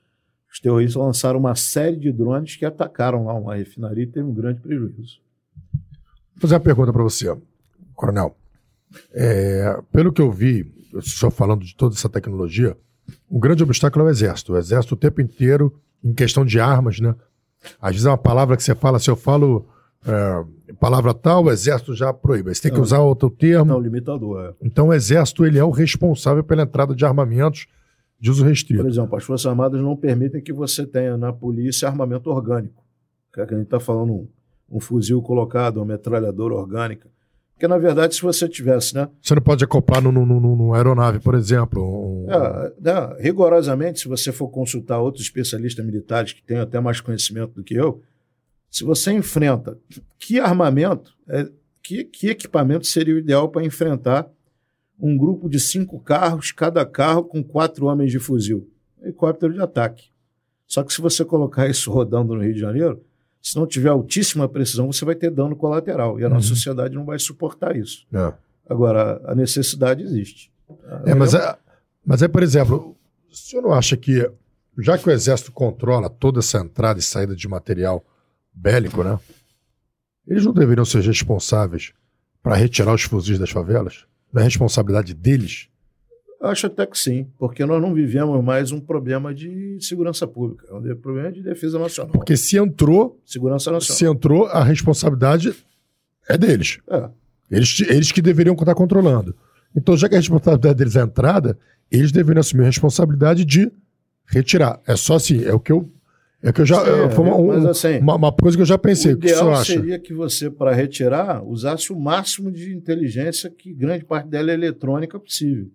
Os 0.52 0.58
terroristas 0.58 1.00
lançaram 1.00 1.38
uma 1.38 1.54
série 1.54 1.96
de 1.96 2.10
drones 2.10 2.56
que 2.56 2.64
atacaram 2.64 3.26
lá 3.26 3.34
uma 3.34 3.54
refinaria 3.54 4.02
e 4.02 4.06
teve 4.06 4.26
um 4.26 4.34
grande 4.34 4.60
prejuízo. 4.60 5.20
Vou 6.34 6.40
fazer 6.40 6.54
uma 6.54 6.60
pergunta 6.60 6.92
para 6.92 7.02
você, 7.02 7.36
Coronel. 7.94 8.36
É, 9.12 9.80
pelo 9.92 10.12
que 10.12 10.20
eu 10.20 10.32
vi, 10.32 10.64
senhor 11.02 11.30
falando 11.30 11.64
de 11.64 11.74
toda 11.76 11.94
essa 11.94 12.08
tecnologia, 12.08 12.76
o 13.28 13.38
grande 13.38 13.62
obstáculo 13.62 14.04
é 14.04 14.08
o 14.08 14.10
exército. 14.10 14.52
O 14.52 14.56
exército 14.56 14.94
o 14.94 14.98
tempo 14.98 15.20
inteiro, 15.20 15.72
em 16.02 16.12
questão 16.12 16.44
de 16.44 16.58
armas, 16.60 17.00
né? 17.00 17.14
Às 17.80 17.92
vezes 17.92 18.06
é 18.06 18.10
uma 18.10 18.18
palavra 18.18 18.56
que 18.56 18.62
você 18.62 18.74
fala, 18.74 18.98
se 18.98 19.10
eu 19.10 19.16
falo 19.16 19.66
é, 20.06 20.44
palavra 20.78 21.12
tal, 21.12 21.44
o 21.44 21.50
exército 21.50 21.94
já 21.94 22.12
proíbe. 22.12 22.54
Você 22.54 22.62
tem 22.62 22.70
que 22.70 22.76
Não. 22.78 22.84
usar 22.84 23.00
outro 23.00 23.28
termo. 23.28 23.66
Não, 23.66 23.80
limitador. 23.80 24.44
É. 24.44 24.54
Então 24.66 24.88
o 24.88 24.94
exército 24.94 25.44
ele 25.44 25.58
é 25.58 25.64
o 25.64 25.70
responsável 25.70 26.42
pela 26.42 26.62
entrada 26.62 26.94
de 26.94 27.04
armamentos 27.04 27.66
de 28.18 28.30
uso 28.30 28.42
Por 28.42 28.48
restrito. 28.48 28.86
exemplo, 28.86 29.16
as 29.16 29.24
Forças 29.24 29.46
Armadas 29.46 29.80
não 29.80 29.96
permitem 29.96 30.42
que 30.42 30.52
você 30.52 30.86
tenha 30.86 31.16
na 31.16 31.32
polícia 31.32 31.88
armamento 31.88 32.30
orgânico. 32.30 32.82
Que 33.32 33.40
é 33.40 33.46
que 33.46 33.54
a 33.54 33.56
gente 33.56 33.66
está 33.66 33.80
falando 33.80 34.12
um, 34.12 34.28
um 34.70 34.80
fuzil 34.80 35.22
colocado, 35.22 35.78
uma 35.78 35.86
metralhadora 35.86 36.54
orgânica. 36.54 37.08
Porque, 37.60 37.68
na 37.68 37.76
verdade, 37.76 38.14
se 38.14 38.22
você 38.22 38.48
tivesse, 38.48 38.94
né? 38.94 39.06
Você 39.20 39.34
não 39.34 39.42
pode 39.42 39.62
acoplar 39.62 40.00
no, 40.00 40.72
aeronave, 40.72 41.20
por 41.20 41.34
exemplo. 41.34 41.82
um- 41.82 42.26
É, 42.32 42.72
né, 42.80 43.16
rigorosamente, 43.20 44.00
se 44.00 44.08
você 44.08 44.32
for 44.32 44.48
consultar 44.48 44.98
outros 44.98 45.22
especialistas 45.24 45.84
militares 45.84 46.32
que 46.32 46.42
têm 46.42 46.56
até 46.56 46.80
mais 46.80 47.02
conhecimento 47.02 47.52
do 47.52 47.62
que 47.62 47.74
eu, 47.74 48.00
se 48.70 48.82
você 48.82 49.12
enfrenta 49.12 49.76
que 50.18 50.40
armamento, 50.40 51.12
é, 51.28 51.50
que, 51.82 52.02
que 52.02 52.30
equipamento 52.30 52.86
seria 52.86 53.14
o 53.14 53.18
ideal 53.18 53.46
para 53.50 53.62
enfrentar 53.62 54.26
um 54.98 55.14
grupo 55.14 55.46
de 55.46 55.60
cinco 55.60 56.00
carros, 56.00 56.52
cada 56.52 56.86
carro 56.86 57.24
com 57.24 57.44
quatro 57.44 57.84
homens 57.84 58.10
de 58.10 58.18
fuzil? 58.18 58.70
Helicóptero 59.02 59.52
de 59.52 59.60
ataque. 59.60 60.04
Só 60.66 60.82
que 60.82 60.94
se 60.94 61.02
você 61.02 61.26
colocar 61.26 61.68
isso 61.68 61.90
rodando 61.92 62.34
no 62.34 62.42
Rio 62.42 62.54
de 62.54 62.60
Janeiro, 62.60 63.02
se 63.42 63.56
não 63.56 63.66
tiver 63.66 63.88
altíssima 63.88 64.48
precisão, 64.48 64.92
você 64.92 65.04
vai 65.04 65.14
ter 65.14 65.30
dano 65.30 65.56
colateral. 65.56 66.18
E 66.20 66.24
a 66.24 66.28
nossa 66.28 66.48
Uhum. 66.48 66.54
sociedade 66.56 66.94
não 66.94 67.04
vai 67.04 67.18
suportar 67.18 67.74
isso. 67.76 68.06
É. 68.12 68.32
Agora, 68.68 69.20
a 69.24 69.34
necessidade 69.34 70.02
existe. 70.02 70.50
É, 71.06 71.14
mas, 71.14 71.34
é, 71.34 71.56
mas 72.04 72.22
é, 72.22 72.28
por 72.28 72.42
exemplo, 72.42 72.96
o 73.30 73.34
senhor 73.34 73.62
não 73.62 73.72
acha 73.72 73.96
que, 73.96 74.30
já 74.78 74.96
que 74.98 75.08
o 75.08 75.12
Exército 75.12 75.50
controla 75.52 76.08
toda 76.10 76.38
essa 76.40 76.58
entrada 76.58 76.98
e 77.00 77.02
saída 77.02 77.34
de 77.34 77.48
material 77.48 78.04
bélico, 78.52 79.02
né? 79.02 79.18
Eles 80.26 80.44
não 80.44 80.52
deveriam 80.52 80.84
ser 80.84 81.02
responsáveis 81.02 81.92
para 82.42 82.54
retirar 82.54 82.94
os 82.94 83.02
fuzis 83.02 83.38
das 83.38 83.50
favelas? 83.50 84.04
Não 84.32 84.40
é 84.40 84.44
responsabilidade 84.44 85.12
deles? 85.14 85.68
Eu 86.40 86.48
acho 86.48 86.66
até 86.66 86.86
que 86.86 86.98
sim, 86.98 87.26
porque 87.38 87.66
nós 87.66 87.82
não 87.82 87.92
vivemos 87.92 88.42
mais 88.42 88.72
um 88.72 88.80
problema 88.80 89.34
de 89.34 89.76
segurança 89.80 90.26
pública, 90.26 90.66
é 90.70 90.74
um 90.74 90.96
problema 90.96 91.30
de 91.30 91.42
defesa 91.42 91.78
nacional. 91.78 92.12
Porque 92.12 92.36
se 92.36 92.56
entrou, 92.56 93.20
Segurança 93.26 93.64
se 93.66 93.72
nacional. 93.72 94.14
entrou, 94.14 94.46
a 94.46 94.64
responsabilidade 94.64 95.54
é 96.28 96.38
deles. 96.38 96.78
É, 96.88 97.08
Eles, 97.50 97.80
eles 97.80 98.10
que 98.12 98.22
deveriam 98.22 98.54
estar 98.54 98.74
controlando. 98.74 99.34
Então, 99.76 99.96
já 99.96 100.08
que 100.08 100.14
a 100.14 100.18
responsabilidade 100.18 100.74
deles 100.78 100.96
é 100.96 101.00
a 101.02 101.04
entrada, 101.04 101.58
eles 101.90 102.10
deveriam 102.10 102.40
assumir 102.40 102.62
a 102.62 102.66
responsabilidade 102.66 103.44
de 103.44 103.70
retirar. 104.26 104.80
É 104.86 104.96
só 104.96 105.16
assim, 105.16 105.44
é 105.44 105.52
o 105.52 105.60
que 105.60 105.72
eu. 105.72 105.90
É 106.42 106.48
o 106.48 106.52
que 106.54 106.62
eu 106.62 106.66
já. 106.66 106.80
É, 106.86 107.10
foi 107.10 107.24
uma, 107.26 107.36
mas 107.54 107.64
um- 107.64 107.68
assim, 107.68 107.98
uma, 107.98 108.14
uma 108.14 108.32
coisa 108.32 108.56
que 108.56 108.62
eu 108.62 108.66
já 108.66 108.78
pensei. 108.78 109.12
o 109.12 109.16
O 109.16 109.18
que 109.20 109.26
o 109.26 109.30
ideal 109.30 109.52
acha? 109.52 109.72
seria 109.74 109.98
que 109.98 110.14
você, 110.14 110.48
para 110.48 110.72
retirar, 110.72 111.44
usasse 111.44 111.92
o 111.92 112.00
máximo 112.00 112.50
de 112.50 112.72
inteligência, 112.74 113.50
que 113.50 113.74
grande 113.74 114.04
parte 114.06 114.26
dela 114.28 114.50
é 114.50 114.54
eletrônica, 114.54 115.18
possível. 115.20 115.68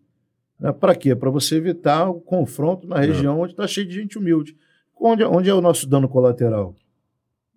Para 0.80 0.95
quê? 0.95 1.15
Para 1.15 1.30
você 1.30 1.56
evitar 1.56 2.10
o 2.10 2.22
confronto 2.22 2.88
na 2.88 2.98
região 2.99 3.40
onde 3.40 3.53
está 3.53 3.68
cheio 3.68 3.88
de 3.88 3.94
gente 3.95 4.18
humilde. 4.18 4.56
Onde, 4.99 5.23
onde 5.23 5.49
é 5.49 5.53
o 5.53 5.61
nosso 5.61 5.88
dano 5.88 6.07
colateral? 6.07 6.73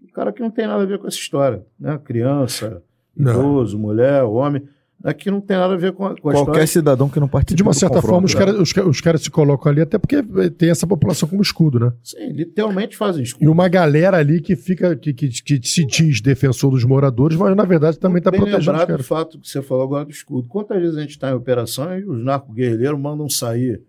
O 0.02 0.12
cara 0.12 0.32
que 0.32 0.40
não 0.40 0.50
tem 0.50 0.66
nada 0.66 0.82
a 0.82 0.86
ver 0.86 0.98
com 0.98 1.06
essa 1.06 1.16
história. 1.16 1.64
Né? 1.78 1.96
Criança, 2.04 2.82
Não. 3.16 3.32
idoso, 3.32 3.78
mulher, 3.78 4.24
homem. 4.24 4.68
Aqui 5.04 5.30
não 5.30 5.40
tem 5.40 5.56
nada 5.56 5.74
a 5.74 5.76
ver 5.76 5.92
com 5.92 6.04
a, 6.04 6.08
com 6.10 6.28
a 6.28 6.32
Qualquer 6.32 6.50
história. 6.50 6.66
cidadão 6.66 7.08
que 7.08 7.20
não 7.20 7.28
participe 7.28 7.56
de 7.56 7.62
uma 7.62 7.72
certa 7.72 8.02
forma 8.02 8.26
os 8.26 8.34
né? 8.34 8.40
caras 8.40 8.58
os, 8.58 8.72
os 8.76 9.00
caras 9.00 9.22
se 9.22 9.30
colocam 9.30 9.70
ali, 9.70 9.80
até 9.80 9.96
porque 9.96 10.20
tem 10.50 10.70
essa 10.70 10.88
população 10.88 11.28
como 11.28 11.40
escudo, 11.40 11.78
né? 11.78 11.92
Sim, 12.02 12.32
literalmente 12.32 12.96
fazem 12.96 13.22
isso. 13.22 13.36
E 13.40 13.46
uma 13.46 13.68
galera 13.68 14.16
ali 14.16 14.40
que 14.40 14.56
fica, 14.56 14.96
que, 14.96 15.12
que, 15.14 15.28
que 15.28 15.68
se 15.68 15.86
diz 15.86 16.20
defensor 16.20 16.72
dos 16.72 16.82
moradores, 16.82 17.36
mas 17.36 17.54
na 17.56 17.64
verdade 17.64 17.96
também 17.98 18.18
está 18.18 18.32
protegendo 18.32 18.72
lembrado 18.72 18.96
do 18.96 19.04
fato 19.04 19.38
que 19.38 19.48
você 19.48 19.62
falou 19.62 19.84
agora 19.84 20.04
do 20.04 20.10
escudo. 20.10 20.48
Quantas 20.48 20.80
vezes 20.80 20.96
a 20.96 21.00
gente 21.00 21.10
está 21.10 21.30
em 21.30 21.34
operação 21.34 21.96
e 21.96 22.04
os 22.04 22.24
narco-guerrilheiros 22.24 22.98
mandam 22.98 23.28
sair 23.28 23.80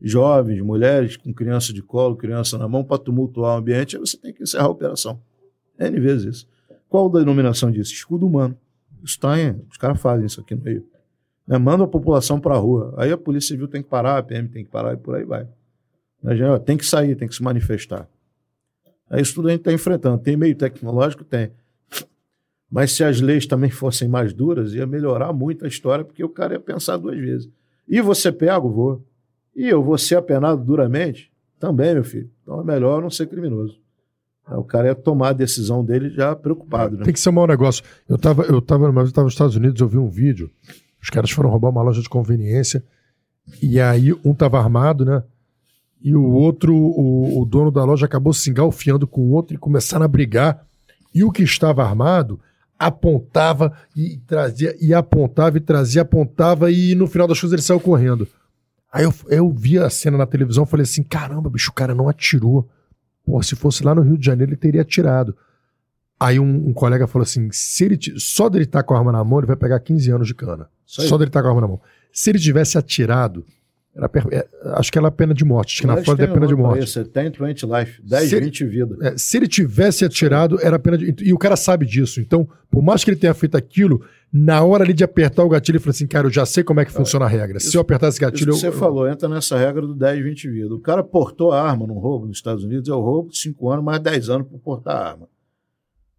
jovens, 0.00 0.60
mulheres 0.62 1.16
com 1.18 1.34
criança 1.34 1.72
de 1.72 1.82
colo, 1.82 2.16
criança 2.16 2.56
na 2.56 2.66
mão, 2.66 2.82
para 2.82 2.98
tumultuar 2.98 3.56
o 3.56 3.58
ambiente, 3.58 3.96
aí 3.96 4.00
você 4.00 4.16
tem 4.16 4.32
que 4.32 4.42
encerrar 4.42 4.64
a 4.64 4.70
operação. 4.70 5.20
N 5.78 6.00
vezes 6.00 6.36
isso. 6.36 6.48
Qual 6.88 7.08
a 7.08 7.18
denominação 7.18 7.70
disso? 7.70 7.92
Escudo 7.92 8.26
humano. 8.26 8.56
Isso 9.02 9.18
tá 9.18 9.38
em, 9.38 9.60
os 9.70 9.76
caras 9.76 10.00
fazem 10.00 10.26
isso 10.26 10.40
aqui 10.40 10.54
no 10.54 10.62
Rio. 10.62 10.86
Né? 11.46 11.58
Manda 11.58 11.84
a 11.84 11.88
população 11.88 12.40
para 12.40 12.54
a 12.54 12.58
rua. 12.58 12.94
Aí 12.96 13.12
a 13.12 13.16
Polícia 13.16 13.48
Civil 13.48 13.68
tem 13.68 13.82
que 13.82 13.88
parar, 13.88 14.18
a 14.18 14.22
PM 14.22 14.48
tem 14.48 14.64
que 14.64 14.70
parar 14.70 14.94
e 14.94 14.96
por 14.96 15.14
aí 15.14 15.24
vai. 15.24 15.46
Né, 16.22 16.50
ó, 16.50 16.58
Tem 16.58 16.76
que 16.76 16.84
sair, 16.84 17.14
tem 17.14 17.28
que 17.28 17.34
se 17.34 17.42
manifestar. 17.42 18.08
É 19.10 19.20
isso 19.20 19.34
tudo 19.34 19.48
a 19.48 19.50
gente 19.52 19.60
está 19.60 19.72
enfrentando. 19.72 20.18
Tem 20.18 20.36
meio 20.36 20.56
tecnológico? 20.56 21.24
Tem. 21.24 21.52
Mas 22.70 22.92
se 22.92 23.04
as 23.04 23.20
leis 23.20 23.46
também 23.46 23.70
fossem 23.70 24.08
mais 24.08 24.32
duras, 24.32 24.74
ia 24.74 24.86
melhorar 24.86 25.32
muito 25.32 25.64
a 25.64 25.68
história, 25.68 26.04
porque 26.04 26.24
o 26.24 26.28
cara 26.28 26.54
ia 26.54 26.60
pensar 26.60 26.96
duas 26.96 27.16
vezes. 27.16 27.48
E 27.86 28.00
você 28.00 28.32
pego, 28.32 28.68
vou. 28.68 29.06
E 29.54 29.68
eu 29.68 29.82
vou 29.82 29.96
ser 29.96 30.16
apenado 30.16 30.64
duramente? 30.64 31.32
Também, 31.60 31.94
meu 31.94 32.04
filho. 32.04 32.28
Então 32.42 32.60
é 32.60 32.64
melhor 32.64 33.00
não 33.00 33.08
ser 33.08 33.26
criminoso. 33.28 33.80
O 34.48 34.62
cara 34.62 34.88
ia 34.88 34.94
tomar 34.94 35.30
a 35.30 35.32
decisão 35.32 35.84
dele 35.84 36.10
já 36.10 36.34
preocupado, 36.36 36.96
né? 36.96 37.04
Tem 37.04 37.12
que 37.12 37.18
ser 37.18 37.30
um 37.30 37.32
mau 37.32 37.46
negócio. 37.46 37.82
Eu 38.08 38.16
estava 38.16 38.44
eu 38.44 38.62
tava, 38.62 38.84
eu 38.86 39.12
tava 39.12 39.24
nos 39.24 39.32
Estados 39.32 39.56
Unidos, 39.56 39.80
eu 39.80 39.88
vi 39.88 39.98
um 39.98 40.08
vídeo. 40.08 40.50
Os 41.02 41.10
caras 41.10 41.30
foram 41.30 41.50
roubar 41.50 41.70
uma 41.70 41.82
loja 41.82 42.00
de 42.00 42.08
conveniência. 42.08 42.84
E 43.60 43.80
aí 43.80 44.12
um 44.24 44.34
tava 44.34 44.58
armado, 44.58 45.04
né? 45.04 45.22
E 46.00 46.14
o 46.14 46.22
outro, 46.22 46.74
o, 46.74 47.42
o 47.42 47.44
dono 47.44 47.72
da 47.72 47.84
loja, 47.84 48.06
acabou 48.06 48.32
se 48.32 48.50
engalfiando 48.50 49.06
com 49.06 49.22
o 49.22 49.30
outro 49.32 49.54
e 49.54 49.58
começaram 49.58 50.04
a 50.04 50.08
brigar. 50.08 50.64
E 51.12 51.24
o 51.24 51.32
que 51.32 51.42
estava 51.42 51.82
armado 51.82 52.38
apontava 52.78 53.72
e 53.96 54.18
trazia, 54.18 54.76
e 54.80 54.92
apontava 54.92 55.56
e 55.56 55.60
trazia, 55.60 56.02
apontava, 56.02 56.70
e 56.70 56.94
no 56.94 57.06
final 57.06 57.26
das 57.26 57.40
coisas 57.40 57.54
ele 57.54 57.62
saiu 57.62 57.80
correndo. 57.80 58.28
Aí 58.92 59.04
eu, 59.04 59.14
eu 59.28 59.50
vi 59.50 59.78
a 59.78 59.90
cena 59.90 60.16
na 60.16 60.26
televisão 60.26 60.66
falei 60.66 60.84
assim: 60.84 61.02
caramba, 61.02 61.50
bicho, 61.50 61.70
o 61.70 61.74
cara 61.74 61.94
não 61.94 62.08
atirou. 62.08 62.68
Pô, 63.26 63.42
se 63.42 63.56
fosse 63.56 63.82
lá 63.82 63.92
no 63.92 64.02
Rio 64.02 64.16
de 64.16 64.24
Janeiro, 64.24 64.52
ele 64.52 64.56
teria 64.56 64.82
atirado. 64.82 65.36
Aí 66.18 66.38
um, 66.38 66.68
um 66.68 66.72
colega 66.72 67.08
falou 67.08 67.24
assim: 67.24 67.50
se 67.50 67.84
ele 67.84 67.98
só 68.18 68.48
dele 68.48 68.64
estar 68.64 68.84
com 68.84 68.94
a 68.94 68.98
arma 68.98 69.10
na 69.10 69.24
mão, 69.24 69.40
ele 69.40 69.48
vai 69.48 69.56
pegar 69.56 69.80
15 69.80 70.10
anos 70.12 70.28
de 70.28 70.34
cana. 70.34 70.70
Só 71.08 71.18
dele 71.18 71.28
estar 71.28 71.42
com 71.42 71.48
a 71.48 71.50
arma 71.50 71.60
na 71.60 71.68
mão. 71.68 71.80
Se 72.12 72.30
ele 72.30 72.38
tivesse 72.38 72.78
atirado, 72.78 73.44
era 73.96 74.10
é, 74.30 74.46
acho 74.74 74.92
que 74.92 74.98
era 74.98 75.10
pena 75.10 75.32
de 75.32 75.44
morte. 75.44 75.72
Acho 75.72 75.80
que 75.80 75.86
na 75.86 75.94
Mas 75.94 76.04
Flórida 76.04 76.24
é 76.24 76.32
pena 76.34 76.46
de 76.46 76.54
morte. 76.54 76.86
Você 76.86 77.02
tem 77.04 77.30
20 77.30 77.62
life, 77.66 78.02
10, 78.02 78.28
Se- 78.30 78.40
20 78.40 78.64
vidas. 78.66 79.00
É, 79.00 79.16
se 79.16 79.36
ele 79.38 79.48
tivesse 79.48 80.04
atirado, 80.04 80.58
era 80.62 80.78
pena 80.78 80.98
de. 80.98 81.14
E 81.22 81.32
o 81.32 81.38
cara 81.38 81.56
sabe 81.56 81.86
disso. 81.86 82.20
Então, 82.20 82.46
por 82.70 82.82
mais 82.82 83.02
que 83.02 83.10
ele 83.10 83.16
tenha 83.18 83.32
feito 83.32 83.56
aquilo, 83.56 84.04
na 84.30 84.62
hora 84.62 84.84
ali 84.84 84.92
de 84.92 85.02
apertar 85.02 85.42
o 85.44 85.48
gatilho, 85.48 85.76
ele 85.76 85.82
falou 85.82 85.92
assim: 85.92 86.06
cara, 86.06 86.26
eu 86.26 86.30
já 86.30 86.44
sei 86.44 86.62
como 86.62 86.78
é 86.80 86.84
que 86.84 86.92
funciona 86.92 87.24
a 87.24 87.28
regra. 87.28 87.58
Se 87.58 87.74
eu 87.74 87.80
apertar 87.80 88.08
esse 88.08 88.16
Isso 88.16 88.24
gatilho. 88.30 88.52
que 88.52 88.58
você 88.60 88.68
eu- 88.68 88.72
falou, 88.72 89.08
entra 89.08 89.28
nessa 89.28 89.56
regra 89.56 89.80
do 89.86 89.94
10, 89.94 90.22
20 90.22 90.48
vidas. 90.50 90.72
O 90.72 90.80
cara 90.80 91.02
portou 91.02 91.52
a 91.52 91.62
arma 91.62 91.86
num 91.86 91.98
roubo 91.98 92.26
nos 92.26 92.36
Estados 92.36 92.64
Unidos, 92.64 92.88
é 92.90 92.92
o 92.92 93.00
roubo 93.00 93.30
de 93.30 93.38
5 93.38 93.70
anos, 93.70 93.84
mais 93.84 93.98
10 94.00 94.28
anos 94.28 94.46
por 94.46 94.58
portar 94.58 94.94
a 94.96 95.08
arma. 95.10 95.28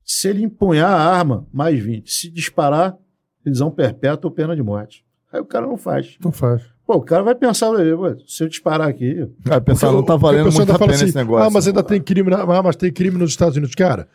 Se 0.04 0.30
ele 0.30 0.42
empunhar 0.44 0.90
a 0.90 0.98
arma, 1.18 1.46
mais 1.54 1.78
20. 1.80 2.12
Se 2.12 2.30
disparar, 2.32 2.96
prisão 3.44 3.70
perpétua 3.70 4.30
ou 4.30 4.36
pena 4.36 4.56
de 4.56 4.64
morte. 4.64 5.06
Aí 5.32 5.40
o 5.42 5.46
cara 5.46 5.68
não 5.68 5.78
faz. 5.78 6.18
Não 6.24 6.32
faz. 6.32 6.62
Pô, 6.88 6.96
o 6.96 7.02
cara 7.02 7.22
vai 7.22 7.36
pensar, 7.36 7.68
"Pô, 7.70 8.16
se 8.26 8.46
eu 8.46 8.48
disparar 8.48 8.88
aqui, 8.88 9.28
Cara, 9.44 9.60
pensar, 9.60 9.92
não 9.92 10.02
tá 10.02 10.16
valendo 10.16 10.46
muito 10.46 10.62
ainda 10.62 10.76
a 10.76 10.80
pena 10.80 10.94
assim, 10.94 11.06
esse 11.06 11.16
negócio. 11.16 11.46
Ah, 11.46 11.50
mas 11.52 11.68
ainda 11.68 11.84
tem 11.84 12.02
crime, 12.02 12.30
na, 12.30 12.44
ah, 12.44 12.64
mas 12.64 12.78
tem 12.78 12.90
crime 12.94 13.18
nos 13.18 13.32
Estados 13.32 13.58
Unidos. 13.58 13.76
Cara, 13.76 14.08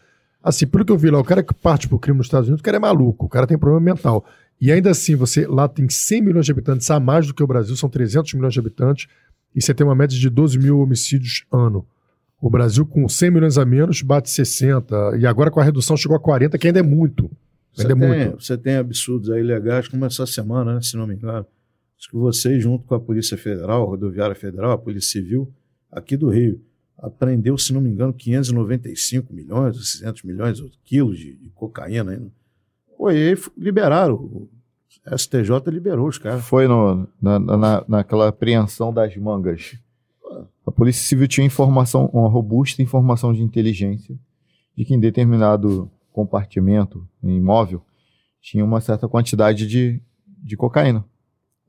assim, 0.43 0.67
pelo 0.67 0.83
que 0.83 0.91
eu 0.91 0.97
vi 0.97 1.11
lá, 1.11 1.21
o 1.21 1.25
cara 1.25 1.43
que 1.43 1.53
parte 1.53 1.87
pro 1.87 1.99
crime 1.99 2.17
nos 2.17 2.29
Estados 2.29 2.49
Unidos, 2.49 2.63
o 2.63 2.65
cara 2.65 2.79
é 2.79 2.81
maluco, 2.81 3.27
o 3.27 3.29
cara 3.29 3.47
tem 3.47 3.59
problema 3.59 3.85
mental. 3.85 4.25
E 4.59 4.73
ainda 4.73 4.91
assim, 4.91 5.15
você 5.15 5.47
lá 5.47 5.69
tem 5.69 5.87
100 5.87 6.23
milhões 6.23 6.47
de 6.47 6.53
habitantes, 6.53 6.91
a 6.91 6.99
mais 6.99 7.27
do 7.27 7.35
que 7.35 7.43
o 7.43 7.47
Brasil, 7.47 7.77
são 7.77 7.91
300 7.91 8.33
milhões 8.33 8.55
de 8.55 8.61
habitantes, 8.61 9.07
e 9.55 9.61
você 9.61 9.75
tem 9.75 9.87
uma 9.87 9.95
média 9.95 10.19
de 10.19 10.31
12 10.31 10.59
mil 10.59 10.81
homicídios 10.81 11.45
ano. 11.53 11.85
O 12.41 12.49
Brasil, 12.49 12.87
com 12.87 13.07
100 13.07 13.31
milhões 13.31 13.59
a 13.59 13.67
menos, 13.67 14.01
bate 14.01 14.31
60, 14.31 15.19
e 15.19 15.27
agora 15.27 15.51
com 15.51 15.61
a 15.61 15.63
redução 15.63 15.95
chegou 15.95 16.17
a 16.17 16.21
40, 16.21 16.57
que 16.57 16.67
ainda 16.69 16.81
é 16.81 16.83
muito. 16.83 17.31
você 17.71 17.83
Ainda 17.83 17.93
é 17.93 18.09
tem, 18.09 18.19
muito. 18.29 18.43
você 18.43 18.57
tem 18.57 18.77
absurdos 18.77 19.31
aí 19.31 19.43
legais, 19.43 19.89
como 19.89 20.07
essa 20.07 20.25
semana, 20.25 20.77
né, 20.77 20.81
se 20.81 20.97
não 20.97 21.07
me 21.07 21.15
engano. 21.17 21.45
Acho 22.03 22.11
que 22.11 22.17
vocês, 22.17 22.61
junto 22.61 22.85
com 22.85 22.97
a 22.97 23.01
Polícia 23.01 23.39
Federal, 23.39 23.85
a 23.85 23.87
Rodoviária 23.87 24.35
Federal, 24.35 24.73
a 24.73 24.79
Polícia 24.79 25.13
Civil, 25.13 25.49
aqui 25.89 26.17
do 26.17 26.29
Rio, 26.31 26.61
apreendeu, 26.99 27.57
se 27.57 27.73
não 27.73 27.81
me 27.81 27.91
engano, 27.91 28.13
595 28.13 29.33
milhões, 29.33 29.77
ou 29.77 29.83
600 29.85 30.25
milhões 30.25 30.59
de 30.59 30.69
quilos 30.85 31.17
de, 31.17 31.37
de 31.37 31.49
cocaína. 31.51 32.11
Aí. 32.11 32.21
Pô, 32.99 33.09
e 33.09 33.29
aí 33.29 33.39
liberaram. 33.57 34.17
O 34.17 34.51
STJ 35.17 35.61
liberou 35.69 36.09
os 36.09 36.19
caras. 36.19 36.45
Foi 36.45 36.67
no, 36.67 37.07
na, 37.21 37.39
na, 37.39 37.85
naquela 37.87 38.27
apreensão 38.27 38.93
das 38.93 39.17
mangas. 39.17 39.79
A 40.67 40.73
Polícia 40.73 41.07
Civil 41.07 41.29
tinha 41.29 41.47
informação, 41.47 42.07
uma 42.13 42.29
robusta 42.29 42.83
informação 42.83 43.33
de 43.33 43.43
inteligência 43.43 44.19
de 44.77 44.85
que 44.85 44.93
em 44.93 44.99
determinado 44.99 45.89
compartimento, 46.13 47.07
em 47.23 47.37
imóvel, 47.37 47.81
tinha 48.41 48.65
uma 48.65 48.81
certa 48.81 49.09
quantidade 49.09 49.69
de, 49.69 50.03
de 50.27 50.57
cocaína. 50.57 51.05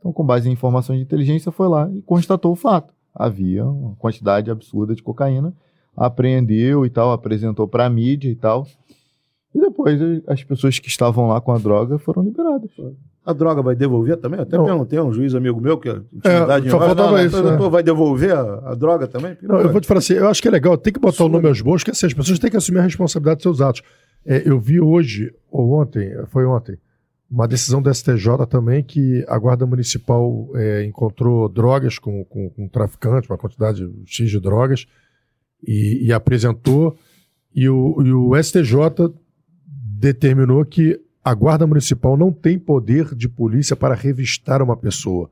Então, 0.03 0.11
com 0.11 0.25
base 0.25 0.49
em 0.49 0.51
informação 0.51 0.93
de 0.93 1.01
inteligência, 1.01 1.49
foi 1.49 1.69
lá 1.69 1.89
e 1.89 2.01
constatou 2.01 2.51
o 2.51 2.57
fato. 2.57 2.93
Havia 3.15 3.63
uma 3.65 3.95
quantidade 3.95 4.51
absurda 4.51 4.93
de 4.93 5.01
cocaína, 5.01 5.53
apreendeu 5.95 6.85
e 6.85 6.89
tal, 6.89 7.13
apresentou 7.13 7.69
para 7.69 7.85
a 7.85 7.89
mídia 7.89 8.30
e 8.30 8.35
tal. 8.35 8.67
E 9.55 9.59
depois 9.61 10.01
eh, 10.01 10.21
as 10.27 10.43
pessoas 10.43 10.77
que 10.77 10.89
estavam 10.89 11.30
lá 11.30 11.39
com 11.39 11.53
a 11.53 11.57
droga 11.57 11.97
foram 11.97 12.21
liberadas. 12.21 12.69
A 13.25 13.31
droga 13.31 13.61
vai 13.61 13.75
devolver 13.75 14.17
também? 14.17 14.41
Até 14.41 14.57
Não. 14.57 14.65
perguntei 14.65 14.99
a 14.99 15.03
um 15.05 15.13
juiz 15.13 15.34
amigo 15.34 15.61
meu 15.61 15.77
que 15.77 15.88
é 15.88 15.93
intimidade 16.11 16.67
É, 16.67 16.71
só 16.71 16.75
em 16.77 16.80
hora, 16.80 16.85
faltava 16.88 17.17
não, 17.17 17.25
isso, 17.25 17.38
não, 17.38 17.43
né? 17.43 17.49
doutor, 17.51 17.69
vai 17.69 17.84
devolver 17.84 18.35
a, 18.35 18.71
a 18.71 18.75
droga 18.75 19.07
também? 19.07 19.38
Não, 19.41 19.61
eu 19.61 19.71
vou 19.71 19.80
te 19.80 19.88
falar 19.88 19.99
assim, 19.99 20.15
eu 20.15 20.27
acho 20.27 20.41
que 20.41 20.49
é 20.49 20.51
legal, 20.51 20.77
tem 20.77 20.91
que 20.91 20.99
botar 20.99 21.23
o 21.23 21.27
Absurdo. 21.27 21.31
nome 21.34 21.47
aos 21.47 21.61
bois, 21.61 21.81
que 21.81 21.91
assim, 21.91 22.07
as 22.07 22.13
pessoas 22.13 22.39
têm 22.39 22.51
que 22.51 22.57
assumir 22.57 22.80
a 22.80 22.84
responsabilidade 22.84 23.38
dos 23.38 23.43
seus 23.43 23.61
atos. 23.61 23.81
É, 24.25 24.41
eu 24.45 24.59
vi 24.59 24.81
hoje, 24.81 25.34
ou 25.49 25.71
ontem, 25.80 26.11
foi 26.27 26.45
ontem, 26.45 26.77
uma 27.34 27.47
decisão 27.47 27.81
do 27.81 27.91
STJ 27.91 28.45
também 28.47 28.84
que 28.84 29.26
a 29.27 29.39
Guarda 29.39 29.65
Municipal 29.65 30.51
é, 30.53 30.85
encontrou 30.85 31.49
drogas 31.49 31.97
com, 31.97 32.23
com, 32.26 32.47
com 32.51 32.68
traficante, 32.68 33.27
uma 33.27 33.39
quantidade 33.39 33.91
X 34.05 34.30
de 34.30 34.39
drogas, 34.39 34.85
e, 35.68 36.05
e 36.05 36.14
apresentou, 36.14 36.95
e 37.55 37.68
o, 37.68 38.03
e 38.03 38.14
o 38.14 38.39
STJ 38.39 39.11
determinou 39.65 40.64
que 40.64 41.01
a 41.23 41.34
Guarda 41.34 41.65
Municipal 41.65 42.15
não 42.15 42.31
tem 42.31 42.60
poder 42.60 43.15
de 43.15 43.27
polícia 43.27 43.76
para 43.76 43.95
revistar 43.95 44.61
uma 44.61 44.77
pessoa. 44.77 45.31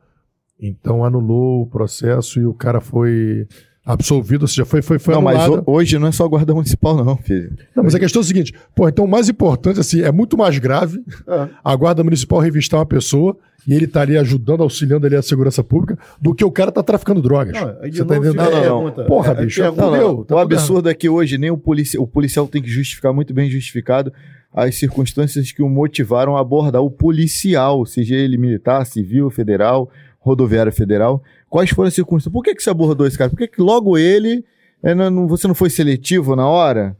Então 0.59 1.05
anulou 1.05 1.61
o 1.61 1.67
processo 1.67 2.39
e 2.39 2.47
o 2.47 2.53
cara 2.53 2.81
foi 2.81 3.47
absolvido, 3.85 4.43
ou 4.43 4.47
seja, 4.47 4.65
foi, 4.65 4.81
foi, 4.81 4.99
foi 4.99 5.13
não, 5.15 5.21
mas 5.21 5.39
anulado. 5.39 5.63
hoje 5.67 5.97
não 5.97 6.07
é 6.07 6.11
só 6.11 6.27
guarda 6.27 6.53
municipal, 6.53 6.95
não, 7.03 7.17
filho. 7.17 7.51
Não, 7.75 7.83
mas 7.83 7.95
a 7.95 7.99
questão 7.99 8.21
é 8.21 8.23
a 8.23 8.27
seguinte: 8.27 8.53
pô, 8.75 8.87
então 8.87 9.05
o 9.05 9.07
mais 9.07 9.27
importante, 9.29 9.79
assim, 9.79 10.01
é 10.01 10.11
muito 10.11 10.37
mais 10.37 10.57
grave 10.59 11.03
É. 11.27 11.47
a 11.63 11.75
guarda 11.75 12.03
municipal 12.03 12.39
revistar 12.39 12.79
uma 12.79 12.85
pessoa 12.85 13.35
e 13.67 13.73
ele 13.73 13.85
tá 13.87 14.01
ali 14.01 14.17
ajudando, 14.17 14.61
auxiliando 14.63 15.05
ali 15.05 15.15
a 15.15 15.21
segurança 15.21 15.63
pública, 15.63 15.97
do 16.19 16.33
que 16.33 16.43
o 16.43 16.51
cara 16.51 16.71
tá 16.71 16.81
traficando 16.81 17.21
drogas. 17.21 17.53
Não, 17.53 17.89
de 17.89 17.97
Você 17.97 18.05
tá 18.05 18.15
entendendo? 18.17 18.39
a 18.39 18.43
Não, 18.43 18.51
não, 18.51 18.59
não. 18.61 18.61
pergunta. 18.83 19.03
Porra, 19.05 19.33
bicho, 19.35 19.61
pergunta- 19.61 19.91
Não, 19.97 20.23
tá 20.23 20.35
o 20.35 20.39
absurdo 20.39 20.89
é 20.89 20.93
que 20.95 21.07
hoje 21.07 21.37
nem 21.37 21.51
o, 21.51 21.57
polici 21.57 21.97
o 21.97 22.07
policial 22.07 22.47
tem 22.47 22.61
que 22.61 22.69
justificar 22.69 23.13
muito 23.13 23.33
bem 23.33 23.49
justificado 23.49 24.11
as 24.53 24.75
circunstâncias 24.75 25.51
que 25.51 25.61
o 25.61 25.69
motivaram 25.69 26.35
a 26.35 26.41
abordar 26.41 26.81
o 26.81 26.89
policial, 26.91 27.85
seja 27.85 28.15
ele 28.15 28.35
militar, 28.37 28.85
civil, 28.85 29.29
federal, 29.29 29.89
rodoviário 30.19 30.71
federal. 30.71 31.23
Quais 31.51 31.69
foram 31.69 31.89
as 31.89 31.93
circunstâncias? 31.93 32.31
Por 32.31 32.41
que, 32.43 32.55
que 32.55 32.63
você 32.63 32.69
abordou 32.69 33.05
esse 33.05 33.17
cara? 33.17 33.29
Por 33.29 33.35
que, 33.37 33.45
que 33.47 33.61
logo 33.61 33.97
ele, 33.97 34.43
é, 34.81 34.95
não- 34.95 35.09
não- 35.11 35.27
você 35.27 35.47
não 35.47 35.53
foi 35.53 35.69
seletivo 35.69 36.33
na 36.35 36.47
hora? 36.47 36.95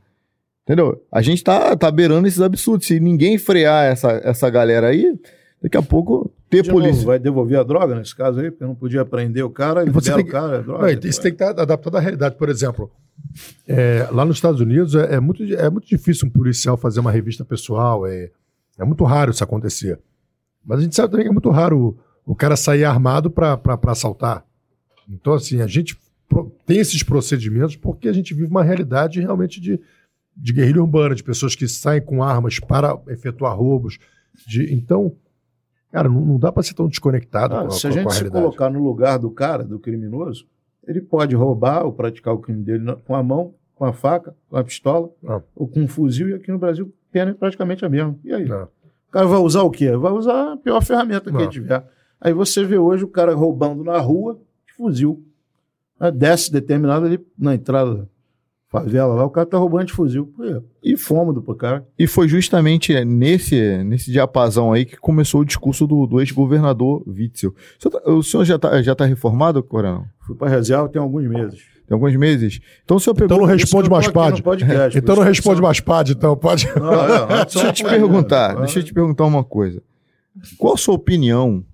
Entendeu? 0.63 1.01
A 1.09 1.21
gente 1.21 1.41
tá, 1.43 1.73
tá 1.77 1.89
beirando 1.89 2.27
esses 2.27 2.41
absurdos. 2.41 2.85
Se 2.85 2.99
ninguém 2.99 3.37
frear 3.37 3.85
essa, 3.91 4.11
essa 4.23 4.49
galera 4.49 4.87
aí, 4.87 5.17
daqui 5.61 5.77
a 5.77 5.81
pouco 5.81 6.29
ter 6.49 6.63
De 6.63 6.69
novo, 6.69 6.81
polícia. 6.81 7.05
vai 7.05 7.17
devolver 7.17 7.57
a 7.59 7.63
droga 7.63 7.95
nesse 7.95 8.13
caso 8.13 8.41
aí, 8.41 8.51
porque 8.51 8.65
não 8.65 8.75
podia 8.75 9.05
prender 9.05 9.43
o 9.45 9.49
cara, 9.49 9.83
E 9.85 9.89
você 9.89 10.09
libera 10.09 10.17
tem 10.23 10.29
o 10.29 10.31
cara, 10.31 10.57
a 10.59 10.61
droga. 10.61 10.81
Não, 10.83 11.09
isso 11.09 11.21
tem 11.21 11.31
que 11.33 11.41
estar 11.43 11.59
adaptado 11.61 11.95
à 11.95 11.99
realidade. 12.01 12.35
Por 12.35 12.49
exemplo, 12.49 12.91
é, 13.65 14.05
lá 14.11 14.25
nos 14.25 14.35
Estados 14.35 14.59
Unidos 14.59 14.95
é, 14.95 15.15
é 15.15 15.19
muito, 15.21 15.43
é 15.43 15.69
muito 15.69 15.87
difícil 15.87 16.27
um 16.27 16.31
policial 16.31 16.75
fazer 16.75 16.99
uma 16.99 17.11
revista 17.11 17.45
pessoal. 17.45 18.05
É, 18.05 18.29
é 18.77 18.83
muito 18.83 19.03
raro 19.05 19.31
isso 19.31 19.43
acontecer. 19.43 19.97
Mas 20.65 20.79
a 20.79 20.81
gente 20.83 20.95
sabe 20.95 21.09
também 21.11 21.23
que 21.25 21.29
é 21.29 21.33
muito 21.33 21.49
raro 21.49 21.97
o, 22.25 22.35
cara 22.35 22.55
sair 22.55 22.83
armado 22.85 23.29
para 23.29 23.59
assaltar. 23.87 24.45
Então, 25.09 25.33
assim, 25.33 25.61
a 25.61 25.67
gente 25.67 25.97
tem 26.65 26.77
esses 26.79 27.03
procedimentos 27.03 27.75
porque 27.75 28.07
a 28.07 28.13
gente 28.13 28.33
vive 28.33 28.47
uma 28.49 28.63
realidade 28.63 29.19
realmente 29.19 29.59
de, 29.59 29.79
de 30.35 30.53
guerrilha 30.53 30.81
urbana, 30.81 31.13
de 31.15 31.23
pessoas 31.23 31.55
que 31.55 31.67
saem 31.67 32.01
com 32.01 32.23
armas 32.23 32.59
para 32.59 32.97
efetuar 33.09 33.55
roubos. 33.57 33.97
De, 34.47 34.73
então, 34.73 35.13
cara, 35.91 36.07
não, 36.07 36.21
não 36.25 36.39
dá 36.39 36.51
para 36.51 36.63
ser 36.63 36.73
tão 36.73 36.87
desconectado 36.87 37.55
Ah, 37.55 37.61
com, 37.61 37.67
a- 37.67 37.71
se 37.71 37.85
a 37.87 37.89
a 37.89 37.93
gente 37.93 38.11
se 38.13 38.19
realidade. 38.19 38.43
colocar 38.43 38.69
no 38.69 38.81
lugar 38.83 39.19
do 39.19 39.29
cara, 39.29 39.63
do 39.63 39.77
criminoso, 39.79 40.45
ele 40.87 41.01
pode 41.01 41.35
roubar 41.35 41.83
ou 41.85 41.91
praticar 41.91 42.33
o 42.33 42.39
crime 42.39 42.63
dele 42.63 42.95
com 43.05 43.13
a 43.15 43.21
mão, 43.21 43.53
com 43.75 43.83
a 43.83 43.91
faca, 43.91 44.33
com 44.49 44.55
a 44.57 44.63
pistola, 44.63 45.09
Ah. 45.27 45.41
ou 45.55 45.67
com 45.67 45.81
um 45.81 45.87
fuzil, 45.87 46.29
e 46.29 46.33
aqui 46.33 46.49
no 46.51 46.57
Brasil 46.59 46.93
pena 47.11 47.31
é 47.31 47.33
praticamente 47.33 47.83
a 47.83 47.89
mesma. 47.89 48.15
E 48.23 48.31
aí? 48.33 48.45
Não. 48.45 48.63
O 48.63 49.11
cara 49.11 49.27
vai 49.27 49.39
usar 49.39 49.63
o 49.63 49.69
quê? 49.69 49.91
Vai 49.97 50.13
usar 50.13 50.53
a 50.53 50.57
pior 50.57 50.81
ferramenta 50.81 51.25
que 51.25 51.31
Não. 51.33 51.41
ele 51.41 51.49
tiver. 51.49 51.85
Aí 52.21 52.33
você 52.33 52.63
vê 52.63 52.77
hoje 52.77 53.03
o 53.03 53.07
cara 53.07 53.33
roubando 53.33 53.83
na 53.83 53.97
rua 53.99 54.39
de 54.67 54.73
fuzil. 54.73 55.23
Aí 55.99 56.11
Desce 56.11 56.51
determinado 56.51 57.05
ali 57.05 57.19
na 57.37 57.55
entrada 57.55 57.95
da 57.95 58.05
favela 58.69 59.13
lá, 59.15 59.25
o 59.25 59.29
cara 59.29 59.45
tá 59.45 59.57
roubando 59.57 59.85
de 59.87 59.93
fuzil. 59.93 60.31
E 60.83 60.95
fômodo 60.95 61.41
pro 61.41 61.55
cara. 61.55 61.85
E 61.99 62.07
foi 62.07 62.27
justamente 62.27 63.03
nesse, 63.03 63.83
nesse 63.83 64.11
diapasão 64.11 64.71
aí 64.71 64.85
que 64.85 64.95
começou 64.97 65.41
o 65.41 65.45
discurso 65.45 65.85
do, 65.87 66.05
do 66.07 66.19
ex-governador 66.21 67.03
Witzel. 67.07 67.49
O 67.51 67.81
senhor, 67.81 67.91
tá- 68.01 68.11
o 68.11 68.23
senhor 68.23 68.45
já 68.45 68.55
está 68.55 68.81
já 68.81 68.95
tá 68.95 69.05
reformado, 69.05 69.61
Coronel? 69.63 70.05
Fui 70.21 70.35
pra 70.35 70.47
reserva 70.47 70.87
tem 70.87 71.01
alguns 71.01 71.27
meses. 71.27 71.59
Tem 71.87 71.93
alguns 71.95 72.15
meses? 72.15 72.61
Então 72.85 72.95
o 72.97 72.99
senhor 72.99 73.15
pegou... 73.15 73.25
Então 73.35 73.37
não 73.39 73.45
responde 73.45 73.89
mais 73.89 74.07
PAD. 74.07 74.41
podcast, 74.41 74.97
Então 74.97 75.15
não 75.15 75.23
responde 75.23 75.61
mais 75.61 75.79
PAD, 75.81 76.13
então 76.13 76.37
pode. 76.37 76.67
Não, 76.75 76.83
não, 76.85 77.07
não, 77.07 77.27
Deixa 77.27 77.67
eu 77.67 77.73
te 77.73 77.83
perguntar, 77.83 78.55
deixa 78.55 78.79
eu 78.79 78.83
te 78.83 78.93
perguntar 78.93 79.25
uma 79.25 79.43
coisa. 79.43 79.83
Qual 80.57 80.75
a 80.75 80.77
sua 80.77 80.95
opinião 80.95 81.65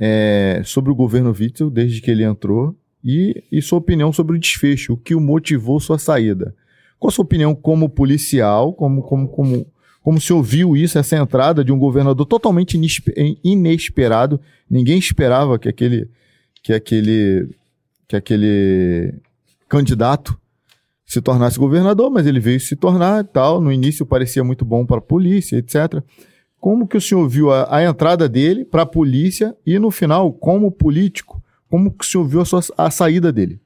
é, 0.00 0.62
sobre 0.64 0.90
o 0.90 0.94
governo 0.94 1.34
Witzel 1.38 1.68
desde 1.68 2.00
que 2.00 2.10
ele 2.10 2.24
entrou 2.24 2.74
e, 3.04 3.44
e 3.52 3.60
sua 3.60 3.78
opinião 3.78 4.10
sobre 4.12 4.36
o 4.36 4.40
desfecho, 4.40 4.94
o 4.94 4.96
que 4.96 5.14
o 5.14 5.20
motivou 5.20 5.78
sua 5.78 5.98
saída? 5.98 6.54
Qual 6.98 7.10
a 7.10 7.12
sua 7.12 7.24
opinião 7.24 7.54
como 7.54 7.88
policial, 7.88 8.72
como, 8.72 9.02
como, 9.02 9.28
como, 9.28 9.66
como 10.02 10.20
se 10.20 10.32
ouviu 10.32 10.76
isso, 10.76 10.98
essa 10.98 11.16
entrada 11.16 11.62
de 11.62 11.70
um 11.70 11.78
governador 11.78 12.26
totalmente 12.26 12.74
inespe- 12.74 13.38
inesperado? 13.44 14.40
Ninguém 14.68 14.98
esperava 14.98 15.58
que 15.58 15.68
aquele, 15.68 16.08
que 16.62 16.72
aquele, 16.72 17.48
que 18.08 18.16
aquele 18.16 19.14
candidato 19.68 20.38
se 21.06 21.20
tornasse 21.20 21.58
governador, 21.58 22.10
mas 22.10 22.26
ele 22.26 22.38
veio 22.38 22.60
se 22.60 22.76
tornar 22.76 23.24
tal. 23.24 23.60
No 23.60 23.72
início 23.72 24.06
parecia 24.06 24.44
muito 24.44 24.64
bom 24.64 24.86
para 24.86 24.98
a 24.98 25.02
polícia, 25.02 25.56
etc. 25.56 26.02
Como 26.60 26.86
que 26.86 26.96
o 26.96 27.00
senhor 27.00 27.26
viu 27.26 27.50
a, 27.50 27.74
a 27.74 27.82
entrada 27.82 28.28
dele 28.28 28.64
para 28.64 28.82
a 28.82 28.86
polícia 28.86 29.56
e 29.64 29.78
no 29.78 29.90
final, 29.90 30.32
como 30.32 30.70
político, 30.70 31.42
como 31.68 31.90
que 31.90 32.04
o 32.04 32.06
senhor 32.06 32.24
viu 32.26 32.40
a, 32.42 32.44
sua, 32.44 32.60
a 32.76 32.90
saída 32.90 33.32
dele? 33.32 33.58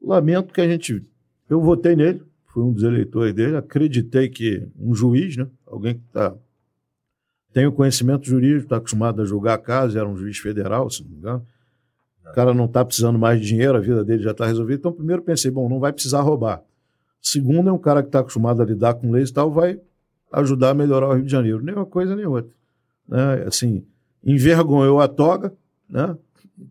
Lamento 0.00 0.54
que 0.54 0.60
a 0.60 0.68
gente 0.68 1.02
eu 1.48 1.60
votei 1.60 1.94
nele, 1.94 2.22
fui 2.46 2.62
um 2.62 2.72
dos 2.72 2.82
eleitores 2.82 3.34
dele, 3.34 3.56
acreditei 3.56 4.28
que 4.28 4.66
um 4.78 4.94
juiz, 4.94 5.36
né, 5.36 5.46
alguém 5.66 5.94
que 5.94 6.02
tá, 6.12 6.34
tem 7.52 7.66
o 7.66 7.72
conhecimento 7.72 8.26
jurídico, 8.26 8.64
está 8.64 8.76
acostumado 8.76 9.20
a 9.20 9.24
julgar 9.24 9.58
casos, 9.58 9.96
era 9.96 10.08
um 10.08 10.16
juiz 10.16 10.38
federal, 10.38 10.88
se 10.88 11.02
não 11.02 11.10
me 11.10 11.16
engano, 11.16 11.46
o 12.26 12.32
cara 12.32 12.54
não 12.54 12.64
está 12.64 12.84
precisando 12.84 13.18
mais 13.18 13.40
de 13.40 13.46
dinheiro, 13.46 13.76
a 13.76 13.80
vida 13.80 14.02
dele 14.02 14.22
já 14.22 14.30
está 14.30 14.46
resolvida. 14.46 14.78
Então, 14.78 14.92
primeiro 14.92 15.22
pensei, 15.22 15.50
bom, 15.50 15.68
não 15.68 15.78
vai 15.78 15.92
precisar 15.92 16.22
roubar. 16.22 16.62
Segundo, 17.20 17.68
é 17.68 17.72
um 17.72 17.78
cara 17.78 18.02
que 18.02 18.08
está 18.08 18.20
acostumado 18.20 18.62
a 18.62 18.64
lidar 18.64 18.94
com 18.94 19.10
leis 19.10 19.28
e 19.28 19.32
tal, 19.32 19.50
vai 19.50 19.78
ajudar 20.34 20.70
a 20.70 20.74
melhorar 20.74 21.08
o 21.08 21.14
Rio 21.14 21.24
de 21.24 21.30
Janeiro. 21.30 21.62
Nem 21.62 21.74
uma 21.74 21.86
coisa 21.86 22.14
nem 22.14 22.26
outra. 22.26 22.52
Né? 23.08 23.44
Assim, 23.46 23.84
envergonhou 24.24 25.00
a 25.00 25.08
toga, 25.08 25.52
né? 25.88 26.16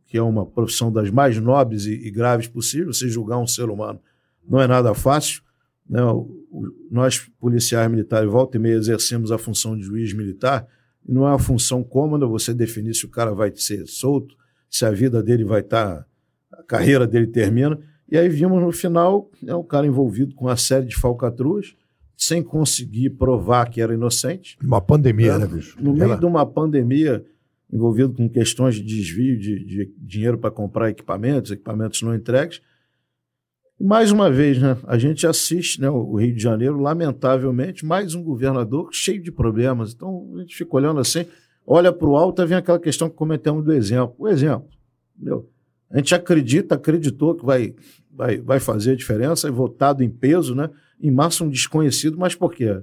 que 0.05 0.17
é 0.17 0.21
uma 0.21 0.45
profissão 0.45 0.91
das 0.91 1.09
mais 1.09 1.37
nobres 1.37 1.85
e, 1.85 1.93
e 1.93 2.11
graves 2.11 2.47
possíveis. 2.47 2.97
Você 2.97 3.07
julgar 3.07 3.37
um 3.37 3.47
ser 3.47 3.69
humano 3.69 3.99
não 4.47 4.59
é 4.59 4.67
nada 4.67 4.93
fácil. 4.93 5.41
Né? 5.89 6.03
O, 6.03 6.45
o, 6.51 6.87
nós, 6.91 7.19
policiais 7.39 7.89
militares, 7.89 8.29
volta 8.29 8.57
e 8.57 8.59
meia, 8.59 8.75
exercemos 8.75 9.31
a 9.31 9.37
função 9.37 9.77
de 9.77 9.83
juiz 9.83 10.13
militar, 10.13 10.67
e 11.05 11.11
não 11.11 11.25
é 11.25 11.29
uma 11.29 11.39
função 11.39 11.83
cômoda 11.83 12.25
você 12.25 12.53
definir 12.53 12.93
se 12.93 13.05
o 13.05 13.09
cara 13.09 13.33
vai 13.33 13.51
ser 13.55 13.85
solto, 13.87 14.35
se 14.69 14.85
a 14.85 14.91
vida 14.91 15.21
dele 15.21 15.43
vai 15.43 15.59
estar, 15.61 15.97
tá, 15.97 16.05
a 16.51 16.63
carreira 16.63 17.05
dele 17.05 17.27
termina. 17.27 17.77
E 18.09 18.17
aí 18.17 18.29
vimos 18.29 18.61
no 18.61 18.71
final 18.71 19.29
né, 19.41 19.53
o 19.53 19.63
cara 19.63 19.85
envolvido 19.85 20.33
com 20.35 20.45
uma 20.45 20.55
série 20.55 20.85
de 20.85 20.95
falcatruas, 20.95 21.75
sem 22.15 22.43
conseguir 22.43 23.11
provar 23.11 23.69
que 23.69 23.81
era 23.81 23.93
inocente. 23.93 24.57
Uma 24.61 24.81
pandemia, 24.81 25.37
né, 25.37 25.45
né 25.45 25.55
bicho? 25.55 25.77
No 25.81 25.93
meio 25.93 26.03
Ela... 26.03 26.17
de 26.17 26.25
uma 26.25 26.45
pandemia, 26.45 27.25
envolvido 27.71 28.13
com 28.13 28.29
questões 28.29 28.75
de 28.75 28.83
desvio 28.83 29.37
de, 29.37 29.63
de 29.65 29.93
dinheiro 29.97 30.37
para 30.37 30.51
comprar 30.51 30.89
equipamentos, 30.89 31.51
equipamentos 31.51 32.01
não 32.01 32.15
entregues. 32.15 32.61
Mais 33.79 34.11
uma 34.11 34.31
vez, 34.31 34.61
né, 34.61 34.77
a 34.87 34.97
gente 34.97 35.25
assiste 35.25 35.81
né, 35.81 35.89
o 35.89 36.15
Rio 36.15 36.35
de 36.35 36.41
Janeiro, 36.41 36.79
lamentavelmente, 36.79 37.85
mais 37.85 38.13
um 38.13 38.23
governador 38.23 38.89
cheio 38.91 39.21
de 39.21 39.31
problemas. 39.31 39.93
Então 39.93 40.31
a 40.35 40.39
gente 40.41 40.55
fica 40.55 40.75
olhando 40.75 40.99
assim, 40.99 41.25
olha 41.65 41.91
para 41.91 42.07
o 42.07 42.15
alto 42.15 42.41
e 42.41 42.45
vem 42.45 42.57
aquela 42.57 42.79
questão 42.79 43.09
que 43.09 43.15
cometemos 43.15 43.65
do 43.65 43.73
exemplo. 43.73 44.15
O 44.19 44.27
exemplo. 44.29 44.69
Entendeu? 45.15 45.49
A 45.89 45.97
gente 45.97 46.15
acredita, 46.15 46.75
acreditou 46.75 47.35
que 47.35 47.45
vai, 47.45 47.75
vai, 48.11 48.37
vai 48.37 48.59
fazer 48.59 48.91
a 48.91 48.95
diferença, 48.95 49.47
é 49.47 49.51
votado 49.51 50.03
em 50.03 50.09
peso, 50.09 50.55
né? 50.55 50.69
Em 51.03 51.11
massa 51.11 51.43
um 51.43 51.49
desconhecido, 51.49 52.17
mas 52.17 52.33
por 52.33 52.53
quê? 52.53 52.81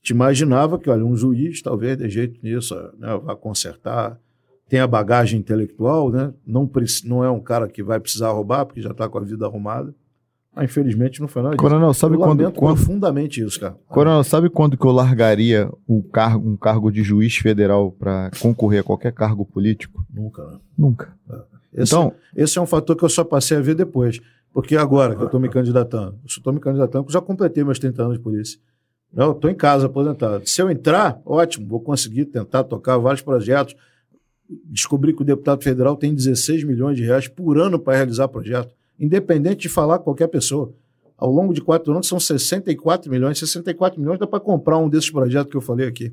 Te 0.00 0.12
imaginava 0.12 0.78
que, 0.78 0.88
olha, 0.88 1.04
um 1.04 1.16
juiz 1.16 1.60
talvez 1.60 1.98
de 1.98 2.08
jeito 2.08 2.38
nisso, 2.42 2.74
né, 2.96 3.20
vai 3.22 3.34
consertar, 3.34 4.18
tem 4.68 4.78
a 4.78 4.86
bagagem 4.86 5.40
intelectual, 5.40 6.10
né? 6.10 6.32
Não, 6.46 6.70
não 7.04 7.24
é 7.24 7.30
um 7.30 7.40
cara 7.40 7.66
que 7.68 7.82
vai 7.82 7.98
precisar 7.98 8.30
roubar, 8.30 8.64
porque 8.64 8.80
já 8.80 8.92
está 8.92 9.08
com 9.08 9.18
a 9.18 9.20
vida 9.20 9.44
arrumada. 9.44 9.92
Mas 10.54 10.66
infelizmente 10.66 11.20
não 11.20 11.26
foi 11.26 11.42
nada 11.42 11.56
disso. 11.56 11.62
Coronel, 11.62 11.92
sabe 11.92 12.14
eu 12.14 12.20
quando, 12.20 12.52
quando 12.52 12.76
profundamente 12.76 13.42
isso, 13.42 13.58
cara. 13.58 13.76
Coronel, 13.88 14.22
sabe 14.22 14.48
quando 14.48 14.76
que 14.76 14.86
eu 14.86 14.92
largaria 14.92 15.68
um 15.88 16.00
cargo, 16.00 16.48
um 16.48 16.56
cargo 16.56 16.90
de 16.90 17.02
juiz 17.02 17.36
federal 17.36 17.90
para 17.90 18.30
concorrer 18.40 18.80
a 18.80 18.84
qualquer 18.84 19.12
cargo 19.12 19.44
político? 19.44 20.06
Nunca, 20.08 20.44
né? 20.44 20.58
Nunca. 20.78 21.14
É. 21.28 21.82
Esse, 21.82 21.94
então, 21.94 22.12
esse 22.34 22.58
é 22.58 22.62
um 22.62 22.66
fator 22.66 22.96
que 22.96 23.04
eu 23.04 23.08
só 23.08 23.22
passei 23.24 23.56
a 23.56 23.60
ver 23.60 23.74
depois. 23.74 24.20
Porque 24.52 24.76
agora 24.76 25.14
que 25.14 25.22
eu 25.22 25.26
estou 25.26 25.40
me 25.40 25.48
candidatando, 25.48 26.18
eu 26.22 26.26
estou 26.26 26.52
me 26.52 26.60
candidatando, 26.60 27.10
já 27.10 27.20
completei 27.20 27.62
meus 27.62 27.78
30 27.78 28.02
anos 28.02 28.16
de 28.16 28.22
polícia. 28.22 28.58
Eu 29.14 29.32
estou 29.32 29.50
em 29.50 29.54
casa, 29.54 29.86
aposentado. 29.86 30.48
Se 30.48 30.60
eu 30.62 30.70
entrar, 30.70 31.20
ótimo, 31.24 31.66
vou 31.66 31.80
conseguir 31.80 32.26
tentar 32.26 32.64
tocar 32.64 32.96
vários 32.98 33.22
projetos. 33.22 33.74
Descobri 34.66 35.12
que 35.12 35.22
o 35.22 35.24
deputado 35.24 35.62
federal 35.62 35.96
tem 35.96 36.14
16 36.14 36.64
milhões 36.64 36.96
de 36.96 37.04
reais 37.04 37.26
por 37.26 37.58
ano 37.58 37.78
para 37.78 37.96
realizar 37.96 38.28
projeto 38.28 38.74
independente 39.00 39.62
de 39.62 39.68
falar 39.70 39.98
com 39.98 40.04
qualquer 40.04 40.28
pessoa. 40.28 40.74
Ao 41.16 41.30
longo 41.30 41.54
de 41.54 41.62
quatro 41.62 41.92
anos 41.92 42.06
são 42.06 42.20
64 42.20 43.10
milhões. 43.10 43.38
64 43.38 43.98
milhões 43.98 44.18
dá 44.18 44.26
para 44.26 44.38
comprar 44.38 44.76
um 44.78 44.88
desses 44.88 45.10
projetos 45.10 45.50
que 45.50 45.56
eu 45.56 45.62
falei 45.62 45.88
aqui 45.88 46.12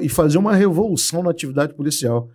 e 0.00 0.08
fazer 0.08 0.36
uma 0.36 0.54
revolução 0.54 1.22
na 1.22 1.30
atividade 1.30 1.72
policial. 1.74 2.28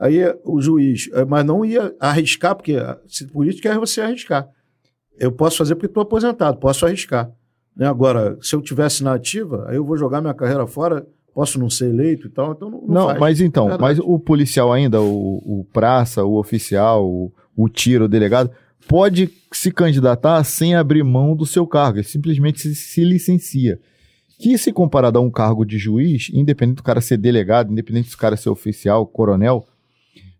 Aí 0.00 0.20
o 0.44 0.60
juiz, 0.60 1.10
eh, 1.12 1.24
mas 1.24 1.44
não 1.44 1.64
ia 1.64 1.94
arriscar, 2.00 2.54
porque 2.54 2.76
se 3.06 3.26
política 3.26 3.68
é 3.68 3.78
você 3.78 4.00
arriscar. 4.00 4.48
Eu 5.18 5.32
posso 5.32 5.58
fazer 5.58 5.74
porque 5.74 5.86
estou 5.86 6.02
aposentado, 6.02 6.58
posso 6.58 6.86
arriscar. 6.86 7.30
Né? 7.76 7.86
Agora, 7.86 8.36
se 8.40 8.54
eu 8.54 8.62
tivesse 8.62 9.04
na 9.04 9.14
ativa, 9.14 9.66
aí 9.68 9.76
eu 9.76 9.84
vou 9.84 9.96
jogar 9.96 10.20
minha 10.20 10.34
carreira 10.34 10.66
fora, 10.66 11.06
posso 11.34 11.58
não 11.58 11.70
ser 11.70 11.90
eleito 11.90 12.26
e 12.26 12.30
tal, 12.30 12.52
então 12.52 12.70
não, 12.70 12.80
não, 12.80 13.08
não 13.08 13.18
mas 13.20 13.40
então, 13.40 13.78
mas 13.78 13.98
o 14.00 14.18
policial 14.18 14.72
ainda, 14.72 15.00
o, 15.00 15.60
o 15.60 15.66
praça, 15.72 16.24
o 16.24 16.36
oficial, 16.36 17.06
o, 17.06 17.32
o 17.56 17.68
tiro, 17.68 18.06
o 18.06 18.08
delegado, 18.08 18.50
pode 18.88 19.30
se 19.52 19.70
candidatar 19.70 20.42
sem 20.42 20.74
abrir 20.74 21.04
mão 21.04 21.36
do 21.36 21.46
seu 21.46 21.66
cargo, 21.66 21.98
ele 21.98 22.06
simplesmente 22.06 22.60
se, 22.60 22.74
se 22.74 23.04
licencia. 23.04 23.78
Que 24.40 24.56
se 24.56 24.72
comparado 24.72 25.18
a 25.18 25.20
um 25.20 25.30
cargo 25.30 25.64
de 25.64 25.78
juiz, 25.78 26.30
independente 26.32 26.76
do 26.76 26.82
cara 26.82 27.00
ser 27.00 27.16
delegado, 27.16 27.72
independente 27.72 28.10
do 28.10 28.16
cara 28.16 28.36
ser 28.36 28.50
oficial, 28.50 29.04
coronel, 29.04 29.66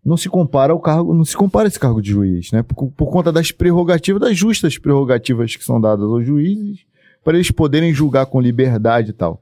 não 0.09 0.17
se 0.17 0.27
compara 0.27 0.73
ao 0.73 0.79
cargo, 0.79 1.13
não 1.13 1.23
se 1.23 1.37
compara 1.37 1.67
esse 1.67 1.79
cargo 1.79 2.01
de 2.01 2.09
juiz, 2.09 2.51
né? 2.51 2.63
Por, 2.63 2.89
por 2.91 3.11
conta 3.11 3.31
das 3.31 3.51
prerrogativas, 3.51 4.19
das 4.19 4.35
justas 4.35 4.75
prerrogativas 4.75 5.55
que 5.55 5.63
são 5.63 5.79
dadas 5.79 6.05
aos 6.05 6.25
juízes, 6.25 6.79
para 7.23 7.37
eles 7.37 7.51
poderem 7.51 7.93
julgar 7.93 8.25
com 8.25 8.41
liberdade 8.41 9.11
e 9.11 9.13
tal. 9.13 9.39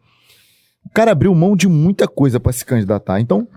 O 0.85 0.89
cara 0.89 1.11
abriu 1.11 1.33
mão 1.33 1.55
de 1.55 1.69
muita 1.69 2.05
coisa 2.05 2.37
para 2.37 2.51
se 2.51 2.65
candidatar. 2.65 3.21
Então, 3.21 3.47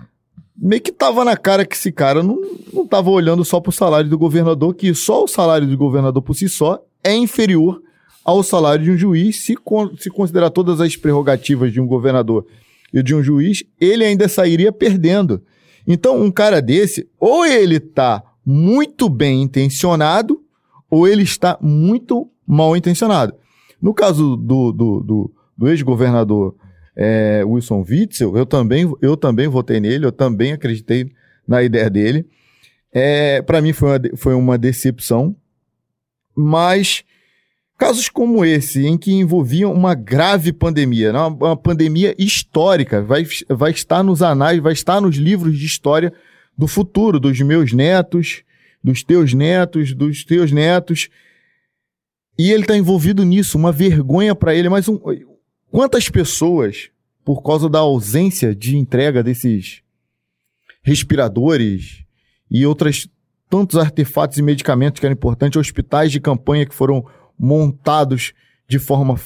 meio 0.56 0.80
que 0.80 0.92
tava 0.92 1.24
na 1.24 1.36
cara 1.36 1.66
que 1.66 1.74
esse 1.74 1.90
cara 1.90 2.22
não, 2.22 2.38
não 2.72 2.86
tava 2.86 3.10
olhando 3.10 3.44
só 3.44 3.58
pro 3.58 3.72
salário 3.72 4.08
do 4.08 4.16
governador, 4.16 4.72
que 4.72 4.94
só 4.94 5.24
o 5.24 5.28
salário 5.28 5.66
do 5.66 5.76
governador 5.76 6.22
por 6.22 6.34
si 6.34 6.48
só 6.48 6.80
é 7.02 7.12
inferior 7.12 7.82
ao 8.24 8.40
salário 8.44 8.84
de 8.84 8.90
um 8.92 8.96
juiz, 8.96 9.42
se, 9.42 9.56
se 9.98 10.10
considerar 10.10 10.50
todas 10.50 10.80
as 10.80 10.94
prerrogativas 10.94 11.72
de 11.72 11.80
um 11.80 11.86
governador 11.86 12.46
e 12.92 13.02
de 13.02 13.16
um 13.16 13.22
juiz, 13.22 13.64
ele 13.80 14.04
ainda 14.04 14.28
sairia 14.28 14.70
perdendo. 14.70 15.42
Então, 15.92 16.22
um 16.22 16.30
cara 16.30 16.62
desse, 16.62 17.08
ou 17.18 17.44
ele 17.44 17.80
tá 17.80 18.22
muito 18.46 19.08
bem 19.08 19.42
intencionado, 19.42 20.40
ou 20.88 21.08
ele 21.08 21.24
está 21.24 21.58
muito 21.60 22.30
mal 22.46 22.76
intencionado. 22.76 23.34
No 23.82 23.92
caso 23.92 24.36
do, 24.36 24.70
do, 24.70 25.00
do, 25.00 25.34
do 25.58 25.68
ex-governador 25.68 26.54
é, 26.94 27.42
Wilson 27.44 27.84
Witzel, 27.88 28.36
eu 28.36 28.46
também, 28.46 28.88
eu 29.02 29.16
também 29.16 29.48
votei 29.48 29.80
nele, 29.80 30.06
eu 30.06 30.12
também 30.12 30.52
acreditei 30.52 31.10
na 31.44 31.60
ideia 31.60 31.90
dele. 31.90 32.24
É, 32.92 33.42
Para 33.42 33.60
mim 33.60 33.72
foi 33.72 33.88
uma, 33.88 34.16
foi 34.16 34.34
uma 34.34 34.56
decepção, 34.56 35.34
mas 36.36 37.02
casos 37.80 38.10
como 38.10 38.44
esse, 38.44 38.86
em 38.86 38.98
que 38.98 39.10
envolviam 39.10 39.72
uma 39.72 39.94
grave 39.94 40.52
pandemia, 40.52 41.14
né? 41.14 41.18
uma, 41.18 41.28
uma 41.28 41.56
pandemia 41.56 42.14
histórica, 42.18 43.02
vai, 43.02 43.26
vai 43.48 43.70
estar 43.70 44.02
nos 44.02 44.20
anais, 44.20 44.60
vai 44.60 44.74
estar 44.74 45.00
nos 45.00 45.16
livros 45.16 45.58
de 45.58 45.64
história 45.64 46.12
do 46.56 46.68
futuro, 46.68 47.18
dos 47.18 47.40
meus 47.40 47.72
netos, 47.72 48.42
dos 48.84 49.02
teus 49.02 49.32
netos, 49.32 49.94
dos 49.94 50.24
teus 50.24 50.52
netos. 50.52 51.08
E 52.38 52.52
ele 52.52 52.64
está 52.64 52.76
envolvido 52.76 53.24
nisso, 53.24 53.56
uma 53.56 53.72
vergonha 53.72 54.34
para 54.34 54.54
ele, 54.54 54.68
mas 54.68 54.86
um, 54.86 55.00
Quantas 55.70 56.08
pessoas, 56.10 56.90
por 57.24 57.42
causa 57.42 57.68
da 57.68 57.78
ausência 57.78 58.54
de 58.54 58.76
entrega 58.76 59.22
desses 59.22 59.82
respiradores 60.82 62.04
e 62.50 62.66
outras 62.66 63.08
tantos 63.48 63.78
artefatos 63.78 64.36
e 64.36 64.42
medicamentos 64.42 65.00
que 65.00 65.06
eram 65.06 65.14
importantes, 65.14 65.58
hospitais 65.58 66.12
de 66.12 66.20
campanha 66.20 66.66
que 66.66 66.74
foram 66.74 67.06
montados 67.40 68.32
de 68.68 68.78
forma 68.78 69.18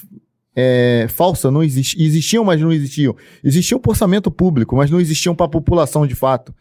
é, 0.54 1.06
falsa, 1.08 1.50
não 1.50 1.62
existiam, 1.62 2.04
existiam, 2.04 2.44
mas 2.44 2.60
não 2.60 2.72
existiam. 2.72 3.16
Existiam 3.42 3.80
por 3.80 3.90
orçamento 3.90 4.30
público, 4.30 4.76
mas 4.76 4.90
não 4.90 5.00
existiam 5.00 5.34
para 5.34 5.46
a 5.46 5.50
população 5.50 6.06
de 6.06 6.14
fato. 6.14 6.54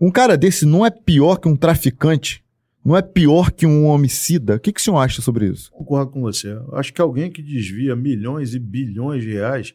Um 0.00 0.10
cara 0.10 0.36
desse 0.36 0.64
não 0.64 0.84
é 0.84 0.90
pior 0.90 1.36
que 1.36 1.48
um 1.48 1.56
traficante 1.56 2.44
não 2.84 2.94
é 2.94 3.00
pior 3.00 3.50
que 3.50 3.64
um 3.64 3.86
homicida? 3.86 4.56
O 4.56 4.60
que, 4.60 4.70
que 4.70 4.78
o 4.78 4.82
senhor 4.82 4.98
acha 4.98 5.22
sobre 5.22 5.46
isso? 5.46 5.72
Concordo 5.72 6.12
com 6.12 6.20
você. 6.20 6.54
Acho 6.72 6.92
que 6.92 7.00
alguém 7.00 7.30
que 7.30 7.42
desvia 7.42 7.96
milhões 7.96 8.54
e 8.54 8.58
bilhões 8.58 9.22
de 9.22 9.32
reais, 9.32 9.74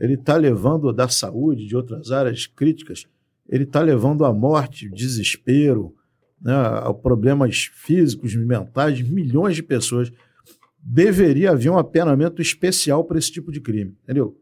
ele 0.00 0.14
está 0.14 0.36
levando 0.36 0.92
da 0.92 1.06
saúde, 1.06 1.66
de 1.66 1.76
outras 1.76 2.10
áreas 2.10 2.46
críticas, 2.48 3.06
ele 3.48 3.64
está 3.64 3.80
levando 3.80 4.24
à 4.24 4.32
morte, 4.32 4.90
desespero, 4.90 5.94
né, 6.40 6.54
a 6.54 6.92
problemas 6.94 7.70
físicos, 7.72 8.34
mentais 8.34 8.98
de 8.98 9.04
milhões 9.04 9.56
de 9.56 9.62
pessoas. 9.62 10.10
Deveria 10.82 11.50
haver 11.50 11.70
um 11.70 11.78
apenamento 11.78 12.40
especial 12.40 13.04
para 13.04 13.18
esse 13.18 13.30
tipo 13.30 13.52
de 13.52 13.60
crime, 13.60 13.96
entendeu? 14.04 14.36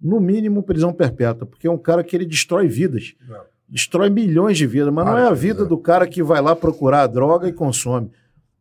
No 0.00 0.20
mínimo, 0.20 0.62
prisão 0.62 0.92
perpétua, 0.92 1.46
porque 1.46 1.66
é 1.66 1.70
um 1.70 1.78
cara 1.78 2.02
que 2.02 2.16
ele 2.16 2.26
destrói 2.26 2.66
vidas. 2.66 3.14
Não 3.28 3.54
destrói 3.68 4.10
milhões 4.10 4.56
de 4.56 4.66
vidas, 4.66 4.92
mas 4.92 5.04
não 5.06 5.18
é 5.18 5.26
a 5.26 5.32
vida 5.32 5.64
do 5.64 5.78
cara 5.78 6.06
que 6.06 6.22
vai 6.22 6.40
lá 6.40 6.54
procurar 6.54 7.02
a 7.02 7.06
droga 7.06 7.48
e 7.48 7.52
consome. 7.52 8.10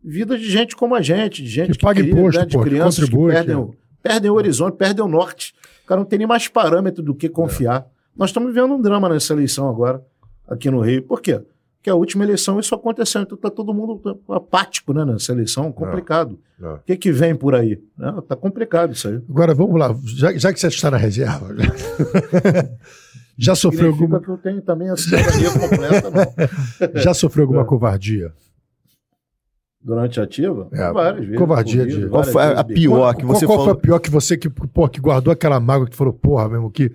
Vida 0.04 0.38
de 0.38 0.50
gente 0.50 0.76
como 0.76 0.96
a 0.96 1.02
gente, 1.02 1.44
de 1.44 1.50
gente 1.50 1.72
que, 1.72 1.78
que 1.78 1.86
paga 1.86 2.02
cria, 2.02 2.12
imposto, 2.12 2.40
né, 2.40 2.46
de 2.46 2.58
pô, 2.58 2.64
crianças 2.64 3.06
que, 3.06 3.12
que 3.12 3.28
perdem, 3.28 3.56
o, 3.56 3.76
perdem 4.02 4.32
o 4.32 4.34
horizonte, 4.34 4.76
perdem 4.76 5.06
o 5.06 5.08
norte. 5.08 5.54
O 5.84 5.88
cara 5.88 6.00
não 6.02 6.06
tem 6.06 6.20
nem 6.20 6.28
mais 6.28 6.48
parâmetro 6.48 7.04
do 7.04 7.14
que 7.14 7.30
confiar. 7.30 7.82
É. 7.82 7.86
Nós 8.18 8.32
estamos 8.32 8.54
vivendo 8.54 8.74
um 8.74 8.82
drama 8.82 9.08
nessa 9.08 9.34
eleição 9.34 9.70
agora, 9.70 10.04
aqui 10.48 10.70
no 10.70 10.82
Rio. 10.82 11.04
Por 11.04 11.22
quê? 11.22 11.42
Que 11.84 11.90
a 11.90 11.96
última 11.96 12.24
eleição 12.24 12.60
isso 12.62 12.74
aconteceu. 12.74 13.22
Então 13.22 13.36
está 13.36 13.52
todo 13.52 13.74
mundo 13.74 14.02
apático 14.30 14.94
né, 14.94 15.04
nessa 15.04 15.34
eleição, 15.34 15.70
complicado. 15.70 16.40
É, 16.62 16.66
é. 16.66 16.70
O 16.70 16.80
que, 16.80 16.96
que 16.96 17.12
vem 17.12 17.36
por 17.36 17.54
aí? 17.54 17.78
Está 18.18 18.38
complicado 18.38 18.94
isso 18.94 19.10
aí. 19.10 19.22
Agora 19.30 19.54
vamos 19.54 19.78
lá, 19.78 19.94
já, 20.06 20.32
já 20.32 20.54
que 20.54 20.60
você 20.60 20.68
está 20.68 20.90
na 20.90 20.96
reserva. 20.98 21.54
já 23.38 23.54
sofreu 23.54 23.90
alguma. 23.90 24.22
que 24.22 24.30
eu 24.30 24.38
tenho 24.38 24.62
também 24.62 24.90
a 24.90 24.96
cidadania 24.96 25.52
completa, 25.52 26.10
não. 26.10 27.02
Já 27.02 27.14
sofreu 27.14 27.44
alguma 27.44 27.64
é. 27.64 27.66
covardia? 27.66 28.34
Durante 29.82 30.22
a 30.22 30.24
ativa? 30.24 30.70
É, 30.72 30.94
várias 30.94 31.26
vezes. 31.26 31.38
Covardia 31.38 31.86
de. 31.86 32.08
Qual 32.08 32.24
foi 32.24 32.44
a, 32.44 32.64
pior 32.64 33.14
que 33.14 33.26
você 33.26 33.46
qual, 33.46 33.58
qual 33.58 33.66
foi 33.66 33.74
a 33.74 33.76
pior 33.76 34.00
que 34.00 34.10
você 34.10 34.38
que, 34.38 34.50
porra, 34.50 34.90
que 34.90 35.02
guardou 35.02 35.34
aquela 35.34 35.60
mágoa 35.60 35.90
que 35.90 35.98
falou, 35.98 36.14
porra, 36.14 36.48
mesmo, 36.48 36.72
que 36.72 36.90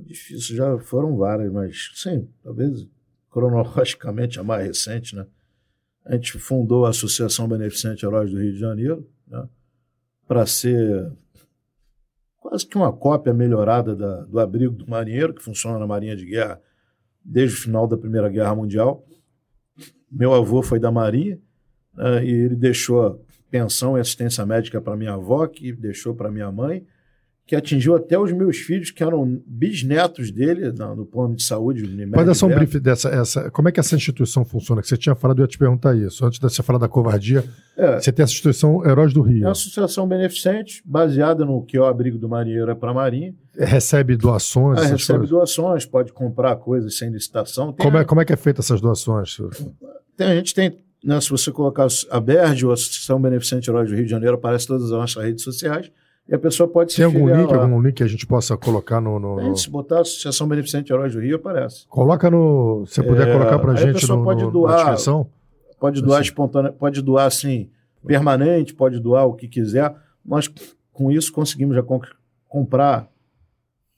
Difícil, 0.00 0.56
já 0.56 0.78
foram 0.78 1.16
várias, 1.16 1.52
mas 1.52 1.92
sim, 1.94 2.28
talvez 2.42 2.86
cronologicamente 3.30 4.38
a 4.38 4.42
mais 4.42 4.66
recente, 4.66 5.16
né? 5.16 5.26
A 6.04 6.14
gente 6.14 6.38
fundou 6.38 6.84
a 6.84 6.90
Associação 6.90 7.48
Beneficente 7.48 8.04
Heróis 8.04 8.30
do 8.30 8.38
Rio 8.38 8.52
de 8.52 8.58
Janeiro, 8.58 9.08
né? 9.26 9.48
Para 10.26 10.46
ser 10.46 11.12
quase 12.38 12.66
que 12.66 12.76
uma 12.76 12.92
cópia 12.92 13.32
melhorada 13.32 13.96
da, 13.96 14.22
do 14.24 14.38
abrigo 14.38 14.74
do 14.74 14.88
marinheiro, 14.88 15.34
que 15.34 15.42
funciona 15.42 15.78
na 15.78 15.86
Marinha 15.86 16.14
de 16.14 16.26
Guerra 16.26 16.60
desde 17.24 17.56
o 17.56 17.60
final 17.60 17.86
da 17.86 17.96
Primeira 17.96 18.28
Guerra 18.28 18.54
Mundial. 18.54 19.04
Meu 20.10 20.32
avô 20.34 20.62
foi 20.62 20.78
da 20.78 20.90
Marinha 20.92 21.40
né? 21.94 22.24
e 22.24 22.30
ele 22.30 22.54
deixou 22.54 23.24
pensão 23.50 23.96
e 23.96 24.00
assistência 24.00 24.44
médica 24.44 24.80
para 24.80 24.96
minha 24.96 25.14
avó, 25.14 25.46
que 25.46 25.72
deixou 25.72 26.14
para 26.14 26.30
minha 26.30 26.50
mãe, 26.52 26.86
que 27.46 27.54
atingiu 27.54 27.94
até 27.94 28.18
os 28.18 28.32
meus 28.32 28.56
filhos, 28.56 28.90
que 28.90 29.02
eram 29.02 29.42
bisnetos 29.46 30.30
dele 30.30 30.72
no, 30.72 30.96
no 30.96 31.06
plano 31.06 31.34
de 31.34 31.42
saúde. 31.42 31.82
Pode 32.10 32.26
dar 32.26 32.34
só 32.34 32.46
um 32.46 32.54
brief 32.54 32.80
dessa. 32.80 33.10
Essa, 33.10 33.50
como 33.50 33.68
é 33.68 33.72
que 33.72 33.78
essa 33.78 33.94
instituição 33.94 34.44
funciona? 34.46 34.80
Que 34.80 34.88
você 34.88 34.96
tinha 34.96 35.14
falado, 35.14 35.40
eu 35.40 35.44
ia 35.44 35.48
te 35.48 35.58
perguntar 35.58 35.94
isso. 35.94 36.24
Antes 36.24 36.38
de 36.38 36.48
você 36.48 36.62
falar 36.62 36.78
da 36.78 36.88
covardia, 36.88 37.44
é, 37.76 38.00
você 38.00 38.10
tem 38.10 38.22
essa 38.22 38.32
instituição 38.32 38.82
Heróis 38.86 39.12
do 39.12 39.20
Rio. 39.20 39.42
É 39.42 39.46
uma 39.46 39.52
associação 39.52 40.08
beneficente, 40.08 40.82
baseada 40.86 41.44
no 41.44 41.62
que 41.62 41.76
é 41.76 41.80
o 41.80 41.84
abrigo 41.84 42.16
do 42.16 42.28
marinheiro 42.28 42.70
é 42.70 42.74
para 42.74 42.92
a 42.92 42.94
Marinha. 42.94 43.34
Recebe 43.54 44.16
doações? 44.16 44.78
É, 44.78 44.86
recebe 44.86 45.18
coisas? 45.18 45.28
doações, 45.28 45.84
pode 45.84 46.12
comprar 46.14 46.56
coisas 46.56 46.96
sem 46.96 47.10
licitação. 47.10 47.74
como, 47.74 47.98
é, 47.98 48.04
como 48.04 48.22
é 48.22 48.24
que 48.24 48.32
é 48.32 48.36
feita 48.36 48.62
essas 48.62 48.80
doações? 48.80 49.36
Tem, 50.16 50.28
a 50.28 50.34
gente 50.34 50.54
tem, 50.54 50.78
né, 51.04 51.20
se 51.20 51.28
você 51.28 51.52
colocar 51.52 51.88
a 52.10 52.20
BERD, 52.20 52.64
ou 52.64 52.70
a 52.70 52.74
Associação 52.74 53.20
Beneficente 53.20 53.68
Heróis 53.68 53.90
do 53.90 53.96
Rio 53.96 54.04
de 54.06 54.10
Janeiro, 54.10 54.36
aparece 54.36 54.66
todas 54.66 54.84
as 54.84 54.90
nossas 54.90 55.22
redes 55.22 55.44
sociais 55.44 55.90
e 56.26 56.34
a 56.34 56.38
pessoa 56.38 56.66
pode 56.66 56.92
se 56.92 56.96
Tem 56.96 57.04
algum 57.04 57.26
link, 57.26 57.52
lá. 57.52 57.62
algum 57.62 57.82
link 57.82 57.96
que 57.96 58.02
a 58.02 58.06
gente 58.06 58.26
possa 58.26 58.56
colocar 58.56 59.00
no. 59.00 59.18
no, 59.18 59.36
no... 59.36 59.56
Se 59.56 59.68
botar 59.68 59.98
a 59.98 60.00
Associação 60.00 60.48
Beneficente 60.48 60.90
Heróis 60.90 61.12
do 61.12 61.20
Rio, 61.20 61.36
aparece. 61.36 61.86
Coloca 61.86 62.30
no. 62.30 62.84
Se 62.86 63.02
puder 63.02 63.28
é, 63.28 63.32
colocar 63.32 63.58
pra 63.58 63.74
gente 63.74 64.08
no, 64.08 64.24
pode 64.24 64.42
no, 64.42 64.50
doar, 64.50 64.70
na 64.70 64.76
descrição. 64.76 65.30
Pode 65.78 66.00
doar 66.00 66.20
assim. 66.20 66.28
espontânea, 66.28 66.72
pode 66.72 67.02
doar 67.02 67.26
assim, 67.26 67.68
permanente, 68.06 68.72
pode 68.72 68.98
doar 68.98 69.26
o 69.26 69.34
que 69.34 69.46
quiser. 69.46 69.94
Nós, 70.24 70.50
com 70.92 71.10
isso, 71.10 71.30
conseguimos 71.30 71.76
já 71.76 71.82
comp 71.82 72.04
comprar 72.48 73.10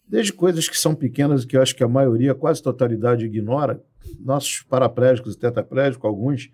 desde 0.09 0.33
coisas 0.33 0.69
que 0.69 0.77
são 0.77 0.95
pequenas 0.95 1.45
e 1.45 1.47
que 1.47 1.57
eu 1.57 1.63
acho 1.63 1.77
que 1.77 1.85
a 1.85 1.89
maioria, 1.89 2.35
quase 2.35 2.61
a 2.61 2.65
totalidade, 2.65 3.25
ignora. 3.25 3.81
Nossos 4.19 4.63
paraplégicos 4.63 5.35
e 5.35 5.39
tetraplégicos, 5.39 6.05
alguns 6.05 6.51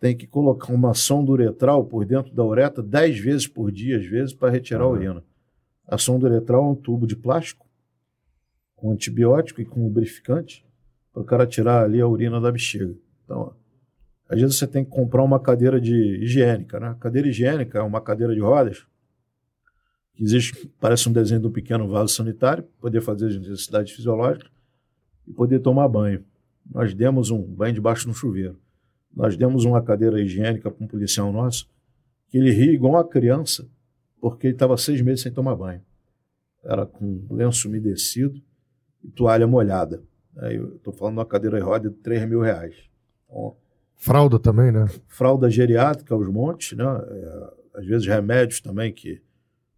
tem 0.00 0.16
que 0.16 0.26
colocar 0.26 0.72
uma 0.72 0.94
sonda 0.94 1.32
uretral 1.32 1.84
por 1.84 2.04
dentro 2.04 2.34
da 2.34 2.44
ureta 2.44 2.82
10 2.82 3.18
vezes 3.18 3.46
por 3.46 3.72
dia, 3.72 3.98
às 3.98 4.06
vezes, 4.06 4.32
para 4.32 4.50
retirar 4.50 4.84
uhum. 4.84 4.90
a 4.90 4.92
urina. 4.92 5.24
A 5.86 5.98
sonda 5.98 6.26
uretral 6.26 6.64
é 6.64 6.68
um 6.68 6.74
tubo 6.74 7.06
de 7.06 7.16
plástico 7.16 7.66
com 8.76 8.92
antibiótico 8.92 9.60
e 9.60 9.64
com 9.64 9.82
lubrificante 9.82 10.64
para 11.12 11.22
o 11.22 11.24
cara 11.24 11.46
tirar 11.46 11.82
ali 11.82 12.00
a 12.00 12.06
urina 12.06 12.40
da 12.40 12.52
bexiga. 12.52 12.94
Então, 13.24 13.52
às 14.28 14.40
vezes 14.40 14.56
você 14.56 14.66
tem 14.66 14.84
que 14.84 14.90
comprar 14.90 15.22
uma 15.24 15.40
cadeira 15.40 15.80
de 15.80 15.94
higiênica, 16.22 16.78
né? 16.78 16.88
A 16.88 16.94
cadeira 16.94 17.28
higiênica 17.28 17.78
é 17.78 17.82
uma 17.82 18.00
cadeira 18.00 18.34
de 18.34 18.40
rodas 18.40 18.86
que 20.14 20.22
existe, 20.22 20.70
parece 20.80 21.08
um 21.08 21.12
desenho 21.12 21.40
de 21.40 21.46
um 21.46 21.52
pequeno 21.52 21.88
vaso 21.88 22.14
sanitário, 22.14 22.64
poder 22.80 23.00
fazer 23.00 23.28
as 23.28 23.36
necessidades 23.36 23.92
fisiológicas 23.92 24.50
e 25.26 25.32
poder 25.32 25.60
tomar 25.60 25.88
banho. 25.88 26.24
Nós 26.70 26.92
demos 26.92 27.30
um 27.30 27.42
banho 27.42 27.74
debaixo 27.74 28.06
do 28.06 28.12
chuveiro. 28.12 28.58
Nós 29.18 29.36
demos 29.36 29.64
uma 29.64 29.82
cadeira 29.82 30.22
higiênica 30.22 30.70
para 30.70 30.84
um 30.84 30.86
policial 30.86 31.32
nosso, 31.32 31.68
que 32.28 32.38
ele 32.38 32.52
ria 32.52 32.72
igual 32.72 32.92
uma 32.92 33.04
criança, 33.04 33.68
porque 34.20 34.46
ele 34.46 34.54
estava 34.54 34.76
seis 34.76 35.00
meses 35.00 35.22
sem 35.22 35.32
tomar 35.32 35.56
banho. 35.56 35.82
Era 36.62 36.86
com 36.86 37.26
lenço 37.28 37.66
umedecido 37.66 38.40
e 39.02 39.10
toalha 39.10 39.44
molhada. 39.44 40.04
Aí 40.36 40.54
eu 40.54 40.76
estou 40.76 40.92
falando 40.92 41.14
de 41.14 41.18
uma 41.18 41.26
cadeira 41.26 41.58
de 41.58 41.64
roda 41.64 41.90
de 41.90 41.96
3 41.96 42.28
mil 42.28 42.40
reais. 42.40 42.76
Então, 43.24 43.56
fralda 43.96 44.38
também, 44.38 44.70
né? 44.70 44.86
Fralda 45.08 45.50
geriátrica 45.50 46.14
aos 46.14 46.28
montes, 46.28 46.78
né? 46.78 46.84
É, 46.84 47.80
às 47.80 47.86
vezes 47.86 48.06
remédios 48.06 48.60
também 48.60 48.92
que 48.92 49.20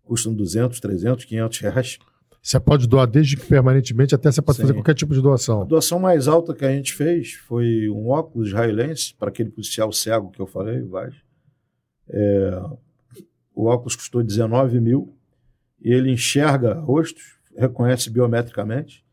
custam 0.03 0.35
200, 0.35 0.79
300, 0.79 1.25
500 1.25 1.59
reais. 1.61 1.99
Você 2.43 2.59
pode 2.59 2.89
doar 2.89 3.07
desde 3.07 3.37
que 3.37 3.47
permanentemente 3.47 4.15
até 4.15 4.33
você 4.33 4.41
pode 4.41 4.57
Sim. 4.57 4.63
fazer 4.63 4.75
qualquer 4.75 4.95
tipo 4.95 5.13
de 5.13 5.21
doação. 5.21 5.63
A 5.63 5.65
doação 5.65 5.99
mais 6.01 6.27
alta 6.27 6.55
que 6.55 6.65
a 6.65 6.73
gente 6.73 6.95
fez 6.95 7.35
foi 7.35 7.89
um 7.91 8.09
óculos 8.09 8.49
israelense 8.49 9.15
para 9.15 9.29
aquele 9.29 9.51
policial 9.51 9.93
cego 9.93 10.31
que 10.31 10.41
eu 10.41 10.47
falei, 10.47 10.83
Vaz. 10.83 11.15
É, 12.09 12.63
o 13.55 13.67
óculos 13.67 13.95
custou 13.95 14.23
19 14.23 14.81
mil 14.81 15.15
e 15.83 15.93
ele 15.93 16.11
enxerga 16.11 16.75
rostos, 16.75 17.39
reconhece 17.57 18.09
biometricamente, 18.09 19.05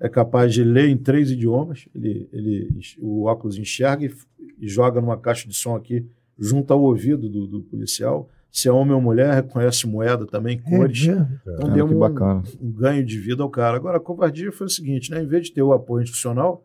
é 0.00 0.08
capaz 0.08 0.52
de 0.52 0.64
ler 0.64 0.88
em 0.88 0.96
três 0.96 1.30
idiomas. 1.30 1.86
Ele, 1.94 2.28
ele, 2.32 2.80
o 2.98 3.24
óculos 3.24 3.58
enxerga 3.58 4.06
e, 4.06 4.14
e 4.58 4.66
joga 4.66 5.00
numa 5.00 5.18
caixa 5.18 5.46
de 5.46 5.54
som 5.54 5.76
aqui 5.76 6.06
junto 6.38 6.72
ao 6.72 6.82
ouvido 6.82 7.28
do, 7.28 7.46
do 7.46 7.62
policial 7.62 8.28
se 8.52 8.68
é 8.68 8.72
homem 8.72 8.92
ou 8.92 9.00
mulher, 9.00 9.32
reconhece 9.32 9.86
moeda 9.86 10.26
também, 10.26 10.60
é, 10.62 10.70
cores. 10.70 11.08
É, 11.08 11.12
é. 11.12 11.54
Então 11.54 11.72
deu 11.72 11.86
um, 11.86 11.98
bacana. 11.98 12.42
um 12.60 12.70
ganho 12.70 13.02
de 13.02 13.18
vida 13.18 13.42
ao 13.42 13.48
cara. 13.48 13.78
Agora, 13.78 13.96
a 13.96 14.00
covardia 14.00 14.52
foi 14.52 14.66
o 14.66 14.70
seguinte, 14.70 15.10
né? 15.10 15.22
Em 15.22 15.26
vez 15.26 15.46
de 15.46 15.54
ter 15.54 15.62
o 15.62 15.72
apoio 15.72 16.02
institucional, 16.02 16.62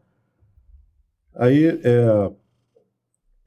aí 1.34 1.66
é, 1.66 2.32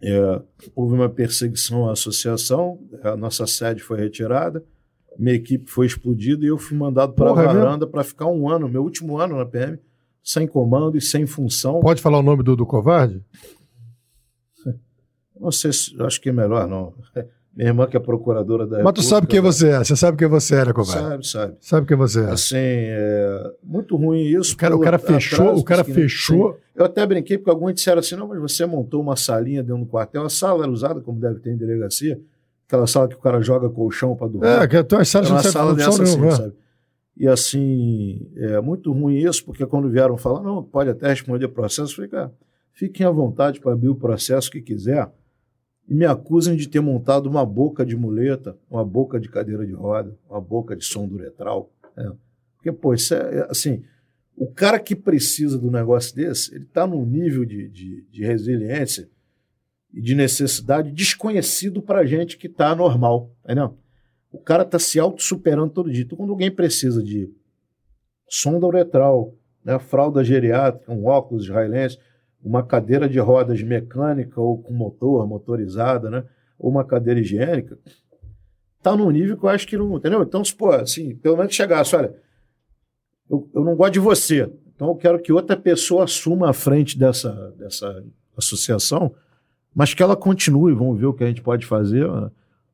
é, 0.03 0.43
houve 0.75 0.95
uma 0.95 1.11
perseguição 1.11 1.87
à 1.87 1.93
associação, 1.93 2.81
a 3.03 3.15
nossa 3.15 3.47
sede 3.47 3.83
foi 3.83 4.01
retirada, 4.01 4.65
minha 5.19 5.37
equipe 5.37 5.71
foi 5.71 5.85
explodida 5.85 6.43
e 6.43 6.49
eu 6.49 6.57
fui 6.57 6.79
mandado 6.79 7.13
para 7.13 7.29
a 7.29 7.35
varanda 7.35 7.87
para 7.87 8.03
ficar 8.03 8.27
um 8.27 8.49
ano, 8.49 8.71
meu 8.71 8.83
último 8.83 9.19
ano 9.19 9.37
na 9.37 9.45
PM, 9.45 9.79
sem 10.25 10.47
comando 10.47 10.97
e 10.97 11.03
sem 11.03 11.27
função. 11.27 11.81
Pode 11.81 12.01
falar 12.01 12.21
o 12.21 12.23
nome 12.23 12.43
do, 12.43 12.57
do 12.57 12.65
covarde? 12.65 13.23
Não 15.39 15.53
sei 15.53 15.73
se, 15.73 16.03
acho 16.03 16.21
que 16.21 16.31
é 16.31 16.33
melhor 16.33 16.67
não. 16.67 16.95
Minha 17.55 17.71
irmã, 17.71 17.87
que 17.87 17.97
é 17.97 18.01
procuradora 18.01 18.65
da. 18.65 18.83
Mas 18.83 18.93
tu 18.95 19.03
sabe 19.03 19.27
quem 19.27 19.41
você 19.41 19.71
é, 19.71 19.79
você 19.79 19.97
sabe 19.97 20.17
quem 20.17 20.29
você 20.29 20.55
é, 20.55 20.65
né? 20.65 20.73
Sabe, 20.85 21.27
sabe. 21.27 21.57
Sabe 21.61 21.87
quem 21.87 21.97
você 21.97 22.21
é. 22.21 22.31
Assim, 22.31 22.57
é 22.57 23.53
muito 23.63 23.97
ruim 23.97 24.23
isso. 24.23 24.55
O 24.55 24.57
cara, 24.57 24.77
o 24.77 24.81
cara 24.81 24.99
fechou, 24.99 25.57
o 25.57 25.65
cara 25.65 25.83
fechou. 25.83 26.57
Eu 26.77 26.85
até 26.85 27.05
brinquei, 27.05 27.37
porque 27.37 27.51
alguns 27.51 27.75
disseram 27.75 27.99
assim: 27.99 28.15
não, 28.15 28.29
mas 28.29 28.41
você 28.41 28.65
montou 28.65 29.03
uma 29.03 29.17
salinha 29.17 29.63
dentro 29.63 29.83
do 29.83 29.87
quartel. 29.87 30.25
A 30.25 30.31
sala 30.31 30.63
era 30.63 30.71
usada, 30.71 31.01
como 31.01 31.19
deve 31.19 31.41
ter 31.41 31.51
em 31.51 31.57
delegacia, 31.57 32.21
aquela 32.69 32.87
sala 32.87 33.09
que 33.09 33.17
o 33.17 33.21
cara 33.21 33.43
joga 33.43 33.69
colchão 33.69 34.15
para 34.15 34.29
dormir. 34.29 34.47
É, 34.47 34.69
que 34.69 34.77
é 34.77 34.87
uma 34.93 35.05
sala, 35.05 35.29
uma 35.29 35.43
sala 35.43 35.75
dessa 35.75 36.03
assim, 36.05 36.21
né? 36.21 36.31
sabe? 36.31 36.55
E 37.17 37.27
assim, 37.27 38.31
é 38.37 38.61
muito 38.61 38.93
ruim 38.93 39.19
isso, 39.19 39.45
porque 39.45 39.67
quando 39.67 39.91
vieram 39.91 40.17
falar, 40.17 40.41
não, 40.41 40.63
pode 40.63 40.89
até 40.89 41.09
responder 41.09 41.49
processo, 41.49 41.93
eu 41.93 41.97
falei, 41.97 42.11
cara, 42.11 42.33
fiquem 42.73 43.05
à 43.05 43.11
vontade 43.11 43.61
para 43.61 43.73
abrir 43.73 43.89
o 43.89 43.95
processo 43.95 44.51
que 44.51 44.63
quiser 44.63 45.11
e 45.91 45.95
me 45.95 46.07
acusam 46.07 46.55
de 46.55 46.69
ter 46.69 46.81
montado 46.81 47.29
uma 47.29 47.45
boca 47.45 47.85
de 47.85 47.97
muleta, 47.97 48.57
uma 48.71 48.85
boca 48.85 49.19
de 49.19 49.29
cadeira 49.29 49.67
de 49.67 49.73
roda, 49.73 50.17
uma 50.31 50.41
boca 50.41 50.77
de 50.77 50.85
som 50.85 51.05
duretral. 51.09 51.69
Né? 51.97 52.13
Porque, 52.55 52.71
pô, 52.71 52.95
isso 52.95 53.13
é, 53.13 53.39
é, 53.39 53.47
assim, 53.51 53.83
o 54.37 54.47
cara 54.47 54.79
que 54.79 54.95
precisa 54.95 55.59
do 55.59 55.69
negócio 55.69 56.15
desse, 56.15 56.55
ele 56.55 56.63
está 56.63 56.87
num 56.87 57.05
nível 57.05 57.45
de, 57.45 57.69
de, 57.69 58.07
de, 58.09 58.25
resiliência 58.25 59.11
e 59.93 60.01
de 60.01 60.15
necessidade 60.15 60.93
desconhecido 60.93 61.83
para 61.83 62.07
gente 62.07 62.39
que 62.39 62.47
está 62.47 62.73
normal, 62.73 63.35
entendeu? 63.43 63.77
O 64.31 64.39
cara 64.39 64.63
está 64.63 64.79
se 64.79 65.01
auto-superando 65.01 65.73
todo 65.73 65.91
dia. 65.91 66.05
Então, 66.05 66.17
quando 66.17 66.31
alguém 66.31 66.53
precisa 66.53 67.03
de 67.03 67.29
sonda 68.29 68.65
uretral, 68.65 69.35
né, 69.65 69.77
fralda 69.81 70.23
geriátrica, 70.23 70.93
um 70.93 71.07
óculos 71.07 71.47
israelense, 71.47 71.99
uma 72.43 72.63
cadeira 72.63 73.09
de 73.09 73.19
rodas 73.19 73.63
mecânica 73.63 74.41
ou 74.41 74.59
com 74.59 74.73
motor, 74.73 75.27
motorizada, 75.27 76.11
né? 76.11 76.25
Ou 76.59 76.71
uma 76.71 76.85
cadeira 76.85 77.21
higiênica, 77.21 77.79
tá 78.83 78.97
num 78.97 79.11
nível 79.11 79.37
que 79.37 79.45
eu 79.45 79.49
acho 79.49 79.67
que 79.67 79.77
não. 79.77 79.97
Entendeu? 79.97 80.23
Então, 80.23 80.45
se, 80.45 80.55
pô, 80.55 80.71
assim, 80.71 81.15
pelo 81.17 81.37
menos 81.37 81.55
chegasse, 81.55 81.95
olha, 81.95 82.15
eu, 83.29 83.49
eu 83.55 83.65
não 83.65 83.77
gosto 83.77 83.93
de 83.93 84.01
você, 84.01 84.51
então 84.75 84.89
eu 84.89 84.97
quero 84.97 85.21
que 85.21 85.33
outra 85.33 85.57
pessoa 85.57 86.05
assuma 86.05 86.51
a 86.51 86.53
frente 86.53 86.99
dessa, 86.99 87.55
dessa 87.59 88.03
associação, 88.37 89.15
mas 89.75 89.95
que 89.95 90.03
ela 90.03 90.17
continue, 90.17 90.73
vamos 90.73 90.99
ver 90.99 91.07
o 91.07 91.13
que 91.13 91.23
a 91.23 91.29
gente 91.29 91.43
pode 91.43 91.67
fazer. 91.67 92.07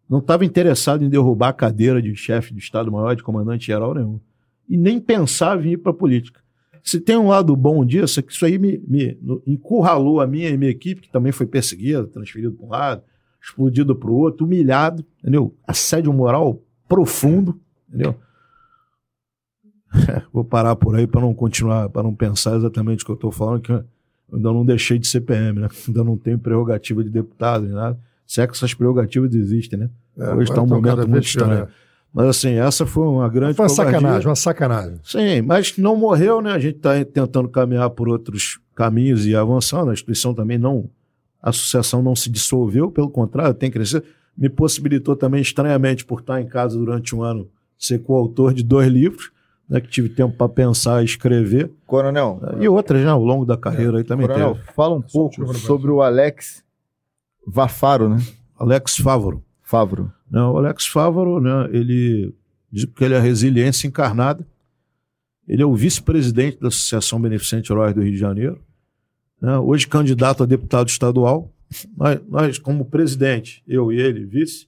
Não 0.08 0.18
estava 0.18 0.44
interessado 0.44 1.04
em 1.04 1.08
derrubar 1.08 1.48
a 1.48 1.52
cadeira 1.52 2.00
de 2.00 2.14
chefe 2.14 2.54
de 2.54 2.60
Estado-Maior, 2.60 3.16
de 3.16 3.22
comandante-geral 3.22 3.94
nenhum. 3.94 4.20
E 4.68 4.76
nem 4.76 5.00
pensava 5.00 5.66
em 5.66 5.72
ir 5.72 5.76
para 5.78 5.90
a 5.90 5.94
política. 5.94 6.40
Se 6.86 7.00
tem 7.00 7.16
um 7.16 7.26
lado 7.26 7.56
bom 7.56 7.84
disso, 7.84 8.20
é 8.20 8.22
que 8.22 8.32
isso 8.32 8.46
aí 8.46 8.60
me, 8.60 8.80
me 8.86 9.18
encurralou 9.44 10.20
a 10.20 10.26
minha 10.26 10.48
e 10.50 10.56
minha 10.56 10.70
equipe, 10.70 11.00
que 11.00 11.10
também 11.10 11.32
foi 11.32 11.44
perseguida, 11.44 12.06
transferida 12.06 12.52
para 12.52 12.64
um 12.64 12.68
lado, 12.70 13.02
explodido 13.42 13.96
para 13.96 14.08
o 14.08 14.14
outro, 14.14 14.46
humilhado, 14.46 15.04
entendeu? 15.18 15.52
Assédio 15.66 16.12
moral 16.12 16.62
profundo, 16.88 17.60
entendeu? 17.88 18.14
Vou 20.32 20.44
parar 20.44 20.76
por 20.76 20.94
aí 20.94 21.08
para 21.08 21.22
não 21.22 21.34
continuar, 21.34 21.88
para 21.88 22.04
não 22.04 22.14
pensar 22.14 22.54
exatamente 22.54 23.02
o 23.02 23.06
que 23.06 23.10
eu 23.10 23.16
estou 23.16 23.32
falando, 23.32 23.62
que 23.62 23.72
eu 23.72 23.84
ainda 24.32 24.52
não 24.52 24.64
deixei 24.64 24.96
de 24.96 25.08
CPM, 25.08 25.58
né? 25.62 25.68
Ainda 25.88 26.04
não 26.04 26.16
tenho 26.16 26.38
prerrogativa 26.38 27.02
de 27.02 27.10
deputado, 27.10 27.64
nem 27.64 27.74
nada. 27.74 27.98
Se 28.24 28.40
é 28.40 28.46
que 28.46 28.52
essas 28.52 28.74
prerrogativas 28.74 29.34
existem, 29.34 29.76
né? 29.76 29.90
É, 30.16 30.32
Hoje 30.34 30.50
está 30.50 30.62
um 30.62 30.66
momento 30.68 31.08
muito 31.08 31.26
estranho. 31.26 31.64
Né? 31.64 31.68
Mas 32.16 32.28
assim, 32.28 32.54
essa 32.54 32.86
foi 32.86 33.06
uma 33.06 33.28
grande. 33.28 33.56
Foi 33.56 33.66
uma 33.66 33.68
sacanagem, 33.68 34.26
uma 34.26 34.34
sacanagem. 34.34 34.98
Sim, 35.04 35.42
mas 35.42 35.76
não 35.76 35.94
morreu, 35.94 36.40
né? 36.40 36.52
A 36.52 36.58
gente 36.58 36.78
está 36.78 37.04
tentando 37.04 37.46
caminhar 37.46 37.90
por 37.90 38.08
outros 38.08 38.58
caminhos 38.74 39.26
e 39.26 39.36
avançando. 39.36 39.90
A 39.90 39.92
instituição 39.92 40.32
também 40.32 40.56
não. 40.56 40.88
A 41.42 41.50
associação 41.50 42.02
não 42.02 42.16
se 42.16 42.30
dissolveu, 42.30 42.90
pelo 42.90 43.10
contrário, 43.10 43.52
tem 43.52 43.70
crescido. 43.70 44.02
Me 44.34 44.48
possibilitou 44.48 45.14
também, 45.14 45.42
estranhamente, 45.42 46.06
por 46.06 46.20
estar 46.20 46.40
em 46.40 46.46
casa 46.46 46.78
durante 46.78 47.14
um 47.14 47.22
ano, 47.22 47.50
ser 47.78 47.98
coautor 47.98 48.54
de 48.54 48.62
dois 48.62 48.88
livros 48.88 49.30
né, 49.68 49.78
que 49.78 49.88
tive 49.88 50.08
tempo 50.08 50.34
para 50.38 50.48
pensar 50.48 51.02
e 51.02 51.04
escrever. 51.04 51.70
Coronel. 51.86 52.40
E 52.58 52.66
outras, 52.66 53.04
né, 53.04 53.10
ao 53.10 53.22
longo 53.22 53.44
da 53.44 53.58
carreira 53.58 53.98
é. 53.98 53.98
aí 53.98 54.04
também 54.04 54.26
Coronel, 54.26 54.54
teve. 54.54 54.72
fala 54.72 54.94
um 54.94 55.02
pouco 55.02 55.54
sobre 55.54 55.90
o 55.90 56.00
Alex 56.00 56.64
Vafaro, 57.46 58.08
né? 58.08 58.16
Alex 58.58 58.96
Favaro. 58.96 59.42
Favaro. 59.62 60.10
Não, 60.30 60.52
o 60.52 60.58
Alex 60.58 60.86
Favaro, 60.86 61.40
né, 61.40 61.68
ele 61.72 62.34
diz 62.70 62.84
que 62.84 63.04
ele 63.04 63.14
é 63.14 63.20
resiliência 63.20 63.86
encarnada. 63.86 64.46
Ele 65.46 65.62
é 65.62 65.66
o 65.66 65.74
vice-presidente 65.74 66.58
da 66.58 66.68
Associação 66.68 67.20
Beneficente 67.20 67.70
Heróis 67.70 67.94
do 67.94 68.02
Rio 68.02 68.12
de 68.12 68.18
Janeiro. 68.18 68.60
Né, 69.40 69.56
hoje 69.58 69.86
candidato 69.86 70.42
a 70.42 70.46
deputado 70.46 70.88
estadual. 70.88 71.52
Nós, 71.96 72.20
nós, 72.28 72.58
como 72.58 72.84
presidente, 72.84 73.62
eu 73.66 73.92
e 73.92 74.00
ele, 74.00 74.24
vice, 74.24 74.66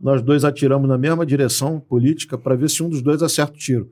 nós 0.00 0.22
dois 0.22 0.44
atiramos 0.44 0.88
na 0.88 0.98
mesma 0.98 1.24
direção 1.24 1.80
política 1.80 2.36
para 2.36 2.54
ver 2.54 2.68
se 2.68 2.82
um 2.82 2.88
dos 2.88 3.02
dois 3.02 3.22
acerta 3.22 3.54
o 3.54 3.58
tiro. 3.58 3.90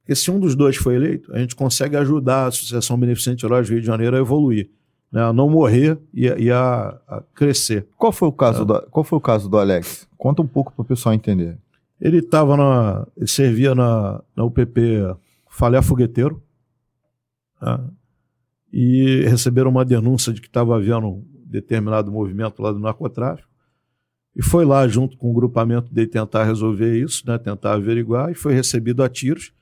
Porque 0.00 0.14
se 0.14 0.30
um 0.30 0.40
dos 0.40 0.54
dois 0.54 0.76
for 0.76 0.92
eleito, 0.92 1.32
a 1.34 1.38
gente 1.38 1.54
consegue 1.54 1.96
ajudar 1.96 2.44
a 2.44 2.46
Associação 2.46 2.98
Beneficente 2.98 3.44
Heróis 3.44 3.66
do 3.66 3.72
Rio 3.72 3.80
de 3.80 3.86
Janeiro 3.86 4.16
a 4.16 4.20
evoluir, 4.20 4.70
né? 5.10 5.22
a 5.22 5.32
não 5.32 5.48
morrer 5.48 5.98
e, 6.12 6.28
a, 6.28 6.38
e 6.38 6.50
a, 6.50 6.98
a, 7.08 7.22
crescer. 7.34 7.86
Qual 7.96 8.12
foi 8.12 8.28
o 8.28 8.32
caso, 8.32 8.62
é. 8.62 8.64
do, 8.64 8.82
qual 8.90 9.04
foi 9.04 9.18
o 9.18 9.20
caso 9.20 9.48
do 9.48 9.58
Alex? 9.58 10.08
Conta 10.16 10.42
um 10.42 10.46
pouco 10.46 10.72
para 10.72 10.82
o 10.82 10.84
pessoal 10.84 11.14
entender. 11.14 11.58
Ele 12.00 12.18
estava 12.18 12.56
na. 12.56 13.06
Ele 13.16 13.26
servia 13.26 13.74
na, 13.74 14.22
na 14.36 14.44
UPP 14.44 15.16
Falé 15.48 15.82
Fogueteiro. 15.82 16.42
Né? 17.60 17.80
E 18.72 19.22
receberam 19.26 19.70
uma 19.70 19.84
denúncia 19.84 20.32
de 20.32 20.40
que 20.40 20.46
estava 20.46 20.76
havendo 20.76 21.08
um 21.08 21.24
determinado 21.46 22.12
movimento 22.12 22.62
lá 22.62 22.70
do 22.70 22.78
narcotráfico. 22.78 23.48
E 24.36 24.42
foi 24.42 24.64
lá, 24.64 24.86
junto 24.86 25.16
com 25.16 25.30
o 25.30 25.34
grupamento 25.34 25.92
dele, 25.92 26.06
tentar 26.06 26.44
resolver 26.44 26.96
isso, 26.96 27.24
né? 27.26 27.38
tentar 27.38 27.72
averiguar, 27.72 28.30
e 28.30 28.34
foi 28.34 28.52
recebido 28.52 29.02
a 29.02 29.08
tiros 29.08 29.52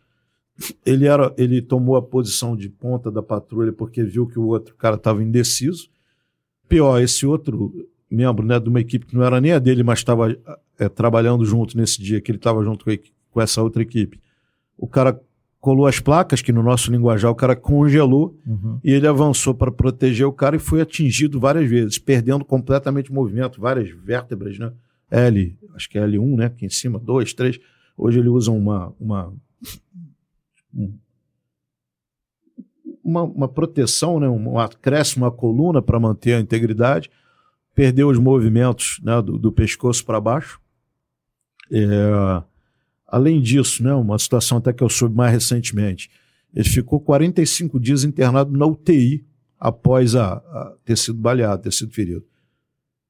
ele 0.84 1.06
era, 1.06 1.34
ele 1.36 1.60
tomou 1.60 1.96
a 1.96 2.02
posição 2.02 2.56
de 2.56 2.68
ponta 2.68 3.10
da 3.10 3.22
patrulha 3.22 3.72
porque 3.72 4.02
viu 4.02 4.26
que 4.26 4.38
o 4.38 4.46
outro 4.46 4.74
cara 4.74 4.96
estava 4.96 5.22
indeciso. 5.22 5.88
Pior, 6.68 7.00
esse 7.00 7.26
outro 7.26 7.88
membro 8.10 8.44
né, 8.44 8.58
de 8.58 8.68
uma 8.68 8.80
equipe 8.80 9.06
que 9.06 9.14
não 9.14 9.22
era 9.22 9.40
nem 9.40 9.52
a 9.52 9.58
dele, 9.58 9.82
mas 9.82 9.98
estava 9.98 10.36
é, 10.78 10.88
trabalhando 10.88 11.44
junto 11.44 11.76
nesse 11.76 12.00
dia 12.00 12.20
que 12.20 12.30
ele 12.30 12.38
estava 12.38 12.62
junto 12.64 12.84
com, 12.84 12.90
a, 12.90 12.98
com, 13.30 13.40
essa 13.40 13.62
outra 13.62 13.82
equipe. 13.82 14.20
O 14.78 14.86
cara 14.86 15.20
colou 15.60 15.86
as 15.86 15.98
placas, 15.98 16.40
que 16.40 16.52
no 16.52 16.62
nosso 16.62 16.90
linguajar 16.90 17.30
o 17.30 17.34
cara 17.34 17.56
congelou, 17.56 18.38
uhum. 18.46 18.78
e 18.84 18.92
ele 18.92 19.06
avançou 19.06 19.52
para 19.54 19.72
proteger 19.72 20.26
o 20.26 20.32
cara 20.32 20.56
e 20.56 20.60
foi 20.60 20.80
atingido 20.80 21.40
várias 21.40 21.68
vezes, 21.68 21.98
perdendo 21.98 22.44
completamente 22.44 23.10
o 23.10 23.14
movimento, 23.14 23.60
várias 23.60 23.90
vértebras, 23.90 24.58
né? 24.58 24.72
L, 25.10 25.56
acho 25.74 25.88
que 25.88 25.98
é 25.98 26.06
L1, 26.06 26.36
né? 26.36 26.46
Aqui 26.46 26.66
em 26.66 26.70
cima, 26.70 26.98
dois, 26.98 27.32
três. 27.32 27.58
Hoje 27.96 28.18
ele 28.18 28.28
usa 28.28 28.50
uma, 28.50 28.92
uma 29.00 29.32
uma, 33.06 33.22
uma 33.22 33.48
proteção, 33.48 34.18
né, 34.18 34.28
um 34.28 34.58
acréscimo 34.58 35.24
à 35.24 35.30
coluna 35.30 35.80
para 35.80 36.00
manter 36.00 36.34
a 36.34 36.40
integridade, 36.40 37.08
perdeu 37.74 38.08
os 38.08 38.18
movimentos 38.18 39.00
né, 39.02 39.22
do, 39.22 39.38
do 39.38 39.52
pescoço 39.52 40.04
para 40.04 40.20
baixo. 40.20 40.60
É, 41.70 42.42
além 43.06 43.40
disso, 43.40 43.84
né, 43.84 43.94
uma 43.94 44.18
situação 44.18 44.58
até 44.58 44.72
que 44.72 44.82
eu 44.82 44.88
soube 44.88 45.14
mais 45.14 45.32
recentemente, 45.32 46.10
ele 46.52 46.68
ficou 46.68 46.98
45 46.98 47.78
dias 47.78 48.02
internado 48.02 48.56
na 48.56 48.66
UTI 48.66 49.24
após 49.58 50.16
a, 50.16 50.34
a 50.34 50.74
ter 50.84 50.96
sido 50.96 51.18
baleado, 51.18 51.62
ter 51.62 51.72
sido 51.72 51.92
ferido. 51.92 52.24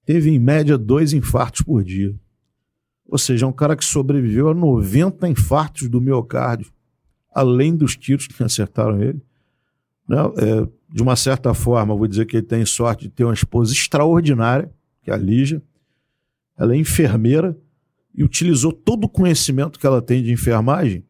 Teve 0.05 0.31
em 0.31 0.39
média 0.39 0.77
dois 0.77 1.13
infartos 1.13 1.63
por 1.63 1.83
dia. 1.83 2.15
Ou 3.09 3.19
seja, 3.19 3.47
é 3.47 3.49
um 3.49 3.53
cara 3.53 3.77
que 3.77 3.85
sobreviveu 3.85 4.49
a 4.49 4.55
90 4.55 5.29
infartos 5.29 5.89
do 5.89 6.01
miocárdio 6.01 6.73
além 7.37 7.77
dos 7.77 7.95
tiros 7.97 8.27
que 8.27 8.41
acertaram 8.43 9.01
ele. 9.03 9.21
Né? 10.09 10.17
É, 10.39 10.69
de 10.89 11.03
uma 11.03 11.17
certa 11.17 11.53
forma, 11.53 11.95
vou 11.95 12.07
dizer 12.07 12.27
que 12.27 12.39
ele 12.39 12.47
tem 12.47 12.65
sorte 12.65 13.05
de 13.05 13.11
ter 13.11 13.25
uma 13.25 13.35
esposa 13.35 13.73
extraordinária, 13.73 14.73
que 15.03 15.11
é 15.11 15.15
a 15.15 15.17
Lígia. 15.19 15.63
Ela 16.57 16.75
é 16.75 16.79
enfermeira 16.79 17.57
e 18.15 18.25
utilizou 18.25 18.73
todo 18.73 19.05
o 19.05 19.09
conhecimento 19.09 19.79
que 19.79 19.87
ela 19.87 20.01
tem 20.01 20.23
de 20.23 20.33
enfermagem 20.33 21.05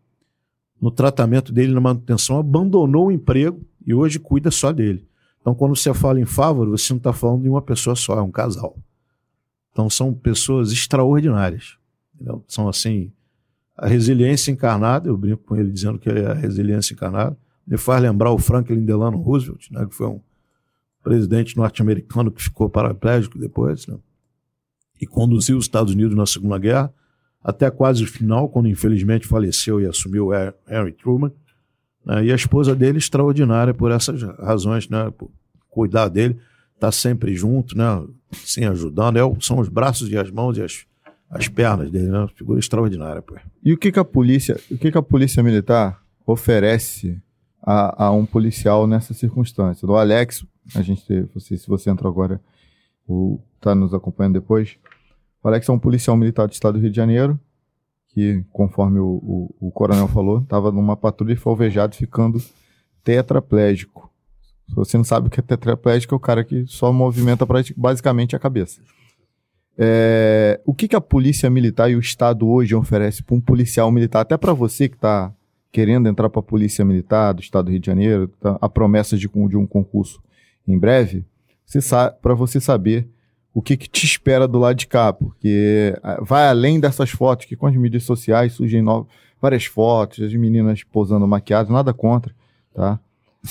no 0.80 0.90
tratamento 0.90 1.52
dele, 1.52 1.72
na 1.72 1.80
manutenção, 1.80 2.38
abandonou 2.38 3.06
o 3.06 3.12
emprego 3.12 3.64
e 3.86 3.94
hoje 3.94 4.18
cuida 4.18 4.50
só 4.50 4.72
dele. 4.72 5.06
Então, 5.40 5.54
quando 5.54 5.76
você 5.76 5.94
fala 5.94 6.20
em 6.20 6.24
Fávaro, 6.24 6.72
você 6.72 6.92
não 6.92 6.98
está 6.98 7.12
falando 7.12 7.42
de 7.42 7.48
uma 7.48 7.62
pessoa 7.62 7.94
só, 7.94 8.18
é 8.18 8.22
um 8.22 8.30
casal. 8.30 8.76
Então, 9.70 9.88
são 9.88 10.12
pessoas 10.12 10.72
extraordinárias. 10.72 11.78
Entendeu? 12.14 12.44
São, 12.48 12.68
assim, 12.68 13.12
a 13.76 13.86
resiliência 13.86 14.50
encarnada, 14.50 15.08
eu 15.08 15.16
brinco 15.16 15.44
com 15.44 15.56
ele 15.56 15.70
dizendo 15.70 15.98
que 15.98 16.08
ele 16.08 16.20
é 16.20 16.26
a 16.26 16.34
resiliência 16.34 16.94
encarnada, 16.94 17.36
me 17.66 17.76
faz 17.76 18.00
lembrar 18.00 18.30
o 18.30 18.38
Franklin 18.38 18.84
Delano 18.84 19.18
Roosevelt, 19.18 19.70
né, 19.70 19.84
que 19.86 19.94
foi 19.94 20.06
um 20.06 20.20
presidente 21.02 21.56
norte-americano 21.56 22.30
que 22.30 22.42
ficou 22.42 22.70
paraplégico 22.70 23.38
depois, 23.38 23.86
né, 23.86 23.96
e 25.00 25.06
conduziu 25.06 25.58
os 25.58 25.64
Estados 25.64 25.92
Unidos 25.92 26.16
na 26.16 26.24
Segunda 26.24 26.58
Guerra, 26.58 26.92
até 27.44 27.70
quase 27.70 28.02
o 28.02 28.06
final, 28.06 28.48
quando 28.48 28.68
infelizmente 28.68 29.26
faleceu 29.26 29.80
e 29.80 29.86
assumiu 29.86 30.30
Henry 30.68 30.92
Truman, 30.92 31.30
né, 32.04 32.24
e 32.24 32.32
a 32.32 32.34
esposa 32.34 32.74
dele 32.74 32.98
extraordinária 32.98 33.74
por 33.74 33.90
essas 33.90 34.22
razões, 34.22 34.88
né, 34.88 35.10
por 35.10 35.30
cuidar 35.68 36.08
dele, 36.08 36.34
estar 36.74 36.88
tá 36.88 36.92
sempre 36.92 37.34
junto, 37.34 37.76
né, 37.76 38.02
sem 38.32 38.64
ajudando, 38.64 39.18
é, 39.18 39.36
são 39.40 39.58
os 39.58 39.68
braços 39.68 40.08
e 40.08 40.16
as 40.16 40.30
mãos 40.30 40.56
e 40.56 40.62
as 40.62 40.86
as 41.30 41.48
pernas 41.48 41.90
dele, 41.90 42.08
né? 42.08 42.26
Figura 42.34 42.58
extraordinária, 42.58 43.22
pô. 43.22 43.34
E 43.62 43.72
o 43.72 43.78
que, 43.78 43.90
que 43.90 43.98
a 43.98 44.04
polícia, 44.04 44.58
o 44.70 44.78
que, 44.78 44.90
que 44.90 44.98
a 44.98 45.02
polícia 45.02 45.42
militar 45.42 46.00
oferece 46.24 47.20
a, 47.62 48.06
a 48.06 48.10
um 48.12 48.24
policial 48.24 48.86
nessa 48.86 49.12
circunstância? 49.12 49.86
Do 49.86 49.96
Alex, 49.96 50.44
a 50.74 50.82
gente, 50.82 51.22
você, 51.34 51.56
se 51.56 51.68
você 51.68 51.90
entrou 51.90 52.10
agora 52.10 52.40
ou 53.06 53.44
está 53.56 53.74
nos 53.74 53.94
acompanhando 53.94 54.34
depois, 54.34 54.76
o 55.42 55.48
Alex 55.48 55.68
é 55.68 55.72
um 55.72 55.78
policial 55.78 56.16
militar 56.16 56.46
do 56.46 56.52
estado 56.52 56.74
do 56.74 56.80
Rio 56.80 56.90
de 56.90 56.96
Janeiro, 56.96 57.38
que, 58.08 58.44
conforme 58.52 58.98
o, 58.98 59.06
o, 59.60 59.68
o 59.68 59.70
coronel 59.70 60.08
falou, 60.08 60.38
estava 60.40 60.72
numa 60.72 60.96
patrulha 60.96 61.34
e 61.34 61.36
foi 61.36 61.50
alvejado 61.52 61.94
ficando 61.94 62.42
tetraplégico. 63.04 64.10
Se 64.68 64.74
você 64.74 64.96
não 64.96 65.04
sabe 65.04 65.28
o 65.28 65.30
que 65.30 65.38
é 65.38 65.42
tetraplégico, 65.42 66.14
é 66.14 66.16
o 66.16 66.20
cara 66.20 66.42
que 66.42 66.66
só 66.66 66.92
movimenta 66.92 67.46
basicamente 67.76 68.34
a 68.34 68.38
cabeça. 68.38 68.80
É, 69.78 70.58
o 70.64 70.74
que, 70.74 70.88
que 70.88 70.96
a 70.96 71.00
polícia 71.00 71.50
militar 71.50 71.90
e 71.90 71.96
o 71.96 72.00
Estado 72.00 72.48
hoje 72.48 72.74
oferece 72.74 73.22
para 73.22 73.36
um 73.36 73.40
policial 73.40 73.90
militar, 73.92 74.20
até 74.20 74.36
para 74.36 74.52
você 74.54 74.88
que 74.88 74.96
está 74.96 75.32
querendo 75.70 76.08
entrar 76.08 76.30
para 76.30 76.40
a 76.40 76.42
polícia 76.42 76.84
militar 76.84 77.34
do 77.34 77.42
Estado 77.42 77.66
do 77.66 77.70
Rio 77.70 77.80
de 77.80 77.86
Janeiro, 77.86 78.28
tá, 78.40 78.56
a 78.60 78.68
promessa 78.68 79.16
de, 79.16 79.28
de, 79.28 79.56
um 79.56 79.66
concurso 79.66 80.22
em 80.66 80.78
breve, 80.78 81.24
para 82.22 82.34
você 82.34 82.58
saber 82.58 83.06
o 83.52 83.60
que, 83.60 83.76
que, 83.76 83.88
te 83.88 84.06
espera 84.06 84.48
do 84.48 84.58
lado 84.58 84.76
de 84.76 84.86
cá, 84.86 85.12
porque 85.12 85.94
é, 86.02 86.18
vai 86.22 86.48
além 86.48 86.80
dessas 86.80 87.10
fotos 87.10 87.44
que 87.44 87.56
com 87.56 87.66
as 87.66 87.76
mídias 87.76 88.04
sociais 88.04 88.54
surgem 88.54 88.80
novas, 88.80 89.08
várias 89.40 89.66
fotos, 89.66 90.24
as 90.24 90.32
meninas 90.32 90.82
posando 90.82 91.26
maquiadas, 91.26 91.70
nada 91.70 91.92
contra, 91.92 92.34
tá? 92.74 92.98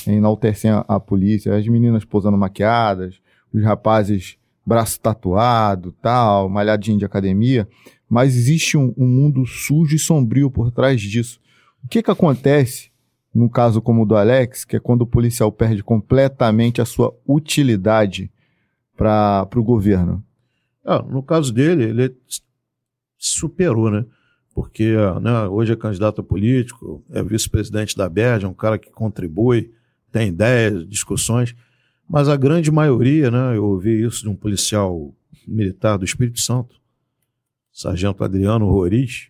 Enaltecem 0.07 0.71
a, 0.71 0.83
a 0.87 0.99
polícia, 0.99 1.55
as 1.55 1.67
meninas 1.67 2.03
posando 2.03 2.37
maquiadas, 2.37 3.21
os 3.53 3.63
rapazes 3.63 4.37
braço 4.65 4.99
tatuado, 4.99 5.91
tal, 6.01 6.49
malhadinho 6.49 6.97
de 6.97 7.05
academia, 7.05 7.67
mas 8.09 8.35
existe 8.35 8.77
um, 8.77 8.93
um, 8.97 9.07
mundo 9.07 9.45
sujo 9.45 9.95
e 9.95 9.99
sombrio 9.99 10.49
por 10.49 10.71
trás 10.71 11.01
disso. 11.01 11.39
O 11.83 11.87
que 11.87 12.01
que 12.01 12.11
acontece 12.11 12.91
num 13.33 13.49
caso 13.49 13.81
como 13.81 14.03
o 14.03 14.05
do 14.05 14.15
Alex, 14.15 14.63
que 14.63 14.77
é 14.77 14.79
quando 14.79 15.01
o 15.01 15.07
policial 15.07 15.51
perde 15.51 15.83
completamente 15.83 16.81
a 16.81 16.85
sua 16.85 17.13
utilidade 17.27 18.31
para 18.95 19.47
o 19.55 19.63
governo? 19.63 20.23
Ah, 20.83 21.01
no 21.01 21.21
caso 21.21 21.53
dele, 21.53 21.83
ele 21.83 22.15
superou, 23.17 23.91
né? 23.91 24.05
porque 24.55 24.95
né, 25.21 25.47
hoje 25.49 25.73
é 25.73 25.75
candidato 25.75 26.21
a 26.21 26.23
político, 26.23 27.03
é 27.11 27.21
vice-presidente 27.21 27.97
da 27.97 28.07
BERJ, 28.07 28.45
é 28.45 28.47
um 28.47 28.53
cara 28.53 28.79
que 28.79 28.89
contribui, 28.89 29.73
tem 30.13 30.29
ideias, 30.29 30.87
discussões, 30.87 31.53
mas 32.07 32.29
a 32.29 32.35
grande 32.35 32.71
maioria, 32.71 33.31
né, 33.31 33.57
eu 33.57 33.65
ouvi 33.65 34.03
isso 34.03 34.21
de 34.21 34.29
um 34.29 34.35
policial 34.35 35.13
militar 35.47 35.97
do 35.97 36.05
Espírito 36.05 36.39
Santo, 36.39 36.79
sargento 37.71 38.23
Adriano 38.23 38.69
Roriz, 38.69 39.29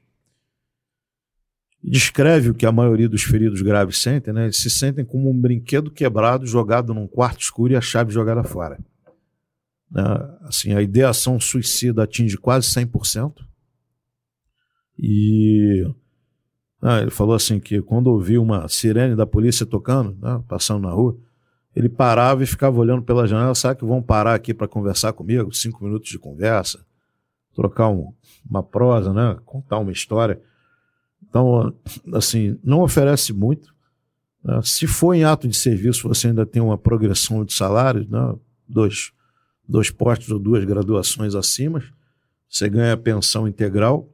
descreve 1.83 2.49
o 2.49 2.53
que 2.53 2.65
a 2.65 2.71
maioria 2.71 3.07
dos 3.07 3.23
feridos 3.23 3.61
graves 3.61 3.99
sentem, 3.99 4.33
né? 4.33 4.45
Eles 4.45 4.57
se 4.57 4.69
sentem 4.71 5.05
como 5.05 5.29
um 5.29 5.39
brinquedo 5.39 5.91
quebrado 5.91 6.45
jogado 6.47 6.93
num 6.93 7.07
quarto 7.07 7.41
escuro 7.41 7.73
e 7.73 7.75
a 7.75 7.81
chave 7.81 8.11
jogada 8.11 8.43
fora. 8.43 8.79
Né? 9.91 10.03
Assim, 10.41 10.73
a 10.73 10.81
ideação 10.81 11.39
suicida 11.39 12.03
atinge 12.03 12.37
quase 12.37 12.67
100%. 12.69 13.35
E 14.97 15.87
ah, 16.81 17.01
ele 17.01 17.11
falou 17.11 17.35
assim 17.35 17.59
que 17.59 17.81
quando 17.81 18.07
ouvia 18.07 18.41
uma 18.41 18.67
sirene 18.67 19.15
da 19.15 19.25
polícia 19.25 19.65
tocando, 19.65 20.17
né, 20.19 20.43
passando 20.47 20.83
na 20.83 20.91
rua, 20.91 21.17
ele 21.75 21.89
parava 21.89 22.41
e 22.41 22.47
ficava 22.47 22.79
olhando 22.79 23.03
pela 23.03 23.27
janela, 23.27 23.53
sabe 23.53 23.79
que 23.79 23.85
vão 23.85 24.01
parar 24.01 24.33
aqui 24.33 24.53
para 24.53 24.67
conversar 24.67 25.11
comigo, 25.11 25.53
cinco 25.53 25.83
minutos 25.83 26.09
de 26.09 26.17
conversa, 26.17 26.85
trocar 27.53 27.89
um, 27.89 28.13
uma 28.49 28.63
prosa, 28.63 29.11
né, 29.11 29.37
contar 29.43 29.79
uma 29.79 29.91
história. 29.91 30.41
Então, 31.27 31.73
assim, 32.13 32.57
não 32.63 32.81
oferece 32.81 33.33
muito. 33.33 33.75
Né? 34.41 34.61
Se 34.63 34.87
for 34.87 35.13
em 35.13 35.25
ato 35.25 35.49
de 35.49 35.55
serviço, 35.55 36.07
você 36.07 36.27
ainda 36.27 36.45
tem 36.45 36.61
uma 36.61 36.77
progressão 36.77 37.43
de 37.43 37.51
salário, 37.51 38.07
né? 38.09 38.35
dois, 38.65 39.11
dois 39.67 39.91
postos 39.91 40.29
ou 40.29 40.39
duas 40.39 40.63
graduações 40.63 41.35
acima, 41.35 41.83
você 42.47 42.69
ganha 42.69 42.95
pensão 42.95 43.49
integral, 43.49 44.09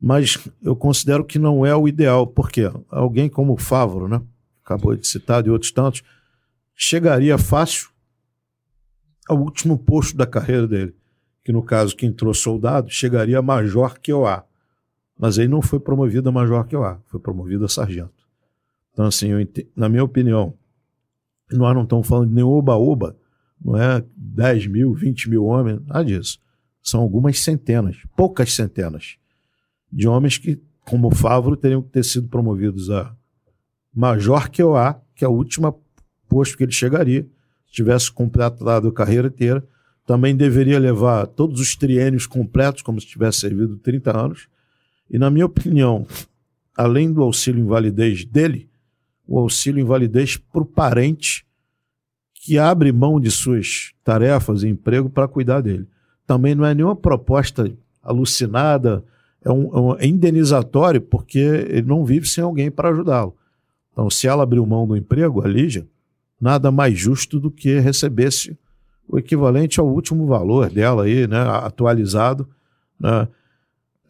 mas 0.00 0.38
eu 0.62 0.76
considero 0.76 1.24
que 1.24 1.38
não 1.38 1.66
é 1.66 1.74
o 1.74 1.88
ideal, 1.88 2.28
porque 2.28 2.70
alguém 2.88 3.28
como 3.28 3.54
o 3.54 3.58
Fávoro, 3.58 4.06
né? 4.06 4.22
acabou 4.64 4.94
de 4.94 5.04
citar, 5.06 5.42
de 5.42 5.50
outros 5.50 5.72
tantos, 5.72 6.04
chegaria 6.82 7.36
fácil 7.36 7.90
ao 9.28 9.38
último 9.38 9.78
posto 9.78 10.16
da 10.16 10.26
carreira 10.26 10.66
dele, 10.66 10.96
que 11.44 11.52
no 11.52 11.62
caso 11.62 11.94
que 11.94 12.06
entrou 12.06 12.32
soldado, 12.32 12.88
chegaria 12.88 13.38
a 13.38 13.42
major 13.42 14.00
que 14.00 14.10
o 14.10 14.26
A. 14.26 14.46
Mas 15.16 15.38
aí 15.38 15.46
não 15.46 15.60
foi 15.60 15.78
promovido 15.78 16.30
a 16.30 16.32
major 16.32 16.66
que 16.66 16.74
o 16.74 16.82
A, 16.82 16.98
foi 17.04 17.20
promovido 17.20 17.66
a 17.66 17.68
sargento. 17.68 18.26
Então, 18.92 19.04
assim, 19.04 19.28
eu, 19.28 19.46
na 19.76 19.90
minha 19.90 20.02
opinião, 20.02 20.54
nós 21.52 21.74
não 21.74 21.82
estamos 21.82 22.08
falando 22.08 22.30
de 22.30 22.34
nenhum 22.34 22.48
oba-oba, 22.48 23.14
não 23.62 23.76
é 23.76 24.02
10 24.16 24.68
mil, 24.68 24.94
20 24.94 25.28
mil 25.28 25.44
homens, 25.44 25.82
nada 25.84 26.02
disso. 26.02 26.40
São 26.82 27.02
algumas 27.02 27.38
centenas, 27.40 27.98
poucas 28.16 28.54
centenas, 28.54 29.18
de 29.92 30.08
homens 30.08 30.38
que, 30.38 30.58
como 30.86 31.08
o 31.08 31.14
Favro, 31.14 31.58
teriam 31.58 31.82
que 31.82 31.90
ter 31.90 32.04
sido 32.06 32.26
promovidos 32.28 32.88
a 32.90 33.14
major 33.94 34.48
que 34.48 34.62
o 34.62 34.74
A, 34.74 34.98
que 35.14 35.26
é 35.26 35.28
o 35.28 35.32
último 35.32 35.66
posto 36.30 36.56
que 36.56 36.62
ele 36.62 36.72
chegaria, 36.72 37.26
se 37.66 37.74
tivesse 37.74 38.10
completado 38.10 38.88
a 38.88 38.92
carreira 38.92 39.28
inteira. 39.28 39.62
Também 40.06 40.34
deveria 40.34 40.78
levar 40.78 41.26
todos 41.26 41.60
os 41.60 41.76
triênios 41.76 42.26
completos, 42.26 42.82
como 42.82 43.00
se 43.00 43.06
tivesse 43.06 43.40
servido 43.40 43.76
30 43.76 44.16
anos 44.16 44.48
e, 45.10 45.18
na 45.18 45.28
minha 45.28 45.46
opinião, 45.46 46.06
além 46.76 47.12
do 47.12 47.22
auxílio 47.22 47.60
invalidez 47.60 48.24
dele, 48.24 48.70
o 49.26 49.38
auxílio 49.38 49.82
invalidez 49.82 50.36
para 50.36 50.62
o 50.62 50.64
parente 50.64 51.44
que 52.32 52.56
abre 52.56 52.92
mão 52.92 53.20
de 53.20 53.30
suas 53.30 53.92
tarefas 54.04 54.62
e 54.62 54.68
emprego 54.68 55.10
para 55.10 55.28
cuidar 55.28 55.60
dele. 55.60 55.86
Também 56.26 56.54
não 56.54 56.64
é 56.64 56.74
nenhuma 56.74 56.96
proposta 56.96 57.70
alucinada, 58.02 59.04
é 59.44 59.50
um, 59.50 59.76
é 59.76 59.80
um 59.80 59.96
é 59.98 60.06
indenizatório, 60.06 61.00
porque 61.00 61.38
ele 61.38 61.82
não 61.82 62.04
vive 62.04 62.26
sem 62.26 62.42
alguém 62.42 62.70
para 62.70 62.90
ajudá-lo. 62.90 63.36
Então, 63.92 64.08
se 64.08 64.26
ela 64.28 64.44
abriu 64.44 64.64
mão 64.64 64.86
do 64.86 64.96
emprego, 64.96 65.44
a 65.44 65.48
Lígia, 65.48 65.86
nada 66.40 66.70
mais 66.70 66.98
justo 66.98 67.38
do 67.38 67.50
que 67.50 67.78
recebesse 67.78 68.58
o 69.06 69.18
equivalente 69.18 69.80
ao 69.80 69.88
último 69.88 70.26
valor 70.26 70.70
dela 70.70 71.04
aí, 71.04 71.26
né, 71.26 71.40
atualizado, 71.40 72.48
né, 72.98 73.28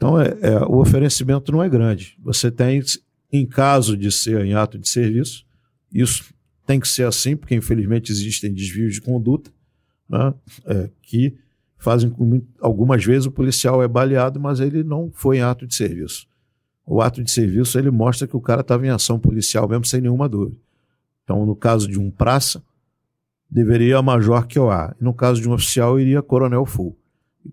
então, 0.00 0.18
é, 0.18 0.34
é, 0.40 0.58
o 0.60 0.78
oferecimento 0.78 1.52
não 1.52 1.62
é 1.62 1.68
grande. 1.68 2.16
Você 2.22 2.50
tem, 2.50 2.82
em 3.30 3.44
caso 3.44 3.98
de 3.98 4.10
ser 4.10 4.42
em 4.46 4.54
ato 4.54 4.78
de 4.78 4.88
serviço, 4.88 5.44
isso 5.92 6.32
tem 6.66 6.80
que 6.80 6.88
ser 6.88 7.06
assim, 7.06 7.36
porque 7.36 7.54
infelizmente 7.54 8.10
existem 8.10 8.50
desvios 8.50 8.94
de 8.94 9.02
conduta 9.02 9.50
né, 10.08 10.32
é, 10.64 10.88
que 11.02 11.36
fazem 11.76 12.08
com 12.08 12.40
algumas 12.62 13.04
vezes 13.04 13.26
o 13.26 13.30
policial 13.30 13.82
é 13.82 13.88
baleado, 13.88 14.40
mas 14.40 14.58
ele 14.58 14.82
não 14.82 15.10
foi 15.12 15.36
em 15.36 15.42
ato 15.42 15.66
de 15.66 15.74
serviço. 15.74 16.26
O 16.86 17.02
ato 17.02 17.22
de 17.22 17.30
serviço 17.30 17.78
ele 17.78 17.90
mostra 17.90 18.26
que 18.26 18.36
o 18.36 18.40
cara 18.40 18.62
estava 18.62 18.86
em 18.86 18.90
ação 18.90 19.18
policial 19.18 19.68
mesmo 19.68 19.84
sem 19.84 20.00
nenhuma 20.00 20.30
dúvida. 20.30 20.56
Então, 21.30 21.46
no 21.46 21.54
caso 21.54 21.86
de 21.86 21.96
um 21.96 22.10
praça, 22.10 22.60
deveria 23.48 23.98
a 23.98 24.02
major 24.02 24.48
que 24.48 24.58
o 24.58 24.68
A. 24.68 24.96
E 25.00 25.04
no 25.04 25.14
caso 25.14 25.40
de 25.40 25.48
um 25.48 25.52
oficial, 25.52 26.00
iria 26.00 26.20
coronel 26.20 26.66
full 26.66 26.98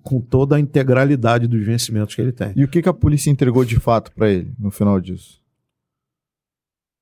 com 0.02 0.20
toda 0.20 0.56
a 0.56 0.60
integralidade 0.60 1.48
dos 1.48 1.64
vencimentos 1.64 2.16
que 2.16 2.22
ele 2.22 2.32
tem. 2.32 2.54
E 2.56 2.64
o 2.64 2.68
que, 2.68 2.82
que 2.82 2.90
a 2.90 2.94
polícia 2.94 3.30
entregou 3.30 3.64
de 3.64 3.80
fato 3.80 4.12
para 4.12 4.32
ele 4.32 4.52
no 4.58 4.72
final 4.72 5.00
disso? 5.00 5.40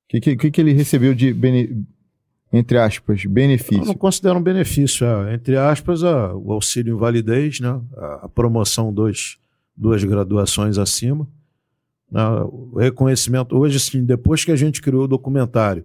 O 0.04 0.20
que, 0.20 0.36
que, 0.36 0.50
que, 0.50 0.60
ele 0.60 0.74
recebeu 0.74 1.14
de, 1.14 1.32
bene, 1.32 1.82
entre 2.52 2.78
aspas, 2.78 3.24
benefício? 3.24 3.82
Eu 3.82 3.86
não 3.86 3.94
considero 3.94 4.38
um 4.38 4.42
benefício. 4.42 5.06
É, 5.06 5.34
entre 5.34 5.56
aspas, 5.56 6.04
a, 6.04 6.34
o 6.34 6.52
auxílio 6.52 6.94
invalidez, 6.94 7.58
né? 7.58 7.80
a, 7.96 8.26
a 8.26 8.28
promoção 8.28 8.92
dos, 8.92 9.38
duas 9.74 10.04
graduações 10.04 10.76
acima. 10.76 11.26
Né? 12.12 12.22
O 12.44 12.76
reconhecimento. 12.76 13.56
Hoje, 13.56 13.80
sim, 13.80 14.04
depois 14.04 14.44
que 14.44 14.52
a 14.52 14.56
gente 14.56 14.82
criou 14.82 15.04
o 15.04 15.08
documentário, 15.08 15.84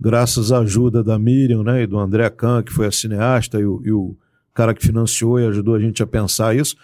graças 0.00 0.52
à 0.52 0.60
ajuda 0.60 1.02
da 1.02 1.18
Miriam 1.18 1.62
né? 1.62 1.82
e 1.82 1.86
do 1.86 1.98
André 1.98 2.28
Kahn, 2.30 2.62
que 2.62 2.72
foi 2.72 2.86
a 2.86 2.92
cineasta, 2.92 3.58
e 3.58 3.66
o, 3.66 3.82
e 3.84 3.92
o 3.92 4.16
cara 4.54 4.74
que 4.74 4.84
financiou 4.84 5.38
e 5.38 5.46
ajudou 5.46 5.74
a 5.74 5.80
gente 5.80 6.02
a 6.02 6.06
pensar 6.06 6.54
isso, 6.54 6.76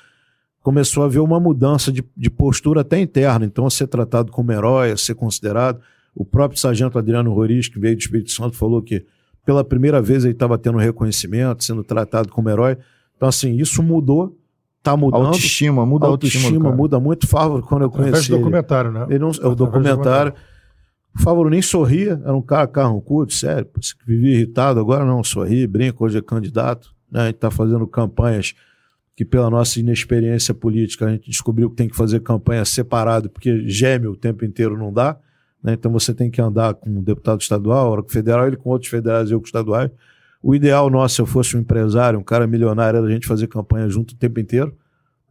começou 0.62 1.02
a 1.02 1.06
haver 1.06 1.20
uma 1.20 1.38
mudança 1.38 1.92
de, 1.92 2.02
de 2.16 2.30
postura 2.30 2.80
até 2.80 2.98
interna. 2.98 3.44
Então, 3.44 3.66
a 3.66 3.70
ser 3.70 3.86
tratado 3.86 4.32
como 4.32 4.50
herói, 4.50 4.92
a 4.92 4.96
ser 4.96 5.14
considerado. 5.14 5.80
O 6.14 6.24
próprio 6.24 6.58
sargento 6.58 6.98
Adriano 6.98 7.32
Roriz, 7.32 7.68
que 7.68 7.78
veio 7.78 7.96
do 7.96 8.00
Espírito 8.00 8.30
Santo, 8.30 8.56
falou 8.56 8.80
que 8.80 9.04
pela 9.44 9.62
primeira 9.62 10.00
vez 10.00 10.24
ele 10.24 10.32
estava 10.32 10.56
tendo 10.56 10.78
reconhecimento, 10.78 11.62
sendo 11.62 11.84
tratado 11.84 12.28
como 12.30 12.48
herói. 12.48 12.78
Então, 13.16 13.28
assim, 13.28 13.56
isso 13.56 13.82
mudou, 13.82 14.36
está 14.78 14.96
mudando. 14.96 15.26
Autoestima, 15.26 15.84
muda 15.84 16.06
a 16.06 16.08
autoestima. 16.08 16.44
autoestima 16.46 16.74
muda 16.74 17.00
muito. 17.00 17.26
Favor, 17.26 17.62
quando 17.62 17.82
eu 17.82 17.90
conheci. 17.90 18.32
É 18.32 18.34
o 18.34 18.38
documentário, 18.38 18.90
né? 18.90 19.06
Ele 19.10 19.18
não, 19.18 19.30
é 19.30 19.46
o 19.46 19.54
documentário. 19.54 20.32
O 21.16 21.22
Favor 21.22 21.48
nem 21.48 21.62
sorria, 21.62 22.20
era 22.24 22.34
um 22.34 22.42
cara 22.42 22.66
carrancudo, 22.66 23.32
sério, 23.32 23.68
vivia 24.06 24.34
irritado, 24.34 24.80
agora 24.80 25.04
não 25.04 25.22
sorri, 25.22 25.66
brinca, 25.66 26.02
hoje 26.02 26.18
é 26.18 26.22
candidato. 26.22 26.94
Né? 27.10 27.20
A 27.20 27.26
gente 27.26 27.36
está 27.36 27.50
fazendo 27.50 27.86
campanhas 27.86 28.54
que, 29.16 29.24
pela 29.24 29.48
nossa 29.48 29.78
inexperiência 29.78 30.52
política, 30.52 31.06
a 31.06 31.10
gente 31.10 31.30
descobriu 31.30 31.70
que 31.70 31.76
tem 31.76 31.88
que 31.88 31.96
fazer 31.96 32.20
campanha 32.20 32.64
separado, 32.64 33.30
porque 33.30 33.68
gêmeo 33.68 34.12
o 34.12 34.16
tempo 34.16 34.44
inteiro 34.44 34.76
não 34.76 34.92
dá. 34.92 35.16
Né? 35.62 35.74
Então 35.74 35.92
você 35.92 36.12
tem 36.12 36.30
que 36.30 36.42
andar 36.42 36.74
com 36.74 36.90
um 36.90 37.02
deputado 37.02 37.40
estadual, 37.40 37.92
hora 37.92 38.02
com 38.02 38.08
federal, 38.08 38.46
ele 38.46 38.56
com 38.56 38.70
outros 38.70 38.90
federais 38.90 39.30
e 39.30 39.32
eu 39.32 39.40
com 39.40 39.46
estaduais. 39.46 39.90
O 40.42 40.54
ideal 40.54 40.90
nosso, 40.90 41.14
se 41.14 41.22
eu 41.22 41.26
fosse 41.26 41.56
um 41.56 41.60
empresário, 41.60 42.18
um 42.18 42.22
cara 42.22 42.46
milionário, 42.46 42.98
era 42.98 43.06
a 43.06 43.10
gente 43.10 43.26
fazer 43.26 43.46
campanha 43.46 43.88
junto 43.88 44.12
o 44.12 44.16
tempo 44.16 44.38
inteiro, 44.40 44.76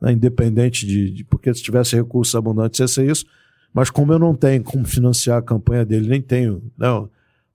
né? 0.01 0.11
independente 0.11 0.87
de, 0.87 1.11
de, 1.11 1.23
Porque 1.23 1.53
se 1.53 1.61
tivesse 1.61 1.95
recursos 1.95 2.33
abundantes, 2.33 2.79
ia 2.79 2.87
ser 2.87 3.05
isso. 3.09 3.25
Mas 3.73 3.89
como 3.89 4.13
eu 4.13 4.19
não 4.19 4.35
tenho 4.35 4.63
como 4.63 4.85
financiar 4.85 5.39
a 5.39 5.41
campanha 5.41 5.83
dele, 5.83 6.07
nem 6.07 6.21
tenho 6.21 6.61
não, 6.77 7.09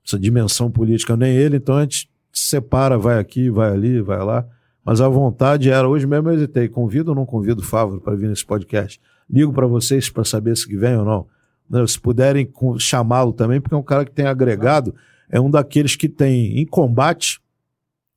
essa 0.05 0.19
dimensão 0.19 0.71
política, 0.71 1.17
nem 1.17 1.35
ele, 1.35 1.59
então 1.59 1.77
a 1.77 1.83
gente 1.83 2.11
separa, 2.33 2.99
vai 2.99 3.19
aqui, 3.19 3.49
vai 3.51 3.71
ali, 3.71 4.01
vai 4.01 4.23
lá. 4.25 4.47
Mas 4.85 5.01
a 5.01 5.09
vontade 5.09 5.71
era, 5.71 5.87
hoje 5.87 6.07
mesmo 6.07 6.29
eu 6.31 6.35
hesitei, 6.35 6.69
convido 6.69 7.11
ou 7.11 7.15
não 7.15 7.27
convido 7.27 7.61
o 7.61 7.65
Fávoro 7.65 8.01
para 8.01 8.17
vir 8.17 8.29
nesse 8.29 8.45
podcast? 8.45 9.01
Ligo 9.31 9.53
para 9.53 9.67
vocês 9.67 10.09
para 10.09 10.25
saber 10.25 10.57
se 10.57 10.75
vem 10.77 10.97
ou 10.97 11.05
não. 11.05 11.27
Né, 11.69 11.87
se 11.87 12.01
puderem 12.01 12.51
chamá-lo 12.79 13.33
também, 13.33 13.61
porque 13.61 13.75
é 13.75 13.79
um 13.79 13.83
cara 13.83 14.05
que 14.05 14.11
tem 14.11 14.25
agregado, 14.25 14.95
é 15.29 15.39
um 15.39 15.51
daqueles 15.51 15.95
que 15.95 16.09
tem 16.09 16.59
em 16.59 16.65
combate 16.65 17.39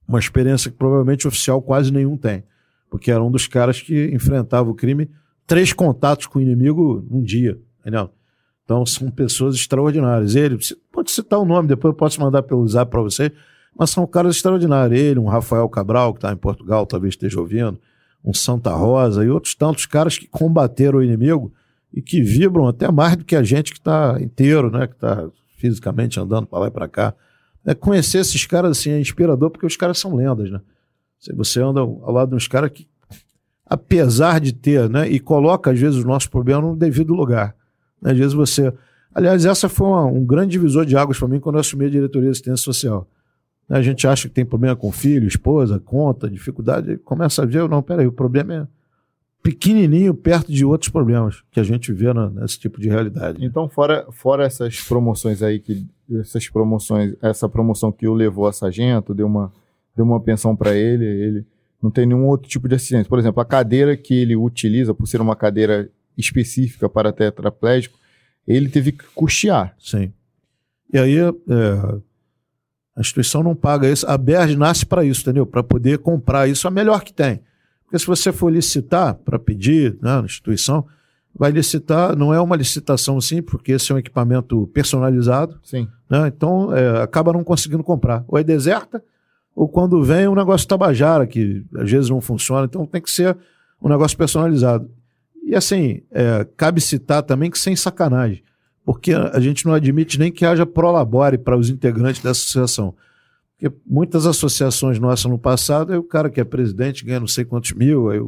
uma 0.07 0.19
experiência 0.19 0.71
que 0.71 0.77
provavelmente 0.77 1.27
oficial 1.27 1.61
quase 1.61 1.91
nenhum 1.91 2.17
tem. 2.17 2.43
Porque 2.89 3.11
era 3.11 3.23
um 3.23 3.31
dos 3.31 3.47
caras 3.47 3.81
que 3.81 4.09
enfrentava 4.13 4.69
o 4.69 4.75
crime, 4.75 5.09
três 5.45 5.71
contatos 5.73 6.25
com 6.27 6.39
o 6.39 6.41
inimigo 6.41 7.05
num 7.09 7.21
dia. 7.21 7.59
Entendeu? 7.81 8.09
Então 8.63 8.85
são 8.85 9.11
pessoas 9.11 9.55
extraordinárias. 9.55 10.35
Ele, 10.35 10.57
pode 10.91 11.11
citar 11.11 11.39
o 11.39 11.45
nome, 11.45 11.67
depois 11.67 11.91
eu 11.91 11.97
posso 11.97 12.21
mandar 12.21 12.43
pelo 12.43 12.65
zap 12.67 12.89
para 12.89 13.01
você 13.01 13.31
mas 13.77 13.89
são 13.89 14.05
caras 14.05 14.35
extraordinários. 14.35 14.99
Ele, 14.99 15.19
um 15.19 15.27
Rafael 15.27 15.67
Cabral, 15.69 16.13
que 16.13 16.17
está 16.17 16.31
em 16.31 16.37
Portugal, 16.37 16.85
talvez 16.85 17.13
esteja 17.13 17.39
ouvindo, 17.39 17.79
um 18.23 18.33
Santa 18.33 18.71
Rosa 18.71 19.23
e 19.23 19.29
outros 19.29 19.55
tantos 19.55 19.85
caras 19.85 20.17
que 20.17 20.27
combateram 20.27 20.99
o 20.99 21.03
inimigo 21.03 21.51
e 21.93 22.01
que 22.01 22.21
vibram 22.21 22.67
até 22.67 22.91
mais 22.91 23.17
do 23.17 23.25
que 23.25 23.35
a 23.35 23.43
gente 23.43 23.71
que 23.71 23.79
está 23.79 24.17
inteiro, 24.21 24.69
né? 24.69 24.87
Que 24.87 24.93
está 24.93 25.27
fisicamente 25.57 26.19
andando 26.19 26.47
para 26.47 26.59
lá 26.59 26.67
e 26.67 26.71
para 26.71 26.87
cá. 26.87 27.13
É, 27.65 27.73
conhecer 27.73 28.19
esses 28.19 28.45
caras 28.45 28.77
assim 28.77 28.91
é 28.91 28.99
inspirador 28.99 29.49
porque 29.49 29.65
os 29.65 29.75
caras 29.75 29.99
são 29.99 30.15
lendas, 30.15 30.49
né? 30.49 30.61
Você 31.35 31.61
anda 31.61 31.81
ao 31.81 32.11
lado 32.11 32.29
de 32.29 32.35
uns 32.35 32.47
caras 32.47 32.71
que 32.71 32.87
apesar 33.65 34.39
de 34.39 34.51
ter, 34.51 34.89
né, 34.89 35.07
e 35.07 35.19
coloca 35.19 35.71
às 35.71 35.79
vezes 35.79 35.97
os 35.97 36.03
nossos 36.03 36.27
problemas 36.27 36.63
no 36.63 36.75
devido 36.75 37.13
lugar. 37.13 37.55
Às 38.03 38.17
vezes 38.17 38.33
você. 38.33 38.73
Aliás, 39.13 39.45
essa 39.45 39.67
foi 39.67 39.88
uma, 39.88 40.05
um 40.05 40.25
grande 40.25 40.51
divisor 40.51 40.85
de 40.85 40.95
águas 40.95 41.19
para 41.19 41.27
mim 41.27 41.39
quando 41.39 41.55
eu 41.55 41.61
assumi 41.61 41.85
a 41.85 41.89
diretoria 41.89 42.27
de 42.27 42.31
assistência 42.31 42.63
social. 42.63 43.07
A 43.69 43.81
gente 43.81 44.05
acha 44.05 44.27
que 44.27 44.33
tem 44.33 44.45
problema 44.45 44.75
com 44.75 44.91
filho, 44.91 45.27
esposa, 45.27 45.80
conta, 45.80 46.30
dificuldade, 46.30 46.97
começa 46.97 47.43
a 47.43 47.45
ver, 47.45 47.67
não, 47.69 47.81
peraí, 47.81 48.05
o 48.05 48.11
problema 48.11 48.53
é 48.53 48.67
pequenininho 49.41 50.13
perto 50.13 50.51
de 50.51 50.63
outros 50.63 50.89
problemas 50.89 51.41
que 51.49 51.59
a 51.59 51.63
gente 51.63 51.91
vê 51.91 52.13
na, 52.13 52.30
nesse 52.30 52.59
tipo 52.59 52.80
de 52.80 52.89
realidade. 52.89 53.43
Então, 53.43 53.67
fora, 53.67 54.05
fora 54.11 54.45
essas 54.45 54.80
promoções 54.81 55.41
aí, 55.41 55.59
que 55.59 55.85
essas 56.19 56.47
promoções, 56.49 57.15
essa 57.21 57.49
promoção 57.49 57.91
que 57.91 58.07
o 58.07 58.13
levou 58.13 58.47
a 58.47 58.53
sargento, 58.53 59.13
deu 59.13 59.25
uma, 59.25 59.51
deu 59.95 60.05
uma 60.05 60.19
pensão 60.19 60.55
para 60.55 60.75
ele, 60.75 61.05
ele 61.05 61.45
não 61.81 61.89
tem 61.89 62.05
nenhum 62.05 62.27
outro 62.27 62.47
tipo 62.47 62.67
de 62.67 62.75
assistência. 62.75 63.09
Por 63.09 63.17
exemplo, 63.17 63.41
a 63.41 63.45
cadeira 63.45 63.97
que 63.97 64.13
ele 64.13 64.35
utiliza, 64.35 64.93
por 64.93 65.07
ser 65.07 65.21
uma 65.21 65.35
cadeira 65.35 65.89
específica 66.17 66.90
para 66.90 67.11
tetraplégico, 67.11 67.98
ele 68.48 68.69
teve 68.69 68.91
que 68.91 69.06
custear. 69.15 69.75
Sim. 69.80 70.11
E 70.93 70.98
aí, 70.98 71.17
é, 71.17 71.31
a 72.95 72.99
instituição 73.01 73.41
não 73.41 73.56
paga 73.56 73.90
isso. 73.90 74.06
A 74.07 74.17
BERD 74.17 74.56
nasce 74.56 74.85
para 74.85 75.03
isso, 75.03 75.22
entendeu? 75.22 75.45
Para 75.45 75.64
poder 75.64 75.99
comprar 75.99 76.48
isso, 76.48 76.67
a 76.67 76.72
melhor 76.72 77.03
que 77.03 77.14
tem. 77.14 77.41
Porque 77.83 77.99
se 77.99 78.07
você 78.07 78.31
for 78.31 78.49
licitar 78.49 79.15
para 79.15 79.40
pedir 79.40 79.93
né, 80.01 80.19
na 80.19 80.25
instituição, 80.25 80.85
vai 81.33 81.51
licitar, 81.51 82.15
não 82.15 82.33
é 82.33 82.40
uma 82.40 82.56
licitação 82.56 83.19
sim, 83.22 83.41
porque 83.41 83.73
esse 83.73 83.91
é 83.91 83.95
um 83.95 83.98
equipamento 83.98 84.67
personalizado. 84.67 85.59
Sim. 85.64 85.88
Né? 86.09 86.27
Então, 86.27 86.75
é, 86.75 87.01
acaba 87.01 87.33
não 87.33 87.43
conseguindo 87.43 87.83
comprar. 87.83 88.23
Ou 88.27 88.38
é 88.38 88.43
deserta, 88.43 89.03
ou 89.56 89.67
quando 89.67 90.03
vem 90.03 90.27
um 90.27 90.35
negócio 90.35 90.67
tabajara, 90.67 91.25
que 91.25 91.65
às 91.75 91.90
vezes 91.90 92.09
não 92.09 92.22
funciona. 92.22 92.65
Então, 92.65 92.85
tem 92.85 93.01
que 93.01 93.11
ser 93.11 93.38
um 93.81 93.90
negócio 93.90 94.17
personalizado. 94.17 94.90
E 95.41 95.55
assim, 95.55 96.01
é, 96.11 96.47
cabe 96.55 96.79
citar 96.79 97.23
também 97.23 97.49
que 97.49 97.59
sem 97.59 97.75
sacanagem, 97.75 98.43
porque 98.85 99.13
a 99.13 99.39
gente 99.39 99.65
não 99.65 99.73
admite 99.73 100.19
nem 100.19 100.31
que 100.31 100.45
haja 100.45 100.65
prolabore 100.65 101.37
para 101.37 101.57
os 101.57 101.69
integrantes 101.69 102.21
dessa 102.21 102.39
associação. 102.39 102.95
Porque 103.57 103.75
muitas 103.85 104.25
associações 104.25 104.99
nossas 104.99 105.29
no 105.29 105.37
passado, 105.37 105.91
aí 105.91 105.97
o 105.97 106.03
cara 106.03 106.29
que 106.29 106.39
é 106.39 106.43
presidente 106.43 107.05
ganha 107.05 107.19
não 107.19 107.27
sei 107.27 107.45
quantos 107.45 107.73
mil, 107.73 108.09
aí 108.09 108.19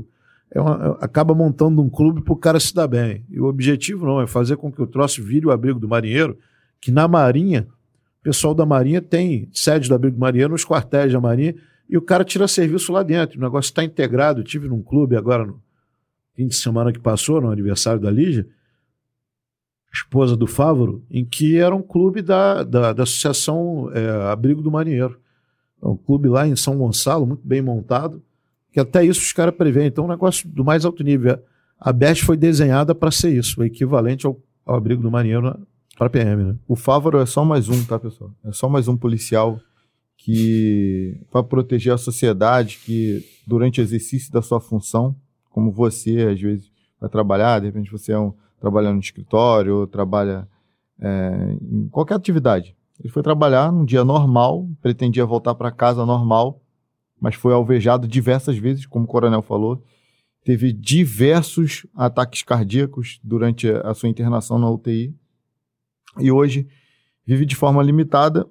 é 0.52 0.62
uma, 0.62 0.98
acaba 1.02 1.34
montando 1.34 1.82
um 1.82 1.90
clube 1.90 2.22
para 2.22 2.34
o 2.34 2.38
cara 2.38 2.60
se 2.60 2.74
dar 2.74 2.88
bem. 2.88 3.26
E 3.30 3.40
o 3.40 3.46
objetivo 3.46 4.06
não 4.06 4.22
é 4.22 4.28
fazer 4.28 4.58
com 4.58 4.72
que 4.72 4.82
o 4.82 4.88
troço 4.88 5.24
vire 5.24 5.48
o 5.48 5.52
abrigo 5.52 5.80
do 5.80 5.88
marinheiro, 5.88 6.38
que 6.80 6.92
na 6.92 7.08
Marinha, 7.08 7.68
o 8.20 8.24
pessoal 8.24 8.54
da 8.54 8.66
Marinha 8.66 9.02
tem 9.02 9.50
sede 9.52 9.90
do 9.90 9.96
abrigo 9.96 10.16
do 10.16 10.20
marinheiro 10.20 10.52
nos 10.52 10.66
quartéis 10.66 11.12
da 11.12 11.20
Marinha, 11.20 11.56
e 11.90 11.98
o 11.98 12.02
cara 12.02 12.24
tira 12.24 12.48
serviço 12.48 12.92
lá 12.92 13.02
dentro. 13.04 13.38
O 13.38 13.42
negócio 13.42 13.70
está 13.70 13.84
integrado. 13.84 14.42
Eu 14.42 14.44
tive 14.44 14.68
num 14.68 14.82
clube 14.82 15.16
agora 15.16 15.46
no 15.46 15.60
fim 16.36 16.48
de 16.48 16.56
semana 16.56 16.92
que 16.92 17.00
passou, 17.00 17.42
no 17.42 17.52
aniversário 17.52 18.02
da 18.02 18.12
Lígia, 18.12 18.48
esposa 19.94 20.36
do 20.36 20.48
Fávoro, 20.48 21.04
em 21.10 21.24
que 21.24 21.58
era 21.58 21.76
um 21.76 21.82
clube 21.82 22.22
da, 22.22 22.64
da, 22.64 22.94
da 22.94 23.04
Associação 23.04 23.92
é, 23.94 24.32
Abrigo 24.32 24.62
do 24.62 24.72
Marinheiro. 24.72 25.20
É 25.82 25.88
um 25.88 25.96
clube 25.96 26.28
lá 26.28 26.48
em 26.48 26.56
São 26.56 26.78
Gonçalo, 26.78 27.28
muito 27.28 27.46
bem 27.46 27.62
montado, 27.62 28.24
que 28.72 28.80
até 28.80 29.06
isso 29.06 29.22
os 29.22 29.32
caras 29.32 29.54
preveem. 29.54 29.88
Então, 29.88 30.06
é 30.06 30.08
um 30.08 30.12
negócio 30.12 30.50
do 30.50 30.66
mais 30.66 30.84
alto 30.84 31.04
nível. 31.04 31.38
A 31.80 31.94
BEST 31.94 32.26
foi 32.26 32.36
desenhada 32.36 32.96
para 32.96 33.12
ser 33.12 33.38
isso, 33.38 33.62
o 33.62 33.64
equivalente 33.64 34.26
ao, 34.26 34.40
ao 34.66 34.76
abrigo 34.76 35.04
do 35.04 35.12
marinheiro 35.12 35.60
para 35.96 36.08
a 36.08 36.10
PM. 36.10 36.44
Né? 36.44 36.56
O 36.68 36.76
Fávaro 36.76 37.20
é 37.20 37.26
só 37.26 37.46
mais 37.46 37.70
um, 37.70 37.84
tá, 37.86 38.00
pessoal? 38.00 38.32
É 38.44 38.52
só 38.52 38.68
mais 38.68 38.88
um 38.88 38.98
policial 38.98 39.60
que, 40.18 41.20
para 41.30 41.44
proteger 41.44 41.94
a 41.94 41.98
sociedade, 41.98 42.80
que 42.84 43.24
durante 43.46 43.80
o 43.80 43.84
exercício 43.84 44.32
da 44.32 44.42
sua 44.42 44.60
função, 44.60 45.16
como 45.54 45.72
você, 45.72 46.28
às 46.34 46.42
vezes, 46.42 46.70
vai 47.00 47.10
trabalhar, 47.10 47.60
de 47.60 47.68
repente 47.68 47.90
você 47.90 48.12
é 48.12 48.20
um, 48.20 48.34
trabalha 48.60 48.92
no 48.92 49.00
escritório, 49.00 49.78
ou 49.78 49.88
trabalha 49.88 50.48
é, 51.00 51.58
em 51.62 51.88
qualquer 51.88 52.16
atividade. 52.16 52.76
Ele 53.00 53.10
foi 53.10 53.24
trabalhar 53.24 53.72
num 53.72 53.86
dia 53.86 54.04
normal, 54.04 54.68
pretendia 54.82 55.26
voltar 55.26 55.56
para 55.56 55.72
casa 55.72 56.06
normal, 56.06 56.62
mas 57.20 57.36
foi 57.36 57.54
alvejado 57.54 58.08
diversas 58.08 58.58
vezes, 58.58 58.86
como 58.86 59.06
o 59.06 59.08
coronel 59.08 59.42
falou. 59.42 59.82
Teve 60.44 60.74
diversos 60.74 61.86
ataques 61.96 62.44
cardíacos 62.44 63.20
durante 63.24 63.70
a 63.70 63.94
sua 63.94 64.10
internação 64.10 64.60
na 64.60 64.70
UTI. 64.70 65.16
E 66.20 66.32
hoje 66.32 66.68
vive 67.26 67.46
de 67.46 67.56
forma 67.56 67.82
limitada 67.82 68.46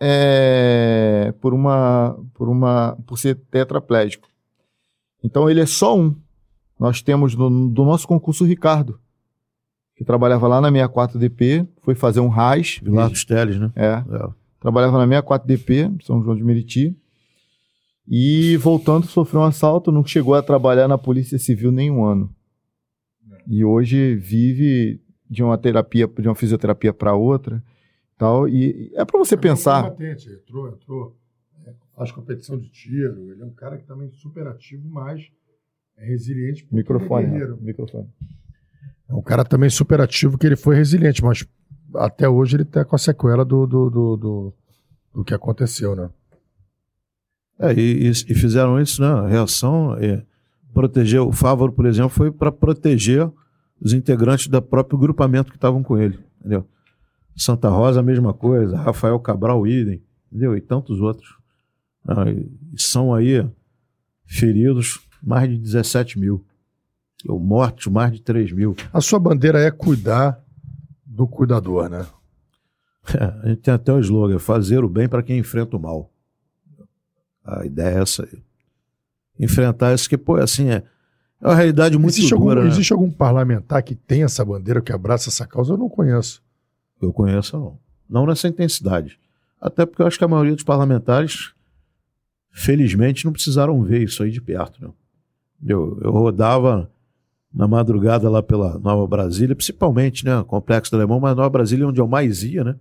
é, 0.00 1.34
por 1.40 1.52
uma 1.52 2.18
por 2.34 2.48
uma 2.48 2.96
por 3.06 3.18
ser 3.18 3.36
tetraplégico. 3.50 4.28
Então 5.22 5.48
ele 5.50 5.60
é 5.60 5.66
só 5.66 5.98
um. 5.98 6.14
Nós 6.78 7.00
temos 7.02 7.34
do, 7.34 7.48
do 7.68 7.84
nosso 7.84 8.06
concurso 8.06 8.44
Ricardo, 8.44 9.00
que 9.94 10.04
trabalhava 10.04 10.46
lá 10.46 10.60
na 10.60 10.70
64DP, 10.70 11.66
foi 11.80 11.94
fazer 11.94 12.20
um 12.20 12.28
RAS. 12.28 12.78
Vilar 12.82 13.08
dos 13.08 13.24
Teles, 13.24 13.58
né? 13.58 13.72
É. 13.74 13.86
é. 13.86 14.28
Trabalhava 14.60 15.04
na 15.04 15.22
64DP, 15.22 16.02
São 16.04 16.22
João 16.22 16.36
de 16.36 16.44
Meriti. 16.44 16.96
E 18.08 18.56
voltando, 18.58 19.06
sofreu 19.06 19.40
um 19.40 19.44
assalto, 19.44 19.90
não 19.90 20.04
chegou 20.04 20.34
a 20.34 20.42
trabalhar 20.42 20.86
na 20.86 20.98
Polícia 20.98 21.38
Civil 21.38 21.72
nem 21.72 21.90
um 21.90 22.04
ano. 22.04 22.32
E 23.48 23.64
hoje 23.64 24.14
vive 24.16 25.00
de 25.28 25.42
uma 25.42 25.58
terapia, 25.58 26.06
de 26.06 26.28
uma 26.28 26.34
fisioterapia 26.34 26.92
para 26.92 27.14
outra, 27.14 27.62
tal. 28.16 28.48
E 28.48 28.92
é 28.94 29.04
para 29.04 29.18
você 29.18 29.34
é 29.34 29.38
pensar. 29.38 29.84
Combatente, 29.84 30.30
entrou, 30.30 30.68
entrou, 30.68 31.16
é, 31.64 31.72
faz 31.96 32.12
competição 32.12 32.58
de 32.58 32.68
tiro. 32.68 33.30
Ele 33.30 33.42
é 33.42 33.44
um 33.44 33.50
cara 33.50 33.76
que 33.76 33.84
também 33.84 34.08
é 34.08 34.10
super 34.12 34.46
ativo, 34.46 34.88
mas 34.88 35.28
é 35.98 36.04
resiliente. 36.04 36.66
Microfone, 36.70 37.26
microfone. 37.60 38.08
É 39.08 39.14
um 39.14 39.22
cara 39.22 39.44
também 39.44 39.70
super 39.70 40.00
ativo 40.00 40.36
que 40.36 40.46
ele 40.46 40.56
foi 40.56 40.76
resiliente, 40.76 41.22
mas 41.22 41.46
até 41.94 42.28
hoje 42.28 42.56
ele 42.56 42.64
está 42.64 42.84
com 42.84 42.96
a 42.96 42.98
sequela 42.98 43.44
do, 43.44 43.66
do, 43.66 43.90
do, 43.90 44.16
do, 44.16 44.54
do 45.14 45.24
que 45.24 45.32
aconteceu, 45.32 45.94
né? 45.94 46.10
É, 47.58 47.72
e, 47.72 48.10
e, 48.10 48.34
fizeram 48.34 48.80
isso, 48.80 49.00
né? 49.00 49.08
A 49.08 49.26
reação 49.26 49.96
é 49.96 50.22
proteger. 50.74 51.20
O 51.22 51.32
Fávaro, 51.32 51.72
por 51.72 51.86
exemplo, 51.86 52.10
foi 52.10 52.30
para 52.30 52.52
proteger 52.52 53.30
os 53.80 53.92
integrantes 53.94 54.48
do 54.48 54.60
próprio 54.60 54.98
grupamento 54.98 55.50
que 55.50 55.56
estavam 55.56 55.82
com 55.82 55.96
ele, 55.96 56.18
entendeu? 56.38 56.66
Santa 57.34 57.68
Rosa, 57.68 58.00
a 58.00 58.02
mesma 58.02 58.34
coisa. 58.34 58.76
Rafael 58.76 59.18
Cabral, 59.20 59.66
idem, 59.66 60.02
entendeu? 60.30 60.56
E 60.56 60.60
tantos 60.60 61.00
outros. 61.00 61.36
Ah, 62.06 62.30
e 62.30 62.80
são 62.80 63.14
aí 63.14 63.46
feridos 64.26 65.05
mais 65.26 65.50
de 65.50 65.58
17 65.58 66.18
mil 66.18 66.44
ou 67.28 67.40
mortos, 67.40 67.88
mais 67.88 68.12
de 68.12 68.22
3 68.22 68.52
mil. 68.52 68.76
A 68.92 69.00
sua 69.00 69.18
bandeira 69.18 69.60
é 69.60 69.70
cuidar 69.70 70.40
do 71.04 71.26
cuidador, 71.26 71.88
né? 71.88 72.06
É, 73.14 73.24
a 73.42 73.48
gente 73.48 73.62
tem 73.62 73.74
até 73.74 73.92
o 73.92 73.98
slogan: 73.98 74.38
fazer 74.38 74.84
o 74.84 74.88
bem 74.88 75.08
para 75.08 75.22
quem 75.22 75.38
enfrenta 75.38 75.76
o 75.76 75.80
mal. 75.80 76.10
A 77.44 77.64
ideia 77.64 77.98
é 77.98 78.02
essa 78.02 78.24
aí. 78.24 78.42
Enfrentar 79.38 79.94
isso 79.94 80.08
que, 80.08 80.16
pô, 80.16 80.36
assim, 80.36 80.68
é, 80.70 80.82
é 81.40 81.46
uma 81.46 81.54
realidade 81.54 81.98
muito 81.98 82.14
existe 82.14 82.34
dura. 82.34 82.60
Algum, 82.60 82.62
né? 82.62 82.68
Existe 82.68 82.92
algum 82.92 83.10
parlamentar 83.10 83.82
que 83.82 83.94
tem 83.94 84.22
essa 84.22 84.44
bandeira, 84.44 84.80
que 84.80 84.92
abraça 84.92 85.28
essa 85.28 85.46
causa? 85.46 85.72
Eu 85.72 85.76
não 85.76 85.88
conheço. 85.88 86.42
Eu 87.00 87.12
conheço, 87.12 87.56
não. 87.58 87.78
Não 88.08 88.26
nessa 88.26 88.48
intensidade. 88.48 89.18
Até 89.60 89.84
porque 89.84 90.02
eu 90.02 90.06
acho 90.06 90.18
que 90.18 90.24
a 90.24 90.28
maioria 90.28 90.54
dos 90.54 90.64
parlamentares, 90.64 91.52
felizmente, 92.50 93.24
não 93.24 93.32
precisaram 93.32 93.82
ver 93.82 94.02
isso 94.02 94.22
aí 94.22 94.30
de 94.30 94.40
perto. 94.40 94.84
Né? 94.84 94.92
Eu, 95.64 95.98
eu 96.02 96.10
rodava 96.10 96.90
na 97.52 97.66
madrugada 97.66 98.28
lá 98.28 98.42
pela 98.42 98.78
Nova 98.78 99.06
Brasília, 99.06 99.56
principalmente, 99.56 100.24
né, 100.24 100.44
Complexo 100.44 100.90
do 100.90 100.96
Alemão, 100.96 101.18
mas 101.18 101.34
Nova 101.34 101.48
Brasília 101.48 101.84
é 101.84 101.86
onde 101.86 102.00
eu 102.00 102.06
mais 102.06 102.42
ia, 102.42 102.62
né? 102.62 102.76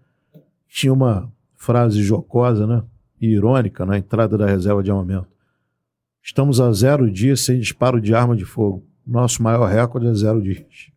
Tinha 0.67 0.91
uma 0.91 1.31
frase 1.55 2.03
jocosa, 2.03 2.67
né, 2.67 2.83
e 3.21 3.27
irônica 3.27 3.85
na 3.85 3.97
entrada 3.97 4.37
da 4.37 4.45
reserva 4.45 4.83
de 4.83 4.91
armamento. 4.91 5.27
Estamos 6.21 6.59
a 6.59 6.71
zero 6.73 7.09
dias 7.09 7.41
sem 7.41 7.59
disparo 7.59 8.01
de 8.01 8.13
arma 8.13 8.35
de 8.35 8.43
fogo. 8.43 8.83
Nosso 9.07 9.41
maior 9.41 9.65
recorde 9.69 10.07
é 10.07 10.13
zero 10.13 10.41
dias. 10.41 10.91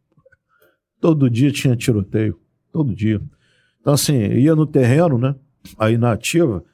Todo 1.00 1.30
dia 1.30 1.52
tinha 1.52 1.76
tiroteio, 1.76 2.38
todo 2.72 2.94
dia. 2.94 3.20
Então, 3.80 3.92
assim, 3.92 4.16
ia 4.16 4.56
no 4.56 4.66
terreno, 4.66 5.18
né, 5.18 5.36
aí 5.78 5.96
na 5.96 6.12
ativa, 6.12 6.64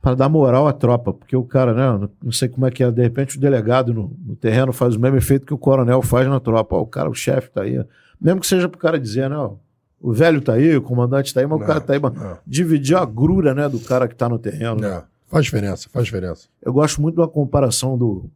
para 0.00 0.14
dar 0.14 0.28
moral 0.28 0.66
à 0.66 0.72
tropa, 0.72 1.12
porque 1.12 1.36
o 1.36 1.44
cara, 1.44 1.74
né, 1.74 2.08
não 2.22 2.32
sei 2.32 2.48
como 2.48 2.66
é 2.66 2.70
que 2.70 2.82
é, 2.82 2.90
de 2.90 3.02
repente 3.02 3.36
o 3.36 3.40
delegado 3.40 3.92
no, 3.92 4.16
no 4.24 4.34
terreno 4.34 4.72
faz 4.72 4.96
o 4.96 5.00
mesmo 5.00 5.16
efeito 5.18 5.44
que 5.44 5.52
o 5.52 5.58
coronel 5.58 6.00
faz 6.00 6.26
na 6.26 6.40
tropa. 6.40 6.76
Ó, 6.76 6.82
o 6.82 6.86
cara, 6.86 7.10
o 7.10 7.14
chefe 7.14 7.50
tá 7.50 7.62
aí, 7.62 7.84
mesmo 8.20 8.40
que 8.40 8.46
seja 8.46 8.68
pro 8.68 8.78
cara 8.78 8.98
dizer, 8.98 9.28
né, 9.28 9.36
ó, 9.36 9.56
o 10.00 10.12
velho 10.12 10.40
tá 10.40 10.54
aí, 10.54 10.74
o 10.74 10.82
comandante 10.82 11.34
tá 11.34 11.40
aí, 11.40 11.46
mas 11.46 11.58
não, 11.58 11.64
o 11.64 11.68
cara 11.68 11.80
tá 11.80 11.92
aí, 11.92 12.00
dividir 12.46 12.96
a 12.96 13.04
grura, 13.04 13.54
né, 13.54 13.68
do 13.68 13.78
cara 13.80 14.08
que 14.08 14.14
tá 14.14 14.28
no 14.28 14.38
terreno. 14.38 14.76
Né? 14.76 15.02
Faz 15.28 15.44
diferença, 15.44 15.88
faz 15.92 16.06
diferença. 16.06 16.48
Eu 16.62 16.72
gosto 16.72 17.02
muito 17.02 17.16
da 17.16 17.28
comparação 17.28 17.98
do 17.98 18.30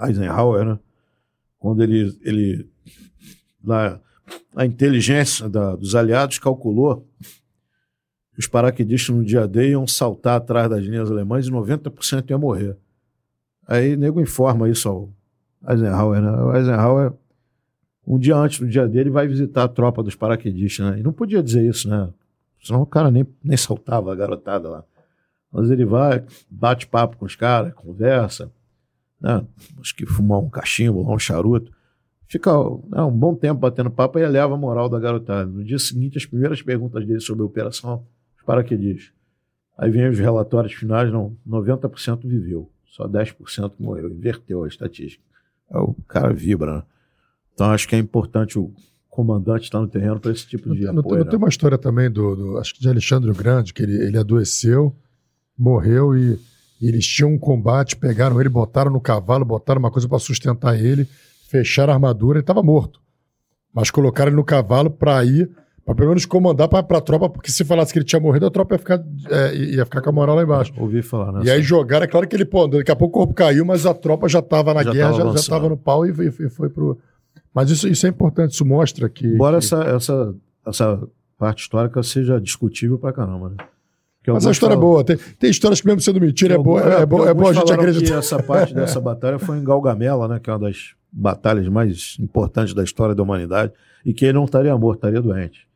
Eisenhower, 0.00 0.64
né, 0.64 0.78
quando 1.56 1.84
ele, 1.84 2.18
ele 2.22 2.68
lá, 3.64 4.00
a 4.56 4.66
inteligência 4.66 5.48
da, 5.48 5.76
dos 5.76 5.94
aliados 5.94 6.40
calculou 6.40 7.06
os 8.36 8.46
paraquedistas 8.46 9.14
no 9.14 9.24
dia 9.24 9.46
D 9.46 9.70
iam 9.70 9.86
saltar 9.86 10.36
atrás 10.36 10.68
das 10.70 10.84
linhas 10.84 11.10
alemãs 11.10 11.46
e 11.46 11.50
90% 11.50 12.30
ia 12.30 12.38
morrer. 12.38 12.76
Aí 13.66 13.96
nego 13.96 14.20
informa 14.20 14.68
isso 14.68 14.88
ao 14.88 15.10
Eisenhower, 15.68 16.20
né? 16.20 16.30
O 16.30 16.54
Eisenhower, 16.54 17.12
um 18.06 18.18
dia 18.18 18.36
antes 18.36 18.58
do 18.58 18.66
dia 18.66 18.88
dele, 18.88 19.10
vai 19.10 19.28
visitar 19.28 19.64
a 19.64 19.68
tropa 19.68 20.02
dos 20.02 20.14
paraquedistas, 20.14 20.86
né? 20.86 21.00
E 21.00 21.02
não 21.02 21.12
podia 21.12 21.42
dizer 21.42 21.68
isso, 21.68 21.88
né? 21.88 22.08
Senão 22.62 22.82
o 22.82 22.86
cara 22.86 23.10
nem, 23.10 23.26
nem 23.42 23.56
saltava 23.56 24.12
a 24.12 24.14
garotada 24.14 24.68
lá. 24.68 24.84
Mas 25.50 25.70
ele 25.70 25.84
vai, 25.84 26.24
bate 26.50 26.86
papo 26.86 27.16
com 27.16 27.26
os 27.26 27.36
caras, 27.36 27.74
conversa, 27.74 28.50
né? 29.20 29.44
Acho 29.80 29.94
que 29.94 30.06
fumar 30.06 30.38
um 30.38 30.48
cachimbo, 30.48 31.08
um 31.12 31.18
charuto. 31.18 31.70
Fica 32.26 32.50
né, 32.88 33.02
um 33.02 33.10
bom 33.10 33.34
tempo 33.34 33.60
batendo 33.60 33.90
papo 33.90 34.18
e 34.18 34.22
eleva 34.22 34.54
a 34.54 34.56
moral 34.56 34.88
da 34.88 34.98
garotada. 34.98 35.44
No 35.44 35.62
dia 35.62 35.78
seguinte, 35.78 36.16
as 36.16 36.24
primeiras 36.24 36.62
perguntas 36.62 37.06
dele 37.06 37.20
sobre 37.20 37.42
a 37.42 37.46
operação, 37.46 38.06
paraquedistas. 38.42 39.12
Aí 39.76 39.90
vem 39.90 40.08
os 40.08 40.18
relatórios 40.18 40.74
finais, 40.74 41.10
não, 41.10 41.36
90% 41.48 42.26
viveu, 42.26 42.70
só 42.84 43.08
10% 43.08 43.72
morreu, 43.78 44.10
inverteu 44.10 44.64
a 44.64 44.68
estatística. 44.68 45.24
Aí 45.70 45.80
o 45.80 45.94
cara 46.06 46.32
vibra, 46.32 46.76
né? 46.76 46.82
Então 47.54 47.70
acho 47.70 47.88
que 47.88 47.94
é 47.94 47.98
importante 47.98 48.58
o 48.58 48.72
comandante 49.08 49.64
estar 49.64 49.78
no 49.78 49.88
terreno 49.88 50.18
para 50.18 50.32
esse 50.32 50.46
tipo 50.46 50.74
de 50.74 50.84
não, 50.84 51.00
apoio. 51.00 51.18
Não, 51.18 51.24
tem 51.24 51.38
né? 51.38 51.44
uma 51.44 51.48
história 51.48 51.76
também 51.76 52.10
do, 52.10 52.34
do, 52.34 52.58
acho 52.58 52.74
que 52.74 52.80
de 52.80 52.88
Alexandre 52.88 53.30
o 53.30 53.34
Grande, 53.34 53.74
que 53.74 53.82
ele, 53.82 53.94
ele 53.94 54.16
adoeceu, 54.16 54.94
morreu 55.56 56.16
e, 56.16 56.38
e 56.80 56.88
eles 56.88 57.06
tinham 57.06 57.30
um 57.30 57.38
combate, 57.38 57.94
pegaram 57.94 58.40
ele, 58.40 58.48
botaram 58.48 58.90
no 58.90 59.00
cavalo, 59.00 59.44
botaram 59.44 59.78
uma 59.78 59.90
coisa 59.90 60.08
para 60.08 60.18
sustentar 60.18 60.82
ele, 60.82 61.06
fecharam 61.48 61.92
a 61.92 61.96
armadura, 61.96 62.38
ele 62.38 62.42
estava 62.42 62.62
morto. 62.62 63.00
Mas 63.72 63.90
colocaram 63.90 64.30
ele 64.30 64.36
no 64.36 64.44
cavalo 64.44 64.90
para 64.90 65.22
ir, 65.24 65.50
para 65.84 65.94
pelo 65.94 66.08
menos 66.08 66.24
comandar 66.24 66.68
para 66.68 66.80
a 66.98 67.00
tropa, 67.00 67.28
porque 67.28 67.50
se 67.50 67.64
falasse 67.64 67.92
que 67.92 67.98
ele 67.98 68.06
tinha 68.06 68.20
morrido, 68.20 68.46
a 68.46 68.50
tropa 68.50 68.74
ia 68.74 68.78
ficar, 68.78 69.02
é, 69.30 69.54
ia 69.54 69.84
ficar 69.84 70.00
com 70.00 70.10
a 70.10 70.12
moral 70.12 70.36
lá 70.36 70.42
embaixo. 70.42 70.72
Ouvi 70.78 71.02
falar, 71.02 71.32
né? 71.32 71.40
E 71.44 71.50
aí 71.50 71.60
jogaram, 71.62 72.04
é 72.04 72.06
claro 72.06 72.26
que 72.28 72.36
ele, 72.36 72.44
pô, 72.44 72.66
daqui 72.68 72.90
a 72.90 72.96
pouco 72.96 73.18
o 73.18 73.20
corpo 73.22 73.34
caiu, 73.34 73.64
mas 73.64 73.84
a 73.84 73.92
tropa 73.92 74.28
já 74.28 74.38
estava 74.38 74.72
na 74.72 74.82
Já 74.82 74.92
guerra, 74.92 75.10
tava 75.10 75.22
já, 75.24 75.28
já 75.30 75.34
estava 75.40 75.68
no 75.68 75.76
pau 75.76 76.06
e, 76.06 76.10
e, 76.10 76.28
e 76.46 76.48
foi 76.48 76.68
pro. 76.68 76.98
Mas 77.54 77.68
isso, 77.70 77.88
isso 77.88 78.06
é 78.06 78.08
importante, 78.10 78.52
isso 78.52 78.64
mostra 78.64 79.08
que. 79.08 79.26
Embora 79.26 79.58
que- 79.58 79.64
essa, 79.64 79.82
essa, 79.84 80.34
essa 80.66 81.02
parte 81.36 81.62
histórica 81.62 82.02
seja 82.02 82.40
discutível 82.40 82.98
pra 82.98 83.12
caramba, 83.12 83.50
né? 83.50 83.56
Que 84.22 84.30
Mas 84.30 84.46
a 84.46 84.52
história 84.52 84.74
é 84.74 84.76
falam- 84.76 84.88
boa. 84.88 85.02
Tem, 85.04 85.16
tem 85.16 85.50
histórias 85.50 85.80
que 85.80 85.86
mesmo 85.88 86.00
sendo 86.00 86.20
mentira, 86.20 86.54
é 86.54 86.58
boa, 86.58 86.80
alguns- 86.80 87.00
é, 87.00 87.06
bom, 87.06 87.22
que 87.24 87.28
é 87.28 87.34
bom 87.34 87.48
a 87.48 87.52
gente 87.52 87.72
acreditar. 87.72 88.06
que 88.06 88.12
essa 88.12 88.40
parte 88.40 88.72
dessa 88.72 89.00
batalha 89.02 89.36
foi 89.40 89.58
em 89.58 89.64
Galgamela, 89.64 90.28
né? 90.28 90.38
Que 90.40 90.48
é 90.48 90.52
uma 90.52 90.60
das 90.60 90.94
batalhas 91.10 91.66
mais 91.66 92.16
importantes 92.20 92.72
da 92.72 92.84
história 92.84 93.16
da 93.16 93.22
humanidade. 93.24 93.72
E 94.06 94.12
que 94.14 94.24
ele 94.24 94.34
não 94.34 94.44
estaria 94.44 94.76
morto, 94.78 94.98
estaria 94.98 95.20
doente. 95.20 95.66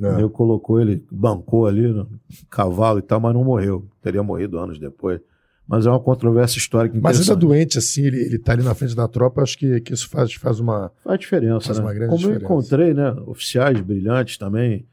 É. 0.00 0.22
Eu 0.22 0.30
colocou 0.30 0.80
ele, 0.80 1.04
bancou 1.10 1.66
ali 1.66 1.88
no 1.88 2.08
cavalo 2.48 2.98
e 2.98 3.02
tal, 3.02 3.20
mas 3.20 3.34
não 3.34 3.44
morreu. 3.44 3.86
Teria 4.02 4.22
morrido 4.22 4.58
anos 4.58 4.78
depois. 4.78 5.20
Mas 5.66 5.86
é 5.86 5.90
uma 5.90 6.00
controvérsia 6.00 6.58
histórica 6.58 6.94
Mas 7.00 7.16
ainda 7.16 7.32
interessante. 7.32 7.40
doente, 7.40 7.78
assim, 7.78 8.02
ele, 8.02 8.18
ele 8.20 8.38
tá 8.38 8.52
ali 8.52 8.62
na 8.64 8.74
frente 8.74 8.94
da 8.96 9.06
tropa, 9.06 9.42
acho 9.42 9.56
que, 9.58 9.80
que 9.80 9.92
isso 9.94 10.08
faz, 10.08 10.32
faz 10.34 10.58
uma. 10.58 10.90
Faz 11.04 11.18
diferença, 11.20 11.66
Faz 11.66 11.78
né? 11.78 11.84
uma 11.84 11.92
grande 11.94 12.10
Como 12.10 12.22
eu 12.22 12.32
diferença. 12.38 12.44
encontrei, 12.44 12.94
né? 12.94 13.10
Oficiais 13.26 13.80
brilhantes 13.80 14.36
também, 14.36 14.84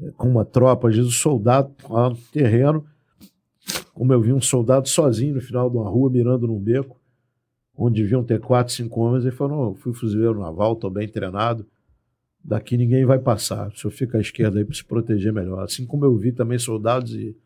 eh, 0.00 0.10
com 0.16 0.28
uma 0.28 0.44
tropa, 0.44 0.88
às 0.88 0.96
vezes 0.96 1.10
o 1.10 1.14
soldado 1.14 1.70
lá 1.90 2.08
no 2.10 2.16
terreno, 2.32 2.84
como 3.92 4.12
eu 4.12 4.20
vi 4.20 4.32
um 4.32 4.40
soldado 4.40 4.88
sozinho 4.88 5.34
no 5.34 5.40
final 5.40 5.68
de 5.68 5.76
uma 5.76 5.88
rua, 5.88 6.08
mirando 6.08 6.46
num 6.46 6.58
beco, 6.58 6.96
onde 7.76 8.00
deviam 8.00 8.22
ter 8.24 8.40
quatro, 8.40 8.72
cinco 8.72 9.00
homens, 9.00 9.24
ele 9.24 9.34
falou, 9.34 9.66
"Não, 9.66 9.74
fui 9.74 9.92
fuzileiro 9.92 10.38
naval, 10.40 10.74
estou 10.74 10.88
bem 10.90 11.06
treinado, 11.08 11.66
daqui 12.46 12.76
ninguém 12.76 13.04
vai 13.04 13.18
passar, 13.18 13.68
o 13.68 13.76
senhor 13.76 13.90
fica 13.90 14.18
à 14.18 14.20
esquerda 14.20 14.58
aí 14.58 14.64
para 14.64 14.74
se 14.74 14.84
proteger 14.84 15.32
melhor. 15.32 15.64
Assim 15.64 15.84
como 15.84 16.04
eu 16.04 16.16
vi 16.16 16.30
também 16.30 16.58
soldados 16.58 17.12
e 17.12 17.36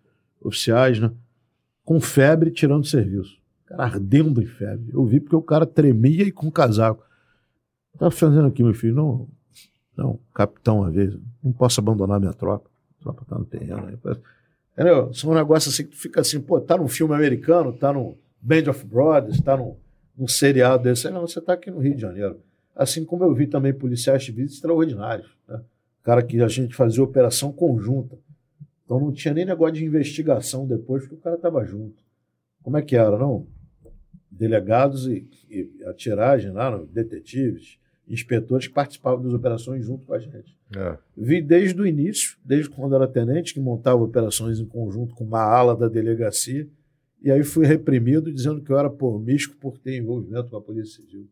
oficiais, 0.42 1.00
né? 1.00 1.10
Com 1.84 2.00
febre 2.00 2.50
tirando 2.50 2.86
serviço. 2.86 3.40
O 3.64 3.68
cara 3.68 3.84
ardendo 3.84 4.42
em 4.42 4.46
febre. 4.46 4.90
Eu 4.92 5.04
vi 5.06 5.18
porque 5.18 5.36
o 5.36 5.42
cara 5.42 5.64
tremia 5.64 6.24
e 6.24 6.30
com 6.30 6.50
casaco. 6.50 7.02
Tá 7.98 8.10
fazendo 8.10 8.46
aqui, 8.46 8.62
meu 8.62 8.74
filho? 8.74 8.94
Não, 8.94 9.28
não, 9.96 10.20
capitão, 10.34 10.80
uma 10.80 10.90
vez, 10.90 11.16
não 11.42 11.52
posso 11.52 11.80
abandonar 11.80 12.20
minha 12.20 12.34
tropa. 12.34 12.68
A 13.00 13.02
tropa 13.02 13.24
tá 13.26 13.38
no 13.38 13.44
terreno. 13.44 13.86
Aí. 13.86 14.16
Entendeu? 14.72 15.12
São 15.14 15.30
um 15.30 15.34
negócio 15.34 15.70
assim 15.70 15.84
que 15.84 15.90
tu 15.90 15.96
fica 15.96 16.20
assim, 16.20 16.40
pô, 16.40 16.60
tá 16.60 16.76
num 16.76 16.88
filme 16.88 17.14
americano, 17.14 17.72
tá 17.72 17.92
no 17.92 18.16
Band 18.40 18.70
of 18.70 18.84
Brothers, 18.84 19.40
tá 19.40 19.56
num, 19.56 19.76
num 20.16 20.28
seriado 20.28 20.82
desse. 20.82 21.08
Não, 21.10 21.22
você 21.22 21.40
tá 21.40 21.54
aqui 21.54 21.70
no 21.70 21.80
Rio 21.80 21.94
de 21.94 22.02
Janeiro. 22.02 22.38
Assim 22.80 23.04
como 23.04 23.24
eu 23.24 23.34
vi 23.34 23.46
também 23.46 23.74
policiais 23.74 24.24
civis 24.24 24.52
extraordinários. 24.54 25.28
Né? 25.46 25.60
Cara 26.02 26.22
que 26.22 26.40
a 26.40 26.48
gente 26.48 26.74
fazia 26.74 27.04
operação 27.04 27.52
conjunta. 27.52 28.16
Então 28.84 28.98
não 28.98 29.12
tinha 29.12 29.34
nem 29.34 29.44
negócio 29.44 29.74
de 29.74 29.84
investigação 29.84 30.66
depois, 30.66 31.02
porque 31.02 31.16
o 31.16 31.18
cara 31.18 31.36
tava 31.36 31.62
junto. 31.62 32.02
Como 32.62 32.78
é 32.78 32.82
que 32.82 32.96
era, 32.96 33.18
não? 33.18 33.46
Delegados 34.30 35.06
e, 35.06 35.28
e 35.50 35.84
a 35.84 35.92
tiragem 35.92 36.52
lá, 36.52 36.70
no- 36.70 36.86
detetives, 36.86 37.78
inspetores 38.08 38.66
que 38.66 38.72
participavam 38.72 39.22
das 39.22 39.34
operações 39.34 39.84
junto 39.84 40.06
com 40.06 40.14
a 40.14 40.18
gente. 40.18 40.56
É. 40.74 40.96
Vi 41.14 41.42
desde 41.42 41.78
o 41.80 41.86
início, 41.86 42.38
desde 42.42 42.70
quando 42.70 42.94
era 42.94 43.06
tenente, 43.06 43.52
que 43.52 43.60
montava 43.60 44.02
operações 44.02 44.58
em 44.58 44.64
conjunto 44.64 45.14
com 45.14 45.24
uma 45.24 45.42
ala 45.42 45.76
da 45.76 45.86
delegacia, 45.86 46.66
e 47.22 47.30
aí 47.30 47.44
fui 47.44 47.66
reprimido 47.66 48.32
dizendo 48.32 48.62
que 48.62 48.72
eu 48.72 48.78
era 48.78 48.88
promíscuo 48.88 49.56
por 49.58 49.76
ter 49.76 49.98
envolvimento 49.98 50.48
com 50.48 50.56
a 50.56 50.62
Polícia 50.62 51.02
Civil. 51.04 51.28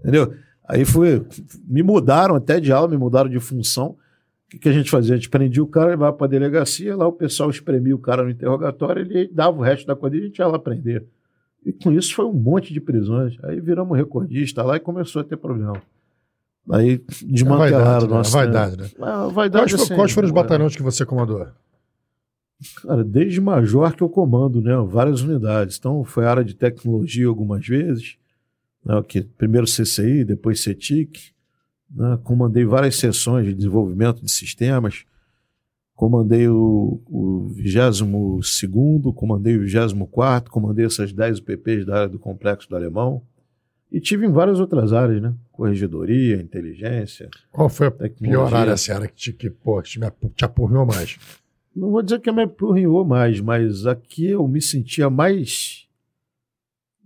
Entendeu? 0.00 0.34
Aí 0.68 0.84
fui, 0.84 1.24
me 1.66 1.82
mudaram 1.82 2.34
até 2.34 2.60
de 2.60 2.72
ala, 2.72 2.88
me 2.88 2.96
mudaram 2.96 3.28
de 3.28 3.40
função. 3.40 3.96
O 4.46 4.50
que, 4.50 4.58
que 4.58 4.68
a 4.68 4.72
gente 4.72 4.90
fazia? 4.90 5.14
A 5.14 5.16
gente 5.16 5.30
prendia 5.30 5.62
o 5.62 5.66
cara, 5.66 5.90
levava 5.90 6.12
para 6.16 6.26
a 6.26 6.30
delegacia, 6.30 6.96
lá 6.96 7.06
o 7.06 7.12
pessoal 7.12 7.50
espremia 7.50 7.94
o 7.94 7.98
cara 7.98 8.22
no 8.22 8.30
interrogatório, 8.30 9.02
ele 9.02 9.28
dava 9.32 9.58
o 9.58 9.62
resto 9.62 9.86
da 9.86 9.96
quadrilha 9.96 10.22
e 10.22 10.24
a 10.24 10.28
gente 10.28 10.38
ia 10.38 10.46
lá 10.46 10.58
prender. 10.58 11.04
E 11.64 11.72
com 11.72 11.92
isso 11.92 12.14
foi 12.14 12.24
um 12.24 12.32
monte 12.32 12.72
de 12.72 12.80
prisões. 12.80 13.36
Aí 13.42 13.60
viramos 13.60 13.96
recordista 13.96 14.62
lá 14.62 14.76
e 14.76 14.80
começou 14.80 15.22
a 15.22 15.24
ter 15.24 15.36
problema. 15.36 15.80
Aí 16.70 17.02
desmantelaram 17.24 17.58
vaidade, 17.58 18.04
o 18.04 18.08
né? 18.08 18.14
nosso. 18.14 18.36
A 18.36 18.40
vaidade, 18.40 18.76
né? 18.76 18.88
A 19.00 19.28
vaidade, 19.28 19.72
Quais, 19.72 19.82
assim, 19.82 19.94
quais 19.94 20.12
foram 20.12 20.26
os 20.26 20.32
é, 20.32 20.34
batalhões 20.34 20.76
que 20.76 20.82
você 20.82 21.04
comandou? 21.04 21.46
Cara, 22.82 23.02
desde 23.02 23.40
major 23.40 23.94
que 23.94 24.02
eu 24.02 24.08
comando, 24.08 24.60
né? 24.60 24.76
Várias 24.86 25.22
unidades. 25.22 25.76
Então, 25.78 26.04
foi 26.04 26.26
área 26.26 26.44
de 26.44 26.54
tecnologia 26.54 27.26
algumas 27.26 27.66
vezes. 27.66 28.16
Né, 28.84 29.02
que, 29.06 29.22
primeiro 29.22 29.66
CCI, 29.66 30.24
depois 30.24 30.60
CETIC. 30.60 31.32
Né, 31.94 32.18
comandei 32.24 32.64
várias 32.64 32.96
sessões 32.96 33.46
de 33.46 33.54
desenvolvimento 33.54 34.22
de 34.24 34.30
sistemas. 34.30 35.04
Comandei 35.94 36.48
o, 36.48 37.00
o 37.06 37.54
22º, 37.56 39.14
comandei 39.14 39.56
o 39.56 39.62
24º, 39.64 40.48
comandei 40.48 40.86
essas 40.86 41.12
10 41.12 41.38
UPPs 41.40 41.84
da 41.86 41.96
área 41.96 42.08
do 42.08 42.18
Complexo 42.18 42.68
do 42.68 42.76
Alemão. 42.76 43.22
E 43.90 44.00
tive 44.00 44.24
em 44.26 44.32
várias 44.32 44.58
outras 44.58 44.92
áreas, 44.92 45.20
né? 45.22 45.34
Corregedoria, 45.52 46.36
inteligência, 46.40 47.28
Qual 47.50 47.68
foi 47.68 47.88
a 47.88 47.90
tecnologia. 47.90 48.46
pior 48.48 48.54
área, 48.58 48.72
essa 48.72 48.94
área 48.94 49.06
que 49.06 49.14
te, 49.14 49.32
que, 49.34 49.50
pô, 49.50 49.80
que 49.82 49.90
te, 49.90 50.00
me 50.00 50.06
apu- 50.06 50.30
te 50.34 50.44
apurriou 50.46 50.86
mais? 50.86 51.18
Não 51.76 51.90
vou 51.90 52.02
dizer 52.02 52.18
que 52.20 52.32
me 52.32 52.42
apurrinhou 52.42 53.04
mais, 53.04 53.38
mas 53.40 53.86
aqui 53.86 54.26
eu 54.28 54.48
me 54.48 54.62
sentia 54.62 55.10
mais 55.10 55.81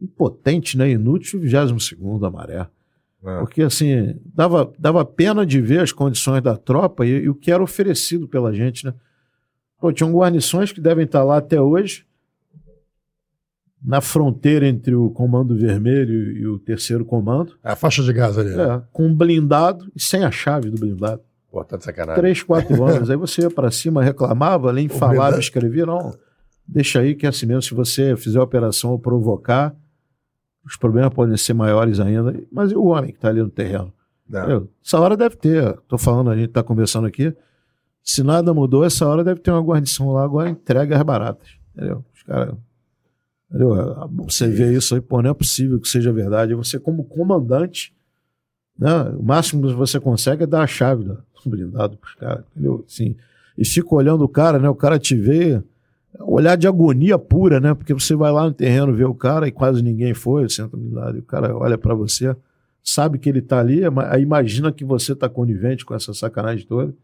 impotente, 0.01 0.77
né? 0.77 0.91
Inútil, 0.91 1.41
22 1.41 2.23
a 2.23 2.31
maré. 2.31 2.67
É. 3.25 3.39
Porque, 3.41 3.63
assim, 3.63 4.15
dava, 4.35 4.73
dava 4.79 5.05
pena 5.05 5.45
de 5.45 5.61
ver 5.61 5.81
as 5.81 5.91
condições 5.93 6.43
da 6.43 6.57
tropa 6.57 7.05
e, 7.07 7.25
e 7.25 7.29
o 7.29 7.35
que 7.35 7.51
era 7.51 7.63
oferecido 7.63 8.29
pela 8.29 8.53
gente, 8.53 8.85
né? 8.87 8.95
Pô, 9.81 9.93
tinham 9.93 10.13
guarnições 10.13 10.73
que 10.73 10.81
devem 10.81 11.05
estar 11.05 11.23
lá 11.25 11.39
até 11.39 11.61
hoje, 11.61 12.07
na 13.83 14.01
fronteira 14.01 14.67
entre 14.67 14.95
o 14.95 15.11
Comando 15.11 15.57
Vermelho 15.57 16.33
e 16.33 16.47
o 16.47 16.59
Terceiro 16.59 17.05
Comando, 17.05 17.57
É 17.63 17.71
a 17.73 17.77
faixa 17.77 18.03
de 18.03 18.13
gás 18.13 18.37
ali. 18.39 18.51
né? 18.51 18.63
é, 18.65 18.83
com 18.93 19.07
um 19.07 19.15
blindado 19.15 19.91
e 19.95 20.01
sem 20.03 20.25
a 20.25 20.31
chave 20.31 20.71
do 20.71 20.79
blindado. 20.81 21.21
Pô, 21.51 21.63
tá 21.65 21.77
de 21.77 21.85
sacanagem. 21.85 22.21
Três, 22.21 22.43
quatro 22.43 22.83
anos. 22.85 23.09
Aí 23.11 23.17
você 23.17 23.43
ia 23.43 23.51
pra 23.51 23.71
cima, 23.71 24.03
reclamava, 24.03 24.69
além 24.69 24.89
falava, 24.89 25.23
verdade. 25.23 25.41
escrevia, 25.43 25.87
não. 25.87 26.15
Deixa 26.67 27.01
aí 27.01 27.15
que 27.15 27.27
é 27.27 27.29
assim 27.29 27.47
mesmo, 27.47 27.63
se 27.63 27.75
você 27.75 28.17
fizer 28.17 28.39
a 28.39 28.43
operação 28.43 28.91
ou 28.91 28.99
provocar, 28.99 29.75
os 30.67 30.77
problemas 30.77 31.15
podem 31.15 31.37
ser 31.37 31.55
maiores 31.55 32.01
ainda. 32.01 32.35
Mas 32.51 32.73
e 32.73 32.77
o 32.77 32.87
homem 32.87 33.13
que 33.13 33.19
está 33.19 33.29
ali 33.29 33.41
no 33.41 33.49
terreno? 33.51 33.93
Não. 34.29 34.41
Entendeu? 34.41 34.69
Essa 34.85 34.99
hora 34.99 35.17
deve 35.17 35.37
ter, 35.37 35.79
tô 35.89 35.97
falando, 35.97 36.31
a 36.31 36.37
gente 36.37 36.49
está 36.49 36.63
conversando 36.63 37.07
aqui. 37.07 37.33
Se 38.03 38.23
nada 38.23 38.53
mudou, 38.53 38.85
essa 38.85 39.07
hora 39.07 39.25
deve 39.25 39.41
ter 39.41 39.51
uma 39.51 39.61
guarnição 39.61 40.11
lá, 40.13 40.25
agora 40.25 40.51
entrega 40.51 40.97
as 40.97 41.03
baratas. 41.03 41.49
Entendeu? 41.75 42.05
Os 42.15 42.23
caras. 42.23 42.55
Entendeu? 43.49 43.77
Você 44.25 44.49
vê 44.49 44.75
isso 44.75 44.95
aí, 44.95 45.01
pô, 45.01 45.23
não 45.23 45.31
é 45.31 45.35
possível 45.35 45.81
que 45.81 45.89
seja 45.89 46.13
verdade. 46.13 46.55
Você, 46.55 46.79
como 46.79 47.05
comandante, 47.05 47.95
né, 48.79 49.03
o 49.17 49.23
máximo 49.23 49.67
que 49.67 49.75
você 49.75 50.01
consegue 50.01 50.43
é 50.43 50.47
dar 50.47 50.63
a 50.63 50.67
chave 50.67 51.05
do 51.05 51.23
blindado 51.45 51.97
pros 51.97 52.15
caras, 52.15 52.45
entendeu? 52.51 52.85
Assim, 52.87 53.17
e 53.57 53.65
fica 53.65 53.95
olhando 53.95 54.25
o 54.25 54.29
cara, 54.29 54.59
né? 54.59 54.69
O 54.69 54.75
cara 54.75 54.99
te 54.99 55.15
vê, 55.15 55.63
olhar 56.21 56.57
de 56.57 56.67
agonia 56.67 57.19
pura, 57.19 57.61
né? 57.61 57.75
Porque 57.75 57.93
você 57.95 58.15
vai 58.15 58.31
lá 58.33 58.45
no 58.45 58.53
terreno 58.53 58.93
ver 58.95 59.05
o 59.05 59.15
cara 59.15 59.47
e 59.49 59.53
quase 59.53 59.83
ninguém 59.83 60.15
foi, 60.15 60.49
senta 60.49 60.77
do 60.77 60.95
lado, 60.95 61.17
e 61.17 61.21
o 61.21 61.25
cara 61.25 61.57
olha 61.57 61.77
para 61.77 61.95
você, 61.95 62.35
sabe 62.83 63.19
que 63.19 63.29
ele 63.29 63.43
tá 63.43 63.59
ali, 63.59 63.83
aí 64.11 64.23
imagina 64.23 64.73
que 64.73 64.85
você 64.85 65.15
tá 65.15 65.29
conivente 65.29 65.85
com 65.85 65.95
essa 65.95 66.13
sacanagem 66.15 66.67
toda. 66.67 66.95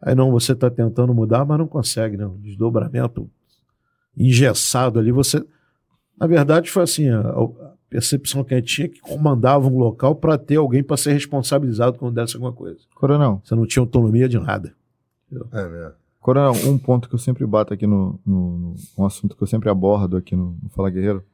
Aí 0.00 0.14
não, 0.14 0.30
você 0.30 0.54
tá 0.54 0.70
tentando 0.70 1.14
mudar, 1.14 1.44
mas 1.44 1.58
não 1.58 1.66
consegue, 1.66 2.16
né? 2.16 2.26
Um 2.26 2.38
desdobramento 2.38 3.28
engessado 4.16 4.98
ali, 4.98 5.10
você 5.10 5.44
na 6.18 6.26
verdade, 6.26 6.70
foi 6.70 6.82
assim: 6.82 7.08
a, 7.10 7.76
percepção 7.88 8.42
que 8.42 8.54
a 8.54 8.56
gente 8.56 8.74
tinha 8.74 8.88
que 8.88 9.00
comandava 9.00 9.66
um 9.68 9.78
local 9.78 10.14
para 10.16 10.36
ter 10.36 10.56
alguém 10.56 10.82
para 10.82 10.96
ser 10.96 11.12
responsabilizado 11.12 11.98
quando 11.98 12.14
desse 12.14 12.34
alguma 12.34 12.52
coisa. 12.52 12.80
Coronel. 12.94 13.40
Você 13.44 13.54
não 13.54 13.66
tinha 13.66 13.82
autonomia 13.82 14.28
de 14.28 14.38
nada. 14.38 14.74
É 15.52 15.68
mesmo. 15.68 15.92
Coronel, 16.26 16.54
um 16.68 16.76
ponto 16.76 17.08
que 17.08 17.14
eu 17.14 17.20
sempre 17.20 17.46
bato 17.46 17.72
aqui 17.72 17.86
no, 17.86 18.18
no, 18.26 18.74
um 18.98 19.06
assunto 19.06 19.36
que 19.36 19.42
eu 19.44 19.46
sempre 19.46 19.70
abordo 19.70 20.16
aqui 20.16 20.34
no, 20.34 20.58
no 20.60 20.68
Fala 20.70 20.90
Guerreiro, 20.90 21.24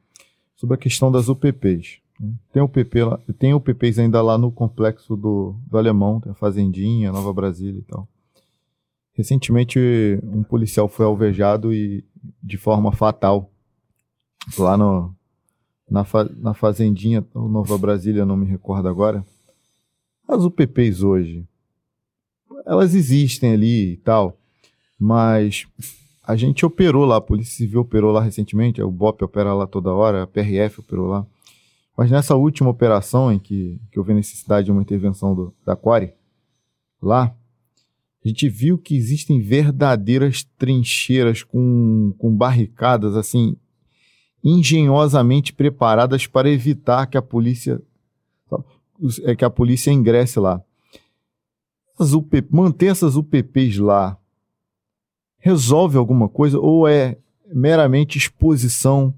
sobre 0.55 0.75
a 0.75 0.77
questão 0.77 1.11
das 1.11 1.29
UPPs. 1.29 1.97
né? 2.19 2.31
Tem 2.51 2.61
UPP 2.61 3.03
lá, 3.03 3.19
tem 3.39 3.55
UPPs 3.55 3.97
ainda 3.97 4.21
lá 4.21 4.37
no 4.37 4.51
complexo 4.51 5.17
do, 5.17 5.55
do 5.65 5.77
Alemão, 5.79 6.21
tem 6.21 6.31
a 6.31 6.35
Fazendinha, 6.35 7.11
Nova 7.11 7.33
Brasília 7.33 7.79
e 7.79 7.81
tal. 7.81 8.07
Recentemente, 9.13 9.79
um 10.21 10.43
policial 10.43 10.87
foi 10.87 11.07
alvejado 11.07 11.73
e 11.73 12.05
de 12.43 12.57
forma 12.57 12.91
fatal 12.91 13.49
lá 14.59 14.77
no, 14.77 15.11
na, 15.89 16.03
fa- 16.03 16.29
na 16.37 16.53
Fazendinha, 16.53 17.25
Nova 17.33 17.79
Brasília, 17.79 18.27
não 18.27 18.37
me 18.37 18.45
recordo 18.45 18.87
agora. 18.87 19.25
As 20.27 20.43
UPPs 20.43 21.01
hoje, 21.01 21.47
elas 22.63 22.93
existem 22.93 23.53
ali 23.53 23.93
e 23.93 23.97
tal, 23.97 24.37
mas 24.99 25.67
a 26.25 26.35
gente 26.35 26.65
operou 26.65 27.05
lá, 27.05 27.17
a 27.17 27.21
Polícia 27.21 27.57
Civil 27.57 27.81
operou 27.81 28.11
lá 28.11 28.21
recentemente, 28.21 28.81
o 28.81 28.89
BOP 28.89 29.23
opera 29.23 29.53
lá 29.53 29.67
toda 29.67 29.93
hora, 29.93 30.23
a 30.23 30.27
PRF 30.27 30.79
operou 30.79 31.07
lá. 31.07 31.25
Mas 31.97 32.09
nessa 32.09 32.35
última 32.35 32.69
operação 32.69 33.31
em 33.31 33.37
que, 33.37 33.79
que 33.91 33.99
houve 33.99 34.13
necessidade 34.13 34.65
de 34.65 34.71
uma 34.71 34.81
intervenção 34.81 35.35
do, 35.35 35.53
da 35.65 35.75
Quari, 35.75 36.13
lá, 37.01 37.35
a 38.23 38.27
gente 38.27 38.47
viu 38.47 38.77
que 38.77 38.95
existem 38.95 39.41
verdadeiras 39.41 40.43
trincheiras 40.57 41.43
com, 41.43 42.13
com 42.17 42.35
barricadas, 42.35 43.17
assim, 43.17 43.57
engenhosamente 44.41 45.53
preparadas 45.53 46.25
para 46.25 46.49
evitar 46.49 47.05
que 47.07 47.17
a 47.17 47.21
polícia 47.21 47.81
é 49.23 49.35
que 49.35 49.43
a 49.43 49.49
polícia 49.49 49.91
ingresse 49.91 50.39
lá. 50.39 50.61
UP, 51.99 52.45
manter 52.49 52.87
essas 52.87 53.15
UPPs 53.15 53.77
lá 53.77 54.17
resolve 55.43 55.97
alguma 55.97 56.29
coisa 56.29 56.57
ou 56.57 56.87
é 56.87 57.17
meramente 57.53 58.17
exposição 58.17 59.13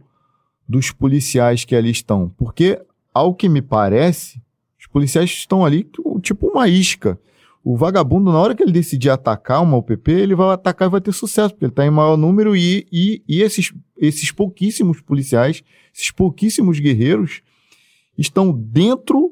dos 0.67 0.89
policiais 0.91 1.63
que 1.63 1.75
ali 1.75 1.91
estão? 1.91 2.29
Porque, 2.29 2.81
ao 3.13 3.35
que 3.35 3.47
me 3.47 3.61
parece, 3.61 4.41
os 4.79 4.87
policiais 4.87 5.29
estão 5.29 5.63
ali 5.63 5.87
tipo 6.23 6.47
uma 6.47 6.67
isca. 6.67 7.19
O 7.63 7.77
vagabundo, 7.77 8.31
na 8.31 8.39
hora 8.39 8.55
que 8.55 8.63
ele 8.63 8.71
decidir 8.71 9.11
atacar 9.11 9.61
uma 9.61 9.77
UPP, 9.77 10.11
ele 10.11 10.33
vai 10.33 10.51
atacar 10.51 10.87
e 10.87 10.91
vai 10.91 10.99
ter 10.99 11.13
sucesso, 11.13 11.53
porque 11.53 11.65
ele 11.65 11.71
está 11.71 11.85
em 11.85 11.91
maior 11.91 12.17
número 12.17 12.55
e, 12.55 12.87
e, 12.91 13.21
e 13.27 13.43
esses, 13.43 13.71
esses 13.95 14.31
pouquíssimos 14.31 15.01
policiais, 15.01 15.63
esses 15.93 16.09
pouquíssimos 16.09 16.79
guerreiros, 16.79 17.43
estão 18.17 18.51
dentro 18.51 19.31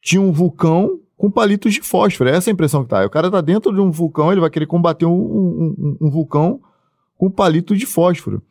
de 0.00 0.20
um 0.20 0.30
vulcão 0.30 1.00
com 1.20 1.30
palitos 1.30 1.74
de 1.74 1.82
fósforo. 1.82 2.30
É 2.30 2.36
essa 2.36 2.48
a 2.48 2.52
impressão 2.52 2.82
que 2.82 2.88
tá. 2.88 3.04
O 3.04 3.10
cara 3.10 3.30
tá 3.30 3.42
dentro 3.42 3.74
de 3.74 3.78
um 3.78 3.90
vulcão, 3.90 4.32
ele 4.32 4.40
vai 4.40 4.48
querer 4.48 4.64
combater 4.64 5.04
um, 5.04 5.12
um, 5.12 5.96
um, 6.00 6.10
vulcão 6.10 6.62
com 7.18 7.30
palito 7.30 7.76
de 7.76 7.84
fósforo. 7.84 8.42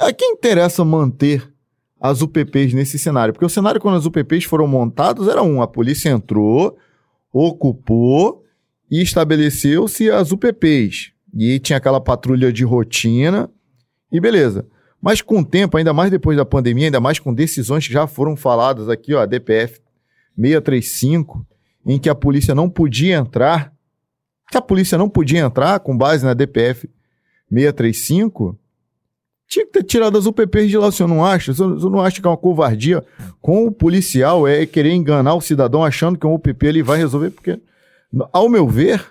A 0.00 0.12
quem 0.14 0.32
interessa 0.32 0.82
manter 0.82 1.46
as 2.00 2.22
UPPs 2.22 2.72
nesse 2.72 2.98
cenário? 2.98 3.34
Porque 3.34 3.44
o 3.44 3.50
cenário 3.50 3.78
quando 3.78 3.98
as 3.98 4.06
UPPs 4.06 4.44
foram 4.44 4.66
montadas 4.66 5.28
era 5.28 5.42
um, 5.42 5.60
a 5.60 5.68
polícia 5.68 6.08
entrou, 6.08 6.78
ocupou 7.30 8.42
e 8.90 9.02
estabeleceu-se 9.02 10.10
as 10.10 10.32
UPPs. 10.32 11.12
E 11.36 11.58
tinha 11.58 11.76
aquela 11.76 12.00
patrulha 12.00 12.50
de 12.50 12.64
rotina 12.64 13.50
e 14.10 14.18
beleza. 14.18 14.66
Mas 15.00 15.22
com 15.22 15.40
o 15.40 15.44
tempo, 15.44 15.76
ainda 15.76 15.92
mais 15.92 16.10
depois 16.10 16.36
da 16.36 16.44
pandemia, 16.44 16.86
ainda 16.86 17.00
mais 17.00 17.18
com 17.18 17.32
decisões 17.32 17.86
que 17.86 17.92
já 17.92 18.06
foram 18.06 18.36
faladas 18.36 18.88
aqui, 18.88 19.14
ó, 19.14 19.20
a 19.20 19.26
DPF 19.26 19.80
635, 20.36 21.46
em 21.86 21.98
que 21.98 22.08
a 22.08 22.14
polícia 22.14 22.54
não 22.54 22.68
podia 22.68 23.16
entrar, 23.16 23.72
que 24.50 24.58
a 24.58 24.62
polícia 24.62 24.98
não 24.98 25.08
podia 25.08 25.40
entrar 25.40 25.80
com 25.80 25.96
base 25.96 26.24
na 26.24 26.34
DPF 26.34 26.88
635, 27.48 28.58
tinha 29.48 29.66
que 29.66 29.72
ter 29.72 29.82
tirado 29.82 30.16
as 30.16 30.26
UPPs 30.26 30.68
de 30.68 30.78
lá, 30.78 30.86
o 30.86 30.92
senhor 30.92 31.08
não 31.08 31.24
acha? 31.24 31.50
O 31.50 31.54
senhor, 31.54 31.90
não 31.90 32.00
acha 32.00 32.20
que 32.20 32.26
é 32.26 32.30
uma 32.30 32.36
covardia 32.36 33.04
com 33.40 33.66
o 33.66 33.72
policial 33.72 34.46
é 34.46 34.64
querer 34.64 34.92
enganar 34.92 35.34
o 35.34 35.40
cidadão 35.40 35.82
achando 35.82 36.16
que 36.16 36.26
um 36.26 36.34
UPP 36.34 36.66
ele 36.66 36.82
vai 36.84 36.98
resolver? 36.98 37.30
Porque, 37.30 37.58
ao 38.32 38.48
meu 38.48 38.68
ver, 38.68 39.04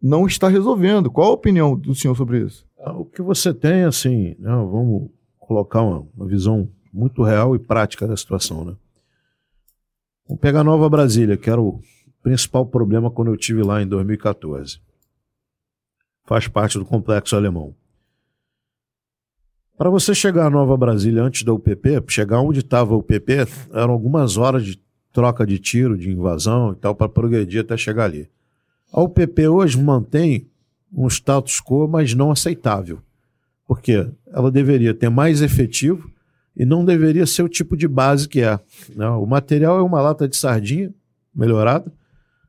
não 0.00 0.26
está 0.26 0.46
resolvendo. 0.46 1.10
Qual 1.10 1.30
a 1.30 1.34
opinião 1.34 1.74
do 1.74 1.94
senhor 1.94 2.14
sobre 2.14 2.40
isso? 2.40 2.66
O 2.84 3.04
que 3.04 3.22
você 3.22 3.54
tem, 3.54 3.84
assim, 3.84 4.34
né, 4.38 4.50
vamos 4.50 5.10
colocar 5.38 5.82
uma, 5.82 6.06
uma 6.16 6.26
visão 6.26 6.68
muito 6.92 7.22
real 7.22 7.54
e 7.54 7.58
prática 7.58 8.06
da 8.06 8.16
situação, 8.16 8.64
né? 8.64 8.76
Vamos 10.26 10.40
pegar 10.40 10.64
Nova 10.64 10.88
Brasília, 10.88 11.36
que 11.36 11.48
era 11.48 11.60
o 11.60 11.80
principal 12.22 12.66
problema 12.66 13.10
quando 13.10 13.30
eu 13.30 13.36
tive 13.36 13.62
lá 13.62 13.82
em 13.82 13.86
2014. 13.86 14.80
Faz 16.24 16.48
parte 16.48 16.78
do 16.78 16.84
complexo 16.84 17.36
alemão. 17.36 17.74
Para 19.76 19.90
você 19.90 20.14
chegar 20.14 20.46
a 20.46 20.50
Nova 20.50 20.76
Brasília 20.76 21.22
antes 21.22 21.42
da 21.42 21.52
UPP, 21.52 22.04
chegar 22.08 22.40
onde 22.40 22.60
estava 22.60 22.94
a 22.94 22.96
UPP, 22.96 23.46
eram 23.72 23.92
algumas 23.92 24.36
horas 24.36 24.64
de 24.64 24.80
troca 25.12 25.46
de 25.46 25.58
tiro, 25.58 25.98
de 25.98 26.10
invasão 26.10 26.72
e 26.72 26.76
tal, 26.76 26.94
para 26.94 27.08
progredir 27.08 27.62
até 27.62 27.76
chegar 27.76 28.04
ali. 28.04 28.28
A 28.92 29.02
UPP 29.02 29.48
hoje 29.48 29.80
mantém 29.80 30.48
um 30.92 31.06
status 31.08 31.60
quo, 31.60 31.88
mas 31.88 32.14
não 32.14 32.30
aceitável. 32.30 32.98
Porque 33.66 34.06
ela 34.32 34.50
deveria 34.50 34.92
ter 34.92 35.08
mais 35.08 35.40
efetivo 35.40 36.10
e 36.56 36.64
não 36.66 36.84
deveria 36.84 37.24
ser 37.26 37.42
o 37.42 37.48
tipo 37.48 37.76
de 37.76 37.88
base 37.88 38.28
que 38.28 38.40
é. 38.40 38.58
né? 38.94 39.08
O 39.10 39.24
material 39.26 39.78
é 39.78 39.82
uma 39.82 40.00
lata 40.02 40.28
de 40.28 40.36
sardinha 40.36 40.92
melhorada, 41.34 41.90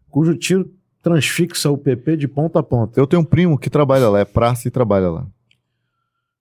cujo 0.10 0.36
tiro 0.36 0.70
transfixa 1.02 1.70
o 1.70 1.78
PP 1.78 2.18
de 2.18 2.28
ponta 2.28 2.60
a 2.60 2.64
ponta. 2.64 3.00
Eu 3.00 3.08
tenho 3.08 3.22
um 3.22 3.26
primo 3.26 3.58
que 3.58 3.70
trabalha 3.70 4.10
lá, 4.10 4.20
é 4.20 4.26
praça 4.26 4.68
e 4.68 4.72
trabalha 4.72 5.10
lá. 5.10 5.28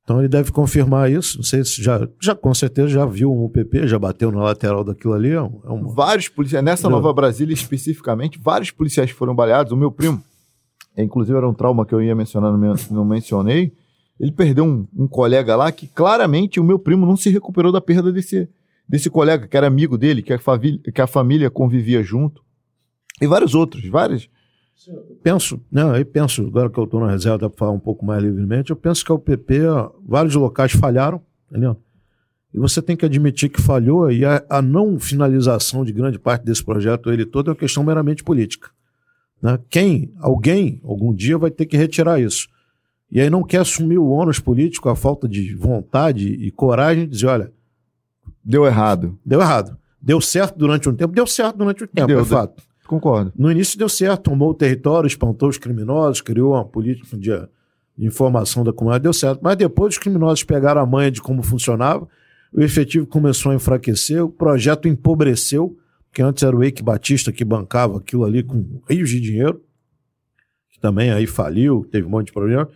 Então 0.05 0.19
ele 0.19 0.29
deve 0.29 0.51
confirmar 0.51 1.11
isso. 1.11 1.37
Não 1.39 1.45
sei 1.45 1.65
se 1.65 1.81
já, 1.83 2.09
já 2.21 2.35
com 2.35 2.53
certeza 2.53 2.89
já 2.89 3.07
viu 3.07 3.33
um 3.33 3.45
UPP, 3.45 3.87
já 3.87 3.99
bateu 3.99 4.33
na 4.33 4.43
lateral 4.43 4.83
daquilo 4.83 5.13
ali. 5.15 5.31
É 5.31 5.41
um, 5.41 5.61
é 5.65 5.71
um- 5.71 5.89
Vários 5.89 6.29
policiais, 6.29 6.65
nessa 6.65 6.89
Não. 6.89 6.97
Nova 6.97 7.13
Brasília 7.13 7.55
especificamente, 7.55 8.39
vários 8.39 8.71
policiais 8.73 9.11
foram 9.11 9.35
baleados. 9.35 9.73
O 9.73 9.77
meu 9.77 9.93
primo, 9.93 10.23
inclusive 10.97 11.37
era 11.37 11.49
um 11.49 11.55
trauma 11.55 11.87
que 11.87 11.95
eu 11.95 12.03
ia 12.03 12.15
mencionar, 12.15 12.51
não 12.53 12.59
men- 12.59 12.75
não 12.91 13.05
mencionei. 13.05 13.73
Ele 14.21 14.33
perdeu 14.33 14.65
um, 14.65 14.87
um 14.97 15.09
colega 15.09 15.57
lá 15.57 15.73
que 15.73 15.87
claramente 15.87 16.61
o 16.61 16.65
meu 16.65 16.79
primo 16.79 17.07
não 17.07 17.17
se 17.17 17.31
recuperou 17.31 17.73
da 17.73 17.81
perda 17.81 18.13
desse, 18.13 18.49
desse 18.89 19.09
colega, 19.11 19.49
que 19.49 19.57
era 19.57 19.67
amigo 19.67 19.97
dele, 19.97 20.23
que 20.23 20.33
a, 20.33 20.39
família, 20.39 20.81
que 20.93 21.01
a 21.01 21.07
família 21.07 21.51
convivia 21.51 22.03
junto. 22.03 22.43
E 23.21 23.27
vários 23.27 23.55
outros, 23.55 23.87
vários. 23.89 24.29
penso, 25.23 25.61
né, 25.71 25.83
aí 25.93 26.05
penso, 26.05 26.43
agora 26.47 26.69
que 26.69 26.79
eu 26.79 26.85
estou 26.85 27.01
na 27.01 27.11
reserva, 27.11 27.49
para 27.49 27.59
falar 27.59 27.73
um 27.73 27.79
pouco 27.79 28.05
mais 28.05 28.23
livremente, 28.23 28.71
eu 28.71 28.77
penso 28.77 29.05
que 29.05 29.13
a 29.13 29.15
UPP, 29.15 29.61
vários 30.05 30.35
locais 30.35 30.73
falharam, 30.73 31.21
entendeu? 31.49 31.77
E 32.53 32.59
você 32.59 32.83
tem 32.83 32.97
que 32.97 33.07
admitir 33.07 33.49
que 33.49 33.63
falhou 33.63 34.11
e 34.11 34.25
a, 34.25 34.45
a 34.49 34.61
não 34.61 34.99
finalização 34.99 35.85
de 35.85 35.93
grande 35.93 36.19
parte 36.19 36.45
desse 36.45 36.63
projeto, 36.65 37.11
ele 37.11 37.25
todo, 37.25 37.49
é 37.49 37.51
uma 37.53 37.59
questão 37.59 37.83
meramente 37.83 38.23
política. 38.23 38.71
Né? 39.43 39.59
Quem, 39.69 40.13
alguém, 40.21 40.81
algum 40.85 41.13
dia 41.13 41.37
vai 41.37 41.51
ter 41.51 41.67
que 41.67 41.77
retirar 41.77 42.21
isso. 42.21 42.49
E 43.11 43.21
aí 43.21 43.29
não 43.29 43.43
quer 43.43 43.59
assumir 43.59 43.99
o 43.99 44.09
ônus 44.09 44.39
político, 44.39 44.89
a 44.89 44.97
falta 44.97 45.29
de 45.29 45.55
vontade 45.55 46.29
e 46.29 46.51
coragem 46.51 47.05
de 47.05 47.11
dizer, 47.11 47.27
olha, 47.27 47.53
Deu 48.45 48.65
errado. 48.67 49.19
deu 49.25 49.41
errado. 49.41 49.77
Deu 50.01 50.21
certo 50.21 50.59
durante 50.59 50.89
um 50.89 50.95
tempo, 50.95 51.15
deu 51.15 51.27
certo 51.27 51.57
durante 51.59 51.85
um 51.85 51.87
tempo, 51.87 52.09
Deu, 52.09 52.21
é 52.21 52.25
fato. 52.25 52.63
Concordo. 52.87 53.33
No 53.37 53.51
início 53.51 53.79
deu 53.79 53.89
certo, 53.89 54.31
tomou 54.31 54.51
o 54.51 54.55
território, 54.55 55.07
espantou 55.07 55.49
os 55.49 55.59
criminosos, 55.59 56.21
criou 56.21 56.55
uma 56.55 56.65
política 56.65 57.17
de, 57.17 57.31
de 57.97 58.07
informação 58.07 58.65
da 58.65 58.73
comunidade, 58.73 59.05
deu 59.05 59.13
certo. 59.13 59.41
Mas 59.43 59.57
depois 59.57 59.95
os 59.95 59.99
criminosos 59.99 60.43
pegaram 60.43 60.81
a 60.81 60.87
manha 60.87 61.11
de 61.11 61.23
como 61.23 61.43
funcionava, 61.43 62.09
o 62.53 62.61
efetivo 62.61 63.07
começou 63.07 63.53
a 63.53 63.55
enfraquecer, 63.55 64.25
o 64.25 64.29
projeto 64.29 64.89
empobreceu, 64.89 65.77
porque 66.13 66.21
antes 66.21 66.43
era 66.43 66.55
o 66.55 66.63
Eike 66.63 66.83
Batista 66.83 67.33
que 67.33 67.43
bancava 67.43 67.97
aquilo 67.97 68.25
ali 68.25 68.43
com 68.43 68.83
rios 68.87 69.09
de 69.09 69.19
dinheiro, 69.19 69.63
que 70.71 70.79
também 70.79 71.11
aí 71.11 71.27
faliu, 71.27 71.89
teve 71.91 72.07
um 72.07 72.11
monte 72.11 72.27
de 72.27 72.33
problema. 72.35 72.69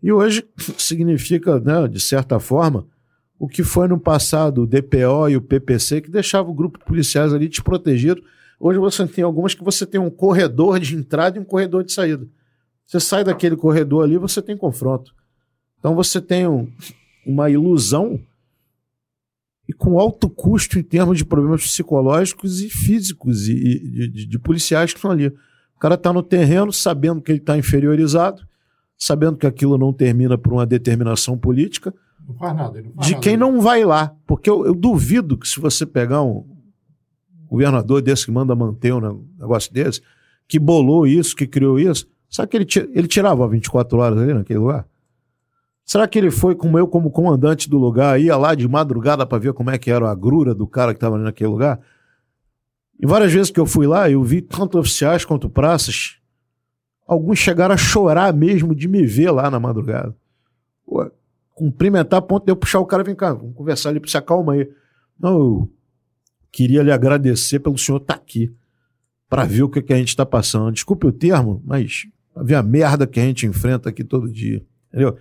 E 0.00 0.12
hoje 0.12 0.46
significa, 0.78 1.58
né, 1.58 1.88
de 1.88 1.98
certa 1.98 2.38
forma, 2.38 2.86
o 3.40 3.48
que 3.48 3.64
foi 3.64 3.88
no 3.88 3.98
passado 3.98 4.62
o 4.62 4.66
DPO 4.68 5.28
e 5.30 5.36
o 5.36 5.42
PPC, 5.42 6.00
que 6.00 6.10
deixava 6.12 6.48
o 6.48 6.54
grupo 6.54 6.78
de 6.78 6.84
policiais 6.84 7.34
ali 7.34 7.48
desprotegido. 7.48 8.22
Hoje 8.60 8.78
você 8.78 9.04
tem 9.04 9.24
algumas 9.24 9.52
que 9.52 9.64
você 9.64 9.84
tem 9.84 10.00
um 10.00 10.10
corredor 10.10 10.78
de 10.78 10.94
entrada 10.94 11.38
e 11.38 11.40
um 11.40 11.44
corredor 11.44 11.82
de 11.82 11.92
saída. 11.92 12.24
Você 12.86 13.00
sai 13.00 13.24
daquele 13.24 13.56
corredor 13.56 14.04
ali, 14.04 14.16
você 14.16 14.40
tem 14.40 14.56
confronto. 14.56 15.12
Então 15.80 15.92
você 15.96 16.20
tem 16.20 16.46
um- 16.46 16.70
uma 17.26 17.50
ilusão 17.50 18.20
e 19.70 19.72
com 19.72 20.00
alto 20.00 20.28
custo 20.28 20.80
em 20.80 20.82
termos 20.82 21.16
de 21.16 21.24
problemas 21.24 21.62
psicológicos 21.62 22.60
e 22.60 22.68
físicos 22.68 23.46
e, 23.46 23.52
e 23.54 24.08
de, 24.08 24.26
de- 24.26 24.38
policiais 24.40 24.90
que 24.92 24.98
estão 24.98 25.12
ali. 25.12 25.28
O 25.28 25.78
cara 25.78 25.94
está 25.94 26.12
no 26.12 26.24
terreno 26.24 26.72
sabendo 26.72 27.20
que 27.22 27.30
ele 27.30 27.38
está 27.38 27.56
inferiorizado, 27.56 28.42
sabendo 28.98 29.36
que 29.36 29.46
aquilo 29.46 29.78
não 29.78 29.92
termina 29.92 30.36
por 30.36 30.52
uma 30.52 30.66
determinação 30.66 31.38
política, 31.38 31.94
Não 32.26 32.34
faz 32.34 32.56
nada. 32.56 32.82
Não 32.82 32.92
faz 32.94 33.06
de 33.06 33.12
nada. 33.12 33.22
quem 33.22 33.36
não 33.36 33.60
vai 33.60 33.84
lá. 33.84 34.12
Porque 34.26 34.50
eu, 34.50 34.66
eu 34.66 34.74
duvido 34.74 35.38
que 35.38 35.46
se 35.48 35.60
você 35.60 35.86
pegar 35.86 36.22
um 36.22 36.44
governador 37.48 38.02
desse 38.02 38.24
que 38.26 38.32
manda 38.32 38.54
manter 38.56 38.92
um 38.92 39.24
negócio 39.38 39.72
desse, 39.72 40.00
que 40.48 40.58
bolou 40.58 41.06
isso, 41.06 41.34
que 41.36 41.46
criou 41.46 41.78
isso, 41.78 42.06
será 42.28 42.46
que 42.46 42.56
ele, 42.56 42.66
ele 42.92 43.06
tirava 43.08 43.46
24 43.48 43.98
horas 43.98 44.18
ali 44.18 44.34
naquele 44.34 44.58
lugar? 44.58 44.84
Será 45.90 46.06
que 46.06 46.16
ele 46.16 46.30
foi 46.30 46.54
como 46.54 46.78
eu, 46.78 46.86
como 46.86 47.10
comandante 47.10 47.68
do 47.68 47.76
lugar, 47.76 48.20
ia 48.20 48.36
lá 48.36 48.54
de 48.54 48.68
madrugada 48.68 49.26
para 49.26 49.38
ver 49.38 49.52
como 49.52 49.70
é 49.70 49.76
que 49.76 49.90
era 49.90 50.08
a 50.08 50.14
grura 50.14 50.54
do 50.54 50.64
cara 50.64 50.94
que 50.94 50.98
estava 50.98 51.18
naquele 51.18 51.50
lugar? 51.50 51.80
E 53.00 53.04
várias 53.04 53.32
vezes 53.32 53.50
que 53.50 53.58
eu 53.58 53.66
fui 53.66 53.88
lá, 53.88 54.08
eu 54.08 54.22
vi 54.22 54.40
tanto 54.40 54.78
oficiais 54.78 55.24
quanto 55.24 55.50
praças, 55.50 56.20
alguns 57.08 57.40
chegaram 57.40 57.74
a 57.74 57.76
chorar 57.76 58.32
mesmo 58.32 58.72
de 58.72 58.86
me 58.86 59.04
ver 59.04 59.32
lá 59.32 59.50
na 59.50 59.58
madrugada. 59.58 60.16
Pô, 60.86 61.10
cumprimentar 61.56 62.20
a 62.20 62.22
ponto 62.22 62.44
de 62.44 62.52
eu 62.52 62.56
puxar 62.56 62.78
o 62.78 62.86
cara, 62.86 63.02
vem 63.02 63.16
cá, 63.16 63.32
vamos 63.32 63.56
conversar 63.56 63.88
ali, 63.88 64.00
se 64.06 64.16
acalma 64.16 64.52
aí. 64.52 64.70
Não, 65.18 65.32
eu 65.40 65.72
queria 66.52 66.84
lhe 66.84 66.92
agradecer 66.92 67.58
pelo 67.58 67.76
senhor 67.76 68.00
estar 68.00 68.14
aqui, 68.14 68.54
para 69.28 69.44
ver 69.44 69.64
o 69.64 69.68
que, 69.68 69.82
que 69.82 69.92
a 69.92 69.96
gente 69.96 70.10
está 70.10 70.24
passando. 70.24 70.70
Desculpe 70.70 71.08
o 71.08 71.12
termo, 71.12 71.60
mas 71.66 72.06
ver 72.36 72.54
a 72.54 72.62
merda 72.62 73.08
que 73.08 73.18
a 73.18 73.24
gente 73.24 73.44
enfrenta 73.44 73.88
aqui 73.88 74.04
todo 74.04 74.30
dia, 74.30 74.64
entendeu? 74.88 75.18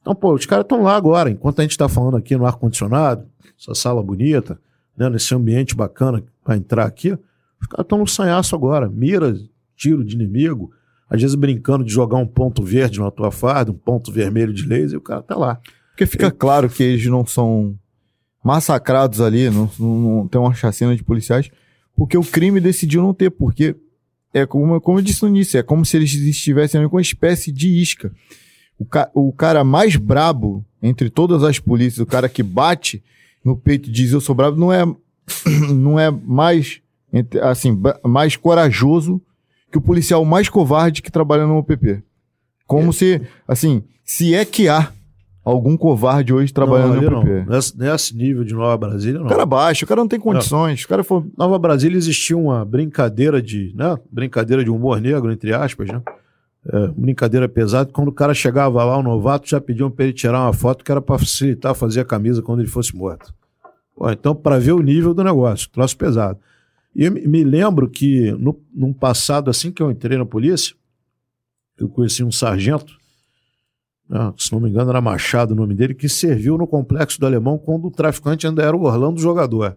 Então, 0.00 0.14
pô, 0.14 0.34
os 0.34 0.46
caras 0.46 0.64
estão 0.64 0.82
lá 0.82 0.96
agora, 0.96 1.30
enquanto 1.30 1.60
a 1.60 1.62
gente 1.62 1.72
está 1.72 1.88
falando 1.88 2.16
aqui 2.16 2.36
no 2.36 2.46
ar-condicionado, 2.46 3.26
essa 3.58 3.74
sala 3.74 4.02
bonita, 4.02 4.58
né, 4.96 5.08
nesse 5.08 5.34
ambiente 5.34 5.74
bacana 5.74 6.22
para 6.44 6.56
entrar 6.56 6.86
aqui, 6.86 7.12
os 7.60 7.66
caras 7.66 7.84
estão 7.84 7.98
no 7.98 8.06
sanhaço 8.06 8.54
agora, 8.54 8.88
mira, 8.88 9.34
tiro 9.76 10.04
de 10.04 10.14
inimigo, 10.14 10.70
às 11.10 11.20
vezes 11.20 11.34
brincando 11.34 11.84
de 11.84 11.92
jogar 11.92 12.18
um 12.18 12.26
ponto 12.26 12.62
verde 12.62 13.00
na 13.00 13.10
tua 13.10 13.30
farda, 13.30 13.70
um 13.70 13.74
ponto 13.74 14.12
vermelho 14.12 14.52
de 14.52 14.66
laser, 14.66 14.94
e 14.94 14.96
o 14.96 15.00
cara 15.00 15.22
tá 15.22 15.36
lá. 15.36 15.60
Porque 15.90 16.06
fica 16.06 16.30
claro 16.30 16.68
que 16.68 16.82
eles 16.82 17.04
não 17.06 17.26
são 17.26 17.76
massacrados 18.44 19.20
ali, 19.20 19.50
não, 19.50 19.70
não, 19.78 19.98
não 19.98 20.28
tem 20.28 20.40
uma 20.40 20.54
chacina 20.54 20.94
de 20.94 21.02
policiais, 21.02 21.50
porque 21.96 22.16
o 22.16 22.22
crime 22.22 22.60
decidiu 22.60 23.02
não 23.02 23.12
ter, 23.12 23.30
porque 23.30 23.74
é 24.32 24.46
como, 24.46 24.80
como 24.80 24.98
eu 24.98 25.02
disse 25.02 25.22
no 25.22 25.28
início, 25.28 25.58
é 25.58 25.62
como 25.62 25.84
se 25.84 25.96
eles 25.96 26.12
estivessem 26.14 26.80
ali 26.80 26.88
com 26.88 26.96
uma 26.96 27.02
espécie 27.02 27.50
de 27.50 27.68
isca. 27.68 28.12
O, 28.78 28.84
ca- 28.84 29.10
o 29.14 29.32
cara 29.32 29.64
mais 29.64 29.96
brabo 29.96 30.64
entre 30.82 31.10
todas 31.10 31.42
as 31.42 31.58
polícias, 31.58 31.98
o 31.98 32.06
cara 32.06 32.28
que 32.28 32.42
bate 32.42 33.02
no 33.44 33.56
peito 33.56 33.88
e 33.88 33.92
diz 33.92 34.12
eu 34.12 34.20
sou 34.20 34.34
brabo, 34.34 34.56
não 34.58 34.72
é, 34.72 34.84
não 35.74 35.98
é 35.98 36.10
mais, 36.10 36.80
assim, 37.42 37.76
mais 38.04 38.36
corajoso 38.36 39.20
que 39.70 39.78
o 39.78 39.82
policial 39.82 40.24
mais 40.24 40.48
covarde 40.48 41.02
que 41.02 41.10
trabalha 41.10 41.46
no 41.46 41.58
OPP. 41.58 42.02
Como 42.66 42.92
se, 42.92 43.20
assim, 43.46 43.82
se 44.04 44.34
é 44.34 44.44
que 44.44 44.68
há 44.68 44.92
algum 45.44 45.76
covarde 45.76 46.32
hoje 46.32 46.52
trabalhando 46.52 46.94
não, 46.96 47.02
no 47.02 47.10
não. 47.10 47.18
OPP. 47.20 47.50
Nesse, 47.50 47.78
nesse 47.78 48.16
nível 48.16 48.44
de 48.44 48.54
Nova 48.54 48.76
Brasília, 48.76 49.18
não. 49.18 49.26
O 49.26 49.28
cara 49.28 49.46
baixa, 49.46 49.84
o 49.84 49.88
cara 49.88 50.00
não 50.02 50.08
tem 50.08 50.20
condições. 50.20 50.84
O 50.84 50.88
cara 50.88 51.02
for. 51.02 51.26
Nova 51.36 51.58
Brasília 51.58 51.96
existia 51.96 52.36
uma 52.36 52.64
brincadeira 52.64 53.40
de, 53.42 53.72
né? 53.74 53.96
Brincadeira 54.12 54.62
de 54.62 54.70
humor 54.70 55.00
negro, 55.00 55.32
entre 55.32 55.52
aspas, 55.54 55.88
né? 55.88 56.02
É, 56.70 56.88
brincadeira 56.88 57.48
pesada. 57.48 57.90
Quando 57.90 58.08
o 58.08 58.12
cara 58.12 58.34
chegava 58.34 58.84
lá, 58.84 58.98
o 58.98 59.02
novato, 59.02 59.48
já 59.48 59.58
pediam 59.58 59.90
para 59.90 60.04
ele 60.04 60.12
tirar 60.12 60.42
uma 60.42 60.52
foto 60.52 60.84
que 60.84 60.90
era 60.90 61.00
para 61.00 61.18
facilitar 61.18 61.74
fazer 61.74 62.00
a 62.00 62.04
camisa 62.04 62.42
quando 62.42 62.60
ele 62.60 62.68
fosse 62.68 62.94
morto. 62.94 63.34
Então, 64.12 64.34
para 64.34 64.58
ver 64.58 64.72
o 64.72 64.82
nível 64.82 65.14
do 65.14 65.24
negócio, 65.24 65.68
troço 65.70 65.96
pesado. 65.96 66.38
E 66.94 67.08
me- 67.08 67.42
lembro 67.42 67.88
que, 67.88 68.32
no, 68.32 68.60
num 68.72 68.92
passado, 68.92 69.50
assim 69.50 69.72
que 69.72 69.82
eu 69.82 69.90
entrei 69.90 70.18
na 70.18 70.26
polícia, 70.26 70.74
eu 71.78 71.88
conheci 71.88 72.22
um 72.22 72.30
sargento, 72.30 72.96
né, 74.08 74.32
se 74.36 74.52
não 74.52 74.60
me 74.60 74.68
engano 74.68 74.90
era 74.90 75.00
Machado 75.00 75.52
o 75.52 75.56
nome 75.56 75.74
dele, 75.74 75.94
que 75.94 76.08
serviu 76.08 76.58
no 76.58 76.66
Complexo 76.66 77.18
do 77.18 77.26
Alemão 77.26 77.56
quando 77.58 77.86
o 77.86 77.90
traficante 77.90 78.46
ainda 78.46 78.62
era 78.62 78.76
o 78.76 78.82
Orlando 78.82 79.20
Jogador. 79.20 79.76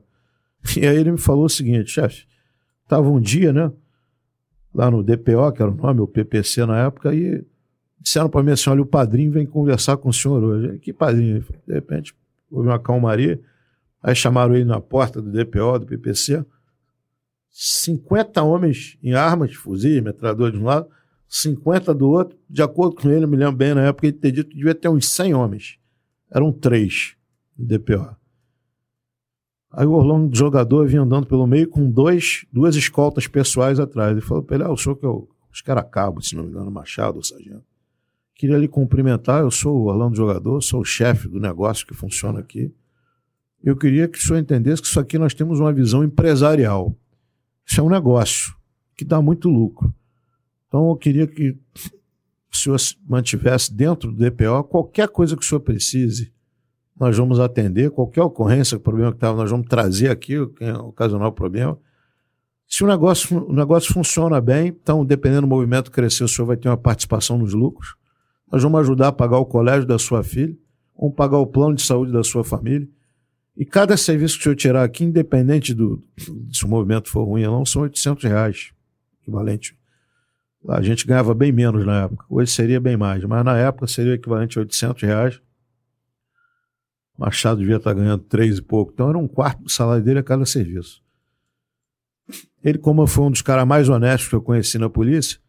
E 0.75 0.85
aí 0.85 0.97
ele 0.97 1.11
me 1.13 1.17
falou 1.17 1.45
o 1.45 1.49
seguinte, 1.49 1.89
chefe, 1.91 2.25
tava 2.87 3.09
um 3.09 3.19
dia, 3.19 3.51
né, 3.53 3.71
lá 4.73 4.89
no 4.89 5.03
DPO, 5.03 5.51
que 5.53 5.61
era 5.61 5.71
o 5.71 5.75
nome, 5.75 6.01
o 6.01 6.07
PPC 6.07 6.65
na 6.65 6.85
época, 6.85 7.13
e 7.13 7.45
disseram 7.99 8.29
para 8.29 8.41
mim 8.43 8.51
assim, 8.51 8.69
olha, 8.69 8.81
o 8.81 8.85
padrinho 8.85 9.31
vem 9.31 9.45
conversar 9.45 9.97
com 9.97 10.09
o 10.09 10.13
senhor 10.13 10.43
hoje. 10.43 10.79
Que 10.79 10.93
padrinho? 10.93 11.43
De 11.67 11.73
repente, 11.73 12.15
houve 12.49 12.69
uma 12.69 12.79
calmaria, 12.79 13.39
aí 14.01 14.15
chamaram 14.15 14.55
ele 14.55 14.65
na 14.65 14.79
porta 14.79 15.21
do 15.21 15.31
DPO, 15.31 15.79
do 15.79 15.85
PPC, 15.85 16.45
50 17.51 18.41
homens 18.43 18.97
em 19.03 19.13
armas, 19.13 19.53
fuzis, 19.53 20.01
metralhador 20.01 20.51
de 20.51 20.57
um 20.57 20.63
lado, 20.63 20.89
50 21.27 21.93
do 21.93 22.09
outro, 22.09 22.37
de 22.49 22.61
acordo 22.61 22.95
com 22.95 23.09
ele, 23.09 23.25
eu 23.25 23.27
me 23.27 23.37
lembro 23.37 23.55
bem 23.55 23.73
na 23.73 23.83
época, 23.83 24.07
ele 24.07 24.17
ter 24.17 24.31
dito 24.31 24.49
que 24.49 24.55
devia 24.55 24.75
ter 24.75 24.89
uns 24.89 25.07
100 25.07 25.33
homens. 25.33 25.77
Eram 26.29 26.51
três 26.51 27.15
no 27.57 27.65
DPO. 27.65 28.20
Aí 29.71 29.85
o 29.85 29.91
Orlando 29.91 30.35
jogador 30.35 30.87
vinha 30.87 31.01
andando 31.01 31.25
pelo 31.25 31.47
meio 31.47 31.67
com 31.67 31.89
dois, 31.89 32.45
duas 32.51 32.75
escoltas 32.75 33.25
pessoais 33.25 33.79
atrás. 33.79 34.11
Ele 34.11 34.21
falou 34.21 34.43
para 34.43 34.57
ele: 34.57 34.63
Ah, 34.65 34.71
o 34.71 34.77
senhor 34.77 34.95
que 34.95 35.05
o. 35.05 35.27
Acho 35.51 35.63
que 35.63 35.71
era 35.71 35.83
cabo, 35.83 36.21
se 36.21 36.35
não 36.35 36.43
me 36.43 36.49
engano, 36.49 36.71
Machado, 36.71 37.17
ou 37.17 37.23
sargento. 37.23 37.63
Queria 38.35 38.57
lhe 38.57 38.67
cumprimentar. 38.67 39.41
Eu 39.41 39.51
sou 39.51 39.75
o 39.75 39.85
Orlando 39.87 40.15
jogador, 40.15 40.61
sou 40.61 40.81
o 40.81 40.85
chefe 40.85 41.27
do 41.27 41.39
negócio 41.39 41.85
que 41.85 41.93
funciona 41.93 42.39
aqui. 42.39 42.73
Eu 43.63 43.75
queria 43.75 44.07
que 44.07 44.17
o 44.17 44.21
senhor 44.21 44.39
entendesse 44.39 44.81
que 44.81 44.87
isso 44.87 44.99
aqui 44.99 45.17
nós 45.17 45.33
temos 45.33 45.59
uma 45.59 45.71
visão 45.71 46.03
empresarial. 46.03 46.95
Isso 47.65 47.79
é 47.79 47.83
um 47.83 47.89
negócio 47.89 48.55
que 48.95 49.05
dá 49.05 49.21
muito 49.21 49.49
lucro. 49.49 49.93
Então 50.67 50.89
eu 50.89 50.95
queria 50.95 51.27
que 51.27 51.57
o 52.51 52.55
senhor 52.55 52.79
se 52.79 52.95
mantivesse 53.07 53.73
dentro 53.73 54.11
do 54.11 54.17
DPO 54.17 54.63
qualquer 54.63 55.09
coisa 55.09 55.35
que 55.35 55.43
o 55.43 55.45
senhor 55.45 55.61
precise 55.61 56.33
nós 56.99 57.17
vamos 57.17 57.39
atender 57.39 57.91
qualquer 57.91 58.21
ocorrência, 58.21 58.79
problema 58.79 59.11
que 59.11 59.17
estava, 59.17 59.37
nós 59.37 59.49
vamos 59.49 59.67
trazer 59.67 60.09
aqui, 60.09 60.45
quem 60.57 60.71
ocasionar 60.71 61.27
o 61.27 61.31
problema. 61.31 61.77
Se 62.67 62.83
o 62.83 62.87
negócio, 62.87 63.45
o 63.47 63.53
negócio 63.53 63.93
funciona 63.93 64.39
bem, 64.39 64.67
então, 64.67 65.03
dependendo 65.03 65.41
do 65.41 65.47
movimento 65.47 65.91
crescer, 65.91 66.23
o 66.23 66.27
senhor 66.27 66.47
vai 66.47 66.55
ter 66.55 66.69
uma 66.69 66.77
participação 66.77 67.37
nos 67.37 67.53
lucros. 67.53 67.95
Nós 68.51 68.63
vamos 68.63 68.79
ajudar 68.81 69.09
a 69.09 69.11
pagar 69.11 69.37
o 69.39 69.45
colégio 69.45 69.85
da 69.85 69.99
sua 69.99 70.23
filha, 70.23 70.55
vamos 70.97 71.15
pagar 71.15 71.37
o 71.37 71.47
plano 71.47 71.75
de 71.75 71.81
saúde 71.81 72.11
da 72.11 72.23
sua 72.23 72.43
família. 72.43 72.87
E 73.57 73.65
cada 73.65 73.97
serviço 73.97 74.35
que 74.35 74.41
o 74.41 74.43
senhor 74.43 74.55
tirar 74.55 74.83
aqui, 74.83 75.03
independente 75.03 75.73
do 75.73 76.01
se 76.51 76.63
o 76.63 76.67
movimento 76.67 77.09
for 77.09 77.23
ruim 77.23 77.43
ou 77.45 77.57
não, 77.57 77.65
são 77.65 77.81
800 77.81 78.23
reais, 78.23 78.71
equivalente. 79.21 79.77
A 80.69 80.81
gente 80.81 81.05
ganhava 81.05 81.33
bem 81.33 81.51
menos 81.51 81.85
na 81.85 82.03
época, 82.03 82.25
hoje 82.29 82.51
seria 82.51 82.79
bem 82.79 82.95
mais, 82.95 83.23
mas 83.25 83.43
na 83.43 83.57
época 83.57 83.87
seria 83.87 84.13
equivalente 84.13 84.57
a 84.57 84.61
800 84.61 85.01
reais. 85.01 85.41
Machado 87.21 87.59
devia 87.59 87.75
estar 87.75 87.93
ganhando 87.93 88.23
três 88.23 88.57
e 88.57 88.61
pouco. 88.61 88.91
Então 88.91 89.09
era 89.09 89.17
um 89.17 89.27
quarto 89.27 89.63
do 89.63 89.69
salário 89.69 90.03
dele 90.03 90.19
a 90.19 90.23
cada 90.23 90.45
serviço. 90.45 91.01
Ele, 92.63 92.77
como 92.77 93.05
foi 93.05 93.25
um 93.25 93.31
dos 93.31 93.43
caras 93.43 93.67
mais 93.67 93.89
honestos 93.89 94.27
que 94.27 94.35
eu 94.35 94.41
conheci 94.41 94.79
na 94.79 94.89
polícia, 94.89 95.39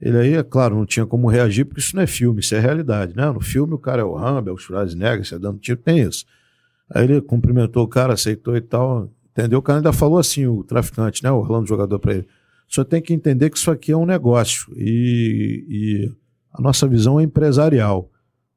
ele 0.00 0.16
aí, 0.16 0.34
é 0.34 0.42
claro, 0.42 0.74
não 0.74 0.86
tinha 0.86 1.06
como 1.06 1.28
reagir, 1.28 1.66
porque 1.66 1.80
isso 1.80 1.94
não 1.94 2.02
é 2.02 2.06
filme, 2.06 2.40
isso 2.40 2.54
é 2.54 2.58
realidade, 2.58 3.14
né? 3.14 3.30
No 3.30 3.40
filme 3.40 3.74
o 3.74 3.78
cara 3.78 4.00
é 4.02 4.04
o 4.04 4.14
Rambo, 4.14 4.50
é 4.50 4.52
o 4.52 4.56
Schwarzenegger, 4.56 5.24
você 5.24 5.38
dando 5.38 5.58
tiro, 5.58 5.78
tem 5.78 6.00
isso. 6.00 6.24
Aí 6.92 7.04
ele 7.04 7.20
cumprimentou 7.20 7.84
o 7.84 7.88
cara, 7.88 8.14
aceitou 8.14 8.56
e 8.56 8.60
tal, 8.60 9.08
entendeu? 9.30 9.58
O 9.58 9.62
cara 9.62 9.78
ainda 9.78 9.92
falou 9.92 10.18
assim, 10.18 10.46
o 10.46 10.64
traficante, 10.64 11.22
né? 11.22 11.30
O 11.30 11.36
Orlando 11.36 11.68
jogador 11.68 11.98
para 11.98 12.14
ele. 12.14 12.26
Senhor 12.68 12.84
tem 12.84 13.00
que 13.00 13.12
entender 13.12 13.50
que 13.50 13.58
isso 13.58 13.70
aqui 13.70 13.92
é 13.92 13.96
um 13.96 14.06
negócio 14.06 14.72
e, 14.76 15.64
e 15.68 16.12
a 16.52 16.62
nossa 16.62 16.88
visão 16.88 17.20
é 17.20 17.22
empresarial. 17.22 18.09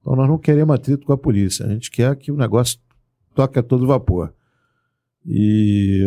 Então 0.04 0.18
nós 0.18 0.28
não 0.28 0.38
queremos 0.38 0.76
atrito 0.76 1.06
com 1.08 1.14
a 1.14 1.18
polícia, 1.18 1.66
a 1.66 1.70
gente 1.70 1.90
quer 1.90 2.14
que 2.18 2.30
o 2.32 2.36
negócio 2.36 2.78
toque 3.34 3.58
a 3.58 3.64
todo 3.64 3.88
vapor. 3.88 4.34
E 5.26 6.06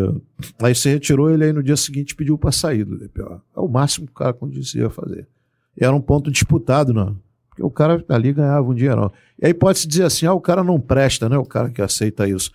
aí 0.60 0.74
você 0.74 0.90
retirou 0.90 1.30
ele 1.30 1.44
aí 1.44 1.52
no 1.52 1.62
dia 1.62 1.76
seguinte 1.76 2.14
pediu 2.14 2.36
para 2.36 2.52
sair 2.52 2.84
do 2.84 2.98
DPO. 2.98 3.40
É 3.56 3.60
o 3.60 3.66
máximo 3.66 4.06
que 4.06 4.12
o 4.12 4.14
cara 4.16 4.34
conseguia 4.34 4.90
fazer. 4.90 5.26
E 5.74 5.82
era 5.84 5.94
um 5.94 6.00
ponto 6.00 6.30
disputado, 6.30 6.92
não. 6.92 7.16
Porque 7.48 7.62
o 7.62 7.70
cara 7.70 8.04
ali 8.10 8.34
ganhava 8.34 8.68
um 8.68 8.74
dinheiro. 8.74 9.10
E 9.40 9.46
aí 9.46 9.54
pode-se 9.54 9.88
dizer 9.88 10.04
assim, 10.04 10.26
ah, 10.26 10.34
o 10.34 10.40
cara 10.40 10.62
não 10.62 10.78
presta, 10.78 11.30
né? 11.30 11.38
O 11.38 11.46
cara 11.46 11.70
que 11.70 11.80
aceita 11.80 12.28
isso. 12.28 12.52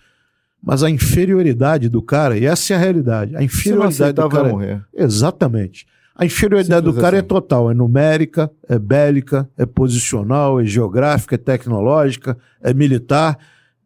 Mas 0.62 0.84
a 0.84 0.90
inferioridade 0.90 1.88
do 1.88 2.00
cara, 2.00 2.38
e 2.38 2.46
essa 2.46 2.72
é 2.72 2.76
a 2.76 2.78
realidade, 2.78 3.34
a 3.34 3.40
Se 3.40 3.44
inferioridade 3.46 4.12
do 4.12 4.28
cara. 4.28 4.48
é- 4.48 4.52
morrer. 4.52 4.84
Exatamente. 4.94 5.84
A 6.14 6.26
inferioridade 6.26 6.80
Simples 6.84 6.94
do 6.96 7.00
cara 7.00 7.16
assim. 7.16 7.24
é 7.24 7.28
total, 7.28 7.70
é 7.70 7.74
numérica, 7.74 8.50
é 8.68 8.78
bélica, 8.78 9.48
é 9.56 9.64
posicional, 9.64 10.60
é 10.60 10.64
geográfica, 10.64 11.34
é 11.34 11.38
tecnológica, 11.38 12.36
é 12.60 12.74
militar. 12.74 13.38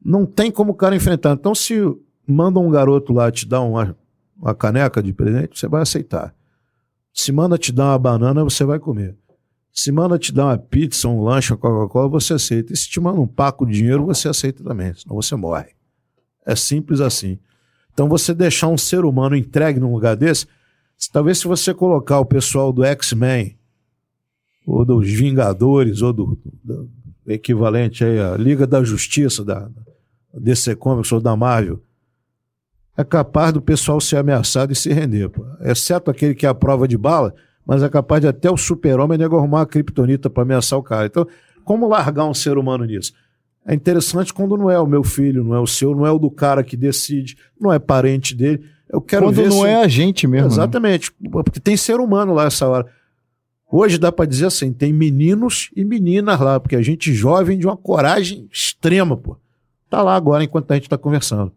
Não 0.04 0.26
tem 0.26 0.50
como 0.50 0.72
o 0.72 0.74
cara 0.74 0.96
enfrentar. 0.96 1.32
Então, 1.32 1.54
se 1.54 1.74
manda 2.26 2.58
um 2.58 2.68
garoto 2.70 3.12
lá 3.12 3.30
te 3.30 3.46
dar 3.46 3.60
uma, 3.60 3.96
uma 4.36 4.54
caneca 4.54 5.02
de 5.02 5.12
presente, 5.12 5.58
você 5.58 5.68
vai 5.68 5.82
aceitar. 5.82 6.34
Se 7.12 7.30
manda 7.32 7.56
te 7.56 7.72
dar 7.72 7.92
uma 7.92 7.98
banana, 7.98 8.42
você 8.44 8.64
vai 8.64 8.78
comer. 8.78 9.14
Se 9.72 9.92
manda 9.92 10.18
te 10.18 10.32
dar 10.32 10.46
uma 10.46 10.58
pizza, 10.58 11.06
um 11.08 11.22
lanche, 11.22 11.52
uma 11.52 11.58
Coca-Cola, 11.58 12.08
você 12.08 12.34
aceita. 12.34 12.72
E 12.72 12.76
se 12.76 12.88
te 12.88 12.98
manda 12.98 13.20
um 13.20 13.26
paco 13.26 13.64
de 13.66 13.72
dinheiro, 13.74 14.04
você 14.06 14.28
aceita 14.28 14.64
também, 14.64 14.92
senão 14.94 15.14
você 15.16 15.36
morre. 15.36 15.66
É 16.44 16.56
simples 16.56 17.00
assim. 17.00 17.38
Então, 17.92 18.08
você 18.08 18.34
deixar 18.34 18.68
um 18.68 18.76
ser 18.78 19.04
humano 19.04 19.36
entregue 19.36 19.78
num 19.80 19.92
lugar 19.92 20.16
desse, 20.16 20.42
se- 20.42 20.48
talvez 21.12 21.38
se 21.38 21.46
você 21.46 21.72
colocar 21.74 22.18
o 22.20 22.24
pessoal 22.24 22.72
do 22.72 22.84
X-Men, 22.84 23.56
ou 24.66 24.84
dos 24.84 25.08
Vingadores, 25.10 26.02
ou 26.02 26.12
do, 26.12 26.38
do- 26.64 26.90
equivalente 27.26 28.04
aí 28.04 28.18
à 28.20 28.36
Liga 28.36 28.66
da 28.66 28.82
Justiça, 28.84 29.44
da 29.44 29.68
DC 30.34 30.76
Comics 30.76 31.10
ou 31.12 31.20
da 31.20 31.36
Marvel, 31.36 31.80
é 32.96 33.04
capaz 33.04 33.52
do 33.52 33.60
pessoal 33.60 34.00
ser 34.00 34.16
ameaçado 34.16 34.72
e 34.72 34.76
se 34.76 34.92
render, 34.92 35.28
pô. 35.28 35.44
exceto 35.60 36.10
aquele 36.10 36.34
que 36.34 36.46
é 36.46 36.48
a 36.48 36.54
prova 36.54 36.88
de 36.88 36.96
bala, 36.96 37.34
mas 37.66 37.82
é 37.82 37.88
capaz 37.88 38.20
de 38.22 38.28
até 38.28 38.50
o 38.50 38.56
super-homem 38.56 39.18
nego 39.18 39.36
arrumar 39.36 39.58
uma 39.60 39.66
criptonita 39.66 40.30
para 40.30 40.44
ameaçar 40.44 40.78
o 40.78 40.82
cara. 40.82 41.06
Então, 41.06 41.26
como 41.64 41.88
largar 41.88 42.24
um 42.26 42.32
ser 42.34 42.56
humano 42.56 42.84
nisso? 42.84 43.12
É 43.66 43.74
interessante 43.74 44.32
quando 44.32 44.56
não 44.56 44.70
é 44.70 44.78
o 44.78 44.86
meu 44.86 45.02
filho, 45.02 45.42
não 45.42 45.54
é 45.54 45.58
o 45.60 45.66
seu, 45.66 45.94
não 45.94 46.06
é 46.06 46.10
o 46.12 46.18
do 46.18 46.30
cara 46.30 46.62
que 46.62 46.76
decide, 46.76 47.36
não 47.60 47.72
é 47.72 47.78
parente 47.80 48.34
dele. 48.34 48.64
Eu 48.88 49.00
quero 49.00 49.26
Quando 49.26 49.34
ver 49.34 49.48
não 49.48 49.62
se... 49.62 49.66
é 49.66 49.76
a 49.76 49.88
gente 49.88 50.26
mesmo. 50.26 50.48
né? 50.48 50.54
Exatamente, 50.54 51.12
porque 51.30 51.60
tem 51.60 51.76
ser 51.76 52.00
humano 52.00 52.32
lá 52.32 52.44
essa 52.44 52.66
hora. 52.68 52.86
Hoje 53.70 53.98
dá 53.98 54.12
para 54.12 54.26
dizer 54.26 54.46
assim, 54.46 54.72
tem 54.72 54.92
meninos 54.92 55.70
e 55.74 55.84
meninas 55.84 56.38
lá, 56.38 56.60
porque 56.60 56.76
a 56.76 56.82
gente 56.82 57.12
jovem 57.12 57.58
de 57.58 57.66
uma 57.66 57.76
coragem 57.76 58.48
extrema, 58.52 59.16
pô. 59.16 59.36
Tá 59.90 60.02
lá 60.02 60.14
agora 60.14 60.44
enquanto 60.44 60.70
a 60.70 60.74
gente 60.74 60.88
tá 60.88 60.96
conversando. 60.96 61.52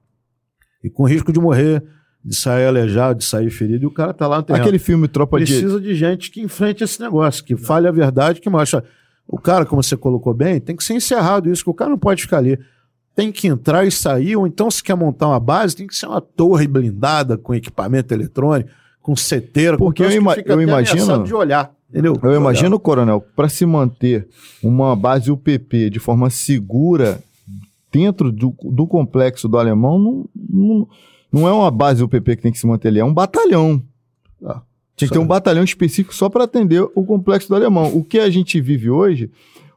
E 0.84 0.90
com 0.90 1.04
risco 1.04 1.32
de 1.32 1.40
morrer, 1.40 1.84
de 2.24 2.36
sair 2.36 2.66
aleijado, 2.66 3.20
de 3.20 3.26
sair 3.26 3.50
ferido, 3.52 3.84
e 3.84 3.88
o 3.88 3.92
cara 3.92 4.14
tá 4.14 4.28
lá 4.28 4.38
no 4.38 4.44
terreno. 4.44 4.64
Aquele 4.64 4.80
filme 4.80 5.08
Tropa 5.08 5.40
de... 5.40 5.46
Precisa 5.46 5.80
de 5.80 5.94
gente 5.94 6.32
que 6.32 6.42
enfrente 6.42 6.84
esse 6.84 7.00
negócio, 7.00 7.44
que 7.44 7.56
fale 7.56 7.88
a 7.88 7.92
verdade, 7.92 8.42
que 8.42 8.50
mostra. 8.50 8.84
O 9.28 9.40
cara, 9.40 9.66
como 9.66 9.84
você 9.84 9.96
colocou 9.96 10.34
bem, 10.34 10.60
tem 10.60 10.76
que 10.76 10.84
ser 10.84 10.96
encerrado 10.96 11.52
isso, 11.52 11.64
que 11.64 11.70
o 11.70 11.74
cara 11.76 11.92
não 11.92 11.98
pode 12.00 12.24
ficar 12.24 12.38
ali. 12.38 12.60
Tem 13.20 13.32
que 13.32 13.48
entrar 13.48 13.86
e 13.86 13.92
sair, 13.92 14.36
ou 14.36 14.46
então, 14.48 14.70
se 14.72 14.84
quer 14.84 14.96
montar 14.96 15.28
uma 15.28 15.40
base, 15.40 15.76
tem 15.76 15.88
que 15.88 15.96
ser 15.96 16.06
uma 16.08 16.22
torre 16.22 16.68
blindada 16.68 17.38
com 17.38 17.54
equipamento 17.54 18.14
eletrônico, 18.14 18.70
com 19.02 19.16
seteira, 19.16 19.78
Porque 19.78 20.04
com 20.04 20.10
eu 20.10 20.16
ima- 20.18 20.36
eu 20.46 20.62
imagino- 20.62 21.24
de 21.24 21.34
olhar. 21.34 21.72
Entendeu? 21.90 22.14
Eu 22.22 22.36
imagino, 22.36 22.80
coronel, 22.80 23.20
para 23.36 23.50
se 23.50 23.66
manter 23.66 24.28
uma 24.62 24.96
base 24.96 25.32
UPP 25.32 25.90
de 25.90 25.98
forma 26.00 26.30
segura 26.30 27.20
dentro 27.92 28.32
do, 28.32 28.54
do 28.64 28.86
complexo 28.86 29.48
do 29.48 29.58
alemão, 29.58 29.98
não, 29.98 30.26
não, 30.48 30.88
não 31.32 31.48
é 31.48 31.52
uma 31.52 31.72
base 31.72 32.04
UPP 32.04 32.36
que 32.36 32.42
tem 32.44 32.52
que 32.52 32.60
se 32.60 32.68
manter 32.68 32.90
ali, 32.90 33.00
é 33.00 33.04
um 33.04 33.14
batalhão. 33.14 33.82
Ah, 34.46 34.62
Tinha 34.96 35.08
que 35.08 35.14
ter 35.14 35.20
um 35.20 35.26
batalhão 35.26 35.64
específico 35.64 36.14
só 36.14 36.30
para 36.30 36.44
atender 36.44 36.82
o 36.94 37.04
complexo 37.04 37.50
do 37.50 37.56
alemão. 37.56 37.92
O 37.96 38.04
que 38.04 38.20
a 38.20 38.30
gente 38.30 38.62
vive 38.62 38.90
hoje, 38.92 39.32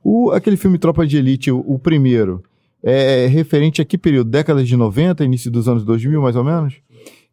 o, 0.05 0.31
aquele 0.33 0.59
filme 0.59 0.77
Tropa 0.79 1.07
de 1.07 1.17
Elite, 1.17 1.51
o, 1.51 1.65
o 1.67 1.79
primeiro, 1.79 2.43
é 2.83 3.27
referente 3.27 3.81
a 3.81 3.85
que 3.85 3.97
período? 3.97 4.31
Décadas 4.31 4.67
de 4.67 4.77
90, 4.77 5.25
início 5.25 5.51
dos 5.51 5.69
anos 5.69 5.85
2000, 5.85 6.21
mais 6.21 6.37
ou 6.37 6.45
menos? 6.45 6.75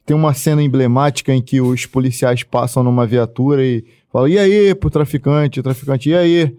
Tem 0.05 0.15
uma 0.15 0.33
cena 0.33 0.61
emblemática 0.61 1.33
em 1.33 1.41
que 1.41 1.61
os 1.61 1.85
policiais 1.85 2.43
passam 2.43 2.83
numa 2.83 3.05
viatura 3.05 3.65
e 3.65 3.83
falam: 4.11 4.27
e 4.27 4.37
aí, 4.37 4.73
pro 4.75 4.89
traficante, 4.89 5.59
o 5.59 5.63
traficante, 5.63 6.09
e 6.09 6.15
aí? 6.15 6.55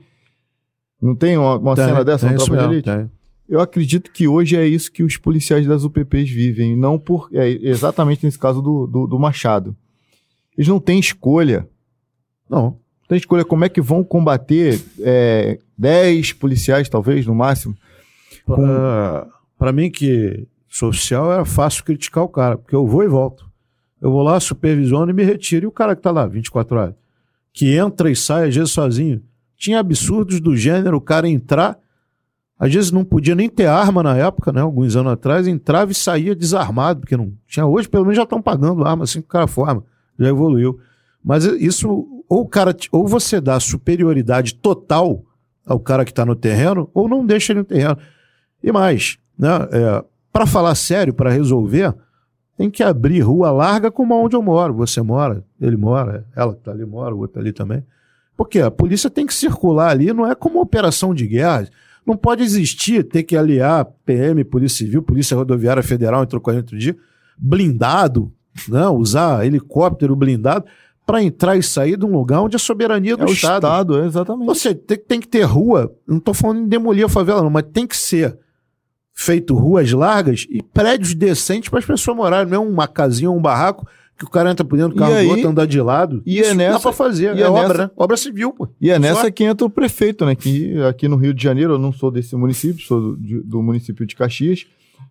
Não 1.01 1.15
tem 1.15 1.39
uma, 1.39 1.57
uma 1.57 1.75
Tem, 1.75 1.87
cena 1.87 2.05
dessa 2.05 2.27
tem 2.27 2.37
no 2.37 2.45
Tropa 2.45 2.69
de 2.69 2.75
Elite? 2.75 2.91
tem. 2.91 3.11
Eu 3.49 3.61
acredito 3.61 4.13
que 4.13 4.29
hoje 4.29 4.57
é 4.57 4.65
isso 4.65 4.93
que 4.93 5.03
os 5.03 5.17
policiais 5.17 5.67
das 5.67 5.83
UPPs 5.83 6.31
vivem, 6.31 6.77
não 6.77 6.99
por. 6.99 7.29
É 7.33 7.49
exatamente 7.49 8.25
nesse 8.25 8.39
caso 8.39 8.63
do, 8.63 8.87
do, 8.87 9.07
do 9.09 9.19
Machado. 9.19 9.75
Eles 10.57 10.69
não 10.69 10.79
têm 10.79 11.01
escolha. 11.01 11.67
Não. 12.49 12.63
Não 12.63 13.09
tem 13.09 13.19
escolha 13.19 13.45
como 13.45 13.65
é 13.65 13.69
que 13.69 13.81
vão 13.81 14.05
combater 14.05 14.81
é, 15.01 15.59
10 15.77 16.35
policiais, 16.35 16.89
talvez, 16.89 17.27
no 17.27 17.35
máximo. 17.35 17.75
Pra 19.59 19.73
mim, 19.73 19.91
que 19.91 20.47
sou 20.69 20.89
oficial, 20.89 21.33
era 21.33 21.45
fácil 21.45 21.85
criticar 21.85 22.25
o 22.25 22.29
cara, 22.29 22.57
porque 22.57 22.75
eu 22.75 22.87
vou 22.87 23.03
e 23.03 23.09
volto. 23.09 23.51
Eu 24.01 24.11
vou 24.11 24.23
lá, 24.23 24.41
supervisiono 24.41 25.11
e 25.11 25.15
me 25.15 25.23
retiro. 25.23 25.65
E 25.65 25.67
o 25.67 25.73
cara 25.73 25.95
que 25.95 26.03
tá 26.03 26.11
lá, 26.11 26.27
24 26.27 26.77
horas, 26.79 26.95
que 27.53 27.75
entra 27.75 28.11
e 28.11 28.17
sai, 28.17 28.49
às 28.49 28.55
vezes 28.55 28.71
sozinho. 28.71 29.23
Tinha 29.57 29.79
absurdos 29.79 30.41
do 30.41 30.57
gênero, 30.57 30.97
o 30.97 31.01
cara 31.01 31.29
entrar, 31.29 31.79
às 32.59 32.73
vezes 32.73 32.91
não 32.91 33.05
podia 33.05 33.35
nem 33.35 33.49
ter 33.49 33.67
arma 33.67 34.03
na 34.03 34.17
época, 34.17 34.53
né? 34.53 34.61
Alguns 34.61 34.97
anos 34.97 35.13
atrás, 35.13 35.47
entrava 35.47 35.93
e 35.93 35.95
saía 35.95 36.35
desarmado, 36.35 37.01
porque 37.01 37.17
não 37.17 37.33
tinha. 37.47 37.67
Hoje, 37.67 37.89
pelo 37.89 38.05
menos, 38.05 38.17
já 38.17 38.23
estão 38.23 38.41
pagando 38.41 38.85
arma 38.85 39.05
assim 39.05 39.21
que 39.21 39.27
o 39.27 39.31
cara 39.31 39.47
forma, 39.47 39.85
já 40.19 40.29
evoluiu. 40.29 40.79
Mas 41.23 41.45
isso, 41.45 42.25
ou 42.29 42.49
cara, 42.49 42.75
ou 42.91 43.07
você 43.07 43.41
dá 43.41 43.61
superioridade 43.61 44.55
total 44.55 45.23
ao 45.67 45.79
cara 45.79 46.05
que 46.05 46.11
está 46.11 46.25
no 46.25 46.35
terreno, 46.35 46.91
ou 46.95 47.09
não 47.09 47.27
deixa 47.27 47.53
ele 47.53 47.61
no 47.61 47.67
terreno. 47.67 47.99
E 48.63 48.71
mais, 48.73 49.19
né? 49.39 49.69
É, 49.71 50.05
para 50.33 50.47
falar 50.47 50.75
sério, 50.75 51.13
para 51.13 51.31
resolver, 51.31 51.95
tem 52.57 52.71
que 52.71 52.83
abrir 52.83 53.21
rua 53.21 53.51
larga 53.51 53.91
como 53.91 54.15
onde 54.15 54.37
eu 54.37 54.43
moro. 54.43 54.75
Você 54.75 55.01
mora, 55.01 55.45
ele 55.61 55.77
mora, 55.77 56.27
ela 56.37 56.55
que 56.55 56.61
tá 56.61 56.71
ali 56.71 56.85
mora, 56.85 57.15
o 57.15 57.19
outro 57.21 57.41
ali 57.41 57.53
também. 57.53 57.83
Porque 58.37 58.61
a 58.61 58.71
polícia 58.71 59.11
tem 59.11 59.27
que 59.27 59.35
circular 59.35 59.91
ali, 59.91 60.13
não 60.13 60.27
é 60.27 60.35
como 60.35 60.61
operação 60.61 61.15
de 61.15 61.27
guerra. 61.27 61.69
Não 62.07 62.17
pode 62.17 62.43
existir 62.43 63.05
ter 63.05 63.23
que 63.23 63.37
aliar 63.37 63.87
PM, 64.05 64.43
Polícia 64.45 64.85
Civil, 64.85 65.03
Polícia 65.03 65.37
Rodoviária 65.37 65.83
Federal, 65.83 66.23
entrou 66.23 66.41
40 66.41 66.77
dias, 66.77 66.97
blindado, 67.37 68.33
né? 68.69 68.87
usar 68.89 69.45
helicóptero 69.45 70.17
blindado 70.17 70.65
para 71.07 71.23
entrar 71.23 71.57
e 71.57 71.63
sair 71.63 71.97
de 71.97 72.05
um 72.05 72.13
lugar 72.13 72.41
onde 72.41 72.57
a 72.57 72.59
soberania 72.59 73.17
do 73.17 73.25
É 73.25 73.27
o 73.27 73.33
Estado. 73.33 73.67
Estado, 73.67 73.99
é 74.03 74.07
exatamente. 74.07 74.47
Você 74.47 74.75
tem, 74.75 74.99
tem 74.99 75.21
que 75.21 75.29
ter 75.29 75.43
rua, 75.43 75.93
não 76.07 76.19
estou 76.19 76.33
falando 76.33 76.61
em 76.61 76.69
demolir 76.69 77.05
a 77.05 77.09
favela, 77.09 77.43
não, 77.43 77.51
mas 77.51 77.65
tem 77.73 77.87
que 77.87 77.97
ser 77.97 78.39
feito 79.23 79.55
ruas 79.55 79.93
largas 79.93 80.47
e 80.49 80.63
prédios 80.63 81.15
decentes 81.15 81.69
para 81.69 81.79
as 81.79 81.85
pessoas 81.85 82.17
morarem. 82.17 82.51
Não 82.51 82.65
é 82.65 82.67
uma 82.69 82.89
casinha 82.89 83.31
ou 83.31 83.37
um 83.37 83.43
barraco 83.43 83.87
que 84.19 84.25
o 84.25 84.31
cara 84.31 84.51
entra 84.51 84.65
por 84.65 84.77
dentro 84.77 84.95
do 84.95 84.97
E 84.97 84.99
carro 84.99 85.15
aí- 85.15 85.27
do 85.27 85.31
outro, 85.33 85.49
andar 85.49 85.67
de 85.67 85.81
lado. 85.81 86.23
e 86.27 86.39
é 86.39 86.43
Isso 86.43 86.55
nessa- 86.55 86.73
dá 86.75 86.81
para 86.81 86.93
fazer. 86.93 87.37
e 87.37 87.41
é, 87.41 87.43
é 87.43 87.49
obra, 87.49 87.69
nessa- 87.69 87.83
né? 87.85 87.91
Obra 87.97 88.17
civil, 88.17 88.53
pô. 88.53 88.69
E 88.81 88.91
é 88.91 88.99
nessa 88.99 89.23
Só- 89.23 89.31
que 89.31 89.45
entra 89.45 89.67
o 89.67 89.71
prefeito, 89.71 90.25
né? 90.25 90.35
Que 90.35 90.81
aqui 90.83 91.07
no 91.09 91.17
Rio 91.17 91.33
de 91.35 91.43
Janeiro, 91.43 91.75
eu 91.75 91.79
não 91.79 91.93
sou 91.93 92.11
desse 92.11 92.35
município, 92.37 92.85
sou 92.87 93.01
do, 93.01 93.17
de- 93.19 93.41
do 93.43 93.63
município 93.63 94.07
de 94.07 94.15
Caxias, 94.17 94.67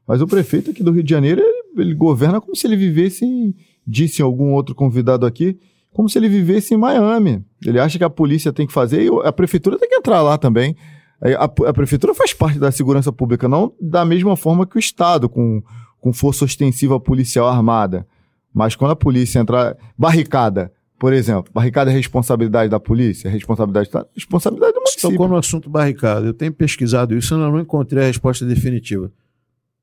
mas 0.07 0.21
o 0.21 0.27
prefeito 0.27 0.71
aqui 0.71 0.81
do 0.83 0.91
Rio 0.91 1.03
de 1.03 1.09
Janeiro, 1.09 1.41
ele, 1.41 1.81
ele 1.89 1.93
governa 1.95 2.39
como 2.41 2.55
se 2.55 2.65
ele 2.67 2.75
vivesse 2.75 3.25
em, 3.25 3.55
disse 3.85 4.21
algum 4.21 4.53
outro 4.53 4.73
convidado 4.75 5.25
aqui, 5.25 5.57
como 5.91 6.07
se 6.09 6.17
ele 6.19 6.29
vivesse 6.29 6.73
em 6.73 6.77
Miami. 6.77 7.43
Ele 7.65 7.79
acha 7.79 7.97
que 7.97 8.03
a 8.03 8.09
polícia 8.09 8.51
tem 8.53 8.65
que 8.67 8.73
fazer 8.73 9.03
e 9.03 9.09
a 9.23 9.31
prefeitura 9.31 9.77
tem 9.77 9.89
que 9.89 9.95
entrar 9.95 10.21
lá 10.21 10.37
também. 10.37 10.75
A, 11.21 11.43
a 11.43 11.73
prefeitura 11.73 12.13
faz 12.15 12.33
parte 12.33 12.57
da 12.57 12.71
segurança 12.71 13.11
pública, 13.11 13.47
não 13.47 13.73
da 13.79 14.05
mesma 14.05 14.37
forma 14.37 14.65
que 14.65 14.77
o 14.77 14.79
Estado, 14.79 15.27
com, 15.27 15.61
com 15.99 16.13
força 16.13 16.45
ostensiva 16.45 16.99
policial 16.99 17.47
armada. 17.47 18.07
Mas 18.53 18.75
quando 18.75 18.91
a 18.91 18.95
polícia 18.95 19.39
entrar. 19.39 19.77
Barricada, 19.97 20.71
por 20.97 21.13
exemplo. 21.13 21.51
Barricada 21.53 21.91
é 21.91 21.93
responsabilidade 21.93 22.69
da 22.69 22.79
polícia? 22.79 23.27
É 23.27 23.31
responsabilidade 23.31 23.89
da 23.89 24.05
responsabilidade 24.13 24.73
do 24.73 24.81
Você 24.81 24.95
tocou 24.95 25.09
município. 25.09 25.27
no 25.29 25.37
assunto 25.37 25.69
barricada. 25.69 26.25
Eu 26.25 26.33
tenho 26.33 26.51
pesquisado 26.51 27.15
isso 27.15 27.33
e 27.33 27.35
ainda 27.35 27.49
não 27.49 27.59
encontrei 27.59 28.03
a 28.03 28.07
resposta 28.07 28.45
definitiva. 28.45 29.11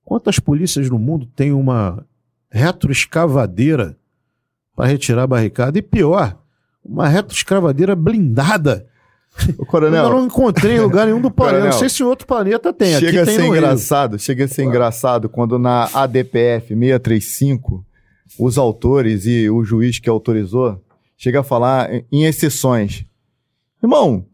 Quantas 0.04 0.38
polícias 0.38 0.88
no 0.90 0.98
mundo 0.98 1.26
têm 1.26 1.52
uma 1.52 2.04
retroescavadeira 2.50 3.96
para 4.74 4.86
retirar 4.86 5.24
a 5.24 5.26
barricada? 5.26 5.78
E 5.78 5.82
pior, 5.82 6.38
uma 6.84 7.08
retroescavadeira 7.08 7.96
blindada. 7.96 8.86
Ô, 9.58 9.62
Eu 9.62 9.66
coronel, 9.66 10.04
ainda 10.04 10.16
não 10.16 10.26
encontrei 10.26 10.78
lugar 10.80 11.06
nenhum 11.06 11.20
do 11.20 11.30
planeta. 11.30 11.56
Coronel, 11.58 11.72
Não 11.72 11.78
sei 11.78 11.88
se 11.88 12.02
outro 12.02 12.26
planeta 12.26 12.72
tem. 12.72 12.94
Aqui 12.96 13.06
chega 13.06 13.22
a 13.22 13.26
tem 13.26 13.34
ser 13.36 13.42
no 13.42 13.48
Rio. 13.52 13.56
engraçado, 13.56 14.18
chega 14.18 14.44
a 14.44 14.48
ser 14.48 14.64
engraçado 14.64 15.28
quando 15.28 15.58
na 15.58 15.88
ADPF 15.92 16.68
635, 16.74 17.84
os 18.38 18.58
autores 18.58 19.26
e 19.26 19.48
o 19.50 19.62
juiz 19.64 19.98
que 19.98 20.08
autorizou 20.08 20.80
chega 21.16 21.40
a 21.40 21.42
falar 21.42 21.90
em- 22.12 22.24
exceções. 22.24 23.04
Irmão, 23.82 24.24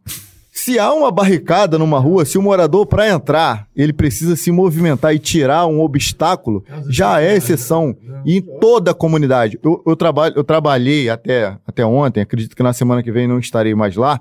se 0.51 0.79
há 0.79 0.93
uma 0.93 1.11
barricada 1.11 1.79
numa 1.79 1.99
rua, 1.99 2.25
se 2.25 2.39
o 2.39 2.43
morador 2.43 2.87
para 2.87 3.09
entrar, 3.09 3.67
ele 3.75 3.93
precisa 3.93 4.37
se 4.37 4.51
movimentar 4.53 5.15
e 5.15 5.19
tirar 5.19 5.67
um 5.67 5.81
obstáculo, 5.81 6.65
já 6.89 7.21
é 7.21 7.37
exceção 7.37 7.97
em 8.25 8.41
toda 8.61 8.91
a 8.93 8.95
comunidade. 8.95 9.59
Eu, 9.63 9.83
eu, 9.87 9.97
trabalho, 9.97 10.35
eu 10.37 10.45
trabalhei 10.45 11.09
até, 11.11 11.57
até 11.67 11.85
ontem, 11.85 12.21
acredito 12.21 12.55
que 12.55 12.63
na 12.63 12.73
semana 12.73 13.03
que 13.03 13.11
vem 13.11 13.27
não 13.27 13.39
estarei 13.39 13.75
mais 13.75 13.97
lá, 13.97 14.21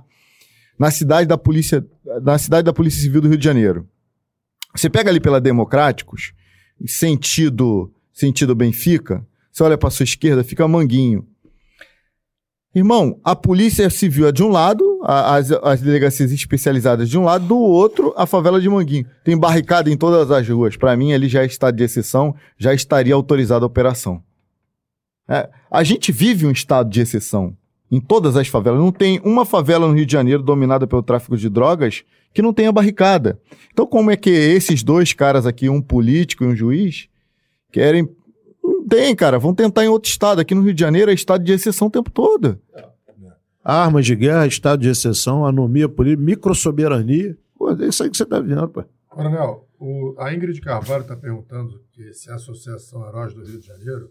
na 0.82 0.90
cidade 0.90 1.28
da 1.28 1.38
polícia, 1.38 1.86
na 2.24 2.40
cidade 2.40 2.66
da 2.66 2.74
Polícia 2.74 3.00
Civil 3.00 3.22
do 3.22 3.28
Rio 3.28 3.38
de 3.38 3.46
Janeiro. 3.46 3.88
Você 4.76 4.90
pega 4.90 5.12
ali 5.12 5.20
pela 5.20 5.40
Democráticos, 5.40 6.34
sentido, 6.88 7.94
sentido 8.12 8.56
Benfica, 8.56 9.24
você 9.52 9.62
olha 9.62 9.78
para 9.78 9.92
sua 9.92 10.06
esquerda, 10.06 10.44
fica 10.44 10.68
Manguinho. 10.68 11.28
Irmão, 12.74 13.20
a 13.24 13.36
polícia 13.36 13.88
civil 13.92 14.28
é 14.28 14.32
de 14.32 14.42
um 14.42 14.48
lado, 14.50 14.84
a- 15.04 15.36
as, 15.36 15.52
as 15.52 15.82
delegacias 15.82 16.32
especializadas 16.32 17.08
de 17.08 17.16
um 17.16 17.26
lado, 17.26 17.46
do 17.46 17.60
outro, 17.60 18.12
a 18.18 18.26
favela 18.26 18.60
de 18.60 18.68
Manguinho. 18.68 19.06
Tem 19.24 19.38
barricada 19.38 19.88
em 19.88 19.96
todas 19.96 20.32
as 20.32 20.50
ruas. 20.50 20.76
Para 20.78 20.98
mim, 20.98 21.14
ali 21.14 21.28
já 21.30 21.44
é 21.44 21.46
estado 21.46 21.76
de 21.76 21.84
exceção, 21.84 22.34
já 22.58 22.74
estaria 22.74 23.14
autorizada 23.14 23.64
a 23.64 23.68
operação. 23.68 24.24
É, 25.30 25.48
a 25.70 25.84
gente 25.84 26.12
vive 26.12 26.48
um 26.48 26.52
estado 26.52 26.90
de 26.90 27.02
exceção 27.02 27.56
em 27.92 28.00
todas 28.00 28.38
as 28.38 28.48
favelas. 28.48 28.80
Não 28.80 28.92
tem 28.92 29.20
uma 29.24 29.46
favela 29.46 29.88
no 29.88 29.94
Rio 29.94 30.06
de 30.06 30.14
Janeiro 30.14 30.42
dominada 30.42 30.88
pelo 30.88 31.04
tráfico 31.04 31.36
de 31.36 31.50
drogas 31.50 32.04
que 32.34 32.42
não 32.42 32.54
tenha 32.54 32.72
barricada. 32.72 33.40
Então, 33.74 33.86
como 33.86 34.10
é 34.10 34.16
que 34.16 34.30
esses 34.30 34.82
dois 34.82 35.12
caras 35.12 35.46
aqui, 35.46 35.68
um 35.68 35.82
político 35.82 36.46
e 36.46 36.48
um 36.48 36.56
juiz, 36.56 37.10
querem. 37.72 38.08
Não 38.64 38.88
tem, 38.88 39.14
cara. 39.16 39.38
Vão 39.38 39.54
tentar 39.54 39.84
em 39.84 39.90
outro 39.90 40.10
estado. 40.10 40.40
Aqui 40.40 40.56
no 40.56 40.62
Rio 40.62 40.74
de 40.74 40.80
Janeiro 40.80 41.12
é 41.12 41.14
estado 41.14 41.44
de 41.44 41.52
exceção 41.52 41.88
o 41.88 41.92
tempo 41.92 42.10
todo. 42.10 42.58
Armas 43.64 44.06
de 44.06 44.16
guerra, 44.16 44.48
estado 44.48 44.82
de 44.82 44.90
exceção, 44.90 45.46
anomia 45.46 45.90
política, 45.90 46.24
microsoberania. 46.24 47.38
Pô, 47.56 47.72
é 47.72 47.88
isso 47.88 48.02
aí 48.02 48.10
que 48.10 48.18
você 48.18 48.26
tá 48.26 48.40
vendo, 48.40 48.68
pô. 48.70 48.84
Coronel, 49.10 49.68
o, 49.78 50.16
a 50.18 50.34
Ingrid 50.34 50.60
Carvalho 50.62 51.02
está 51.02 51.16
perguntando 51.16 51.82
que 51.92 52.14
se 52.14 52.32
a 52.32 52.36
Associação 52.36 53.06
Heróis 53.08 53.34
do 53.34 53.44
Rio 53.44 53.60
de 53.60 53.68
Janeiro 53.68 54.10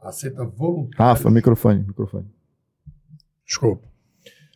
aceita 0.00 0.44
voluntários. 0.44 0.98
Rafa, 0.98 1.30
microfone, 1.30 1.82
microfone. 1.82 2.33
Desculpa. 3.46 3.86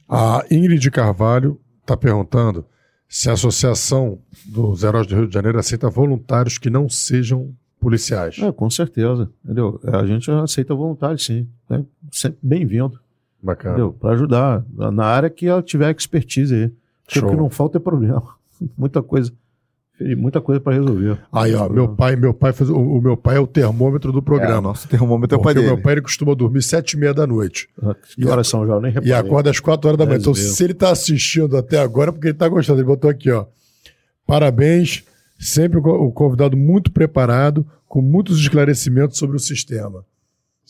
A 0.09 0.45
Ingrid 0.51 0.91
Carvalho 0.91 1.61
está 1.81 1.97
perguntando 1.97 2.65
se 3.09 3.31
a 3.31 3.33
Associação 3.33 4.19
dos 4.47 4.83
Heróis 4.83 5.07
do 5.07 5.15
Rio 5.15 5.27
de 5.27 5.35
Janeiro 5.35 5.59
aceita 5.59 5.89
voluntários 5.89 6.59
que 6.59 6.69
não 6.69 6.89
sejam 6.89 7.55
policiais. 7.81 8.39
É, 8.39 8.53
com 8.53 8.69
certeza. 8.69 9.31
Entendeu? 9.45 9.81
A 9.85 10.05
gente 10.05 10.31
aceita 10.31 10.75
voluntário, 10.75 11.19
sim. 11.19 11.49
É 11.71 11.83
sempre 12.11 12.39
bem-vindo. 12.43 12.99
Bacana. 13.43 13.93
Para 13.93 14.15
ajudar 14.15 14.65
na 14.71 15.05
área 15.05 15.31
que 15.31 15.47
ela 15.47 15.63
tiver 15.63 15.91
expertise 15.91 16.55
aí. 16.55 16.73
Porque 17.05 17.21
Show. 17.21 17.29
o 17.29 17.31
que 17.31 17.37
não 17.37 17.49
falta 17.49 17.79
é 17.79 17.81
problema. 17.81 18.23
Muita 18.77 19.03
coisa. 19.03 19.33
Muita 20.17 20.41
coisa 20.41 20.61
para 20.61 20.75
resolver. 20.75 21.19
Aí, 21.33 21.55
ó, 21.55 21.69
meu 21.69 21.89
pai, 21.89 22.15
meu 22.15 22.33
pai 22.33 22.53
faz, 22.53 22.71
o, 22.71 22.77
o 22.77 23.01
meu 23.03 23.17
pai 23.17 23.37
é 23.37 23.41
o 23.41 23.47
termômetro 23.47 24.13
do 24.13 24.19
É, 24.19 24.23
programa. 24.23 24.61
nosso 24.61 24.87
termômetro 24.89 25.37
é 25.37 25.39
o 25.41 25.43
pai 25.43 25.55
porque 25.55 25.59
o 25.59 25.63
dele. 25.69 25.75
meu 25.75 25.83
pai 25.83 25.95
ele 25.95 26.03
costuma 26.03 26.35
dormir 26.35 26.63
sete 26.63 26.93
e 26.93 26.99
meia 26.99 27.13
da 27.13 27.27
noite. 27.27 27.69
Que 28.15 28.27
horas 28.27 28.47
são 28.47 28.67
já? 28.67 28.75
Eu 28.75 28.81
nem 28.81 28.91
E 28.93 28.95
reparei. 28.95 29.13
acorda 29.13 29.51
às 29.51 29.59
quatro 29.59 29.89
horas 29.89 29.99
da 29.99 30.07
manhã. 30.07 30.19
Então, 30.19 30.33
e 30.33 30.37
meia. 30.37 30.49
se 30.49 30.63
ele 30.65 30.73
está 30.73 30.91
assistindo 30.91 31.57
até 31.57 31.79
agora, 31.81 32.11
é 32.11 32.13
porque 32.13 32.29
ele 32.29 32.35
está 32.35 32.49
gostando. 32.49 32.79
Ele 32.81 32.87
botou 32.87 33.11
aqui, 33.11 33.31
ó. 33.31 33.47
Parabéns. 34.27 35.05
Sempre 35.39 35.79
o 35.79 36.11
convidado 36.11 36.57
muito 36.57 36.91
preparado, 36.91 37.65
com 37.87 38.03
muitos 38.03 38.39
esclarecimentos 38.41 39.17
sobre 39.19 39.37
o 39.37 39.41
sistema. 39.41 40.05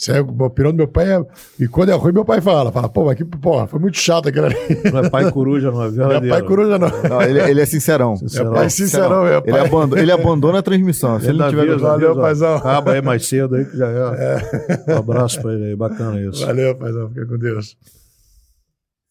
É, 0.08 0.20
o 0.20 0.44
opinião 0.44 0.70
do 0.72 0.76
meu 0.76 0.86
pai 0.86 1.10
é. 1.12 1.26
E 1.58 1.66
quando 1.66 1.88
é 1.88 1.94
ruim, 1.94 2.12
meu 2.12 2.24
pai 2.24 2.40
fala. 2.40 2.70
Fala, 2.70 2.88
pô, 2.88 3.06
mas 3.06 3.16
que, 3.16 3.24
porra, 3.24 3.66
foi 3.66 3.80
muito 3.80 3.98
chato 3.98 4.28
aquele 4.28 4.46
ali. 4.46 4.56
Não 4.92 5.00
é 5.00 5.10
pai 5.10 5.30
coruja, 5.32 5.72
não 5.72 5.82
é 5.82 5.90
Meu 5.90 5.92
verdadeiro. 6.06 6.36
pai 6.36 6.42
coruja 6.46 6.78
não. 6.78 6.88
Não, 7.08 7.22
ele, 7.22 7.40
ele 7.40 7.60
é 7.60 7.66
sincerão. 7.66 8.14
Meu 8.32 8.52
pai 8.52 8.70
sincerão, 8.70 9.24
meu 9.24 9.38
Ele, 9.44 9.50
pai. 9.50 9.60
abandona, 9.66 10.00
ele 10.02 10.12
abandona 10.12 10.58
a 10.60 10.62
transmissão. 10.62 11.18
Se 11.18 11.28
ele 11.28 11.38
não 11.38 11.48
tiver 11.50 11.62
avisa, 11.62 11.74
gostado, 11.78 12.00
Valeu, 12.00 12.16
paizão. 12.16 12.56
Acaba 12.56 12.92
aí 12.92 13.02
mais 13.02 13.26
cedo 13.26 13.56
aí 13.56 13.64
que 13.64 13.76
já 13.76 13.88
é. 13.88 14.92
Um 14.94 14.98
abraço 14.98 15.42
pra 15.42 15.52
ele 15.52 15.64
aí, 15.64 15.76
bacana 15.76 16.20
isso. 16.20 16.46
Valeu, 16.46 16.76
paizão. 16.76 17.08
Fica 17.08 17.26
com 17.26 17.36
Deus. 17.38 17.76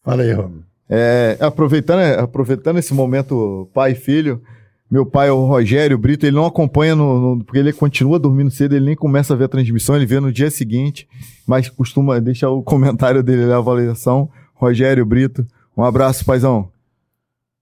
Fala 0.04 0.24
aí, 0.24 0.32
Romulo. 0.32 0.64
É, 0.90 1.36
aproveitando, 1.42 2.00
aproveitando 2.18 2.78
esse 2.80 2.94
momento 2.94 3.70
pai 3.74 3.92
e 3.92 3.96
filho, 3.96 4.42
meu 4.90 5.06
pai, 5.06 5.30
o 5.30 5.46
Rogério 5.46 5.98
Brito, 5.98 6.26
ele 6.26 6.36
não 6.36 6.46
acompanha, 6.46 6.96
no, 6.96 7.36
no- 7.36 7.44
porque 7.44 7.58
ele 7.60 7.74
continua 7.74 8.18
dormindo 8.18 8.50
cedo, 8.52 8.74
ele 8.76 8.86
nem 8.86 8.96
começa 8.96 9.34
a 9.34 9.38
ver 9.38 9.46
a 9.46 9.50
transmissão, 9.50 9.96
ele 9.96 10.06
vê 10.06 10.20
no 10.20 10.32
dia 10.32 10.50
seguinte, 10.50 11.08
mas 11.46 11.70
costuma 11.70 12.20
deixar 12.20 12.50
o 12.50 12.64
comentário 12.64 13.22
dele, 13.22 13.52
a 13.52 13.58
avaliação. 13.58 14.30
Rogério 14.54 15.06
Brito, 15.06 15.46
um 15.76 15.84
abraço, 15.84 16.24
paizão. 16.26 16.70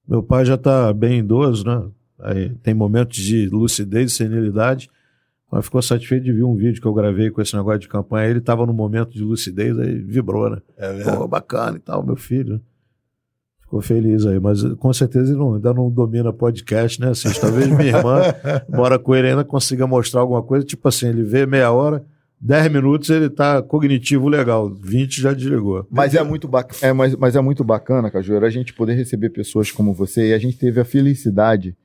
Meu 0.07 0.21
pai 0.21 0.45
já 0.45 0.57
tá 0.57 0.93
bem 0.93 1.19
idoso, 1.19 1.65
né? 1.65 1.83
Aí 2.19 2.49
tem 2.63 2.73
momentos 2.73 3.17
de 3.17 3.49
lucidez 3.49 4.11
e 4.11 4.15
senilidade, 4.15 4.89
mas 5.51 5.65
ficou 5.65 5.81
satisfeito 5.81 6.23
de 6.23 6.31
ver 6.31 6.43
um 6.43 6.55
vídeo 6.55 6.79
que 6.81 6.87
eu 6.87 6.93
gravei 6.93 7.29
com 7.31 7.41
esse 7.41 7.55
negócio 7.55 7.79
de 7.79 7.87
campanha. 7.89 8.29
Ele 8.29 8.39
tava 8.39 8.65
no 8.65 8.73
momento 8.73 9.11
de 9.11 9.23
lucidez, 9.23 9.77
aí 9.77 9.95
vibrou, 9.99 10.49
né? 10.49 10.57
É 10.77 11.03
Pô, 11.15 11.27
bacana 11.27 11.77
e 11.77 11.79
tal, 11.79 12.05
meu 12.05 12.15
filho. 12.15 12.61
Ficou 13.75 13.81
feliz 13.81 14.25
aí, 14.25 14.39
mas 14.39 14.63
com 14.75 14.93
certeza 14.93 15.31
ele 15.31 15.37
não- 15.39 15.55
ainda 15.55 15.73
não 15.73 15.89
domina 15.91 16.31
podcast, 16.31 16.99
né? 17.01 17.09
Assim, 17.09 17.27
talvez 17.41 17.67
minha 17.67 17.89
irmã 17.97 18.21
mora 18.69 18.97
com 18.97 19.13
ele 19.13 19.27
ainda 19.29 19.43
consiga 19.43 19.85
mostrar 19.85 20.21
alguma 20.21 20.41
coisa, 20.41 20.65
tipo 20.65 20.87
assim, 20.87 21.07
ele 21.09 21.23
vê 21.23 21.45
meia 21.45 21.71
hora, 21.73 22.01
10 22.39 22.71
minutos 22.71 23.09
ele 23.09 23.29
tá 23.29 23.61
cognitivo 23.61 24.29
legal, 24.29 24.69
20 24.69 25.21
já 25.21 25.33
desligou. 25.33 25.85
Mas 25.91 26.15
é 26.15 26.23
muito, 26.23 26.47
bac... 26.47 26.71
é, 26.81 26.93
mas, 26.93 27.15
mas 27.17 27.35
é 27.35 27.41
muito 27.41 27.65
bacana, 27.65 28.09
Cajueiro, 28.09 28.45
a 28.45 28.49
gente 28.49 28.73
poder 28.73 28.93
receber 28.93 29.29
pessoas 29.31 29.69
como 29.71 29.93
você. 29.93 30.29
E 30.29 30.33
a 30.33 30.37
gente 30.39 30.57
teve 30.57 30.79
a 30.79 30.85
felicidade 30.85 31.75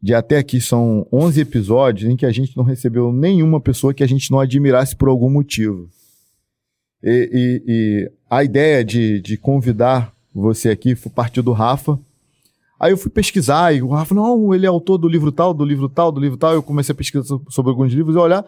de 0.00 0.14
até 0.14 0.38
aqui 0.38 0.60
são 0.60 1.06
11 1.12 1.40
episódios 1.40 2.08
em 2.08 2.16
que 2.16 2.26
a 2.26 2.30
gente 2.32 2.56
não 2.56 2.62
recebeu 2.64 3.12
nenhuma 3.12 3.60
pessoa 3.60 3.92
que 3.94 4.04
a 4.04 4.08
gente 4.08 4.30
não 4.30 4.38
admirasse 4.38 4.94
por 4.94 5.08
algum 5.08 5.28
motivo. 5.30 5.88
E, 7.02 7.30
e- 7.32 7.62
e 7.66 8.10
a 8.30 8.44
ideia 8.44 8.84
de, 8.84 9.20
de 9.20 9.36
convidar 9.36 10.12
você 10.34 10.70
aqui 10.70 10.94
foi 10.94 11.10
partir 11.12 11.42
do 11.42 11.52
Rafa. 11.52 11.98
Aí 12.80 12.90
eu 12.92 12.96
fui 12.96 13.10
pesquisar 13.10 13.72
e 13.72 13.80
o 13.80 13.88
Rafa, 13.88 14.12
não, 14.12 14.52
ele 14.52 14.66
é 14.66 14.68
autor 14.68 14.98
do 14.98 15.06
livro 15.08 15.30
tal, 15.30 15.54
do 15.54 15.64
livro 15.64 15.88
tal, 15.88 16.10
do 16.10 16.20
livro 16.20 16.36
tal. 16.36 16.52
Eu 16.54 16.62
comecei 16.64 16.92
a 16.92 16.96
pesquisar 16.96 17.24
so- 17.24 17.40
sobre 17.48 17.70
alguns 17.70 17.92
livros 17.92 18.16
e 18.16 18.18
olhar 18.18 18.44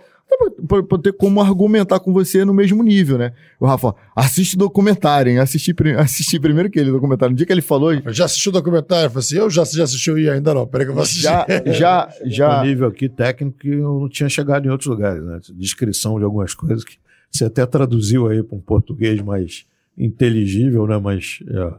para 0.67 0.99
ter 0.99 1.13
como 1.13 1.41
argumentar 1.41 2.01
com 2.01 2.13
você 2.13 2.45
no 2.45 2.53
mesmo 2.53 2.83
nível, 2.83 3.17
né? 3.17 3.33
O 3.61 3.67
Rafa, 3.67 3.95
assiste 4.17 4.57
documentário, 4.57 5.31
hein? 5.31 5.39
Assisti, 5.39 5.73
assisti 5.99 6.41
primeiro 6.41 6.69
que 6.69 6.81
ele, 6.81 6.91
documentário. 6.91 7.31
No 7.33 7.37
dia 7.37 7.47
que 7.47 7.53
ele 7.53 7.63
falou, 7.63 7.93
Eu 7.93 8.13
já 8.13 8.25
assisti 8.25 8.49
o 8.49 8.53
documentário? 8.53 9.07
Eu 9.07 9.11
falei 9.11 9.21
assim, 9.25 9.37
eu 9.37 9.49
já, 9.51 9.63
já 9.65 9.85
assisti 9.85 10.11
e 10.11 10.29
ainda 10.29 10.53
não. 10.53 10.67
Peraí 10.67 10.87
que 10.87 10.91
eu 10.91 10.95
vou 10.95 11.05
assistir. 11.05 11.23
já, 11.23 11.47
já, 11.67 12.09
um 12.25 12.27
já. 12.31 12.65
nível 12.65 12.89
aqui 12.89 13.09
técnico 13.09 13.59
que 13.59 13.69
eu 13.69 14.01
não 14.01 14.09
tinha 14.09 14.29
chegado 14.29 14.67
em 14.67 14.71
outros 14.71 14.89
lugares, 14.89 15.23
né? 15.23 15.39
Descrição 15.55 16.19
de 16.19 16.25
algumas 16.25 16.55
coisas 16.55 16.83
que 16.83 16.97
você 17.31 17.45
até 17.45 17.65
traduziu 17.67 18.27
aí 18.29 18.43
para 18.43 18.57
um 18.57 18.61
português 18.61 19.21
mais 19.21 19.65
inteligível, 19.97 20.87
né? 20.87 20.99
Mas 20.99 21.41
é, 21.49 21.73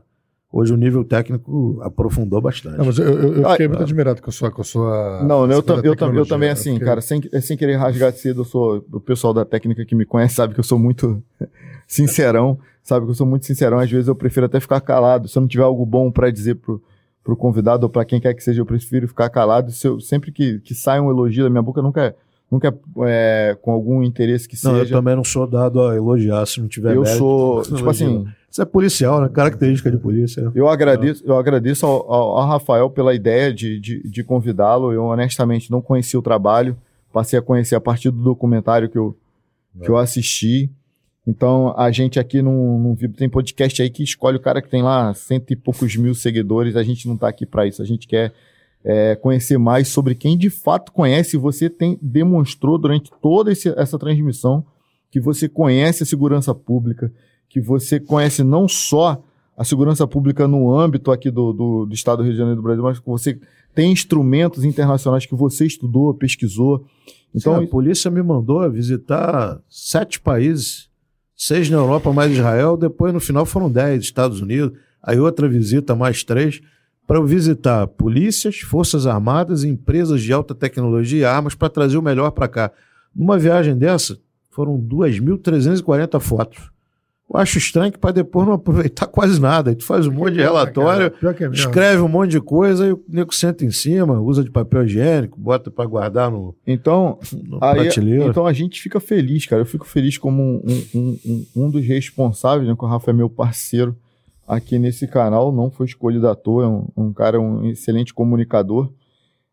hoje 0.52 0.74
o 0.74 0.77
nível 0.77 1.03
técnico 1.03 1.80
aprofundou 1.82 2.42
bastante. 2.42 2.77
Não, 2.77 2.85
mas 2.85 2.98
eu, 3.00 3.06
eu, 3.06 3.34
eu 3.44 3.50
fiquei 3.52 3.66
Ah, 3.66 3.69
muito 3.69 3.84
admirado 3.84 4.22
com 4.22 4.30
a 4.30 4.34
sua. 4.34 4.52
Com 4.52 4.61
a 4.61 4.64
sua 4.66 5.24
Não, 5.24 5.50
eu, 5.52 5.61
tam- 5.64 5.82
eu, 5.84 5.95
tam- 5.95 6.14
eu 6.14 6.26
também, 6.26 6.50
assim, 6.50 6.74
fiquei- 6.74 6.88
cara, 6.88 7.02
sem, 7.02 7.22
sem 7.42 7.58
querer 7.58 7.76
rasgar 7.76 8.11
cedo, 8.14 8.42
eu 8.42 8.45
sou. 8.45 8.85
O 8.92 9.00
pessoal 9.00 9.34
da 9.34 9.44
técnica 9.45 9.85
que 9.85 9.95
me 9.95 10.06
conhece 10.06 10.35
sabe 10.35 10.53
que 10.53 10.60
eu 10.60 10.64
sou 10.64 10.80
muito 10.80 11.22
sincerão, 11.88 12.58
sabe 12.84 13.06
que 13.06 13.11
eu 13.11 13.16
sou 13.16 13.27
muito 13.27 13.45
sincerão. 13.45 13.80
Às 13.80 13.90
vezes 13.92 14.08
eu 14.08 14.16
prefiro 14.16 14.45
até 14.45 14.60
ficar 14.60 14.82
calado. 14.82 15.27
Se 15.27 15.38
eu 15.38 15.42
não 15.42 15.48
tiver 15.48 15.64
algo 15.64 15.85
bom 15.85 16.11
pra 16.11 16.30
dizer 16.30 16.56
pro, 16.56 16.82
pro 17.24 17.35
convidado 17.35 17.85
ou 17.85 17.90
pra 17.90 18.06
quem 18.06 18.19
quer 18.19 18.34
que 18.34 18.44
seja, 18.44 18.61
eu 18.61 18.66
prefiro 18.66 19.08
ficar 19.08 19.30
calado. 19.30 19.72
Se 19.72 19.88
eu, 19.88 20.00
sempre 20.00 20.32
que, 20.32 20.60
que 20.60 20.74
sai 20.74 21.00
um 21.00 21.10
elogio 21.10 21.44
da 21.44 21.50
minha 21.50 21.61
boca, 21.64 21.82
nunca 21.82 22.02
é, 22.06 22.16
nunca 22.51 22.74
é, 23.07 23.57
com 23.61 23.72
algum 23.72 24.01
interesse 24.03 24.48
que 24.48 24.56
Não, 24.64 24.74
eu 24.77 24.83
seja. 24.83 24.95
também 24.95 25.15
não 25.15 25.24
sou 25.24 25.45
dado 25.48 25.82
a 25.82 25.95
elogiar 25.95 26.45
se 26.45 26.61
não 26.61 26.67
tiver 26.67 26.95
Eu 26.95 27.01
mérito, 27.01 27.17
sou, 27.17 27.61
tipo 27.64 27.77
elogio. 27.80 27.90
assim, 27.90 28.27
Isso 28.49 28.61
é 28.61 28.65
policial, 28.65 29.19
né? 29.22 29.27
Característica 29.30 29.91
de 29.91 29.98
polícia. 29.98 30.51
Eu 30.56 30.67
agradeço, 30.69 31.24
eu 31.25 31.38
agradeço 31.38 31.85
ao, 31.85 32.11
ao- 32.11 32.38
ao 32.38 32.48
Rafael 32.48 32.90
pela 32.90 33.14
ideia 33.14 33.53
de, 33.53 33.80
de, 33.80 34.01
de 34.09 34.24
convidá-lo. 34.24 34.93
Eu 34.93 35.03
honestamente 35.06 35.69
não 35.72 35.82
conhecia 35.82 36.19
o 36.19 36.24
trabalho, 36.24 36.77
passei 37.11 37.38
a 37.38 37.41
conhecer 37.41 37.75
a 37.75 37.82
partir 37.82 38.11
do 38.11 38.22
documentário 38.24 38.88
que 38.90 38.98
eu, 38.98 39.17
que 39.82 39.90
eu 39.90 39.98
assisti. 39.98 40.69
Então 41.27 41.74
a 41.75 41.90
gente 41.91 42.19
aqui 42.19 42.41
não, 42.41 42.95
tem 43.17 43.27
podcast 43.27 43.82
aí 43.82 43.90
que 43.90 44.03
escolhe 44.03 44.38
o 44.38 44.40
cara 44.40 44.61
que 44.61 44.69
tem 44.69 44.83
lá 44.83 45.11
cento 45.15 45.51
e 45.51 45.56
poucos 45.56 45.95
mil 45.95 46.14
seguidores. 46.14 46.75
A 46.75 46.83
gente 46.83 47.07
não 47.07 47.17
tá 47.17 47.27
aqui 47.27 47.45
para 47.45 47.65
isso. 47.65 47.82
A 47.82 47.85
gente 47.85 48.07
quer 48.07 48.32
é, 48.88 49.16
conhecer 49.16 49.58
mais 49.58 49.88
sobre 49.88 50.14
quem 50.14 50.38
de 50.38 50.50
fato 50.50 50.92
conhece. 50.92 51.36
Você 51.38 51.70
tem 51.70 51.98
demonstrou 52.02 52.78
durante 52.78 53.12
toda 53.22 53.52
esse- 53.52 53.74
essa 53.78 53.98
transmissão 53.98 54.64
que 55.12 55.20
você 55.20 55.50
conhece 55.50 56.04
a 56.04 56.06
segurança 56.06 56.54
pública, 56.54 57.12
que 57.50 57.60
você 57.60 58.00
conhece 58.00 58.44
não 58.44 58.68
só 58.68 59.24
a 59.58 59.64
segurança 59.64 60.06
pública 60.06 60.48
no 60.48 60.72
âmbito 60.78 61.10
aqui 61.12 61.32
do, 61.32 61.52
do, 61.54 61.86
do 61.86 61.94
Estado 61.96 62.18
do 62.18 62.24
Rio 62.24 62.34
de 62.34 62.38
Janeiro 62.38 62.58
do 62.62 62.64
Brasil, 62.64 62.84
mas 62.84 63.00
que 63.00 63.06
você 63.08 63.40
tem 63.74 63.92
instrumentos 63.92 64.64
internacionais 64.64 65.26
que 65.26 65.34
você 65.36 65.66
estudou, 65.66 66.14
pesquisou. 66.14 66.86
Então, 67.34 67.54
Então, 67.54 67.64
a 67.64 67.68
polícia 67.68 68.12
me 68.12 68.22
mandou 68.22 68.70
visitar 68.70 69.60
sete 69.70 70.20
países, 70.20 70.90
seis 71.36 71.70
na 71.70 71.78
Europa 71.78 72.12
mais 72.14 72.32
Israel, 72.32 72.78
depois 72.78 73.14
no 73.14 73.20
final 73.20 73.46
foram 73.46 73.72
dez, 73.72 74.04
Estados 74.04 74.42
Unidos, 74.42 74.78
aí 75.02 75.20
outra 75.20 75.48
visita 75.50 75.96
mais 75.96 76.24
três, 76.24 76.62
para 77.08 77.17
eu 77.17 77.25
visitar 77.25 77.88
polícias, 77.88 78.59
forças 78.59 79.06
armadas, 79.06 79.64
empresas 79.64 80.22
de 80.22 80.34
alta 80.34 80.56
tecnologia 80.56 81.19
e 81.19 81.25
armas 81.25 81.56
para 81.56 81.69
trazer 81.69 81.98
o 81.98 82.01
melhor 82.01 82.32
para 82.32 82.48
cá. 82.48 82.72
Numa 83.16 83.38
viagem 83.38 83.77
dessa, 83.77 84.17
foram 84.50 84.80
2.340 84.80 86.19
fotos. 86.19 86.72
Eu 87.27 87.40
acho 87.40 87.58
estranho 87.58 87.92
que 87.92 87.98
para 87.98 88.11
depois 88.11 88.45
não 88.45 88.53
aproveitar 88.53 89.06
quase 89.08 89.40
nada. 89.40 89.72
Aí 89.72 89.75
tu 89.75 89.84
faz 89.84 90.08
um 90.08 90.11
monte 90.11 90.34
de 90.34 90.42
relatório, 90.42 91.11
Pior 91.11 91.34
que 91.34 91.43
é 91.43 91.50
escreve 91.50 92.01
um 92.01 92.08
monte 92.08 92.32
de 92.32 92.42
coisa 92.42 92.88
e 92.88 92.92
o 92.92 93.03
nego 93.08 93.34
senta 93.34 93.66
em 93.66 93.72
cima, 93.72 94.19
usa 94.19 94.43
de 94.43 94.51
papel 94.51 94.85
higiênico, 94.85 95.40
bota 95.40 95.72
para 95.72 95.85
guardar 95.85 96.30
no, 96.32 96.56
então, 96.66 97.19
no 97.34 97.58
aí, 97.64 97.82
prateleira. 97.82 98.25
então 98.25 98.45
a 98.45 98.53
gente 98.53 98.82
fica 98.82 99.00
feliz, 99.00 99.45
cara. 99.45 99.61
Eu 99.61 99.66
fico 99.66 99.85
feliz 99.85 100.17
como 100.17 100.42
um, 100.42 100.84
um, 100.93 101.19
um, 101.25 101.45
um 101.56 101.69
dos 101.69 101.85
responsáveis, 101.85 102.67
né? 102.67 102.75
Que 102.77 102.85
o 102.85 102.88
Rafa 102.88 103.09
é 103.09 103.14
meu 103.14 103.30
parceiro 103.30 103.95
aqui 104.48 104.77
nesse 104.77 105.07
canal, 105.07 105.51
não 105.51 105.72
foi 105.72 105.85
escolhido 105.85 106.27
à 106.27 106.35
toa, 106.35 106.64
é 106.64 106.67
um, 106.67 106.88
um 106.95 107.14
cara, 107.14 107.40
um 107.40 107.65
excelente 107.65 108.14
comunicador. 108.14 108.91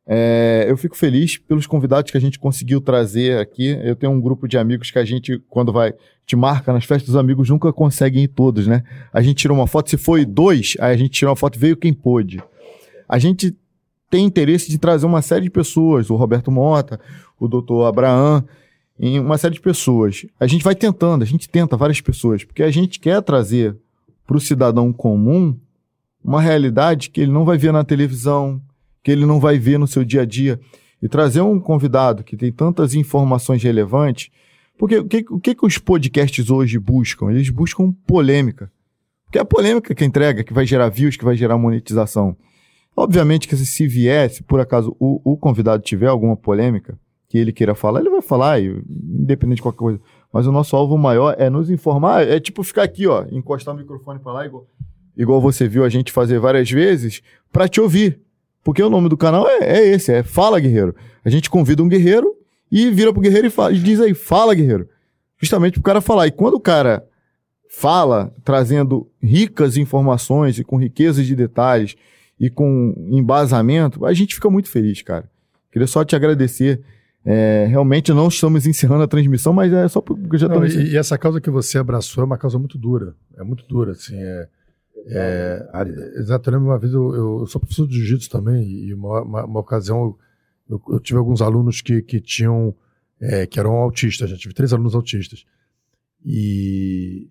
É, 0.04 0.66
eu 0.68 0.76
fico 0.76 0.96
feliz 0.96 1.38
pelos 1.38 1.66
convidados 1.66 2.10
que 2.10 2.16
a 2.16 2.20
gente 2.20 2.38
conseguiu 2.38 2.80
trazer 2.80 3.38
aqui. 3.38 3.78
Eu 3.82 3.94
tenho 3.94 4.12
um 4.12 4.20
grupo 4.20 4.48
de 4.48 4.58
amigos 4.58 4.90
que 4.90 4.98
a 4.98 5.04
gente, 5.04 5.38
quando 5.48 5.72
vai, 5.72 5.94
te 6.26 6.34
marca 6.34 6.72
nas 6.72 6.84
festas 6.84 7.06
dos 7.06 7.16
amigos, 7.16 7.48
nunca 7.48 7.72
consegue 7.72 8.20
ir 8.20 8.28
todos, 8.28 8.66
né? 8.66 8.82
A 9.12 9.22
gente 9.22 9.36
tirou 9.36 9.56
uma 9.56 9.66
foto, 9.66 9.90
se 9.90 9.96
foi 9.96 10.24
dois, 10.24 10.74
aí 10.80 10.94
a 10.94 10.96
gente 10.96 11.10
tirou 11.10 11.30
uma 11.30 11.36
foto, 11.36 11.58
veio 11.58 11.76
quem 11.76 11.92
pôde. 11.92 12.42
A 13.08 13.18
gente 13.18 13.56
tem 14.10 14.24
interesse 14.24 14.70
de 14.70 14.78
trazer 14.78 15.06
uma 15.06 15.22
série 15.22 15.44
de 15.44 15.50
pessoas, 15.50 16.10
o 16.10 16.16
Roberto 16.16 16.50
Mota, 16.50 17.00
o 17.38 17.48
doutor 17.48 17.86
Abraham, 17.86 18.44
em 18.98 19.18
uma 19.18 19.38
série 19.38 19.54
de 19.54 19.60
pessoas. 19.60 20.26
A 20.38 20.46
gente 20.46 20.64
vai 20.64 20.74
tentando, 20.74 21.22
a 21.22 21.26
gente 21.26 21.48
tenta 21.48 21.76
várias 21.76 22.00
pessoas, 22.00 22.44
porque 22.44 22.62
a 22.62 22.70
gente 22.70 23.00
quer 23.00 23.22
trazer 23.22 23.76
para 24.32 24.38
o 24.38 24.40
cidadão 24.40 24.90
comum 24.94 25.54
uma 26.24 26.40
realidade 26.40 27.10
que 27.10 27.20
ele 27.20 27.30
não 27.30 27.44
vai 27.44 27.58
ver 27.58 27.70
na 27.70 27.84
televisão, 27.84 28.62
que 29.02 29.10
ele 29.10 29.26
não 29.26 29.38
vai 29.38 29.58
ver 29.58 29.78
no 29.78 29.86
seu 29.86 30.02
dia 30.04 30.22
a 30.22 30.24
dia. 30.24 30.58
E 31.02 31.08
trazer 31.08 31.42
um 31.42 31.60
convidado 31.60 32.24
que 32.24 32.36
tem 32.36 32.50
tantas 32.50 32.94
informações 32.94 33.62
relevantes. 33.62 34.30
Porque 34.78 34.98
o 34.98 35.04
que, 35.04 35.26
o 35.28 35.38
que, 35.38 35.54
que 35.54 35.66
os 35.66 35.76
podcasts 35.76 36.48
hoje 36.48 36.78
buscam? 36.78 37.30
Eles 37.30 37.50
buscam 37.50 37.92
polêmica. 38.06 38.72
Porque 39.26 39.36
é 39.36 39.42
a 39.42 39.44
polêmica 39.44 39.94
que 39.94 40.04
entrega, 40.04 40.42
que 40.42 40.54
vai 40.54 40.64
gerar 40.64 40.88
views, 40.88 41.16
que 41.16 41.24
vai 41.24 41.36
gerar 41.36 41.58
monetização. 41.58 42.34
Obviamente 42.96 43.46
que 43.46 43.56
se 43.56 43.86
vier, 43.86 44.30
se 44.30 44.42
por 44.42 44.60
acaso 44.60 44.96
o, 44.98 45.20
o 45.32 45.36
convidado 45.36 45.82
tiver 45.82 46.06
alguma 46.06 46.36
polêmica 46.36 46.98
que 47.28 47.36
ele 47.36 47.52
queira 47.52 47.74
falar, 47.74 48.00
ele 48.00 48.10
vai 48.10 48.22
falar, 48.22 48.62
independente 48.62 49.56
de 49.56 49.62
qualquer 49.62 49.78
coisa. 49.78 50.00
Mas 50.32 50.46
o 50.46 50.52
nosso 50.52 50.74
alvo 50.74 50.96
maior 50.96 51.36
é 51.38 51.50
nos 51.50 51.68
informar, 51.68 52.26
é 52.26 52.40
tipo 52.40 52.62
ficar 52.62 52.84
aqui, 52.84 53.06
ó, 53.06 53.26
encostar 53.30 53.74
o 53.74 53.78
microfone 53.78 54.18
para 54.18 54.32
lá, 54.32 54.46
igual, 54.46 54.66
igual 55.16 55.40
você 55.40 55.68
viu 55.68 55.84
a 55.84 55.88
gente 55.88 56.10
fazer 56.10 56.38
várias 56.38 56.70
vezes, 56.70 57.22
para 57.52 57.68
te 57.68 57.80
ouvir. 57.80 58.20
Porque 58.64 58.82
o 58.82 58.88
nome 58.88 59.08
do 59.08 59.16
canal 59.16 59.46
é, 59.46 59.58
é, 59.58 59.86
esse, 59.88 60.12
é 60.12 60.22
Fala 60.22 60.58
Guerreiro. 60.58 60.94
A 61.24 61.28
gente 61.28 61.50
convida 61.50 61.82
um 61.82 61.88
guerreiro 61.88 62.34
e 62.70 62.90
vira 62.90 63.12
pro 63.12 63.20
guerreiro 63.20 63.48
e, 63.48 63.50
fala, 63.50 63.72
e 63.72 63.78
diz 63.78 64.00
aí, 64.00 64.14
fala 64.14 64.54
guerreiro. 64.54 64.88
Justamente 65.38 65.74
pro 65.74 65.82
cara 65.82 66.00
falar. 66.00 66.26
E 66.26 66.30
quando 66.30 66.54
o 66.54 66.60
cara 66.60 67.04
fala, 67.68 68.32
trazendo 68.44 69.10
ricas 69.22 69.76
informações 69.76 70.58
e 70.58 70.64
com 70.64 70.78
riqueza 70.78 71.22
de 71.22 71.34
detalhes 71.34 71.96
e 72.38 72.48
com 72.48 72.94
embasamento, 73.10 74.06
a 74.06 74.12
gente 74.12 74.34
fica 74.34 74.48
muito 74.48 74.70
feliz, 74.70 75.02
cara. 75.02 75.28
Queria 75.70 75.86
só 75.86 76.04
te 76.04 76.16
agradecer. 76.16 76.80
É, 77.24 77.66
realmente 77.68 78.12
não 78.12 78.26
estamos 78.26 78.66
encerrando 78.66 79.04
a 79.04 79.08
transmissão, 79.08 79.52
mas 79.52 79.72
é 79.72 79.86
só 79.88 80.00
porque 80.00 80.38
já 80.38 80.46
estamos. 80.46 80.74
E, 80.74 80.92
e, 80.92 80.96
essa 80.96 81.16
causa 81.16 81.40
que 81.40 81.50
você 81.50 81.78
abraçou 81.78 82.22
é 82.22 82.26
uma 82.26 82.38
causa 82.38 82.58
muito 82.58 82.76
dura. 82.76 83.14
É 83.36 83.44
muito 83.44 83.64
dura, 83.66 83.92
assim. 83.92 84.16
É, 84.16 84.48
é, 85.06 85.68
é 85.72 86.18
exato, 86.20 86.48
eu 86.48 86.54
lembro 86.54 86.68
uma 86.68 86.78
vez, 86.78 86.92
eu, 86.92 87.14
eu, 87.14 87.40
eu 87.40 87.46
sou 87.46 87.60
professor 87.60 87.86
de 87.86 87.94
jiu-jitsu 87.94 88.28
também, 88.28 88.68
e 88.68 88.94
uma, 88.94 89.22
uma, 89.22 89.44
uma 89.44 89.60
ocasião 89.60 90.16
eu, 90.68 90.80
eu, 90.88 91.00
tive 91.00 91.18
alguns 91.18 91.42
alunos 91.42 91.80
que, 91.80 92.02
que 92.02 92.20
tinham, 92.20 92.74
é, 93.20 93.46
que 93.46 93.58
eram 93.60 93.72
autistas, 93.72 94.30
já 94.30 94.36
tive 94.36 94.54
três 94.54 94.72
alunos 94.72 94.94
autistas. 94.94 95.44
E. 96.24 97.28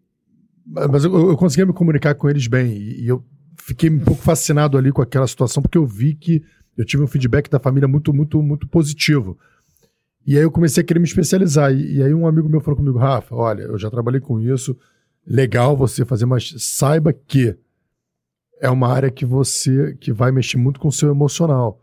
Mas 0.65 1.03
eu, 1.03 1.31
eu 1.31 1.37
conseguia 1.37 1.65
me 1.65 1.73
comunicar 1.73 2.13
com 2.15 2.29
eles 2.29 2.47
bem, 2.47 2.71
e, 2.71 3.03
e 3.03 3.07
eu 3.07 3.23
fiquei 3.57 3.89
um 3.89 3.99
pouco 3.99 4.21
fascinado 4.21 4.77
ali 4.77 4.91
com 4.91 5.01
aquela 5.01 5.27
situação, 5.27 5.61
porque 5.61 5.77
eu 5.77 5.85
vi 5.85 6.13
que 6.13 6.43
eu 6.77 6.85
tive 6.85 7.03
um 7.03 7.07
feedback 7.07 7.49
da 7.49 7.59
família 7.59 7.87
muito, 7.87 8.13
muito, 8.13 8.41
muito 8.41 8.67
positivo. 8.67 9.37
E 10.25 10.37
aí 10.37 10.43
eu 10.43 10.51
comecei 10.51 10.83
a 10.83 10.85
querer 10.85 10.99
me 10.99 11.05
especializar. 11.05 11.73
E, 11.73 11.97
e, 11.97 12.03
aí 12.03 12.13
um 12.13 12.27
amigo 12.27 12.47
meu 12.47 12.61
falou 12.61 12.77
comigo, 12.77 12.97
Rafa, 12.97 13.35
olha, 13.35 13.63
eu 13.63 13.77
já 13.77 13.89
trabalhei 13.89 14.21
com 14.21 14.39
isso, 14.39 14.77
legal 15.25 15.75
você 15.75 16.05
fazer, 16.05 16.25
mas 16.25 16.53
saiba 16.57 17.11
que 17.13 17.55
é 18.59 18.69
uma 18.69 18.87
área 18.87 19.09
que 19.09 19.25
você 19.25 19.95
que 19.99 20.11
vai 20.11 20.31
mexer 20.31 20.57
muito 20.57 20.79
com 20.79 20.87
o 20.87 20.91
seu 20.91 21.09
emocional. 21.09 21.81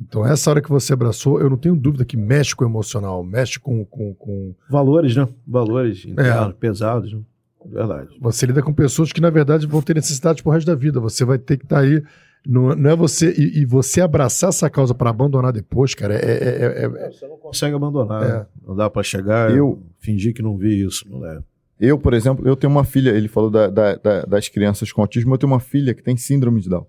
Então, 0.00 0.24
essa 0.24 0.50
hora 0.50 0.62
que 0.62 0.68
você 0.68 0.92
abraçou, 0.92 1.40
eu 1.40 1.50
não 1.50 1.56
tenho 1.56 1.74
dúvida 1.74 2.04
que 2.04 2.16
mexe 2.16 2.54
com 2.54 2.64
o 2.64 2.68
emocional, 2.68 3.24
mexe 3.24 3.58
com. 3.58 3.84
com, 3.84 4.14
com... 4.14 4.54
Valores, 4.70 5.16
né? 5.16 5.28
Valores 5.46 6.04
internos, 6.04 6.54
é. 6.54 6.58
pesados. 6.58 7.12
Né? 7.12 7.20
Verdade. 7.66 8.16
Você 8.20 8.46
lida 8.46 8.62
com 8.62 8.72
pessoas 8.72 9.12
que, 9.12 9.20
na 9.20 9.30
verdade, 9.30 9.66
vão 9.66 9.82
ter 9.82 9.94
necessidade 9.94 10.42
pro 10.42 10.52
resto 10.52 10.66
da 10.66 10.74
vida. 10.76 11.00
Você 11.00 11.24
vai 11.24 11.36
ter 11.36 11.56
que 11.56 11.64
estar 11.64 11.76
tá 11.76 11.82
aí. 11.82 12.02
Não, 12.48 12.74
não, 12.74 12.90
é 12.90 12.96
você. 12.96 13.30
E, 13.36 13.60
e, 13.60 13.66
você 13.66 14.00
abraçar 14.00 14.48
essa 14.48 14.70
causa 14.70 14.94
para 14.94 15.10
abandonar 15.10 15.52
depois, 15.52 15.94
cara, 15.94 16.14
é. 16.14 16.18
é, 16.18 16.82
é, 16.82 16.84
é 16.84 17.10
você 17.10 17.28
não 17.28 17.36
consegue 17.36 17.76
abandonar. 17.76 18.26
Né? 18.26 18.46
Não 18.66 18.74
dá 18.74 18.88
para 18.88 19.02
chegar 19.02 19.54
eu 19.54 19.82
fingir 19.98 20.32
que 20.32 20.40
não 20.40 20.56
vi 20.56 20.82
isso, 20.82 21.06
não 21.10 21.26
é? 21.26 21.42
Eu, 21.78 21.98
por 21.98 22.14
exemplo, 22.14 22.48
eu 22.48 22.56
tenho 22.56 22.72
uma 22.72 22.84
filha, 22.84 23.10
ele 23.10 23.28
falou 23.28 23.50
da, 23.50 23.68
da, 23.68 23.94
da, 23.96 24.22
das 24.22 24.48
crianças 24.48 24.90
com 24.90 25.02
autismo, 25.02 25.34
eu 25.34 25.38
tenho 25.38 25.52
uma 25.52 25.60
filha 25.60 25.92
que 25.92 26.02
tem 26.02 26.16
síndrome 26.16 26.62
de 26.62 26.70
Down. 26.70 26.86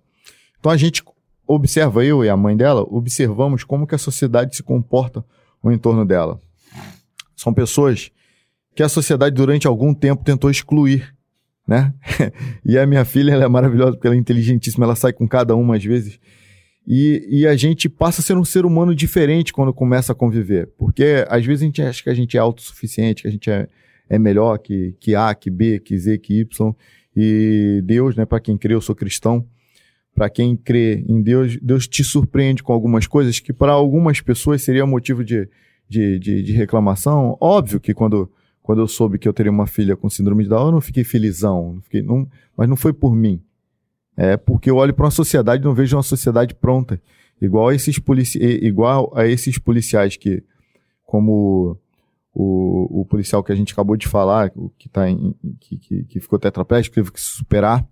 Então 0.57 0.71
a 0.71 0.77
gente 0.77 1.03
observa, 1.45 2.05
eu 2.05 2.23
e 2.23 2.29
a 2.29 2.37
mãe 2.37 2.55
dela, 2.55 2.81
observamos 2.89 3.65
como 3.65 3.85
que 3.85 3.93
a 3.93 3.99
sociedade 3.99 4.55
se 4.55 4.63
comporta 4.63 5.25
no 5.61 5.73
entorno 5.73 6.05
dela. 6.05 6.39
São 7.35 7.53
pessoas 7.53 8.11
que 8.73 8.81
a 8.81 8.87
sociedade 8.87 9.35
durante 9.35 9.67
algum 9.67 9.93
tempo 9.93 10.23
tentou 10.23 10.49
excluir, 10.49 11.13
né? 11.69 11.93
e 12.65 12.79
a 12.79 12.87
minha 12.87 13.05
filha, 13.05 13.31
ela 13.31 13.45
é 13.45 13.47
maravilhosa 13.47 13.91
porque 13.91 14.07
ela 14.07 14.15
é 14.15 14.19
inteligentíssima, 14.19 14.85
ela 14.85 14.95
sai 14.95 15.13
com 15.13 15.27
cada 15.27 15.55
uma 15.55 15.75
às 15.75 15.85
vezes. 15.85 16.19
E, 16.87 17.27
e 17.29 17.47
a 17.47 17.55
gente 17.55 17.87
passa 17.87 18.21
a 18.21 18.23
ser 18.23 18.35
um 18.35 18.43
ser 18.43 18.65
humano 18.65 18.95
diferente 18.95 19.53
quando 19.53 19.71
começa 19.71 20.11
a 20.11 20.15
conviver. 20.15 20.67
Porque 20.75 21.23
às 21.29 21.45
vezes 21.45 21.61
a 21.61 21.65
gente 21.65 21.81
acha 21.83 22.01
que 22.01 22.09
a 22.09 22.13
gente 22.15 22.35
é 22.35 22.39
autossuficiente, 22.39 23.21
que 23.21 23.27
a 23.27 23.31
gente 23.31 23.51
é, 23.51 23.67
é 24.09 24.17
melhor 24.17 24.57
que, 24.57 24.95
que 24.99 25.13
A, 25.13 25.35
que 25.35 25.51
B, 25.51 25.79
que 25.79 25.95
Z, 25.95 26.17
que 26.17 26.39
Y. 26.39 26.75
E 27.15 27.81
Deus, 27.85 28.15
né, 28.15 28.25
para 28.25 28.39
quem 28.39 28.57
crê, 28.57 28.73
eu 28.73 28.81
sou 28.81 28.95
cristão, 28.95 29.45
para 30.15 30.27
quem 30.29 30.57
crê 30.57 31.05
em 31.07 31.21
Deus, 31.21 31.59
Deus 31.61 31.87
te 31.87 32.03
surpreende 32.03 32.63
com 32.63 32.73
algumas 32.73 33.05
coisas 33.05 33.39
que 33.39 33.53
para 33.53 33.73
algumas 33.73 34.19
pessoas 34.21 34.63
seria 34.63 34.85
motivo 34.85 35.23
de, 35.23 35.47
de, 35.87 36.17
de, 36.17 36.41
de, 36.41 36.51
reclamação. 36.53 37.37
Óbvio 37.39 37.79
que 37.79 37.93
quando, 37.93 38.31
quando 38.61 38.79
eu 38.81 38.87
soube 38.87 39.17
que 39.17 39.27
eu 39.27 39.33
teria 39.33 39.51
uma 39.51 39.67
filha 39.67 39.95
com 39.95 40.09
síndrome 40.09 40.43
de 40.43 40.49
Down, 40.49 40.67
eu 40.67 40.71
não 40.73 40.81
fiquei 40.81 41.03
felizão, 41.03 41.73
não 41.73 41.81
fiquei, 41.81 42.01
não, 42.01 42.27
mas 42.55 42.69
não 42.69 42.75
foi 42.75 42.93
por 42.93 43.15
mim. 43.15 43.41
É 44.15 44.37
porque 44.37 44.69
eu 44.69 44.75
olho 44.75 44.93
para 44.93 45.05
uma 45.05 45.11
sociedade 45.11 45.63
e 45.63 45.65
não 45.65 45.73
vejo 45.73 45.95
uma 45.95 46.03
sociedade 46.03 46.53
pronta. 46.53 47.01
Igual 47.41 47.69
a 47.69 47.75
esses, 47.75 47.97
polici 47.97 48.37
igual 48.37 49.11
a 49.15 49.25
esses 49.25 49.57
policiais 49.57 50.17
que, 50.17 50.43
como 51.05 51.77
o, 52.33 53.01
o 53.01 53.05
policial 53.05 53.43
que 53.43 53.51
a 53.51 53.55
gente 53.55 53.71
acabou 53.73 53.95
de 53.95 54.07
falar, 54.07 54.51
que, 54.77 54.89
tá 54.89 55.09
em, 55.09 55.33
que, 55.59 55.77
que, 55.77 56.03
que 56.03 56.19
ficou 56.19 56.37
tetraplégico, 56.37 56.95
teve 56.95 57.11
que 57.11 57.19
se 57.19 57.29
superar, 57.29 57.87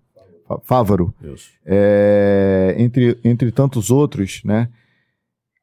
Fávaro, 0.62 1.14
é, 1.66 2.74
entre, 2.78 3.18
entre 3.22 3.52
tantos 3.52 3.90
outros, 3.90 4.42
né? 4.44 4.68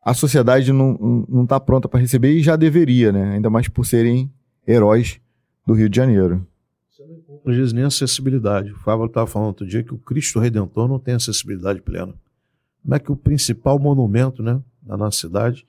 A 0.04 0.14
sociedade 0.14 0.72
não, 0.72 1.26
não 1.28 1.46
tá 1.48 1.60
pronta 1.60 1.90
para 1.90 2.00
receber 2.00 2.32
e 2.32 2.44
já 2.44 2.56
deveria, 2.56 3.12
né? 3.12 3.34
Ainda 3.34 3.50
mais 3.50 3.68
por 3.68 3.86
serem 3.86 4.32
heróis 4.68 5.20
do 5.66 5.74
Rio 5.74 5.90
de 5.90 5.96
Janeiro. 5.96 6.46
Às 7.46 7.56
vezes 7.56 7.74
nem 7.74 7.84
acessibilidade. 7.84 8.72
O 8.72 8.78
Fávaro 8.78 9.08
estava 9.08 9.28
falando 9.28 9.50
outro 9.50 9.68
dia 9.68 9.84
que 9.84 9.94
o 9.94 9.98
Cristo 9.98 10.40
Redentor 10.40 10.88
não 10.88 11.00
tem 11.00 11.14
acessibilidade 11.14 11.82
plena. 11.82 12.14
Como 12.82 12.96
é 12.96 13.00
que 13.00 13.12
o 13.12 13.16
principal 13.16 13.78
monumento 13.78 14.42
né, 14.42 14.60
da 14.82 14.98
nossa 14.98 15.20
cidade 15.20 15.66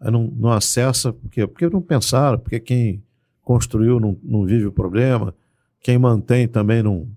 não, 0.00 0.24
não 0.24 0.52
acessa? 0.52 1.12
Por 1.12 1.30
quê? 1.30 1.46
Porque 1.46 1.68
não 1.68 1.82
pensaram, 1.82 2.38
porque 2.38 2.60
quem 2.60 3.02
construiu 3.42 3.98
não, 3.98 4.16
não 4.22 4.44
vive 4.44 4.66
o 4.66 4.72
problema, 4.72 5.34
quem 5.80 5.98
mantém 5.98 6.46
também 6.46 6.82
não, 6.82 7.08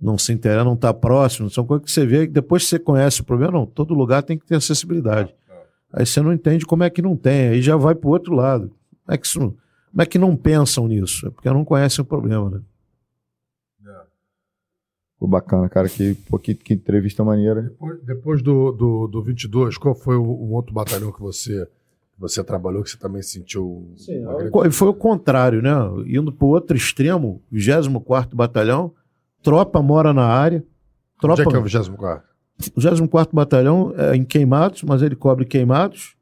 não 0.00 0.16
se 0.16 0.32
interessa, 0.32 0.64
não 0.64 0.74
está 0.74 0.94
próximo, 0.94 1.50
são 1.50 1.64
coisas 1.64 1.84
que 1.84 1.90
você 1.90 2.06
vê 2.06 2.26
que 2.26 2.32
depois 2.32 2.62
que 2.62 2.68
você 2.70 2.78
conhece 2.78 3.20
o 3.20 3.24
problema, 3.24 3.52
não, 3.52 3.66
todo 3.66 3.94
lugar 3.94 4.22
tem 4.22 4.38
que 4.38 4.46
ter 4.46 4.56
acessibilidade. 4.56 5.34
Aí 5.92 6.04
você 6.04 6.20
não 6.20 6.32
entende 6.32 6.64
como 6.66 6.82
é 6.82 6.90
que 6.90 7.02
não 7.02 7.16
tem, 7.16 7.48
aí 7.48 7.62
já 7.62 7.76
vai 7.76 7.94
para 7.94 8.08
o 8.08 8.12
outro 8.12 8.34
lado. 8.34 8.70
Como 9.04 9.14
é, 9.14 9.18
que 9.18 9.26
isso, 9.26 9.56
como 9.94 10.02
é 10.02 10.06
que 10.06 10.18
não 10.18 10.36
pensam 10.36 10.88
nisso? 10.88 11.28
É 11.28 11.30
porque 11.30 11.48
não 11.48 11.64
conhecem 11.64 12.02
o 12.02 12.04
problema, 12.04 12.50
né? 12.50 12.60
Pô, 15.16 15.28
bacana, 15.28 15.68
cara, 15.68 15.88
que, 15.88 16.14
pô, 16.28 16.36
que, 16.36 16.52
que 16.52 16.74
entrevista 16.74 17.22
maneira. 17.22 17.62
Depois, 17.62 18.02
depois 18.02 18.42
do, 18.42 18.72
do, 18.72 19.06
do 19.06 19.22
22, 19.22 19.78
qual 19.78 19.94
foi 19.94 20.16
o, 20.16 20.24
o 20.24 20.50
outro 20.50 20.74
batalhão 20.74 21.12
que 21.12 21.20
você 21.20 21.68
você 22.18 22.42
trabalhou 22.42 22.82
que 22.82 22.90
você 22.90 22.98
também 22.98 23.22
sentiu. 23.22 23.92
Sim, 23.96 24.22
grande... 24.24 24.74
Foi 24.74 24.88
o 24.88 24.94
contrário, 24.94 25.62
né? 25.62 25.72
Indo 26.06 26.32
para 26.32 26.44
o 26.44 26.50
outro 26.50 26.76
extremo, 26.76 27.40
24 27.50 28.36
Batalhão, 28.36 28.92
tropa 29.42 29.80
mora 29.80 30.12
na 30.12 30.26
área. 30.26 30.64
Tropa... 31.20 31.42
Onde 31.42 31.48
é 31.48 31.50
que 31.50 31.56
é 31.56 31.58
o 31.58 31.62
24? 31.62 32.28
O 32.74 32.80
24 32.80 33.34
Batalhão 33.34 33.94
é 33.96 34.16
em 34.16 34.24
Queimados, 34.24 34.82
mas 34.82 35.02
ele 35.02 35.14
cobre 35.14 35.44
Queimados, 35.44 36.13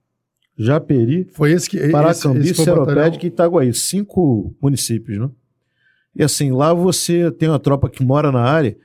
Japeri, 0.57 1.29
foi 1.33 1.53
esse 1.53 1.69
que, 1.69 1.89
Paracambi, 1.89 2.55
Seropédica 2.55 3.25
e 3.25 3.29
Itaguaí. 3.29 3.73
Cinco 3.73 4.55
municípios, 4.61 5.19
né? 5.19 5.31
E 6.15 6.23
assim, 6.23 6.53
lá 6.53 6.75
você 6.75 7.31
tem 7.31 7.49
uma 7.49 7.59
tropa 7.59 7.89
que 7.89 8.05
mora 8.05 8.31
na 8.31 8.43
área 8.43 8.77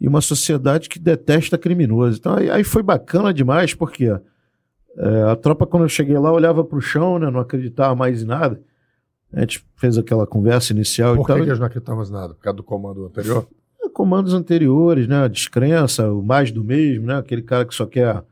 e 0.00 0.08
uma 0.08 0.20
sociedade 0.20 0.88
que 0.88 0.98
detesta 0.98 1.56
criminosos. 1.56 2.18
Então 2.18 2.34
aí, 2.34 2.50
aí 2.50 2.64
foi 2.64 2.82
bacana 2.82 3.32
demais, 3.32 3.74
porque 3.74 4.06
é, 4.06 5.22
a 5.30 5.36
tropa, 5.36 5.66
quando 5.66 5.84
eu 5.84 5.88
cheguei 5.88 6.18
lá, 6.18 6.32
olhava 6.32 6.64
para 6.64 6.78
o 6.78 6.80
chão, 6.80 7.18
né, 7.18 7.30
não 7.30 7.40
acreditava 7.40 7.94
mais 7.94 8.22
em 8.22 8.26
nada. 8.26 8.60
A 9.32 9.40
gente 9.40 9.64
fez 9.76 9.96
aquela 9.96 10.26
conversa 10.26 10.72
inicial. 10.72 11.16
Por 11.16 11.26
que, 11.26 11.34
que 11.34 11.40
eles 11.40 11.58
não 11.58 11.66
acreditavam 11.66 11.98
mais 11.98 12.10
nada? 12.10 12.34
Por 12.34 12.40
causa 12.42 12.56
do 12.56 12.62
comando 12.62 13.06
anterior? 13.06 13.46
comandos 13.94 14.34
anteriores, 14.34 15.06
né? 15.06 15.24
A 15.24 15.28
descrença, 15.28 16.10
o 16.12 16.22
mais 16.22 16.50
do 16.50 16.62
mesmo, 16.62 17.06
né? 17.06 17.16
Aquele 17.16 17.40
cara 17.40 17.64
que 17.64 17.74
só 17.74 17.86
quer 17.86 18.22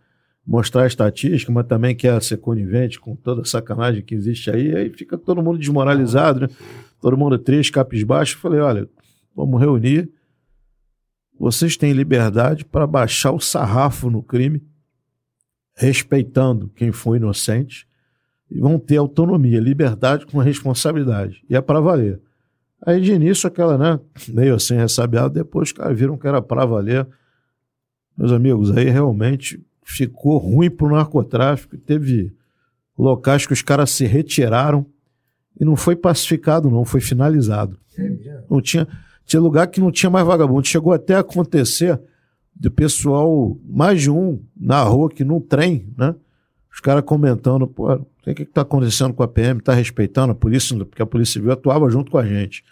mostrar 0.46 0.82
a 0.82 0.86
estatística, 0.86 1.52
mas 1.52 1.66
também 1.66 1.94
quer 1.94 2.20
ser 2.22 2.36
conivente 2.38 2.98
com 2.98 3.14
toda 3.14 3.42
a 3.42 3.44
sacanagem 3.44 4.02
que 4.02 4.14
existe 4.14 4.50
aí, 4.50 4.74
aí 4.74 4.90
fica 4.90 5.16
todo 5.16 5.42
mundo 5.42 5.58
desmoralizado, 5.58 6.40
né? 6.40 6.48
Todo 7.00 7.16
mundo 7.16 7.38
três 7.38 7.70
capes 7.70 8.02
baixos. 8.02 8.40
Falei, 8.40 8.60
olha, 8.60 8.88
vamos 9.34 9.60
reunir. 9.60 10.10
Vocês 11.38 11.76
têm 11.76 11.92
liberdade 11.92 12.64
para 12.64 12.86
baixar 12.86 13.32
o 13.32 13.40
sarrafo 13.40 14.10
no 14.10 14.22
crime, 14.22 14.62
respeitando 15.74 16.68
quem 16.68 16.92
foi 16.92 17.16
inocente, 17.16 17.86
e 18.50 18.60
vão 18.60 18.78
ter 18.78 18.98
autonomia, 18.98 19.58
liberdade 19.58 20.26
com 20.26 20.38
responsabilidade. 20.38 21.42
E 21.48 21.56
é 21.56 21.60
para 21.60 21.80
valer. 21.80 22.20
Aí 22.84 23.00
de 23.00 23.12
início 23.12 23.46
aquela, 23.46 23.78
né, 23.78 23.98
meio 24.28 24.54
assim 24.54 24.74
ressabiado, 24.74 25.34
depois 25.34 25.68
os 25.68 25.72
caras 25.72 25.98
viram 25.98 26.18
que 26.18 26.26
era 26.26 26.42
para 26.42 26.66
valer. 26.66 27.08
Meus 28.16 28.30
amigos, 28.30 28.76
aí 28.76 28.90
realmente 28.90 29.64
ficou 29.82 30.38
ruim 30.38 30.70
pro 30.70 30.90
narcotráfico. 30.90 31.76
Teve 31.76 32.32
locais 32.96 33.46
que 33.46 33.52
os 33.52 33.62
caras 33.62 33.90
se 33.90 34.06
retiraram 34.06 34.86
e 35.58 35.64
não 35.64 35.76
foi 35.76 35.96
pacificado, 35.96 36.70
não, 36.70 36.84
foi 36.84 37.00
finalizado. 37.00 37.78
Não 38.48 38.60
tinha, 38.60 38.86
tinha 39.24 39.40
lugar 39.40 39.66
que 39.66 39.80
não 39.80 39.90
tinha 39.90 40.10
mais 40.10 40.26
vagabundo. 40.26 40.66
Chegou 40.66 40.92
até 40.92 41.14
a 41.14 41.20
acontecer 41.20 42.00
de 42.54 42.70
pessoal, 42.70 43.56
mais 43.64 44.00
de 44.00 44.10
um, 44.10 44.42
na 44.56 44.82
rua, 44.82 45.10
que 45.10 45.24
num 45.24 45.40
trem, 45.40 45.92
né? 45.96 46.14
Os 46.72 46.80
caras 46.80 47.04
comentando, 47.04 47.66
pô, 47.66 47.92
o 47.92 48.06
que 48.22 48.34
que 48.34 48.44
tá 48.46 48.62
acontecendo 48.62 49.12
com 49.12 49.22
a 49.22 49.28
PM? 49.28 49.60
Tá 49.60 49.74
respeitando 49.74 50.32
a 50.32 50.34
polícia? 50.34 50.76
Porque 50.84 51.02
a 51.02 51.06
Polícia 51.06 51.34
Civil 51.34 51.52
atuava 51.52 51.90
junto 51.90 52.10
com 52.10 52.16
a 52.16 52.26
gente. 52.26 52.64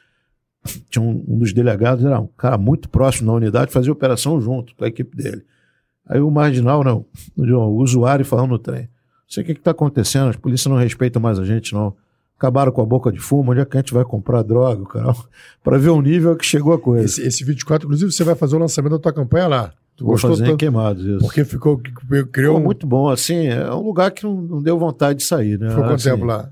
Tinha 0.89 1.03
um, 1.03 1.25
um 1.29 1.39
dos 1.39 1.53
delegados, 1.53 2.05
era 2.05 2.19
um 2.19 2.27
cara 2.27 2.57
muito 2.57 2.89
próximo 2.89 3.27
na 3.27 3.37
unidade, 3.37 3.73
fazia 3.73 3.93
operação 3.93 4.41
junto 4.41 4.75
com 4.75 4.85
a 4.85 4.89
equipe 4.89 5.15
dele. 5.17 5.45
Aí 6.09 6.20
o 6.20 6.31
marginal, 6.31 6.83
não, 6.83 7.05
o 7.37 7.77
usuário 7.81 8.25
falando 8.25 8.51
no 8.51 8.59
trem. 8.59 8.83
Não 8.83 8.89
sei 9.29 9.43
o 9.43 9.47
que 9.47 9.53
está 9.53 9.70
acontecendo, 9.70 10.29
as 10.31 10.37
polícias 10.37 10.67
não 10.70 10.77
respeitam 10.79 11.23
mais 11.23 11.39
a 11.39 11.45
gente, 11.45 11.73
não. 11.73 11.95
Acabaram 12.37 12.73
com 12.73 12.81
a 12.81 12.87
boca 12.87 13.12
de 13.12 13.19
fumo, 13.19 13.53
onde 13.53 13.61
é 13.61 13.65
que 13.65 13.77
a 13.77 13.81
gente 13.81 13.93
vai 13.93 14.05
comprar 14.05 14.43
droga, 14.43 14.85
cara? 14.87 15.15
Para 15.62 15.77
ver 15.77 15.91
o 15.91 16.01
nível 16.01 16.35
que 16.35 16.45
chegou 16.45 16.73
a 16.73 16.79
coisa. 16.79 17.05
Esse, 17.05 17.23
esse 17.23 17.45
24, 17.45 17.87
inclusive, 17.87 18.11
você 18.11 18.25
vai 18.25 18.35
fazer 18.35 18.57
o 18.57 18.59
lançamento 18.59 18.93
da 18.93 18.99
tua 18.99 19.12
campanha 19.12 19.47
lá. 19.47 19.73
Tu 19.95 20.05
Vou 20.05 20.15
gostou 20.15 20.31
fazer 20.31 20.45
em 20.45 20.47
tanto? 20.47 20.59
queimados 20.59 21.05
isso. 21.05 21.19
Porque 21.19 21.45
ficou. 21.45 21.79
Criou 22.33 22.57
um. 22.57 22.61
muito 22.61 22.87
bom, 22.87 23.11
assim, 23.11 23.47
é 23.49 23.70
um 23.73 23.83
lugar 23.83 24.11
que 24.11 24.25
não, 24.25 24.41
não 24.41 24.62
deu 24.62 24.79
vontade 24.79 25.19
de 25.19 25.25
sair, 25.27 25.59
né? 25.59 25.69
Ficou 25.69 25.85
quanto 25.85 25.95
Assim, 25.97 26.11
tempo 26.11 26.25
lá? 26.25 26.51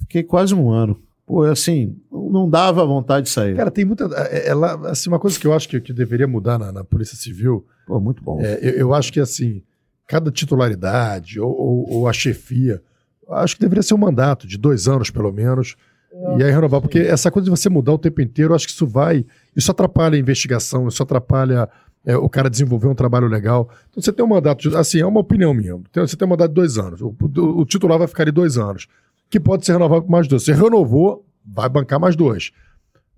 Fiquei 0.00 0.24
quase 0.24 0.52
um 0.52 0.68
ano. 0.70 1.00
Pô, 1.26 1.42
assim, 1.44 1.96
não 2.12 2.48
dava 2.50 2.84
vontade 2.84 3.26
de 3.26 3.32
sair. 3.32 3.56
Cara, 3.56 3.70
tem 3.70 3.84
muita. 3.84 4.04
É, 4.30 4.48
é 4.48 4.54
lá, 4.54 4.74
assim, 4.90 5.08
uma 5.08 5.18
coisa 5.18 5.38
que 5.40 5.46
eu 5.46 5.54
acho 5.54 5.68
que, 5.68 5.80
que 5.80 5.92
deveria 5.92 6.26
mudar 6.26 6.58
na, 6.58 6.70
na 6.70 6.84
Polícia 6.84 7.16
Civil, 7.16 7.64
Pô, 7.86 7.98
muito 7.98 8.22
bom. 8.22 8.40
é, 8.40 8.58
eu, 8.62 8.70
eu 8.72 8.94
acho 8.94 9.10
que 9.12 9.18
assim, 9.20 9.62
cada 10.06 10.30
titularidade 10.30 11.40
ou, 11.40 11.50
ou- 11.50 11.90
ou 11.92 12.08
a 12.08 12.12
chefia, 12.12 12.82
acho 13.30 13.54
que 13.56 13.60
deveria 13.62 13.82
ser 13.82 13.94
um 13.94 13.98
mandato 13.98 14.46
de 14.46 14.58
dois 14.58 14.86
anos, 14.86 15.10
pelo 15.10 15.32
menos, 15.32 15.76
e 16.38 16.44
aí 16.44 16.50
renovar. 16.50 16.80
Porque 16.80 16.98
essa 16.98 17.30
coisa 17.30 17.44
de 17.44 17.50
você 17.50 17.68
mudar 17.68 17.92
o 17.94 17.98
tempo 17.98 18.20
inteiro, 18.20 18.52
eu 18.52 18.56
acho 18.56 18.66
que 18.66 18.72
isso 18.72 18.86
vai. 18.86 19.24
Isso 19.56 19.70
atrapalha 19.70 20.16
a 20.16 20.18
investigação, 20.18 20.86
isso 20.88 21.02
atrapalha 21.02 21.68
é, 22.04 22.16
o 22.18 22.28
cara 22.28 22.50
desenvolver 22.50 22.86
um 22.86 22.94
trabalho 22.94 23.26
legal. 23.28 23.68
Então 23.90 24.02
você 24.02 24.12
tem 24.12 24.22
um 24.24 24.28
mandato, 24.28 24.68
de, 24.68 24.76
assim, 24.76 25.00
é 25.00 25.06
uma 25.06 25.20
opinião 25.20 25.54
minha. 25.54 25.74
Você 25.94 26.16
tem 26.16 26.26
um 26.26 26.30
mandato 26.30 26.50
de 26.50 26.54
dois 26.54 26.76
anos. 26.78 27.00
O, 27.00 27.08
o- 27.08 27.60
o 27.60 27.64
titular 27.64 27.98
vai 27.98 28.06
ficar 28.06 28.24
de 28.26 28.30
dois 28.30 28.58
anos, 28.58 28.86
que 29.30 29.40
pode 29.40 29.64
ser 29.66 29.72
renovado 29.72 30.02
por 30.02 30.10
mais 30.10 30.28
dois. 30.28 30.42
Você 30.44 30.52
renovou, 30.52 31.26
vai 31.44 31.68
bancar 31.68 31.98
mais 32.00 32.14
dois. 32.16 32.52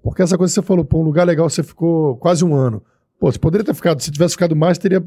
Porque 0.03 0.23
essa 0.23 0.39
coisa 0.39 0.53
que 0.53 0.55
você 0.61 0.67
falou, 0.67 0.85
pô, 0.85 1.01
um 1.01 1.05
lugar 1.05 1.27
legal, 1.27 1.49
você 1.51 1.63
ficou 1.63 2.17
quase 2.19 2.45
um 2.45 2.55
ano. 2.55 2.83
Pô, 3.19 3.31
você 3.31 3.39
poderia 3.39 3.65
ter 3.65 3.75
ficado, 3.75 4.01
se 4.01 4.11
tivesse 4.11 4.35
ficado 4.35 4.55
mais, 4.55 4.79
teria. 4.79 5.05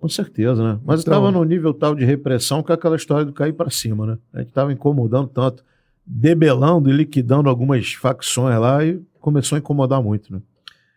Com 0.00 0.08
certeza, 0.08 0.62
né? 0.62 0.80
Mas 0.84 1.00
Então- 1.00 1.12
estava 1.14 1.30
num 1.30 1.42
nível 1.44 1.74
tal 1.74 1.94
de 1.94 2.04
repressão 2.04 2.62
que 2.62 2.72
aquela 2.72 2.96
história 2.96 3.24
do 3.24 3.32
cair 3.32 3.52
para 3.52 3.70
cima, 3.70 4.06
né? 4.06 4.18
A 4.32 4.38
gente 4.38 4.48
estava 4.48 4.72
incomodando 4.72 5.28
tanto, 5.28 5.64
debelando 6.06 6.88
e 6.88 6.92
liquidando 6.92 7.48
algumas 7.48 7.92
facções 7.94 8.58
lá 8.58 8.84
e 8.84 9.00
começou 9.20 9.56
a 9.56 9.58
incomodar 9.58 10.02
muito, 10.02 10.32
né? 10.32 10.40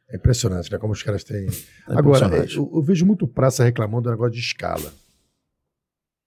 É 0.09 0.17
impressionante, 0.17 0.72
né? 0.72 0.77
Como 0.77 0.93
os 0.93 1.01
caras 1.01 1.24
têm. 1.24 1.48
É 1.48 1.98
Agora, 1.98 2.27
eu, 2.53 2.69
eu 2.74 2.82
vejo 2.82 3.06
muito 3.06 3.27
praça 3.27 3.64
reclamando 3.64 4.03
do 4.03 4.11
negócio 4.11 4.33
de 4.33 4.40
escala. 4.40 4.93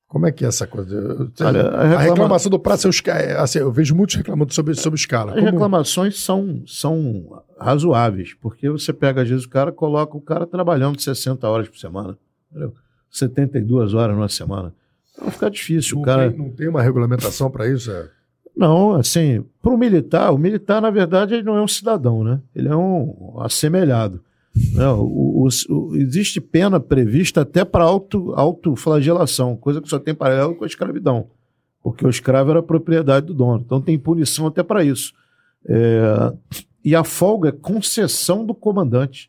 Como 0.08 0.26
é 0.26 0.33
que 0.33 0.44
é 0.44 0.49
essa 0.49 0.66
coisa? 0.66 0.94
Eu- 0.94 1.31
Olha, 1.47 1.62
a 1.62 1.81
a 1.81 1.83
reclama- 1.89 2.02
reclamação 2.02 2.50
do 2.50 2.57
é 2.62 2.89
os 2.89 3.00
ca- 3.00 3.18
é, 3.18 3.36
assim, 3.39 3.58
eu 3.58 3.73
vejo 3.73 3.94
muitos 3.97 4.15
reclamando 4.15 4.55
sobre, 4.55 4.74
sobre 4.74 4.99
escala. 4.99 5.33
As 5.33 5.39
Como- 5.39 5.50
reclamações 5.50 6.20
são, 6.20 6.62
são 6.66 7.42
razoáveis, 7.58 8.34
porque 8.41 8.68
você 8.70 8.92
pega, 8.92 9.23
às 9.23 9.28
vezes, 9.28 9.44
o 9.44 9.49
cara, 9.49 9.73
coloca 9.73 10.16
o 10.16 10.20
cara 10.20 10.47
trabalhando 10.47 11.00
60 11.00 11.49
horas 11.49 11.68
por 11.68 11.78
semana, 11.78 12.16
entendeu? 12.50 12.73
72 13.10 13.94
horas 13.94 14.15
numa 14.15 14.28
semana. 14.28 14.73
Então 15.16 15.31
fica 15.31 15.50
difícil. 15.50 15.97
não, 15.97 16.02
O 16.02 16.05
cara... 16.05 16.31
tem, 16.31 16.39
não 16.39 16.50
tem 16.50 16.68
uma 16.68 16.83
regulamentação 16.83 17.50
para 17.50 17.66
isso? 17.68 17.91
É? 17.91 18.08
Não, 18.57 18.92
assim, 18.94 19.44
para 19.60 19.73
o 19.73 19.76
militar, 19.78 20.31
o 20.33 20.39
militar, 20.39 20.81
na 20.81 20.91
verdade, 20.91 21.34
ele 21.34 21.42
não 21.42 21.57
é 21.57 21.62
um 21.62 21.66
cidadão, 21.68 22.23
né? 22.23 22.41
Ele 22.55 22.68
é 22.68 22.76
um 22.76 23.36
assemelhado. 23.41 24.20
Né? 24.73 24.86
O, 24.89 25.47
o- 25.47 25.49
o- 25.70 25.97
existe 25.97 26.41
pena 26.41 26.78
prevista 26.78 27.41
até 27.42 27.65
para 27.65 27.84
auto, 27.84 28.33
autoflagelação, 28.34 29.57
coisa 29.57 29.81
que 29.81 29.89
só 29.89 29.99
tem 29.99 30.15
paralelo 30.15 30.55
com 30.55 30.65
a 30.65 30.66
escravidão, 30.66 31.28
porque 31.83 32.07
o 32.07 32.10
escravo 32.10 32.50
era 32.50 32.62
propriedade 32.62 33.26
do 33.26 33.34
dono. 33.34 33.62
Então 33.65 33.81
tem 33.81 33.99
punição 33.99 34.47
até 34.47 34.62
para 34.62 34.84
isso. 34.84 35.12
É, 35.66 36.33
e 36.84 36.94
a 36.94 37.02
folga 37.02 37.49
é 37.49 37.52
concessão 37.52 38.44
do 38.44 38.55
comandante. 38.55 39.28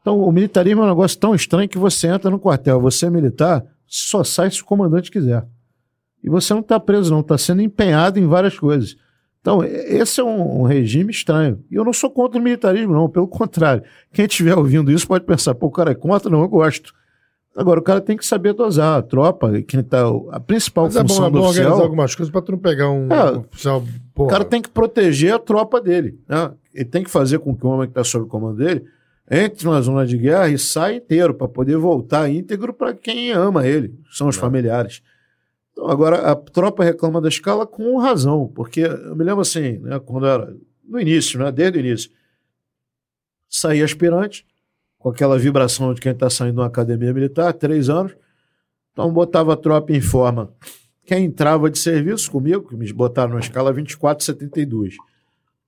Então 0.00 0.20
o 0.20 0.32
militarismo 0.32 0.82
é 0.82 0.84
um 0.84 0.88
negócio 0.88 1.18
tão 1.18 1.34
estranho 1.34 1.68
que 1.68 1.78
você 1.78 2.08
entra 2.08 2.30
no 2.30 2.38
quartel, 2.38 2.80
você 2.80 3.06
é 3.06 3.10
militar, 3.10 3.64
só 3.86 4.22
sai 4.24 4.50
se 4.50 4.62
o 4.62 4.64
comandante 4.64 5.10
quiser. 5.10 5.46
E 6.22 6.28
você 6.28 6.52
não 6.52 6.60
está 6.60 6.78
preso, 6.78 7.10
não, 7.10 7.20
está 7.20 7.38
sendo 7.38 7.62
empenhado 7.62 8.18
em 8.18 8.26
várias 8.26 8.58
coisas. 8.58 8.96
Então, 9.40 9.64
esse 9.64 10.20
é 10.20 10.24
um, 10.24 10.60
um 10.60 10.62
regime 10.64 11.10
estranho. 11.10 11.64
E 11.70 11.74
eu 11.74 11.84
não 11.84 11.92
sou 11.94 12.10
contra 12.10 12.38
o 12.38 12.42
militarismo, 12.42 12.92
não, 12.92 13.08
pelo 13.08 13.26
contrário. 13.26 13.82
Quem 14.12 14.26
estiver 14.26 14.54
ouvindo 14.56 14.90
isso 14.92 15.06
pode 15.08 15.24
pensar, 15.24 15.54
pô, 15.54 15.66
o 15.66 15.70
cara 15.70 15.92
é 15.92 15.94
contra, 15.94 16.28
não, 16.30 16.42
eu 16.42 16.48
gosto. 16.48 16.92
Agora, 17.56 17.80
o 17.80 17.82
cara 17.82 18.00
tem 18.00 18.16
que 18.16 18.24
saber 18.24 18.52
dosar. 18.52 18.98
A 18.98 19.02
tropa, 19.02 19.50
quem 19.62 19.82
tá, 19.82 20.02
a 20.30 20.38
principal 20.38 20.84
Mas 20.84 20.96
é 20.96 21.02
bom, 21.02 21.08
função 21.08 21.26
é 21.26 21.30
do 21.30 21.38
bom 21.38 21.46
organizar 21.46 21.82
algumas 21.82 22.14
coisas 22.14 22.30
para 22.30 22.42
tu 22.42 22.52
não 22.52 22.58
pegar 22.58 22.90
um, 22.90 23.08
É. 23.10 23.32
um 23.32 23.38
oficial. 23.40 23.78
o 23.80 23.84
Porra, 24.14 24.30
cara 24.30 24.44
tem 24.44 24.60
que 24.62 24.68
proteger 24.68 25.32
a 25.34 25.38
tropa 25.38 25.80
dele. 25.80 26.18
Né? 26.28 26.50
Ele 26.74 26.84
tem 26.84 27.02
que 27.02 27.10
fazer 27.10 27.38
com 27.38 27.56
que 27.56 27.66
o 27.66 27.70
homem 27.70 27.86
que 27.86 27.92
está 27.92 28.04
sob 28.04 28.26
o 28.26 28.28
comando 28.28 28.58
dele 28.58 28.84
entre 29.30 29.66
na 29.68 29.80
zona 29.80 30.04
de 30.06 30.16
guerra 30.18 30.48
e 30.48 30.58
saia 30.58 30.96
inteiro, 30.96 31.32
para 31.32 31.46
poder 31.48 31.76
voltar 31.76 32.28
íntegro 32.28 32.72
para 32.74 32.92
quem 32.92 33.30
ama 33.30 33.64
ele, 33.66 33.94
são 34.12 34.26
os 34.28 34.36
Não. 34.36 34.40
familiares. 34.42 35.02
Então, 35.80 35.90
agora, 35.90 36.30
a 36.30 36.36
tropa 36.36 36.84
reclama 36.84 37.22
da 37.22 37.28
escala 37.30 37.66
com 37.66 37.96
razão, 37.96 38.46
porque 38.54 38.80
eu 38.80 39.16
me 39.16 39.24
lembro 39.24 39.40
assim, 39.40 39.78
né, 39.78 39.98
quando 39.98 40.26
era 40.26 40.54
no 40.84 41.00
início, 41.00 41.38
né, 41.38 41.50
desde 41.50 41.78
o 41.78 41.80
início, 41.80 42.10
saía 43.48 43.82
aspirante, 43.82 44.46
com 44.98 45.08
aquela 45.08 45.38
vibração 45.38 45.94
de 45.94 46.00
quem 46.02 46.12
está 46.12 46.28
saindo 46.28 46.56
de 46.56 46.60
uma 46.60 46.66
academia 46.66 47.14
militar, 47.14 47.54
três 47.54 47.88
anos, 47.88 48.14
então 48.92 49.10
botava 49.10 49.54
a 49.54 49.56
tropa 49.56 49.94
em 49.94 50.02
forma. 50.02 50.52
Quem 51.06 51.24
entrava 51.24 51.70
de 51.70 51.78
serviço 51.78 52.30
comigo, 52.30 52.68
que 52.68 52.76
me 52.76 52.92
botaram 52.92 53.32
na 53.32 53.40
escala 53.40 53.72
24,72. 53.72 54.96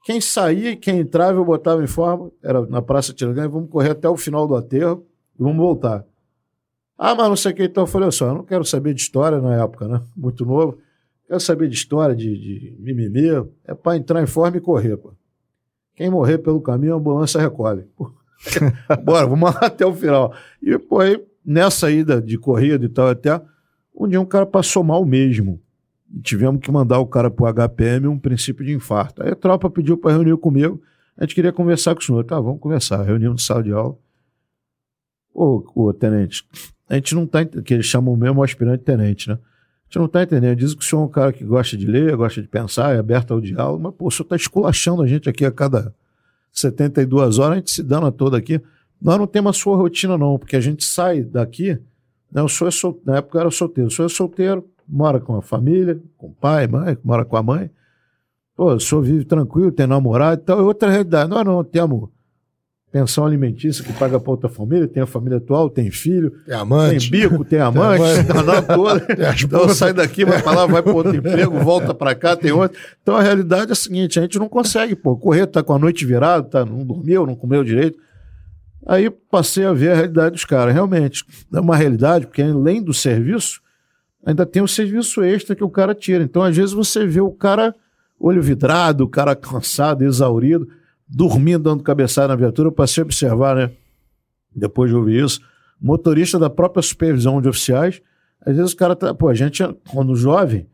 Quem 0.04 0.20
saía 0.20 0.72
e 0.72 0.76
quem 0.76 0.98
entrava 0.98 1.38
eu 1.38 1.44
botava 1.44 1.82
em 1.82 1.86
forma, 1.86 2.30
era 2.42 2.66
na 2.66 2.82
Praça 2.82 3.14
Tiradentes, 3.14 3.50
vamos 3.50 3.70
correr 3.70 3.92
até 3.92 4.10
o 4.10 4.16
final 4.18 4.46
do 4.46 4.54
aterro 4.54 5.06
e 5.40 5.42
vamos 5.42 5.56
voltar. 5.56 6.04
Ah, 6.98 7.14
mas 7.14 7.28
não 7.28 7.36
sei 7.36 7.52
o 7.52 7.54
que, 7.54 7.64
então 7.64 7.84
eu 7.84 7.86
falei, 7.86 8.10
só, 8.10 8.28
eu 8.28 8.34
não 8.34 8.44
quero 8.44 8.64
saber 8.64 8.94
de 8.94 9.00
história 9.00 9.40
na 9.40 9.62
época, 9.62 9.88
né? 9.88 10.00
Muito 10.16 10.44
novo. 10.44 10.78
Quero 11.26 11.40
saber 11.40 11.68
de 11.68 11.74
história, 11.74 12.14
de, 12.14 12.38
de 12.38 12.76
mimimi. 12.78 13.28
É 13.64 13.74
para 13.74 13.96
entrar 13.96 14.22
em 14.22 14.26
forma 14.26 14.58
e 14.58 14.60
correr, 14.60 14.96
pô. 14.96 15.12
Quem 15.94 16.10
morrer 16.10 16.38
pelo 16.38 16.60
caminho, 16.60 16.94
a 16.94 16.96
ambulância 16.96 17.40
recolhe. 17.40 17.86
Bora, 19.04 19.26
vamos 19.26 19.54
lá 19.54 19.60
até 19.62 19.84
o 19.84 19.94
final. 19.94 20.34
E, 20.62 20.78
pô, 20.78 21.00
aí, 21.00 21.22
nessa 21.44 21.90
ida 21.90 22.20
de 22.20 22.38
corrida 22.38 22.84
e 22.84 22.88
tal, 22.88 23.08
até, 23.08 23.40
um 23.94 24.08
dia 24.08 24.20
um 24.20 24.26
cara 24.26 24.46
passou 24.46 24.82
mal 24.82 25.04
mesmo. 25.04 25.60
E 26.12 26.20
tivemos 26.20 26.60
que 26.60 26.70
mandar 26.70 26.98
o 26.98 27.06
cara 27.06 27.30
pro 27.30 27.46
HPM 27.46 28.06
um 28.06 28.18
princípio 28.18 28.64
de 28.64 28.72
infarto. 28.72 29.22
Aí 29.22 29.30
a 29.30 29.36
tropa 29.36 29.70
pediu 29.70 29.96
para 29.96 30.12
reunir 30.12 30.36
comigo. 30.36 30.82
A 31.16 31.24
gente 31.24 31.34
queria 31.34 31.52
conversar 31.52 31.94
com 31.94 32.00
o 32.00 32.04
senhor. 32.04 32.24
Tá, 32.24 32.38
vamos 32.40 32.60
conversar. 32.60 33.02
Reunião 33.02 33.34
de 33.34 33.42
sala 33.42 33.62
de 33.62 33.72
aula. 33.72 33.96
Ô, 35.34 35.62
ô 35.74 35.92
tenente, 35.92 36.46
a 36.92 36.98
gente 36.98 37.14
não 37.14 37.26
tá. 37.26 37.42
ent- 37.42 37.62
Que 37.62 37.74
eles 37.74 37.86
chamam 37.86 38.16
mesmo 38.16 38.42
aspirante 38.42 38.84
tenente, 38.84 39.28
né? 39.28 39.34
A 39.34 39.84
gente 39.86 39.98
não 39.98 40.08
tá 40.08 40.22
entendendo. 40.22 40.56
Diz 40.56 40.74
que 40.74 40.82
o 40.82 40.84
senhor 40.86 41.02
é 41.02 41.04
um 41.04 41.08
cara 41.08 41.32
que 41.32 41.44
gosta 41.44 41.76
de 41.76 41.86
ler, 41.86 42.16
gosta 42.16 42.40
de 42.40 42.48
pensar, 42.48 42.94
é 42.94 42.98
aberto 42.98 43.32
ao 43.34 43.40
diálogo, 43.40 43.82
mas, 43.82 43.94
pô, 43.94 44.06
o 44.06 44.10
senhor 44.10 44.26
tá 44.28 44.36
esculachando 44.36 45.02
a 45.02 45.06
gente 45.06 45.28
aqui 45.28 45.44
a 45.44 45.50
cada 45.50 45.94
72 46.52 47.38
horas, 47.38 47.52
a 47.52 47.56
gente 47.56 47.70
se 47.70 47.82
dana 47.82 48.10
toda 48.12 48.36
aqui. 48.36 48.60
Nós 49.00 49.18
não 49.18 49.26
temos 49.26 49.56
a 49.56 49.58
sua 49.60 49.76
rotina, 49.76 50.16
não, 50.16 50.38
porque 50.38 50.56
a 50.56 50.60
gente 50.60 50.84
sai 50.84 51.22
daqui. 51.22 51.78
Né, 52.30 52.42
o 52.42 52.48
senhor 52.48 52.68
é 52.68 52.70
sol... 52.70 53.00
Na 53.04 53.16
época 53.18 53.40
era 53.40 53.50
solteiro. 53.50 53.88
O 53.88 53.90
senhor 53.90 54.06
é 54.06 54.08
solteiro, 54.08 54.66
mora 54.88 55.18
com 55.20 55.36
a 55.36 55.42
família, 55.42 56.00
com 56.16 56.28
o 56.28 56.32
pai, 56.34 56.66
mãe, 56.66 56.96
mora 57.04 57.24
com 57.24 57.36
a 57.36 57.42
mãe. 57.42 57.70
Pô, 58.56 58.74
o 58.74 58.80
senhor 58.80 59.02
vive 59.02 59.24
tranquilo, 59.24 59.72
tem 59.72 59.86
namorado 59.86 60.40
e 60.40 60.44
tal. 60.44 60.58
É 60.58 60.62
outra 60.62 60.88
realidade. 60.90 61.28
Nós 61.30 61.44
não 61.44 61.62
temos 61.64 62.08
pensão 62.92 63.24
alimentícia 63.24 63.82
que 63.82 63.92
paga 63.94 64.20
para 64.20 64.30
outra 64.30 64.50
família, 64.50 64.86
tem 64.86 65.02
a 65.02 65.06
família 65.06 65.38
atual, 65.38 65.70
tem 65.70 65.90
filho, 65.90 66.30
Tem 66.30 66.44
tem 66.44 66.54
amante. 66.54 67.10
bico, 67.10 67.42
tem 67.42 67.58
amante, 67.58 68.02
amante. 68.02 68.26
tem 68.26 68.34
danado 68.36 68.66
toda. 68.66 69.00
Tem 69.16 69.44
Então 69.44 69.68
sai 69.70 69.94
daqui, 69.94 70.26
vai 70.26 70.42
pra 70.42 70.52
lá, 70.52 70.66
vai 70.66 70.82
para 70.82 70.92
outro 70.92 71.16
emprego, 71.16 71.58
volta 71.60 71.94
para 71.94 72.14
cá, 72.14 72.36
tem 72.36 72.52
outro. 72.52 72.78
Então 73.02 73.16
a 73.16 73.22
realidade 73.22 73.70
é 73.70 73.72
a 73.72 73.74
seguinte: 73.74 74.18
a 74.18 74.22
gente 74.22 74.38
não 74.38 74.46
consegue, 74.48 74.94
pô. 74.94 75.16
Correr, 75.16 75.46
tá 75.46 75.62
com 75.62 75.72
a 75.72 75.78
noite 75.78 76.04
virada, 76.04 76.46
tá, 76.46 76.64
não 76.66 76.84
dormiu, 76.84 77.24
não 77.26 77.34
comeu 77.34 77.64
direito. 77.64 77.98
Aí 78.86 79.08
passei 79.08 79.64
a 79.64 79.72
ver 79.72 79.92
a 79.92 79.94
realidade 79.94 80.32
dos 80.32 80.44
caras. 80.44 80.74
Realmente, 80.74 81.24
é 81.52 81.60
uma 81.60 81.76
realidade, 81.76 82.26
porque 82.26 82.42
além 82.42 82.82
do 82.82 82.92
serviço, 82.92 83.60
ainda 84.24 84.44
tem 84.44 84.62
o 84.62 84.68
serviço 84.68 85.22
extra 85.22 85.56
que 85.56 85.64
o 85.64 85.70
cara 85.70 85.94
tira. 85.94 86.22
Então, 86.22 86.42
às 86.42 86.54
vezes, 86.54 86.72
você 86.72 87.06
vê 87.06 87.20
o 87.20 87.30
cara 87.30 87.74
olho 88.20 88.42
vidrado, 88.42 89.04
o 89.04 89.08
cara 89.08 89.34
cansado, 89.34 90.02
exaurido, 90.04 90.68
dormindo, 91.14 91.64
dando 91.64 91.82
cabeçada 91.82 92.28
na 92.28 92.36
viatura. 92.36 92.68
Eu 92.68 92.72
passei 92.72 93.02
a 93.02 93.04
observar, 93.04 93.54
né? 93.56 93.70
Depois 94.54 94.90
de 94.90 94.96
ouvir 94.96 95.24
isso, 95.24 95.40
motorista 95.80 96.38
da 96.38 96.48
própria 96.48 96.82
supervisão 96.82 97.40
de 97.40 97.48
oficiais. 97.48 98.00
Às 98.44 98.56
vezes 98.56 98.72
o 98.72 98.76
cara 98.76 98.96
tá, 98.96 99.14
pô, 99.14 99.28
a 99.28 99.34
gente, 99.34 99.62
quando 99.90 100.16
jovem, 100.16 100.66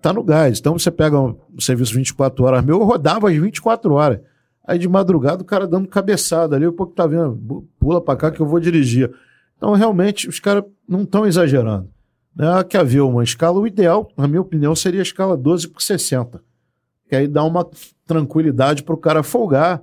tá 0.00 0.12
no 0.12 0.22
gás. 0.22 0.58
Então 0.58 0.78
você 0.78 0.90
pega 0.90 1.20
um 1.20 1.36
serviço 1.58 1.94
24 1.94 2.44
horas 2.44 2.64
meu, 2.64 2.80
eu 2.80 2.84
rodava 2.84 3.30
as 3.30 3.36
24 3.36 3.92
horas. 3.92 4.20
Aí 4.66 4.78
de 4.78 4.88
madrugada 4.88 5.42
o 5.42 5.44
cara 5.44 5.66
dando 5.66 5.86
cabeçada 5.86 6.56
ali, 6.56 6.66
o 6.66 6.72
pouco 6.72 6.94
tá 6.94 7.06
vendo, 7.06 7.68
pula 7.78 8.00
para 8.00 8.16
cá 8.16 8.30
que 8.30 8.40
eu 8.40 8.46
vou 8.46 8.58
dirigir. 8.58 9.12
Então 9.56 9.74
realmente 9.74 10.28
os 10.28 10.40
caras 10.40 10.64
não 10.88 11.02
estão 11.02 11.26
exagerando. 11.26 11.88
Né? 12.34 12.46
Que 12.64 12.76
havia 12.76 13.04
uma 13.04 13.22
escala, 13.22 13.58
o 13.58 13.66
ideal, 13.66 14.10
na 14.16 14.26
minha 14.26 14.40
opinião, 14.40 14.74
seria 14.74 15.00
a 15.00 15.02
escala 15.02 15.36
12 15.36 15.68
por 15.68 15.82
60. 15.82 16.42
Que 17.08 17.16
aí 17.16 17.28
dá 17.28 17.44
uma 17.44 17.68
tranquilidade 18.06 18.82
para 18.82 18.94
o 18.94 18.98
cara 18.98 19.22
folgar, 19.22 19.82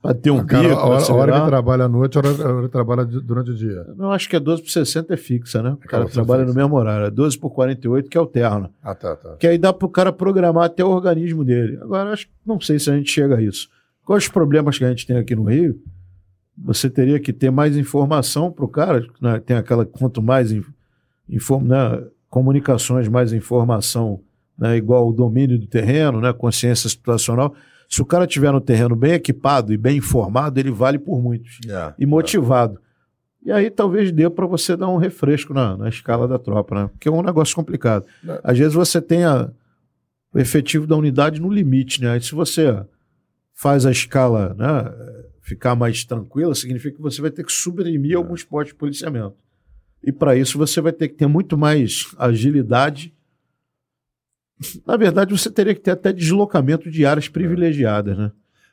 para 0.00 0.14
ter 0.14 0.30
um 0.30 0.44
cara, 0.44 0.68
pico. 0.68 0.80
A 0.80 0.86
hora, 0.86 1.02
a 1.02 1.14
hora 1.14 1.40
que 1.40 1.46
trabalha 1.46 1.84
à 1.84 1.88
noite, 1.88 2.16
a 2.16 2.20
hora, 2.20 2.28
a 2.30 2.54
hora 2.54 2.66
que 2.66 2.72
trabalha 2.72 3.04
durante 3.04 3.50
o 3.50 3.54
dia. 3.54 3.86
Eu 3.98 4.10
acho 4.10 4.28
que 4.28 4.36
é 4.36 4.40
12 4.40 4.62
por 4.62 4.70
60 4.70 5.12
é 5.12 5.16
fixa, 5.16 5.62
né? 5.62 5.72
O 5.72 5.76
cara 5.76 6.06
trabalha 6.06 6.42
fixa. 6.42 6.54
no 6.54 6.60
mesmo 6.60 6.76
horário. 6.76 7.06
É 7.06 7.10
12 7.10 7.38
por 7.38 7.50
48 7.50 8.08
que 8.08 8.16
alterna. 8.16 8.70
Ah, 8.82 8.94
tá, 8.94 9.14
tá. 9.14 9.36
Que 9.36 9.46
aí 9.46 9.58
dá 9.58 9.72
para 9.72 9.86
o 9.86 9.90
cara 9.90 10.12
programar 10.12 10.64
até 10.64 10.84
o 10.84 10.88
organismo 10.88 11.44
dele. 11.44 11.78
Agora, 11.82 12.12
acho 12.12 12.28
não 12.46 12.60
sei 12.60 12.78
se 12.78 12.90
a 12.90 12.96
gente 12.96 13.10
chega 13.10 13.36
a 13.36 13.42
isso. 13.42 13.68
Quais 14.04 14.24
os 14.24 14.28
problemas 14.28 14.78
que 14.78 14.84
a 14.84 14.88
gente 14.88 15.06
tem 15.06 15.16
aqui 15.16 15.36
no 15.36 15.44
Rio? 15.44 15.78
Você 16.64 16.88
teria 16.88 17.20
que 17.20 17.32
ter 17.32 17.50
mais 17.50 17.76
informação 17.76 18.50
para 18.50 18.64
o 18.64 18.68
cara. 18.68 19.06
Né? 19.20 19.38
Tem 19.40 19.56
aquela, 19.56 19.84
quanto 19.84 20.22
mais 20.22 20.50
inform, 21.28 21.64
né? 21.64 22.02
comunicações, 22.30 23.08
mais 23.08 23.32
informação, 23.32 24.20
né? 24.60 24.76
igual 24.76 25.08
o 25.08 25.12
domínio 25.12 25.58
do 25.58 25.66
terreno, 25.66 26.20
né? 26.20 26.32
consciência 26.32 26.88
situacional 26.88 27.54
se 27.90 28.00
o 28.00 28.06
cara 28.06 28.24
tiver 28.24 28.52
no 28.52 28.60
terreno 28.60 28.94
bem 28.94 29.14
equipado 29.14 29.72
e 29.72 29.76
bem 29.76 29.96
informado, 29.96 30.60
ele 30.60 30.70
vale 30.70 30.96
por 30.96 31.20
muitos. 31.20 31.58
É, 31.68 31.92
e 31.98 32.06
motivado. 32.06 32.78
É. 33.44 33.48
E 33.48 33.52
aí 33.52 33.68
talvez 33.68 34.12
dê 34.12 34.30
para 34.30 34.46
você 34.46 34.76
dar 34.76 34.88
um 34.88 34.96
refresco 34.96 35.52
na, 35.52 35.76
na 35.76 35.88
escala 35.88 36.28
da 36.28 36.38
tropa, 36.38 36.74
né? 36.74 36.88
Porque 36.92 37.08
é 37.08 37.10
um 37.10 37.22
negócio 37.22 37.56
complicado. 37.56 38.06
É. 38.26 38.40
Às 38.44 38.58
vezes 38.58 38.74
você 38.74 39.02
tem 39.02 39.24
a, 39.24 39.50
o 40.32 40.38
efetivo 40.38 40.86
da 40.86 40.94
unidade 40.94 41.40
no 41.40 41.50
limite, 41.50 42.00
né? 42.00 42.12
Aí 42.12 42.20
se 42.20 42.32
você 42.32 42.80
faz 43.52 43.84
a 43.84 43.90
escala 43.90 44.54
né, 44.54 44.94
ficar 45.42 45.74
mais 45.74 46.04
tranquila, 46.04 46.54
significa 46.54 46.94
que 46.94 47.02
você 47.02 47.20
vai 47.20 47.30
ter 47.30 47.44
que 47.44 47.52
suprimir 47.52 48.12
é. 48.12 48.14
alguns 48.14 48.44
postos 48.44 48.72
de 48.72 48.78
policiamento. 48.78 49.34
E 50.04 50.12
para 50.12 50.36
isso 50.36 50.56
você 50.56 50.80
vai 50.80 50.92
ter 50.92 51.08
que 51.08 51.16
ter 51.16 51.26
muito 51.26 51.58
mais 51.58 52.14
agilidade 52.16 53.12
na 54.86 54.96
verdade, 54.96 55.36
você 55.36 55.50
teria 55.50 55.74
que 55.74 55.80
ter 55.80 55.92
até 55.92 56.12
deslocamento 56.12 56.90
de 56.90 57.06
áreas 57.06 57.28
privilegiadas, 57.28 58.16
né? 58.16 58.30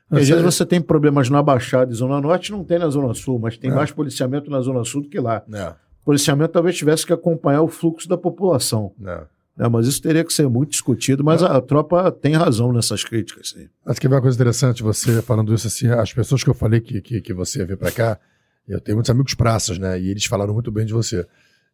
Porque 0.08 0.22
às 0.22 0.28
vezes 0.28 0.44
você 0.44 0.64
tem 0.64 0.80
problemas 0.80 1.28
na 1.28 1.42
Baixada 1.42 1.92
e 1.92 1.94
Zona 1.94 2.20
Norte, 2.20 2.50
não 2.50 2.64
tem 2.64 2.78
na 2.78 2.88
Zona 2.88 3.12
Sul, 3.12 3.38
mas 3.38 3.58
tem 3.58 3.70
é. 3.70 3.74
mais 3.74 3.90
policiamento 3.90 4.50
na 4.50 4.60
Zona 4.60 4.82
Sul 4.84 5.02
do 5.02 5.08
que 5.08 5.20
lá. 5.20 5.42
É. 5.52 5.68
O 6.02 6.04
policiamento 6.06 6.52
talvez 6.52 6.76
tivesse 6.76 7.04
que 7.04 7.12
acompanhar 7.12 7.60
o 7.60 7.68
fluxo 7.68 8.08
da 8.08 8.16
população. 8.16 8.92
É. 9.04 9.26
É, 9.58 9.68
mas 9.68 9.88
isso 9.88 10.00
teria 10.00 10.24
que 10.24 10.32
ser 10.32 10.48
muito 10.48 10.70
discutido, 10.70 11.24
mas 11.24 11.42
a 11.42 11.60
tropa 11.60 12.12
tem 12.12 12.34
razão 12.34 12.72
nessas 12.72 13.02
críticas. 13.02 13.50
Sim. 13.50 13.68
Acho 13.84 14.00
que 14.00 14.06
é 14.06 14.10
uma 14.10 14.22
coisa 14.22 14.36
interessante 14.36 14.84
você 14.84 15.20
falando 15.20 15.52
isso 15.52 15.66
assim, 15.66 15.88
as 15.88 16.12
pessoas 16.12 16.44
que 16.44 16.48
eu 16.48 16.54
falei 16.54 16.80
que, 16.80 17.00
que, 17.00 17.20
que 17.20 17.34
você 17.34 17.58
ia 17.58 17.66
vir 17.66 17.76
para 17.76 17.90
cá, 17.90 18.18
eu 18.68 18.80
tenho 18.80 18.96
muitos 18.96 19.10
amigos 19.10 19.34
praças, 19.34 19.76
né? 19.76 20.00
E 20.00 20.10
eles 20.10 20.24
falaram 20.26 20.54
muito 20.54 20.70
bem 20.70 20.86
de 20.86 20.92
você. 20.92 21.26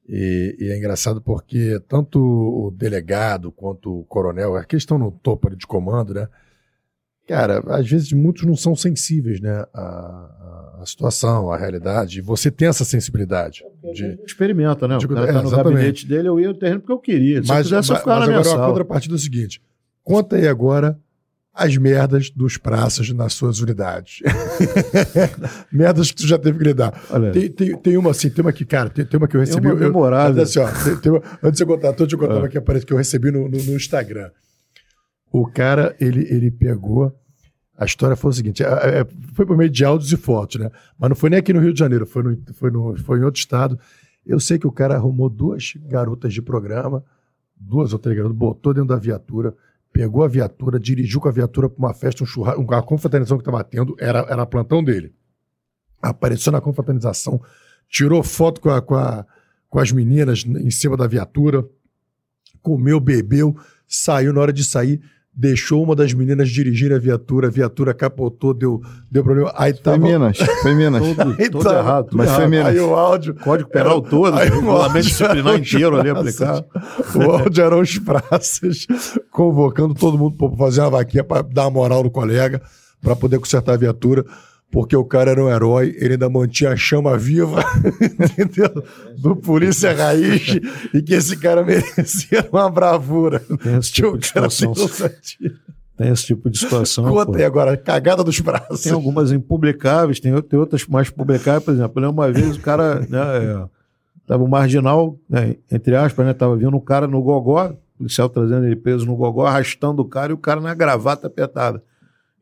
E, 0.08 0.56
e, 0.58 0.68
é 0.70 0.76
engraçado 0.76 1.20
porque 1.20 1.80
tanto 1.88 2.20
o 2.20 2.70
delegado 2.70 3.50
quanto 3.50 4.00
o 4.00 4.04
coronel, 4.04 4.54
aqueles 4.54 4.82
estão 4.82 4.98
no 4.98 5.10
topo 5.10 5.54
de 5.56 5.66
comando, 5.66 6.12
né? 6.12 6.28
Cara, 7.26 7.62
às 7.68 7.88
vezes 7.88 8.12
muitos 8.12 8.44
não 8.44 8.54
são 8.54 8.76
sensíveis, 8.76 9.40
né? 9.40 9.64
À, 9.72 10.78
à 10.80 10.86
situação, 10.86 11.50
à 11.50 11.56
realidade. 11.56 12.18
E 12.18 12.22
você 12.22 12.50
tem 12.50 12.68
essa 12.68 12.84
sensibilidade. 12.84 13.64
É 13.82 13.92
de... 13.92 14.18
Experimenta, 14.26 14.86
né? 14.86 14.98
O 14.98 15.08
cara 15.08 15.32
tá 15.32 15.42
no 15.42 15.50
gabinete 15.50 16.06
dele, 16.06 16.28
eu 16.28 16.38
ia 16.38 16.48
no 16.48 16.54
terreno 16.54 16.80
porque 16.80 16.92
eu 16.92 16.98
queria. 16.98 17.42
Se 17.42 17.48
mas, 17.48 17.70
eu 17.70 17.78
quisesse, 17.78 17.92
eu 17.92 17.96
ficava 17.96 18.20
mas 18.20 18.28
na 18.28 18.38
agora 18.40 18.62
a 18.62 18.68
contrapartida 18.68 19.14
é 19.14 19.16
o 19.16 19.18
seguinte. 19.18 19.62
Conta 20.02 20.36
aí 20.36 20.46
agora 20.46 20.98
as 21.54 21.76
merdas 21.76 22.30
dos 22.30 22.56
praças 22.56 23.08
nas 23.10 23.32
suas 23.32 23.60
unidades. 23.60 24.20
merdas 25.70 26.10
que 26.10 26.16
tu 26.16 26.26
já 26.26 26.36
teve 26.36 26.58
que 26.58 26.64
lidar. 26.64 26.90
Tem, 27.32 27.48
tem, 27.48 27.76
tem, 27.76 27.96
uma 27.96 28.10
assim, 28.10 28.28
tem 28.28 28.44
uma 28.44 28.52
que, 28.52 28.64
cara, 28.64 28.90
tem, 28.90 29.04
tem 29.04 29.16
uma 29.16 29.28
que 29.28 29.36
eu 29.36 29.40
recebi. 29.40 29.62
Tem 29.62 29.70
uma 29.70 29.80
memorável. 29.80 30.38
Eu, 30.38 30.42
assim, 30.42 30.58
ó, 30.58 30.68
tem, 30.82 30.96
tem 30.96 31.12
uma, 31.12 31.22
antes 31.40 31.58
de 31.58 31.62
eu 31.62 31.68
contar, 31.68 31.90
antes 31.90 32.08
de 32.08 32.14
eu 32.16 32.18
contar 32.18 32.38
uma 32.38 32.48
que 32.48 32.58
aparece 32.58 32.84
que 32.84 32.92
eu 32.92 32.96
recebi 32.96 33.30
no, 33.30 33.48
no, 33.48 33.56
no, 33.56 33.76
Instagram. 33.76 34.32
O 35.30 35.46
cara, 35.46 35.94
ele, 36.00 36.26
ele 36.28 36.50
pegou. 36.50 37.14
A 37.78 37.84
história 37.84 38.16
foi 38.16 38.30
o 38.30 38.34
seguinte: 38.34 38.64
é, 38.64 38.66
é, 38.66 39.06
foi 39.34 39.46
por 39.46 39.56
meio 39.56 39.70
de 39.70 39.84
áudios 39.84 40.12
e 40.12 40.16
fotos, 40.16 40.60
né? 40.60 40.70
Mas 40.98 41.08
não 41.08 41.16
foi 41.16 41.30
nem 41.30 41.38
aqui 41.38 41.52
no 41.52 41.60
Rio 41.60 41.72
de 41.72 41.78
Janeiro, 41.78 42.04
foi, 42.04 42.22
no, 42.24 42.38
foi, 42.54 42.70
no, 42.72 42.96
foi 42.98 43.20
em 43.20 43.22
outro 43.22 43.38
estado. 43.38 43.78
Eu 44.26 44.40
sei 44.40 44.58
que 44.58 44.66
o 44.66 44.72
cara 44.72 44.96
arrumou 44.96 45.30
duas 45.30 45.74
garotas 45.86 46.34
de 46.34 46.42
programa, 46.42 47.04
duas 47.56 47.92
ou 47.92 47.98
três 48.00 48.16
garotas, 48.16 48.36
botou 48.36 48.74
dentro 48.74 48.88
da 48.88 48.96
viatura 48.96 49.54
pegou 49.94 50.24
a 50.24 50.28
viatura, 50.28 50.78
dirigiu 50.80 51.20
com 51.20 51.28
a 51.28 51.32
viatura 51.32 51.70
para 51.70 51.78
uma 51.78 51.94
festa, 51.94 52.24
um 52.24 52.26
churrasco, 52.26 52.60
uma 52.60 52.82
confraternização 52.82 53.38
que 53.38 53.42
estava 53.42 53.62
tendo, 53.62 53.94
era, 54.00 54.26
era 54.28 54.44
plantão 54.44 54.82
dele. 54.82 55.14
Apareceu 56.02 56.50
na 56.50 56.60
confraternização, 56.60 57.40
tirou 57.88 58.20
foto 58.24 58.60
com, 58.60 58.70
a, 58.70 58.82
com, 58.82 58.96
a, 58.96 59.24
com 59.70 59.78
as 59.78 59.92
meninas 59.92 60.44
em 60.44 60.70
cima 60.70 60.96
da 60.96 61.06
viatura, 61.06 61.64
comeu, 62.60 62.98
bebeu, 62.98 63.56
saiu 63.86 64.32
na 64.32 64.40
hora 64.40 64.52
de 64.52 64.64
sair, 64.64 65.00
deixou 65.36 65.82
uma 65.82 65.96
das 65.96 66.12
meninas 66.12 66.48
dirigir 66.48 66.92
a 66.92 66.98
viatura, 66.98 67.48
a 67.48 67.50
viatura 67.50 67.92
capotou, 67.92 68.54
deu, 68.54 68.80
deu 69.10 69.24
problema. 69.24 69.52
Aí 69.56 69.72
tava... 69.72 69.98
Foi 69.98 70.08
Minas, 70.12 70.38
foi 70.62 70.74
Minas. 70.74 71.02
Todo, 71.02 71.36
aí 71.38 71.50
todo 71.50 71.64
tava... 71.64 71.78
errado, 71.78 72.04
tudo 72.06 72.18
mas 72.18 72.28
errado. 72.28 72.40
foi 72.40 72.48
Minas. 72.48 72.66
Aí 72.66 72.80
o 72.80 72.94
áudio... 72.94 73.34
Código 73.34 73.68
penal 73.68 73.98
era... 73.98 74.08
todo, 74.08 74.38
aí 74.38 74.48
o 74.48 74.54
regulamento 74.54 75.06
disciplinar 75.06 75.54
inteiro 75.58 75.98
ali 75.98 76.10
aplicado. 76.10 76.64
O 77.14 77.22
áudio 77.30 77.64
eram 77.64 77.80
os 77.80 77.98
praças 77.98 78.86
convocando 79.30 79.94
todo 79.94 80.16
mundo 80.16 80.36
para 80.36 80.56
fazer 80.56 80.80
uma 80.82 80.90
vaquinha 80.90 81.24
para 81.24 81.42
dar 81.42 81.64
uma 81.64 81.70
moral 81.72 82.04
no 82.04 82.10
colega, 82.10 82.62
para 83.02 83.16
poder 83.16 83.38
consertar 83.38 83.72
a 83.74 83.76
viatura 83.76 84.24
porque 84.74 84.96
o 84.96 85.04
cara 85.04 85.30
era 85.30 85.44
um 85.44 85.48
herói, 85.48 85.94
ele 86.00 86.14
ainda 86.14 86.28
mantinha 86.28 86.72
a 86.72 86.76
chama 86.76 87.16
viva, 87.16 87.62
entendeu? 88.02 88.82
Do 89.16 89.36
polícia 89.36 89.94
raiz, 89.94 90.58
e 90.92 91.00
que 91.00 91.14
esse 91.14 91.36
cara 91.36 91.62
merecia 91.62 92.44
uma 92.50 92.68
bravura. 92.68 93.38
Tem 93.62 93.78
esse 93.78 93.92
tipo 93.92 94.18
de 94.18 94.26
situação. 94.26 94.74
Tem 95.96 96.10
esse 96.10 96.26
tipo 96.26 96.50
de 96.50 96.58
situação. 96.58 97.04
Conta 97.04 97.38
aí 97.38 97.44
agora, 97.44 97.76
cagada 97.76 98.24
dos 98.24 98.40
braços. 98.40 98.82
Tem 98.82 98.90
algumas 98.90 99.30
impublicáveis, 99.30 100.18
tem, 100.18 100.42
tem 100.42 100.58
outras 100.58 100.84
mais 100.88 101.08
publicáveis, 101.08 101.62
por 101.62 101.72
exemplo. 101.72 102.10
Uma 102.10 102.32
vez 102.32 102.56
o 102.56 102.60
cara, 102.60 102.98
né, 103.08 103.44
é, 103.44 103.64
tava 104.26 104.42
um 104.42 104.48
marginal, 104.48 105.16
né, 105.30 105.54
entre 105.70 105.94
aspas, 105.94 106.26
né, 106.26 106.34
tava 106.34 106.56
vindo 106.56 106.76
um 106.76 106.80
cara 106.80 107.06
no 107.06 107.22
gogó, 107.22 107.68
o 107.68 107.98
policial 107.98 108.28
trazendo 108.28 108.66
ele 108.66 108.74
preso 108.74 109.06
no 109.06 109.14
gogó, 109.14 109.46
arrastando 109.46 110.02
o 110.02 110.04
cara 110.04 110.32
e 110.32 110.34
o 110.34 110.38
cara 110.38 110.60
na 110.60 110.74
gravata 110.74 111.28
apertada. 111.28 111.80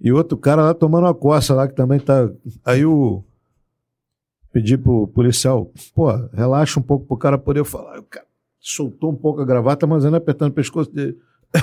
E 0.03 0.13
outro 0.13 0.37
cara 0.37 0.63
lá 0.63 0.75
tomando 0.75 1.05
uma 1.05 1.15
coça 1.15 1.55
lá 1.55 1.69
que 1.69 1.75
também 1.75 2.01
tá. 2.01 2.29
Aí 2.65 2.85
o. 2.85 3.23
Pedi 4.53 4.77
pro 4.77 5.07
policial, 5.07 5.71
pô, 5.95 6.11
relaxa 6.35 6.79
um 6.79 6.83
pouco 6.83 7.07
pro 7.07 7.17
cara 7.17 7.39
poder 7.39 7.65
falar. 7.65 8.01
O 8.01 8.03
cara 8.03 8.27
soltou 8.61 9.11
um 9.11 9.17
pouco 9.17 9.41
a 9.41 9.45
gravata, 9.47 9.87
mas 9.87 10.05
ainda 10.05 10.19
apertando 10.19 10.51
o 10.51 10.55
pescoço 10.55 10.91
dele. 10.93 11.17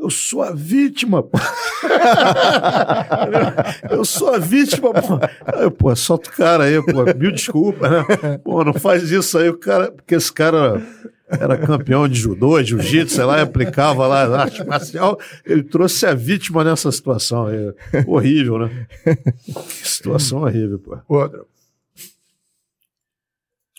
Eu 0.00 0.10
sou 0.10 0.42
a 0.42 0.52
vítima, 0.52 1.24
pô. 1.24 1.36
Eu 3.90 4.04
sou 4.04 4.32
a 4.32 4.38
vítima, 4.38 4.94
pô. 4.94 5.18
Aí, 5.44 5.68
pô, 5.70 5.94
solta 5.96 6.30
o 6.30 6.32
cara 6.32 6.64
aí, 6.64 6.80
pô. 6.80 7.04
Mil 7.18 7.32
desculpas, 7.32 7.90
né? 7.90 8.38
Pô, 8.44 8.64
não 8.64 8.72
faz 8.72 9.10
isso 9.10 9.36
aí, 9.36 9.48
o 9.48 9.58
cara. 9.58 9.90
Porque 9.90 10.14
esse 10.14 10.32
cara 10.32 10.80
era 11.28 11.58
campeão 11.58 12.08
de 12.08 12.14
judô, 12.14 12.62
jiu-jitsu, 12.62 13.16
sei 13.16 13.24
lá, 13.24 13.42
aplicava 13.42 14.06
lá 14.06 14.42
arte 14.42 14.64
marcial. 14.64 15.18
Ele 15.44 15.64
trouxe 15.64 16.06
a 16.06 16.14
vítima 16.14 16.62
nessa 16.62 16.92
situação. 16.92 17.48
É 17.48 17.74
horrível, 18.06 18.60
né? 18.60 18.86
Que 19.04 19.88
situação 19.88 20.42
horrível, 20.42 20.78
pô. 20.78 20.96
Outra. 21.08 21.40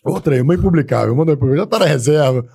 Outra 0.03 0.35
aí, 0.35 0.41
uma 0.41 0.55
impublicável. 0.55 1.15
Manda 1.15 1.37
Já 1.55 1.65
tá 1.65 1.79
na 1.79 1.85
reserva. 1.85 2.45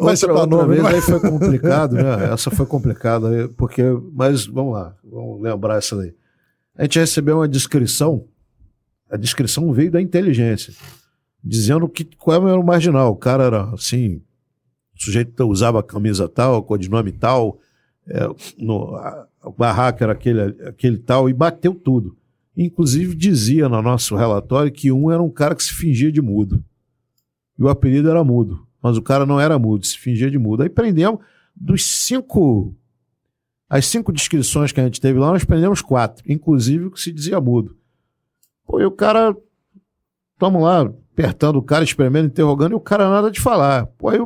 Mas 0.00 0.22
outra, 0.22 0.40
outra 0.40 0.66
vez 0.66 0.84
aí 0.84 1.00
foi 1.00 1.20
complicado, 1.30 1.94
né? 1.94 2.32
Essa 2.32 2.50
foi 2.50 2.66
complicada, 2.66 3.48
porque. 3.56 3.82
Mas 4.12 4.46
vamos 4.46 4.74
lá, 4.74 4.94
vamos 5.04 5.42
lembrar 5.42 5.78
essa 5.78 5.96
daí. 5.96 6.14
A 6.76 6.82
gente 6.82 6.98
recebeu 6.98 7.38
uma 7.38 7.48
descrição. 7.48 8.24
A 9.10 9.16
descrição 9.16 9.72
veio 9.72 9.90
da 9.90 10.00
inteligência 10.00 10.74
dizendo 11.46 11.88
que 11.88 12.04
qual 12.04 12.48
era 12.48 12.58
o 12.58 12.64
marginal. 12.64 13.12
O 13.12 13.16
cara 13.16 13.44
era 13.44 13.70
assim, 13.70 14.16
o 14.96 15.02
sujeito 15.02 15.44
usava 15.44 15.82
camisa 15.82 16.28
tal, 16.28 16.62
codinome 16.62 17.12
tal, 17.12 17.60
é, 18.08 18.26
no, 18.58 18.96
a, 18.96 19.28
o 19.44 19.52
barraco 19.52 20.02
era 20.02 20.12
aquele, 20.12 20.40
aquele 20.66 20.98
tal, 20.98 21.30
e 21.30 21.32
bateu 21.32 21.72
tudo. 21.74 22.16
Inclusive 22.56 23.14
dizia 23.14 23.68
no 23.68 23.80
nosso 23.80 24.16
relatório 24.16 24.72
que 24.72 24.90
um 24.90 25.10
era 25.10 25.22
um 25.22 25.30
cara 25.30 25.54
que 25.54 25.62
se 25.62 25.72
fingia 25.72 26.10
de 26.10 26.20
mudo. 26.20 26.62
E 27.58 27.62
o 27.62 27.68
apelido 27.68 28.10
era 28.10 28.24
mudo. 28.24 28.65
Mas 28.86 28.96
o 28.96 29.02
cara 29.02 29.26
não 29.26 29.40
era 29.40 29.58
mudo, 29.58 29.84
se 29.84 29.98
fingia 29.98 30.30
de 30.30 30.38
mudo. 30.38 30.62
Aí 30.62 30.68
prendemos 30.68 31.18
dos 31.56 31.84
cinco. 31.84 32.72
As 33.68 33.84
cinco 33.86 34.12
descrições 34.12 34.70
que 34.70 34.80
a 34.80 34.84
gente 34.84 35.00
teve 35.00 35.18
lá, 35.18 35.32
nós 35.32 35.42
prendemos 35.42 35.82
quatro, 35.82 36.22
inclusive 36.30 36.84
o 36.84 36.90
que 36.92 37.00
se 37.00 37.10
dizia 37.10 37.40
mudo. 37.40 37.76
Pô, 38.64 38.80
e 38.80 38.86
o 38.86 38.92
cara. 38.92 39.36
Tamo 40.38 40.62
lá, 40.62 40.82
apertando 41.12 41.56
o 41.56 41.62
cara, 41.62 41.82
espremendo, 41.82 42.28
interrogando, 42.28 42.72
e 42.72 42.74
o 42.76 42.80
cara 42.80 43.10
nada 43.10 43.28
de 43.28 43.40
falar. 43.40 43.86
Pô, 43.98 44.08
aí 44.08 44.20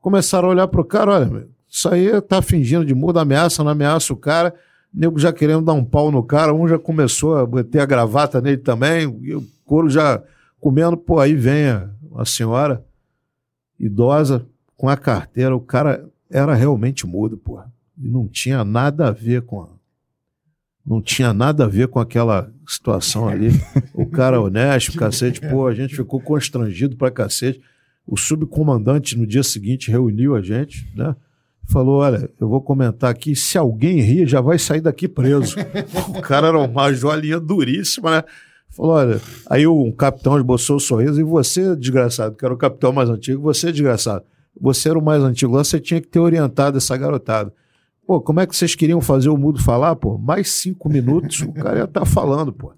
começaram 0.00 0.48
a 0.48 0.50
olhar 0.50 0.66
pro 0.66 0.84
cara, 0.84 1.12
olha, 1.12 1.46
isso 1.68 1.88
aí 1.88 2.20
tá 2.22 2.42
fingindo 2.42 2.84
de 2.84 2.94
muda, 2.96 3.20
ameaça, 3.20 3.62
não 3.62 3.70
ameaça 3.70 4.12
o 4.12 4.16
cara, 4.16 4.52
nego 4.92 5.20
já 5.20 5.32
querendo 5.32 5.64
dar 5.64 5.74
um 5.74 5.84
pau 5.84 6.10
no 6.10 6.22
cara, 6.24 6.52
um 6.52 6.66
já 6.66 6.80
começou 6.80 7.36
a 7.36 7.46
meter 7.46 7.78
a 7.78 7.86
gravata 7.86 8.40
nele 8.40 8.56
também, 8.56 9.02
e 9.22 9.34
o 9.36 9.44
couro 9.64 9.88
já 9.88 10.20
comendo, 10.58 10.96
pô, 10.96 11.20
aí 11.20 11.36
vem 11.36 11.68
a 12.16 12.24
senhora 12.24 12.84
idosa 13.78 14.46
com 14.76 14.88
a 14.88 14.96
carteira, 14.96 15.54
o 15.54 15.60
cara 15.60 16.08
era 16.30 16.54
realmente 16.54 17.06
mudo, 17.06 17.36
pô. 17.36 17.60
E 17.96 18.08
não 18.08 18.26
tinha 18.26 18.64
nada 18.64 19.08
a 19.08 19.10
ver 19.10 19.42
com 19.42 19.62
a, 19.62 19.68
não 20.84 21.00
tinha 21.00 21.32
nada 21.32 21.64
a 21.64 21.68
ver 21.68 21.88
com 21.88 21.98
aquela 21.98 22.52
situação 22.66 23.28
ali. 23.28 23.50
O 23.94 24.06
cara 24.06 24.40
honesto, 24.40 24.98
cacete, 24.98 25.40
pô, 25.40 25.68
a 25.68 25.74
gente 25.74 25.94
ficou 25.94 26.20
constrangido 26.20 26.96
pra 26.96 27.12
cacete. 27.12 27.60
O 28.04 28.16
subcomandante 28.16 29.16
no 29.16 29.24
dia 29.24 29.44
seguinte 29.44 29.88
reuniu 29.88 30.34
a 30.34 30.42
gente, 30.42 30.90
né? 30.96 31.14
Falou: 31.68 32.00
Olha, 32.00 32.28
eu 32.40 32.48
vou 32.48 32.60
comentar 32.60 33.08
aqui, 33.08 33.36
se 33.36 33.56
alguém 33.56 34.00
rir, 34.00 34.26
já 34.26 34.40
vai 34.40 34.58
sair 34.58 34.80
daqui 34.80 35.06
preso. 35.06 35.56
o 36.08 36.20
cara 36.20 36.48
era 36.48 36.58
uma 36.58 36.92
joalhinha 36.92 37.38
duríssima, 37.38 38.16
né? 38.16 38.24
Falou: 38.70 38.92
Olha, 38.92 39.20
aí 39.48 39.66
um 39.66 39.92
capitão 39.92 40.36
esboçou 40.36 40.76
o 40.76 40.80
sorriso, 40.80 41.20
e 41.20 41.24
você, 41.24 41.76
desgraçado, 41.76 42.36
que 42.36 42.44
era 42.44 42.52
o 42.52 42.58
capitão 42.58 42.92
mais 42.92 43.08
antigo, 43.08 43.40
você, 43.42 43.70
desgraçado, 43.70 44.24
você 44.60 44.88
era 44.88 44.98
o 44.98 45.04
mais 45.04 45.22
antigo 45.22 45.54
lá, 45.54 45.64
você 45.64 45.80
tinha 45.80 46.00
que 46.00 46.08
ter 46.08 46.20
orientado 46.20 46.78
essa 46.78 46.96
garotada. 46.96 47.52
Pô, 48.06 48.20
como 48.20 48.40
é 48.40 48.46
que 48.46 48.54
vocês 48.54 48.74
queriam 48.74 49.00
fazer 49.00 49.30
o 49.30 49.36
mudo 49.36 49.62
falar, 49.62 49.96
pô? 49.96 50.18
Mais 50.18 50.50
cinco 50.50 50.88
minutos, 50.88 51.40
o 51.40 51.52
cara 51.52 51.78
ia 51.78 51.84
estar 51.84 52.00
tá 52.00 52.06
falando, 52.06 52.52
pô. 52.52 52.72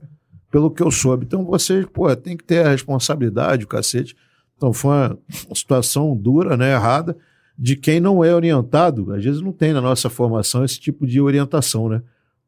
Pelo 0.50 0.70
que 0.70 0.82
eu 0.82 0.90
soube. 0.90 1.26
Então 1.26 1.44
vocês, 1.44 1.84
pô, 1.86 2.14
tem 2.14 2.36
que 2.36 2.44
ter 2.44 2.64
a 2.64 2.70
responsabilidade, 2.70 3.64
o 3.64 3.68
cacete. 3.68 4.16
Então 4.56 4.72
foi 4.72 4.90
uma 4.90 5.18
situação 5.52 6.16
dura, 6.16 6.56
né, 6.56 6.72
errada, 6.72 7.16
de 7.58 7.74
quem 7.74 7.98
não 7.98 8.22
é 8.22 8.32
orientado. 8.34 9.12
Às 9.12 9.24
vezes 9.24 9.40
não 9.40 9.52
tem 9.52 9.72
na 9.72 9.80
nossa 9.80 10.08
formação 10.08 10.64
esse 10.64 10.78
tipo 10.78 11.06
de 11.06 11.20
orientação, 11.20 11.88
né? 11.88 12.02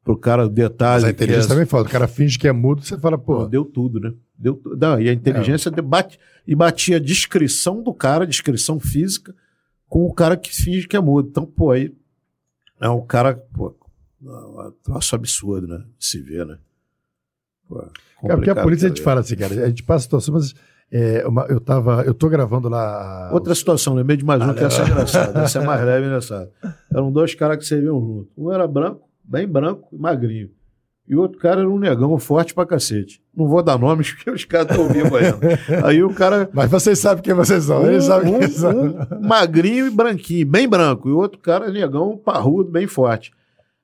Pro 0.09 0.17
cara, 0.17 0.49
detalhe. 0.49 1.03
Mas 1.03 1.05
a 1.05 1.11
inteligência 1.11 1.49
é... 1.49 1.49
também 1.51 1.67
fala. 1.67 1.85
O 1.85 1.91
cara 1.91 2.09
finge 2.09 2.39
que 2.39 2.49
é 2.49 2.53
mudo, 2.53 2.83
você 2.83 2.97
fala, 2.97 3.19
pô. 3.19 3.45
deu 3.45 3.63
tudo, 3.63 4.01
né? 4.01 4.15
Deu, 4.39 4.59
não, 4.79 4.99
e 4.99 5.07
a 5.07 5.13
inteligência 5.13 5.69
é. 5.69 5.73
debate 5.73 6.19
e 6.47 6.55
batia 6.55 6.97
a 6.97 6.99
descrição 6.99 7.83
do 7.83 7.93
cara, 7.93 8.27
descrição 8.27 8.81
física, 8.81 9.35
com 9.87 10.07
o 10.07 10.15
cara 10.15 10.35
que 10.35 10.51
finge 10.51 10.89
que 10.89 10.97
é 10.97 11.01
mudo. 11.01 11.29
Então, 11.29 11.45
pô, 11.45 11.73
aí 11.73 11.95
é 12.81 12.89
um 12.89 13.05
cara, 13.05 13.35
pô, 13.53 13.77
um 14.23 14.73
troço 14.83 15.15
absurdo, 15.15 15.69
né? 15.69 15.85
Se 16.01 16.23
vê, 16.23 16.43
né? 16.43 16.57
Pô, 17.69 17.77
cara, 18.23 18.37
porque 18.37 18.49
a 18.49 18.63
polícia 18.63 18.87
a 18.87 18.89
gente 18.89 19.03
fala 19.03 19.21
assim, 19.21 19.37
cara, 19.37 19.63
a 19.63 19.69
gente 19.69 19.83
passa 19.83 20.05
situação, 20.05 20.33
mas 20.33 20.55
é, 20.91 21.29
uma, 21.29 21.45
eu 21.51 21.61
tava, 21.61 22.03
eu 22.05 22.15
tô 22.15 22.31
gravando 22.31 22.71
lá. 22.71 23.29
Outra 23.31 23.55
situação, 23.55 23.93
lembrei 23.93 24.17
de 24.17 24.25
mais 24.25 24.41
ah, 24.41 24.47
um 24.47 24.55
que 24.55 24.65
essa 24.65 24.81
é 24.81 24.87
engraçada, 24.87 25.41
essa 25.43 25.59
é 25.59 25.67
mais 25.67 25.85
leve 25.85 26.05
e 26.05 26.09
engraçada. 26.09 26.51
Eram 26.91 27.13
dois 27.13 27.35
caras 27.35 27.59
que 27.59 27.67
serviam 27.67 28.01
junto. 28.01 28.31
Um 28.39 28.51
era 28.51 28.67
branco, 28.67 29.08
bem 29.29 29.47
branco 29.47 29.89
e 29.93 29.99
magrinho. 29.99 30.51
E 31.07 31.17
o 31.17 31.21
outro 31.21 31.39
cara 31.39 31.61
era 31.61 31.71
um 31.71 31.79
negão 31.79 32.19
forte 32.19 32.53
pra 32.53 32.67
cacete. 32.67 33.23
Não 33.35 33.49
vou 33.49 33.63
dar 33.63 33.79
nomes 33.79 34.13
porque 34.13 34.31
os 34.31 34.45
caras 34.45 34.71
estão 34.71 34.89
vivos 34.89 35.15
ainda. 35.15 35.87
Aí 35.87 36.03
o 36.03 36.13
cara. 36.13 36.49
Mas 36.53 36.71
vocês 36.71 36.99
sabem 36.99 37.23
quem 37.23 37.33
vocês 37.33 37.65
são. 37.65 37.83
Um, 37.83 37.87
Eles 37.87 38.05
sabem 38.05 38.35
um, 38.35 38.39
quem 38.39 38.49
são. 38.49 38.87
Um 39.13 39.27
magrinho 39.27 39.87
e 39.87 39.91
branquinho, 39.91 40.47
bem 40.47 40.69
branco. 40.69 41.09
E 41.09 41.13
o 41.13 41.17
outro 41.17 41.39
cara, 41.39 41.71
negão, 41.71 42.17
parrudo, 42.17 42.71
bem 42.71 42.87
forte. 42.87 43.33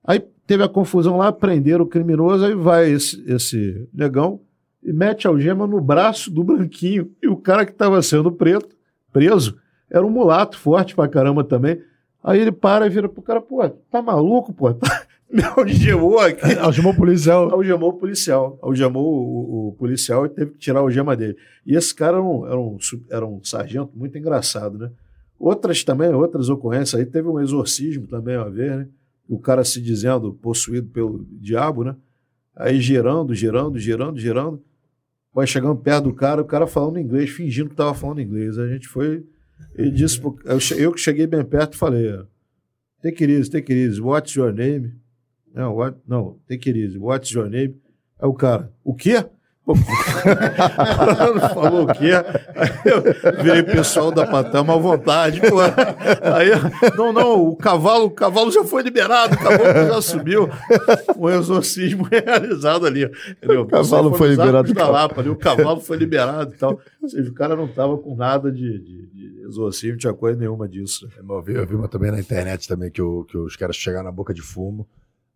Aí 0.07 0.23
teve 0.47 0.63
a 0.63 0.69
confusão 0.69 1.17
lá, 1.17 1.33
prenderam 1.33 1.85
o 1.85 1.89
criminoso, 1.89 2.45
aí 2.45 2.55
vai 2.55 2.91
esse, 2.91 3.25
esse 3.27 3.89
negão 3.93 4.41
e 4.83 4.93
mete 4.93 5.27
a 5.27 5.31
algema 5.31 5.67
no 5.67 5.81
braço 5.81 6.31
do 6.31 6.45
branquinho. 6.45 7.11
E 7.23 7.27
o 7.27 7.37
cara 7.37 7.65
que 7.65 7.73
estava 7.73 8.03
sendo 8.03 8.31
preto, 8.31 8.77
preso, 9.11 9.59
era 9.91 10.05
um 10.05 10.11
mulato 10.11 10.59
forte 10.59 10.95
pra 10.95 11.09
caramba 11.09 11.43
também. 11.43 11.81
Aí 12.23 12.39
ele 12.41 12.53
para 12.53 12.87
e 12.87 12.91
vira 12.91 13.09
pro 13.09 13.23
cara, 13.23 13.41
pô, 13.41 13.67
tá 13.91 14.03
maluco, 14.03 14.53
pô? 14.53 14.75
Tá, 14.75 15.07
algemou 15.57 16.19
aqui. 16.19 16.41
algemou 16.59 16.93
o 16.93 16.97
policial. 16.97 17.53
Algemou 17.53 17.91
o 17.91 17.95
policial. 17.95 18.59
Algemou 18.63 19.05
o, 19.05 19.69
o, 19.69 19.73
policial 19.73 20.27
e 20.27 20.29
teve 20.29 20.53
que 20.53 20.59
tirar 20.59 20.79
a 20.79 20.83
algema 20.83 21.17
dele. 21.17 21.37
E 21.67 21.75
esse 21.75 21.95
cara 21.95 22.17
era 22.17 22.23
um, 22.23 22.47
era, 22.47 22.61
um, 22.61 22.79
era 23.11 23.27
um 23.27 23.43
sargento 23.43 23.91
muito 23.97 24.17
engraçado, 24.17 24.79
né? 24.79 24.91
Outras 25.39 25.83
também, 25.83 26.09
outras 26.11 26.49
ocorrências 26.49 27.01
aí, 27.01 27.07
teve 27.07 27.29
um 27.29 27.41
exorcismo 27.41 28.07
também 28.07 28.37
uma 28.37 28.51
vez, 28.51 28.71
né? 28.71 28.89
O 29.29 29.39
cara 29.39 29.65
se 29.65 29.81
dizendo 29.81 30.33
possuído 30.35 30.89
pelo 30.89 31.27
diabo, 31.33 31.85
né? 31.85 31.97
Aí 32.55 32.81
girando, 32.81 33.35
girando, 33.35 33.79
girando, 33.79 34.19
girando. 34.19 34.63
Vai 35.35 35.47
chegando 35.47 35.77
perto 35.77 36.05
do 36.05 36.15
cara, 36.15 36.41
o 36.41 36.45
cara 36.45 36.67
falando 36.67 37.01
inglês, 37.01 37.31
fingindo 37.31 37.69
que 37.69 37.75
estava 37.75 37.93
falando 37.93 38.21
inglês. 38.21 38.57
A 38.59 38.69
gente 38.69 38.87
foi. 38.87 39.27
Ele 39.75 39.91
disse, 39.91 40.21
eu 40.77 40.93
que 40.93 41.01
cheguei 41.01 41.27
bem 41.27 41.45
perto 41.45 41.77
falei: 41.77 42.21
Take 43.03 43.25
it 43.25 43.33
easy, 43.33 43.51
take 43.51 43.73
it 43.73 43.75
easy, 43.75 44.01
what's 44.01 44.35
your 44.35 44.53
name? 44.53 44.93
Não, 45.55 45.75
what, 45.75 45.97
não, 46.07 46.37
take 46.49 46.69
it 46.69 46.79
easy. 46.79 46.99
What's 46.99 47.31
your 47.31 47.49
name? 47.49 47.81
Aí 48.21 48.29
o 48.29 48.35
cara, 48.35 48.73
o 48.83 48.95
quê? 48.95 49.25
falou 51.55 51.85
o 51.85 51.87
quê? 51.87 52.11
Aí 52.55 52.71
eu 52.85 53.43
virei 53.43 53.63
pessoal 53.63 54.13
da 54.13 54.27
Patama 54.27 54.75
à 54.75 54.77
vontade. 54.77 55.41
Pô. 55.41 55.59
Aí, 55.59 56.51
não, 56.99 57.15
não, 57.15 57.49
o 57.49 57.57
cavalo, 57.57 58.05
o 58.07 58.11
cavalo 58.11 58.53
já 58.53 58.63
foi 58.63 58.83
liberado, 58.83 59.35
o 59.35 59.39
cavalo 59.39 59.89
já 59.89 60.03
subiu. 60.03 60.51
O 61.17 61.31
exorcismo 61.31 62.07
realizado 62.13 62.85
ali. 62.85 63.05
Entendeu? 63.05 63.63
O 63.63 63.67
cavalo 63.67 64.11
foi, 64.11 64.19
foi 64.19 64.31
liberado. 64.31 64.75
Da 64.75 64.89
Lapa, 64.89 65.23
ali, 65.23 65.31
o 65.31 65.37
cavalo 65.37 65.81
foi 65.81 65.97
liberado 65.97 66.53
e 66.53 66.59
tal. 66.59 66.79
Ou 67.01 67.09
seja, 67.09 67.31
o 67.31 67.35
cara 67.35 67.57
não 67.57 67.65
estava 67.65 67.97
com 67.97 68.15
nada 68.15 68.53
de, 68.53 68.79
de, 68.79 69.07
de, 69.07 69.47
exorcismo, 69.47 69.93
não 69.93 69.99
tinha 69.99 70.13
coisa 70.13 70.39
nenhuma 70.39 70.69
disso. 70.69 71.09
Eu 71.17 71.43
vi, 71.43 71.55
eu 71.55 71.67
vi 71.67 71.75
uma 71.75 71.89
também 71.89 72.11
na 72.11 72.21
internet 72.21 72.69
também 72.69 72.91
que, 72.91 73.01
o, 73.01 73.25
que 73.25 73.39
os 73.39 73.57
caras 73.57 73.77
chegaram 73.77 74.05
na 74.05 74.13
boca 74.13 74.35
de 74.35 74.43
fumo. 74.43 74.87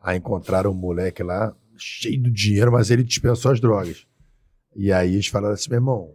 Aí 0.00 0.18
encontraram 0.18 0.70
um 0.70 0.74
moleque 0.74 1.22
lá, 1.22 1.54
cheio 1.76 2.22
de 2.22 2.30
dinheiro, 2.30 2.72
mas 2.72 2.90
ele 2.90 3.02
dispensou 3.02 3.52
as 3.52 3.60
drogas. 3.60 4.06
E 4.74 4.92
aí 4.92 5.14
eles 5.14 5.26
falaram 5.26 5.54
assim, 5.54 5.70
meu 5.70 5.78
irmão, 5.78 6.10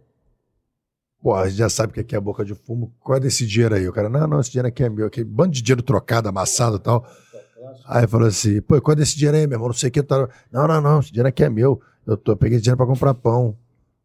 pô, 1.22 1.34
a 1.34 1.48
gente 1.48 1.58
já 1.58 1.68
sabe 1.68 1.92
que 1.92 2.00
aqui 2.00 2.14
é 2.14 2.18
a 2.18 2.20
boca 2.20 2.44
de 2.44 2.54
fumo, 2.54 2.92
qual 3.00 3.18
é 3.18 3.20
desse 3.20 3.46
dinheiro 3.46 3.74
aí? 3.74 3.88
O 3.88 3.92
cara, 3.92 4.08
não, 4.08 4.26
não, 4.26 4.40
esse 4.40 4.50
dinheiro 4.50 4.68
aqui 4.68 4.82
é 4.82 4.88
meu, 4.88 5.06
aquele 5.06 5.26
bando 5.26 5.52
de 5.52 5.62
dinheiro 5.62 5.82
trocado, 5.82 6.28
amassado 6.28 6.76
e 6.76 6.80
tal. 6.80 7.06
Aí 7.86 8.06
falou 8.06 8.28
assim, 8.28 8.60
pô, 8.62 8.80
qual 8.80 8.92
é 8.92 8.96
desse 8.96 9.16
dinheiro 9.16 9.36
aí, 9.36 9.46
meu 9.46 9.56
irmão? 9.56 9.68
Não 9.68 9.74
sei 9.74 9.88
o 9.88 9.92
que. 9.92 10.02
Tá... 10.02 10.28
Não, 10.50 10.66
não, 10.66 10.80
não, 10.80 11.00
esse 11.00 11.10
dinheiro 11.10 11.28
aqui 11.28 11.44
é 11.44 11.48
meu. 11.48 11.80
Eu, 12.06 12.16
tô, 12.16 12.32
eu 12.32 12.36
peguei 12.36 12.58
dinheiro 12.58 12.76
pra 12.76 12.86
comprar 12.86 13.14
pão. 13.14 13.56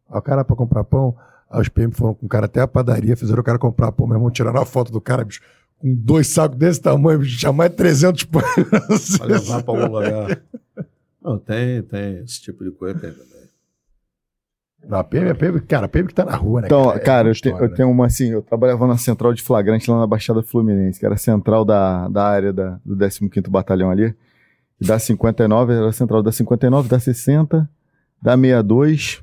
Aí 0.08 0.18
o 0.18 0.22
cara, 0.22 0.44
pra 0.44 0.56
comprar 0.56 0.84
pão, 0.84 1.16
aí 1.50 1.60
os 1.60 1.68
PM 1.68 1.92
foram 1.92 2.14
com 2.14 2.26
o 2.26 2.28
cara 2.28 2.46
até 2.46 2.60
a 2.60 2.68
padaria, 2.68 3.16
fizeram 3.16 3.40
o 3.40 3.44
cara 3.44 3.58
comprar 3.58 3.92
pão, 3.92 4.06
meu 4.06 4.16
irmão, 4.16 4.30
tiraram 4.30 4.60
a 4.60 4.64
foto 4.64 4.90
do 4.90 5.00
cara, 5.00 5.24
bicho 5.24 5.40
com 5.80 5.94
dois 5.94 6.28
sacos 6.28 6.58
desse 6.58 6.80
tamanho, 6.80 7.24
já 7.24 7.50
mais 7.52 7.74
300 7.74 8.24
pães. 8.24 9.16
Pra 9.16 9.26
levar 9.26 9.62
pra 9.62 9.74
algum 9.74 9.94
lugar. 9.94 10.42
Não, 11.22 11.38
tem, 11.38 11.82
tem 11.82 12.18
esse 12.22 12.40
tipo 12.40 12.62
de 12.64 12.70
coisa, 12.70 12.98
tem 12.98 13.10
também. 13.10 13.30
Não, 14.86 14.98
a 14.98 15.04
PM, 15.04 15.30
a 15.30 15.34
PM, 15.34 15.60
cara, 15.60 15.86
a 15.86 15.88
PM 15.88 16.08
que 16.08 16.14
tá 16.14 16.24
na 16.24 16.36
rua, 16.36 16.62
né? 16.62 16.66
Então, 16.66 16.84
cara, 16.84 17.00
cara 17.00 17.28
é 17.28 17.30
eu, 17.30 17.34
te, 17.34 17.48
eu 17.48 17.60
né? 17.60 17.68
tenho 17.68 17.90
uma 17.90 18.06
assim, 18.06 18.30
eu 18.30 18.40
trabalhava 18.40 18.86
na 18.86 18.96
central 18.96 19.34
de 19.34 19.42
flagrante 19.42 19.90
lá 19.90 19.98
na 19.98 20.06
Baixada 20.06 20.42
Fluminense, 20.42 20.98
que 20.98 21.04
era 21.04 21.14
a 21.14 21.18
central 21.18 21.64
da, 21.64 22.08
da 22.08 22.24
área 22.24 22.52
da, 22.52 22.80
do 22.84 22.96
15º 22.96 23.50
Batalhão 23.50 23.90
ali. 23.90 24.14
E 24.80 24.86
da 24.86 24.98
59, 24.98 25.74
era 25.74 25.88
a 25.88 25.92
central 25.92 26.22
da 26.22 26.32
59, 26.32 26.88
da 26.88 26.98
60, 26.98 27.70
da 28.22 28.36
62 28.36 29.22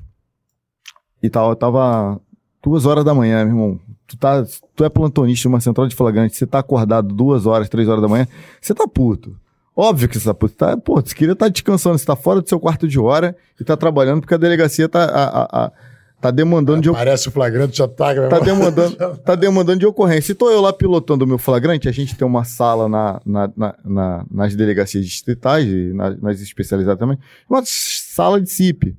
e 1.20 1.28
tal. 1.28 1.50
Eu 1.50 1.56
tava 1.56 2.20
duas 2.62 2.86
horas 2.86 3.04
da 3.04 3.12
manhã, 3.12 3.44
meu 3.44 3.54
irmão 3.54 3.80
tu, 4.08 4.16
tá, 4.16 4.44
tu 4.74 4.84
é 4.84 4.88
plantonista 4.88 5.42
de 5.42 5.48
uma 5.48 5.60
central 5.60 5.86
de 5.86 5.94
flagrante, 5.94 6.34
você 6.34 6.46
tá 6.46 6.58
acordado 6.58 7.14
duas 7.14 7.46
horas, 7.46 7.68
três 7.68 7.86
horas 7.86 8.00
da 8.00 8.08
manhã, 8.08 8.26
você 8.60 8.74
tá 8.74 8.88
puto. 8.88 9.36
Óbvio 9.76 10.08
que 10.08 10.18
você 10.18 10.24
tá 10.24 10.34
puto. 10.34 10.54
Tá, 10.56 10.76
pô, 10.76 11.00
você 11.00 11.14
queria 11.14 11.34
estar 11.34 11.46
tá 11.46 11.50
descansando, 11.50 11.96
você 11.98 12.06
tá 12.06 12.16
fora 12.16 12.40
do 12.40 12.48
seu 12.48 12.58
quarto 12.58 12.88
de 12.88 12.98
hora 12.98 13.36
e 13.60 13.62
tá 13.62 13.76
trabalhando 13.76 14.20
porque 14.20 14.34
a 14.34 14.38
delegacia 14.38 14.88
tá, 14.88 15.04
a, 15.04 15.24
a, 15.24 15.66
a, 15.66 15.72
tá 16.20 16.30
demandando 16.32 16.80
de 16.80 16.90
Parece 16.90 17.28
o 17.28 17.30
flagrante 17.30 17.76
já 17.76 17.86
tá, 17.86 18.12
tá 18.28 18.40
demandando, 18.40 18.96
tá 19.18 19.34
demandando 19.36 19.78
de 19.78 19.86
ocorrência. 19.86 20.32
E 20.32 20.34
tô 20.34 20.50
eu 20.50 20.60
lá 20.62 20.72
pilotando 20.72 21.24
o 21.24 21.28
meu 21.28 21.38
flagrante, 21.38 21.88
a 21.88 21.92
gente 21.92 22.16
tem 22.16 22.26
uma 22.26 22.42
sala 22.42 22.88
na, 22.88 23.20
na, 23.24 23.52
na, 23.56 23.74
na 23.84 24.26
nas 24.28 24.56
delegacias 24.56 25.06
distritais 25.06 25.68
e 25.68 25.92
na, 25.92 26.10
nas 26.16 26.40
especializadas 26.40 26.98
também, 26.98 27.18
uma 27.48 27.62
sala 27.64 28.40
de 28.40 28.50
CIP, 28.50 28.96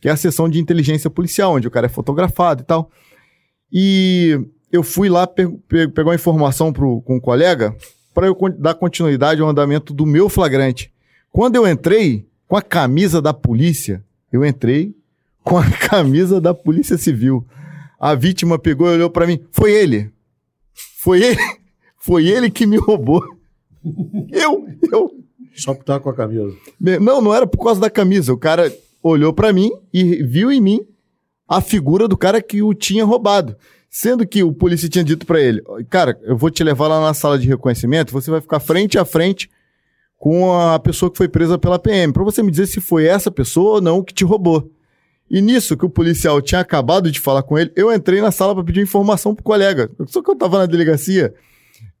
que 0.00 0.08
é 0.08 0.12
a 0.12 0.16
seção 0.16 0.48
de 0.48 0.58
inteligência 0.58 1.08
policial, 1.08 1.54
onde 1.54 1.68
o 1.68 1.70
cara 1.70 1.86
é 1.86 1.90
fotografado 1.90 2.62
e 2.62 2.64
tal. 2.64 2.90
E 3.72 4.40
eu 4.72 4.82
fui 4.82 5.08
lá 5.08 5.26
pe 5.26 5.46
pe 5.68 5.88
pegar 5.88 6.10
uma 6.10 6.14
informação 6.14 6.72
pro, 6.72 7.00
com 7.02 7.16
um 7.16 7.20
colega 7.20 7.74
para 8.14 8.26
eu 8.26 8.36
dar 8.58 8.74
continuidade 8.74 9.42
ao 9.42 9.48
andamento 9.48 9.92
do 9.92 10.06
meu 10.06 10.28
flagrante. 10.28 10.92
Quando 11.30 11.56
eu 11.56 11.68
entrei 11.68 12.26
com 12.48 12.56
a 12.56 12.62
camisa 12.62 13.20
da 13.20 13.34
polícia, 13.34 14.02
eu 14.32 14.44
entrei 14.44 14.94
com 15.46 15.58
a 15.58 15.70
camisa 15.88 16.40
da 16.40 16.52
Polícia 16.52 16.98
Civil. 16.98 17.46
A 18.00 18.14
vítima 18.14 18.58
pegou 18.58 18.88
e 18.88 18.94
olhou 18.94 19.10
para 19.10 19.26
mim. 19.26 19.40
Foi 19.52 19.72
ele. 19.72 20.10
Foi 20.98 21.22
ele. 21.22 21.40
Foi 21.98 22.26
ele 22.26 22.50
que 22.50 22.66
me 22.66 22.76
roubou. 22.76 23.22
Eu, 24.32 24.66
eu. 24.92 25.12
Só 25.54 25.72
por 25.72 25.82
estar 25.82 26.00
com 26.00 26.10
a 26.10 26.14
camisa. 26.14 26.52
Não, 26.80 27.22
não 27.22 27.32
era 27.32 27.46
por 27.46 27.62
causa 27.62 27.80
da 27.80 27.88
camisa. 27.88 28.32
O 28.32 28.36
cara 28.36 28.72
olhou 29.00 29.32
para 29.32 29.52
mim 29.52 29.70
e 29.94 30.24
viu 30.24 30.50
em 30.50 30.60
mim 30.60 30.84
a 31.48 31.60
figura 31.60 32.08
do 32.08 32.16
cara 32.16 32.42
que 32.42 32.62
o 32.62 32.74
tinha 32.74 33.04
roubado. 33.04 33.56
Sendo 33.88 34.26
que 34.26 34.42
o 34.42 34.52
polícia 34.52 34.88
tinha 34.88 35.04
dito 35.04 35.24
para 35.24 35.40
ele: 35.40 35.62
Cara, 35.88 36.18
eu 36.22 36.36
vou 36.36 36.50
te 36.50 36.62
levar 36.62 36.88
lá 36.88 37.00
na 37.00 37.14
sala 37.14 37.38
de 37.38 37.46
reconhecimento, 37.48 38.12
você 38.12 38.30
vai 38.30 38.40
ficar 38.40 38.60
frente 38.60 38.98
a 38.98 39.04
frente 39.04 39.48
com 40.18 40.52
a 40.52 40.78
pessoa 40.78 41.10
que 41.10 41.18
foi 41.18 41.28
presa 41.28 41.58
pela 41.58 41.78
PM, 41.78 42.12
para 42.12 42.24
você 42.24 42.42
me 42.42 42.50
dizer 42.50 42.66
se 42.66 42.80
foi 42.80 43.06
essa 43.06 43.30
pessoa 43.30 43.76
ou 43.76 43.80
não 43.80 44.02
que 44.02 44.14
te 44.14 44.24
roubou. 44.24 44.70
E 45.30 45.40
nisso 45.42 45.76
que 45.76 45.84
o 45.84 45.90
policial 45.90 46.40
tinha 46.40 46.60
acabado 46.60 47.10
de 47.10 47.20
falar 47.20 47.42
com 47.42 47.58
ele, 47.58 47.72
eu 47.74 47.92
entrei 47.92 48.20
na 48.20 48.30
sala 48.30 48.54
para 48.54 48.64
pedir 48.64 48.80
informação 48.80 49.34
pro 49.34 49.44
colega. 49.44 49.90
Só 50.06 50.22
que 50.22 50.30
eu 50.30 50.36
tava 50.36 50.58
na 50.58 50.66
delegacia 50.66 51.34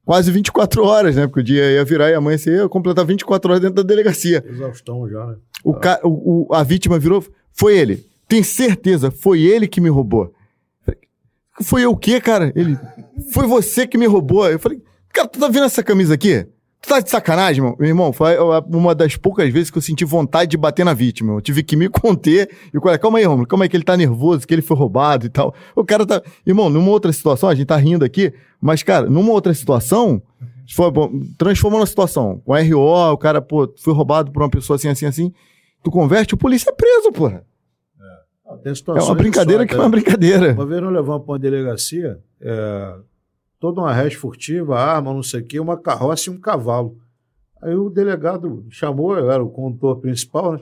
quase 0.04 0.30
24 0.30 0.84
horas, 0.84 1.16
né? 1.16 1.26
Porque 1.26 1.40
o 1.40 1.42
dia 1.42 1.72
ia 1.72 1.84
virar 1.84 2.10
e 2.10 2.14
amanhecer, 2.14 2.60
ia 2.60 2.68
completar 2.68 3.04
24 3.04 3.50
horas 3.50 3.60
dentro 3.60 3.76
da 3.76 3.82
delegacia. 3.82 4.44
Exaustão 4.48 5.08
já, 5.08 5.26
né? 5.26 5.36
O 5.64 5.74
ca... 5.74 6.00
o, 6.04 6.46
o, 6.48 6.54
a 6.54 6.62
vítima 6.62 6.98
virou, 6.98 7.24
foi 7.52 7.76
ele. 7.76 8.06
Tem 8.28 8.42
certeza, 8.42 9.10
foi 9.10 9.42
ele 9.42 9.68
que 9.68 9.80
me 9.80 9.88
roubou. 9.88 10.32
Foi 11.62 11.84
eu 11.84 11.92
o 11.92 11.96
quê, 11.96 12.20
cara? 12.20 12.52
Ele, 12.54 12.78
foi 13.32 13.46
você 13.46 13.86
que 13.86 13.96
me 13.96 14.06
roubou. 14.06 14.48
Eu 14.48 14.58
falei, 14.58 14.82
cara, 15.12 15.28
tu 15.28 15.38
tá 15.38 15.48
vendo 15.48 15.64
essa 15.64 15.82
camisa 15.82 16.14
aqui? 16.14 16.46
Tu 16.82 16.88
tá 16.88 17.00
de 17.00 17.10
sacanagem, 17.10 17.62
meu, 17.62 17.76
irmão? 17.80 18.12
Foi 18.12 18.36
uma 18.68 18.94
das 18.94 19.16
poucas 19.16 19.50
vezes 19.52 19.70
que 19.70 19.78
eu 19.78 19.82
senti 19.82 20.04
vontade 20.04 20.50
de 20.50 20.56
bater 20.56 20.84
na 20.84 20.92
vítima. 20.92 21.32
Eu 21.32 21.40
tive 21.40 21.62
que 21.62 21.74
me 21.74 21.88
conter. 21.88 22.50
E 22.72 22.76
o 22.76 22.80
cara, 22.80 22.98
calma 22.98 23.18
aí, 23.18 23.24
Romulo, 23.24 23.46
calma 23.46 23.64
aí, 23.64 23.68
que 23.68 23.76
ele 23.76 23.84
tá 23.84 23.96
nervoso, 23.96 24.46
que 24.46 24.52
ele 24.52 24.62
foi 24.62 24.76
roubado 24.76 25.26
e 25.26 25.28
tal. 25.28 25.54
O 25.74 25.84
cara 25.84 26.04
tá. 26.04 26.22
Irmão, 26.46 26.68
numa 26.68 26.90
outra 26.90 27.12
situação, 27.12 27.48
a 27.48 27.54
gente 27.54 27.66
tá 27.66 27.76
rindo 27.76 28.04
aqui, 28.04 28.32
mas, 28.60 28.82
cara, 28.82 29.08
numa 29.08 29.32
outra 29.32 29.54
situação, 29.54 30.22
foi, 30.74 30.90
bom, 30.90 31.10
transformou 31.38 31.80
na 31.80 31.86
situação. 31.86 32.40
Com 32.44 32.52
RO, 32.54 33.12
o 33.12 33.16
cara, 33.16 33.40
pô, 33.40 33.72
foi 33.78 33.94
roubado 33.94 34.30
por 34.30 34.42
uma 34.42 34.50
pessoa 34.50 34.76
assim, 34.76 34.88
assim, 34.88 35.06
assim. 35.06 35.32
Tu 35.82 35.90
converte, 35.90 36.34
o 36.34 36.36
polícia 36.36 36.70
é 36.70 36.72
preso, 36.72 37.10
porra. 37.12 37.42
Tem 38.62 38.72
É 38.96 39.02
uma 39.02 39.14
brincadeira 39.14 39.62
só, 39.62 39.68
que 39.68 39.74
é 39.74 39.78
uma 39.78 39.88
brincadeira. 39.88 40.52
Uma 40.52 40.66
vez 40.66 40.80
nós 40.80 40.92
levamos 40.92 41.24
para 41.24 41.32
uma 41.32 41.38
delegacia, 41.38 42.20
é, 42.40 42.94
toda 43.58 43.80
uma 43.80 43.92
res 43.92 44.14
furtiva, 44.14 44.78
arma, 44.78 45.12
não 45.12 45.22
sei 45.22 45.40
o 45.40 45.44
quê, 45.44 45.58
uma 45.58 45.76
carroça 45.76 46.30
e 46.30 46.32
um 46.32 46.38
cavalo. 46.38 46.96
Aí 47.60 47.74
o 47.74 47.90
delegado 47.90 48.64
chamou, 48.70 49.16
eu 49.16 49.30
era 49.30 49.42
o 49.42 49.50
condutor 49.50 49.98
principal, 49.98 50.52
né? 50.52 50.60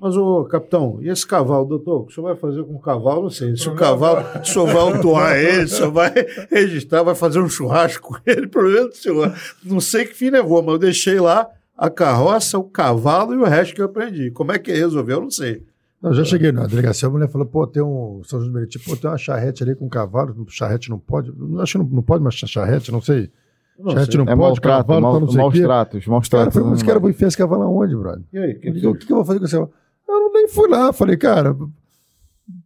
Mas, 0.00 0.16
ô 0.16 0.44
capitão, 0.44 0.98
e 1.02 1.08
esse 1.08 1.26
cavalo, 1.26 1.64
doutor? 1.64 2.02
O 2.02 2.04
que 2.06 2.12
o 2.12 2.14
senhor 2.14 2.28
vai 2.28 2.36
fazer 2.36 2.62
com 2.62 2.74
o 2.74 2.80
cavalo? 2.80 3.22
Não 3.22 3.30
sei. 3.30 3.56
Se 3.56 3.68
o 3.68 3.74
cavalo, 3.74 4.24
o 4.40 4.44
senhor 4.44 4.66
vai 4.66 4.76
autuar 4.76 5.36
ele, 5.36 5.64
o 5.64 5.68
senhor 5.68 5.90
vai 5.90 6.12
registrar, 6.48 7.02
vai 7.02 7.16
fazer 7.16 7.40
um 7.40 7.48
churrasco 7.48 8.08
com 8.08 8.20
ele, 8.24 8.46
problema 8.46 8.88
do 8.88 8.94
senhor. 8.94 9.34
Não 9.64 9.80
sei 9.80 10.04
que 10.06 10.14
fim 10.14 10.30
levou, 10.30 10.62
mas 10.62 10.74
eu 10.74 10.78
deixei 10.78 11.18
lá 11.18 11.48
a 11.76 11.90
carroça, 11.90 12.56
o 12.58 12.64
cavalo 12.64 13.34
e 13.34 13.38
o 13.38 13.44
resto 13.44 13.74
que 13.74 13.80
eu 13.80 13.86
aprendi. 13.86 14.30
Como 14.30 14.52
é 14.52 14.58
que 14.58 14.72
resolveu, 14.72 15.16
eu 15.16 15.22
não 15.22 15.30
sei. 15.32 15.64
Não, 16.00 16.14
já 16.14 16.24
cheguei 16.24 16.52
na 16.52 16.66
delegacia, 16.66 17.08
a 17.08 17.10
mulher 17.10 17.28
falou, 17.28 17.46
pô, 17.46 17.66
tem 17.66 17.82
um. 17.82 18.20
São 18.24 18.38
do 18.38 18.50
Meriti, 18.52 18.78
pô, 18.78 18.96
tem 18.96 19.10
uma 19.10 19.18
charrete 19.18 19.62
ali 19.64 19.74
com 19.74 19.88
cavalo, 19.88 20.34
charrete 20.48 20.88
não 20.90 20.98
pode. 20.98 21.32
Acho 21.60 21.72
que 21.72 21.78
não, 21.84 21.90
não 21.96 22.02
pode 22.02 22.22
mais 22.22 22.34
charrete, 22.36 22.92
não 22.92 23.00
sei. 23.02 23.30
Não 23.78 23.90
charrete 23.90 24.12
sei. 24.12 24.18
não 24.18 24.24
É 24.24 24.26
pode, 24.28 24.38
maus 24.40 24.58
tratos, 24.60 24.86
cavalo, 24.86 25.00
tá 25.00 25.00
mal, 25.12 25.20
não 25.20 25.28
sei 25.28 25.36
maus 25.42 25.54
tratos, 25.60 26.06
maus 26.06 26.28
Cara, 26.28 26.42
tratos. 26.44 26.60
foi, 26.60 26.70
mas 26.70 26.78
né, 26.80 26.84
cara, 26.86 26.94
mano? 26.94 27.00
vou 27.00 27.10
enfiar 27.10 27.28
esse 27.28 27.36
cavalo 27.36 27.62
aonde, 27.62 27.96
brother? 27.96 28.22
E 28.32 28.38
aí, 28.38 28.50
O 28.52 28.60
que 28.60 28.72
que, 28.72 28.80
que 28.94 29.06
que 29.06 29.12
eu 29.12 29.16
vou 29.16 29.24
fazer 29.24 29.38
com 29.40 29.44
esse 29.46 29.54
cavalo? 29.54 29.72
Eu 30.08 30.32
nem 30.32 30.48
fui 30.48 30.68
lá, 30.68 30.92
falei, 30.92 31.16
cara, 31.16 31.56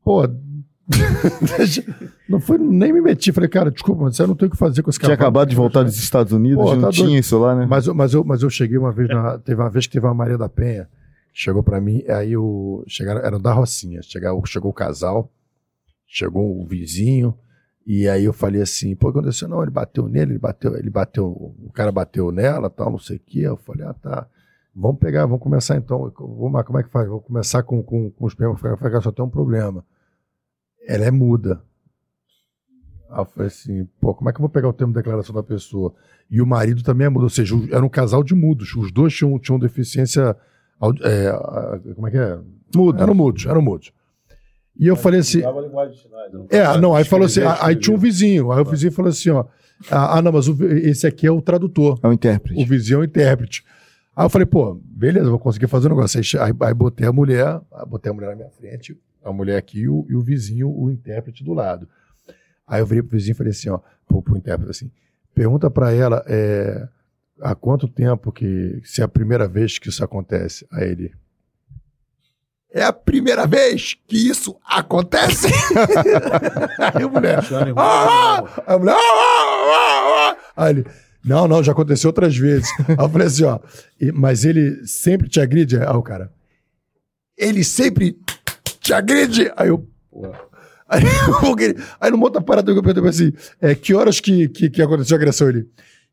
pô. 0.04 0.22
não 2.28 2.40
fui, 2.40 2.58
nem 2.58 2.92
me 2.92 3.00
meti. 3.00 3.32
Falei, 3.32 3.48
cara, 3.48 3.70
desculpa, 3.70 4.02
mas 4.04 4.18
eu 4.18 4.26
não 4.26 4.34
tenho 4.34 4.48
o 4.48 4.52
que 4.52 4.58
fazer 4.58 4.82
com 4.82 4.90
esse 4.90 4.98
Tinha 4.98 5.10
cavalo. 5.10 5.22
acabado 5.28 5.48
de 5.48 5.56
voltar 5.56 5.82
dos 5.84 5.96
Estados 5.96 6.32
Unidos, 6.32 6.62
Pô, 6.64 6.74
não 6.74 6.82
tá 6.82 6.90
tinha 6.90 7.06
doido. 7.06 7.18
isso 7.20 7.38
lá, 7.38 7.54
né? 7.54 7.66
Mas, 7.68 7.86
eu- 7.86 7.94
mas, 7.94 8.12
eu, 8.14 8.24
mas 8.24 8.42
eu 8.42 8.50
cheguei 8.50 8.76
uma 8.78 8.92
vez, 8.92 9.08
na, 9.08 9.38
teve 9.38 9.60
uma 9.60 9.70
vez 9.70 9.86
que 9.86 9.92
teve 9.94 10.06
uma 10.06 10.14
Maria 10.14 10.36
da 10.38 10.48
Penha, 10.48 10.88
chegou 11.32 11.62
pra 11.62 11.80
mim, 11.80 12.04
aí 12.08 12.36
o, 12.36 12.84
chegaram, 12.86 13.20
eram 13.20 13.40
da 13.40 13.52
Rocinha, 13.52 14.02
chegou, 14.02 14.44
chegou 14.46 14.70
o 14.70 14.74
casal, 14.74 15.32
chegou 16.06 16.60
o 16.60 16.66
vizinho, 16.66 17.36
e 17.86 18.08
aí 18.08 18.24
eu 18.24 18.32
falei 18.32 18.62
assim, 18.62 18.94
pô, 18.94 19.12
que 19.12 19.18
aconteceu? 19.18 19.48
Não, 19.48 19.62
ele 19.62 19.70
bateu 19.70 20.08
nele, 20.08 20.32
ele 20.32 20.38
bateu, 20.38 20.76
ele 20.76 20.90
bateu, 20.90 21.26
o 21.26 21.70
cara 21.72 21.90
bateu 21.90 22.30
nela, 22.30 22.68
tal, 22.70 22.90
não 22.90 22.98
sei 22.98 23.16
o 23.16 23.20
quê, 23.20 23.40
eu 23.40 23.56
falei, 23.56 23.86
ah, 23.86 23.94
tá, 23.94 24.28
vamos 24.74 24.98
pegar, 24.98 25.26
vamos 25.26 25.42
começar 25.42 25.76
então, 25.76 26.12
vamos, 26.18 26.62
como 26.64 26.78
é 26.78 26.82
que 26.82 26.90
faz? 26.90 27.08
Vamos 27.08 27.24
começar 27.24 27.62
com, 27.62 27.82
com, 27.82 28.10
com 28.10 28.24
os 28.26 28.34
perguntas, 28.34 28.62
eu 28.62 28.76
falei, 28.76 29.00
só 29.00 29.10
tem 29.10 29.24
um 29.24 29.30
problema, 29.30 29.84
ela 30.86 31.04
é 31.04 31.10
muda. 31.10 31.62
Aí 33.10 33.20
eu 33.20 33.24
falei 33.26 33.48
assim, 33.48 33.84
pô, 34.00 34.14
como 34.14 34.30
é 34.30 34.32
que 34.32 34.38
eu 34.38 34.42
vou 34.42 34.48
pegar 34.48 34.68
o 34.68 34.72
termo 34.72 34.92
de 34.92 34.98
declaração 34.98 35.34
da 35.34 35.42
pessoa? 35.42 35.94
E 36.30 36.40
o 36.40 36.46
marido 36.46 36.82
também 36.82 37.06
é 37.06 37.10
mudo, 37.10 37.24
ou 37.24 37.30
seja, 37.30 37.54
era 37.70 37.84
um 37.84 37.88
casal 37.88 38.22
de 38.22 38.34
mudos. 38.34 38.74
Os 38.74 38.90
dois 38.90 39.14
tinham, 39.14 39.38
tinham 39.38 39.58
deficiência. 39.58 40.34
É, 41.02 41.94
como 41.94 42.08
é 42.08 42.10
que 42.10 42.16
é? 42.18 42.38
Mudo. 42.74 43.02
Eram 43.02 43.14
mudos, 43.14 43.46
eram 43.46 43.62
mudos. 43.62 43.92
E 44.78 44.86
eu 44.86 44.96
falei 44.96 45.20
assim. 45.20 45.38
Usava 45.38 45.58
a 45.58 45.62
linguagem 45.62 45.94
de 45.94 46.02
sinais, 46.02 46.32
não 46.32 46.46
É, 46.50 46.78
não, 46.78 46.94
aí 46.94 47.04
falou 47.04 47.26
assim. 47.26 47.40
Aí 47.60 47.76
tinha 47.76 47.94
um 47.94 47.98
vizinho. 47.98 48.50
Aí 48.52 48.60
o 48.60 48.64
vizinho 48.64 48.92
falou 48.92 49.10
assim: 49.10 49.30
ó. 49.30 49.44
Ah, 49.90 50.18
ah, 50.18 50.22
não, 50.22 50.32
mas 50.32 50.48
o 50.48 50.56
esse 50.64 51.06
aqui 51.06 51.26
é 51.26 51.30
o 51.30 51.42
tradutor. 51.42 51.98
É 52.02 52.06
um 52.06 52.10
O 52.10 52.12
intérprete. 52.14 52.64
vizinho 52.64 52.98
é 52.98 53.00
o 53.00 53.04
intérprete. 53.04 53.64
Aí 54.14 54.24
eu 54.26 54.30
falei, 54.30 54.46
pô, 54.46 54.78
beleza, 54.84 55.28
vou 55.30 55.38
conseguir 55.38 55.66
fazer 55.66 55.86
o 55.86 55.90
negócio. 55.90 56.20
Aí, 56.20 56.26
aí, 56.40 56.52
aí 56.68 56.74
botei 56.74 57.06
a 57.06 57.12
mulher, 57.12 57.60
aí 57.72 57.86
botei 57.86 58.10
a 58.10 58.14
mulher 58.14 58.30
na 58.30 58.36
minha 58.36 58.50
frente, 58.50 58.96
a 59.24 59.32
mulher 59.32 59.56
aqui 59.56 59.80
e 59.80 59.88
o, 59.88 60.06
e 60.08 60.14
o 60.14 60.20
vizinho, 60.20 60.68
o 60.70 60.90
intérprete 60.90 61.42
do 61.42 61.52
lado. 61.54 61.88
Aí 62.66 62.80
eu 62.80 62.86
virei 62.86 63.02
pro 63.02 63.16
vizinho 63.16 63.32
e 63.32 63.36
falei 63.36 63.50
assim, 63.52 63.70
ó, 63.70 63.80
pro, 64.06 64.22
pro 64.22 64.36
intérprete 64.36 64.70
assim, 64.70 64.90
pergunta 65.34 65.70
pra 65.70 65.92
ela 65.92 66.22
é, 66.26 66.86
há 67.40 67.54
quanto 67.54 67.88
tempo 67.88 68.30
que, 68.32 68.80
se 68.84 69.00
é 69.00 69.04
a 69.04 69.08
primeira 69.08 69.48
vez 69.48 69.78
que 69.78 69.88
isso 69.88 70.04
acontece. 70.04 70.66
Aí 70.72 70.90
ele, 70.90 71.12
é 72.70 72.82
a 72.84 72.92
primeira 72.92 73.46
vez 73.46 73.96
que 74.06 74.16
isso 74.30 74.56
acontece? 74.64 75.46
aí 76.78 77.02
a 77.04 77.08
mulher, 77.08 77.38
em 77.42 77.70
ah, 77.70 77.72
guarda, 77.72 77.76
ah! 77.76 78.62
Aí 78.66 78.74
a 78.74 78.78
mulher, 78.78 78.94
ah, 78.94 78.98
ah, 78.98 79.66
ah, 79.68 80.36
ah. 80.56 80.64
Aí 80.64 80.70
ele, 80.70 80.86
não, 81.24 81.46
não, 81.46 81.62
já 81.62 81.72
aconteceu 81.72 82.08
outras 82.08 82.36
vezes. 82.36 82.68
Aí 82.88 82.96
eu 82.98 83.08
falei 83.08 83.26
assim, 83.26 83.44
ó, 83.44 83.58
"E- 84.00 84.10
mas 84.12 84.44
ele 84.44 84.86
sempre 84.86 85.28
te 85.28 85.40
agride? 85.40 85.76
Aí 85.78 85.86
o 85.94 86.02
cara, 86.02 86.32
ele 87.36 87.62
sempre 87.62 88.16
te 88.80 88.92
agride? 88.92 89.52
Aí 89.56 89.68
eu, 89.68 89.86
aí, 90.88 91.02
eu- 91.04 91.76
aí 92.00 92.10
numa 92.10 92.24
outra 92.24 92.40
parada 92.40 92.72
que 92.72 92.78
eu 92.78 92.82
perguntei 92.82 93.08
assim, 93.10 93.32
é, 93.60 93.74
que 93.74 93.94
horas 93.94 94.18
que, 94.20 94.48
que, 94.48 94.68
que 94.70 94.82
aconteceu 94.82 95.16
a 95.16 95.20
agressão? 95.20 95.48
Ele, 95.48 95.68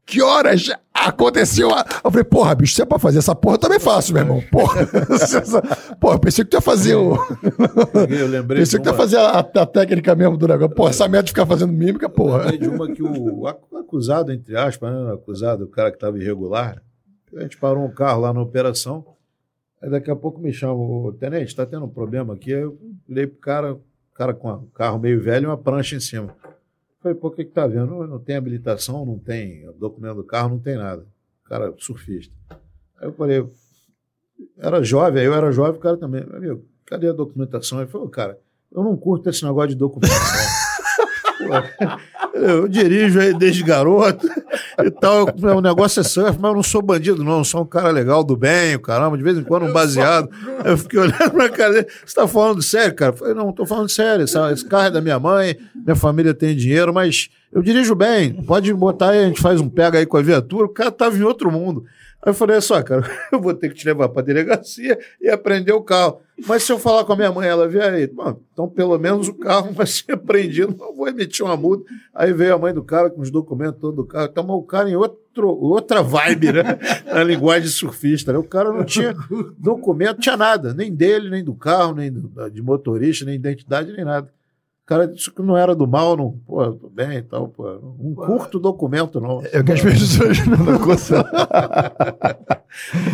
que 0.09 0.21
horas 0.21 0.69
aconteceu 0.93 1.69
a... 1.73 1.85
Eu 2.03 2.09
falei, 2.11 2.23
porra, 2.23 2.55
bicho, 2.55 2.73
se 2.75 2.81
é 2.81 2.85
pra 2.85 2.97
fazer 2.99 3.19
essa 3.19 3.35
porra, 3.35 3.55
eu 3.55 3.59
também 3.59 3.79
faço, 3.79 4.11
meu 4.13 4.23
irmão. 4.23 4.43
Porra, 4.51 4.85
porra 6.01 6.15
eu 6.15 6.19
pensei 6.19 6.43
que 6.43 6.51
tu 6.51 6.55
ia 6.57 6.61
fazer 6.61 6.95
o... 6.95 7.15
Eu 8.09 8.27
lembrei 8.27 8.59
Pensei 8.61 8.79
que 8.79 8.83
tu 8.83 8.89
ia 8.91 8.97
fazer 8.97 9.17
a, 9.17 9.39
a 9.39 9.65
técnica 9.65 10.15
mesmo 10.15 10.35
do 10.37 10.47
negócio. 10.47 10.75
Porra, 10.75 10.89
essa 10.89 11.07
merda 11.07 11.25
de 11.25 11.31
ficar 11.31 11.45
fazendo 11.45 11.71
mímica, 11.71 12.09
porra. 12.09 12.39
Lembrei 12.39 12.57
de 12.57 12.67
uma 12.69 12.91
que 12.91 13.03
o 13.03 13.47
ac- 13.47 13.59
acusado, 13.79 14.31
entre 14.31 14.57
aspas, 14.57 14.91
né, 14.91 14.97
o 14.99 15.13
acusado, 15.13 15.63
o 15.65 15.67
cara 15.67 15.89
que 15.91 15.97
estava 15.97 16.17
irregular, 16.17 16.81
a 17.35 17.41
gente 17.41 17.57
parou 17.57 17.85
um 17.85 17.91
carro 17.91 18.21
lá 18.21 18.33
na 18.33 18.41
operação, 18.41 19.05
aí 19.81 19.89
daqui 19.89 20.09
a 20.09 20.15
pouco 20.15 20.39
me 20.41 20.51
chama, 20.51 20.73
o 20.73 21.13
tenente, 21.19 21.45
está 21.47 21.65
tendo 21.65 21.85
um 21.85 21.89
problema 21.89 22.33
aqui, 22.33 22.53
aí 22.53 22.61
eu 22.61 22.77
olhei 23.09 23.27
pro 23.27 23.39
cara, 23.39 23.73
o 23.75 23.81
cara 24.15 24.33
com 24.33 24.51
um 24.51 24.67
carro 24.73 24.99
meio 24.99 25.21
velho 25.21 25.43
e 25.43 25.47
uma 25.47 25.57
prancha 25.57 25.95
em 25.95 25.99
cima. 25.99 26.35
Falei, 27.01 27.17
pô, 27.17 27.27
o 27.29 27.31
que 27.31 27.45
que 27.45 27.51
tá 27.51 27.65
vendo? 27.65 28.07
Não, 28.07 28.19
tem 28.19 28.35
habilitação, 28.35 29.05
não 29.05 29.17
tem 29.17 29.65
documento 29.77 30.15
do 30.15 30.23
carro, 30.23 30.49
não 30.49 30.59
tem 30.59 30.75
nada. 30.75 31.05
Cara 31.45 31.73
surfista. 31.77 32.33
Aí 32.97 33.07
eu 33.07 33.13
falei, 33.13 33.47
era 34.57 34.83
jovem, 34.83 35.23
eu 35.23 35.33
era 35.33 35.51
jovem, 35.51 35.79
o 35.79 35.81
cara 35.81 35.97
também, 35.97 36.25
meu 36.25 36.35
amigo, 36.35 36.65
cadê 36.85 37.07
a 37.07 37.13
documentação? 37.13 37.79
Ele 37.79 37.89
falou, 37.89 38.09
cara, 38.09 38.37
eu 38.71 38.83
não 38.83 38.97
curto 38.97 39.29
esse 39.29 39.45
negócio 39.45 39.69
de 39.69 39.75
documentação. 39.75 40.58
Eu 42.33 42.67
dirijo 42.67 43.19
aí 43.19 43.33
desde 43.33 43.63
garoto 43.63 44.27
e 44.83 44.91
tal. 44.91 45.27
eu- 45.27 45.57
O 45.57 45.61
negócio 45.61 45.99
é 45.99 46.03
surf, 46.03 46.37
mas 46.39 46.49
eu 46.49 46.55
não 46.55 46.63
sou 46.63 46.81
bandido, 46.81 47.23
não. 47.23 47.39
Eu 47.39 47.43
sou 47.43 47.61
um 47.61 47.65
cara 47.65 47.89
legal, 47.89 48.23
do 48.23 48.35
bem, 48.35 48.75
o 48.75 48.79
caramba, 48.79 49.17
de 49.17 49.23
vez 49.23 49.37
em 49.37 49.43
quando 49.43 49.65
um 49.65 49.73
baseado. 49.73 50.29
Eu 50.63 50.77
fiquei 50.77 50.99
olhando 50.99 51.33
na 51.33 51.49
cara 51.49 51.73
dele. 51.73 51.87
Você 52.05 52.15
tá 52.15 52.27
falando 52.27 52.61
sério, 52.61 52.95
cara? 52.95 53.11
Eu 53.13 53.17
falei, 53.17 53.33
não, 53.33 53.51
tô 53.51 53.65
falando 53.65 53.89
sério. 53.89 54.23
Esse, 54.25 54.37
esse 54.53 54.65
carro 54.65 54.87
é 54.87 54.91
da 54.91 55.01
minha 55.01 55.19
mãe, 55.19 55.57
minha 55.75 55.95
família 55.95 56.33
tem 56.33 56.55
dinheiro, 56.55 56.93
mas 56.93 57.29
eu 57.51 57.61
dirijo 57.61 57.95
bem. 57.95 58.33
Pode 58.43 58.71
botar 58.73 59.09
aí, 59.11 59.23
a 59.23 59.27
gente 59.27 59.41
faz 59.41 59.59
um 59.59 59.69
pega 59.69 59.97
aí 59.99 60.05
com 60.05 60.17
a 60.17 60.21
viatura. 60.21 60.65
O 60.65 60.69
cara 60.73 60.91
tava 60.91 61.17
em 61.17 61.23
outro 61.23 61.51
mundo. 61.51 61.85
Aí 62.21 62.31
eu 62.31 62.33
falei, 62.33 62.55
olha 62.55 62.61
só, 62.61 62.83
cara, 62.83 63.03
eu 63.31 63.39
vou 63.39 63.53
ter 63.53 63.69
que 63.69 63.75
te 63.75 63.85
levar 63.85 64.09
pra 64.09 64.21
delegacia 64.21 64.99
e 65.21 65.29
aprender 65.29 65.71
o 65.71 65.81
carro. 65.81 66.19
Mas 66.47 66.63
se 66.63 66.71
eu 66.71 66.77
falar 66.79 67.05
com 67.05 67.13
a 67.13 67.15
minha 67.15 67.31
mãe, 67.31 67.47
ela 67.47 67.67
vê 67.67 67.81
aí, 67.81 68.07
"Bom, 68.07 68.39
então 68.51 68.67
pelo 68.67 68.97
menos 68.97 69.27
o 69.29 69.33
carro 69.33 69.71
vai 69.71 69.85
ser 69.87 70.11
apreendido, 70.13 70.75
não 70.77 70.93
vou 70.95 71.07
emitir 71.07 71.45
uma 71.45 71.55
multa. 71.55 71.83
Aí 72.13 72.33
veio 72.33 72.55
a 72.55 72.57
mãe 72.57 72.73
do 72.73 72.83
cara 72.83 73.09
com 73.09 73.21
os 73.21 73.31
documentos 73.31 73.79
todos 73.79 73.95
do 73.95 74.05
carro, 74.05 74.27
tomou 74.29 74.57
o 74.59 74.63
cara 74.63 74.89
em 74.89 74.95
outro, 74.95 75.47
outra 75.49 76.01
vibe, 76.01 76.51
né? 76.53 76.63
Na 77.07 77.23
linguagem 77.23 77.69
surfista. 77.69 78.33
Né? 78.33 78.37
O 78.39 78.43
cara 78.43 78.71
não 78.73 78.83
tinha 78.83 79.15
documento, 79.57 80.19
tinha 80.19 80.35
nada, 80.37 80.73
nem 80.73 80.93
dele, 80.93 81.29
nem 81.29 81.43
do 81.43 81.53
carro, 81.55 81.93
nem 81.95 82.11
do- 82.11 82.49
de 82.49 82.61
motorista, 82.61 83.23
nem 83.25 83.35
identidade, 83.35 83.91
nem 83.93 84.03
nada. 84.05 84.29
Cara 84.89 85.07
disse 85.07 85.29
que 85.29 85.43
não 85.43 85.55
era 85.55 85.75
do 85.75 85.85
mal, 85.85 86.17
não, 86.17 86.31
pô, 86.47 86.65
tudo 86.71 86.89
bem 86.89 87.19
e 87.19 87.21
tal, 87.21 87.47
pô. 87.47 87.63
Um 87.99 88.15
curto 88.15 88.57
documento, 88.57 89.21
não. 89.21 89.39
É 89.51 89.59
o 89.59 89.63
que 89.63 89.71
as 89.71 89.81
pessoas 89.81 90.39
não 90.47 90.79
gostam. 90.79 91.23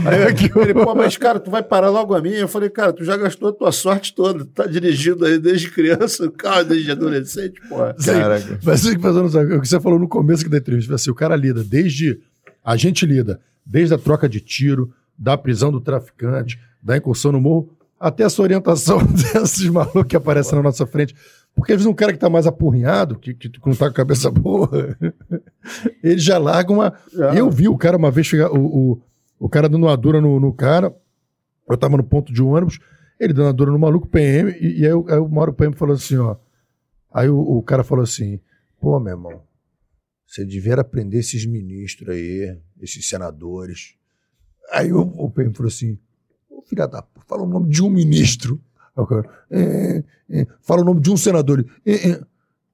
Aí 0.05 0.23
aqui, 0.23 0.49
ele, 0.57 0.73
pô, 0.73 0.95
mas 0.95 1.17
cara, 1.17 1.37
tu 1.37 1.51
vai 1.51 1.61
parar 1.61 1.89
logo 1.89 2.15
a 2.15 2.21
minha? 2.21 2.37
Eu 2.37 2.47
falei, 2.47 2.69
cara, 2.69 2.93
tu 2.93 3.03
já 3.03 3.17
gastou 3.17 3.49
a 3.49 3.51
tua 3.51 3.73
sorte 3.73 4.15
toda, 4.15 4.45
tu 4.45 4.51
tá 4.51 4.65
dirigindo 4.65 5.25
aí 5.25 5.37
desde 5.37 5.69
criança, 5.69 6.31
carro 6.37 6.63
desde 6.63 6.91
adolescente, 6.91 7.59
pô. 7.67 7.75
Caraca. 8.05 8.57
Mas 8.63 8.85
o 8.85 8.97
que 8.97 9.67
você 9.67 9.77
falou 9.81 9.99
no 9.99 10.07
começo 10.07 10.49
da 10.49 10.57
entrevista, 10.57 10.95
assim, 10.95 11.11
o 11.11 11.15
cara 11.15 11.35
lida 11.35 11.61
desde, 11.61 12.21
a 12.63 12.77
gente 12.77 13.05
lida, 13.05 13.41
desde 13.65 13.93
a 13.93 13.97
troca 13.97 14.29
de 14.29 14.39
tiro, 14.39 14.93
da 15.17 15.37
prisão 15.37 15.73
do 15.73 15.81
traficante, 15.81 16.57
da 16.81 16.95
incursão 16.95 17.33
no 17.33 17.41
morro, 17.41 17.75
até 17.99 18.23
essa 18.23 18.41
orientação 18.41 19.03
desses 19.03 19.67
malucos 19.67 20.05
que 20.05 20.15
aparecem 20.15 20.55
na 20.55 20.63
nossa 20.63 20.85
frente. 20.85 21.13
Porque 21.55 21.71
às 21.71 21.77
vezes 21.77 21.89
um 21.89 21.95
cara 21.95 22.11
que 22.11 22.17
está 22.17 22.29
mais 22.29 22.45
apurrinhado, 22.45 23.17
que, 23.17 23.33
que, 23.33 23.49
não 23.65 23.71
está 23.71 23.85
com 23.85 23.91
a 23.91 23.95
cabeça 23.95 24.29
boa, 24.31 24.97
ele 26.03 26.19
já 26.19 26.37
larga 26.37 26.71
uma. 26.71 26.93
Eu 27.35 27.49
vi 27.49 27.67
o 27.69 27.77
cara 27.77 27.95
uma 27.95 28.11
vez 28.11 28.27
chegar, 28.27 28.51
o, 28.51 28.65
o, 28.91 29.01
o 29.39 29.49
cara 29.49 29.69
dando 29.69 29.85
uma 29.85 29.95
dura 29.95 30.19
no, 30.19 30.39
no 30.39 30.53
cara. 30.53 30.93
Eu 31.67 31.75
estava 31.75 31.97
no 31.97 32.03
ponto 32.03 32.31
de 32.31 32.43
ônibus, 32.43 32.77
ele 33.19 33.33
dando 33.33 33.47
uma 33.47 33.53
dura 33.53 33.71
no 33.71 33.79
maluco 33.79 34.07
PM, 34.07 34.51
e, 34.51 34.81
e 34.81 34.85
aí, 34.85 34.91
aí 34.91 35.17
o 35.17 35.29
Mauro 35.29 35.53
PM 35.53 35.73
falou 35.75 35.95
assim: 35.95 36.17
ó. 36.17 36.35
Aí 37.11 37.29
o, 37.29 37.39
o 37.39 37.63
cara 37.63 37.83
falou 37.83 38.03
assim: 38.03 38.39
pô, 38.79 38.99
meu 38.99 39.13
irmão, 39.13 39.41
você 40.27 40.45
devia 40.45 40.75
aprender 40.75 41.19
esses 41.19 41.45
ministros 41.45 42.09
aí, 42.09 42.59
esses 42.81 43.07
senadores. 43.07 43.95
Aí 44.71 44.91
o, 44.91 44.99
o 44.99 45.31
PM 45.31 45.53
falou 45.55 45.69
assim: 45.69 45.97
ô 46.49 46.61
filha 46.61 46.85
da 46.85 47.01
puta, 47.01 47.25
fala 47.25 47.43
o 47.43 47.47
nome 47.47 47.69
de 47.69 47.81
um 47.81 47.89
ministro. 47.89 48.61
É, 49.51 50.03
é, 50.29 50.47
fala 50.61 50.81
o 50.81 50.85
nome 50.85 51.01
de 51.01 51.11
um 51.11 51.17
senador. 51.17 51.65
É, 51.85 52.11
é. 52.11 52.21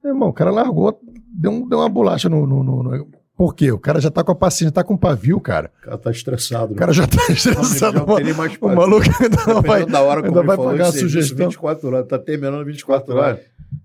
Irmão, 0.03 0.29
o 0.29 0.33
cara 0.33 0.51
largou, 0.51 0.99
deu, 1.33 1.51
um, 1.51 1.67
deu 1.67 1.79
uma 1.79 1.89
bolacha 1.89 2.27
no, 2.27 2.45
no, 2.47 2.63
no, 2.63 2.83
no, 2.83 3.07
Por 3.35 3.53
quê? 3.53 3.71
O 3.71 3.77
cara 3.77 3.99
já 3.99 4.09
tá 4.09 4.23
com 4.23 4.31
a 4.31 4.35
paciência, 4.35 4.71
tá 4.71 4.83
com 4.83 4.97
pavio, 4.97 5.39
cara. 5.39 5.71
O 5.81 5.85
cara 5.85 5.97
tá 5.97 6.11
estressado. 6.11 6.73
O 6.73 6.75
cara 6.75 6.91
já 6.91 7.05
tá 7.07 7.21
estressado. 7.29 7.99
Não, 7.99 8.35
mais 8.35 8.57
o 8.59 8.67
maluco 8.67 9.05
ainda 9.21 9.45
não 9.45 9.61
vai, 9.61 9.85
da 9.85 10.01
hora, 10.01 10.25
ainda 10.25 10.43
vai 10.43 10.57
pagar 10.57 10.87
a 10.87 10.91
sugestão. 10.91 11.49
24 11.49 11.87
horas, 11.87 12.07
tá 12.07 12.17
terminando 12.17 12.65
24 12.65 13.15
horas. 13.15 13.39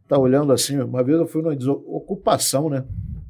Tá 0.08 0.18
olhando 0.18 0.52
assim. 0.52 0.78
Uma 0.80 1.02
vez 1.02 1.18
eu 1.18 1.26
fui 1.26 1.42
numa 1.42 1.54
ocupação, 1.86 2.70
né? 2.70 2.84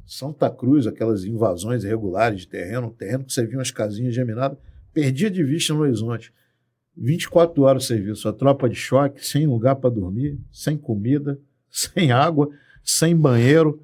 Santa 0.05 0.49
Cruz, 0.49 0.87
aquelas 0.87 1.25
invasões 1.25 1.83
irregulares 1.83 2.41
de 2.41 2.47
terreno, 2.47 2.89
terreno 2.89 3.25
que 3.25 3.33
você 3.33 3.45
viu 3.45 3.59
umas 3.59 3.71
casinhas 3.71 4.15
geminadas, 4.15 4.57
perdia 4.93 5.29
de 5.29 5.43
vista 5.43 5.73
no 5.73 5.81
horizonte. 5.81 6.31
24 6.97 7.61
horas 7.61 7.83
de 7.83 7.87
serviço, 7.89 8.27
a 8.27 8.33
tropa 8.33 8.67
de 8.67 8.75
choque, 8.75 9.25
sem 9.25 9.45
lugar 9.45 9.75
para 9.75 9.89
dormir, 9.89 10.39
sem 10.51 10.77
comida, 10.77 11.39
sem 11.69 12.11
água, 12.11 12.49
sem 12.83 13.15
banheiro. 13.15 13.79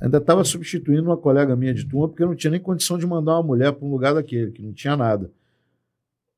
Ainda 0.00 0.18
estava 0.18 0.44
substituindo 0.44 1.04
uma 1.04 1.16
colega 1.16 1.56
minha 1.56 1.74
de 1.74 1.84
turma 1.84 2.08
porque 2.08 2.24
não 2.24 2.34
tinha 2.34 2.50
nem 2.50 2.60
condição 2.60 2.98
de 2.98 3.06
mandar 3.06 3.34
uma 3.34 3.42
mulher 3.42 3.72
para 3.72 3.86
um 3.86 3.90
lugar 3.90 4.14
daquele, 4.14 4.52
que 4.52 4.62
não 4.62 4.72
tinha 4.72 4.96
nada. 4.96 5.30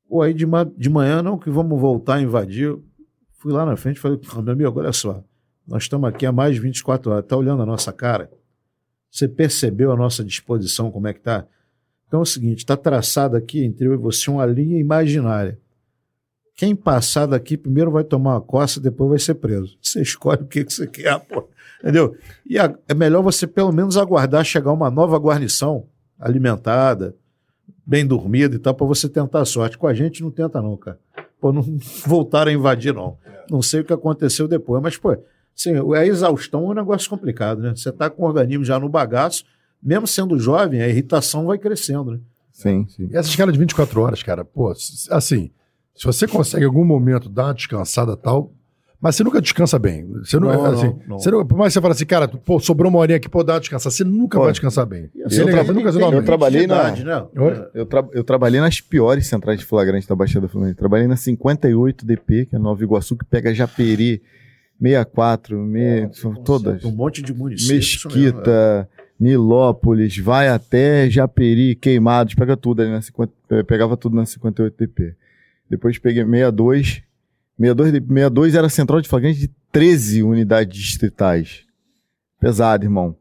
Pô, 0.09 0.23
aí 0.23 0.33
de, 0.33 0.47
de 0.77 0.89
manhã, 0.89 1.23
não, 1.23 1.39
que 1.39 1.51
vamos 1.51 1.79
voltar 1.81 2.15
a 2.15 2.23
invadir. 2.23 2.77
Fui 3.39 3.53
lá 3.53 3.67
na 3.67 3.77
frente 3.77 3.97
e 3.97 4.01
falei, 4.01 4.19
meu 4.43 4.53
amigo, 4.53 4.81
olha 4.81 4.93
só, 4.93 5.23
nós 5.67 5.83
estamos 5.83 6.09
aqui 6.09 6.25
há 6.25 6.33
mais 6.33 6.55
de 6.55 6.61
24 6.61 7.11
horas, 7.11 7.25
está 7.25 7.37
olhando 7.37 7.63
a 7.63 7.67
nossa 7.67 7.93
cara? 7.93 8.31
Você 9.11 9.27
percebeu 9.27 9.93
a 9.93 9.97
nossa 9.97 10.25
disposição, 10.25 10.91
como 10.91 11.09
é 11.09 11.13
que 11.13 11.21
está? 11.21 11.47
Então 12.07 12.21
é 12.21 12.23
o 12.23 12.27
seguinte, 12.27 12.59
está 12.59 12.77
traçada 12.77 13.37
aqui 13.37 13.65
entre 13.65 13.87
eu 13.87 13.95
e 13.95 13.97
você 13.97 14.31
uma 14.31 14.47
linha 14.47 14.79
imaginária. 14.79 15.59
Quem 16.57 16.75
passar 16.75 17.27
daqui 17.27 17.55
primeiro 17.55 17.91
vai 17.91 18.03
tomar 18.03 18.35
uma 18.35 18.41
coça, 18.41 18.81
depois 18.81 19.11
vai 19.11 19.19
ser 19.19 19.35
preso. 19.35 19.77
Você 19.81 20.01
escolhe 20.01 20.41
o 20.43 20.47
que, 20.47 20.65
que 20.65 20.73
você 20.73 20.87
quer, 20.87 21.21
pô. 21.21 21.47
Entendeu? 21.81 22.17
E 22.47 22.59
a, 22.59 22.75
é 22.89 22.95
melhor 22.95 23.23
você 23.23 23.47
pelo 23.47 23.71
menos 23.71 23.99
aguardar 23.99 24.43
chegar 24.43 24.73
uma 24.73 24.91
nova 24.91 25.19
guarnição 25.19 25.87
alimentada, 26.19 27.15
bem 27.85 28.07
dormida 28.07 28.57
e 28.57 28.59
tal, 28.59 28.75
para 28.75 28.87
você 28.87 29.07
tentar 29.07 29.43
a 29.43 29.45
sorte. 29.45 29.77
Com 29.77 29.87
a 29.87 29.93
gente 29.93 30.23
não 30.23 30.31
tenta, 30.31 30.63
não, 30.63 30.79
cara. 30.79 30.99
Pô, 31.39 31.53
não 31.53 31.63
voltar 32.07 32.49
a 32.49 32.53
invadir, 32.53 32.95
não. 32.95 33.19
Não 33.51 33.61
sei 33.61 33.81
o 33.81 33.85
que 33.85 33.93
aconteceu 33.93 34.49
depois, 34.49 34.83
mas, 34.83 34.97
pô, 34.97 35.15
assim, 35.55 35.75
a 35.95 36.07
exaustão 36.07 36.65
é 36.65 36.69
um 36.71 36.75
negócio 36.75 37.09
complicado, 37.11 37.61
né? 37.61 37.75
Você 37.77 37.93
tá 37.93 38.09
com 38.09 38.23
o 38.23 38.27
organismo 38.27 38.65
já 38.65 38.81
no 38.81 38.89
bagaço, 38.89 39.45
mesmo 39.83 40.07
sendo 40.07 40.39
jovem, 40.39 40.81
a 40.81 40.89
irritação 40.89 41.45
vai 41.45 41.59
crescendo, 41.59 42.13
né? 42.13 42.21
Sim, 42.51 42.87
sim. 42.89 43.09
E 43.13 43.17
essa 43.17 43.29
escala 43.29 43.53
de 43.53 43.59
24 43.59 44.01
horas, 44.01 44.23
cara, 44.23 44.43
pô, 44.43 44.73
assim, 45.11 45.51
se 45.97 46.05
você 46.05 46.29
consegue 46.29 46.65
em 46.65 46.67
algum 46.67 46.85
momento 46.85 47.29
dar 47.29 47.47
uma 47.47 47.55
descansada 47.55 48.17
tal, 48.17 48.53
mas 49.01 49.15
você 49.15 49.25
nunca 49.25 49.41
descansa 49.41 49.79
bem. 49.79 50.07
Você 50.23 50.39
não, 50.39 50.49
não, 50.49 50.65
assim, 50.65 50.97
não, 51.07 51.19
Você 51.19 51.31
não, 51.31 51.47
por 51.47 51.57
mais 51.57 51.73
que 51.73 51.75
você 51.75 51.81
fale 51.83 51.93
assim, 51.93 52.07
cara, 52.07 52.27
pô, 52.27 52.59
sobrou 52.59 52.91
uma 52.91 52.99
horinha 52.99 53.17
aqui, 53.17 53.29
pô, 53.29 53.45
dá 53.45 53.55
uma 53.55 53.61
descansar. 53.61 53.93
Você 53.93 54.05
nunca 54.05 54.39
vai 54.39 54.51
descansar 54.51 54.87
bem. 54.87 55.11
Você 55.25 55.43
eu, 55.43 55.47
tra 55.47 55.65
nunca, 55.65 55.91
eu 55.91 56.25
trabalhei 56.25 56.67
na, 56.67 56.91
né? 56.91 57.27
eu, 57.75 57.87
tra 57.87 58.09
eu, 58.13 58.25
trabalhei 58.25 58.61
nas 58.61 58.81
piores 58.81 59.27
centrais 59.27 59.61
de 59.61 59.67
flagrante 59.67 60.09
da 60.09 60.17
Baixada 60.17 60.49
Fluminense. 60.49 60.79
Trabalhei 60.79 61.07
na 61.07 61.17
58 61.17 62.07
DP, 62.07 62.47
que 62.47 62.57
é 62.57 62.59
Nova 62.59 62.83
Iguaçu, 62.83 63.17
que 63.17 63.25
pega 63.25 63.55
Japeri, 63.55 64.23
64, 64.81 65.59
me... 65.59 65.81
é, 65.81 66.11
todas. 66.45 66.85
Um 66.85 66.93
monte 66.93 67.23
de 67.23 67.35
municípios. 67.35 68.05
Mesquita, 68.05 68.89
é. 68.91 69.07
Nilópolis, 69.21 70.17
vai 70.19 70.49
até 70.49 71.09
Japeri, 71.11 71.75
Queimados, 71.75 72.35
pega 72.35 72.57
tudo 72.57 72.83
ali 72.83 72.91
na 72.91 73.03
50, 73.03 73.33
pegava 73.67 73.97
tudo 73.97 74.17
na 74.17 74.27
58 74.27 74.75
DP. 74.77 75.15
Depois 75.69 75.99
peguei 75.99 76.25
62. 76.25 77.03
62, 77.59 77.93
62 77.93 78.55
era 78.55 78.69
central 78.69 79.01
de 79.01 79.09
flagrante 79.09 79.41
de 79.41 79.51
13 79.73 80.23
unidades 80.23 80.79
distritais. 80.79 81.65
Pesado, 82.41 82.85
irmão. 82.85 83.17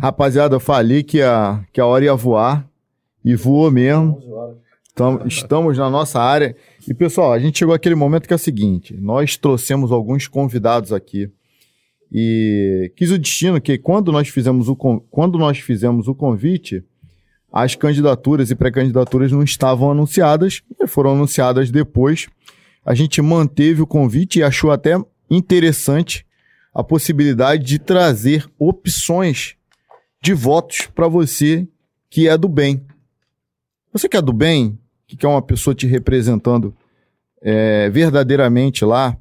Rapaziada, 0.00 0.56
eu 0.56 0.60
falei 0.60 1.02
que 1.02 1.22
a, 1.22 1.64
que 1.72 1.80
a 1.80 1.86
hora 1.86 2.04
ia 2.04 2.14
voar. 2.14 2.68
E 3.24 3.36
voou 3.36 3.70
mesmo. 3.70 4.20
Então, 4.92 5.22
estamos 5.26 5.78
na 5.78 5.88
nossa 5.88 6.20
área. 6.20 6.56
E, 6.86 6.92
pessoal, 6.92 7.32
a 7.32 7.38
gente 7.38 7.58
chegou 7.58 7.74
àquele 7.74 7.94
momento 7.94 8.26
que 8.26 8.32
é 8.32 8.36
o 8.36 8.38
seguinte: 8.38 8.94
nós 9.00 9.36
trouxemos 9.36 9.92
alguns 9.92 10.26
convidados 10.26 10.92
aqui. 10.92 11.30
E 12.10 12.92
quis 12.94 13.10
o 13.10 13.18
destino 13.18 13.60
que 13.60 13.78
quando 13.78 14.12
nós 14.12 14.28
fizemos 14.28 14.68
o, 14.68 14.76
quando 14.76 15.38
nós 15.38 15.58
fizemos 15.58 16.08
o 16.08 16.14
convite, 16.14 16.84
as 17.52 17.74
candidaturas 17.74 18.50
e 18.50 18.54
pré-candidaturas 18.54 19.30
não 19.30 19.42
estavam 19.42 19.90
anunciadas, 19.90 20.62
foram 20.86 21.12
anunciadas 21.12 21.70
depois. 21.70 22.28
A 22.84 22.94
gente 22.94 23.20
manteve 23.20 23.82
o 23.82 23.86
convite 23.86 24.38
e 24.38 24.42
achou 24.42 24.70
até 24.70 24.92
interessante 25.30 26.26
a 26.74 26.82
possibilidade 26.82 27.64
de 27.64 27.78
trazer 27.78 28.50
opções 28.58 29.54
de 30.22 30.32
votos 30.32 30.86
para 30.86 31.06
você 31.08 31.68
que 32.08 32.26
é 32.26 32.38
do 32.38 32.48
bem. 32.48 32.82
Você 33.92 34.08
que 34.08 34.16
é 34.16 34.22
do 34.22 34.32
bem, 34.32 34.78
que 35.06 35.16
quer 35.16 35.28
uma 35.28 35.42
pessoa 35.42 35.74
te 35.74 35.86
representando 35.86 36.74
é, 37.42 37.90
verdadeiramente 37.90 38.84
lá, 38.84 39.16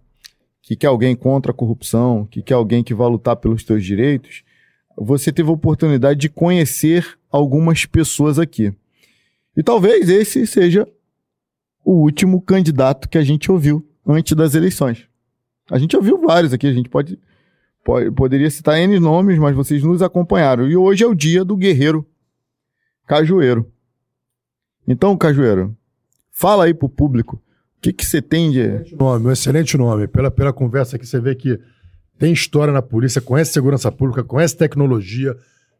que 0.62 0.76
quer 0.76 0.88
alguém 0.88 1.16
contra 1.16 1.52
a 1.52 1.56
corrupção, 1.56 2.26
que 2.26 2.42
quer 2.42 2.54
alguém 2.54 2.82
que 2.82 2.94
vai 2.94 3.10
lutar 3.10 3.36
pelos 3.36 3.64
teus 3.64 3.84
direitos, 3.84 4.44
você 5.04 5.32
teve 5.32 5.50
a 5.50 5.54
oportunidade 5.54 6.20
de 6.20 6.30
conhecer 6.30 7.18
algumas 7.32 7.86
pessoas 7.86 8.40
aqui. 8.40 8.74
E 9.56 9.64
talvez 9.64 10.10
esse 10.10 10.46
seja 10.46 10.88
o 11.84 11.94
último 11.94 12.42
candidato 12.42 13.10
que 13.10 13.18
a 13.18 13.24
gente 13.24 13.52
ouviu 13.52 13.86
antes 14.06 14.36
das 14.36 14.56
eleições. 14.56 15.08
A 15.70 15.78
gente 15.78 15.96
ouviu 15.96 16.20
vários 16.22 16.54
aqui, 16.54 16.68
a 16.68 16.74
gente 16.74 16.90
pode, 16.90 17.20
pode 17.84 18.12
poderia 18.12 18.50
citar 18.50 18.78
N 18.78 19.00
nomes, 19.00 19.38
mas 19.40 19.56
vocês 19.56 19.84
nos 19.84 20.02
acompanharam. 20.02 20.68
E 20.68 20.76
hoje 20.76 21.04
é 21.04 21.08
o 21.08 21.16
dia 21.16 21.44
do 21.44 21.56
guerreiro 21.56 22.06
Cajueiro. 23.08 23.72
Então, 24.88 25.18
Cajueiro, 25.18 25.76
fala 26.32 26.66
aí 26.66 26.74
pro 26.74 26.88
público 26.88 27.42
o 27.90 27.94
que, 27.94 28.06
você 28.06 28.22
tem 28.22 28.52
de. 28.52 28.96
Nome, 28.96 29.26
um 29.26 29.32
excelente 29.32 29.76
nome. 29.76 30.08
Pela, 30.08 30.30
pela 30.30 30.54
conversa 30.54 31.00
que 31.00 31.06
você 31.06 31.20
vê 31.20 31.34
que 31.34 31.60
tem 32.22 32.32
história 32.32 32.72
na 32.72 32.84
polícia, 32.84 33.20
conhece 33.20 33.52
segurança 33.52 33.92
pública, 33.92 34.24
conhece 34.24 34.56
tecnologia, 34.56 35.36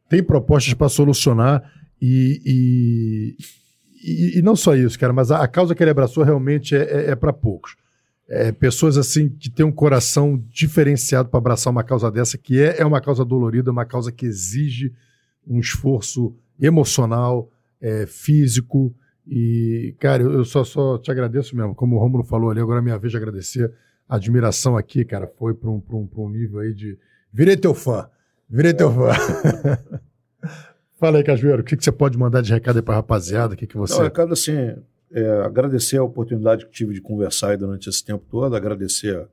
tem 0.10 0.24
propostas 0.24 0.74
para 0.74 0.90
solucionar 0.90 1.72
e, 2.02 3.38
e, 4.04 4.40
e, 4.40 4.42
não 4.42 4.56
só 4.56 4.76
isso, 4.76 4.98
cara, 4.98 5.14
mas 5.14 5.30
a, 5.30 5.44
a 5.44 5.48
causa 5.48 5.76
que 5.76 5.84
ele 5.84 5.92
abraçou 5.92 6.24
realmente 6.24 6.76
é, 6.76 6.80
é, 6.80 7.12
é 7.12 7.16
para 7.16 7.32
poucos. 7.32 7.76
É, 8.28 8.52
pessoas 8.52 8.98
assim 8.98 9.30
que 9.30 9.52
têm 9.52 9.64
um 9.64 9.72
coração 9.72 10.44
diferenciado 10.50 11.30
para 11.30 11.38
abraçar 11.38 11.70
uma 11.70 11.84
causa 11.84 12.10
dessa, 12.10 12.40
que 12.40 12.60
é, 12.60 12.82
é 12.82 12.86
uma 12.88 13.02
causa 13.02 13.24
dolorida, 13.24 13.70
uma 13.70 13.86
causa 13.86 14.12
que 14.12 14.26
exige 14.26 14.92
um 15.48 15.60
esforço 15.60 16.36
emocional, 16.60 17.52
é, 17.80 18.08
físico. 18.08 18.96
E, 19.28 19.96
cara, 20.00 20.24
eu, 20.24 20.32
eu 20.32 20.46
só, 20.46 20.64
só 20.64 20.98
te 20.98 21.12
agradeço 21.12 21.56
mesmo. 21.56 21.76
Como 21.76 21.98
o 21.98 22.00
Romulo 22.00 22.24
falou 22.24 22.50
ali, 22.50 22.60
agora 22.60 22.80
é 22.80 22.82
minha 22.82 22.98
vez 22.98 23.12
de 23.12 23.18
agradecer 23.18 23.72
admiração 24.12 24.76
aqui, 24.76 25.06
cara, 25.06 25.26
foi 25.26 25.54
para 25.54 25.70
um, 25.70 25.82
um, 25.90 26.10
um 26.18 26.30
nível 26.30 26.60
aí 26.60 26.74
de. 26.74 27.00
Virei 27.32 27.56
teu 27.56 27.74
fã. 27.74 28.10
Virei 28.50 28.74
teu 28.74 28.92
fã. 28.92 29.12
Fala 31.00 31.18
aí, 31.18 31.24
Cajueiro, 31.24 31.62
o 31.62 31.66
que, 31.66 31.78
que 31.78 31.84
você 31.84 31.92
pode 31.92 32.18
mandar 32.18 32.42
de 32.42 32.52
recado 32.52 32.78
aí 32.78 32.82
para 32.84 32.96
rapaziada? 32.96 33.54
O 33.54 33.58
que, 33.58 33.66
que 33.66 33.78
você. 33.78 33.96
Não, 33.96 34.04
recado 34.04 34.34
assim, 34.34 34.76
é, 35.12 35.30
agradecer 35.44 35.98
a 35.98 36.04
oportunidade 36.04 36.66
que 36.66 36.72
tive 36.72 36.94
de 36.94 37.02
conversar 37.02 37.58
durante 37.58 37.90
esse 37.90 38.04
tempo 38.04 38.26
todo, 38.30 38.54
agradecer 38.54 39.18
a 39.18 39.28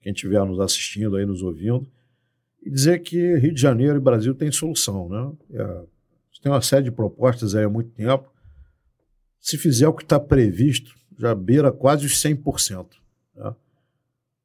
quem 0.00 0.12
estiver 0.12 0.42
nos 0.44 0.60
assistindo 0.60 1.16
aí, 1.16 1.26
nos 1.26 1.42
ouvindo. 1.42 1.86
e 2.62 2.70
dizer 2.70 3.00
que 3.00 3.36
Rio 3.36 3.52
de 3.52 3.60
Janeiro 3.60 3.96
e 3.96 4.00
Brasil 4.00 4.34
têm 4.34 4.52
solução. 4.52 5.08
Né? 5.08 5.32
É, 5.60 5.82
tem 6.40 6.50
uma 6.50 6.62
série 6.62 6.84
de 6.84 6.92
propostas 6.92 7.54
aí 7.54 7.64
há 7.64 7.68
muito 7.68 7.90
tempo. 7.90 8.32
Se 9.40 9.58
fizer 9.58 9.88
o 9.88 9.92
que 9.92 10.04
está 10.04 10.18
previsto, 10.18 10.94
já 11.18 11.34
beira 11.34 11.72
quase 11.72 12.06
os 12.06 12.22
100%. 12.22 13.01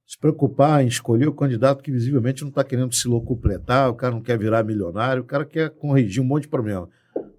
Se 0.07 0.17
preocupar 0.17 0.81
em 0.81 0.87
escolher 0.87 1.27
o 1.27 1.33
candidato 1.33 1.83
que 1.83 1.91
visivelmente 1.91 2.41
não 2.41 2.47
está 2.47 2.63
querendo 2.63 2.95
se 2.95 3.09
locupletar, 3.09 3.89
o 3.89 3.93
cara 3.93 4.15
não 4.15 4.21
quer 4.21 4.39
virar 4.39 4.63
milionário, 4.63 5.21
o 5.21 5.25
cara 5.25 5.43
quer 5.43 5.69
corrigir 5.69 6.23
um 6.23 6.25
monte 6.25 6.43
de 6.43 6.47
problema. 6.47 6.89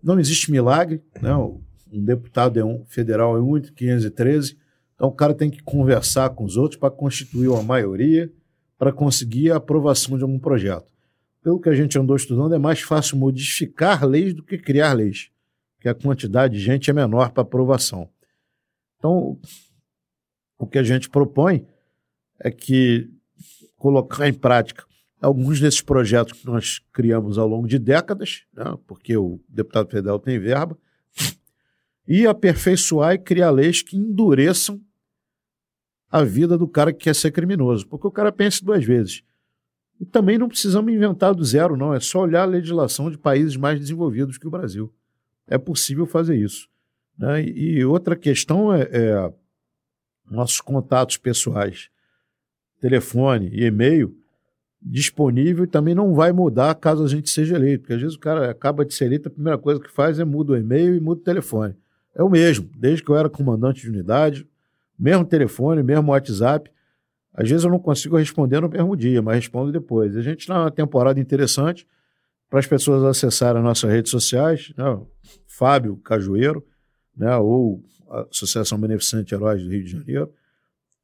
Não 0.03 0.21
existe 0.21 0.51
milagre, 0.51 1.03
né? 1.23 1.35
um 1.35 2.05
deputado 2.05 2.61
é 2.61 2.65
um, 2.65 2.85
federal 2.85 3.39
é 3.39 3.41
um, 3.41 3.59
513, 3.59 4.59
então 4.95 5.09
o 5.09 5.13
cara 5.13 5.33
tem 5.33 5.49
que 5.49 5.63
conversar 5.63 6.29
com 6.31 6.45
os 6.45 6.59
outros 6.59 6.79
para 6.79 6.91
constituir 6.91 7.49
uma 7.49 7.63
maioria 7.63 8.31
para 8.79 8.93
conseguir 8.93 9.51
a 9.51 9.57
aprovação 9.57 10.17
de 10.17 10.23
algum 10.23 10.39
projeto. 10.39 10.93
Pelo 11.43 11.61
que 11.61 11.69
a 11.69 11.75
gente 11.75 11.99
andou 11.99 12.15
estudando, 12.15 12.55
é 12.55 12.59
mais 12.59 12.81
fácil 12.81 13.17
modificar 13.17 14.05
leis 14.05 14.33
do 14.33 14.43
que 14.43 14.59
criar 14.59 14.93
leis, 14.93 15.31
porque 15.75 15.89
a 15.89 15.95
quantidade 15.95 16.55
de 16.55 16.61
gente 16.61 16.91
é 16.91 16.93
menor 16.93 17.31
para 17.31 17.43
aprovação. 17.43 18.09
Então, 18.99 19.39
o 20.59 20.67
que 20.67 20.79
a 20.79 20.83
gente 20.83 21.09
propõe 21.09 21.67
é 22.41 22.51
que 22.51 23.11
colocar 23.77 24.29
em 24.29 24.35
prática 24.35 24.85
alguns 25.21 25.61
desses 25.61 25.81
projetos 25.81 26.41
que 26.41 26.47
nós 26.47 26.81
criamos 26.93 27.39
ao 27.39 27.49
longo 27.49 27.67
de 27.67 27.79
décadas, 27.79 28.43
né, 28.53 28.77
porque 28.87 29.17
o 29.17 29.41
deputado 29.49 29.91
federal 29.91 30.19
tem 30.19 30.39
verba, 30.39 30.79
e 32.07 32.27
aperfeiçoar 32.27 33.15
e 33.15 33.19
criar 33.19 33.51
leis 33.51 33.83
que 33.83 33.97
endureçam 33.97 34.81
a 36.11 36.25
vida 36.25 36.57
do 36.57 36.67
cara 36.67 36.93
que 36.93 37.05
quer 37.05 37.15
ser 37.15 37.31
criminoso, 37.33 37.87
porque 37.87 38.07
o 38.07 38.11
cara 38.11 38.33
pensa 38.33 38.65
duas 38.65 38.83
vezes. 38.85 39.23
E 40.01 40.07
também 40.07 40.39
não 40.39 40.49
precisamos 40.49 40.93
inventar 40.93 41.35
do 41.35 41.45
zero, 41.45 41.77
não. 41.77 41.93
É 41.93 42.01
só 42.01 42.21
olhar 42.21 42.43
a 42.43 42.47
legislação 42.47 43.11
de 43.11 43.19
países 43.19 43.57
mais 43.57 43.81
desenvolvidos 43.81 44.39
que 44.39 44.47
o 44.47 44.51
Brasil. 44.51 44.93
É 45.47 45.59
possível 45.59 46.07
fazer 46.07 46.37
isso. 46.37 46.69
Né? 47.19 47.45
E 47.45 47.85
outra 47.85 48.15
questão 48.15 48.73
é, 48.73 48.83
é 48.91 49.33
nossos 50.31 50.61
contatos 50.61 51.17
pessoais, 51.17 51.91
telefone 52.81 53.49
e 53.53 53.65
e-mail 53.65 54.15
disponível 54.81 55.65
e 55.65 55.67
também 55.67 55.95
não 55.95 56.15
vai 56.15 56.33
mudar 56.33 56.75
caso 56.77 57.05
a 57.05 57.09
gente 57.09 57.29
seja 57.29 57.57
eleito, 57.57 57.83
porque 57.83 57.95
às 57.95 58.01
vezes 58.01 58.17
o 58.17 58.21
cara 58.21 58.51
acaba 58.51 58.85
de 58.85 58.95
ser 58.95 59.07
eleito, 59.07 59.29
a 59.29 59.31
primeira 59.31 59.59
coisa 59.59 59.81
que 59.81 59.91
faz 59.91 60.19
é 60.19 60.25
muda 60.25 60.53
o 60.53 60.57
e-mail 60.57 60.95
e 60.95 61.01
muda 61.01 61.21
o 61.21 61.25
telefone. 61.25 61.75
É 62.15 62.23
o 62.23 62.29
mesmo, 62.29 62.69
desde 62.77 63.03
que 63.03 63.11
eu 63.11 63.17
era 63.17 63.29
comandante 63.29 63.83
de 63.83 63.89
unidade, 63.89 64.47
mesmo 64.99 65.25
telefone, 65.25 65.83
mesmo 65.83 66.11
WhatsApp. 66.11 66.71
Às 67.33 67.49
vezes 67.49 67.65
eu 67.65 67.71
não 67.71 67.79
consigo 67.79 68.17
responder 68.17 68.61
no 68.61 68.69
mesmo 68.69 68.97
dia, 68.97 69.23
mas 69.23 69.37
respondo 69.37 69.71
depois. 69.71 70.17
A 70.17 70.23
gente 70.23 70.41
está 70.41 70.59
numa 70.59 70.71
temporada 70.71 71.21
interessante 71.21 71.87
para 72.51 72.59
as 72.59 72.67
pessoas 72.67 73.05
acessarem 73.05 73.59
as 73.59 73.65
nossas 73.65 73.91
redes 73.91 74.11
sociais, 74.11 74.73
né? 74.77 75.01
Fábio 75.47 75.97
Cajueiro, 75.99 76.65
né? 77.17 77.37
ou 77.37 77.85
a 78.11 78.23
Associação 78.31 78.79
Beneficente 78.79 79.35
Heróis 79.35 79.63
do 79.63 79.71
Rio 79.71 79.85
de 79.85 79.91
Janeiro, 79.91 80.33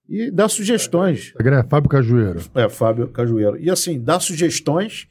e 0.08 0.30
dar 0.30 0.48
sugestões. 0.48 1.32
É 1.38 1.68
Fábio 1.68 1.88
Cajueiro. 1.88 2.40
É, 2.54 2.68
Fábio 2.68 3.08
Cajueiro. 3.08 3.58
E 3.58 3.70
assim, 3.70 4.00
dar 4.00 4.20
sugestões 4.20 5.08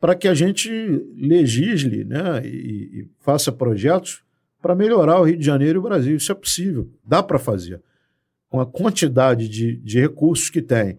para 0.00 0.14
que 0.14 0.28
a 0.28 0.34
gente 0.34 0.70
legisle 1.16 2.04
né? 2.04 2.44
e, 2.44 2.48
e 2.48 3.10
faça 3.20 3.50
projetos 3.50 4.22
para 4.60 4.74
melhorar 4.74 5.20
o 5.20 5.24
Rio 5.24 5.36
de 5.36 5.44
Janeiro 5.44 5.78
e 5.78 5.80
o 5.80 5.82
Brasil. 5.82 6.16
Isso 6.16 6.32
é 6.32 6.34
possível, 6.34 6.90
dá 7.04 7.22
para 7.22 7.38
fazer 7.38 7.80
com 8.54 8.60
a 8.60 8.66
quantidade 8.66 9.48
de, 9.48 9.78
de 9.78 9.98
recursos 9.98 10.48
que 10.48 10.62
tem, 10.62 10.96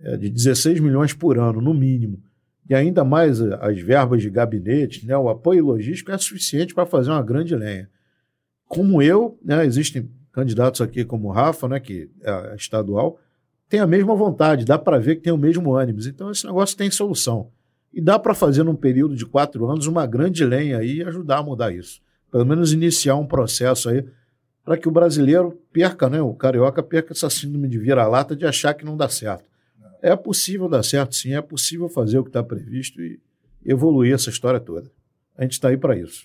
é, 0.00 0.16
de 0.16 0.30
16 0.30 0.80
milhões 0.80 1.12
por 1.12 1.38
ano, 1.38 1.60
no 1.60 1.74
mínimo, 1.74 2.18
e 2.66 2.74
ainda 2.74 3.04
mais 3.04 3.42
as 3.42 3.78
verbas 3.78 4.22
de 4.22 4.30
gabinete, 4.30 5.06
né, 5.06 5.14
o 5.18 5.28
apoio 5.28 5.62
logístico 5.62 6.10
é 6.12 6.16
suficiente 6.16 6.74
para 6.74 6.86
fazer 6.86 7.10
uma 7.10 7.22
grande 7.22 7.54
lenha. 7.54 7.90
Como 8.64 9.02
eu, 9.02 9.38
né, 9.44 9.66
existem 9.66 10.10
candidatos 10.32 10.80
aqui 10.80 11.04
como 11.04 11.28
o 11.28 11.32
Rafa, 11.32 11.68
né, 11.68 11.80
que 11.80 12.10
é 12.22 12.54
estadual, 12.56 13.18
tem 13.68 13.80
a 13.80 13.86
mesma 13.86 14.14
vontade, 14.14 14.64
dá 14.64 14.78
para 14.78 14.98
ver 14.98 15.16
que 15.16 15.22
tem 15.22 15.32
o 15.32 15.38
mesmo 15.38 15.74
ânimo. 15.74 16.00
Então 16.06 16.30
esse 16.30 16.44
negócio 16.44 16.76
tem 16.76 16.90
solução. 16.90 17.50
E 17.92 18.00
dá 18.00 18.18
para 18.18 18.34
fazer 18.34 18.62
num 18.62 18.74
período 18.74 19.16
de 19.16 19.26
quatro 19.26 19.68
anos 19.68 19.86
uma 19.86 20.06
grande 20.06 20.44
lenha 20.44 20.78
aí 20.78 20.98
e 20.98 21.04
ajudar 21.04 21.38
a 21.38 21.42
mudar 21.42 21.72
isso. 21.72 22.00
Pelo 22.30 22.46
menos 22.46 22.72
iniciar 22.72 23.16
um 23.16 23.26
processo 23.26 23.88
aí 23.88 24.04
para 24.64 24.76
que 24.76 24.88
o 24.88 24.90
brasileiro 24.90 25.58
perca, 25.72 26.08
né, 26.08 26.20
o 26.20 26.32
carioca 26.34 26.82
perca 26.82 27.12
essa 27.12 27.28
síndrome 27.28 27.68
de 27.68 27.78
vira-lata 27.78 28.36
de 28.36 28.46
achar 28.46 28.74
que 28.74 28.84
não 28.84 28.96
dá 28.96 29.08
certo. 29.08 29.44
É 30.02 30.14
possível 30.16 30.68
dar 30.68 30.82
certo, 30.82 31.14
sim, 31.14 31.34
é 31.34 31.42
possível 31.42 31.88
fazer 31.88 32.18
o 32.18 32.22
que 32.22 32.30
está 32.30 32.42
previsto 32.42 33.00
e 33.00 33.20
evoluir 33.64 34.14
essa 34.14 34.30
história 34.30 34.58
toda. 34.60 34.90
A 35.36 35.42
gente 35.42 35.52
está 35.52 35.68
aí 35.68 35.76
para 35.76 35.96
isso. 35.96 36.24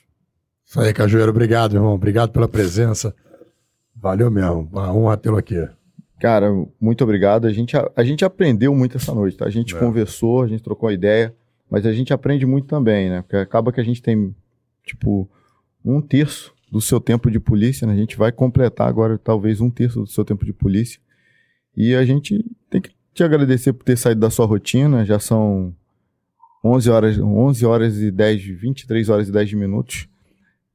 Isso 0.66 0.80
aí, 0.80 0.94
Cajueiro, 0.94 1.30
obrigado, 1.30 1.76
irmão. 1.76 1.94
Obrigado 1.94 2.32
pela 2.32 2.48
presença. 2.48 3.14
Valeu 4.06 4.30
mesmo. 4.30 4.70
Uma 4.72 4.94
honra 4.94 5.18
tê-lo 5.18 5.36
aqui. 5.36 5.56
Cara, 6.20 6.52
muito 6.80 7.04
obrigado. 7.04 7.48
A 7.48 7.52
gente, 7.52 7.76
a, 7.76 7.92
a 7.96 8.04
gente 8.04 8.24
aprendeu 8.24 8.76
muito 8.76 8.98
essa 8.98 9.12
noite, 9.16 9.36
tá? 9.36 9.48
A 9.48 9.50
gente 9.50 9.76
é. 9.76 9.80
conversou, 9.80 10.44
a 10.44 10.48
gente 10.48 10.62
trocou 10.62 10.92
ideia, 10.92 11.36
mas 11.68 11.88
a 11.88 11.92
gente 11.92 12.14
aprende 12.14 12.46
muito 12.46 12.68
também, 12.68 13.10
né? 13.10 13.24
Porque 13.24 13.36
acaba 13.36 13.72
que 13.72 13.82
a 13.82 13.84
gente 13.84 14.04
tem, 14.04 14.36
tipo, 14.84 15.28
um 15.84 16.00
terço 16.00 16.54
do 16.72 16.80
seu 16.80 17.02
tempo 17.02 17.32
de 17.32 17.40
polícia, 17.40 17.88
né? 17.88 17.94
A 17.94 17.98
gente 17.98 18.16
vai 18.16 18.32
completar 18.32 18.88
agora 18.88 19.18
talvez 19.18 19.60
um 19.60 19.72
terço 19.72 20.02
do 20.02 20.08
seu 20.08 20.24
tempo 20.24 20.46
de 20.46 20.54
polícia. 20.54 21.00
E 21.76 21.96
a 21.96 22.06
gente 22.06 22.46
tem 22.70 22.82
que 22.82 22.92
te 23.12 23.24
agradecer 23.24 23.74
por 23.74 23.86
ter 23.86 23.98
saído 23.98 24.22
da 24.22 24.30
sua 24.30 24.46
rotina, 24.46 25.04
já 25.04 25.18
são 25.18 25.74
11 26.64 26.90
horas, 26.92 27.18
11 27.18 27.66
horas 27.66 27.98
e 28.00 28.12
10, 28.12 28.44
23 28.46 29.10
horas 29.10 29.30
e 29.30 29.32
10 29.32 29.54
minutos. 29.54 30.08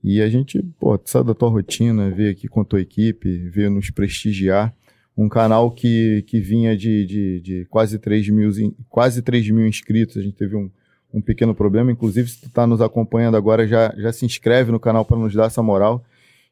E 0.03 0.20
a 0.23 0.29
gente, 0.29 0.62
pô, 0.79 0.99
sai 1.05 1.23
da 1.23 1.35
tua 1.35 1.51
rotina, 1.51 2.11
veio 2.11 2.31
aqui 2.31 2.49
com 2.49 2.62
a 2.62 2.65
tua 2.65 2.81
equipe, 2.81 3.49
veio 3.51 3.70
nos 3.70 3.91
prestigiar. 3.91 4.75
Um 5.17 5.29
canal 5.29 5.70
que, 5.70 6.25
que 6.27 6.41
vinha 6.41 6.75
de, 6.77 7.05
de, 7.05 7.41
de 7.41 7.65
quase, 7.67 7.99
3 7.99 8.29
mil, 8.31 8.51
quase 8.89 9.20
3 9.20 9.51
mil 9.51 9.67
inscritos. 9.67 10.17
A 10.17 10.23
gente 10.23 10.37
teve 10.37 10.57
um, 10.57 10.70
um 11.12 11.20
pequeno 11.20 11.55
problema. 11.55 11.93
Inclusive, 11.93 12.29
se 12.31 12.41
tu 12.41 12.47
está 12.47 12.67
nos 12.67 12.81
acompanhando 12.81 13.37
agora, 13.37 13.67
já, 13.67 13.95
já 13.99 14.12
se 14.12 14.25
inscreve 14.25 14.73
no 14.73 14.81
canal 14.81 15.05
para 15.05 15.19
nos 15.19 15.35
dar 15.35 15.47
essa 15.47 15.62
moral. 15.62 16.03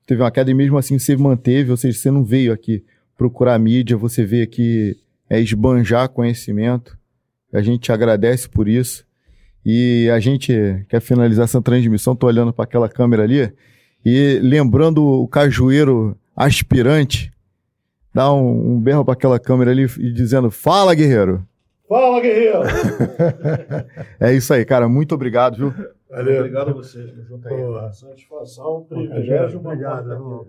Teve 0.07 0.23
uma 0.23 0.31
queda 0.31 0.51
e 0.51 0.55
mesmo 0.55 0.77
assim 0.77 0.99
você 0.99 1.17
manteve, 1.17 1.71
ou 1.71 1.77
seja, 1.77 1.99
você 1.99 2.11
não 2.11 2.25
veio 2.25 2.53
aqui 2.53 2.85
procurar 3.17 3.59
mídia, 3.59 3.97
você 3.97 4.25
veio 4.25 4.45
aqui 4.45 4.97
é, 5.29 5.41
esbanjar 5.41 6.09
conhecimento. 6.09 6.97
A 7.53 7.63
gente 7.63 7.83
te 7.83 7.93
agradece 7.93 8.49
por 8.49 8.69
isso. 8.69 9.07
E 9.65 10.09
a 10.11 10.21
gente 10.21 10.85
quer 10.89 11.01
finalizar 11.01 11.45
essa 11.45 11.61
transmissão, 11.61 12.17
tô 12.17 12.27
olhando 12.27 12.53
para 12.53 12.65
aquela 12.65 12.89
câmera 12.89 13.23
ali 13.23 13.53
e 14.05 14.39
lembrando 14.43 15.05
o 15.05 15.29
cajueiro 15.29 16.17
aspirante, 16.35 17.33
dá 18.15 18.33
um, 18.33 18.75
um 18.75 18.81
berro 18.81 19.05
para 19.05 19.15
aquela 19.15 19.39
câmera 19.39 19.71
ali 19.71 19.87
e 19.99 20.13
dizendo: 20.13 20.51
Fala, 20.51 20.95
guerreiro! 20.95 21.47
Fala, 21.89 22.21
guerreiro! 22.21 22.61
é 24.21 24.33
isso 24.33 24.53
aí, 24.55 24.65
cara. 24.65 24.89
Muito 24.89 25.15
obrigado, 25.15 25.57
viu? 25.57 25.75
Valeu. 26.11 26.39
Obrigado 26.39 26.71
a 26.71 26.73
vocês. 26.73 27.11
Porra. 27.29 27.93
Satisfação, 27.93 28.87
privilégio. 28.89 29.59
Obrigado. 29.59 30.47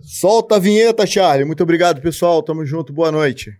Solta 0.00 0.56
a 0.56 0.58
vinheta, 0.58 1.06
Charlie. 1.06 1.44
Muito 1.44 1.62
obrigado, 1.62 2.00
pessoal. 2.00 2.42
Tamo 2.42 2.64
junto. 2.64 2.92
Boa 2.92 3.10
noite. 3.10 3.58